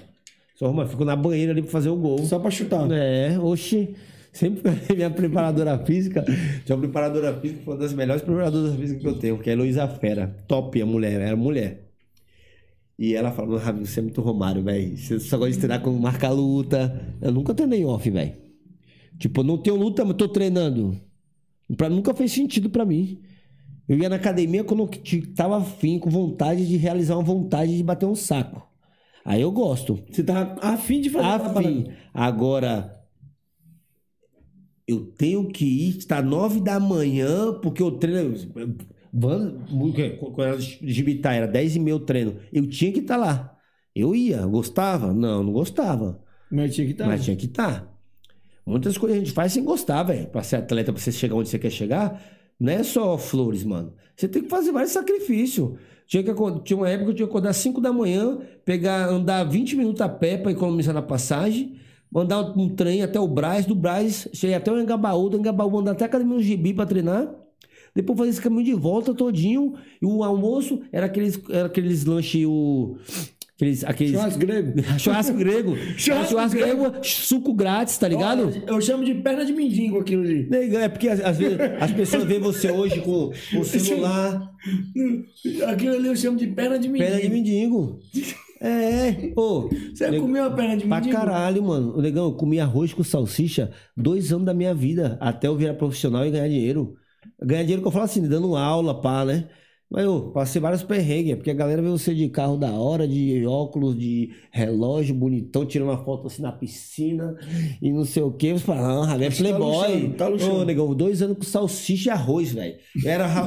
O 0.61 0.67
Romário, 0.67 0.91
fico 0.91 1.03
na 1.03 1.15
banheira 1.15 1.53
ali 1.53 1.63
pra 1.63 1.71
fazer 1.71 1.89
o 1.89 1.95
gol. 1.95 2.19
Só 2.19 2.37
pra 2.37 2.51
chutar. 2.51 2.87
É, 2.91 3.39
oxi. 3.39 3.95
Sempre 4.37 4.71
minha 4.95 5.09
preparadora 5.09 5.83
física, 5.83 6.23
tinha 6.63 6.75
uma 6.75 6.81
preparadora 6.81 7.33
física, 7.39 7.61
foi 7.65 7.73
uma 7.73 7.79
das 7.79 7.93
melhores 7.93 8.21
preparadoras 8.21 8.75
físicas 8.75 9.01
que 9.01 9.07
eu 9.07 9.17
tenho, 9.17 9.39
que 9.39 9.49
é 9.49 9.53
a 9.53 9.55
Heloísa 9.55 9.87
Fera. 9.87 10.27
Top, 10.47 10.79
a 10.79 10.85
mulher, 10.85 11.19
era 11.19 11.35
mulher. 11.35 11.89
E 12.99 13.15
ela 13.15 13.31
falou, 13.31 13.57
Ravi, 13.57 13.85
você 13.85 13.99
é 13.99 14.03
muito 14.03 14.21
Romário, 14.21 14.63
velho. 14.63 14.95
Você 14.95 15.19
só 15.19 15.39
gosta 15.39 15.53
de 15.53 15.57
treinar 15.57 15.81
quando 15.81 15.99
marca 15.99 16.29
luta. 16.29 17.15
Eu 17.19 17.31
nunca 17.31 17.53
treinei 17.53 17.83
off, 17.83 18.07
velho. 18.09 18.33
Tipo, 19.17 19.41
eu 19.41 19.43
não 19.43 19.57
tenho 19.57 19.75
luta, 19.75 20.05
mas 20.05 20.15
tô 20.15 20.27
treinando. 20.27 20.99
Pra, 21.75 21.89
nunca 21.89 22.13
fez 22.13 22.31
sentido 22.31 22.69
pra 22.69 22.85
mim. 22.85 23.19
Eu 23.89 23.97
ia 23.97 24.09
na 24.09 24.17
academia 24.17 24.63
quando 24.63 24.81
eu 24.81 25.33
tava 25.35 25.57
afim, 25.57 25.97
com 25.97 26.11
vontade 26.11 26.67
de 26.67 26.77
realizar 26.77 27.15
uma 27.15 27.23
vontade 27.23 27.75
de 27.75 27.83
bater 27.83 28.05
um 28.05 28.15
saco. 28.15 28.67
Aí 29.25 29.41
eu 29.41 29.51
gosto. 29.51 29.99
Você 30.11 30.23
tá 30.23 30.55
afim 30.61 31.01
de 31.01 31.09
fazer 31.09 31.25
Afim. 31.25 31.87
Agora, 32.13 32.96
eu 34.87 35.01
tenho 35.01 35.47
que 35.49 35.65
ir, 35.65 35.97
está 35.97 36.21
nove 36.21 36.61
da 36.61 36.79
manhã, 36.79 37.53
porque 37.61 37.81
eu 37.81 37.91
treino. 37.91 38.35
Quando 39.11 40.43
era 40.43 40.59
gibitar, 40.59 41.35
era 41.35 41.47
dez 41.47 41.75
e 41.75 41.79
meia 41.79 41.95
o 41.95 41.99
treino. 41.99 42.37
Eu 42.53 42.67
tinha 42.67 42.91
que 42.91 42.99
estar 42.99 43.17
lá. 43.17 43.57
Eu 43.93 44.15
ia, 44.15 44.45
gostava? 44.45 45.13
Não, 45.13 45.43
não 45.43 45.51
gostava. 45.51 46.23
Mas 46.49 46.73
tinha 46.73 46.85
que 46.85 46.93
estar. 46.93 47.07
Mas 47.07 47.23
tinha 47.25 47.35
que 47.35 47.45
estar. 47.47 47.93
Muitas 48.65 48.97
coisas 48.97 49.17
a 49.17 49.19
gente 49.19 49.33
faz 49.33 49.53
sem 49.53 49.63
gostar, 49.63 50.03
velho. 50.03 50.27
Pra 50.27 50.43
ser 50.43 50.57
atleta, 50.57 50.93
pra 50.93 51.01
você 51.01 51.11
chegar 51.11 51.35
onde 51.35 51.49
você 51.49 51.59
quer 51.59 51.71
chegar, 51.71 52.21
não 52.59 52.71
é 52.71 52.83
só 52.83 53.17
flores, 53.17 53.63
mano. 53.63 53.93
Você 54.15 54.27
tem 54.27 54.43
que 54.43 54.49
fazer 54.49 54.71
vários 54.71 54.91
sacrifícios. 54.91 55.77
Tinha, 56.05 56.23
que, 56.23 56.33
tinha 56.63 56.77
uma 56.77 56.89
época 56.89 57.05
que 57.05 57.11
eu 57.11 57.15
tinha 57.15 57.27
que 57.27 57.31
acordar 57.31 57.53
5 57.53 57.81
da 57.81 57.91
manhã, 57.91 58.39
pegar, 58.63 59.09
andar 59.09 59.43
20 59.43 59.75
minutos 59.75 60.01
a 60.01 60.07
pé 60.07 60.37
pra 60.37 60.51
economizar 60.51 60.93
na 60.93 61.01
passagem, 61.01 61.76
mandar 62.11 62.41
um 62.57 62.69
trem 62.69 63.01
até 63.03 63.19
o 63.19 63.27
Braz, 63.27 63.65
do 63.65 63.75
Braz, 63.75 64.27
chegar 64.33 64.57
até 64.57 64.71
o 64.71 64.79
Engabaú, 64.79 65.29
do 65.29 65.37
Engabaú, 65.37 65.71
mandar 65.71 65.91
até 65.91 66.05
a 66.05 66.07
academia 66.07 66.35
do 66.37 66.43
Gibi 66.43 66.73
pra 66.73 66.85
treinar. 66.85 67.33
Depois 67.95 68.17
fazer 68.19 68.29
esse 68.29 68.41
caminho 68.41 68.63
de 68.63 68.73
volta 68.73 69.13
todinho. 69.13 69.73
E 70.01 70.05
o 70.05 70.23
almoço 70.23 70.81
era 70.91 71.07
aqueles, 71.07 71.39
era 71.49 71.65
aqueles 71.65 72.05
lanches, 72.05 72.45
o. 72.45 72.95
Aqueles, 73.55 73.83
aqueles, 73.83 74.11
Churrasco 74.13 74.39
grego. 74.39 74.73
Churrasco 74.99 75.33
grego. 75.35 75.75
Churrasco 75.97 76.29
Churrasco, 76.29 76.57
grego, 76.59 76.91
suco 77.03 77.53
grátis, 77.55 77.97
tá 77.97 78.07
ligado? 78.07 78.45
Olha, 78.45 78.63
Eu 78.67 78.79
chamo 78.79 79.03
de 79.03 79.15
perna 79.15 79.43
de 79.43 79.51
mendigo 79.51 79.97
aquilo 79.99 80.21
ali. 80.21 80.47
É 80.75 80.87
porque 80.87 81.09
às, 81.09 81.19
às 81.21 81.37
vezes 81.37 81.57
as 81.81 81.91
pessoas 81.91 82.23
veem 82.25 82.39
você 82.39 82.69
hoje 82.69 83.01
com 83.01 83.31
o 83.57 83.63
celular, 83.65 84.53
Aquilo 85.69 85.95
ali 85.95 86.07
eu 86.07 86.15
chamo 86.15 86.37
de 86.37 86.45
perna 86.45 86.77
de 86.77 86.87
mendigo. 86.87 87.09
perna 87.09 87.21
de 87.23 87.29
mendigo. 87.33 87.99
É, 88.59 89.13
pô. 89.33 89.69
Você 89.93 90.11
nego- 90.11 90.25
comeu 90.25 90.45
a 90.45 90.51
perna 90.51 90.77
de 90.77 90.85
Pra 90.87 91.01
mendigo? 91.01 91.11
caralho, 91.11 91.63
mano. 91.63 92.01
Negão, 92.01 92.25
eu 92.25 92.33
comi 92.35 92.59
arroz 92.59 92.93
com 92.93 93.03
salsicha 93.03 93.73
dois 93.95 94.31
anos 94.31 94.45
da 94.45 94.53
minha 94.53 94.73
vida, 94.73 95.17
até 95.21 95.47
eu 95.47 95.55
virar 95.57 95.73
profissional 95.75 96.25
e 96.25 96.31
ganhar 96.31 96.47
dinheiro. 96.47 96.97
Ganhar 97.41 97.63
dinheiro 97.63 97.81
que 97.81 97.87
eu 97.87 97.91
falo 97.91 98.05
assim, 98.05 98.27
dando 98.27 98.55
aula, 98.55 98.99
pá, 99.01 99.25
né? 99.25 99.49
Mas 99.89 100.03
eu 100.03 100.31
passei 100.31 100.59
vários 100.61 100.83
perrengues, 100.83 101.35
porque 101.35 101.49
a 101.49 101.53
galera 101.53 101.81
vê 101.81 101.87
você 101.87 102.13
de 102.13 102.27
carro 102.27 102.57
da 102.57 102.71
hora, 102.71 103.07
de 103.07 103.45
óculos, 103.45 103.97
de 103.97 104.31
relógio 104.51 105.15
bonitão, 105.15 105.65
tirando 105.65 105.87
uma 105.87 106.03
foto 106.03 106.27
assim 106.27 106.41
na 106.41 106.51
piscina 106.51 107.37
e 107.81 107.89
não 107.91 108.03
sei 108.03 108.21
o 108.21 108.31
quê. 108.31 108.51
Você 108.51 108.65
fala, 108.65 109.13
ah, 109.13 109.23
é 109.23 109.29
playboy. 109.29 109.93
luxando, 109.93 110.13
tá 110.15 110.27
luxando. 110.27 110.55
Ô, 110.57 110.65
negão, 110.65 110.93
dois 110.93 111.21
anos 111.21 111.37
com 111.37 111.43
salsicha 111.43 112.09
e 112.09 112.11
arroz, 112.11 112.51
velho. 112.51 112.75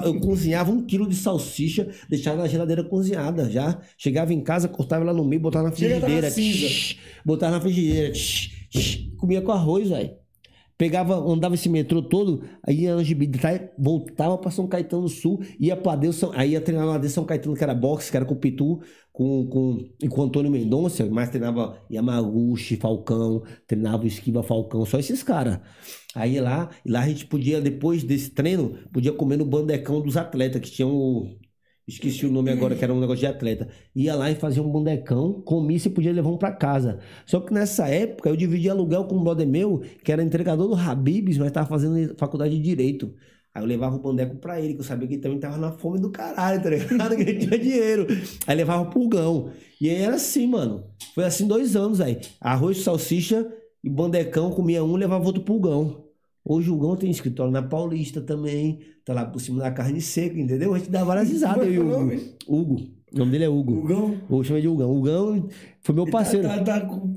Eu 0.07 0.19
cozinhava 0.21 0.73
um 0.73 0.83
quilo 0.87 1.07
de 1.07 1.15
salsicha, 1.15 1.91
deixava 2.09 2.39
na 2.39 2.49
geladeira 2.49 2.85
cozinhada 2.85 3.51
já. 3.51 3.79
Chegava 3.99 4.33
em 4.33 4.41
casa, 4.41 4.67
cortava 4.67 5.05
ela 5.05 5.13
no 5.13 5.25
meio, 5.25 5.43
botava 5.43 5.67
na 5.69 5.73
frigideira. 5.73 6.31
cinza. 6.31 6.67
tsh, 6.67 6.97
Botava 7.23 7.53
na 7.57 7.61
frigideira. 7.61 8.13
comia 9.19 9.43
com 9.43 9.53
arroz, 9.53 9.91
velho. 9.91 10.20
Pegava, 10.81 11.15
andava 11.15 11.55
esse 11.55 11.69
metrô 11.69 12.01
todo, 12.01 12.43
aí 12.67 12.85
ia 12.85 12.95
Angibi, 12.95 13.29
tá, 13.29 13.51
voltava 13.79 14.39
pra 14.39 14.51
São 14.51 14.67
Caetano 14.67 15.03
do 15.03 15.09
Sul, 15.11 15.39
ia 15.61 15.77
pra 15.77 15.95
Deus, 15.95 16.17
São- 16.17 16.33
aí 16.35 16.53
ia 16.53 16.61
treinar 16.61 16.87
lá 16.87 16.97
de 16.97 17.07
São 17.11 17.23
Caetano, 17.27 17.55
que 17.55 17.63
era 17.63 17.75
boxe, 17.75 18.11
que 18.11 18.17
era 18.17 18.25
com 18.25 18.33
o 18.33 18.39
Pitu, 18.39 18.81
com, 19.13 19.47
com, 19.47 19.79
e 20.03 20.09
com 20.09 20.23
o 20.23 20.25
Antônio 20.25 20.51
Mendonça, 20.51 21.05
mas 21.11 21.29
treinava 21.29 21.79
Yamaguchi, 21.93 22.77
Falcão, 22.77 23.43
treinava 23.67 24.05
o 24.05 24.07
Esquiva 24.07 24.43
Falcão, 24.43 24.87
só 24.87 24.99
esses 24.99 25.23
caras. 25.23 25.61
Aí 26.15 26.41
lá, 26.41 26.71
lá 26.87 27.01
a 27.03 27.09
gente 27.09 27.27
podia, 27.27 27.61
depois 27.61 28.03
desse 28.03 28.31
treino, 28.31 28.75
podia 28.91 29.13
comer 29.13 29.37
no 29.37 29.45
bandecão 29.45 30.01
dos 30.01 30.17
atletas, 30.17 30.63
que 30.63 30.71
tinham. 30.71 31.29
Esqueci 31.91 32.25
o 32.25 32.31
nome 32.31 32.51
agora, 32.51 32.77
que 32.77 32.85
era 32.85 32.95
um 32.95 33.01
negócio 33.01 33.19
de 33.19 33.27
atleta. 33.27 33.69
Ia 33.97 34.15
lá 34.15 34.31
e 34.31 34.37
fazia 34.37 34.63
um 34.63 34.71
bandecão, 34.71 35.43
comia 35.43 35.77
e 35.77 35.91
podia 35.91 36.13
levar 36.13 36.31
um 36.31 36.39
pra 36.39 36.53
casa. 36.53 37.01
Só 37.27 37.41
que 37.41 37.53
nessa 37.53 37.89
época 37.89 38.29
eu 38.29 38.37
dividi 38.37 38.71
aluguel 38.71 39.05
com 39.05 39.17
um 39.17 39.25
brother 39.25 39.47
meu, 39.47 39.83
que 40.05 40.13
era 40.13 40.23
entregador 40.23 40.69
do 40.69 40.77
Habibs, 40.77 41.37
mas 41.37 41.51
tava 41.51 41.67
fazendo 41.67 42.15
faculdade 42.17 42.55
de 42.55 42.63
Direito. 42.63 43.13
Aí 43.53 43.61
eu 43.61 43.67
levava 43.67 43.97
o 43.97 43.99
bandeco 43.99 44.37
pra 44.37 44.61
ele, 44.61 44.75
que 44.75 44.81
eu 44.81 44.85
sabia 44.85 45.09
que 45.09 45.15
ele 45.15 45.21
também 45.21 45.41
tava 45.41 45.57
na 45.57 45.73
fome 45.73 45.99
do 45.99 46.11
caralho, 46.11 46.63
tá 46.63 46.71
ligado? 46.71 47.17
Que 47.19 47.23
ele 47.23 47.39
tinha 47.41 47.59
dinheiro. 47.59 48.07
Aí 48.47 48.57
levava 48.57 48.83
o 48.83 48.91
pulgão. 48.91 49.51
E 49.81 49.91
aí 49.91 49.97
era 49.97 50.15
assim, 50.15 50.47
mano. 50.47 50.85
Foi 51.13 51.25
assim 51.25 51.49
dois 51.49 51.75
anos 51.75 52.01
aí. 52.01 52.21
Arroz, 52.41 52.83
salsicha 52.85 53.53
e 53.83 53.91
bandecão, 53.91 54.53
comia 54.53 54.85
um, 54.85 54.95
levava 54.95 55.27
outro 55.27 55.43
pulgão. 55.43 56.05
Hoje 56.45 56.71
o 56.71 56.79
Gão 56.79 56.97
tem 56.97 57.11
escritório 57.11 57.53
na 57.53 57.63
Paulista 57.63 58.21
também, 58.21 58.81
tá 59.05 59.13
lá 59.13 59.25
por 59.27 59.41
cima 59.41 59.61
da 59.63 59.71
carne 59.71 60.01
seca, 60.01 60.39
entendeu? 60.41 60.75
A 60.75 60.79
gente 60.79 60.91
dá 60.91 61.05
várias 61.05 61.29
risadas. 61.31 61.67
eu 61.67 61.73
e 61.75 61.79
o 61.79 61.85
Qual 61.85 62.01
é 62.01 62.05
o 62.05 62.07
Hugo. 62.07 62.21
Hugo. 62.75 62.77
O 63.13 63.19
nome 63.19 63.33
dele 63.33 63.45
é 63.45 63.49
Hugo. 63.49 63.73
Hugão. 63.79 64.15
Eu 64.31 64.45
chamei 64.45 64.63
de 64.63 64.69
Hugão. 64.69 64.97
Hugão 64.97 65.49
foi 65.83 65.95
meu 65.95 66.07
parceiro. 66.07 66.47
Tá, 66.49 66.59
tá, 66.59 66.81
tá 66.81 66.87
com- 66.87 67.11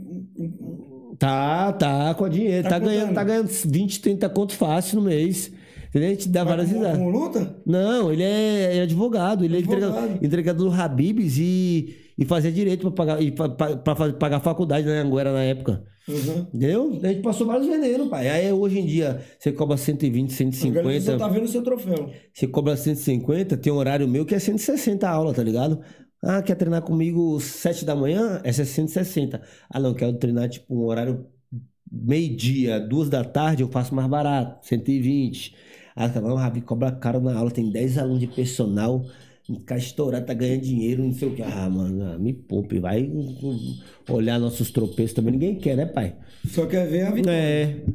Tá, 1.19 1.71
tá 1.73 2.13
com 2.15 2.27
dinheiro. 2.27 2.63
Tá 2.63 2.69
Tá, 2.71 2.79
ganhando, 2.79 3.13
tá 3.13 3.23
ganhando 3.23 3.47
20, 3.47 4.01
30 4.01 4.27
conto 4.29 4.53
fácil 4.53 4.99
no 4.99 5.03
mês. 5.07 5.51
Entendeu? 5.89 6.09
A 6.09 6.11
gente 6.13 6.27
dá 6.29 6.43
várias 6.43 6.69
com, 6.69 6.77
risadas. 6.77 6.97
com 6.97 7.09
luta? 7.09 7.55
Não, 7.65 8.11
ele 8.11 8.23
é, 8.23 8.77
é 8.77 8.81
advogado, 8.81 9.45
ele 9.45 9.55
é 9.55 9.59
Advogado. 9.59 9.85
entregador, 9.93 10.25
entregador 10.25 10.69
do 10.71 10.75
Habibs 10.81 11.37
e, 11.37 11.95
e 12.17 12.25
fazia 12.25 12.51
direito 12.51 12.81
pra 12.81 12.91
pagar, 12.91 13.21
e 13.21 13.31
pra, 13.31 13.47
pra- 13.49 13.75
pra 13.77 14.13
pagar 14.13 14.39
faculdade 14.39 14.87
na 14.87 14.99
Anguera 15.01 15.31
na 15.31 15.43
época. 15.43 15.83
Uhum. 16.07 16.47
Entendeu? 16.53 16.99
A 17.01 17.07
gente 17.07 17.21
passou 17.21 17.47
vários 17.47 17.67
venenos, 17.67 18.09
pai. 18.09 18.30
Aí 18.30 18.51
hoje 18.51 18.80
em 18.80 18.85
dia 18.85 19.21
você 19.39 19.51
cobra 19.51 19.77
120, 19.77 20.31
Agora 20.31 20.31
você 20.31 20.35
150. 20.35 21.17
tá 21.17 21.27
vendo 21.27 21.45
o 21.45 21.47
seu 21.47 21.63
troféu. 21.63 22.09
Você 22.34 22.47
cobra 22.47 22.75
150, 22.75 23.57
tem 23.57 23.71
um 23.71 23.77
horário 23.77 24.07
meu 24.07 24.25
que 24.25 24.35
é 24.35 24.39
160 24.39 25.07
a 25.07 25.11
aula, 25.11 25.34
tá 25.34 25.41
ligado? 25.43 25.81
Ah, 26.21 26.41
quer 26.41 26.55
treinar 26.55 26.81
comigo 26.81 27.39
7 27.39 27.85
da 27.85 27.95
manhã? 27.95 28.41
É 28.43 28.51
160. 28.51 29.41
Ah, 29.69 29.80
não, 29.80 29.93
quero 29.93 30.13
treinar 30.17 30.49
tipo 30.49 30.75
um 30.75 30.85
horário 30.85 31.25
meio-dia, 31.91 32.80
duas 32.80 33.09
da 33.09 33.23
tarde, 33.23 33.61
eu 33.61 33.69
faço 33.69 33.93
mais 33.93 34.07
barato, 34.07 34.65
120. 34.67 35.55
Ah, 35.95 36.09
tá 36.09 36.19
não, 36.19 36.35
Rabi, 36.35 36.61
cobra 36.61 36.91
caro 36.91 37.21
na 37.21 37.38
aula, 37.38 37.51
tem 37.51 37.71
10 37.71 37.97
alunos 37.97 38.19
de 38.19 38.27
personal, 38.27 39.05
ficar 39.45 39.78
estourado, 39.78 40.26
tá 40.26 40.34
ganhando 40.34 40.61
dinheiro, 40.61 41.03
não 41.03 41.14
sei 41.14 41.28
o 41.28 41.36
que. 41.36 41.41
Ah, 41.41 41.70
mano, 41.70 42.03
ah, 42.03 42.18
me 42.18 42.34
poupe, 42.34 42.80
vai 42.80 43.03
hum, 43.03 43.78
olhar 44.10 44.40
nossos 44.40 44.72
tropeços 44.72 45.14
também, 45.14 45.34
ninguém 45.34 45.56
quer, 45.56 45.76
né, 45.76 45.86
pai? 45.86 46.15
Só 46.48 46.65
quer 46.65 46.88
ver 46.88 47.02
a 47.07 47.11
vitória. 47.11 47.38
É. 47.38 47.86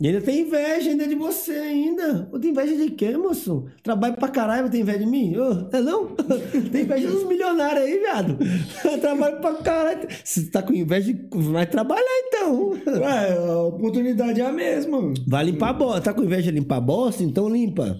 E 0.00 0.06
ainda 0.06 0.20
tem 0.20 0.40
inveja 0.40 0.90
ainda 0.90 1.06
de 1.06 1.14
você 1.14 1.52
ainda. 1.52 2.28
Ô, 2.32 2.38
tem 2.38 2.50
inveja 2.50 2.74
de 2.76 2.90
quê, 2.90 3.16
moço? 3.16 3.66
Trabalho 3.82 4.14
pra 4.14 4.28
caralho, 4.28 4.70
tem 4.70 4.80
inveja 4.80 5.00
de 5.00 5.06
mim? 5.06 5.36
Ô, 5.36 5.68
é 5.70 5.80
não? 5.80 6.06
tem 6.72 6.82
inveja 6.82 7.08
dos 7.08 7.26
milionários 7.26 7.84
aí, 7.84 7.98
viado. 7.98 8.38
Trabalho 9.00 9.40
pra 9.40 9.54
caralho. 9.54 10.08
Se 10.24 10.50
tá 10.50 10.62
com 10.62 10.72
inveja, 10.72 11.14
vai 11.32 11.66
trabalhar 11.66 12.04
então. 12.26 12.70
Ué, 12.86 13.32
a 13.36 13.62
oportunidade 13.62 14.40
é 14.40 14.46
a 14.46 14.52
mesma. 14.52 15.12
Vai 15.26 15.44
limpar 15.44 15.70
a 15.70 15.72
bosta. 15.72 16.00
Tá 16.00 16.14
com 16.14 16.22
inveja 16.22 16.50
de 16.50 16.58
limpar 16.58 16.76
a 16.76 16.80
bosta? 16.80 17.22
Então 17.22 17.48
limpa. 17.48 17.96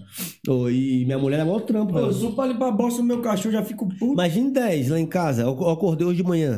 Ô, 0.47 0.69
e 0.69 1.05
minha 1.05 1.19
mulher 1.19 1.39
é 1.39 1.43
mó 1.43 1.59
trampo. 1.59 1.97
Eu 1.97 2.13
sou 2.13 2.33
pra 2.33 2.47
limpar 2.47 2.69
a 2.69 2.71
bosta 2.71 3.01
do 3.01 3.07
meu 3.07 3.21
cachorro, 3.21 3.51
já 3.51 3.63
fico 3.63 3.87
puto. 3.87 4.13
Imagine 4.13 4.51
10 4.51 4.89
lá 4.89 4.99
em 4.99 5.05
casa. 5.05 5.43
Eu 5.43 5.69
acordei 5.69 6.07
hoje 6.07 6.17
de 6.17 6.23
manhã, 6.23 6.57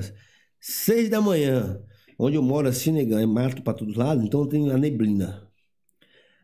6 0.60 1.10
da 1.10 1.20
manhã. 1.20 1.80
Onde 2.24 2.38
eu 2.38 2.44
moro, 2.44 2.68
assim, 2.68 2.92
negão, 2.92 3.18
é 3.18 3.26
mato 3.26 3.64
pra 3.64 3.74
todos 3.74 3.96
lados, 3.96 4.24
então 4.24 4.46
tem 4.46 4.70
a 4.70 4.78
neblina. 4.78 5.42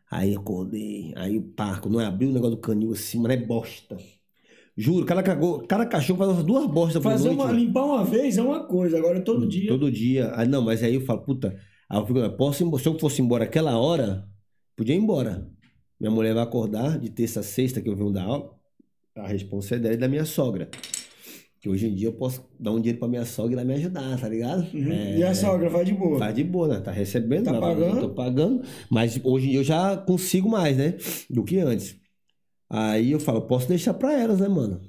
Aí 0.10 0.36
acordei, 0.36 1.14
aí 1.16 1.38
o 1.38 1.42
parco, 1.44 1.88
não 1.88 2.00
abriu 2.00 2.30
o 2.30 2.34
negócio 2.34 2.56
do 2.56 2.62
canil 2.62 2.94
assim, 2.94 3.20
mas 3.20 3.34
é 3.34 3.38
bosta. 3.38 3.96
Juro, 4.76 5.06
cada, 5.06 5.22
cagou, 5.22 5.68
cada 5.68 5.86
cachorro 5.86 6.18
faz 6.18 6.32
umas 6.32 6.44
duas 6.44 6.66
bostas 6.66 7.04
por 7.04 7.12
Fazer 7.12 7.30
noite. 7.30 7.42
uma, 7.42 7.52
limpar 7.52 7.86
uma 7.86 8.04
vez 8.04 8.40
é 8.40 8.42
uma 8.42 8.64
coisa, 8.64 8.98
agora 8.98 9.20
é 9.20 9.22
todo 9.22 9.48
dia. 9.48 9.68
Todo 9.68 9.92
dia. 9.92 10.32
Aí, 10.36 10.48
não, 10.48 10.64
mas 10.64 10.82
aí 10.82 10.96
eu 10.96 11.02
falo, 11.02 11.22
puta, 11.22 11.56
aí 11.88 12.00
eu 12.00 12.08
fico, 12.08 12.28
posso 12.32 12.80
se 12.80 12.88
eu 12.88 12.98
fosse 12.98 13.22
embora 13.22 13.44
aquela 13.44 13.78
hora, 13.78 14.28
podia 14.76 14.96
ir 14.96 14.98
embora. 14.98 15.48
Minha 16.00 16.10
mulher 16.10 16.34
vai 16.34 16.42
acordar 16.42 16.98
de 16.98 17.12
terça 17.12 17.42
a 17.42 17.44
sexta 17.44 17.82
que 17.82 17.90
eu 17.90 17.96
venho 17.96 18.12
dar 18.12 18.24
aula. 18.24 18.50
A 19.16 19.28
responsabilidade 19.28 19.98
dela 19.98 20.06
é 20.06 20.08
da 20.08 20.08
minha 20.08 20.26
sogra. 20.26 20.72
Que 21.60 21.68
hoje 21.70 21.88
em 21.88 21.96
dia 21.96 22.08
eu 22.10 22.14
posso 22.14 22.44
dar 22.60 22.72
um 22.72 22.78
dinheiro 22.78 23.00
pra 23.00 23.08
minha 23.08 23.26
sogra 23.26 23.52
e 23.52 23.54
ela 23.56 23.66
me 23.66 23.74
ajudar, 23.74 24.20
tá 24.20 24.30
ligado? 24.30 24.62
Uhum. 24.76 24.92
É, 24.92 25.18
e 25.18 25.24
a 25.24 25.34
sogra 25.34 25.70
vai 25.70 25.84
de 25.84 25.94
boa. 25.94 26.20
Tá 26.20 26.32
de 26.32 26.44
boa, 26.44 26.68
né? 26.68 26.80
Tá 26.80 26.92
recebendo, 26.92 27.46
Tá 27.46 27.54
mas 27.54 27.60
pagando? 27.62 27.98
eu 27.98 28.10
tô 28.10 28.14
pagando. 28.14 28.64
Mas 28.90 29.20
hoje 29.24 29.48
em 29.48 29.50
dia 29.52 29.60
eu 29.60 29.64
já 29.64 29.98
consigo 29.98 30.48
mais, 30.50 30.78
né? 30.78 30.96
Do 31.30 31.44
que 31.44 31.60
antes. 31.60 31.96
Aí 32.70 33.12
eu 33.12 33.20
falo, 33.20 33.42
posso 33.42 33.68
deixar 33.68 33.94
pra 33.94 34.14
elas, 34.14 34.40
né, 34.40 34.48
mano? 34.48 34.82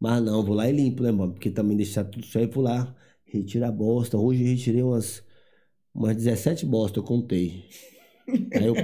Mas 0.00 0.22
não, 0.22 0.44
vou 0.44 0.54
lá 0.54 0.68
e 0.68 0.72
limpo, 0.72 1.02
né, 1.02 1.10
mano? 1.12 1.32
Porque 1.32 1.50
também 1.50 1.76
deixar 1.76 2.04
tudo 2.04 2.24
certo, 2.26 2.54
vou 2.54 2.64
lá, 2.64 2.94
retira 3.24 3.68
a 3.68 3.72
bosta. 3.72 4.18
Hoje 4.18 4.42
eu 4.42 4.48
retirei 4.48 4.82
umas, 4.82 5.22
umas 5.94 6.16
17 6.16 6.66
bosta, 6.66 6.98
eu 6.98 7.02
contei. 7.04 7.64
Aí 8.54 8.66
eu, 8.66 8.74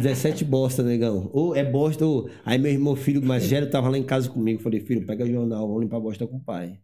17 0.00 0.44
bosta, 0.44 0.82
negão. 0.82 1.30
Ou 1.32 1.54
é 1.54 1.64
bosta, 1.64 2.04
ou... 2.06 2.28
Aí 2.44 2.58
meu 2.58 2.72
irmão, 2.72 2.96
filho 2.96 3.22
mais 3.24 3.46
velho, 3.48 3.70
tava 3.70 3.88
lá 3.88 3.98
em 3.98 4.04
casa 4.04 4.28
comigo. 4.28 4.62
Falei, 4.62 4.80
filho, 4.80 5.06
pega 5.06 5.26
jornal, 5.26 5.66
vamos 5.66 5.82
limpar 5.82 5.96
a 5.98 6.00
bosta 6.00 6.26
com 6.26 6.36
o 6.36 6.40
pai. 6.40 6.78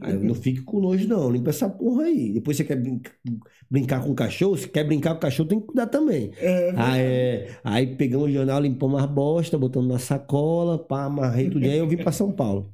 Aí 0.00 0.14
eu, 0.14 0.24
não 0.24 0.34
fique 0.34 0.62
com 0.62 0.80
nojo, 0.80 1.06
não. 1.08 1.30
Limpa 1.30 1.50
essa 1.50 1.68
porra 1.68 2.04
aí. 2.04 2.32
Depois 2.32 2.56
você 2.56 2.64
quer 2.64 2.76
brincar, 2.76 3.12
brincar 3.70 4.02
com 4.02 4.10
o 4.10 4.14
cachorro, 4.14 4.56
se 4.56 4.68
quer 4.68 4.84
brincar 4.84 5.10
com 5.10 5.18
o 5.18 5.20
cachorro, 5.20 5.48
tem 5.48 5.60
que 5.60 5.66
cuidar 5.66 5.86
também. 5.86 6.32
É, 6.38 6.72
Aí, 6.76 7.00
é, 7.00 7.60
aí 7.64 7.96
pegamos 7.96 8.28
o 8.28 8.32
jornal, 8.32 8.60
limpamos 8.60 9.02
as 9.02 9.10
bosta, 9.10 9.58
botamos 9.58 9.88
na 9.88 9.98
sacola, 9.98 10.78
pá, 10.78 11.04
amarrei 11.04 11.50
tudo. 11.50 11.68
Aí 11.68 11.78
eu 11.78 11.88
vim 11.88 11.98
pra 11.98 12.12
São 12.12 12.32
Paulo. 12.32 12.72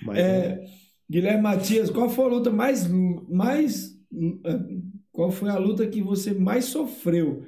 Mas, 0.00 0.18
É, 0.18 0.64
Guilherme 1.10 1.42
Matias, 1.42 1.90
qual 1.90 2.08
foi 2.08 2.24
a 2.24 2.28
luta 2.28 2.50
mais. 2.50 2.88
mais 3.28 3.94
é, 4.44 4.60
qual 5.12 5.30
foi 5.30 5.50
a 5.50 5.58
luta 5.58 5.86
que 5.86 6.02
você 6.02 6.32
mais 6.34 6.66
sofreu? 6.66 7.44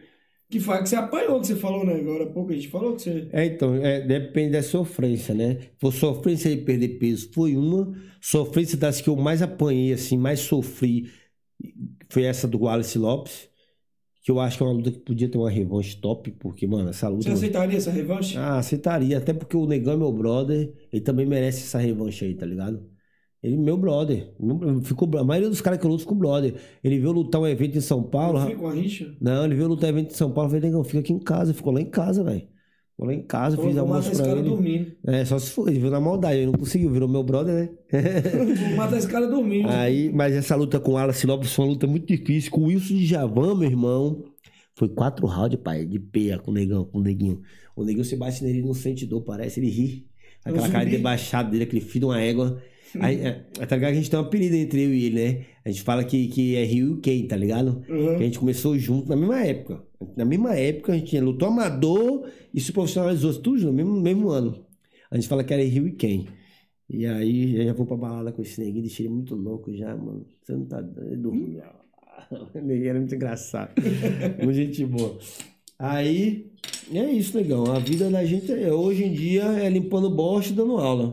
Que 0.48 0.60
foi 0.60 0.78
que 0.78 0.88
você 0.88 0.96
apanhou, 0.96 1.40
que 1.40 1.48
você 1.48 1.56
falou, 1.56 1.84
né? 1.84 1.94
Agora 1.94 2.24
há 2.24 2.26
pouco 2.28 2.52
a 2.52 2.54
gente 2.54 2.68
falou 2.68 2.94
que 2.94 3.02
você. 3.02 3.28
É, 3.32 3.46
então, 3.46 3.74
é, 3.74 4.00
depende 4.00 4.52
da 4.52 4.62
sofrência, 4.62 5.34
né? 5.34 5.58
For 5.78 5.92
sofrência 5.92 6.54
de 6.54 6.62
perder 6.62 7.00
peso 7.00 7.30
foi 7.32 7.56
uma, 7.56 7.92
sofrência 8.20 8.76
das 8.76 9.00
que 9.00 9.08
eu 9.08 9.14
mais 9.14 9.40
apanhei, 9.40 9.92
assim, 9.92 10.16
mais 10.18 10.40
sofri, 10.40 11.10
foi 12.08 12.24
essa 12.24 12.48
do 12.48 12.58
Wallace 12.58 12.98
Lopes, 12.98 13.48
que 14.22 14.30
eu 14.32 14.40
acho 14.40 14.56
que 14.56 14.64
é 14.64 14.66
uma 14.66 14.72
luta 14.72 14.90
que 14.90 14.98
podia 14.98 15.28
ter 15.28 15.38
uma 15.38 15.48
revanche 15.48 15.96
top, 15.96 16.32
porque, 16.32 16.66
mano, 16.66 16.90
essa 16.90 17.08
luta... 17.08 17.22
Você 17.22 17.30
aceitaria 17.30 17.76
essa 17.76 17.92
revanche? 17.92 18.36
Ah, 18.36 18.58
aceitaria, 18.58 19.18
até 19.18 19.32
porque 19.32 19.56
o 19.56 19.66
Negão 19.66 19.94
é 19.94 19.96
meu 19.96 20.12
brother, 20.12 20.72
ele 20.92 21.02
também 21.02 21.24
merece 21.24 21.62
essa 21.62 21.78
revanche 21.78 22.24
aí, 22.24 22.34
tá 22.34 22.44
ligado? 22.44 22.84
Ele 23.46 23.56
meu 23.56 23.76
brother, 23.76 24.34
ficou, 24.82 25.08
a 25.16 25.22
maioria 25.22 25.48
dos 25.48 25.60
caras 25.60 25.78
que 25.78 25.86
eu 25.86 25.90
luto 25.90 26.02
ficou 26.02 26.16
brother. 26.16 26.54
Ele 26.82 26.98
veio 26.98 27.12
lutar 27.12 27.40
um 27.40 27.46
evento 27.46 27.78
em 27.78 27.80
São 27.80 28.02
Paulo, 28.02 28.40
Não 28.40 28.56
com 28.56 28.66
a 28.66 28.72
rixa? 28.72 29.14
não, 29.20 29.44
ele 29.44 29.54
veio 29.54 29.68
lutar 29.68 29.88
evento 29.88 30.10
em 30.10 30.16
São 30.16 30.32
Paulo, 30.32 30.48
eu 30.48 30.56
falei, 30.56 30.68
Negão, 30.68 30.82
fica 30.82 30.98
aqui 30.98 31.12
em 31.12 31.18
casa, 31.20 31.54
ficou 31.54 31.72
lá 31.72 31.80
em 31.80 31.88
casa, 31.88 32.24
velho. 32.24 32.40
Ficou 32.40 33.06
lá 33.06 33.14
em 33.14 33.22
casa, 33.22 33.56
fiz 33.56 33.76
almoço 33.76 34.10
pra 34.10 34.24
cara 34.24 34.40
ele. 34.40 34.48
dormindo. 34.48 34.92
É, 35.06 35.24
só 35.24 35.38
se 35.38 35.50
for, 35.50 35.68
ele 35.68 35.78
viu 35.78 35.90
na 35.90 36.00
maldade, 36.00 36.38
ele 36.38 36.46
não 36.46 36.54
conseguiu, 36.54 36.90
virou 36.90 37.08
meu 37.08 37.22
brother, 37.22 37.54
né? 37.54 37.68
Vou 38.68 38.76
matar 38.76 38.96
esse 38.98 39.06
cara 39.06 39.28
dormindo. 39.28 39.68
Aí, 39.68 40.10
mas 40.12 40.34
essa 40.34 40.56
luta 40.56 40.80
com 40.80 40.90
o 40.90 40.94
Wallace 40.94 41.24
Lopes 41.24 41.52
foi 41.52 41.66
uma 41.66 41.70
luta 41.72 41.86
muito 41.86 42.06
difícil. 42.06 42.50
Com 42.50 42.62
o 42.62 42.64
Wilson 42.64 42.94
de 42.94 43.06
Javan, 43.06 43.54
meu 43.54 43.68
irmão, 43.70 44.24
foi 44.74 44.88
quatro 44.88 45.24
rounds, 45.26 45.60
pai, 45.62 45.86
de 45.86 46.00
peia 46.00 46.36
com 46.38 46.50
o 46.50 46.54
negão, 46.54 46.84
com 46.84 46.98
o 46.98 47.02
neguinho. 47.02 47.42
O 47.76 47.84
neguinho 47.84 48.04
se 48.04 48.16
bate 48.16 48.42
nele, 48.42 48.58
ele 48.58 48.66
não 48.66 48.74
sente 48.74 49.06
dor, 49.06 49.22
parece, 49.22 49.60
ele 49.60 49.70
ri. 49.70 50.06
Aquela 50.44 50.68
um 50.68 50.70
cara 50.70 50.84
de 50.84 50.96
dele, 51.50 51.64
aquele 51.64 51.80
filho 51.80 52.00
de 52.00 52.04
uma 52.06 52.20
égua. 52.20 52.62
Aí, 53.00 53.20
é, 53.20 53.32
tá 53.66 53.76
ligado 53.76 53.90
que 53.90 53.98
a 53.98 54.00
gente 54.00 54.10
tem 54.10 54.18
um 54.18 54.22
apelido 54.22 54.54
entre 54.56 54.84
eu 54.84 54.94
e 54.94 55.04
ele, 55.04 55.14
né? 55.14 55.44
A 55.64 55.70
gente 55.70 55.82
fala 55.82 56.04
que, 56.04 56.28
que 56.28 56.56
é 56.56 56.64
Rio 56.64 56.98
e 56.98 57.00
Kay, 57.00 57.26
tá 57.26 57.36
ligado? 57.36 57.82
Uhum. 57.88 58.16
Que 58.16 58.22
a 58.22 58.26
gente 58.26 58.38
começou 58.38 58.78
junto 58.78 59.08
na 59.08 59.16
mesma 59.16 59.44
época. 59.44 59.82
Na 60.16 60.24
mesma 60.24 60.54
época, 60.54 60.92
a 60.92 60.96
gente 60.96 61.18
lutou 61.20 61.48
amador 61.48 62.28
e 62.54 62.60
se 62.60 62.72
profissionalizou 62.72 63.34
tudo 63.34 63.64
no 63.64 63.72
mesmo, 63.72 64.00
mesmo 64.00 64.28
ano. 64.30 64.64
A 65.10 65.16
gente 65.16 65.28
fala 65.28 65.44
que 65.44 65.52
era 65.52 65.62
Rio 65.62 65.88
e 65.88 65.92
Ken. 65.92 66.26
E 66.88 67.04
aí, 67.06 67.56
eu 67.56 67.64
já 67.64 67.72
vou 67.72 67.86
pra 67.86 67.96
balada 67.96 68.32
com 68.32 68.42
esse 68.42 68.60
neguinho, 68.60 68.82
deixei 68.82 69.06
ele 69.06 69.14
muito 69.14 69.34
louco 69.34 69.74
já, 69.74 69.96
mano. 69.96 70.24
Você 70.42 70.52
não 70.52 70.66
tá 70.66 70.80
doido? 70.80 71.32
O 72.30 72.58
neguinho 72.60 72.88
era 72.88 72.98
muito 72.98 73.14
engraçado. 73.14 73.72
muito 74.42 74.54
gente 74.54 74.84
boa. 74.84 75.16
Aí, 75.78 76.50
é 76.92 77.04
isso, 77.04 77.36
negão. 77.36 77.64
A 77.70 77.78
vida 77.78 78.10
da 78.10 78.24
gente, 78.24 78.50
é, 78.50 78.72
hoje 78.72 79.04
em 79.04 79.12
dia, 79.12 79.44
é 79.44 79.68
limpando 79.68 80.10
bosta 80.10 80.52
e 80.52 80.56
dando 80.56 80.78
aula. 80.78 81.12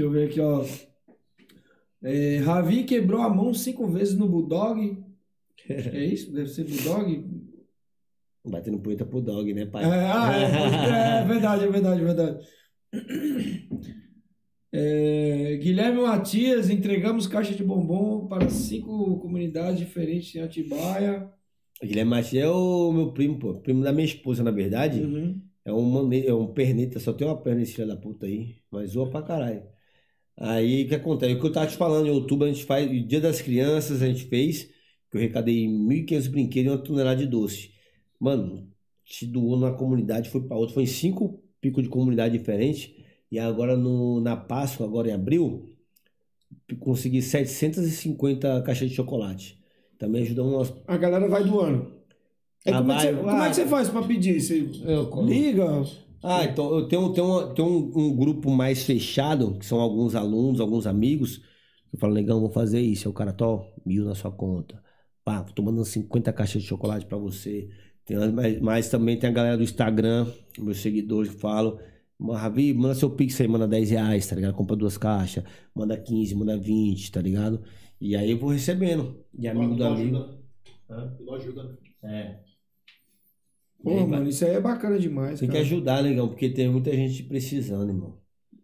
Deixa 0.00 0.02
eu 0.02 0.10
ver 0.10 0.28
aqui, 0.28 0.40
ó. 0.40 0.64
É, 2.02 2.38
Ravi 2.38 2.84
quebrou 2.84 3.20
a 3.20 3.28
mão 3.28 3.52
cinco 3.52 3.86
vezes 3.86 4.16
no 4.16 4.26
Bulldog. 4.28 4.98
É 5.68 6.04
isso? 6.04 6.32
Deve 6.32 6.48
ser 6.48 6.64
Bulldog? 6.64 7.22
Batendo 8.44 8.80
punheta 8.80 9.04
pro 9.04 9.20
dog, 9.20 9.52
né, 9.52 9.66
pai? 9.66 9.84
É, 9.84 9.86
ah, 9.86 10.32
é, 10.34 10.50
crer, 10.50 10.94
é 10.94 11.24
verdade, 11.26 11.64
é 11.64 11.68
verdade, 11.68 12.00
é 12.00 12.04
verdade. 12.04 12.46
É, 14.72 15.56
Guilherme 15.62 16.00
Matias, 16.00 16.70
entregamos 16.70 17.28
caixa 17.28 17.54
de 17.54 17.62
bombom 17.62 18.26
para 18.26 18.48
cinco 18.48 19.20
comunidades 19.20 19.78
diferentes 19.78 20.34
em 20.34 20.40
Atibaia. 20.40 21.30
Guilherme 21.84 22.10
Matias 22.10 22.44
é 22.44 22.48
o 22.48 22.90
meu 22.90 23.12
primo, 23.12 23.38
pô. 23.38 23.54
Primo 23.60 23.84
da 23.84 23.92
minha 23.92 24.06
esposa, 24.06 24.42
na 24.42 24.50
verdade. 24.50 25.00
Uhum. 25.02 25.40
É 25.64 25.72
um, 25.72 26.12
é 26.12 26.34
um 26.34 26.46
perneta, 26.48 26.98
só 26.98 27.12
tem 27.12 27.26
uma 27.26 27.40
perna 27.40 27.62
esse 27.62 27.74
filho 27.74 27.86
da 27.86 27.96
puta 27.96 28.26
aí. 28.26 28.56
Mas 28.70 28.92
zoa 28.92 29.08
pra 29.08 29.22
caralho. 29.22 29.62
Aí 30.36 30.84
o 30.84 30.88
que 30.88 30.94
acontece? 30.94 31.34
O 31.34 31.40
que 31.40 31.46
eu 31.46 31.52
tava 31.52 31.66
te 31.66 31.76
falando, 31.76 32.06
em 32.06 32.10
outubro 32.10 32.46
a 32.46 32.52
gente 32.52 32.64
faz, 32.64 32.90
o 32.90 33.06
Dia 33.06 33.20
das 33.20 33.40
Crianças 33.42 34.02
a 34.02 34.06
gente 34.06 34.24
fez, 34.24 34.64
que 35.10 35.16
eu 35.16 35.20
arrecadei 35.20 35.66
1.500 35.66 36.28
brinquedos 36.28 36.72
e 36.72 36.76
uma 36.76 36.82
tonelada 36.82 37.16
de 37.20 37.26
doce. 37.26 37.72
Mano, 38.18 38.68
te 39.04 39.26
doou 39.26 39.56
numa 39.56 39.74
comunidade, 39.74 40.30
foi 40.30 40.42
pra 40.42 40.56
outra, 40.56 40.74
foi 40.74 40.84
em 40.84 40.86
cinco 40.86 41.42
picos 41.60 41.82
de 41.82 41.88
comunidade 41.88 42.36
diferentes. 42.36 42.90
E 43.30 43.38
agora 43.38 43.76
no, 43.76 44.20
na 44.20 44.36
Páscoa, 44.36 44.86
agora 44.86 45.08
em 45.08 45.12
abril, 45.12 45.70
consegui 46.78 47.22
750 47.22 48.62
caixas 48.62 48.88
de 48.88 48.96
chocolate. 48.96 49.58
Também 49.98 50.22
ajudou 50.22 50.48
umas. 50.48 50.72
A 50.86 50.96
galera 50.96 51.28
vai 51.28 51.44
doando. 51.44 52.00
Aí 52.66 52.72
Ah, 52.72 52.78
como, 52.78 52.92
é 52.92 52.96
que 52.96 53.02
vai, 53.02 53.12
você, 53.12 53.20
como 53.20 53.42
é 53.42 53.48
que 53.48 53.56
você 53.56 53.66
faz 53.66 53.88
pra 53.88 54.02
pedir? 54.02 54.40
Você 54.40 54.68
liga? 55.26 55.84
Ah, 56.22 56.44
então 56.44 56.74
eu 56.74 56.86
tenho, 56.86 57.12
tenho, 57.12 57.54
tenho 57.54 57.68
um, 57.68 58.06
um 58.06 58.16
grupo 58.16 58.50
mais 58.50 58.82
fechado, 58.84 59.58
que 59.58 59.64
são 59.64 59.80
alguns 59.80 60.14
alunos, 60.14 60.60
alguns 60.60 60.86
amigos. 60.86 61.40
Eu 61.92 61.98
falo, 61.98 62.14
negão, 62.14 62.40
vou 62.40 62.50
fazer 62.50 62.80
isso. 62.80 63.08
Aí 63.08 63.10
o 63.10 63.14
cara, 63.14 63.32
tô, 63.32 63.64
mil 63.84 64.04
na 64.04 64.14
sua 64.14 64.30
conta. 64.30 64.82
Pá, 65.24 65.42
tô 65.42 65.62
mandando 65.62 65.84
50 65.84 66.32
caixas 66.32 66.62
de 66.62 66.68
chocolate 66.68 67.06
pra 67.06 67.18
você. 67.18 67.68
Tem, 68.04 68.16
mas, 68.32 68.60
mas 68.60 68.88
também 68.90 69.18
tem 69.18 69.30
a 69.30 69.32
galera 69.32 69.56
do 69.56 69.62
Instagram, 69.62 70.26
meus 70.58 70.78
seguidores 70.78 71.30
que 71.32 71.40
falam. 71.40 71.78
Ravi, 72.34 72.74
manda 72.74 72.94
seu 72.94 73.10
pix 73.10 73.40
aí, 73.40 73.48
manda 73.48 73.66
10 73.66 73.90
reais, 73.90 74.26
tá 74.26 74.36
ligado? 74.36 74.54
Compra 74.54 74.76
duas 74.76 74.98
caixas, 74.98 75.42
manda 75.74 75.96
15, 75.96 76.34
manda 76.34 76.56
20, 76.58 77.10
tá 77.10 77.20
ligado? 77.20 77.62
E 78.00 78.14
aí 78.14 78.30
eu 78.30 78.38
vou 78.38 78.50
recebendo. 78.50 79.24
E 79.38 79.48
amigo 79.48 79.74
do 79.74 79.84
amigo. 79.84 80.16
ajuda. 80.16 80.38
Hã? 80.90 81.16
Ajuda. 81.34 81.78
É. 82.02 82.49
Pô, 83.82 83.90
aí, 83.98 84.06
mano, 84.06 84.28
isso 84.28 84.44
aí 84.44 84.52
é 84.52 84.60
bacana 84.60 84.98
demais, 84.98 85.40
Tem 85.40 85.48
que 85.48 85.54
cara. 85.54 85.64
ajudar, 85.64 86.02
negão, 86.02 86.28
porque 86.28 86.50
tem 86.50 86.68
muita 86.70 86.92
gente 86.94 87.22
precisando, 87.24 87.90
irmão. 87.90 88.20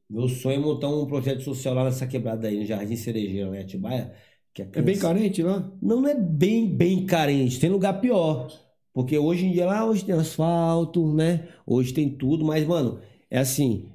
Meu 0.08 0.28
sonho 0.28 0.56
é 0.56 0.58
montar 0.60 0.88
um 0.88 1.06
projeto 1.06 1.42
social 1.42 1.74
lá 1.74 1.84
nessa 1.84 2.06
quebrada 2.06 2.46
aí, 2.48 2.58
no 2.58 2.64
Jardim 2.64 2.96
Cerejeiro, 2.96 3.50
né, 3.50 3.60
Atibaia. 3.60 4.14
Que 4.54 4.62
a 4.62 4.68
É 4.74 4.82
bem 4.82 4.98
carente 4.98 5.42
lá? 5.42 5.60
Não, 5.82 6.00
não 6.00 6.08
é 6.08 6.14
bem, 6.14 6.68
bem 6.68 7.04
carente. 7.04 7.58
Tem 7.58 7.68
lugar 7.70 8.00
pior. 8.00 8.48
Porque 8.92 9.18
hoje 9.18 9.46
em 9.46 9.52
dia 9.52 9.66
lá, 9.66 9.84
hoje 9.84 10.04
tem 10.04 10.14
asfalto, 10.14 11.12
né? 11.12 11.48
Hoje 11.66 11.92
tem 11.92 12.08
tudo, 12.08 12.44
mas, 12.44 12.64
mano, 12.66 13.00
é 13.30 13.38
assim. 13.38 13.88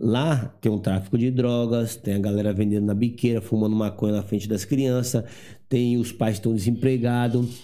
Lá 0.00 0.46
tem 0.60 0.70
um 0.70 0.78
tráfico 0.78 1.18
de 1.18 1.30
drogas, 1.30 1.96
tem 1.96 2.14
a 2.14 2.18
galera 2.20 2.52
vendendo 2.52 2.86
na 2.86 2.94
biqueira, 2.94 3.40
fumando 3.40 3.74
maconha 3.74 4.14
na 4.14 4.22
frente 4.22 4.48
das 4.48 4.64
crianças, 4.64 5.24
tem 5.68 5.96
os 5.98 6.12
pais 6.12 6.34
que 6.36 6.40
estão 6.40 6.54
desempregados. 6.54 7.60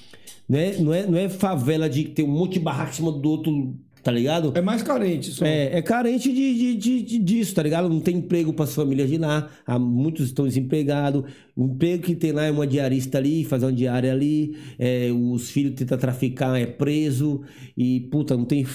Não 0.49 0.59
é, 0.59 0.79
não, 0.79 0.93
é, 0.93 1.07
não 1.07 1.19
é 1.19 1.29
favela 1.29 1.89
de 1.89 2.05
ter 2.05 2.23
um 2.23 2.29
monte 2.29 2.55
de 2.55 2.61
barraca 2.61 2.91
em 2.91 2.95
cima 2.95 3.11
do 3.13 3.29
outro, 3.31 3.79
tá 4.03 4.13
ligado? 4.13 4.53
É 4.55 4.61
mais 4.61 4.83
carente 4.83 5.31
só. 5.31 5.45
É, 5.45 5.79
é 5.79 5.83
carente 5.83 6.31
de, 6.33 6.55
de, 6.55 6.77
de- 6.77 7.03
de- 7.03 7.19
disso, 7.19 7.55
tá 7.55 7.63
ligado? 7.63 7.89
Não 7.89 8.01
tem 8.01 8.17
emprego 8.17 8.53
para 8.53 8.65
as 8.65 8.75
famílias 8.75 9.09
de 9.09 9.17
lá. 9.17 9.49
Há, 9.67 9.79
muitos 9.79 10.27
estão 10.27 10.47
desempregados. 10.47 11.25
O 11.57 11.65
emprego 11.65 12.03
que 12.03 12.15
tem 12.15 12.33
lá 12.33 12.45
é 12.45 12.51
uma 12.51 12.67
diarista 12.67 13.17
ali, 13.19 13.45
fazer 13.45 13.65
uma 13.67 13.73
diária 13.73 14.13
ali. 14.13 14.57
É, 14.79 15.11
os 15.13 15.49
filhos 15.51 15.75
tentam 15.75 15.97
traficar, 15.97 16.59
é 16.61 16.67
preso. 16.67 17.43
E, 17.77 18.01
puta, 18.11 18.37
não 18.37 18.45
tem. 18.45 18.67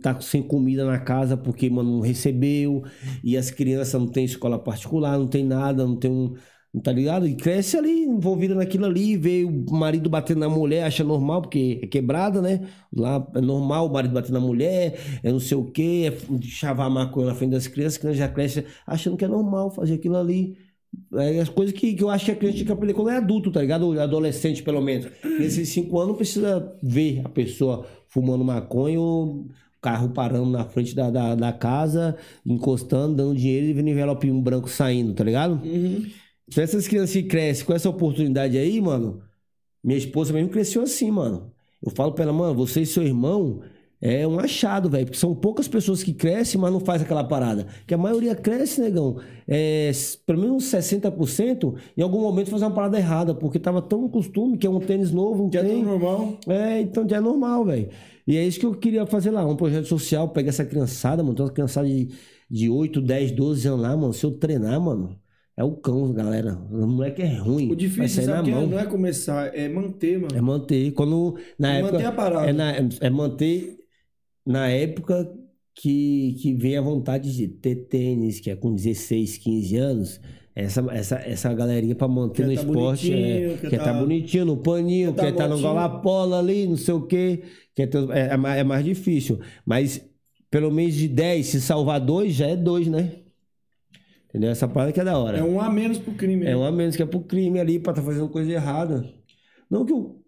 Tá 0.00 0.20
sem 0.20 0.42
comida 0.42 0.84
na 0.84 0.98
casa 0.98 1.36
porque, 1.36 1.68
mano, 1.68 1.90
não 1.96 2.00
recebeu. 2.00 2.84
E 3.22 3.36
as 3.36 3.50
crianças 3.50 4.00
não 4.00 4.06
tem 4.08 4.24
escola 4.24 4.58
particular, 4.58 5.18
não 5.18 5.26
tem 5.26 5.44
nada, 5.44 5.84
não 5.86 5.96
tem 5.96 6.10
um. 6.10 6.34
Tá 6.82 6.90
ligado? 6.90 7.28
E 7.28 7.34
cresce 7.34 7.76
ali, 7.76 7.90
envolvida 8.04 8.54
naquilo 8.54 8.86
ali, 8.86 9.14
vê 9.14 9.44
o 9.44 9.74
marido 9.74 10.08
batendo 10.08 10.40
na 10.40 10.48
mulher, 10.48 10.84
acha 10.84 11.04
normal, 11.04 11.42
porque 11.42 11.78
é 11.82 11.86
quebrada, 11.86 12.40
né? 12.40 12.66
Lá 12.90 13.28
é 13.34 13.42
normal 13.42 13.88
o 13.88 13.92
marido 13.92 14.14
bater 14.14 14.32
na 14.32 14.40
mulher, 14.40 14.98
é 15.22 15.30
não 15.30 15.38
sei 15.38 15.54
o 15.58 15.70
quê, 15.70 16.10
é 16.10 16.40
chavar 16.40 16.88
maconha 16.88 17.26
na 17.26 17.34
frente 17.34 17.50
das 17.50 17.66
crianças, 17.66 17.98
a 17.98 18.00
criança 18.00 18.18
já 18.18 18.28
cresce 18.28 18.64
achando 18.86 19.18
que 19.18 19.24
é 19.24 19.28
normal 19.28 19.70
fazer 19.70 19.94
aquilo 19.94 20.16
ali. 20.16 20.56
É 21.14 21.40
as 21.40 21.48
coisas 21.50 21.74
que, 21.74 21.94
que 21.94 22.02
eu 22.02 22.08
acho 22.10 22.24
que 22.26 22.30
a 22.32 22.36
criança 22.36 22.56
tinha 22.56 22.66
que 22.66 22.72
aprender 22.72 22.94
quando 22.94 23.10
é 23.10 23.16
adulto, 23.18 23.50
tá 23.52 23.60
ligado? 23.60 23.98
Adolescente, 24.00 24.62
pelo 24.62 24.80
menos. 24.80 25.08
Nesses 25.38 25.68
cinco 25.68 25.98
anos 25.98 26.16
precisa 26.16 26.74
ver 26.82 27.20
a 27.24 27.28
pessoa 27.28 27.86
fumando 28.08 28.44
maconha 28.44 28.98
ou 29.00 29.46
carro 29.80 30.10
parando 30.10 30.50
na 30.50 30.64
frente 30.64 30.94
da, 30.94 31.10
da, 31.10 31.34
da 31.34 31.52
casa, 31.52 32.16
encostando, 32.46 33.16
dando 33.16 33.34
dinheiro 33.36 33.66
e 33.66 33.72
vendo 33.74 33.88
envelopinho 33.88 34.40
branco 34.40 34.68
saindo, 34.70 35.12
tá 35.14 35.24
ligado? 35.24 35.60
Então 36.52 36.62
essas 36.62 36.86
crianças 36.86 37.12
que 37.12 37.22
crescem 37.22 37.64
com 37.64 37.72
essa 37.72 37.88
oportunidade 37.88 38.58
aí, 38.58 38.78
mano, 38.80 39.22
minha 39.82 39.98
esposa 39.98 40.32
mesmo 40.34 40.50
cresceu 40.50 40.82
assim, 40.82 41.10
mano. 41.10 41.50
Eu 41.82 41.90
falo 41.90 42.12
pra 42.12 42.24
ela, 42.24 42.32
mano, 42.32 42.54
você 42.54 42.82
e 42.82 42.86
seu 42.86 43.02
irmão 43.02 43.62
é 44.00 44.26
um 44.28 44.38
achado, 44.38 44.90
velho. 44.90 45.06
Porque 45.06 45.18
são 45.18 45.34
poucas 45.34 45.66
pessoas 45.66 46.02
que 46.02 46.12
crescem, 46.12 46.60
mas 46.60 46.70
não 46.70 46.78
faz 46.78 47.00
aquela 47.00 47.24
parada. 47.24 47.66
Que 47.86 47.94
a 47.94 47.98
maioria 47.98 48.34
cresce, 48.34 48.80
negão. 48.80 49.16
É, 49.48 49.90
pelo 50.26 50.40
menos 50.40 50.56
uns 50.56 50.70
60%, 50.70 51.74
em 51.96 52.02
algum 52.02 52.20
momento 52.20 52.50
faz 52.50 52.62
uma 52.62 52.70
parada 52.70 52.98
errada. 52.98 53.34
Porque 53.34 53.58
tava 53.58 53.80
tão 53.80 54.02
no 54.02 54.10
costume 54.10 54.58
que 54.58 54.66
é 54.66 54.70
um 54.70 54.78
tênis 54.78 55.10
novo, 55.10 55.46
um 55.46 55.52
Já 55.52 55.60
é 55.60 55.62
tudo 55.62 55.72
tem. 55.74 55.84
normal. 55.84 56.38
É, 56.46 56.80
então 56.80 57.08
já 57.08 57.16
é 57.16 57.20
normal, 57.20 57.64
velho. 57.64 57.88
E 58.26 58.36
é 58.36 58.44
isso 58.44 58.60
que 58.60 58.66
eu 58.66 58.74
queria 58.74 59.06
fazer 59.06 59.30
lá, 59.30 59.44
um 59.46 59.56
projeto 59.56 59.86
social, 59.86 60.28
pegar 60.28 60.50
essa 60.50 60.64
criançada, 60.64 61.22
mano, 61.24 61.34
tem 61.34 61.44
uma 61.44 61.50
criançada 61.52 61.88
de, 61.88 62.08
de 62.48 62.68
8, 62.70 63.00
10, 63.00 63.32
12 63.32 63.66
anos 63.66 63.80
lá, 63.80 63.96
mano. 63.96 64.12
Se 64.12 64.24
eu 64.24 64.30
treinar, 64.32 64.80
mano, 64.80 65.16
é 65.56 65.64
o 65.64 65.72
cão, 65.76 66.12
galera. 66.12 66.56
O 66.70 66.86
moleque 66.86 67.22
é 67.22 67.34
ruim. 67.36 67.70
O 67.70 67.76
difícil 67.76 68.22
na 68.26 68.36
sabe, 68.36 68.44
que 68.46 68.50
é? 68.50 68.54
mão. 68.54 68.66
não 68.66 68.78
é 68.78 68.86
começar, 68.86 69.54
é 69.56 69.68
manter, 69.68 70.18
mano. 70.20 70.36
É 70.36 70.40
manter. 70.40 70.92
Quando, 70.92 71.36
na 71.58 71.74
É 71.74 71.78
época, 71.78 71.92
manter 71.92 72.04
a 72.06 72.12
parada. 72.12 72.50
É, 72.50 72.52
na- 72.52 72.72
é 73.00 73.10
manter 73.10 73.78
na 74.46 74.68
época 74.68 75.32
que, 75.74 76.34
que 76.40 76.54
vem 76.54 76.76
a 76.76 76.80
vontade 76.82 77.34
de 77.34 77.48
ter 77.48 77.76
tênis, 77.86 78.40
que 78.40 78.50
é 78.50 78.56
com 78.56 78.74
16, 78.74 79.38
15 79.38 79.76
anos. 79.76 80.20
Essa, 80.54 80.80
essa, 80.92 81.16
essa 81.16 81.54
galerinha 81.54 81.94
pra 81.94 82.06
manter 82.06 82.42
Quer 82.42 82.48
no 82.48 82.54
tá 82.54 82.60
esporte. 82.62 83.12
é, 83.12 83.56
quer 83.58 83.70
quer 83.70 83.78
tá 83.78 83.84
tá- 83.84 83.92
bonitinho, 83.94 84.44
no 84.44 84.58
paninho, 84.58 85.14
quer 85.14 85.16
tá 85.16 85.22
quer 85.32 85.32
tá 85.32 85.44
no 85.48 85.54
motinho. 85.56 85.68
galapola 85.74 86.38
ali, 86.38 86.66
não 86.66 86.76
sei 86.76 86.92
o 86.94 87.06
quê. 87.06 87.42
Quer 87.74 87.86
ter, 87.88 88.10
é, 88.10 88.34
é 88.34 88.36
mais, 88.36 88.58
é 88.60 88.64
mais 88.64 88.84
difícil. 88.84 89.40
Mas 89.64 90.06
pelo 90.50 90.70
menos 90.70 90.92
de 90.94 91.08
10, 91.08 91.46
se 91.46 91.60
salvar 91.62 91.98
dois, 92.00 92.34
já 92.34 92.46
é 92.48 92.56
dois, 92.56 92.86
né? 92.86 93.21
Entendeu? 94.32 94.50
Essa 94.50 94.66
parada 94.66 94.92
que 94.92 95.00
é 95.00 95.04
da 95.04 95.18
hora. 95.18 95.36
É 95.36 95.44
um 95.44 95.60
a 95.60 95.68
menos 95.68 95.98
pro 95.98 96.14
crime. 96.14 96.46
É 96.46 96.50
né? 96.50 96.56
um 96.56 96.64
a 96.64 96.72
menos 96.72 96.96
que 96.96 97.02
é 97.02 97.06
pro 97.06 97.20
crime 97.20 97.60
ali, 97.60 97.78
pra 97.78 97.92
tá 97.92 98.00
fazendo 98.00 98.30
coisa 98.30 98.50
errada. 98.50 99.04
Não 99.70 99.84
que 99.84 99.92
eu. 99.92 100.18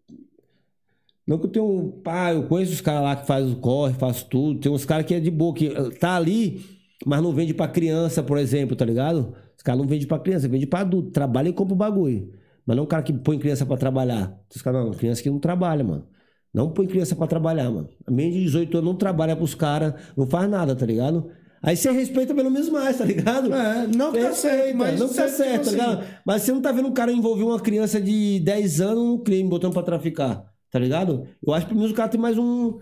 Não 1.27 1.39
que 1.39 1.47
eu 1.47 1.51
tenho 1.51 1.65
um. 1.65 1.91
Pá, 2.03 2.35
eu 2.35 2.47
conheço 2.47 2.73
os 2.73 2.83
caras 2.83 3.03
lá 3.03 3.17
que 3.17 3.27
faz 3.27 3.51
o 3.51 3.57
corre, 3.57 3.95
faz 3.95 4.23
tudo. 4.23 4.61
Tem 4.61 4.71
uns 4.71 4.85
caras 4.85 5.07
que 5.07 5.15
é 5.15 5.21
de 5.21 5.31
boa, 5.31 5.55
que 5.55 5.69
eh, 5.69 5.91
tá 5.99 6.17
ali, 6.17 6.61
mas 7.07 7.23
não 7.23 7.33
vende 7.33 7.55
pra 7.55 7.67
criança, 7.67 8.23
por 8.23 8.37
exemplo, 8.37 8.77
tá 8.77 8.85
ligado? 8.85 9.35
Os 9.57 9.63
caras 9.63 9.81
não 9.81 9.89
vendem 9.89 10.07
pra 10.07 10.19
criança, 10.19 10.47
vende 10.49 10.67
pra 10.67 10.81
adulto. 10.81 11.11
Trabalha 11.11 11.49
e 11.49 11.53
compra 11.55 11.73
o 11.73 11.77
bagulho. 11.77 12.31
Mas 12.67 12.77
não 12.77 12.85
um 12.85 12.87
cara 12.87 13.03
que 13.03 13.13
põe 13.13 13.39
criança 13.39 13.65
pra 13.65 13.79
trabalhar. 13.79 14.39
Os 14.55 14.61
caras, 14.61 14.85
não, 14.85 14.93
criança 14.93 15.23
que 15.23 15.31
não 15.31 15.39
trabalha, 15.39 15.83
mano. 15.83 16.07
Não 16.53 16.71
põe 16.71 16.87
criança 16.87 17.17
pra 17.17 17.27
trabalhar, 17.27 17.71
mano. 17.71 17.89
Menos 18.09 18.35
de 18.35 18.43
18 18.45 18.79
anos 18.79 18.91
não 18.91 18.97
trabalha 18.97 19.35
pros 19.35 19.55
caras, 19.55 19.95
não 20.15 20.27
faz 20.27 20.49
nada, 20.49 20.77
tá 20.77 20.85
ligado? 20.85 21.31
Aí 21.65 21.77
você 21.77 21.91
respeita 21.91 22.35
pelo 22.35 22.51
menos 22.51 22.69
mais, 22.69 22.99
tá 22.99 23.05
ligado? 23.05 23.53
É, 23.55 23.87
não 23.87 24.13
que 24.13 24.21
tá 24.21 24.33
certo, 24.33 24.77
mas 24.77 25.01
não 25.01 25.09
que 25.09 25.15
tá 25.15 25.29
certo, 25.29 25.55
tá 25.55 25.61
assim. 25.63 25.71
ligado? 25.71 26.05
Mas 26.27 26.43
você 26.43 26.53
não 26.53 26.61
tá 26.61 26.71
vendo 26.73 26.89
um 26.89 26.93
cara 26.93 27.11
envolver 27.13 27.45
uma 27.45 27.59
criança 27.61 28.01
de 28.01 28.39
10 28.41 28.81
anos 28.81 29.03
num 29.05 29.19
crime, 29.23 29.49
botando 29.49 29.73
pra 29.73 29.83
traficar, 29.83 30.45
tá 30.71 30.79
ligado? 30.79 31.27
Eu 31.47 31.55
acho 31.55 31.67
que 31.67 31.71
pelo 31.71 31.81
menos 31.81 31.93
o 31.93 31.97
cara 31.97 32.09
tem 32.11 32.21
mais 32.21 32.37
um, 32.39 32.79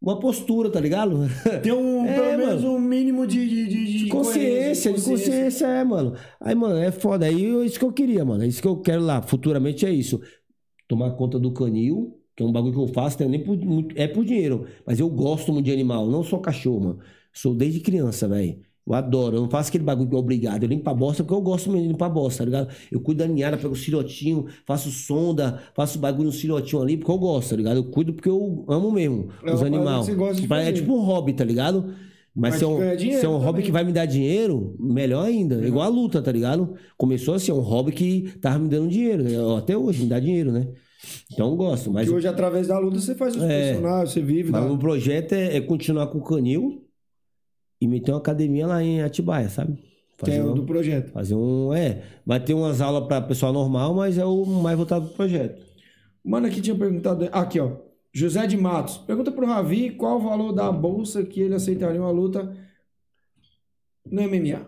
uma 0.00 0.20
postura, 0.20 0.70
tá 0.70 0.80
ligado? 0.80 1.20
Tem 1.62 1.72
um, 1.72 2.06
É, 2.06 2.14
pelo 2.14 2.38
menos 2.38 2.62
mano. 2.62 2.74
um 2.76 2.80
mínimo 2.80 3.26
de, 3.26 3.48
de, 3.48 3.68
de, 3.68 3.84
de 3.98 4.04
De 4.04 4.08
consciência, 4.10 4.92
de 4.92 5.02
consciência, 5.02 5.66
é, 5.66 5.84
mano. 5.84 6.14
Aí, 6.40 6.54
mano, 6.54 6.76
é 6.76 6.92
foda. 6.92 7.26
Aí 7.26 7.44
é 7.44 7.64
isso 7.64 7.78
que 7.78 7.84
eu 7.84 7.92
queria, 7.92 8.24
mano. 8.24 8.44
É 8.44 8.46
isso 8.46 8.62
que 8.62 8.68
eu 8.68 8.80
quero 8.80 9.02
lá. 9.02 9.22
Futuramente 9.22 9.84
é 9.86 9.90
isso. 9.90 10.20
Tomar 10.88 11.12
conta 11.12 11.38
do 11.38 11.52
canil, 11.52 12.18
que 12.36 12.42
é 12.42 12.46
um 12.46 12.52
bagulho 12.52 12.72
que 12.74 12.80
eu 12.80 12.88
faço, 12.88 13.18
não 13.20 13.26
é 13.26 13.30
nem 13.30 13.44
por, 13.44 13.58
é 13.96 14.08
por 14.08 14.24
dinheiro. 14.24 14.66
Mas 14.86 15.00
eu 15.00 15.08
gosto 15.10 15.52
muito 15.52 15.66
de 15.66 15.72
animal, 15.72 16.06
não 16.06 16.22
sou 16.22 16.40
cachorro, 16.40 16.80
mano. 16.80 16.98
Sou 17.32 17.54
desde 17.54 17.80
criança, 17.80 18.26
velho. 18.28 18.58
Eu 18.86 18.94
adoro. 18.94 19.36
Eu 19.36 19.42
não 19.42 19.50
faço 19.50 19.68
aquele 19.68 19.84
bagulho 19.84 20.08
que 20.08 20.16
é 20.16 20.18
obrigado. 20.18 20.62
Eu 20.62 20.68
limpo 20.70 20.88
a 20.88 20.94
bosta 20.94 21.22
porque 21.22 21.34
eu 21.34 21.42
gosto 21.42 21.68
mesmo 21.70 21.82
de 21.86 21.92
limpar 21.92 22.06
a 22.06 22.08
bosta, 22.08 22.38
tá 22.38 22.44
ligado? 22.46 22.68
Eu 22.90 23.00
cuido 23.00 23.18
da 23.22 23.28
ninhada, 23.28 23.56
pego 23.58 23.74
o 23.74 23.76
filhotinho, 23.76 24.46
faço 24.66 24.90
sonda, 24.90 25.60
faço 25.74 25.98
bagulho 25.98 26.26
no 26.28 26.32
filhotinho 26.32 26.80
ali 26.82 26.96
porque 26.96 27.10
eu 27.10 27.18
gosto, 27.18 27.50
tá 27.50 27.56
ligado? 27.56 27.76
Eu 27.76 27.84
cuido 27.84 28.14
porque 28.14 28.30
eu 28.30 28.64
amo 28.66 28.90
mesmo 28.90 29.28
É 29.44 29.52
os 29.52 29.62
animais. 29.62 30.08
É 30.64 30.72
tipo 30.72 30.94
um 30.94 31.00
hobby, 31.02 31.34
tá 31.34 31.44
ligado? 31.44 31.92
Mas, 32.34 32.52
Mas 32.52 32.58
se 32.60 32.64
é 32.64 32.66
um, 32.66 32.78
se 33.18 33.26
é 33.26 33.28
um 33.28 33.36
hobby 33.38 33.62
que 33.62 33.72
vai 33.72 33.82
me 33.84 33.92
dar 33.92 34.06
dinheiro, 34.06 34.74
melhor 34.78 35.26
ainda. 35.26 35.56
É 35.62 35.66
Igual 35.66 35.84
a 35.84 35.88
luta, 35.88 36.22
tá 36.22 36.30
ligado? 36.32 36.74
Começou 36.96 37.34
assim, 37.34 37.50
é 37.50 37.54
um 37.54 37.60
hobby 37.60 37.92
que 37.92 38.32
tava 38.40 38.58
me 38.58 38.68
dando 38.68 38.88
dinheiro. 38.88 39.22
né? 39.24 39.32
Até 39.58 39.76
hoje 39.76 40.02
me 40.04 40.08
dá 40.08 40.18
dinheiro, 40.20 40.50
né? 40.52 40.66
Então 41.32 41.50
eu 41.50 41.56
gosto. 41.56 41.90
Mas, 41.92 42.08
Que 42.08 42.14
hoje, 42.14 42.26
através 42.28 42.68
da 42.68 42.78
luta, 42.78 43.00
você 43.00 43.14
faz 43.14 43.34
os 43.36 43.42
É. 43.42 43.72
personagens, 43.72 44.12
você 44.12 44.22
vive. 44.22 44.50
mas 44.50 44.64
dá- 44.64 44.72
o 44.72 44.78
projeto 44.78 45.32
é, 45.32 45.56
é 45.56 45.60
continuar 45.60 46.06
com 46.08 46.18
o 46.18 46.22
Canil 46.24 46.84
e 47.80 47.86
meter 47.86 48.12
uma 48.12 48.18
academia 48.18 48.66
lá 48.66 48.82
em 48.82 49.02
Atibaia, 49.02 49.48
sabe? 49.48 49.74
Que 50.18 50.30
é 50.30 50.34
Fazer 50.38 50.42
o 50.42 50.54
do 50.54 50.64
projeto. 50.64 51.12
Fazer 51.12 51.34
um. 51.34 51.72
É, 51.72 52.02
vai 52.26 52.40
ter 52.42 52.52
umas 52.54 52.80
aulas 52.80 53.06
para 53.06 53.20
pessoal 53.22 53.52
normal, 53.52 53.94
mas 53.94 54.18
é 54.18 54.24
o 54.24 54.44
mais 54.44 54.76
voltado 54.76 55.06
pro 55.06 55.14
projeto. 55.16 55.62
Mano, 56.24 56.46
aqui 56.48 56.60
tinha 56.60 56.76
perguntado. 56.76 57.28
Aqui, 57.30 57.60
ó. 57.60 57.76
José 58.12 58.46
de 58.46 58.56
Matos. 58.56 58.98
Pergunta 58.98 59.30
pro 59.30 59.46
Ravi 59.46 59.90
qual 59.90 60.16
o 60.16 60.22
valor 60.22 60.52
da 60.52 60.72
bolsa 60.72 61.22
que 61.24 61.40
ele 61.40 61.54
aceitaria 61.54 62.00
uma 62.00 62.10
luta 62.10 62.52
no 64.10 64.22
MMA. 64.22 64.66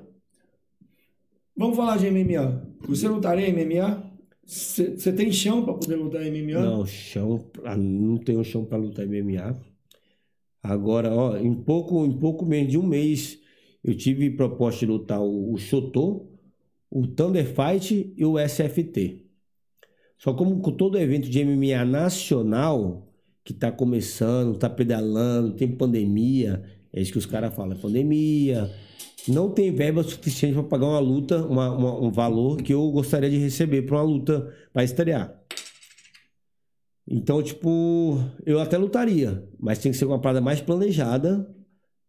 Vamos 1.57 1.77
falar 1.77 1.97
de 1.99 2.07
MMA. 2.11 2.62
Você 2.87 3.09
lutaria 3.09 3.49
em 3.49 3.53
MMA? 3.53 4.03
Você 4.47 5.12
tem 5.12 5.31
chão 5.32 5.65
pra 5.65 5.74
poder 5.74 5.97
lutar 5.97 6.23
em 6.23 6.31
MMA? 6.31 6.61
Não, 6.61 6.87
chão. 6.87 7.39
pra- 7.53 7.77
Não 7.77 8.16
tenho 8.19 8.43
chão 8.45 8.65
para 8.65 8.78
lutar 8.78 9.05
MMA. 9.07 9.57
Agora, 10.62 11.12
ó, 11.15 11.37
em 11.37 11.55
pouco, 11.55 12.05
em 12.05 12.19
pouco 12.19 12.45
menos 12.45 12.70
de 12.70 12.78
um 12.78 12.82
mês, 12.87 13.39
eu 13.82 13.97
tive 13.97 14.31
proposta 14.31 14.81
de 14.81 14.87
lutar 14.93 15.20
o, 15.20 15.55
o 15.55 15.59
o 16.91 17.07
Thunder 17.07 17.47
Fight 17.47 18.12
e 18.16 18.24
o 18.24 18.37
SFT. 18.39 19.24
Só 20.19 20.35
como 20.35 20.61
com 20.61 20.73
todo 20.73 20.99
evento 20.99 21.31
de 21.31 21.45
MMA 21.45 21.85
nacional, 21.85 23.09
que 23.45 23.55
tá 23.55 23.73
começando, 23.73 24.59
tá 24.59 24.69
pedalando, 24.69 25.55
tem 25.55 25.69
pandemia, 25.69 26.62
é 26.93 27.01
isso 27.01 27.12
que 27.12 27.19
os 27.19 27.27
caras 27.27 27.55
falam, 27.55 27.77
é 27.77 27.81
pandemia. 27.81 28.70
Não 29.28 29.51
tem 29.51 29.73
verba 29.73 30.03
suficiente 30.03 30.55
para 30.55 30.65
pagar 30.65 30.87
uma 30.89 30.99
luta, 30.99 31.47
uma- 31.47 31.70
uma- 31.74 32.01
um 32.01 32.11
valor 32.11 32.61
que 32.62 32.74
eu 32.74 32.91
gostaria 32.91 33.31
de 33.31 33.39
receber 33.39 33.82
para 33.82 33.97
uma 33.97 34.03
luta 34.03 34.53
para 34.73 34.85
estrear. 34.85 35.40
Então, 37.12 37.43
tipo, 37.43 38.19
eu 38.47 38.61
até 38.61 38.78
lutaria, 38.78 39.45
mas 39.59 39.78
tem 39.81 39.91
que 39.91 39.99
ser 39.99 40.05
uma 40.05 40.20
parada 40.20 40.41
mais 40.41 40.61
planejada. 40.61 41.53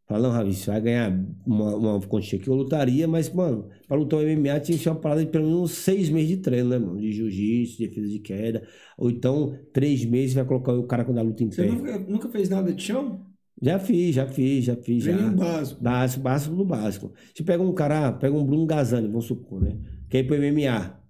Fala, 0.07 0.23
não, 0.28 0.32
Ravi, 0.32 0.53
você 0.53 0.69
vai 0.69 0.82
ganhar 0.82 1.26
uma, 1.45 1.76
uma 1.76 2.02
quantia 2.02 2.38
que 2.38 2.48
eu 2.48 2.53
lutaria, 2.53 3.07
mas, 3.07 3.30
mano, 3.34 3.69
pra 3.88 3.98
lutar 3.98 4.19
um 4.19 4.23
MMA 4.23 4.60
tinha 4.60 4.78
que 4.78 4.84
ser 4.84 4.90
uma 4.90 4.99
parada 4.99 5.26
de 5.26 5.32
pelo 5.32 5.45
menos 5.48 5.72
seis 5.72 6.10
meses 6.10 6.30
de 6.30 6.38
treino, 6.38 6.69
né, 6.69 6.78
mano? 6.78 6.99
De 6.99 7.11
jiu-jitsu, 7.14 7.80
defesa 7.80 8.07
de 8.10 8.19
queda. 8.19 8.68
Ou 8.98 9.10
então, 9.10 9.57
três 9.73 10.06
meses 10.06 10.36
vai 10.36 10.45
colocar 10.45 10.73
o 10.73 10.84
cara 10.86 11.06
quando 11.06 11.18
a 11.19 11.22
luta 11.23 11.44
em 11.44 11.49
Você 11.49 11.64
pé. 11.64 11.69
nunca, 11.69 11.99
nunca 11.99 12.30
fez 12.30 12.49
nada 12.49 12.72
de 12.73 12.84
chão? 12.84 13.26
Já 13.61 13.80
fiz, 13.80 14.15
já 14.15 14.28
fiz, 14.28 14.65
já 14.65 14.76
fiz, 14.76 15.03
já. 15.03 15.15
Nem 15.15 15.26
um 15.30 15.36
básico. 15.36 15.82
Básico, 15.82 16.23
básico 16.23 16.56
do 16.56 16.65
básico. 16.65 17.14
Se 17.34 17.44
pega 17.44 17.64
um 17.64 17.73
cara, 17.73 18.11
pega 18.11 18.36
um 18.36 18.45
Bruno 18.45 18.65
Gazani, 18.65 19.07
vamos 19.07 19.26
supor, 19.26 19.61
né? 19.61 19.78
Que 20.10 20.18
é 20.18 20.23
pro 20.23 20.36
MMA. 20.36 21.01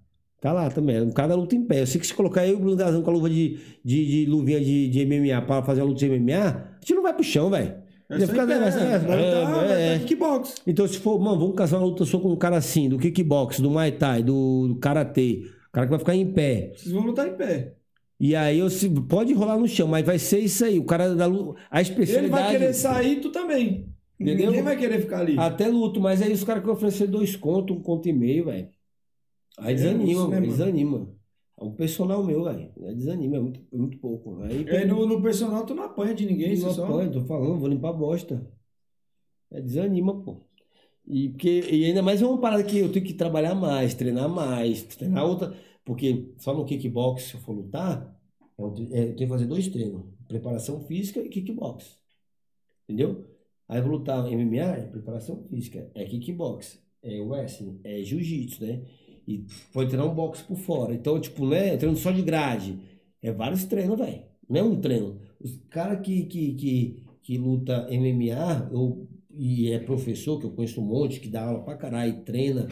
Tá 0.42 0.52
lá 0.52 0.68
também. 0.68 1.08
Cara 1.12 1.36
luta 1.36 1.54
em 1.54 1.62
pé. 1.62 1.82
Eu 1.82 1.86
sei 1.86 2.00
que 2.00 2.06
se 2.08 2.12
colocar 2.12 2.44
eu 2.44 2.54
e 2.54 2.56
o 2.56 2.58
Bruno 2.58 2.74
Gazani 2.76 3.00
com 3.04 3.10
a 3.10 3.12
luva 3.12 3.30
de, 3.30 3.60
de, 3.84 4.24
de 4.24 4.26
luvinha 4.28 4.60
de, 4.60 4.88
de 4.88 5.06
MMA 5.06 5.40
pra 5.42 5.62
fazer 5.62 5.82
a 5.82 5.84
luta 5.84 6.00
de 6.00 6.08
MMA, 6.08 6.34
a 6.48 6.80
gente 6.80 6.94
não 6.94 7.02
vai 7.04 7.14
pro 7.14 7.22
chão, 7.22 7.48
velho. 7.48 7.74
É 8.10 8.98
vai 8.98 9.24
lutar- 9.24 9.70
é, 9.70 9.92
é. 9.92 9.94
lutar 9.94 10.00
kickbox. 10.00 10.54
Então, 10.66 10.88
se 10.88 10.98
for, 10.98 11.16
mano, 11.20 11.38
vamos 11.38 11.54
casar 11.54 11.78
uma 11.78 11.86
luta 11.86 12.04
só 12.04 12.18
com 12.18 12.32
um 12.32 12.36
cara 12.36 12.56
assim, 12.56 12.88
do 12.88 12.98
kickbox, 12.98 13.60
do 13.60 13.70
Muay 13.70 13.92
Thai, 13.92 14.24
do, 14.24 14.66
do 14.66 14.74
Karatê. 14.80 15.44
O 15.68 15.72
cara 15.72 15.86
que 15.86 15.90
vai 15.90 15.98
ficar 16.00 16.16
em 16.16 16.26
pé. 16.32 16.72
Vocês 16.74 16.92
vão 16.92 17.04
lutar 17.04 17.28
em 17.28 17.34
pé. 17.36 17.74
E 18.18 18.34
aí, 18.34 18.58
eu, 18.58 18.68
se, 18.68 18.90
pode 18.90 19.32
rolar 19.34 19.56
no 19.56 19.68
chão, 19.68 19.86
mas 19.86 20.04
vai 20.04 20.18
ser 20.18 20.40
isso 20.40 20.64
aí. 20.64 20.76
O 20.76 20.84
cara 20.84 21.14
da 21.14 21.26
luta. 21.26 21.60
A 21.70 21.80
Ele 21.80 21.88
especialidade. 21.88 22.42
vai 22.42 22.50
querer 22.50 22.72
sair, 22.72 23.20
tu 23.20 23.30
também. 23.30 23.86
Entendeu? 24.18 24.46
Ninguém 24.48 24.62
vai 24.62 24.76
querer 24.76 25.00
ficar 25.00 25.20
ali. 25.20 25.38
Até 25.38 25.68
luto, 25.68 26.00
mas 26.00 26.20
aí 26.20 26.32
os 26.32 26.42
caras 26.42 26.64
que 26.64 26.68
oferecer 26.68 27.06
dois 27.06 27.36
contos, 27.36 27.76
um 27.76 27.80
conto 27.80 28.08
e 28.08 28.12
meio, 28.12 28.46
velho. 28.46 28.68
Aí 29.58 29.72
É 29.74 29.76
desanima, 29.76 30.10
isso, 30.12 30.28
né, 30.28 30.40
desanima. 30.40 31.14
É 31.58 31.64
um 31.64 31.72
personal 31.74 32.24
meu, 32.24 32.44
velho. 32.44 32.72
Desanima, 32.94 33.36
é 33.36 33.40
muito, 33.40 33.60
é 33.72 33.76
muito 33.76 33.98
pouco. 33.98 34.42
Aí, 34.42 34.68
Aí 34.68 34.84
no, 34.86 35.06
no 35.06 35.22
personal 35.22 35.64
tu 35.64 35.74
não 35.74 35.84
apanha 35.84 36.14
de 36.14 36.26
ninguém, 36.26 36.58
não 36.58 36.72
só. 36.72 36.84
apanho, 36.84 37.12
tô 37.12 37.24
falando, 37.24 37.58
vou 37.58 37.68
limpar 37.68 37.90
a 37.90 37.92
bosta. 37.92 38.50
É, 39.50 39.60
desanima, 39.60 40.20
pô. 40.22 40.40
E, 41.06 41.30
porque, 41.30 41.60
e 41.70 41.84
ainda 41.84 42.02
mais 42.02 42.22
é 42.22 42.26
uma 42.26 42.40
parada 42.40 42.64
que 42.64 42.78
eu 42.78 42.90
tenho 42.90 43.04
que 43.04 43.14
trabalhar 43.14 43.54
mais, 43.54 43.94
treinar 43.94 44.28
mais, 44.28 44.82
treinar 44.84 45.24
outra. 45.24 45.54
Porque 45.84 46.32
só 46.38 46.54
no 46.54 46.64
kickbox, 46.64 47.24
se 47.24 47.34
eu 47.34 47.40
for 47.40 47.52
lutar, 47.52 48.16
eu, 48.58 48.74
é, 48.92 49.02
eu 49.02 49.06
tenho 49.06 49.16
que 49.16 49.26
fazer 49.26 49.46
dois 49.46 49.68
treinos: 49.68 50.04
preparação 50.28 50.80
física 50.80 51.20
e 51.20 51.28
kickbox. 51.28 51.98
Entendeu? 52.88 53.26
Aí 53.68 53.78
eu 53.78 53.82
vou 53.84 53.92
lutar 53.92 54.26
MMA, 54.26 54.76
é 54.76 54.86
preparação 54.86 55.42
física, 55.44 55.90
é 55.94 56.04
kickbox, 56.04 56.80
é 57.02 57.20
wrestling, 57.20 57.80
é 57.84 58.02
jiu-jitsu, 58.02 58.64
né? 58.64 58.82
E 59.26 59.44
pode 59.72 59.88
treinar 59.90 60.10
um 60.10 60.14
boxe 60.14 60.42
por 60.44 60.56
fora. 60.56 60.94
Então, 60.94 61.20
tipo, 61.20 61.46
né? 61.46 61.76
Treino 61.76 61.96
só 61.96 62.10
de 62.10 62.22
grade. 62.22 62.78
É 63.22 63.32
vários 63.32 63.64
treinos, 63.64 63.98
velho. 63.98 64.22
Não 64.48 64.60
é 64.60 64.62
um 64.62 64.80
treino. 64.80 65.20
Os 65.40 65.56
caras 65.70 66.00
que, 66.04 66.24
que, 66.24 66.54
que, 66.54 67.04
que 67.22 67.38
luta 67.38 67.86
MMA, 67.90 68.68
eu, 68.72 69.08
e 69.30 69.70
é 69.70 69.78
professor, 69.78 70.38
que 70.38 70.46
eu 70.46 70.50
conheço 70.50 70.80
um 70.80 70.84
monte, 70.84 71.20
que 71.20 71.28
dá 71.28 71.44
aula 71.44 71.62
pra 71.62 71.76
caralho 71.76 72.12
e 72.12 72.22
treina. 72.22 72.68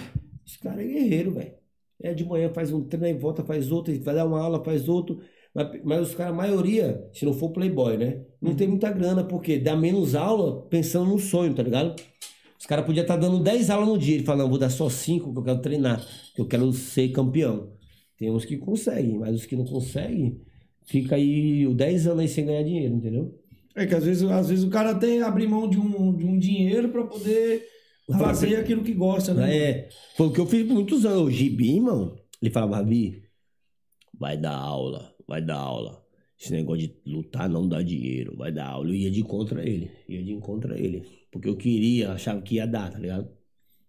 Esse 0.46 0.58
cara 0.58 0.82
é 0.82 0.86
guerreiro, 0.86 1.32
velho. 1.32 1.52
É 2.02 2.14
de 2.14 2.24
manhã, 2.24 2.50
faz 2.52 2.72
um 2.72 2.82
treino, 2.82 3.06
aí 3.06 3.14
volta, 3.14 3.44
faz 3.44 3.70
outro, 3.70 3.98
vai 4.02 4.14
dar 4.14 4.26
uma 4.26 4.40
aula, 4.40 4.64
faz 4.64 4.88
outro. 4.88 5.20
Mas, 5.54 5.80
mas 5.84 6.08
os 6.08 6.14
caras, 6.14 6.32
a 6.32 6.36
maioria, 6.36 7.08
se 7.12 7.24
não 7.24 7.32
for 7.32 7.50
playboy, 7.50 7.96
né? 7.96 8.24
Não 8.40 8.54
tem 8.54 8.68
muita 8.68 8.90
grana, 8.90 9.24
porque 9.24 9.58
dá 9.58 9.76
menos 9.76 10.14
aula 10.14 10.62
pensando 10.68 11.10
no 11.10 11.18
sonho, 11.18 11.54
tá 11.54 11.62
ligado? 11.62 12.00
Os 12.60 12.66
caras 12.66 12.84
podiam 12.84 13.02
estar 13.02 13.16
dando 13.16 13.42
10 13.42 13.70
aulas 13.70 13.88
no 13.88 13.98
dia. 13.98 14.16
Ele 14.16 14.24
fala, 14.24 14.42
não, 14.42 14.50
vou 14.50 14.58
dar 14.58 14.68
só 14.68 14.90
5 14.90 15.32
que 15.32 15.38
eu 15.38 15.42
quero 15.42 15.62
treinar, 15.62 16.06
que 16.34 16.40
eu 16.42 16.46
quero 16.46 16.70
ser 16.74 17.08
campeão. 17.08 17.72
Tem 18.18 18.30
uns 18.30 18.44
que 18.44 18.58
conseguem, 18.58 19.18
mas 19.18 19.34
os 19.34 19.46
que 19.46 19.56
não 19.56 19.64
conseguem, 19.64 20.42
fica 20.84 21.16
aí 21.16 21.66
10 21.74 22.06
anos 22.08 22.20
aí 22.20 22.28
sem 22.28 22.44
ganhar 22.44 22.62
dinheiro, 22.62 22.94
entendeu? 22.94 23.34
É 23.74 23.86
que 23.86 23.94
às 23.94 24.04
vezes, 24.04 24.22
às 24.24 24.50
vezes 24.50 24.62
o 24.62 24.68
cara 24.68 24.94
tem 24.94 25.22
abrir 25.22 25.48
mão 25.48 25.66
de 25.70 25.78
um, 25.78 26.14
de 26.14 26.26
um 26.26 26.38
dinheiro 26.38 26.90
pra 26.90 27.04
poder 27.04 27.66
fazer 28.18 28.56
aquilo 28.56 28.84
que 28.84 28.92
gosta, 28.92 29.32
né? 29.32 29.56
É, 29.56 29.88
foi 30.16 30.26
o 30.26 30.32
que 30.32 30.40
eu 30.40 30.46
fiz 30.46 30.66
por 30.66 30.74
muitos 30.74 31.06
anos. 31.06 31.22
O 31.22 31.30
Gibi, 31.30 31.76
irmão, 31.76 32.14
ele 32.42 32.50
falava, 32.50 32.76
Ravi, 32.76 33.22
vai 34.18 34.36
dar 34.36 34.54
aula, 34.54 35.14
vai 35.26 35.40
dar 35.40 35.56
aula. 35.56 36.04
Esse 36.38 36.52
negócio 36.52 36.88
de 36.88 36.94
lutar 37.06 37.48
não 37.48 37.66
dá 37.66 37.80
dinheiro, 37.80 38.36
vai 38.36 38.52
dar 38.52 38.66
aula. 38.66 38.90
Eu 38.90 38.94
ia 38.94 39.10
de 39.10 39.22
contra 39.22 39.66
ele, 39.66 39.90
ia 40.06 40.22
de 40.22 40.36
contra 40.36 40.78
ele. 40.78 41.19
Porque 41.30 41.48
eu 41.48 41.56
queria, 41.56 42.12
achava 42.12 42.42
que 42.42 42.56
ia 42.56 42.66
dar, 42.66 42.90
tá 42.92 42.98
ligado? 42.98 43.30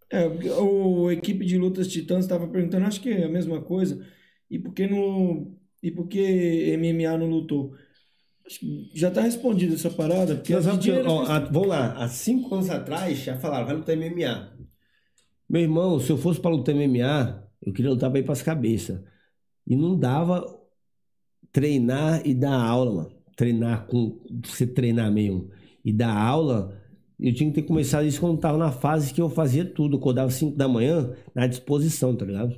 É, 0.10 0.26
o 0.28 1.08
a 1.08 1.14
equipe 1.14 1.46
de 1.46 1.58
lutas 1.58 1.88
titãs 1.88 2.26
estava 2.26 2.48
perguntando, 2.48 2.86
acho 2.86 3.02
que 3.02 3.10
é 3.10 3.26
a 3.26 3.30
mesma 3.30 3.62
coisa. 3.62 4.06
E 4.50 4.60
por 4.60 4.74
que 4.74 4.86
no 4.88 5.58
e 5.82 5.90
por 5.90 6.08
que 6.08 6.20
MMA 6.74 7.18
não 7.18 7.28
lutou? 7.30 7.74
Já 8.94 9.10
tá 9.10 9.22
respondido 9.22 9.76
essa 9.76 9.90
parada, 9.90 10.36
porque 10.36 10.54
Nós 10.54 10.66
as 10.68 10.72
vamos, 10.72 10.84
dinheiro 10.84 11.10
ó, 11.10 11.24
há- 11.24 11.40
vamos 11.40 11.68
lá, 11.70 11.94
há 12.04 12.08
cinco 12.10 12.54
anos 12.54 12.70
atrás 12.70 13.20
já 13.20 13.38
falaram, 13.38 13.66
vai 13.66 13.76
lutar 13.76 13.96
MMA. 13.96 14.52
Meu 15.50 15.62
irmão, 15.62 16.00
se 16.00 16.12
eu 16.12 16.18
fosse 16.18 16.40
pra 16.40 16.52
lutar 16.52 16.76
MMA, 16.76 17.44
eu 17.62 17.72
queria 17.74 17.92
lutar 17.92 18.10
pra 18.10 18.20
ir 18.20 18.24
pras 18.24 18.42
cabeças. 18.42 19.02
E 19.66 19.76
não 19.76 19.98
dava 19.98 20.44
treinar 21.52 22.26
e 22.26 22.34
dar 22.34 22.56
aula, 22.60 22.92
mano. 23.04 23.12
Treinar 23.36 23.88
com. 23.88 24.20
Você 24.46 24.68
treinar 24.68 25.12
mesmo. 25.12 25.50
E 25.84 25.92
dar 25.94 26.16
aula. 26.16 26.81
Eu 27.22 27.34
tinha 27.34 27.50
que 27.52 27.62
ter 27.62 27.68
começado 27.68 28.06
isso 28.06 28.20
quando 28.20 28.40
tava 28.40 28.58
na 28.58 28.72
fase 28.72 29.14
que 29.14 29.22
eu 29.22 29.30
fazia 29.30 29.64
tudo. 29.66 29.98
Acordava 29.98 30.32
5 30.32 30.58
da 30.58 30.68
manhã, 30.68 31.14
na 31.36 31.46
disposição, 31.48 32.16
tá 32.16 32.26
ligado? 32.26 32.58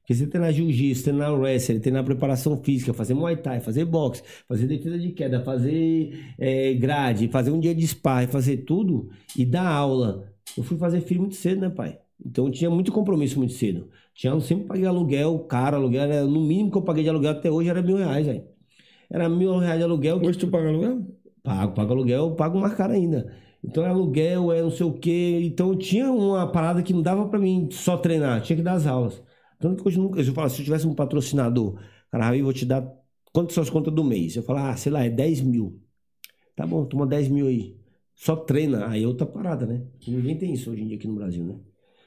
Porque 0.00 0.14
você 0.14 0.26
treinar 0.26 0.52
jiu-jitsu, 0.52 1.04
treinar 1.04 1.32
wrestling, 1.34 1.80
treinar 1.80 2.04
preparação 2.04 2.62
física, 2.62 2.92
fazer 2.92 3.14
muay 3.14 3.36
thai, 3.38 3.60
fazer 3.60 3.86
boxe, 3.86 4.22
fazer 4.46 4.66
defesa 4.66 4.98
de 4.98 5.12
queda, 5.12 5.40
fazer 5.42 6.34
eh, 6.38 6.74
grade, 6.74 7.28
fazer 7.28 7.50
um 7.50 7.58
dia 7.58 7.74
de 7.74 7.86
sparring, 7.86 8.26
fazer 8.26 8.58
tudo 8.58 9.08
e 9.36 9.46
dar 9.46 9.66
aula. 9.66 10.28
Eu 10.56 10.62
fui 10.62 10.76
fazer 10.76 11.00
filho 11.00 11.20
muito 11.22 11.36
cedo, 11.36 11.62
né, 11.62 11.70
pai? 11.70 11.98
Então 12.24 12.46
eu 12.46 12.50
tinha 12.52 12.68
muito 12.70 12.92
compromisso 12.92 13.38
muito 13.38 13.54
cedo. 13.54 13.88
Tinha, 14.14 14.32
eu 14.34 14.40
sempre 14.42 14.66
paguei 14.66 14.84
aluguel, 14.86 15.38
caro, 15.40 15.76
aluguel, 15.76 16.02
era, 16.02 16.24
no 16.26 16.40
mínimo 16.42 16.70
que 16.70 16.76
eu 16.78 16.82
paguei 16.82 17.02
de 17.02 17.08
aluguel 17.08 17.30
até 17.32 17.50
hoje 17.50 17.70
era 17.70 17.80
mil 17.82 17.96
reais, 17.96 18.26
velho. 18.26 18.44
Era 19.10 19.28
mil 19.28 19.56
reais 19.58 19.78
de 19.78 19.84
aluguel. 19.84 20.20
que- 20.20 20.26
Hoje 20.26 20.38
tu 20.38 20.48
paga 20.48 20.68
aluguel? 20.68 21.06
Pago, 21.42 21.74
pago 21.74 21.92
aluguel, 21.92 22.34
pago 22.36 22.58
mais 22.60 22.74
caro 22.74 22.92
ainda. 22.92 23.32
Então 23.64 23.84
é 23.84 23.88
aluguel, 23.88 24.52
é 24.52 24.60
não 24.60 24.70
sei 24.70 24.84
o 24.84 24.92
quê. 24.92 25.40
Então 25.42 25.70
eu 25.70 25.76
tinha 25.78 26.10
uma 26.12 26.46
parada 26.50 26.82
que 26.82 26.92
não 26.92 27.02
dava 27.02 27.26
pra 27.28 27.38
mim 27.38 27.68
só 27.70 27.96
treinar, 27.96 28.42
tinha 28.42 28.56
que 28.56 28.62
dar 28.62 28.74
as 28.74 28.86
aulas. 28.86 29.22
Tanto 29.58 29.82
que 29.82 29.88
hoje 29.88 29.98
nunca. 29.98 30.20
Eu 30.20 30.34
falo, 30.34 30.50
se 30.50 30.60
eu 30.60 30.64
tivesse 30.64 30.86
um 30.86 30.94
patrocinador, 30.94 31.80
cara, 32.10 32.28
aí 32.28 32.40
eu 32.40 32.44
vou 32.44 32.52
te 32.52 32.66
dar 32.66 32.86
quantas 33.32 33.54
suas 33.54 33.70
contas 33.70 33.92
do 33.92 34.04
mês? 34.04 34.36
Eu 34.36 34.42
falo, 34.42 34.58
ah, 34.58 34.76
sei 34.76 34.92
lá, 34.92 35.04
é 35.04 35.08
10 35.08 35.40
mil. 35.40 35.80
Tá 36.54 36.66
bom, 36.66 36.84
toma 36.84 37.06
10 37.06 37.28
mil 37.28 37.46
aí. 37.46 37.76
Só 38.14 38.36
treina, 38.36 38.86
aí 38.88 39.02
é 39.02 39.06
outra 39.06 39.26
parada, 39.26 39.66
né? 39.66 39.82
Ninguém 40.06 40.38
tem 40.38 40.52
isso 40.52 40.70
hoje 40.70 40.82
em 40.82 40.86
dia 40.86 40.96
aqui 40.96 41.08
no 41.08 41.16
Brasil, 41.16 41.44
né? 41.44 41.56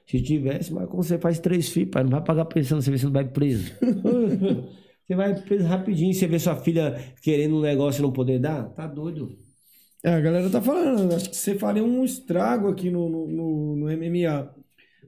Se 0.06 0.22
tivesse, 0.22 0.74
mas 0.74 0.88
como 0.88 1.04
você 1.04 1.18
faz 1.18 1.38
três 1.38 1.68
filhos, 1.68 1.90
pai, 1.92 2.04
não 2.04 2.12
vai 2.12 2.24
pagar 2.24 2.46
pensão, 2.46 2.80
você 2.80 2.90
vê 2.90 2.98
se 2.98 3.06
não 3.06 3.12
vai 3.12 3.26
preso. 3.26 3.74
você 5.06 5.16
vai 5.16 5.36
preso 5.42 5.66
rapidinho, 5.66 6.14
você 6.14 6.28
vê 6.28 6.40
sua 6.40 6.56
filha 6.56 6.98
querendo 7.22 7.58
um 7.58 7.62
negócio 7.62 8.00
e 8.00 8.04
não 8.04 8.12
poder 8.14 8.40
dar? 8.40 8.70
Tá 8.70 8.88
doido. 8.88 9.47
É, 10.04 10.14
a 10.14 10.20
galera 10.22 10.50
tá 10.50 10.62
falando, 10.62 11.14
acho 11.14 11.30
que 11.30 11.36
você 11.36 11.56
faria 11.58 11.84
um 11.84 12.04
estrago 12.04 12.68
aqui 12.70 12.90
no, 12.90 13.10
no, 13.10 13.28
no- 13.28 13.76
no 13.78 13.92
MMA. 13.92 14.54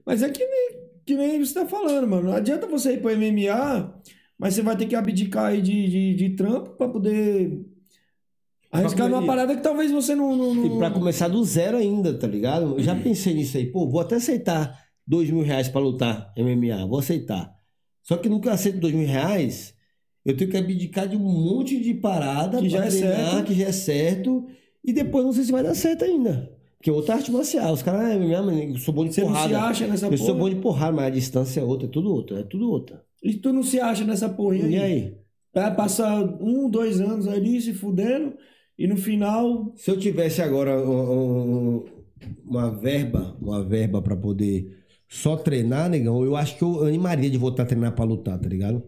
Mas 0.04 0.22
é 0.22 0.28
que 0.30 0.44
nem, 0.44 0.70
que 1.06 1.14
nem 1.14 1.38
você 1.44 1.54
tá 1.54 1.66
falando, 1.66 2.06
mano. 2.08 2.28
Não 2.28 2.34
adianta 2.36 2.66
você 2.66 2.94
ir 2.94 3.00
pro 3.00 3.10
MMA, 3.10 3.94
Mas 4.38 4.54
você 4.54 4.62
vai 4.62 4.76
ter 4.76 4.86
que 4.86 4.96
abdicar 4.96 5.46
aí 5.46 5.62
de, 5.62 5.88
de, 5.88 6.14
de 6.14 6.30
trampo 6.30 6.70
pra 6.70 6.88
poder 6.88 7.64
arriscar 8.72 9.08
numa 9.08 9.24
parada 9.26 9.54
que 9.56 9.62
talvez 9.62 9.90
você 9.90 10.14
não. 10.14 10.36
não, 10.36 10.54
não... 10.54 10.66
E 10.66 10.78
pra 10.78 10.90
começar 10.90 11.28
do 11.28 11.42
zero 11.44 11.76
ainda, 11.76 12.18
tá 12.18 12.26
ligado? 12.26 12.76
Eu 12.78 12.82
já 12.82 12.94
pensei 12.94 13.34
nisso 13.34 13.56
aí. 13.56 13.66
Pô, 13.66 13.88
vou 13.88 14.00
até 14.00 14.16
aceitar 14.16 14.76
dois 15.06 15.30
mil 15.30 15.42
reais 15.42 15.68
pra 15.68 15.80
lutar 15.80 16.32
MMA. 16.36 16.86
Vou 16.86 16.98
aceitar. 16.98 17.52
Só 18.02 18.16
que 18.16 18.28
nunca 18.28 18.52
aceito 18.52 18.78
dois 18.80 18.94
mil 18.94 19.06
reais. 19.06 19.74
Eu 20.24 20.36
tenho 20.36 20.50
que 20.50 20.56
abdicar 20.56 21.08
de 21.08 21.16
um 21.16 21.20
monte 21.20 21.80
de 21.80 21.94
parada 21.94 22.60
Que 22.60 22.68
pra 22.68 22.78
já 22.80 22.84
é 22.84 22.88
treinar, 22.88 23.30
certo. 23.32 23.44
que 23.46 23.54
já 23.54 23.66
é 23.66 23.72
certo. 23.72 24.46
E 24.84 24.92
depois 24.92 25.24
não 25.24 25.32
sei 25.32 25.44
se 25.44 25.52
vai 25.52 25.62
dar 25.62 25.74
certo 25.74 26.04
ainda. 26.04 26.50
Porque 26.78 26.88
é 26.88 26.92
outra 26.92 27.16
arte 27.16 27.30
marcial. 27.30 27.72
Os 27.74 27.82
caras, 27.82 28.00
ah, 28.00 28.14
eu 28.14 28.78
sou 28.78 28.94
bom 28.94 29.04
de 29.04 29.14
Você 29.14 29.20
não 29.20 29.28
porrada. 29.28 29.48
se 29.48 29.54
acha 29.54 29.86
nessa 29.86 30.06
eu 30.06 30.10
porra? 30.12 30.24
sou 30.24 30.34
bom 30.34 30.48
de 30.48 30.56
porrada, 30.56 30.92
mas 30.92 31.06
a 31.06 31.10
distância 31.10 31.60
é 31.60 31.64
outra, 31.64 31.86
é 31.86 31.90
tudo 31.90 32.10
outra, 32.12 32.40
é 32.40 32.42
tudo 32.42 32.70
outra. 32.70 33.02
E 33.22 33.34
tu 33.34 33.52
não 33.52 33.62
se 33.62 33.78
acha 33.78 34.02
nessa 34.04 34.28
porra 34.30 34.54
aí? 34.54 34.70
E 34.72 34.78
aí? 34.78 35.14
Vai 35.52 35.74
passar 35.74 36.22
um, 36.42 36.70
dois 36.70 37.00
anos 37.00 37.28
ali 37.28 37.60
se 37.60 37.74
fudendo 37.74 38.32
e 38.78 38.86
no 38.86 38.96
final. 38.96 39.72
Se 39.76 39.90
eu 39.90 39.98
tivesse 39.98 40.40
agora 40.40 40.78
um- 40.82 41.76
um- 41.76 41.84
uma 42.46 42.70
verba, 42.70 43.36
uma 43.42 43.62
verba 43.62 44.00
pra 44.00 44.16
poder 44.16 44.78
só 45.08 45.36
treinar, 45.36 45.90
negão, 45.90 46.24
eu 46.24 46.34
acho 46.36 46.56
que 46.56 46.62
eu 46.62 46.84
animaria 46.84 47.28
de 47.28 47.36
voltar 47.36 47.64
a 47.64 47.66
treinar 47.66 47.92
pra 47.94 48.04
lutar, 48.04 48.38
tá 48.38 48.48
ligado? 48.48 48.82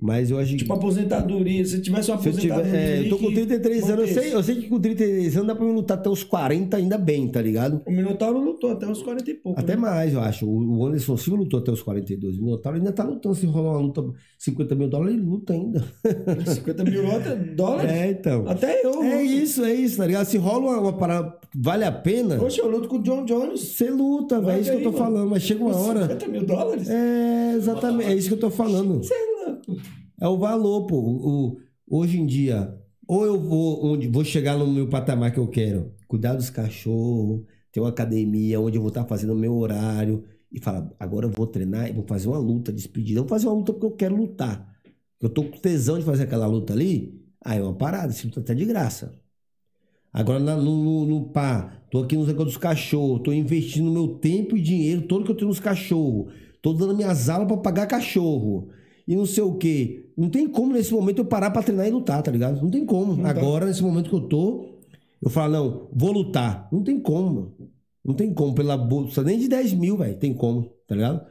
Mas 0.00 0.30
eu 0.30 0.38
acho 0.38 0.52
que. 0.52 0.58
Tipo, 0.58 0.72
aposentadoria. 0.72 1.64
Se 1.64 1.80
tivesse 1.80 2.10
uma 2.10 2.18
se 2.18 2.28
eu, 2.28 2.32
aposentadoria. 2.32 2.72
tiver, 2.72 2.96
é, 2.96 3.04
eu 3.04 3.08
tô 3.08 3.18
com 3.18 3.28
que 3.28 3.34
33 3.34 3.90
anos, 3.90 4.08
eu 4.08 4.22
sei, 4.22 4.34
eu 4.34 4.42
sei 4.42 4.54
que 4.56 4.68
com 4.68 4.80
33 4.80 5.36
anos 5.36 5.48
dá 5.48 5.54
pra 5.54 5.64
eu 5.64 5.72
lutar 5.72 5.98
até 5.98 6.08
os 6.08 6.22
40 6.22 6.76
ainda 6.76 6.98
bem, 6.98 7.28
tá 7.28 7.42
ligado? 7.42 7.82
O 7.86 7.90
Minotauro 7.90 8.38
lutou 8.38 8.70
até 8.70 8.86
uns 8.86 9.02
40 9.02 9.30
e 9.30 9.34
pouco. 9.34 9.58
Até 9.58 9.74
né? 9.74 9.80
mais, 9.82 10.14
eu 10.14 10.20
acho. 10.20 10.46
O 10.46 10.86
Anderson 10.86 11.16
Silva 11.16 11.40
lutou 11.40 11.60
até 11.60 11.70
os 11.70 11.82
42. 11.82 12.38
O 12.38 12.42
Minotauro 12.44 12.78
ainda 12.78 12.92
tá 12.92 13.04
lutando. 13.04 13.34
Se 13.34 13.46
rolar 13.46 13.72
uma 13.72 13.80
luta 13.80 14.04
50 14.38 14.74
mil 14.74 14.88
dólares, 14.88 15.14
ele 15.14 15.22
luta 15.22 15.52
ainda. 15.52 15.84
50 16.46 16.84
mil 16.84 17.02
dólares. 17.54 17.90
É, 17.90 18.10
então. 18.10 18.48
Até 18.48 18.84
eu. 18.84 19.02
É 19.02 19.22
isso, 19.22 19.64
é 19.64 19.74
isso, 19.74 19.96
tá 19.96 20.06
ligado? 20.06 20.26
Se 20.26 20.38
rola 20.38 20.58
uma, 20.58 20.80
uma 20.80 20.92
parada 20.92 21.36
vale 21.54 21.84
a 21.84 21.92
pena, 21.92 22.36
Poxa, 22.36 22.60
eu 22.60 22.70
luto 22.70 22.88
com 22.88 22.96
o 22.96 23.02
John 23.02 23.24
Jones. 23.24 23.60
você 23.60 23.90
luta, 23.90 24.40
velho. 24.40 24.58
É 24.58 24.60
isso 24.60 24.70
que 24.70 24.76
eu 24.76 24.82
tô 24.82 24.88
aí, 24.88 24.94
mano. 24.94 25.04
falando. 25.04 25.30
Mas 25.30 25.42
chega 25.42 25.64
uma 25.64 25.76
hora. 25.76 26.02
50 26.02 26.28
mil 26.28 26.44
dólares? 26.44 26.88
É, 26.88 27.54
exatamente. 27.56 28.10
É 28.10 28.14
isso 28.14 28.28
que 28.28 28.34
eu 28.34 28.40
tô 28.40 28.50
falando. 28.50 28.98
Você 28.98 29.14
é 30.20 30.28
o 30.28 30.38
valor, 30.38 30.86
pô. 30.86 30.96
O, 30.96 31.60
hoje 31.88 32.18
em 32.18 32.26
dia, 32.26 32.76
ou 33.06 33.24
eu 33.24 33.40
vou 33.40 33.86
onde 33.86 34.08
vou 34.08 34.24
chegar 34.24 34.56
no 34.56 34.66
meu 34.66 34.88
patamar 34.88 35.32
que 35.32 35.38
eu 35.38 35.48
quero, 35.48 35.92
cuidar 36.06 36.34
dos 36.34 36.50
cachorros, 36.50 37.42
ter 37.72 37.80
uma 37.80 37.88
academia 37.88 38.60
onde 38.60 38.76
eu 38.76 38.82
vou 38.82 38.88
estar 38.88 39.04
fazendo 39.04 39.32
o 39.32 39.38
meu 39.38 39.56
horário 39.56 40.24
e 40.52 40.60
falar, 40.60 40.90
agora 40.98 41.26
eu 41.26 41.30
vou 41.30 41.46
treinar 41.46 41.88
e 41.88 41.92
vou 41.92 42.04
fazer 42.06 42.28
uma 42.28 42.38
luta 42.38 42.72
despedida. 42.72 43.20
Eu 43.20 43.24
vou 43.24 43.30
fazer 43.30 43.46
uma 43.46 43.54
luta 43.54 43.72
porque 43.72 43.86
eu 43.86 43.92
quero 43.92 44.16
lutar. 44.16 44.74
Eu 45.20 45.28
tô 45.28 45.44
com 45.44 45.58
tesão 45.58 45.98
de 45.98 46.04
fazer 46.04 46.24
aquela 46.24 46.46
luta 46.46 46.72
ali. 46.72 47.18
Aí 47.44 47.58
é 47.58 47.62
uma 47.62 47.74
parada, 47.74 48.12
esse 48.12 48.26
luta 48.26 48.42
tá 48.42 48.54
de 48.54 48.64
graça. 48.64 49.18
Agora 50.12 50.38
no, 50.38 50.60
no, 50.62 51.06
no 51.06 51.28
pá, 51.28 51.82
tô 51.90 52.02
aqui 52.02 52.16
nos 52.16 52.26
negócios 52.26 52.54
dos 52.54 52.62
cachorros, 52.62 53.22
tô 53.22 53.32
investindo 53.32 53.90
meu 53.90 54.08
tempo 54.16 54.56
e 54.56 54.60
dinheiro 54.60 55.02
todo 55.02 55.24
que 55.24 55.30
eu 55.30 55.36
tenho 55.36 55.48
nos 55.48 55.60
cachorros. 55.60 56.32
Tô 56.60 56.72
dando 56.72 56.96
minhas 56.96 57.28
aulas 57.28 57.46
pra 57.46 57.56
pagar 57.58 57.86
cachorro. 57.86 58.70
E 59.08 59.16
não 59.16 59.24
sei 59.24 59.42
o 59.42 59.54
quê. 59.54 60.12
Não 60.14 60.28
tem 60.28 60.46
como 60.46 60.74
nesse 60.74 60.92
momento 60.92 61.20
eu 61.20 61.24
parar 61.24 61.50
pra 61.50 61.62
treinar 61.62 61.88
e 61.88 61.90
lutar, 61.90 62.22
tá 62.22 62.30
ligado? 62.30 62.60
Não 62.60 62.70
tem 62.70 62.84
como. 62.84 63.16
Não. 63.16 63.24
Agora, 63.24 63.64
nesse 63.64 63.82
momento 63.82 64.10
que 64.10 64.14
eu 64.14 64.20
tô, 64.20 64.80
eu 65.22 65.30
falo, 65.30 65.52
não, 65.54 65.88
vou 65.90 66.12
lutar. 66.12 66.68
Não 66.70 66.82
tem 66.82 67.00
como, 67.00 67.34
mano. 67.34 67.54
Não 68.04 68.14
tem 68.14 68.34
como. 68.34 68.54
Pela 68.54 68.76
bolsa, 68.76 69.22
nem 69.22 69.38
de 69.38 69.48
10 69.48 69.72
mil, 69.72 69.96
velho. 69.96 70.14
Tem 70.18 70.34
como, 70.34 70.70
tá 70.86 70.94
ligado? 70.94 71.26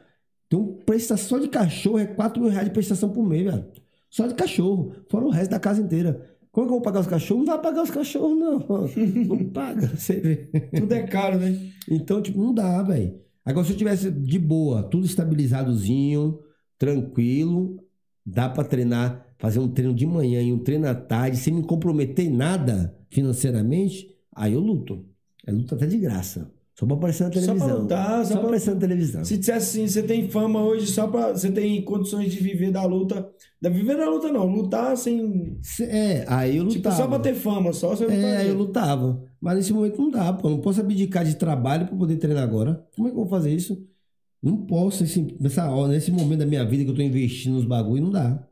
Tem 0.48 0.58
um 0.58 0.74
prestação 0.84 1.38
só 1.38 1.38
de 1.38 1.48
cachorro, 1.48 2.00
é 2.00 2.06
4 2.06 2.42
mil 2.42 2.50
reais 2.50 2.66
de 2.66 2.72
prestação 2.72 3.10
por 3.10 3.24
mês, 3.24 3.44
velho. 3.44 3.64
Só 4.10 4.26
de 4.26 4.34
cachorro. 4.34 4.92
Fora 5.08 5.24
o 5.24 5.30
resto 5.30 5.52
da 5.52 5.60
casa 5.60 5.80
inteira. 5.80 6.20
Como 6.50 6.64
é 6.64 6.66
que 6.66 6.72
eu 6.72 6.78
vou 6.78 6.82
pagar 6.82 6.98
os 6.98 7.06
cachorros? 7.06 7.46
Não 7.46 7.52
vai 7.52 7.62
pagar 7.62 7.82
os 7.84 7.90
cachorros, 7.92 8.36
não. 8.36 8.58
Não 9.28 9.44
paga, 9.50 9.86
você 9.86 10.14
vê. 10.14 10.36
Tudo 10.76 10.92
é 10.94 11.02
caro, 11.06 11.38
né? 11.38 11.56
Então, 11.88 12.20
tipo, 12.20 12.42
não 12.42 12.52
dá, 12.52 12.82
velho. 12.82 13.20
Agora, 13.44 13.64
se 13.64 13.72
eu 13.72 13.76
tivesse 13.76 14.10
de 14.10 14.38
boa, 14.38 14.82
tudo 14.82 15.06
estabilizadozinho, 15.06 16.40
tranquilo, 16.78 17.76
dá 18.24 18.48
pra 18.48 18.64
treinar, 18.64 19.26
fazer 19.38 19.58
um 19.58 19.68
treino 19.68 19.94
de 19.94 20.06
manhã 20.06 20.40
e 20.40 20.52
um 20.52 20.58
treino 20.58 20.86
à 20.88 20.94
tarde, 20.94 21.36
sem 21.36 21.52
me 21.52 21.62
comprometer 21.62 22.26
em 22.26 22.30
nada 22.34 22.94
financeiramente, 23.10 24.08
aí 24.34 24.52
eu 24.54 24.60
luto. 24.60 25.04
É 25.46 25.52
luta 25.52 25.74
até 25.74 25.86
de 25.86 25.98
graça. 25.98 26.50
Só 26.78 26.86
pra 26.86 26.94
aparecer 26.94 27.24
na 27.24 27.32
Só 27.32 27.40
pra 27.40 27.42
televisão. 27.54 27.80
lutar, 27.82 28.18
só 28.24 28.24
só 28.24 28.34
pra 28.34 28.42
aparecer 28.44 28.74
na 28.74 28.80
televisão. 28.80 29.24
Se 29.24 29.36
dissesse 29.36 29.80
assim, 29.80 29.88
você 29.88 30.00
tem 30.02 30.28
fama 30.30 30.62
hoje 30.62 30.86
só 30.86 31.08
pra. 31.08 31.32
Você 31.32 31.50
tem 31.50 31.82
condições 31.82 32.30
de 32.32 32.38
viver 32.40 32.70
da 32.70 32.84
luta. 32.84 33.28
Da 33.60 33.68
viver 33.68 33.96
da 33.96 34.08
luta, 34.08 34.30
não. 34.30 34.46
Lutar 34.46 34.96
sem. 34.96 35.58
Se- 35.60 35.82
É, 35.82 36.24
aí 36.28 36.56
eu 36.56 36.68
Tipo, 36.68 36.76
lutava. 36.88 36.96
só 36.96 37.08
pra 37.08 37.18
ter 37.18 37.34
fama, 37.34 37.72
só 37.72 37.96
você 37.96 38.04
É, 38.04 38.36
aí 38.36 38.48
eu 38.48 38.54
lutava. 38.56 39.20
Mas 39.40 39.56
nesse 39.56 39.72
momento 39.72 40.00
não 40.00 40.10
dá, 40.10 40.32
pô. 40.32 40.46
Eu 40.46 40.52
não 40.52 40.60
posso 40.60 40.80
abdicar 40.80 41.24
de 41.24 41.34
trabalho 41.34 41.86
pra 41.88 41.96
poder 41.96 42.16
treinar 42.16 42.44
agora. 42.44 42.86
Como 42.94 43.08
é 43.08 43.10
que 43.10 43.16
eu 43.16 43.22
vou 43.22 43.28
fazer 43.28 43.52
isso? 43.52 43.84
Não 44.42 44.56
posso. 44.66 45.04
Esse, 45.04 45.36
nessa 45.40 45.70
hora, 45.70 45.92
nesse 45.92 46.10
momento 46.10 46.40
da 46.40 46.46
minha 46.46 46.64
vida 46.64 46.84
que 46.84 46.90
eu 46.90 46.94
tô 46.94 47.02
investindo 47.02 47.54
nos 47.54 47.64
bagulho, 47.64 48.02
não 48.02 48.10
dá. 48.10 48.46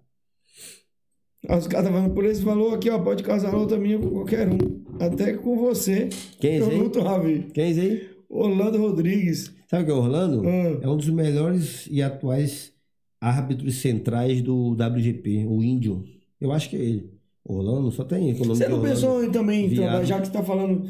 Os 1.48 1.66
caras 1.68 1.88
falando, 1.88 2.12
por 2.12 2.24
esse 2.24 2.42
valor 2.42 2.74
aqui, 2.74 2.90
ó, 2.90 2.98
pode 2.98 3.22
casar 3.22 3.54
luta 3.54 3.78
minha 3.78 3.98
com 3.98 4.10
qualquer 4.10 4.48
um. 4.48 4.58
Até 4.98 5.34
com 5.34 5.56
você. 5.56 6.08
Quem 6.40 6.52
é 6.52 6.56
esse 6.58 6.70
Eu 6.70 6.90
aí? 6.92 7.04
Ravi. 7.04 7.46
Quem 7.54 7.64
é 7.64 7.70
esse 7.70 7.80
aí? 7.80 8.10
Orlando 8.28 8.78
Rodrigues. 8.78 9.52
Sabe 9.70 9.84
o 9.84 9.86
que 9.86 9.92
é 9.92 9.94
Orlando? 9.94 10.42
Hum. 10.42 10.80
É 10.82 10.88
um 10.88 10.96
dos 10.96 11.08
melhores 11.08 11.86
e 11.88 12.02
atuais 12.02 12.72
árbitros 13.20 13.76
centrais 13.76 14.42
do 14.42 14.72
WGP, 14.72 15.46
o 15.46 15.62
Índio. 15.62 16.04
Eu 16.40 16.52
acho 16.52 16.68
que 16.68 16.76
é 16.76 16.80
ele. 16.80 17.16
Orlando, 17.44 17.92
só 17.92 18.02
tem 18.02 18.32
nome 18.32 18.44
Você 18.44 18.68
não 18.68 18.82
pensou 18.82 19.22
em 19.22 19.30
também, 19.30 19.72
trabalhar, 19.72 20.04
já 20.04 20.20
que 20.20 20.26
você 20.26 20.32
tá 20.32 20.42
falando 20.42 20.88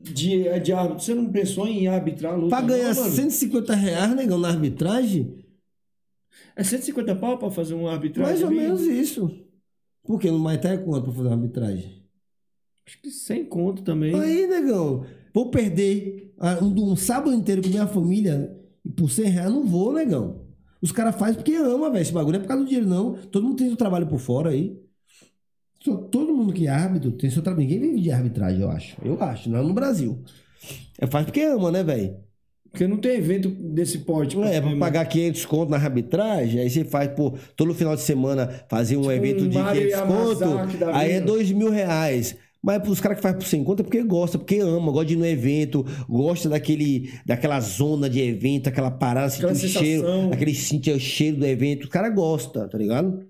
de, 0.00 0.60
de 0.60 0.72
árbitro, 0.72 1.04
você 1.04 1.14
não 1.14 1.30
pensou 1.30 1.66
em 1.66 1.86
arbitrar 1.88 2.34
a 2.34 2.36
luta? 2.36 2.56
Pra 2.56 2.66
ganhar 2.66 2.94
não, 2.94 3.02
mano? 3.02 3.14
150 3.14 3.74
reais, 3.74 4.14
negão, 4.14 4.38
na 4.38 4.48
arbitragem? 4.48 5.44
É 6.54 6.62
150 6.62 7.14
pau 7.16 7.38
pra 7.38 7.50
fazer 7.50 7.74
uma 7.74 7.92
arbitragem? 7.92 8.32
Mais 8.32 8.42
ou 8.42 8.50
menos 8.50 8.82
isso. 8.82 9.30
Por 10.04 10.20
quê? 10.20 10.30
No 10.30 10.38
Maitá 10.38 10.70
é 10.70 10.78
quanto 10.78 11.04
pra 11.04 11.12
fazer 11.12 11.28
uma 11.28 11.36
arbitragem? 11.36 12.04
Acho 12.86 13.02
que 13.02 13.10
sem 13.10 13.44
conto 13.44 13.82
também. 13.82 14.18
Aí, 14.18 14.46
negão, 14.46 15.04
vou 15.34 15.50
perder 15.50 16.32
um, 16.62 16.92
um 16.92 16.96
sábado 16.96 17.34
inteiro 17.34 17.62
com 17.62 17.68
minha 17.68 17.86
família 17.86 18.56
por 18.96 19.10
100 19.10 19.24
reais 19.26 19.52
não 19.52 19.64
vou, 19.64 19.92
negão. 19.92 20.46
Os 20.80 20.92
caras 20.92 21.16
fazem 21.16 21.34
porque 21.34 21.54
ama, 21.54 21.90
velho. 21.90 22.02
Esse 22.02 22.12
bagulho 22.12 22.34
não 22.34 22.38
é 22.38 22.42
por 22.42 22.48
causa 22.48 22.62
do 22.62 22.68
dinheiro, 22.68 22.88
não. 22.88 23.14
Todo 23.14 23.44
mundo 23.44 23.56
tem 23.56 23.66
seu 23.66 23.76
trabalho 23.76 24.06
por 24.06 24.18
fora 24.18 24.50
aí. 24.50 24.80
Todo 25.84 26.34
mundo 26.34 26.52
que 26.52 26.66
é 26.66 26.70
árbitro 26.70 27.12
tem 27.12 27.30
seu 27.30 27.42
trabalho. 27.42 27.66
Ninguém 27.66 27.80
vive 27.80 28.00
de 28.00 28.10
arbitragem, 28.10 28.60
eu 28.60 28.70
acho. 28.70 28.96
Eu 29.04 29.22
acho, 29.22 29.48
não 29.48 29.62
no 29.62 29.72
Brasil. 29.72 30.22
É 30.98 31.06
faz 31.06 31.24
porque 31.24 31.40
ama, 31.42 31.70
né, 31.70 31.82
velho? 31.82 32.16
Porque 32.70 32.86
não 32.86 32.98
tem 32.98 33.16
evento 33.16 33.48
desse 33.48 33.98
porte. 33.98 34.36
É, 34.40 34.60
pra 34.60 34.68
fazer, 34.68 34.78
pagar 34.78 35.04
500 35.06 35.46
conto 35.46 35.70
na 35.70 35.76
arbitragem, 35.76 36.60
aí 36.60 36.68
você 36.68 36.84
faz, 36.84 37.08
pô, 37.12 37.34
todo 37.56 37.74
final 37.74 37.94
de 37.94 38.02
semana 38.02 38.48
fazer 38.68 38.96
um 38.96 39.02
Tipo 39.02 39.12
evento 39.12 39.44
um 39.44 39.48
de 39.48 39.58
Mario 39.58 39.82
500 39.82 40.06
conto, 40.06 40.44
aí 40.92 41.12
é 41.12 41.14
vida. 41.14 41.26
2 41.26 41.52
mil 41.52 41.70
reais. 41.70 42.36
Mas 42.60 42.82
pros 42.82 43.00
caras 43.00 43.18
que 43.18 43.22
fazem 43.22 43.38
por 43.38 43.46
100 43.46 43.64
conto 43.64 43.80
é 43.80 43.84
porque 43.84 44.02
gosta, 44.02 44.36
porque 44.36 44.58
ama, 44.58 44.90
gosta 44.90 45.06
de 45.06 45.14
ir 45.14 45.16
no 45.16 45.24
evento, 45.24 45.86
gosta 46.08 46.48
daquele, 46.48 47.10
daquela 47.24 47.60
zona 47.60 48.10
de 48.10 48.20
evento, 48.20 48.68
aquela 48.68 48.90
parada, 48.90 49.30
sentir 49.30 49.46
Aquela 49.46 49.52
o 49.52 49.68
cheiro, 49.68 50.32
aquele 50.32 50.54
sentir 50.54 50.92
o 50.92 51.00
cheiro 51.00 51.36
do 51.38 51.46
evento. 51.46 51.86
O 51.86 51.88
cara 51.88 52.10
gosta, 52.10 52.68
tá 52.68 52.76
ligado? 52.76 53.27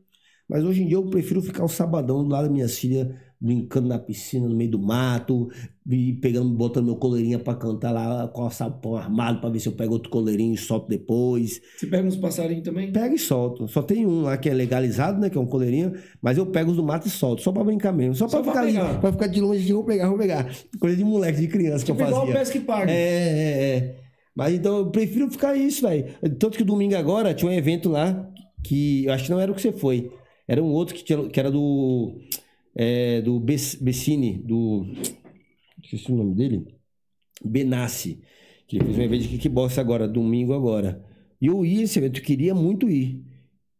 Mas 0.48 0.64
hoje 0.64 0.82
em 0.82 0.86
dia 0.86 0.96
eu 0.96 1.06
prefiro 1.06 1.42
ficar 1.42 1.64
o 1.64 1.68
sabadão 1.68 2.24
do 2.24 2.30
lado 2.30 2.44
das 2.44 2.52
minhas 2.52 2.78
filhas, 2.78 3.08
brincando 3.40 3.86
na 3.86 3.98
piscina, 3.98 4.48
no 4.48 4.56
meio 4.56 4.70
do 4.70 4.78
mato, 4.78 5.48
e 5.86 6.14
pegando, 6.14 6.48
botando 6.48 6.86
meu 6.86 6.96
coleirinho 6.96 7.38
pra 7.38 7.54
cantar 7.54 7.92
lá 7.92 8.26
com 8.28 8.42
o 8.46 8.50
sapão 8.50 8.96
armado 8.96 9.40
pra 9.40 9.50
ver 9.50 9.60
se 9.60 9.68
eu 9.68 9.72
pego 9.72 9.92
outro 9.92 10.08
coleirinho 10.10 10.54
e 10.54 10.56
solto 10.56 10.88
depois. 10.88 11.60
Você 11.76 11.86
pega 11.86 12.08
uns 12.08 12.16
passarinhos 12.16 12.64
também? 12.64 12.90
Pego 12.90 13.14
e 13.14 13.18
solto. 13.18 13.68
Só 13.68 13.82
tem 13.82 14.06
um 14.06 14.22
lá 14.22 14.36
que 14.38 14.48
é 14.48 14.54
legalizado, 14.54 15.20
né? 15.20 15.28
Que 15.28 15.36
é 15.36 15.40
um 15.40 15.46
coleirinho, 15.46 15.92
mas 16.22 16.38
eu 16.38 16.46
pego 16.46 16.70
os 16.70 16.76
do 16.78 16.82
mato 16.82 17.06
e 17.06 17.10
solto, 17.10 17.42
só 17.42 17.52
pra 17.52 17.62
brincar 17.62 17.92
mesmo. 17.92 18.14
Só 18.14 18.26
pra 18.26 18.38
Só 18.38 18.42
pra 18.42 18.52
ficar 18.52 18.62
ali, 18.64 18.72
pegar. 18.72 19.00
pra 19.00 19.12
ficar 19.12 19.26
de 19.26 19.40
longe, 19.42 19.64
de 19.64 19.72
vou 19.74 19.84
pegar, 19.84 20.08
vou 20.08 20.18
pegar. 20.18 20.50
Coisa 20.80 20.96
de 20.96 21.04
moleque, 21.04 21.40
de 21.40 21.48
criança 21.48 21.84
que 21.84 21.92
Tipo 21.92 22.00
eu 22.02 22.06
igual 22.06 22.20
fazia. 22.22 22.34
o 22.34 22.38
pesca 22.38 22.56
e 22.56 22.60
paga. 22.62 22.90
É, 22.90 22.94
é, 22.96 23.76
é. 23.76 23.96
Mas 24.34 24.54
então 24.54 24.78
eu 24.78 24.90
prefiro 24.90 25.30
ficar 25.30 25.54
isso, 25.54 25.82
velho. 25.86 26.06
Tanto 26.38 26.56
que 26.56 26.64
domingo 26.64 26.96
agora 26.96 27.34
tinha 27.34 27.50
um 27.50 27.54
evento 27.54 27.88
lá 27.90 28.28
que 28.64 29.04
eu 29.04 29.12
acho 29.12 29.24
que 29.24 29.30
não 29.30 29.38
era 29.40 29.52
o 29.52 29.54
que 29.54 29.60
você 29.62 29.72
foi. 29.72 30.10
Era 30.48 30.62
um 30.64 30.72
outro 30.72 30.94
que, 30.94 31.04
tinha, 31.04 31.28
que 31.28 31.38
era 31.38 31.50
do. 31.50 32.18
É, 32.74 33.20
do 33.20 33.38
Bess- 33.38 33.74
Bessini, 33.80 34.38
do. 34.38 34.86
Esqueci 35.82 36.10
o 36.10 36.16
nome 36.16 36.34
dele. 36.34 36.66
Benassi. 37.44 38.20
Que 38.66 38.76
ele 38.76 38.84
fez 38.86 38.98
um 38.98 39.02
evento 39.02 39.22
de 39.22 39.28
kickbox 39.28 39.78
agora, 39.78 40.06
domingo 40.08 40.52
agora. 40.52 41.04
E 41.40 41.46
eu 41.46 41.64
ia 41.64 41.82
esse 41.84 41.98
evento, 41.98 42.18
eu 42.20 42.24
queria 42.24 42.54
muito 42.54 42.88
ir. 42.88 43.24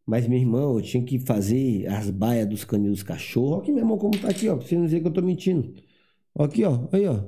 Mas, 0.07 0.27
meu 0.27 0.39
irmão, 0.39 0.77
eu 0.77 0.83
tinha 0.83 1.03
que 1.03 1.19
fazer 1.19 1.87
as 1.89 2.09
baias 2.09 2.49
dos 2.49 2.65
caninhos 2.65 2.95
dos 2.99 3.03
cachorros. 3.03 3.53
Olha 3.53 3.63
aqui, 3.63 3.73
meu 3.73 3.81
irmão, 3.83 3.99
como 3.99 4.17
tá 4.19 4.29
aqui, 4.29 4.49
ó. 4.49 4.57
Pra 4.57 4.67
você 4.67 4.77
não 4.77 4.85
dizer 4.85 5.01
que 5.01 5.07
eu 5.07 5.13
tô 5.13 5.21
mentindo. 5.21 5.75
Ó, 6.35 6.45
aqui, 6.45 6.65
ó. 6.65 6.89
Aí, 6.93 7.07
ó. 7.07 7.25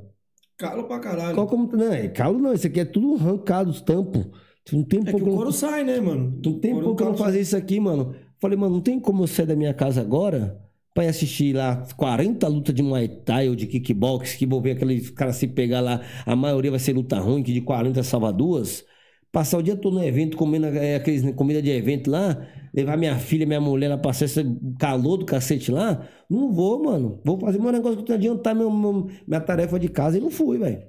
Calo 0.57 0.85
pra 0.85 0.99
caralho. 0.99 1.35
Qual 1.35 1.47
como. 1.47 1.71
Não, 1.77 1.93
é 1.93 2.09
calo 2.09 2.39
não. 2.39 2.53
Isso 2.55 2.67
aqui 2.67 2.81
é 2.81 2.85
tudo 2.85 3.15
arrancado, 3.17 3.71
os 3.71 3.81
tampos. 3.83 4.27
Não 4.73 4.85
tem 4.85 5.01
É 5.01 5.05
que 5.05 5.11
pouco. 5.11 5.29
o 5.31 5.35
couro 5.37 5.53
sai, 5.53 5.85
né, 5.85 6.01
mano? 6.01 6.39
Não 6.45 6.59
tem 6.61 6.73
pouco 6.79 7.03
eu 7.03 7.07
não 7.11 7.17
fazer 7.17 7.41
isso 7.41 7.57
aqui, 7.57 7.79
mano. 7.81 8.15
Falei, 8.41 8.57
mano, 8.59 8.75
não 8.77 8.81
tem 8.81 8.99
como 8.99 9.23
eu 9.23 9.27
sair 9.27 9.47
da 9.47 9.55
minha 9.57 9.75
casa 9.75 10.01
agora 10.01 10.59
pra 10.95 11.05
ir 11.05 11.09
assistir 11.09 11.55
lá 11.55 11.87
40 11.97 12.49
lutas 12.49 12.75
de 12.75 12.83
Muay 12.83 13.07
Thai 13.09 13.49
ou 13.49 13.55
de 13.55 13.67
kickbox, 13.67 14.35
que 14.35 14.47
vou 14.47 14.61
ver 14.61 14.73
aqueles 14.73 15.11
caras 15.11 15.37
se 15.37 15.47
pegar 15.47 15.81
lá, 15.81 16.01
a 16.27 16.35
maioria 16.35 16.71
vai 16.71 16.81
ser 16.81 16.93
luta 16.95 17.19
ruim, 17.21 17.43
que 17.43 17.53
de 17.53 17.61
40 17.61 18.03
salva 18.03 18.33
duas. 18.33 18.85
Passar 19.33 19.59
o 19.59 19.63
dia 19.63 19.77
todo 19.77 19.95
no 19.95 20.03
evento, 20.05 20.37
comendo 20.37 20.67
é, 20.67 20.97
aqueles 20.97 21.23
comida 21.37 21.63
de 21.63 21.71
evento 21.71 22.11
lá, 22.11 22.45
levar 22.75 22.97
minha 22.97 23.17
filha, 23.17 23.47
minha 23.47 23.61
mulher 23.61 23.87
lá, 23.89 23.97
passar 23.97 24.25
esse 24.25 24.43
calor 24.79 25.19
do 25.19 25.25
cacete 25.25 25.71
lá. 25.71 26.09
Não 26.29 26.51
vou, 26.51 26.83
mano. 26.83 27.21
Vou 27.25 27.39
fazer 27.39 27.61
meu 27.61 27.71
negócio 27.71 28.03
que 28.03 28.13
adiantar 28.13 28.57
meu, 28.57 28.69
meu- 28.73 29.09
minha 29.29 29.41
tarefa 29.41 29.79
de 29.79 29.89
casa 29.89 30.19
e 30.19 30.21
não 30.21 30.31
fui, 30.33 30.59
velho. 30.59 30.83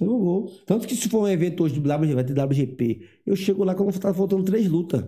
Eu 0.00 0.06
não 0.06 0.20
vou. 0.20 0.46
Tanto 0.66 0.86
que 0.86 0.94
se 0.94 1.08
for 1.08 1.22
um 1.22 1.28
evento 1.28 1.64
hoje 1.64 1.74
de 1.74 1.80
WGP, 1.80 2.14
vai 2.14 2.24
ter 2.24 2.34
WGP. 2.34 3.00
Eu 3.26 3.36
chego 3.36 3.64
lá 3.64 3.74
quando 3.74 3.98
tá 3.98 4.12
faltando 4.14 4.44
três 4.44 4.68
lutas. 4.68 5.04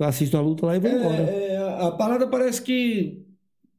Assisto 0.00 0.36
uma 0.36 0.42
luta 0.42 0.66
lá 0.66 0.76
e 0.76 0.80
vou 0.80 0.90
embora. 0.90 1.22
É, 1.22 1.52
é, 1.52 1.56
a 1.86 1.90
parada 1.92 2.26
parece 2.26 2.62
que. 2.62 3.22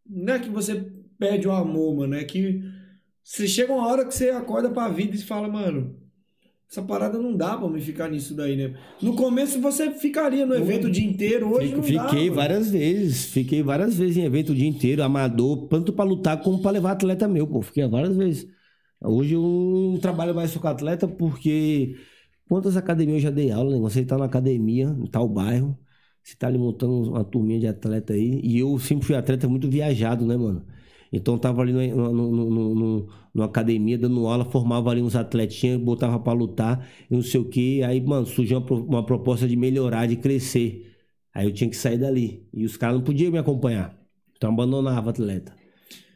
Não 0.08 0.34
é 0.34 0.40
que 0.40 0.50
você 0.50 0.86
perde 1.18 1.48
o 1.48 1.52
amor, 1.52 1.96
mano. 1.96 2.16
É 2.16 2.24
que 2.24 2.62
você 3.24 3.48
chega 3.48 3.74
uma 3.74 3.88
hora 3.88 4.06
que 4.06 4.14
você 4.14 4.30
acorda 4.30 4.70
pra 4.70 4.90
vida 4.90 5.16
e 5.16 5.20
fala, 5.20 5.48
mano, 5.48 5.96
essa 6.70 6.82
parada 6.82 7.18
não 7.18 7.36
dá 7.36 7.58
pra 7.58 7.68
me 7.70 7.80
ficar 7.82 8.10
nisso 8.10 8.36
daí, 8.36 8.56
né? 8.56 8.76
No 9.02 9.16
começo 9.16 9.60
você 9.62 9.92
ficaria 9.92 10.46
no 10.46 10.56
evento 10.56 10.88
o 10.88 10.92
dia 10.92 11.06
inteiro, 11.06 11.50
hoje 11.54 11.68
Fico- 11.68 11.82
não 11.88 11.94
dá, 11.96 12.10
fiquei 12.10 12.30
mano. 12.30 12.36
várias 12.42 12.72
vezes, 12.72 13.26
fiquei 13.26 13.62
várias 13.64 13.96
vezes 13.96 14.18
em 14.18 14.24
evento 14.24 14.52
o 14.52 14.56
dia 14.56 14.68
inteiro, 14.68 15.04
amador, 15.04 15.68
tanto 15.68 15.92
pra 15.94 16.04
lutar 16.06 16.42
como 16.42 16.62
pra 16.62 16.72
levar 16.72 16.92
atleta 16.92 17.28
meu, 17.28 17.46
pô. 17.48 17.62
Fiquei 17.62 17.88
várias 17.88 18.16
vezes. 18.16 18.48
Hoje 19.04 19.34
eu 19.36 19.42
não 19.42 20.00
trabalho 20.00 20.34
mais 20.36 20.56
com 20.56 20.68
atleta 20.68 21.08
porque 21.08 21.96
quantas 22.48 22.76
academias 22.78 23.18
eu 23.18 23.24
já 23.24 23.30
dei 23.32 23.52
aula, 23.52 23.72
né? 23.76 23.80
Você 23.80 24.04
tá 24.06 24.18
na 24.18 24.26
academia, 24.26 24.96
em 25.00 25.08
tal 25.08 25.28
bairro, 25.28 25.78
você 26.24 26.36
tá 26.36 26.48
ali 26.48 26.58
montando 26.58 27.12
uma 27.12 27.24
turminha 27.24 27.60
de 27.60 27.68
atleta 27.68 28.14
aí, 28.14 28.40
e 28.44 28.60
eu 28.60 28.78
sempre 28.80 29.06
fui 29.06 29.16
atleta 29.16 29.48
muito 29.48 29.70
viajado, 29.70 30.26
né, 30.26 30.38
mano? 30.38 30.66
Então 31.12 31.38
tava 31.38 31.62
ali 31.62 31.74
no, 31.74 32.12
no, 32.14 32.32
no, 32.32 32.76
no- 32.76 33.08
numa 33.34 33.46
academia 33.46 33.98
dando 33.98 34.26
aula, 34.28 34.46
formava 34.46 34.90
ali 34.92 35.02
uns 35.02 35.16
atletinhas, 35.16 35.80
botava 35.80 36.20
pra 36.20 36.32
lutar 36.34 36.88
e 37.10 37.14
não 37.14 37.22
sei 37.22 37.40
o 37.40 37.46
que. 37.46 37.84
Aí, 37.84 38.00
mano, 38.02 38.26
surgiu 38.26 38.60
uma, 38.60 38.72
uma 38.76 39.06
proposta 39.06 39.48
de 39.48 39.56
melhorar, 39.58 40.06
de 40.08 40.16
crescer. 40.16 40.90
Aí 41.34 41.48
eu 41.48 41.54
tinha 41.54 41.70
que 41.70 41.76
sair 41.76 41.98
dali. 41.98 42.48
E 42.54 42.64
os 42.66 42.78
caras 42.78 42.96
não 42.98 43.04
podiam 43.04 43.32
me 43.32 43.38
acompanhar. 43.38 43.98
Então 44.38 44.52
abandonava 44.52 45.08
o 45.08 45.10
atleta. 45.10 45.54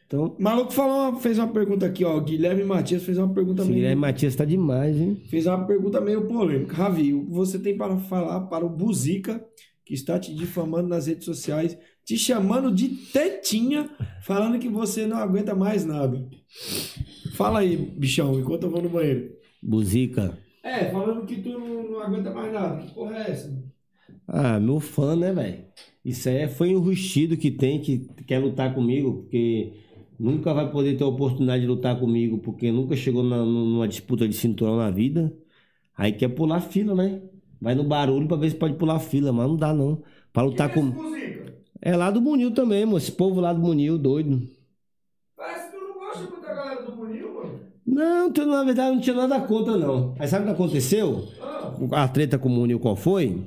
Então, 0.08 0.35
maluco 0.40 0.72
falou, 0.72 1.16
fez 1.19 1.38
uma 1.40 1.48
pergunta 1.48 1.85
aqui, 1.85 2.06
ó. 2.06 2.19
Guilherme 2.19 2.64
Matias 2.64 3.03
fez 3.03 3.17
uma 3.17 3.34
pergunta 3.34 3.61
esse 3.61 3.69
meio. 3.69 3.82
Guilherme 3.82 4.01
Matias 4.01 4.35
tá 4.35 4.45
demais, 4.45 4.95
hein? 4.98 5.22
Fez 5.30 5.45
uma 5.48 5.66
pergunta 5.66 6.00
meio 6.00 6.27
polêmica. 6.27 6.74
Ravi, 6.75 7.14
o 7.14 7.25
que 7.25 7.32
você 7.32 7.58
tem 7.59 7.75
para 7.75 7.98
falar 7.98 8.42
para 8.42 8.66
o 8.66 8.69
Buzica, 8.69 9.43
que 9.86 9.94
está 9.94 10.20
te 10.20 10.34
difamando 10.34 10.90
nas 10.90 11.08
redes 11.08 11.26
sociais, 11.26 11.78
te 12.04 12.18
chamando 12.18 12.74
de 12.74 12.90
tetinha, 12.90 13.90
falando 14.22 14.60
que 14.60 14.68
você 14.68 15.06
não 15.06 15.18
aguenta 15.18 15.54
mais 15.56 15.86
nada? 15.86 16.28
Fala 17.34 17.60
aí, 17.60 17.76
bichão, 17.78 18.40
enquanto 18.40 18.64
eu 18.64 18.70
vou 18.70 18.82
no 18.82 18.90
banheiro. 18.90 19.32
Buzica. 19.62 20.38
É, 20.64 20.90
falando 20.92 21.26
que 21.26 21.42
tu 21.42 21.50
não, 21.50 21.92
não 21.92 22.00
aguenta 22.00 22.34
mais 22.34 22.52
nada. 22.52 22.82
Que 22.82 22.94
porra 22.94 23.18
é 23.18 23.32
essa? 23.32 23.64
Ah, 24.28 24.60
meu 24.60 24.80
fã, 24.80 25.16
né, 25.16 25.32
velho? 25.34 25.66
Isso 26.04 26.30
aí 26.30 26.48
foi 26.48 26.76
um 26.76 26.80
rustido 26.80 27.38
que 27.38 27.52
tem, 27.52 27.80
que 27.80 28.08
quer 28.28 28.40
lutar 28.40 28.74
comigo, 28.74 29.22
porque 29.24 29.74
nunca 30.20 30.54
vai 30.54 30.72
poder 30.72 30.98
ter 30.98 31.04
a 31.04 31.08
oportunidade 31.08 31.62
de 31.62 31.68
lutar 31.68 32.00
comigo, 32.00 32.38
porque 32.40 32.72
nunca 32.72 32.96
chegou 32.96 33.24
na- 33.24 33.44
numa 33.44 33.88
disputa 33.88 34.28
de 34.28 34.36
cinturão 34.36 34.78
na 34.78 34.90
vida. 34.90 35.36
Aí 35.98 36.12
quer 36.12 36.30
pular 36.30 36.62
fila, 36.62 36.94
né? 36.96 37.22
Vai 37.66 37.74
no 37.74 37.84
barulho 37.84 38.27
pra 38.27 38.38
ver 38.38 38.52
se 38.52 38.56
pode 38.58 38.76
pular 38.76 39.00
fila, 39.00 39.34
mas 39.34 39.48
não 39.48 39.56
dá 39.58 39.74
não. 39.74 40.03
Pra 40.32 40.44
lutar 40.44 40.72
com. 40.72 40.94
É 41.82 41.98
lá 41.98 42.11
do 42.11 42.22
Munil 42.22 42.52
também, 42.53 42.85
moço. 42.85 43.08
Esse 43.08 43.11
povo 43.11 43.42
lá 43.42 43.52
do 43.52 43.60
Munil, 43.60 43.98
doido. 43.98 44.40
Parece 45.35 45.72
que 45.72 45.76
tu 45.76 45.82
não 45.84 45.94
gosta 45.95 46.19
muito 46.19 46.42
da 46.44 46.53
galera 46.53 46.84
do 46.84 46.95
Munil, 46.95 47.34
mano. 47.34 47.60
Não, 47.84 48.32
tu, 48.32 48.45
na 48.45 48.64
verdade 48.64 48.94
não 48.95 49.02
tinha 49.02 49.16
nada 49.16 49.42
contra, 49.42 49.76
não. 49.77 50.14
Aí 50.19 50.27
sabe 50.27 50.44
o 50.44 50.48
que 50.50 50.53
aconteceu? 50.53 51.27
Ah, 51.92 52.03
A 52.03 52.08
treta 52.08 52.38
com 52.38 52.50
o 52.50 52.52
Munil 52.52 52.80
qual 52.80 52.95
foi? 52.95 53.44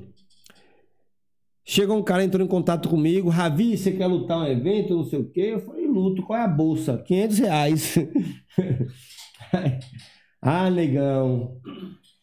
Chegou 1.64 1.96
um 1.96 2.02
cara, 2.02 2.24
entrou 2.24 2.44
em 2.44 2.48
contato 2.48 2.88
comigo. 2.88 3.28
Ravi, 3.28 3.78
você 3.78 3.92
quer 3.92 4.08
lutar 4.08 4.38
um 4.38 4.46
evento, 4.48 4.96
não 4.96 5.04
sei 5.04 5.20
o 5.20 5.30
quê? 5.30 5.50
Eu 5.52 5.60
falei, 5.60 5.86
luto. 5.86 6.24
Qual 6.24 6.36
é 6.36 6.42
a 6.42 6.48
bolsa? 6.48 6.98
500 7.06 7.38
reais. 7.38 7.94
ah, 10.42 10.68
negão. 10.70 11.60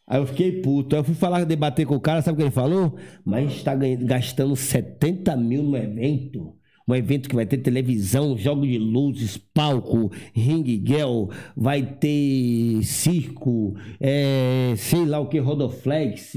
Aí 0.06 0.20
eu 0.20 0.26
fiquei 0.26 0.60
puto. 0.60 0.94
Aí 0.94 1.00
eu 1.00 1.04
fui 1.04 1.14
falar, 1.14 1.44
debater 1.44 1.84
com 1.86 1.96
o 1.96 2.00
cara, 2.00 2.22
sabe 2.22 2.34
o 2.34 2.36
que 2.36 2.42
ele 2.44 2.50
falou? 2.50 2.94
Mas 3.24 3.44
a 3.44 3.48
gente 3.48 3.64
tá 3.64 3.74
ganhando- 3.74 4.06
gastando 4.06 4.54
70 4.54 5.36
mil 5.36 5.62
no 5.62 5.76
evento. 5.76 6.54
Um 6.88 6.94
evento 6.94 7.28
que 7.28 7.34
vai 7.34 7.44
ter 7.44 7.58
televisão, 7.58 8.38
jogo 8.38 8.64
de 8.64 8.78
luzes, 8.78 9.36
palco, 9.36 10.08
ring 10.32 10.62
girl, 10.86 11.30
vai 11.56 11.82
ter 11.82 12.80
circo, 12.84 13.74
é, 14.00 14.72
sei 14.76 15.04
lá 15.04 15.18
o 15.18 15.26
que, 15.28 15.40
rodoflex, 15.40 16.34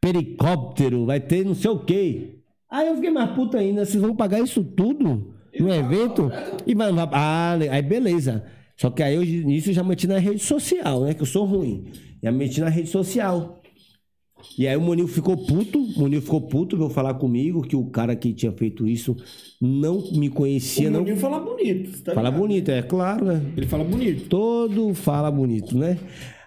pericóptero, 0.00 1.06
vai 1.06 1.20
ter 1.20 1.44
não 1.44 1.54
sei 1.54 1.70
o 1.70 1.78
que. 1.78 2.38
Aí 2.70 2.88
eu 2.88 2.96
fiquei 2.96 3.10
mais 3.10 3.30
puto 3.30 3.56
ainda, 3.56 3.84
vocês 3.86 4.02
vão 4.02 4.14
pagar 4.14 4.40
isso 4.40 4.62
tudo 4.62 5.34
no 5.58 5.72
evento? 5.72 6.30
E 6.66 6.74
vai- 6.74 6.90
ah, 7.12 7.56
aí 7.70 7.80
beleza. 7.82 8.44
Só 8.76 8.90
que 8.90 9.02
aí 9.02 9.14
eu, 9.14 9.22
nisso 9.22 9.70
eu 9.70 9.74
já 9.74 9.84
meti 9.84 10.06
na 10.06 10.18
rede 10.18 10.40
social, 10.40 11.04
né? 11.04 11.14
Que 11.14 11.22
eu 11.22 11.26
sou 11.26 11.44
ruim. 11.44 11.84
Já 12.22 12.32
meti 12.32 12.60
na 12.60 12.68
rede 12.68 12.88
social. 12.88 13.60
E 14.58 14.68
aí 14.68 14.76
o 14.76 14.80
Munil 14.80 15.08
ficou 15.08 15.36
puto, 15.36 15.78
o 15.78 16.00
Munil 16.00 16.20
ficou 16.20 16.40
puto, 16.40 16.76
veio 16.76 16.90
falar 16.90 17.14
comigo 17.14 17.62
que 17.62 17.74
o 17.74 17.86
cara 17.86 18.14
que 18.14 18.32
tinha 18.32 18.52
feito 18.52 18.86
isso 18.86 19.16
não 19.60 20.04
me 20.12 20.28
conhecia, 20.28 20.88
o 20.88 20.92
não. 20.92 21.00
Munil 21.00 21.16
fala 21.16 21.40
bonito. 21.40 22.02
Tá 22.02 22.14
Fala 22.14 22.30
bonito, 22.30 22.70
é 22.70 22.82
claro, 22.82 23.24
né? 23.24 23.42
Ele 23.56 23.66
fala 23.66 23.84
bonito. 23.84 24.28
Todo 24.28 24.92
fala 24.94 25.30
bonito, 25.30 25.76
né? 25.76 25.98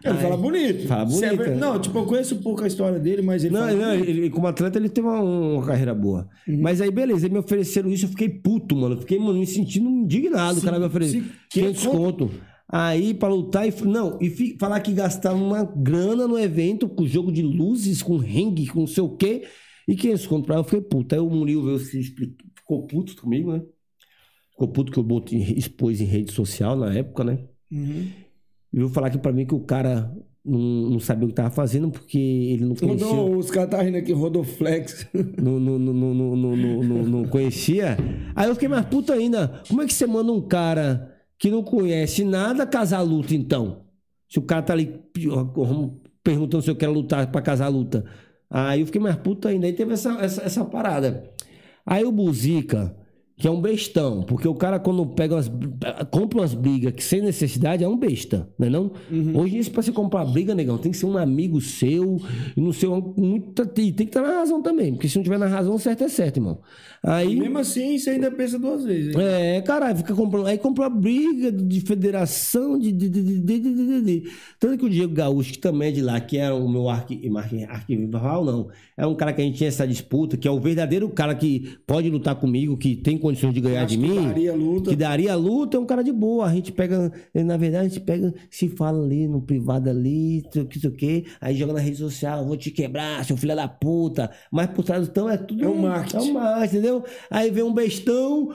Ele 0.10 0.18
fala 0.20 0.38
bonito. 0.38 0.88
Fala 0.88 1.02
é 1.04 1.06
bonito, 1.06 1.44
é. 1.44 1.56
Não, 1.56 1.80
tipo, 1.80 1.98
eu 1.98 2.06
conheço 2.06 2.36
pouco 2.38 2.64
a 2.64 2.68
história 2.68 3.00
dele, 3.00 3.22
mas 3.22 3.44
ele 3.44 3.54
Não, 3.54 3.62
fala 3.62 3.74
não, 3.74 3.90
bonito. 3.98 4.10
ele, 4.10 4.30
como 4.30 4.48
atleta 4.48 4.78
ele 4.80 4.90
teve 4.90 5.08
uma, 5.08 5.20
uma 5.22 5.66
carreira 5.66 5.94
boa. 5.96 6.28
Uhum. 6.48 6.62
Mas 6.62 6.82
aí, 6.82 6.92
beleza, 6.92 7.22
eles 7.26 7.34
me 7.34 7.40
ofereceram 7.40 7.90
isso, 7.90 8.06
eu 8.06 8.10
fiquei 8.10 8.30
puto, 8.30 8.76
mano. 8.76 8.96
Eu 8.96 9.00
Fiquei, 9.02 9.20
mano, 9.20 9.40
me 9.40 9.46
sentindo 9.48 9.90
indignado. 9.90 10.60
o 10.60 10.62
cara 10.62 10.80
me 10.80 10.86
ofereceu 10.86 11.22
sim. 11.22 11.30
500 11.50 11.86
conto. 11.88 12.32
Aí, 12.70 13.14
pra 13.14 13.30
lutar, 13.30 13.66
e, 13.68 13.74
não, 13.86 14.18
e 14.22 14.30
fi- 14.30 14.58
falar 14.60 14.80
que 14.82 14.92
gastaram 14.92 15.42
uma 15.42 15.64
grana 15.64 16.28
no 16.28 16.38
evento, 16.38 16.90
com 16.90 17.06
jogo 17.08 17.32
de 17.32 17.42
luzes, 17.42 18.04
com 18.04 18.18
ringue, 18.18 18.68
com 18.68 18.82
não 18.82 18.88
sei 18.88 19.02
o 19.04 19.16
quê. 19.16 19.44
E 19.88 19.96
500 19.96 20.28
conto 20.28 20.46
pra 20.48 20.56
eu 20.58 20.64
fiquei 20.66 20.82
puto. 20.82 21.16
Aí 21.16 21.22
o 21.22 21.30
Murilo 21.30 21.64
veio 21.66 21.80
se 21.80 21.98
explicar, 21.98 22.44
ficou 22.58 22.86
puto 22.86 23.16
comigo, 23.22 23.54
né? 23.54 23.62
Ficou 24.52 24.68
puto 24.68 24.92
que 24.92 25.00
eu 25.00 25.04
botei, 25.04 25.40
expôs 25.56 26.02
em 26.02 26.06
rede 26.06 26.34
social 26.34 26.76
na 26.76 26.94
época, 26.94 27.24
né? 27.24 27.40
Uhum. 27.72 28.08
E 28.78 28.80
veio 28.80 28.90
falar 28.90 29.08
aqui 29.08 29.18
pra 29.18 29.32
mim 29.34 29.44
que 29.44 29.56
o 29.56 29.60
cara 29.62 30.16
não, 30.46 30.60
não 30.60 31.00
sabia 31.00 31.26
o 31.26 31.30
que 31.30 31.34
tava 31.34 31.50
fazendo, 31.50 31.90
porque 31.90 32.20
ele 32.20 32.64
não 32.64 32.76
conhecia. 32.76 33.08
Rodou, 33.08 33.36
os 33.38 33.50
caras 33.50 33.72
tá 33.72 33.82
rindo 33.82 33.98
aqui, 33.98 34.14
Rodoflex. 34.14 35.08
não, 35.42 35.60
não, 35.60 35.80
não, 35.80 35.94
não, 36.14 36.36
não, 36.36 36.56
não- 36.56 37.04
não 37.06 37.24
conhecia. 37.28 37.98
Aí 38.36 38.48
eu 38.48 38.54
fiquei 38.54 38.70
mais 38.70 38.86
puto 38.86 39.12
ainda. 39.12 39.64
Como 39.68 39.82
é 39.82 39.88
que 39.88 39.94
você 39.96 40.06
manda 40.06 40.32
um 40.32 40.42
cara 40.42 41.12
que 41.40 41.50
não 41.50 41.64
conhece 41.64 42.24
nada 42.24 42.68
casar 42.68 43.02
luta, 43.02 43.34
então? 43.34 43.82
Se 44.30 44.38
o 44.38 44.44
cara 44.44 44.62
tá 44.62 44.74
ali 44.74 45.02
perguntando 46.24 46.62
se 46.62 46.70
eu 46.70 46.76
quero 46.76 46.94
lutar 46.94 47.32
pra 47.32 47.42
casar 47.42 47.70
luta. 47.70 48.06
Aí 48.48 48.82
eu 48.82 48.86
fiquei 48.86 49.02
mais 49.02 49.16
puto 49.16 49.48
ainda. 49.48 49.66
Aí 49.66 49.74
teve 49.74 49.94
essa, 49.94 50.12
essa, 50.24 50.44
essa 50.44 50.64
parada. 50.64 51.32
Aí 51.84 52.04
o 52.04 52.12
Buzica, 52.12 52.96
que 53.40 53.48
é 53.48 53.52
um 53.52 53.62
bestão, 53.62 54.24
porque 54.24 54.48
o 54.48 54.56
cara 54.56 54.80
quando 54.80 55.06
pega 55.06 55.36
umas, 55.36 55.48
compra 56.10 56.40
umas 56.40 56.56
brigas 56.56 56.92
que 56.94 57.04
sem 57.04 57.22
necessidade 57.22 57.84
é 57.84 57.88
um 57.88 57.96
besta, 57.96 58.50
né 58.58 58.68
não? 58.68 58.92
Uhum. 59.12 59.38
Hoje 59.38 59.60
isso 59.60 59.70
para 59.70 59.84
você 59.84 59.92
comprar 59.92 60.26
briga, 60.26 60.56
negão, 60.56 60.76
tem 60.80 60.92
que 60.92 60.98
ser 60.98 61.06
um 61.06 61.16
amigo 61.16 61.62
seu, 61.62 62.20
não 62.56 62.74
sei, 62.74 62.90
muita 63.16 63.64
tem 63.64 63.94
que 63.94 64.04
estar 64.06 64.24
na 64.24 64.40
razão 64.40 64.60
também, 64.64 64.94
porque 64.94 65.08
se 65.08 65.18
não 65.18 65.24
tiver 65.24 65.38
na 65.38 65.46
razão, 65.46 65.78
certo 65.78 66.04
é 66.04 66.10
certo, 66.10 66.38
irmão. 66.38 66.60
Aí 67.04 67.36
mesmo 67.36 67.60
assim, 67.60 68.00
você 68.00 68.10
ainda 68.10 68.32
pensa 68.32 68.58
duas 68.58 68.84
vezes. 68.84 69.16
Hein? 69.16 69.22
É, 69.22 69.62
caralho, 69.62 69.98
fica 69.98 70.16
comprando, 70.16 70.48
aí 70.48 70.58
compra 70.58 70.88
a 70.88 70.90
briga 70.90 71.52
de 71.52 71.80
federação 71.82 72.80
de, 72.80 72.92
de, 72.92 73.08
de, 73.08 74.02
de, 74.02 74.24
tanto 74.60 74.80
que 74.80 74.86
o 74.86 74.90
Diego 74.90 75.14
Gaúcho 75.14 75.54
que 75.54 75.60
também 75.60 75.90
é 75.90 75.92
de 75.92 76.02
lá, 76.02 76.20
que 76.20 76.38
era 76.38 76.56
o 76.56 76.68
meu 76.68 76.90
arqui, 76.90 77.32
arquivo, 77.70 78.08
não, 78.12 78.70
é 78.98 79.06
um 79.06 79.14
cara 79.14 79.32
que 79.32 79.42
a 79.44 79.46
gente 79.46 79.58
tinha 79.58 79.68
essa 79.68 79.88
disputa, 79.88 80.36
que 80.36 80.48
é 80.48 80.52
o 80.52 80.60
verdadeiro 80.60 81.08
cara 81.10 81.36
que 81.36 81.78
pode 81.86 82.10
lutar 82.10 82.34
comigo, 82.34 82.76
que 82.76 82.96
tem 82.96 83.16
condições 83.28 83.54
de 83.54 83.62
ganhar 83.62 83.86
de 83.86 83.98
mim. 83.98 84.28
daria 84.28 84.56
luta. 84.56 84.90
Que 84.90 84.96
daria 84.96 85.36
luta, 85.36 85.78
é 85.78 85.80
um 85.80 85.86
cara 85.86 86.04
de 86.04 86.12
boa. 86.12 86.46
A 86.46 86.54
gente 86.54 86.72
pega, 86.72 87.12
na 87.34 87.58
verdade, 87.58 87.86
a 87.86 87.90
gente 87.90 88.00
pega, 88.00 88.34
se 88.50 88.70
fala 88.70 89.04
ali 89.04 89.28
no 89.28 89.42
privado 89.42 89.90
ali, 89.90 90.44
que, 90.70 90.80
sei 90.80 90.90
o 90.90 90.94
que, 90.94 91.26
aí 91.42 91.56
joga 91.56 91.74
na 91.74 91.80
rede 91.80 91.98
social, 91.98 92.46
vou 92.46 92.56
te 92.56 92.72
quebrar, 92.72 93.24
seu 93.26 93.36
filho 93.36 93.56
da 93.56 93.68
puta. 93.68 94.32
Mas 94.52 94.68
por 94.68 94.84
trás 94.84 95.08
então 95.08 95.30
é 95.30 95.38
tudo. 95.38 95.64
É 95.64 95.68
um 95.68 95.78
marketing. 95.78 96.18
É 96.18 96.22
um 96.22 96.34
marketing, 96.34 96.78
entendeu? 96.78 97.04
Aí 97.30 97.52
vem 97.52 97.64
um 97.64 97.74
bestão, 97.74 98.50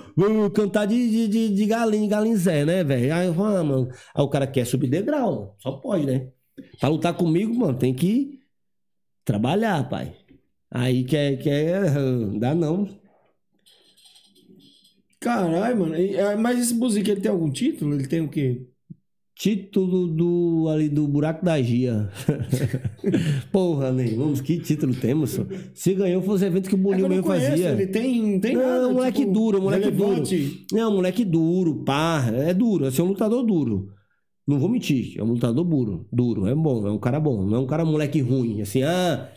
cantar 0.55 0.86
de, 0.86 1.10
de, 1.10 1.28
de, 1.28 1.55
de 1.55 1.67
galinha, 1.67 2.09
galinzé, 2.09 2.65
né, 2.65 2.83
velho? 2.83 3.15
Aí 3.15 3.28
ah, 3.28 3.65
mano. 3.65 3.89
Aí 4.15 4.25
o 4.25 4.28
cara 4.28 4.47
quer 4.47 4.65
subir 4.65 4.89
degrau, 4.89 5.55
só 5.59 5.73
pode, 5.73 6.07
né? 6.07 6.28
Pra 6.81 6.89
lutar 6.89 7.15
comigo, 7.15 7.55
mano, 7.55 7.76
tem 7.76 7.92
que 7.92 8.41
trabalhar, 9.25 9.89
pai. 9.89 10.15
Aí 10.70 11.05
quer, 11.05 11.36
quer. 11.36 11.92
Dá 12.39 12.55
não. 12.55 13.02
Caralho, 15.23 15.78
mano. 15.81 15.94
É, 15.94 16.36
Mas 16.36 16.59
esse 16.60 16.75
Buzica, 16.75 17.12
ele 17.12 17.20
tem 17.20 17.31
algum 17.31 17.51
título? 17.51 17.94
Ele 17.94 18.07
tem 18.07 18.20
o 18.20 18.28
quê? 18.28 18.67
Título 19.34 20.07
do 20.07 20.68
ali 20.68 20.89
do 20.89 21.09
Buraco 21.09 21.44
da 21.44 21.60
Gia. 21.60 22.10
Porra, 23.51 23.91
Ney, 23.91 24.15
vamos, 24.15 24.41
que 24.41 24.59
título 24.59 24.94
temos? 24.94 25.31
só? 25.31 25.42
Se 25.75 25.94
ganhou, 25.94 26.23
foi 26.23 26.34
os 26.34 26.42
eventos 26.42 26.68
que 26.68 26.75
o 26.75 26.76
É 26.76 26.78
que 26.78 26.83
Boninho 26.84 27.05
eu 27.05 27.09
não 27.09 27.17
mesmo 27.17 27.25
conheço, 27.26 27.51
fazia. 27.51 27.70
Ele 27.70 27.86
tem, 27.86 28.39
tem 28.41 28.55
Não, 28.55 28.62
nada. 28.62 28.89
moleque 28.92 29.20
tipo, 29.23 29.33
duro, 29.33 29.62
moleque 29.62 29.84
relevante. 29.91 30.36
duro. 30.39 30.57
Não, 30.73 30.92
moleque 30.92 31.25
duro, 31.25 31.83
pá. 31.84 32.25
É 32.33 32.52
duro, 32.55 32.86
assim, 32.86 33.01
é 33.01 33.05
um 33.05 33.09
lutador 33.09 33.44
duro. 33.44 33.89
Não 34.47 34.59
vou 34.59 34.68
mentir, 34.68 35.18
é 35.18 35.23
um 35.23 35.28
lutador 35.33 35.65
duro. 35.65 36.07
Duro, 36.12 36.47
é 36.47 36.55
bom, 36.55 36.86
é 36.86 36.91
um 36.91 36.99
cara 36.99 37.18
bom. 37.18 37.44
Não 37.47 37.57
é 37.57 37.60
um 37.60 37.67
cara 37.67 37.84
moleque 37.84 38.20
ruim, 38.20 38.60
assim, 38.60 38.83
ah. 38.83 39.28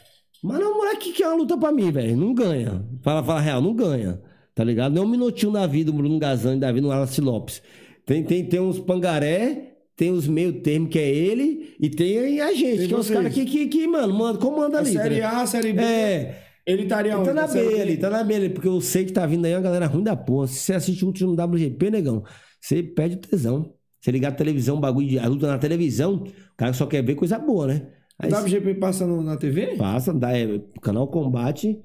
Mas 0.43 0.59
não 0.59 0.65
é 0.67 0.69
um 0.73 0.77
moleque 0.77 1.13
que 1.13 1.23
é 1.23 1.27
uma 1.27 1.37
luta 1.37 1.57
pra 1.57 1.71
mim, 1.71 1.89
velho. 1.91 2.17
Não 2.17 2.33
ganha. 2.33 2.85
Fala, 3.01 3.23
fala 3.23 3.39
real, 3.39 3.61
não 3.61 3.73
ganha. 3.73 4.21
Tá 4.55 4.63
ligado? 4.63 4.93
Não 4.95 5.03
é 5.03 5.05
um 5.05 5.09
minutinho 5.09 5.51
da 5.51 5.67
vida, 5.67 5.91
o 5.91 5.93
Bruno 5.93 6.17
Gazani 6.17 6.59
da 6.59 6.71
vida, 6.71 6.81
no 6.81 6.87
Wallace 6.87 7.19
Lopes. 7.21 7.61
Tem, 8.05 8.23
tem, 8.23 8.45
tem 8.45 8.59
uns 8.59 8.79
pangaré, 8.79 9.73
tem 9.97 10.11
os 10.11 10.27
meio 10.27 10.61
termo 10.61 10.87
que 10.87 10.97
é 10.97 11.09
ele, 11.09 11.75
e 11.79 11.89
tem 11.89 12.39
a 12.39 12.53
gente, 12.53 12.77
Tem 12.79 12.87
que 12.87 12.93
é 12.93 12.97
os 12.97 13.05
vocês. 13.07 13.17
caras 13.19 13.33
que, 13.33 13.43
que, 13.45 13.67
que, 13.67 13.85
mano, 13.87 14.13
manda, 14.13 14.39
comanda 14.39 14.77
A 14.77 14.79
ali. 14.81 14.93
tá 14.93 15.01
série 15.01 15.15
ligado? 15.15 15.41
A, 15.41 15.45
série 15.45 15.73
B. 15.73 15.81
É. 15.81 16.41
Ele 16.65 16.83
estaria 16.83 17.11
Ele 17.11 17.19
onde? 17.19 17.27
tá 17.29 17.33
na 17.35 17.47
série 17.47 17.67
B 17.67 17.75
B? 17.75 17.81
ali, 17.81 17.97
tá 17.97 18.09
na 18.09 18.23
B 18.23 18.33
ali, 18.35 18.49
porque 18.49 18.67
eu 18.67 18.79
sei 18.81 19.05
que 19.05 19.11
tá 19.11 19.25
vindo 19.25 19.45
aí 19.45 19.53
uma 19.53 19.61
galera 19.61 19.85
ruim 19.87 20.03
da 20.03 20.15
porra. 20.15 20.47
Se 20.47 20.55
você 20.59 20.73
assiste 20.73 21.03
o 21.03 21.07
último 21.07 21.33
WGP, 21.33 21.91
negão, 21.91 22.23
você 22.61 22.81
perde 22.81 23.17
o 23.17 23.19
tesão. 23.19 23.73
Você 23.99 24.09
ligar 24.11 24.29
a 24.29 24.35
televisão, 24.35 24.79
bagulho 24.79 25.07
de 25.07 25.19
a 25.19 25.27
luta 25.27 25.47
na 25.47 25.57
televisão, 25.57 26.23
o 26.23 26.55
cara 26.57 26.73
só 26.73 26.85
quer 26.85 27.03
ver 27.03 27.15
coisa 27.15 27.37
boa, 27.37 27.67
né? 27.67 27.87
Aí 28.17 28.31
O 28.31 28.35
WGP 28.35 28.75
passa 28.75 29.05
no- 29.05 29.21
na 29.21 29.35
TV? 29.35 29.75
passa, 29.77 30.13
dá, 30.13 30.35
é, 30.37 30.61
canal 30.81 31.07
Combate, 31.07 31.79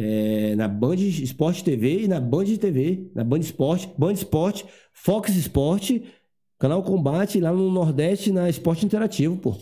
é, 0.00 0.54
na 0.54 0.68
Band 0.68 0.94
Esporte 0.94 1.64
TV 1.64 2.04
e 2.04 2.08
na 2.08 2.20
Band 2.20 2.44
TV, 2.56 3.10
na 3.14 3.24
Band 3.24 3.40
Esporte, 3.40 3.90
Band 3.98 4.12
Esporte, 4.12 4.64
Fox 4.92 5.34
Esporte, 5.36 6.04
canal 6.58 6.82
Combate 6.84 7.40
lá 7.40 7.52
no 7.52 7.68
Nordeste, 7.70 8.30
na 8.30 8.48
Esporte 8.48 8.86
Interativo, 8.86 9.36
pô. 9.36 9.56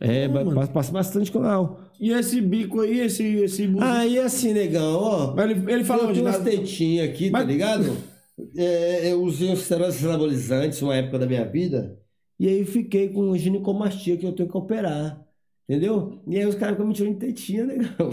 É, 0.00 0.28
passa, 0.72 0.92
bastante 0.92 1.30
canal. 1.30 1.80
E 2.00 2.10
esse 2.10 2.40
bico 2.40 2.80
aí, 2.80 3.00
esse, 3.00 3.22
esse? 3.22 3.70
Aí 3.80 4.18
assim, 4.18 4.52
negão, 4.52 5.00
ó. 5.00 5.34
Mas 5.34 5.50
ele, 5.50 5.72
ele 5.72 5.84
tenho 5.84 6.22
Na- 6.24 6.30
umas 6.30 6.38
tetinhas 6.42 7.08
aqui, 7.08 7.30
tá 7.30 7.38
Mas- 7.38 7.46
ligado? 7.48 7.96
É, 8.56 9.12
eu 9.12 9.22
usei 9.22 9.52
os 9.52 9.60
esteroides 9.60 10.04
anabolizantes 10.04 10.82
uma 10.82 10.96
época 10.96 11.20
da 11.20 11.26
minha 11.26 11.44
vida. 11.44 11.96
E 12.36 12.48
aí 12.48 12.64
fiquei 12.64 13.08
com 13.08 13.36
ginecomastia 13.38 14.16
que 14.16 14.26
eu 14.26 14.32
tenho 14.32 14.48
que 14.48 14.56
operar. 14.56 15.23
Entendeu? 15.68 16.20
E 16.26 16.36
aí 16.36 16.46
os 16.46 16.54
caras 16.56 16.74
ficam 16.74 16.86
me 16.86 16.92
tirando 16.94 17.14
de 17.14 17.26
tetinha, 17.26 17.64
negão. 17.64 18.10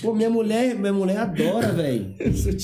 Pô, 0.00 0.14
minha 0.14 0.30
mulher, 0.30 0.74
minha 0.78 0.92
mulher 0.94 1.18
adora, 1.18 1.68
velho. 1.72 2.14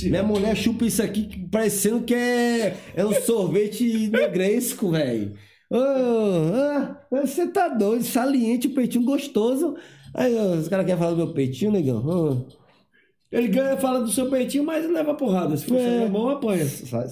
Minha 0.04 0.22
mulher 0.22 0.56
chupa 0.56 0.86
isso 0.86 1.02
aqui 1.02 1.46
parecendo 1.50 2.02
que 2.02 2.14
é, 2.14 2.76
é 2.96 3.04
um 3.04 3.12
sorvete 3.12 4.08
negresco, 4.08 4.90
velho. 4.90 5.34
Ô, 5.70 5.76
ah, 5.76 6.98
você 7.10 7.46
tá 7.46 7.68
doido, 7.68 8.04
saliente, 8.04 8.68
peitinho 8.70 9.04
gostoso. 9.04 9.74
Aí 10.14 10.34
os 10.34 10.68
caras 10.68 10.86
querem 10.86 10.98
falar 10.98 11.10
do 11.12 11.16
meu 11.18 11.34
peitinho, 11.34 11.70
negão. 11.72 12.46
Ah. 12.48 12.62
Ele 13.30 13.48
ganha, 13.48 13.76
fala 13.78 14.00
do 14.00 14.10
seu 14.10 14.28
peitinho, 14.30 14.64
mas 14.64 14.88
leva 14.90 15.14
porrada. 15.14 15.56
Se 15.56 15.64
for 15.66 15.76
É. 15.78 16.06
bom, 16.08 16.28
apanha. 16.28 16.66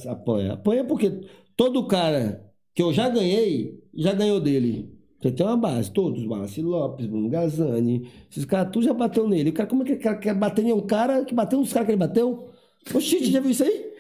Apanha. 0.09 0.53
Apanha 0.55 0.85
porque 0.85 1.21
todo 1.57 1.87
cara 1.87 2.47
que 2.75 2.83
eu 2.83 2.93
já 2.93 3.09
ganhei, 3.09 3.79
já 3.95 4.13
ganhou 4.13 4.41
dele. 4.41 4.91
Você 5.21 5.31
tem 5.31 5.45
uma 5.45 5.57
base, 5.57 5.91
todos, 5.91 6.25
Wallace 6.27 6.63
Lopes, 6.63 7.07
Bruno 7.07 7.29
Gazani, 7.29 8.11
esses 8.31 8.45
caras, 8.47 8.73
tu 8.73 8.81
já 8.81 8.95
bateu 8.95 9.29
nele. 9.29 9.51
O 9.51 9.53
cara, 9.53 9.69
como 9.69 9.83
é 9.83 9.87
que 9.87 9.93
ele 9.93 10.17
quer 10.17 10.35
bater 10.35 10.65
em 10.65 10.73
um 10.73 10.81
cara 10.81 11.25
que 11.25 11.35
bateu 11.35 11.59
nos 11.61 11.73
caras 11.73 11.87
que 11.87 11.93
ele 11.93 11.99
bateu? 11.99 12.49
Oxi, 12.95 13.25
já 13.27 13.39
viu 13.41 13.51
isso 13.51 13.63
aí? 13.63 13.91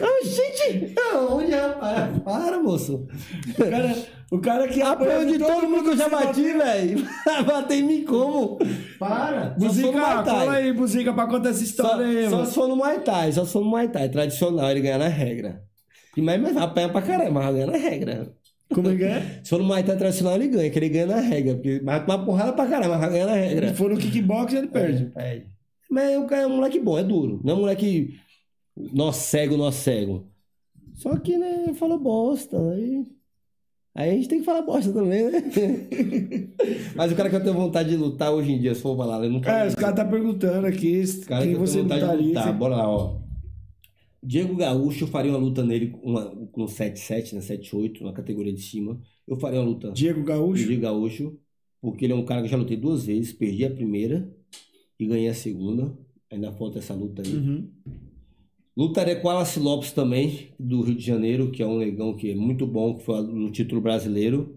Oxi, 0.00 0.94
onde, 1.30 1.52
rapaz? 1.52 2.18
Para, 2.24 2.58
moço. 2.62 3.06
O 3.50 3.70
cara, 3.70 3.96
o 4.30 4.38
cara 4.40 4.66
que 4.68 4.80
Apanhou 4.80 5.26
de 5.26 5.38
todo 5.38 5.68
mundo 5.68 5.84
que 5.84 5.90
eu 5.90 5.96
já 5.96 6.08
bati, 6.08 6.42
velho. 6.54 7.06
Bater 7.46 7.78
em 7.78 7.82
mim 7.82 8.04
como? 8.04 8.58
Para. 8.98 9.54
Só 9.58 9.66
Buzica, 9.66 9.92
fala 10.24 10.52
aí, 10.54 10.72
Buzica, 10.72 11.12
pra 11.12 11.26
contar 11.26 11.50
essa 11.50 11.58
Só, 11.58 11.64
história 11.64 12.06
aí, 12.06 12.24
só 12.30 12.36
mano. 12.36 12.46
se 12.46 12.54
for 12.54 12.68
no 12.68 12.76
Muay 12.76 13.00
Thai, 13.00 13.32
só 13.32 13.44
se 13.44 13.52
for 13.52 13.60
no 13.62 13.70
Muay 13.70 13.88
Thai, 13.88 14.08
tradicional, 14.08 14.70
ele 14.70 14.80
ganha 14.80 14.98
na 14.98 15.08
regra. 15.08 15.62
E 16.16 16.22
mais, 16.22 16.40
mas 16.40 16.56
apanha 16.56 16.88
pra 16.88 17.02
caramba, 17.02 17.42
mas 17.42 17.54
ganha 17.54 17.66
na 17.66 17.76
regra. 17.76 18.34
Como 18.74 18.88
é 18.90 18.96
que 18.96 19.04
é? 19.04 19.40
Se 19.42 19.50
for 19.50 19.58
no 19.58 19.64
Muay 19.64 19.82
Thai 19.82 19.96
tradicional, 19.96 20.34
ele 20.36 20.48
ganha, 20.48 20.70
que 20.70 20.78
ele 20.78 20.88
ganha 20.88 21.06
na 21.06 21.20
regra. 21.20 21.54
Porque 21.54 21.80
vai 21.80 22.04
tomar 22.04 22.24
porrada 22.24 22.52
pra 22.52 22.66
caramba, 22.66 22.98
mas 22.98 23.10
ganha 23.12 23.26
na 23.26 23.34
regra. 23.34 23.68
Se 23.68 23.74
for 23.74 23.90
no 23.90 23.96
kickbox, 23.98 24.52
ele 24.54 24.66
perde. 24.68 25.06
Perde. 25.06 25.46
Mas 25.90 26.16
o 26.18 26.26
cara 26.26 26.42
é 26.42 26.46
um 26.46 26.56
moleque 26.56 26.78
bom, 26.80 26.98
é 26.98 27.04
duro. 27.04 27.40
Não 27.44 27.52
é 27.52 27.56
um 27.56 27.60
moleque 27.60 28.14
nó 28.76 29.12
cego, 29.12 29.56
nó 29.56 29.70
cego. 29.70 30.26
Só 30.94 31.16
que, 31.16 31.36
né, 31.36 31.72
falou 31.74 31.98
bosta. 31.98 32.56
Aí, 32.72 33.04
aí 33.94 34.10
a 34.10 34.14
gente 34.14 34.28
tem 34.28 34.38
que 34.40 34.44
falar 34.44 34.62
bosta 34.62 34.92
também, 34.92 35.24
né? 35.30 35.42
Mas 36.94 37.12
o 37.12 37.16
cara 37.16 37.28
que 37.30 37.36
eu 37.36 37.42
tenho 37.42 37.54
vontade 37.54 37.90
de 37.90 37.96
lutar 37.96 38.32
hoje 38.32 38.52
em 38.52 38.58
dia, 38.60 38.74
se 38.74 38.80
for 38.82 38.96
falar, 38.96 39.22
eu 39.24 39.30
não 39.30 39.40
É, 39.44 39.66
os 39.66 39.74
caras 39.74 39.96
tá 39.96 40.04
perguntando 40.04 40.66
aqui 40.66 41.02
o 41.02 41.26
cara 41.26 41.42
quem 41.42 41.50
que 41.54 41.56
eu 41.60 41.66
você 41.66 41.72
tenho 41.74 41.84
vontade 41.84 42.00
de 42.00 42.06
lutaria. 42.06 42.28
lutar, 42.28 42.44
você- 42.46 42.52
bora 42.52 42.76
lá, 42.76 42.88
ó. 42.88 43.21
Diego 44.22 44.54
Gaúcho, 44.54 45.04
eu 45.04 45.08
faria 45.08 45.32
uma 45.32 45.38
luta 45.38 45.64
nele 45.64 45.88
com 45.88 46.10
uma, 46.10 46.30
com 46.46 46.64
7-7, 46.64 47.34
né? 47.34 47.40
7-8, 47.40 48.02
na 48.02 48.12
categoria 48.12 48.52
de 48.52 48.62
cima. 48.62 49.00
Eu 49.26 49.36
faria 49.36 49.60
uma 49.60 49.68
luta 49.68 49.90
Diego 49.90 50.22
Gaúcho. 50.22 50.64
Diego 50.64 50.82
Gaúcho, 50.82 51.38
porque 51.80 52.04
ele 52.04 52.12
é 52.12 52.16
um 52.16 52.24
cara 52.24 52.40
que 52.40 52.46
eu 52.46 52.50
já 52.50 52.56
lutei 52.56 52.76
duas 52.76 53.04
vezes, 53.06 53.32
perdi 53.32 53.64
a 53.64 53.70
primeira 53.70 54.32
e 54.98 55.06
ganhei 55.06 55.28
a 55.28 55.34
segunda. 55.34 55.92
Ainda 56.30 56.52
falta 56.52 56.78
essa 56.78 56.94
luta 56.94 57.22
aí. 57.26 57.34
Uhum. 57.34 57.68
Lutaria 58.76 59.16
com 59.16 59.28
o 59.28 59.30
Wallace 59.30 59.60
Lopes 59.60 59.92
também, 59.92 60.48
do 60.58 60.80
Rio 60.80 60.94
de 60.94 61.04
Janeiro, 61.04 61.50
que 61.50 61.62
é 61.62 61.66
um 61.66 61.78
negão 61.78 62.16
que 62.16 62.30
é 62.30 62.34
muito 62.34 62.66
bom, 62.66 62.96
que 62.96 63.04
foi 63.04 63.20
no 63.22 63.50
título 63.50 63.80
brasileiro. 63.80 64.56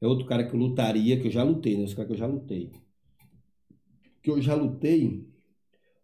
É 0.00 0.06
outro 0.06 0.26
cara 0.26 0.44
que 0.44 0.54
eu 0.54 0.58
lutaria, 0.58 1.20
que 1.20 1.26
eu 1.26 1.30
já 1.30 1.42
lutei, 1.42 1.76
né? 1.76 1.84
Os 1.84 1.92
caras 1.92 2.08
que 2.08 2.14
eu 2.14 2.18
já 2.18 2.26
lutei. 2.26 2.70
Que 4.22 4.30
eu 4.30 4.40
já 4.40 4.54
lutei. 4.54 5.26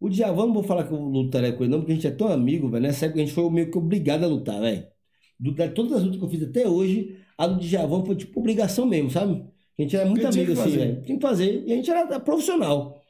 O 0.00 0.08
Djavan, 0.08 0.46
não 0.46 0.54
vou 0.54 0.62
falar 0.62 0.84
que 0.84 0.92
eu 0.92 0.98
lutaria 1.00 1.52
com 1.52 1.64
ele, 1.64 1.72
não, 1.72 1.78
porque 1.80 1.92
a 1.92 1.94
gente 1.94 2.06
é 2.06 2.10
tão 2.10 2.28
amigo, 2.28 2.68
velho. 2.68 2.82
Nessa 2.82 3.06
época 3.06 3.20
a 3.20 3.24
gente 3.24 3.34
foi 3.34 3.50
meio 3.50 3.70
que 3.70 3.78
obrigado 3.78 4.24
a 4.24 4.26
lutar, 4.28 4.60
velho. 4.60 4.86
Todas 5.74 5.92
as 5.98 6.02
lutas 6.04 6.18
que 6.18 6.24
eu 6.24 6.28
fiz 6.28 6.42
até 6.42 6.68
hoje, 6.68 7.16
a 7.36 7.46
do 7.46 7.60
Djavan 7.60 8.04
foi 8.04 8.16
tipo 8.16 8.38
obrigação 8.40 8.86
mesmo, 8.86 9.10
sabe? 9.10 9.44
A 9.78 9.82
gente 9.82 9.96
era 9.96 10.06
muito 10.06 10.20
amigo 10.26 10.52
assim, 10.52 10.70
velho. 10.78 11.02
Tinha 11.02 11.16
que 11.18 11.22
fazer. 11.22 11.64
E 11.66 11.72
a 11.72 11.76
gente 11.76 11.90
era 11.90 12.20
profissional. 12.20 13.00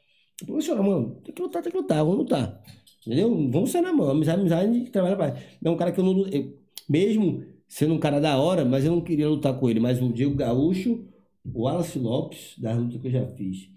Profissional, 0.45 0.83
mano. 0.83 1.15
Tem 1.23 1.33
que 1.33 1.41
lutar, 1.41 1.61
tem 1.63 1.71
que 1.71 1.77
lutar, 1.77 1.97
vamos 2.03 2.17
lutar. 2.19 2.61
Entendeu? 3.05 3.29
Vamos 3.49 3.71
sair 3.71 3.81
na 3.81 3.91
mão. 3.93 4.09
Amizade, 4.09 4.39
amizade, 4.39 4.69
a 4.69 4.73
gente 4.73 4.91
trabalha 4.91 5.15
pra. 5.15 5.35
É 5.63 5.69
um 5.69 5.75
cara 5.77 5.91
que 5.91 5.99
eu 5.99 6.03
não. 6.03 6.27
eu- 6.27 6.57
mesmo 6.87 7.43
sendo 7.67 7.93
um 7.93 7.99
cara 7.99 8.19
da 8.19 8.37
hora, 8.39 8.65
mas 8.65 8.83
eu 8.85 8.91
não 8.91 9.01
queria 9.01 9.27
lutar 9.29 9.53
com 9.59 9.69
ele. 9.69 9.79
Mas 9.79 10.01
o 10.01 10.11
Diego 10.13 10.35
Gaúcho, 10.35 11.05
o 11.45 11.61
Wallace 11.63 11.97
Lopes, 11.99 12.55
das 12.57 12.77
lutas 12.77 13.01
que 13.01 13.07
eu 13.07 13.11
já 13.11 13.25
fiz. 13.27 13.69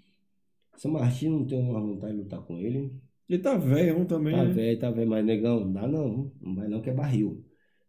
São 0.77 0.91
Martinho 0.91 1.39
não 1.39 1.45
tenho 1.47 1.63
uma 1.63 1.81
vontade 1.81 2.13
de 2.15 2.19
lutar 2.21 2.41
com 2.41 2.59
ele. 2.59 2.93
Ele 3.28 3.41
tá 3.41 3.57
velho 3.57 4.05
também. 4.05 4.34
Tá 4.34 4.44
né? 4.44 4.52
velho, 4.52 4.78
tá 4.78 4.91
velho, 4.91 5.09
mas 5.09 5.25
negão, 5.25 5.60
não 5.60 5.73
dá 5.73 5.86
não. 5.86 6.33
Não 6.41 6.55
vai 6.55 6.68
não, 6.68 6.83
que 6.83 6.91
é 6.91 6.94
barril. 6.94 7.44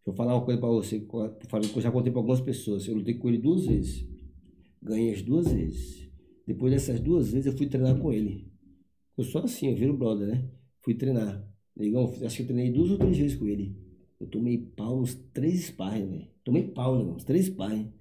Deixa 0.05 0.09
eu 0.09 0.13
falar 0.13 0.35
uma 0.35 0.45
coisa 0.45 0.59
pra 0.59 0.69
você, 0.69 0.99
que 0.99 1.07
eu 1.15 1.81
já 1.81 1.91
contei 1.91 2.11
pra 2.11 2.19
algumas 2.19 2.41
pessoas. 2.41 2.87
Eu 2.87 2.95
lutei 2.95 3.13
com 3.15 3.29
ele 3.29 3.37
duas 3.37 3.65
vezes. 3.65 4.07
Ganhei 4.81 5.13
as 5.13 5.21
duas 5.21 5.51
vezes. 5.51 6.11
Depois 6.45 6.73
dessas 6.73 6.99
duas 6.99 7.31
vezes 7.31 7.45
eu 7.45 7.57
fui 7.57 7.67
treinar 7.67 7.97
com 7.97 8.11
ele. 8.11 8.51
Eu 9.17 9.23
sou 9.23 9.41
assim, 9.41 9.69
eu 9.69 9.75
viro 9.75 9.97
brother, 9.97 10.27
né? 10.27 10.49
Fui 10.81 10.93
treinar. 10.93 11.47
Negão, 11.75 12.03
acho 12.23 12.35
que 12.35 12.43
eu 12.43 12.47
treinei 12.47 12.71
duas 12.71 12.91
ou 12.91 12.97
três 12.97 13.17
vezes 13.17 13.37
com 13.37 13.47
ele. 13.47 13.77
Eu 14.19 14.27
tomei 14.27 14.57
pau 14.57 14.99
nos 14.99 15.15
três 15.33 15.65
sparring, 15.65 16.09
velho. 16.09 16.27
Tomei 16.43 16.63
pau, 16.67 16.97
negão, 16.97 17.15
uns 17.15 17.23
três 17.23 17.45
sparring. 17.45 17.93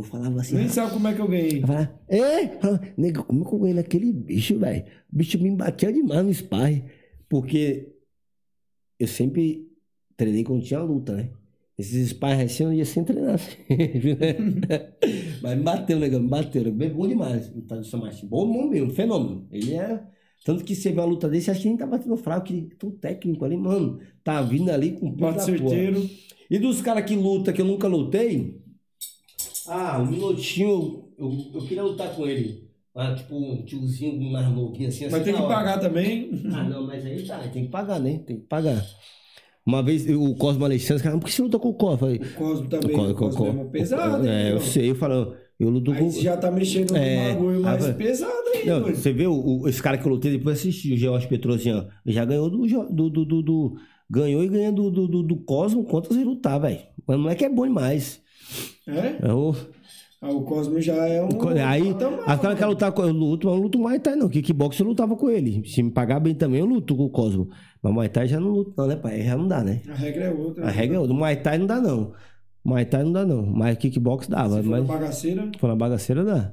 Eu 0.00 0.04
falava 0.04 0.40
assim. 0.40 0.56
Nem 0.56 0.68
sabe 0.68 0.92
como 0.92 1.06
é 1.06 1.14
que 1.14 1.20
eu 1.20 1.28
ganhei. 1.28 1.62
Eu 1.62 1.66
falava, 1.66 2.00
é, 2.08 2.50
nega, 2.96 3.22
como 3.22 3.44
é 3.44 3.48
que 3.48 3.54
eu 3.54 3.58
ganhei 3.58 3.74
naquele 3.74 4.12
bicho, 4.12 4.58
velho? 4.58 4.84
O 5.12 5.16
bicho 5.16 5.38
me 5.38 5.50
batia 5.50 5.92
demais 5.92 6.24
no 6.24 6.32
sparring. 6.32 6.84
Porque 7.28 7.92
eu 8.98 9.06
sempre 9.06 9.68
treinei 10.16 10.42
quando 10.42 10.62
tinha 10.62 10.80
luta, 10.80 11.14
né? 11.14 11.30
Esses 11.78 12.10
sparring 12.10 12.44
assim 12.44 12.64
eu 12.64 12.72
ia 12.72 12.84
sem 12.84 13.04
treinar. 13.04 13.38
sempre, 13.68 14.14
né? 14.14 14.92
Mas 15.42 15.56
me 15.56 15.62
bateu, 15.62 15.98
negão, 15.98 16.20
me 16.20 16.28
bateu. 16.28 16.66
É 16.66 16.88
bom 16.88 17.06
demais. 17.06 17.48
O 17.54 17.60
Tadeu 17.62 17.84
Samachim. 17.84 18.26
Bom, 18.26 18.50
bom 18.50 18.68
mesmo, 18.68 18.90
fenômeno. 18.90 19.46
Ele 19.50 19.74
é. 19.74 20.02
Tanto 20.44 20.64
que 20.64 20.74
você 20.74 20.90
vê 20.90 21.00
uma 21.00 21.06
luta 21.06 21.28
desse, 21.28 21.50
acho 21.50 21.60
que 21.60 21.68
nem 21.68 21.76
tá 21.76 21.86
batendo 21.86 22.16
fraco, 22.16 22.46
que 22.46 22.74
tão 22.78 22.90
técnico 22.90 23.44
ali, 23.44 23.58
mano. 23.58 24.00
Tá 24.24 24.40
vindo 24.40 24.70
ali 24.70 24.92
com 24.92 25.14
peso 25.14 25.32
Bate 25.32 25.58
porra. 25.58 25.58
certeiro. 25.58 26.10
E 26.50 26.58
dos 26.58 26.80
caras 26.80 27.04
que 27.04 27.14
luta, 27.14 27.52
que 27.52 27.60
eu 27.60 27.66
nunca 27.66 27.86
lutei, 27.86 28.58
ah, 29.68 29.98
um 30.00 30.06
minutinho, 30.06 31.08
eu, 31.18 31.32
eu 31.54 31.60
queria 31.62 31.82
lutar 31.82 32.14
com 32.14 32.26
ele. 32.26 32.68
Ah, 32.94 33.14
tipo, 33.14 33.36
um 33.36 33.64
tiozinho 33.64 34.20
mais 34.32 34.48
novinho 34.48 34.88
assim. 34.88 35.04
Mas 35.04 35.14
assim, 35.14 35.24
tem 35.24 35.34
que 35.34 35.40
hora. 35.42 35.54
pagar 35.54 35.78
também. 35.80 36.30
Ah, 36.52 36.64
não, 36.64 36.86
mas 36.86 37.06
aí 37.06 37.24
tá, 37.24 37.38
tem 37.48 37.64
que 37.64 37.70
pagar, 37.70 38.00
né? 38.00 38.18
Tem 38.26 38.36
que 38.40 38.46
pagar. 38.46 38.84
Uma 39.64 39.82
vez 39.82 40.08
eu- 40.08 40.22
o 40.22 40.34
Cosmo 40.34 40.64
Alexandre, 40.64 41.02
cara, 41.02 41.18
por 41.18 41.26
que 41.26 41.32
você 41.32 41.42
lutou 41.42 41.60
com 41.60 41.68
o 41.68 41.74
Cosmo? 41.74 41.94
Eu 41.94 41.98
falei, 41.98 42.16
O 42.18 42.34
Cosmo 42.34 42.68
também. 42.68 42.96
O 42.96 43.14
co- 43.14 43.14
Cosmo 43.30 43.38
co- 43.54 43.60
é 43.60 43.64
pesado, 43.64 44.26
hein, 44.26 44.32
É, 44.32 44.48
eu 44.50 44.54
meu? 44.54 44.60
sei, 44.60 44.90
eu 44.90 44.94
falo, 44.96 45.34
Eu 45.58 45.68
luto 45.68 45.92
Aí 45.92 45.98
com. 45.98 46.10
você 46.10 46.22
já 46.22 46.36
tá 46.38 46.50
mexendo 46.50 46.96
É, 46.96 47.28
no 47.28 47.34
bagulho 47.34 47.60
mais 47.60 47.84
ah, 47.86 47.92
pesado 47.92 48.32
aí, 48.54 48.66
Não, 48.66 48.80
doido. 48.80 48.96
você 48.96 49.12
vê 49.12 49.26
o, 49.26 49.34
o- 49.34 49.68
esse 49.68 49.82
cara 49.82 49.98
que 49.98 50.06
eu 50.06 50.10
lutei, 50.10 50.30
depois 50.32 50.58
assisti 50.58 50.94
o 50.94 50.96
George 50.96 51.28
Petrosian. 51.28 51.86
Ele 52.04 52.14
já 52.14 52.24
ganhou 52.24 52.48
do, 52.48 52.66
do, 52.66 53.10
do, 53.10 53.24
do, 53.26 53.42
do- 53.42 53.74
Ganhou 54.08 54.42
e 54.42 54.48
ganha 54.48 54.72
do, 54.72 54.90
do, 54.90 55.06
do, 55.06 55.22
do 55.22 55.36
Cosmo 55.36 55.84
contra 55.84 56.12
você 56.12 56.24
lutar, 56.24 56.58
velho. 56.58 56.80
Mas 57.06 57.16
o 57.16 57.20
moleque 57.20 57.44
é 57.44 57.48
bom 57.50 57.66
demais. 57.66 58.22
É? 58.86 59.28
É 59.28 59.32
o- 59.32 59.54
Ah, 60.22 60.28
o 60.30 60.42
Cosmo 60.42 60.78
já 60.82 60.94
é 61.06 61.22
um. 61.22 61.28
Aí, 61.66 61.94
patamar, 61.94 62.20
a 62.26 62.36
cara 62.36 62.54
quer 62.54 62.60
mano. 62.62 62.72
lutar 62.72 62.92
com 62.92 63.02
eu 63.02 63.10
luto, 63.12 63.46
mas 63.46 63.52
eu 63.54 63.56
não 63.56 63.62
luto 63.64 63.78
Muay 63.78 63.98
Thai, 63.98 64.16
não. 64.16 64.28
Kickbox 64.28 64.78
eu 64.78 64.86
lutava 64.86 65.16
com 65.16 65.30
ele. 65.30 65.66
Se 65.66 65.82
me 65.82 65.90
pagar 65.90 66.20
bem 66.20 66.34
também, 66.34 66.60
eu 66.60 66.66
luto 66.66 66.94
com 66.94 67.04
o 67.04 67.08
Cosmo. 67.08 67.48
Mas 67.82 67.92
Muay 67.94 68.08
Thai 68.10 68.28
já 68.28 68.38
não 68.38 68.50
luto, 68.50 68.74
não, 68.76 68.86
né, 68.86 68.96
pai? 68.96 69.22
Já 69.22 69.34
não 69.34 69.48
dá, 69.48 69.64
né? 69.64 69.80
A 69.88 69.94
regra 69.94 70.24
é 70.24 70.30
outra. 70.30 70.66
A 70.66 70.70
regra 70.70 70.96
é 70.96 71.00
outra. 71.00 71.14
Muay 71.16 71.36
Thai 71.36 71.56
não 71.56 71.66
dá, 71.66 71.80
não. 71.80 72.12
Muay 72.62 72.84
Thai 72.84 73.02
não 73.02 73.12
dá, 73.12 73.24
não. 73.24 73.46
Mas 73.46 73.78
kickbox 73.78 74.26
dava. 74.28 74.56
Se 74.56 74.62
for 74.62 74.70
mas... 74.70 74.80
na 74.86 74.92
bagaceira. 74.94 75.48
Se 75.54 75.58
for 75.58 75.68
na 75.68 75.76
bagaceira, 75.76 76.22
dá. 76.24 76.52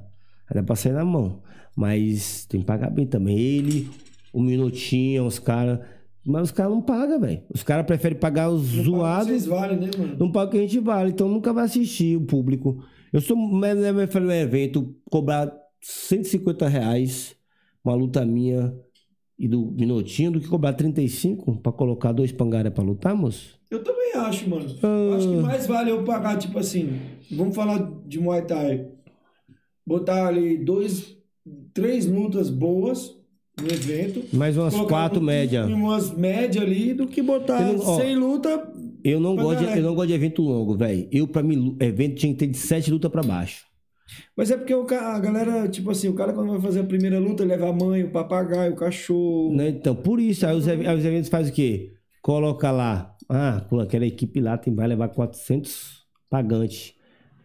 Aí 0.49 0.55
dá 0.55 0.63
pra 0.63 0.75
sair 0.77 0.93
na 0.93 1.03
mão. 1.03 1.41
Mas 1.75 2.45
tem 2.45 2.61
que 2.61 2.65
pagar 2.65 2.89
bem 2.89 3.05
também. 3.05 3.37
Ele, 3.37 3.89
o 4.31 4.41
Minutinho, 4.41 5.25
os 5.25 5.39
caras. 5.39 5.79
Mas 6.29 6.43
os 6.43 6.51
caras 6.51 6.73
não 6.73 6.81
pagam, 6.81 7.19
velho. 7.21 7.41
Os 7.53 7.63
caras 7.63 7.85
preferem 7.85 8.19
pagar 8.19 8.49
os 8.49 8.67
Vocês 8.69 8.83
zoados. 8.85 9.45
valem, 9.45 9.77
né, 9.79 9.89
mano? 9.97 10.17
Não 10.19 10.29
pagam 10.31 10.49
o 10.49 10.51
que 10.51 10.57
a 10.57 10.61
gente 10.61 10.79
vale. 10.79 11.11
Então 11.11 11.29
nunca 11.29 11.53
vai 11.53 11.63
assistir 11.63 12.17
o 12.17 12.25
público. 12.25 12.83
Eu 13.13 13.21
sou 13.21 13.37
me 13.37 14.07
falei 14.07 14.27
no 14.27 14.33
evento, 14.33 14.93
cobrar 15.09 15.49
150 15.81 16.67
reais 16.67 17.33
uma 17.83 17.95
luta 17.95 18.25
minha 18.25 18.73
e 19.39 19.47
do 19.47 19.71
Minutinho 19.71 20.31
do 20.31 20.41
que 20.41 20.47
cobrar 20.49 20.73
35 20.73 21.61
pra 21.61 21.71
colocar 21.71 22.11
dois 22.11 22.31
pangaré 22.33 22.69
pra 22.69 22.83
lutar, 22.83 23.15
moço. 23.15 23.57
Eu 23.71 23.81
também 23.81 24.11
acho, 24.15 24.49
mano. 24.49 24.65
Eu 24.83 25.13
acho 25.13 25.29
Ah. 25.29 25.35
que 25.37 25.41
mais 25.43 25.65
vale 25.67 25.91
eu 25.91 26.03
pagar, 26.03 26.37
tipo 26.37 26.59
assim, 26.59 26.99
vamos 27.31 27.55
falar 27.55 27.89
de 28.05 28.19
Muay 28.19 28.41
Thai. 28.41 28.85
Botar 29.85 30.27
ali 30.27 30.57
dois, 30.57 31.15
três 31.73 32.05
lutas 32.05 32.49
boas 32.49 33.16
no 33.61 33.67
evento. 33.71 34.23
Mais 34.33 34.55
umas 34.57 34.73
quatro 34.87 35.19
um- 35.19 35.23
média. 35.23 35.65
Umas 35.65 36.11
médias 36.15 36.63
ali 36.63 36.93
do 36.93 37.07
que 37.07 37.21
botar 37.21 37.59
não- 37.61 37.79
ó, 37.79 37.99
sem 37.99 38.15
luta. 38.15 38.71
Eu 39.03 39.19
não, 39.19 39.35
gosto 39.35 39.65
de, 39.65 39.77
eu 39.77 39.83
não 39.83 39.95
gosto 39.95 40.07
de 40.09 40.13
evento 40.13 40.41
longo, 40.41 40.75
velho. 40.75 41.07
Eu, 41.11 41.27
pra 41.27 41.41
mim, 41.41 41.75
evento 41.79 42.15
tinha 42.15 42.33
que 42.33 42.39
ter 42.39 42.47
de 42.47 42.57
sete 42.57 42.91
lutas 42.91 43.11
pra 43.11 43.23
baixo. 43.23 43.65
Mas 44.35 44.51
é 44.51 44.57
porque 44.57 44.73
o 44.73 44.85
ca- 44.85 45.15
a 45.15 45.19
galera, 45.19 45.67
tipo 45.67 45.89
assim, 45.91 46.07
o 46.07 46.13
cara 46.13 46.33
quando 46.33 46.51
vai 46.51 46.61
fazer 46.61 46.81
a 46.81 46.83
primeira 46.83 47.19
luta, 47.19 47.43
leva 47.43 47.69
a 47.69 47.73
mãe, 47.73 48.03
o 48.03 48.09
papagaio, 48.11 48.73
o 48.73 48.75
cachorro. 48.75 49.53
Né? 49.53 49.69
Então, 49.69 49.95
por 49.95 50.19
isso, 50.19 50.45
aí 50.45 50.55
os, 50.55 50.67
aí 50.67 50.77
os 50.95 51.05
eventos 51.05 51.29
fazem 51.29 51.51
o 51.51 51.55
quê? 51.55 51.93
Coloca 52.21 52.71
lá, 52.71 53.15
ah, 53.29 53.65
pô, 53.69 53.79
aquela 53.79 54.05
equipe 54.05 54.39
lá 54.39 54.57
tem, 54.57 54.73
vai 54.73 54.87
levar 54.87 55.07
400 55.09 56.03
pagantes. 56.29 56.93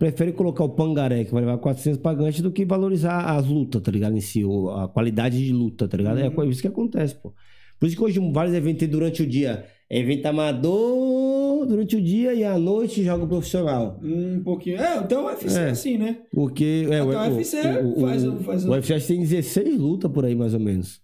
Prefere 0.02 0.32
colocar 0.32 0.64
o 0.64 0.68
pangaré, 0.70 1.22
que 1.24 1.30
vai 1.30 1.42
levar 1.44 1.58
400 1.58 2.00
pagantes, 2.00 2.40
do 2.40 2.50
que 2.50 2.64
valorizar 2.64 3.36
as 3.36 3.46
lutas, 3.46 3.80
tá 3.80 3.88
ligado? 3.92 4.16
Em 4.16 4.20
si, 4.20 4.42
a 4.76 4.88
qualidade 4.88 5.38
de 5.44 5.52
luta, 5.52 5.86
tá 5.86 5.96
ligado? 5.96 6.18
É 6.18 6.28
co- 6.28 6.42
isso 6.42 6.60
que 6.60 6.66
acontece, 6.66 7.14
pô. 7.14 7.32
Por 7.78 7.86
isso 7.86 7.96
que 7.96 8.02
hoje 8.02 8.18
vários 8.32 8.52
eventos 8.52 8.80
tem 8.80 8.88
durante 8.88 9.22
o 9.22 9.26
dia. 9.26 9.64
É 9.88 10.00
evento 10.00 10.26
amador 10.26 11.66
durante 11.66 11.94
o 11.94 12.00
dia 12.02 12.34
e 12.34 12.42
à 12.42 12.58
noite 12.58 13.04
joga 13.04 13.26
profissional. 13.28 14.00
Um 14.02 14.42
pouquinho. 14.42 14.78
É, 14.80 14.96
então 14.98 15.22
o 15.22 15.26
UFC 15.26 15.56
é 15.58 15.62
É. 15.68 15.70
assim, 15.70 15.96
né? 15.98 16.18
Porque 16.32 16.86
é, 16.90 16.98
Até 16.98 17.02
o, 17.02 17.06
o 17.06 17.34
UFC 17.36 17.62
faz 18.00 18.24
um- 18.24 18.38
faz 18.40 18.64
um- 18.64 18.68
o 18.70 18.72
UFC 18.72 19.06
tem 19.06 19.20
16 19.20 19.78
lutas 19.78 20.10
por 20.10 20.24
aí, 20.24 20.34
mais 20.34 20.52
ou 20.52 20.58
menos. 20.58 21.00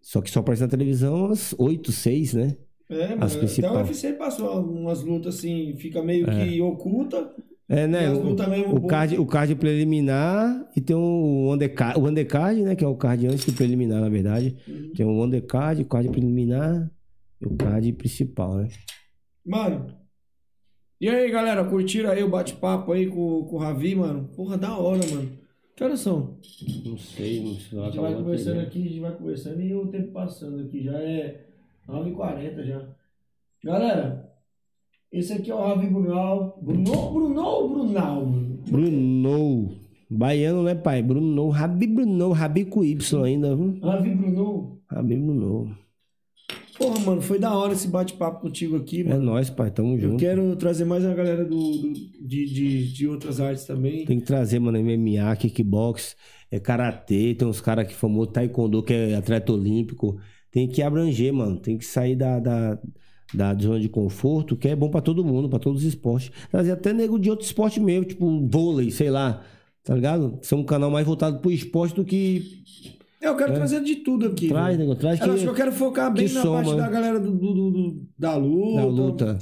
Só 0.00 0.22
que 0.22 0.30
só 0.30 0.40
aparece 0.40 0.62
na 0.62 0.68
televisão 0.68 1.26
umas 1.26 1.54
8, 1.58 1.92
6, 1.92 2.32
né? 2.32 2.56
É, 2.88 3.04
As 3.20 3.36
mano. 3.36 3.48
Até 3.58 3.70
o. 3.70 3.74
UFC 3.76 4.12
passou 4.14 4.60
umas 4.62 5.02
lutas 5.02 5.36
assim, 5.36 5.74
fica 5.76 6.02
meio 6.02 6.26
que 6.26 6.58
oculta. 6.62 7.30
É, 7.70 7.86
né? 7.86 8.10
O, 8.10 8.20
lutas 8.20 8.48
mesmo 8.48 8.74
o, 8.74 8.84
card, 8.84 9.16
o 9.16 9.24
card 9.24 9.54
preliminar 9.54 10.68
e 10.74 10.80
tem 10.80 10.96
o 10.96 11.52
undercard, 11.52 12.00
o 12.00 12.04
undercard, 12.04 12.60
né? 12.62 12.74
Que 12.74 12.84
é 12.84 12.88
o 12.88 12.96
card 12.96 13.28
antes 13.28 13.44
do 13.44 13.52
preliminar, 13.52 14.00
na 14.00 14.08
verdade. 14.08 14.56
Uhum. 14.66 14.92
Tem 14.92 15.06
o 15.06 15.22
undercard, 15.22 15.80
o 15.80 15.86
card 15.86 16.08
preliminar 16.08 16.90
e 17.40 17.46
o 17.46 17.56
card 17.56 17.92
principal, 17.92 18.56
né? 18.56 18.68
Mano. 19.46 19.86
E 21.00 21.08
aí, 21.08 21.30
galera, 21.30 21.64
curtiram 21.64 22.10
aí 22.10 22.24
o 22.24 22.28
bate-papo 22.28 22.90
aí 22.90 23.06
com, 23.06 23.44
com 23.44 23.54
o 23.54 23.58
Ravi, 23.60 23.94
mano? 23.94 24.28
Porra, 24.34 24.58
da 24.58 24.76
hora, 24.76 25.00
mano. 25.06 25.38
Que 25.76 25.84
horas 25.84 26.00
são? 26.00 26.38
Não 26.84 26.98
sei, 26.98 27.44
não 27.44 27.54
sei. 27.54 27.78
A 27.78 27.84
gente 27.84 28.00
vai 28.00 28.14
conversando 28.16 28.60
aqui, 28.60 28.80
a 28.80 28.88
gente 28.88 29.00
vai 29.00 29.16
conversando 29.16 29.60
e 29.60 29.72
o 29.72 29.86
tempo 29.86 30.10
passando 30.10 30.60
aqui. 30.60 30.82
Já 30.82 30.98
é 30.98 31.46
9h40 31.88 32.64
já. 32.64 32.88
Galera, 33.62 34.29
esse 35.12 35.32
aqui 35.32 35.50
é 35.50 35.54
o 35.54 35.58
Ravi 35.60 35.86
Brunal. 35.88 36.58
Bruno, 36.62 37.10
Bruno 37.12 37.42
ou 37.42 37.68
Brunal? 37.68 38.26
Bruno. 38.70 39.76
Baiano, 40.08 40.62
né, 40.62 40.74
pai? 40.74 41.02
Bruno. 41.02 41.48
Rabi 41.48 41.86
Bruno. 41.86 42.30
Rabi 42.32 42.64
com 42.64 42.82
Y 42.84 43.24
ainda, 43.24 43.54
viu? 43.54 43.78
Ravi 43.82 44.14
Bruno. 44.14 44.78
Rabi 44.88 45.16
Bruno. 45.16 45.76
Porra, 46.78 46.98
mano, 47.00 47.20
foi 47.20 47.38
da 47.38 47.54
hora 47.54 47.74
esse 47.74 47.86
bate-papo 47.88 48.40
contigo 48.40 48.74
aqui, 48.76 49.02
É 49.02 49.04
mano. 49.04 49.22
nóis, 49.22 49.50
pai. 49.50 49.70
Tamo 49.70 49.94
Eu 49.96 50.00
junto. 50.00 50.16
quero 50.16 50.56
trazer 50.56 50.86
mais 50.86 51.04
a 51.04 51.12
galera 51.14 51.44
do, 51.44 51.54
do- 51.54 51.92
de, 51.92 52.46
de, 52.46 52.92
de 52.92 53.06
outras 53.06 53.38
artes 53.38 53.66
também. 53.66 54.06
Tem 54.06 54.18
que 54.18 54.24
trazer, 54.24 54.58
mano, 54.58 54.78
MMA, 54.78 55.36
kickbox, 55.36 56.16
é 56.50 56.58
karatê, 56.58 57.34
tem 57.34 57.46
uns 57.46 57.60
caras 57.60 57.86
que 57.86 57.92
famoso 57.94 58.30
taekwondo, 58.30 58.82
que 58.82 58.94
é 58.94 59.14
atleta 59.14 59.52
olímpico. 59.52 60.18
Tem 60.50 60.66
que 60.66 60.80
abranger, 60.80 61.32
mano. 61.34 61.58
Tem 61.58 61.76
que 61.76 61.84
sair 61.84 62.16
da, 62.16 62.40
da, 62.40 62.78
da 63.34 63.54
zona 63.54 63.78
de 63.80 63.88
conforto, 63.88 64.56
que 64.56 64.68
é 64.68 64.74
bom 64.76 64.90
pra 64.90 65.00
todo 65.00 65.24
mundo, 65.24 65.48
pra 65.48 65.58
todos 65.58 65.82
os 65.82 65.88
esportes. 65.88 66.30
Trazer 66.50 66.72
até 66.72 66.92
nego 66.92 67.18
de 67.18 67.30
outro 67.30 67.44
esporte 67.46 67.78
mesmo, 67.80 68.04
tipo 68.04 68.48
vôlei, 68.48 68.90
sei 68.90 69.10
lá. 69.10 69.42
Tá 69.84 69.94
ligado? 69.94 70.38
Ser 70.42 70.56
um 70.56 70.64
canal 70.64 70.90
mais 70.90 71.06
voltado 71.06 71.38
pro 71.40 71.50
esporte 71.50 71.94
do 71.94 72.04
que. 72.04 72.62
Eu 73.20 73.36
quero 73.36 73.54
trazer 73.54 73.82
de 73.82 73.96
tudo 73.96 74.26
aqui. 74.26 74.48
Traz, 74.48 74.78
nego, 74.78 74.94
traz 74.94 75.20
Eu 75.20 75.32
acho 75.32 75.42
que 75.42 75.48
eu 75.48 75.52
que. 75.52 75.56
quero 75.58 75.72
focar 75.72 76.12
bem 76.12 76.26
que 76.26 76.32
na 76.34 76.42
soma, 76.42 76.62
parte 76.62 76.76
da 76.76 76.88
galera 76.88 77.20
do, 77.20 77.30
do- 77.32 77.70
do- 77.70 78.02
da 78.18 78.36
luta. 78.36 78.76
Da 78.80 78.84
luta. 78.86 79.38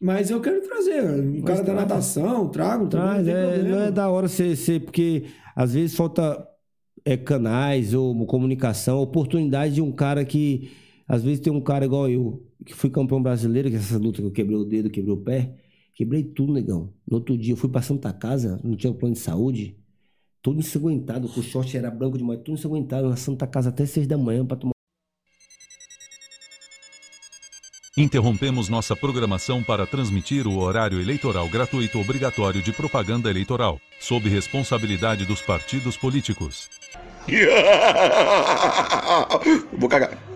Mas 0.00 0.30
eu 0.30 0.40
quero 0.40 0.60
trazer 0.60 1.02
um 1.20 1.42
cara 1.42 1.62
da 1.62 1.72
natação, 1.72 2.48
trago 2.48 2.88
também, 2.88 3.24
Traz, 3.24 3.26
não 3.26 3.32
tem 3.34 3.42
é, 3.42 3.62
não 3.70 3.78
é 3.80 3.90
da 3.90 4.08
hora 4.10 4.28
ser, 4.28 4.54
ser 4.56 4.80
porque 4.80 5.24
às 5.56 5.72
vezes 5.72 5.96
falta 5.96 6.46
é, 7.04 7.16
canais 7.16 7.94
ou 7.94 8.26
comunicação, 8.26 9.00
oportunidade 9.00 9.74
de 9.74 9.80
um 9.82 9.92
cara 9.92 10.24
que 10.24 10.70
às 11.06 11.22
vezes 11.22 11.40
tem 11.40 11.52
um 11.52 11.60
cara 11.60 11.84
igual 11.84 12.08
eu, 12.08 12.42
que 12.64 12.74
fui 12.74 12.90
campeão 12.90 13.22
brasileiro, 13.22 13.68
que 13.68 13.76
é 13.76 13.78
essa 13.78 13.98
luta 13.98 14.20
que 14.20 14.26
eu 14.26 14.32
quebrei 14.32 14.56
o 14.56 14.64
dedo, 14.64 14.90
quebrei 14.90 15.14
o 15.14 15.18
pé, 15.18 15.54
quebrei 15.94 16.22
tudo, 16.22 16.52
negão. 16.52 16.92
No 17.06 17.16
outro 17.16 17.36
dia 17.36 17.52
eu 17.52 17.56
fui 17.56 17.68
pra 17.68 17.82
Santa 17.82 18.12
Casa, 18.12 18.60
não 18.64 18.76
tinha 18.76 18.92
plano 18.92 19.14
de 19.14 19.20
saúde, 19.20 19.76
todo 20.42 20.58
ensanguentado, 20.58 21.26
o 21.26 21.42
short 21.42 21.76
era 21.76 21.90
branco 21.90 22.16
demais, 22.16 22.40
todo 22.40 22.54
ensanguentado 22.54 23.08
na 23.08 23.16
Santa 23.16 23.46
Casa 23.46 23.68
até 23.68 23.84
seis 23.86 24.06
da 24.06 24.16
manhã 24.16 24.44
pra 24.44 24.56
tomar 24.56 24.74
Interrompemos 27.96 28.68
nossa 28.68 28.96
programação 28.96 29.62
para 29.62 29.86
transmitir 29.86 30.48
o 30.48 30.58
horário 30.58 31.00
eleitoral 31.00 31.48
gratuito 31.48 32.00
obrigatório 32.00 32.60
de 32.60 32.72
propaganda 32.72 33.30
eleitoral, 33.30 33.80
sob 34.00 34.28
responsabilidade 34.28 35.24
dos 35.24 35.40
partidos 35.40 35.96
políticos. 35.96 36.68
Vou 39.78 39.88
cagar. 39.88 40.33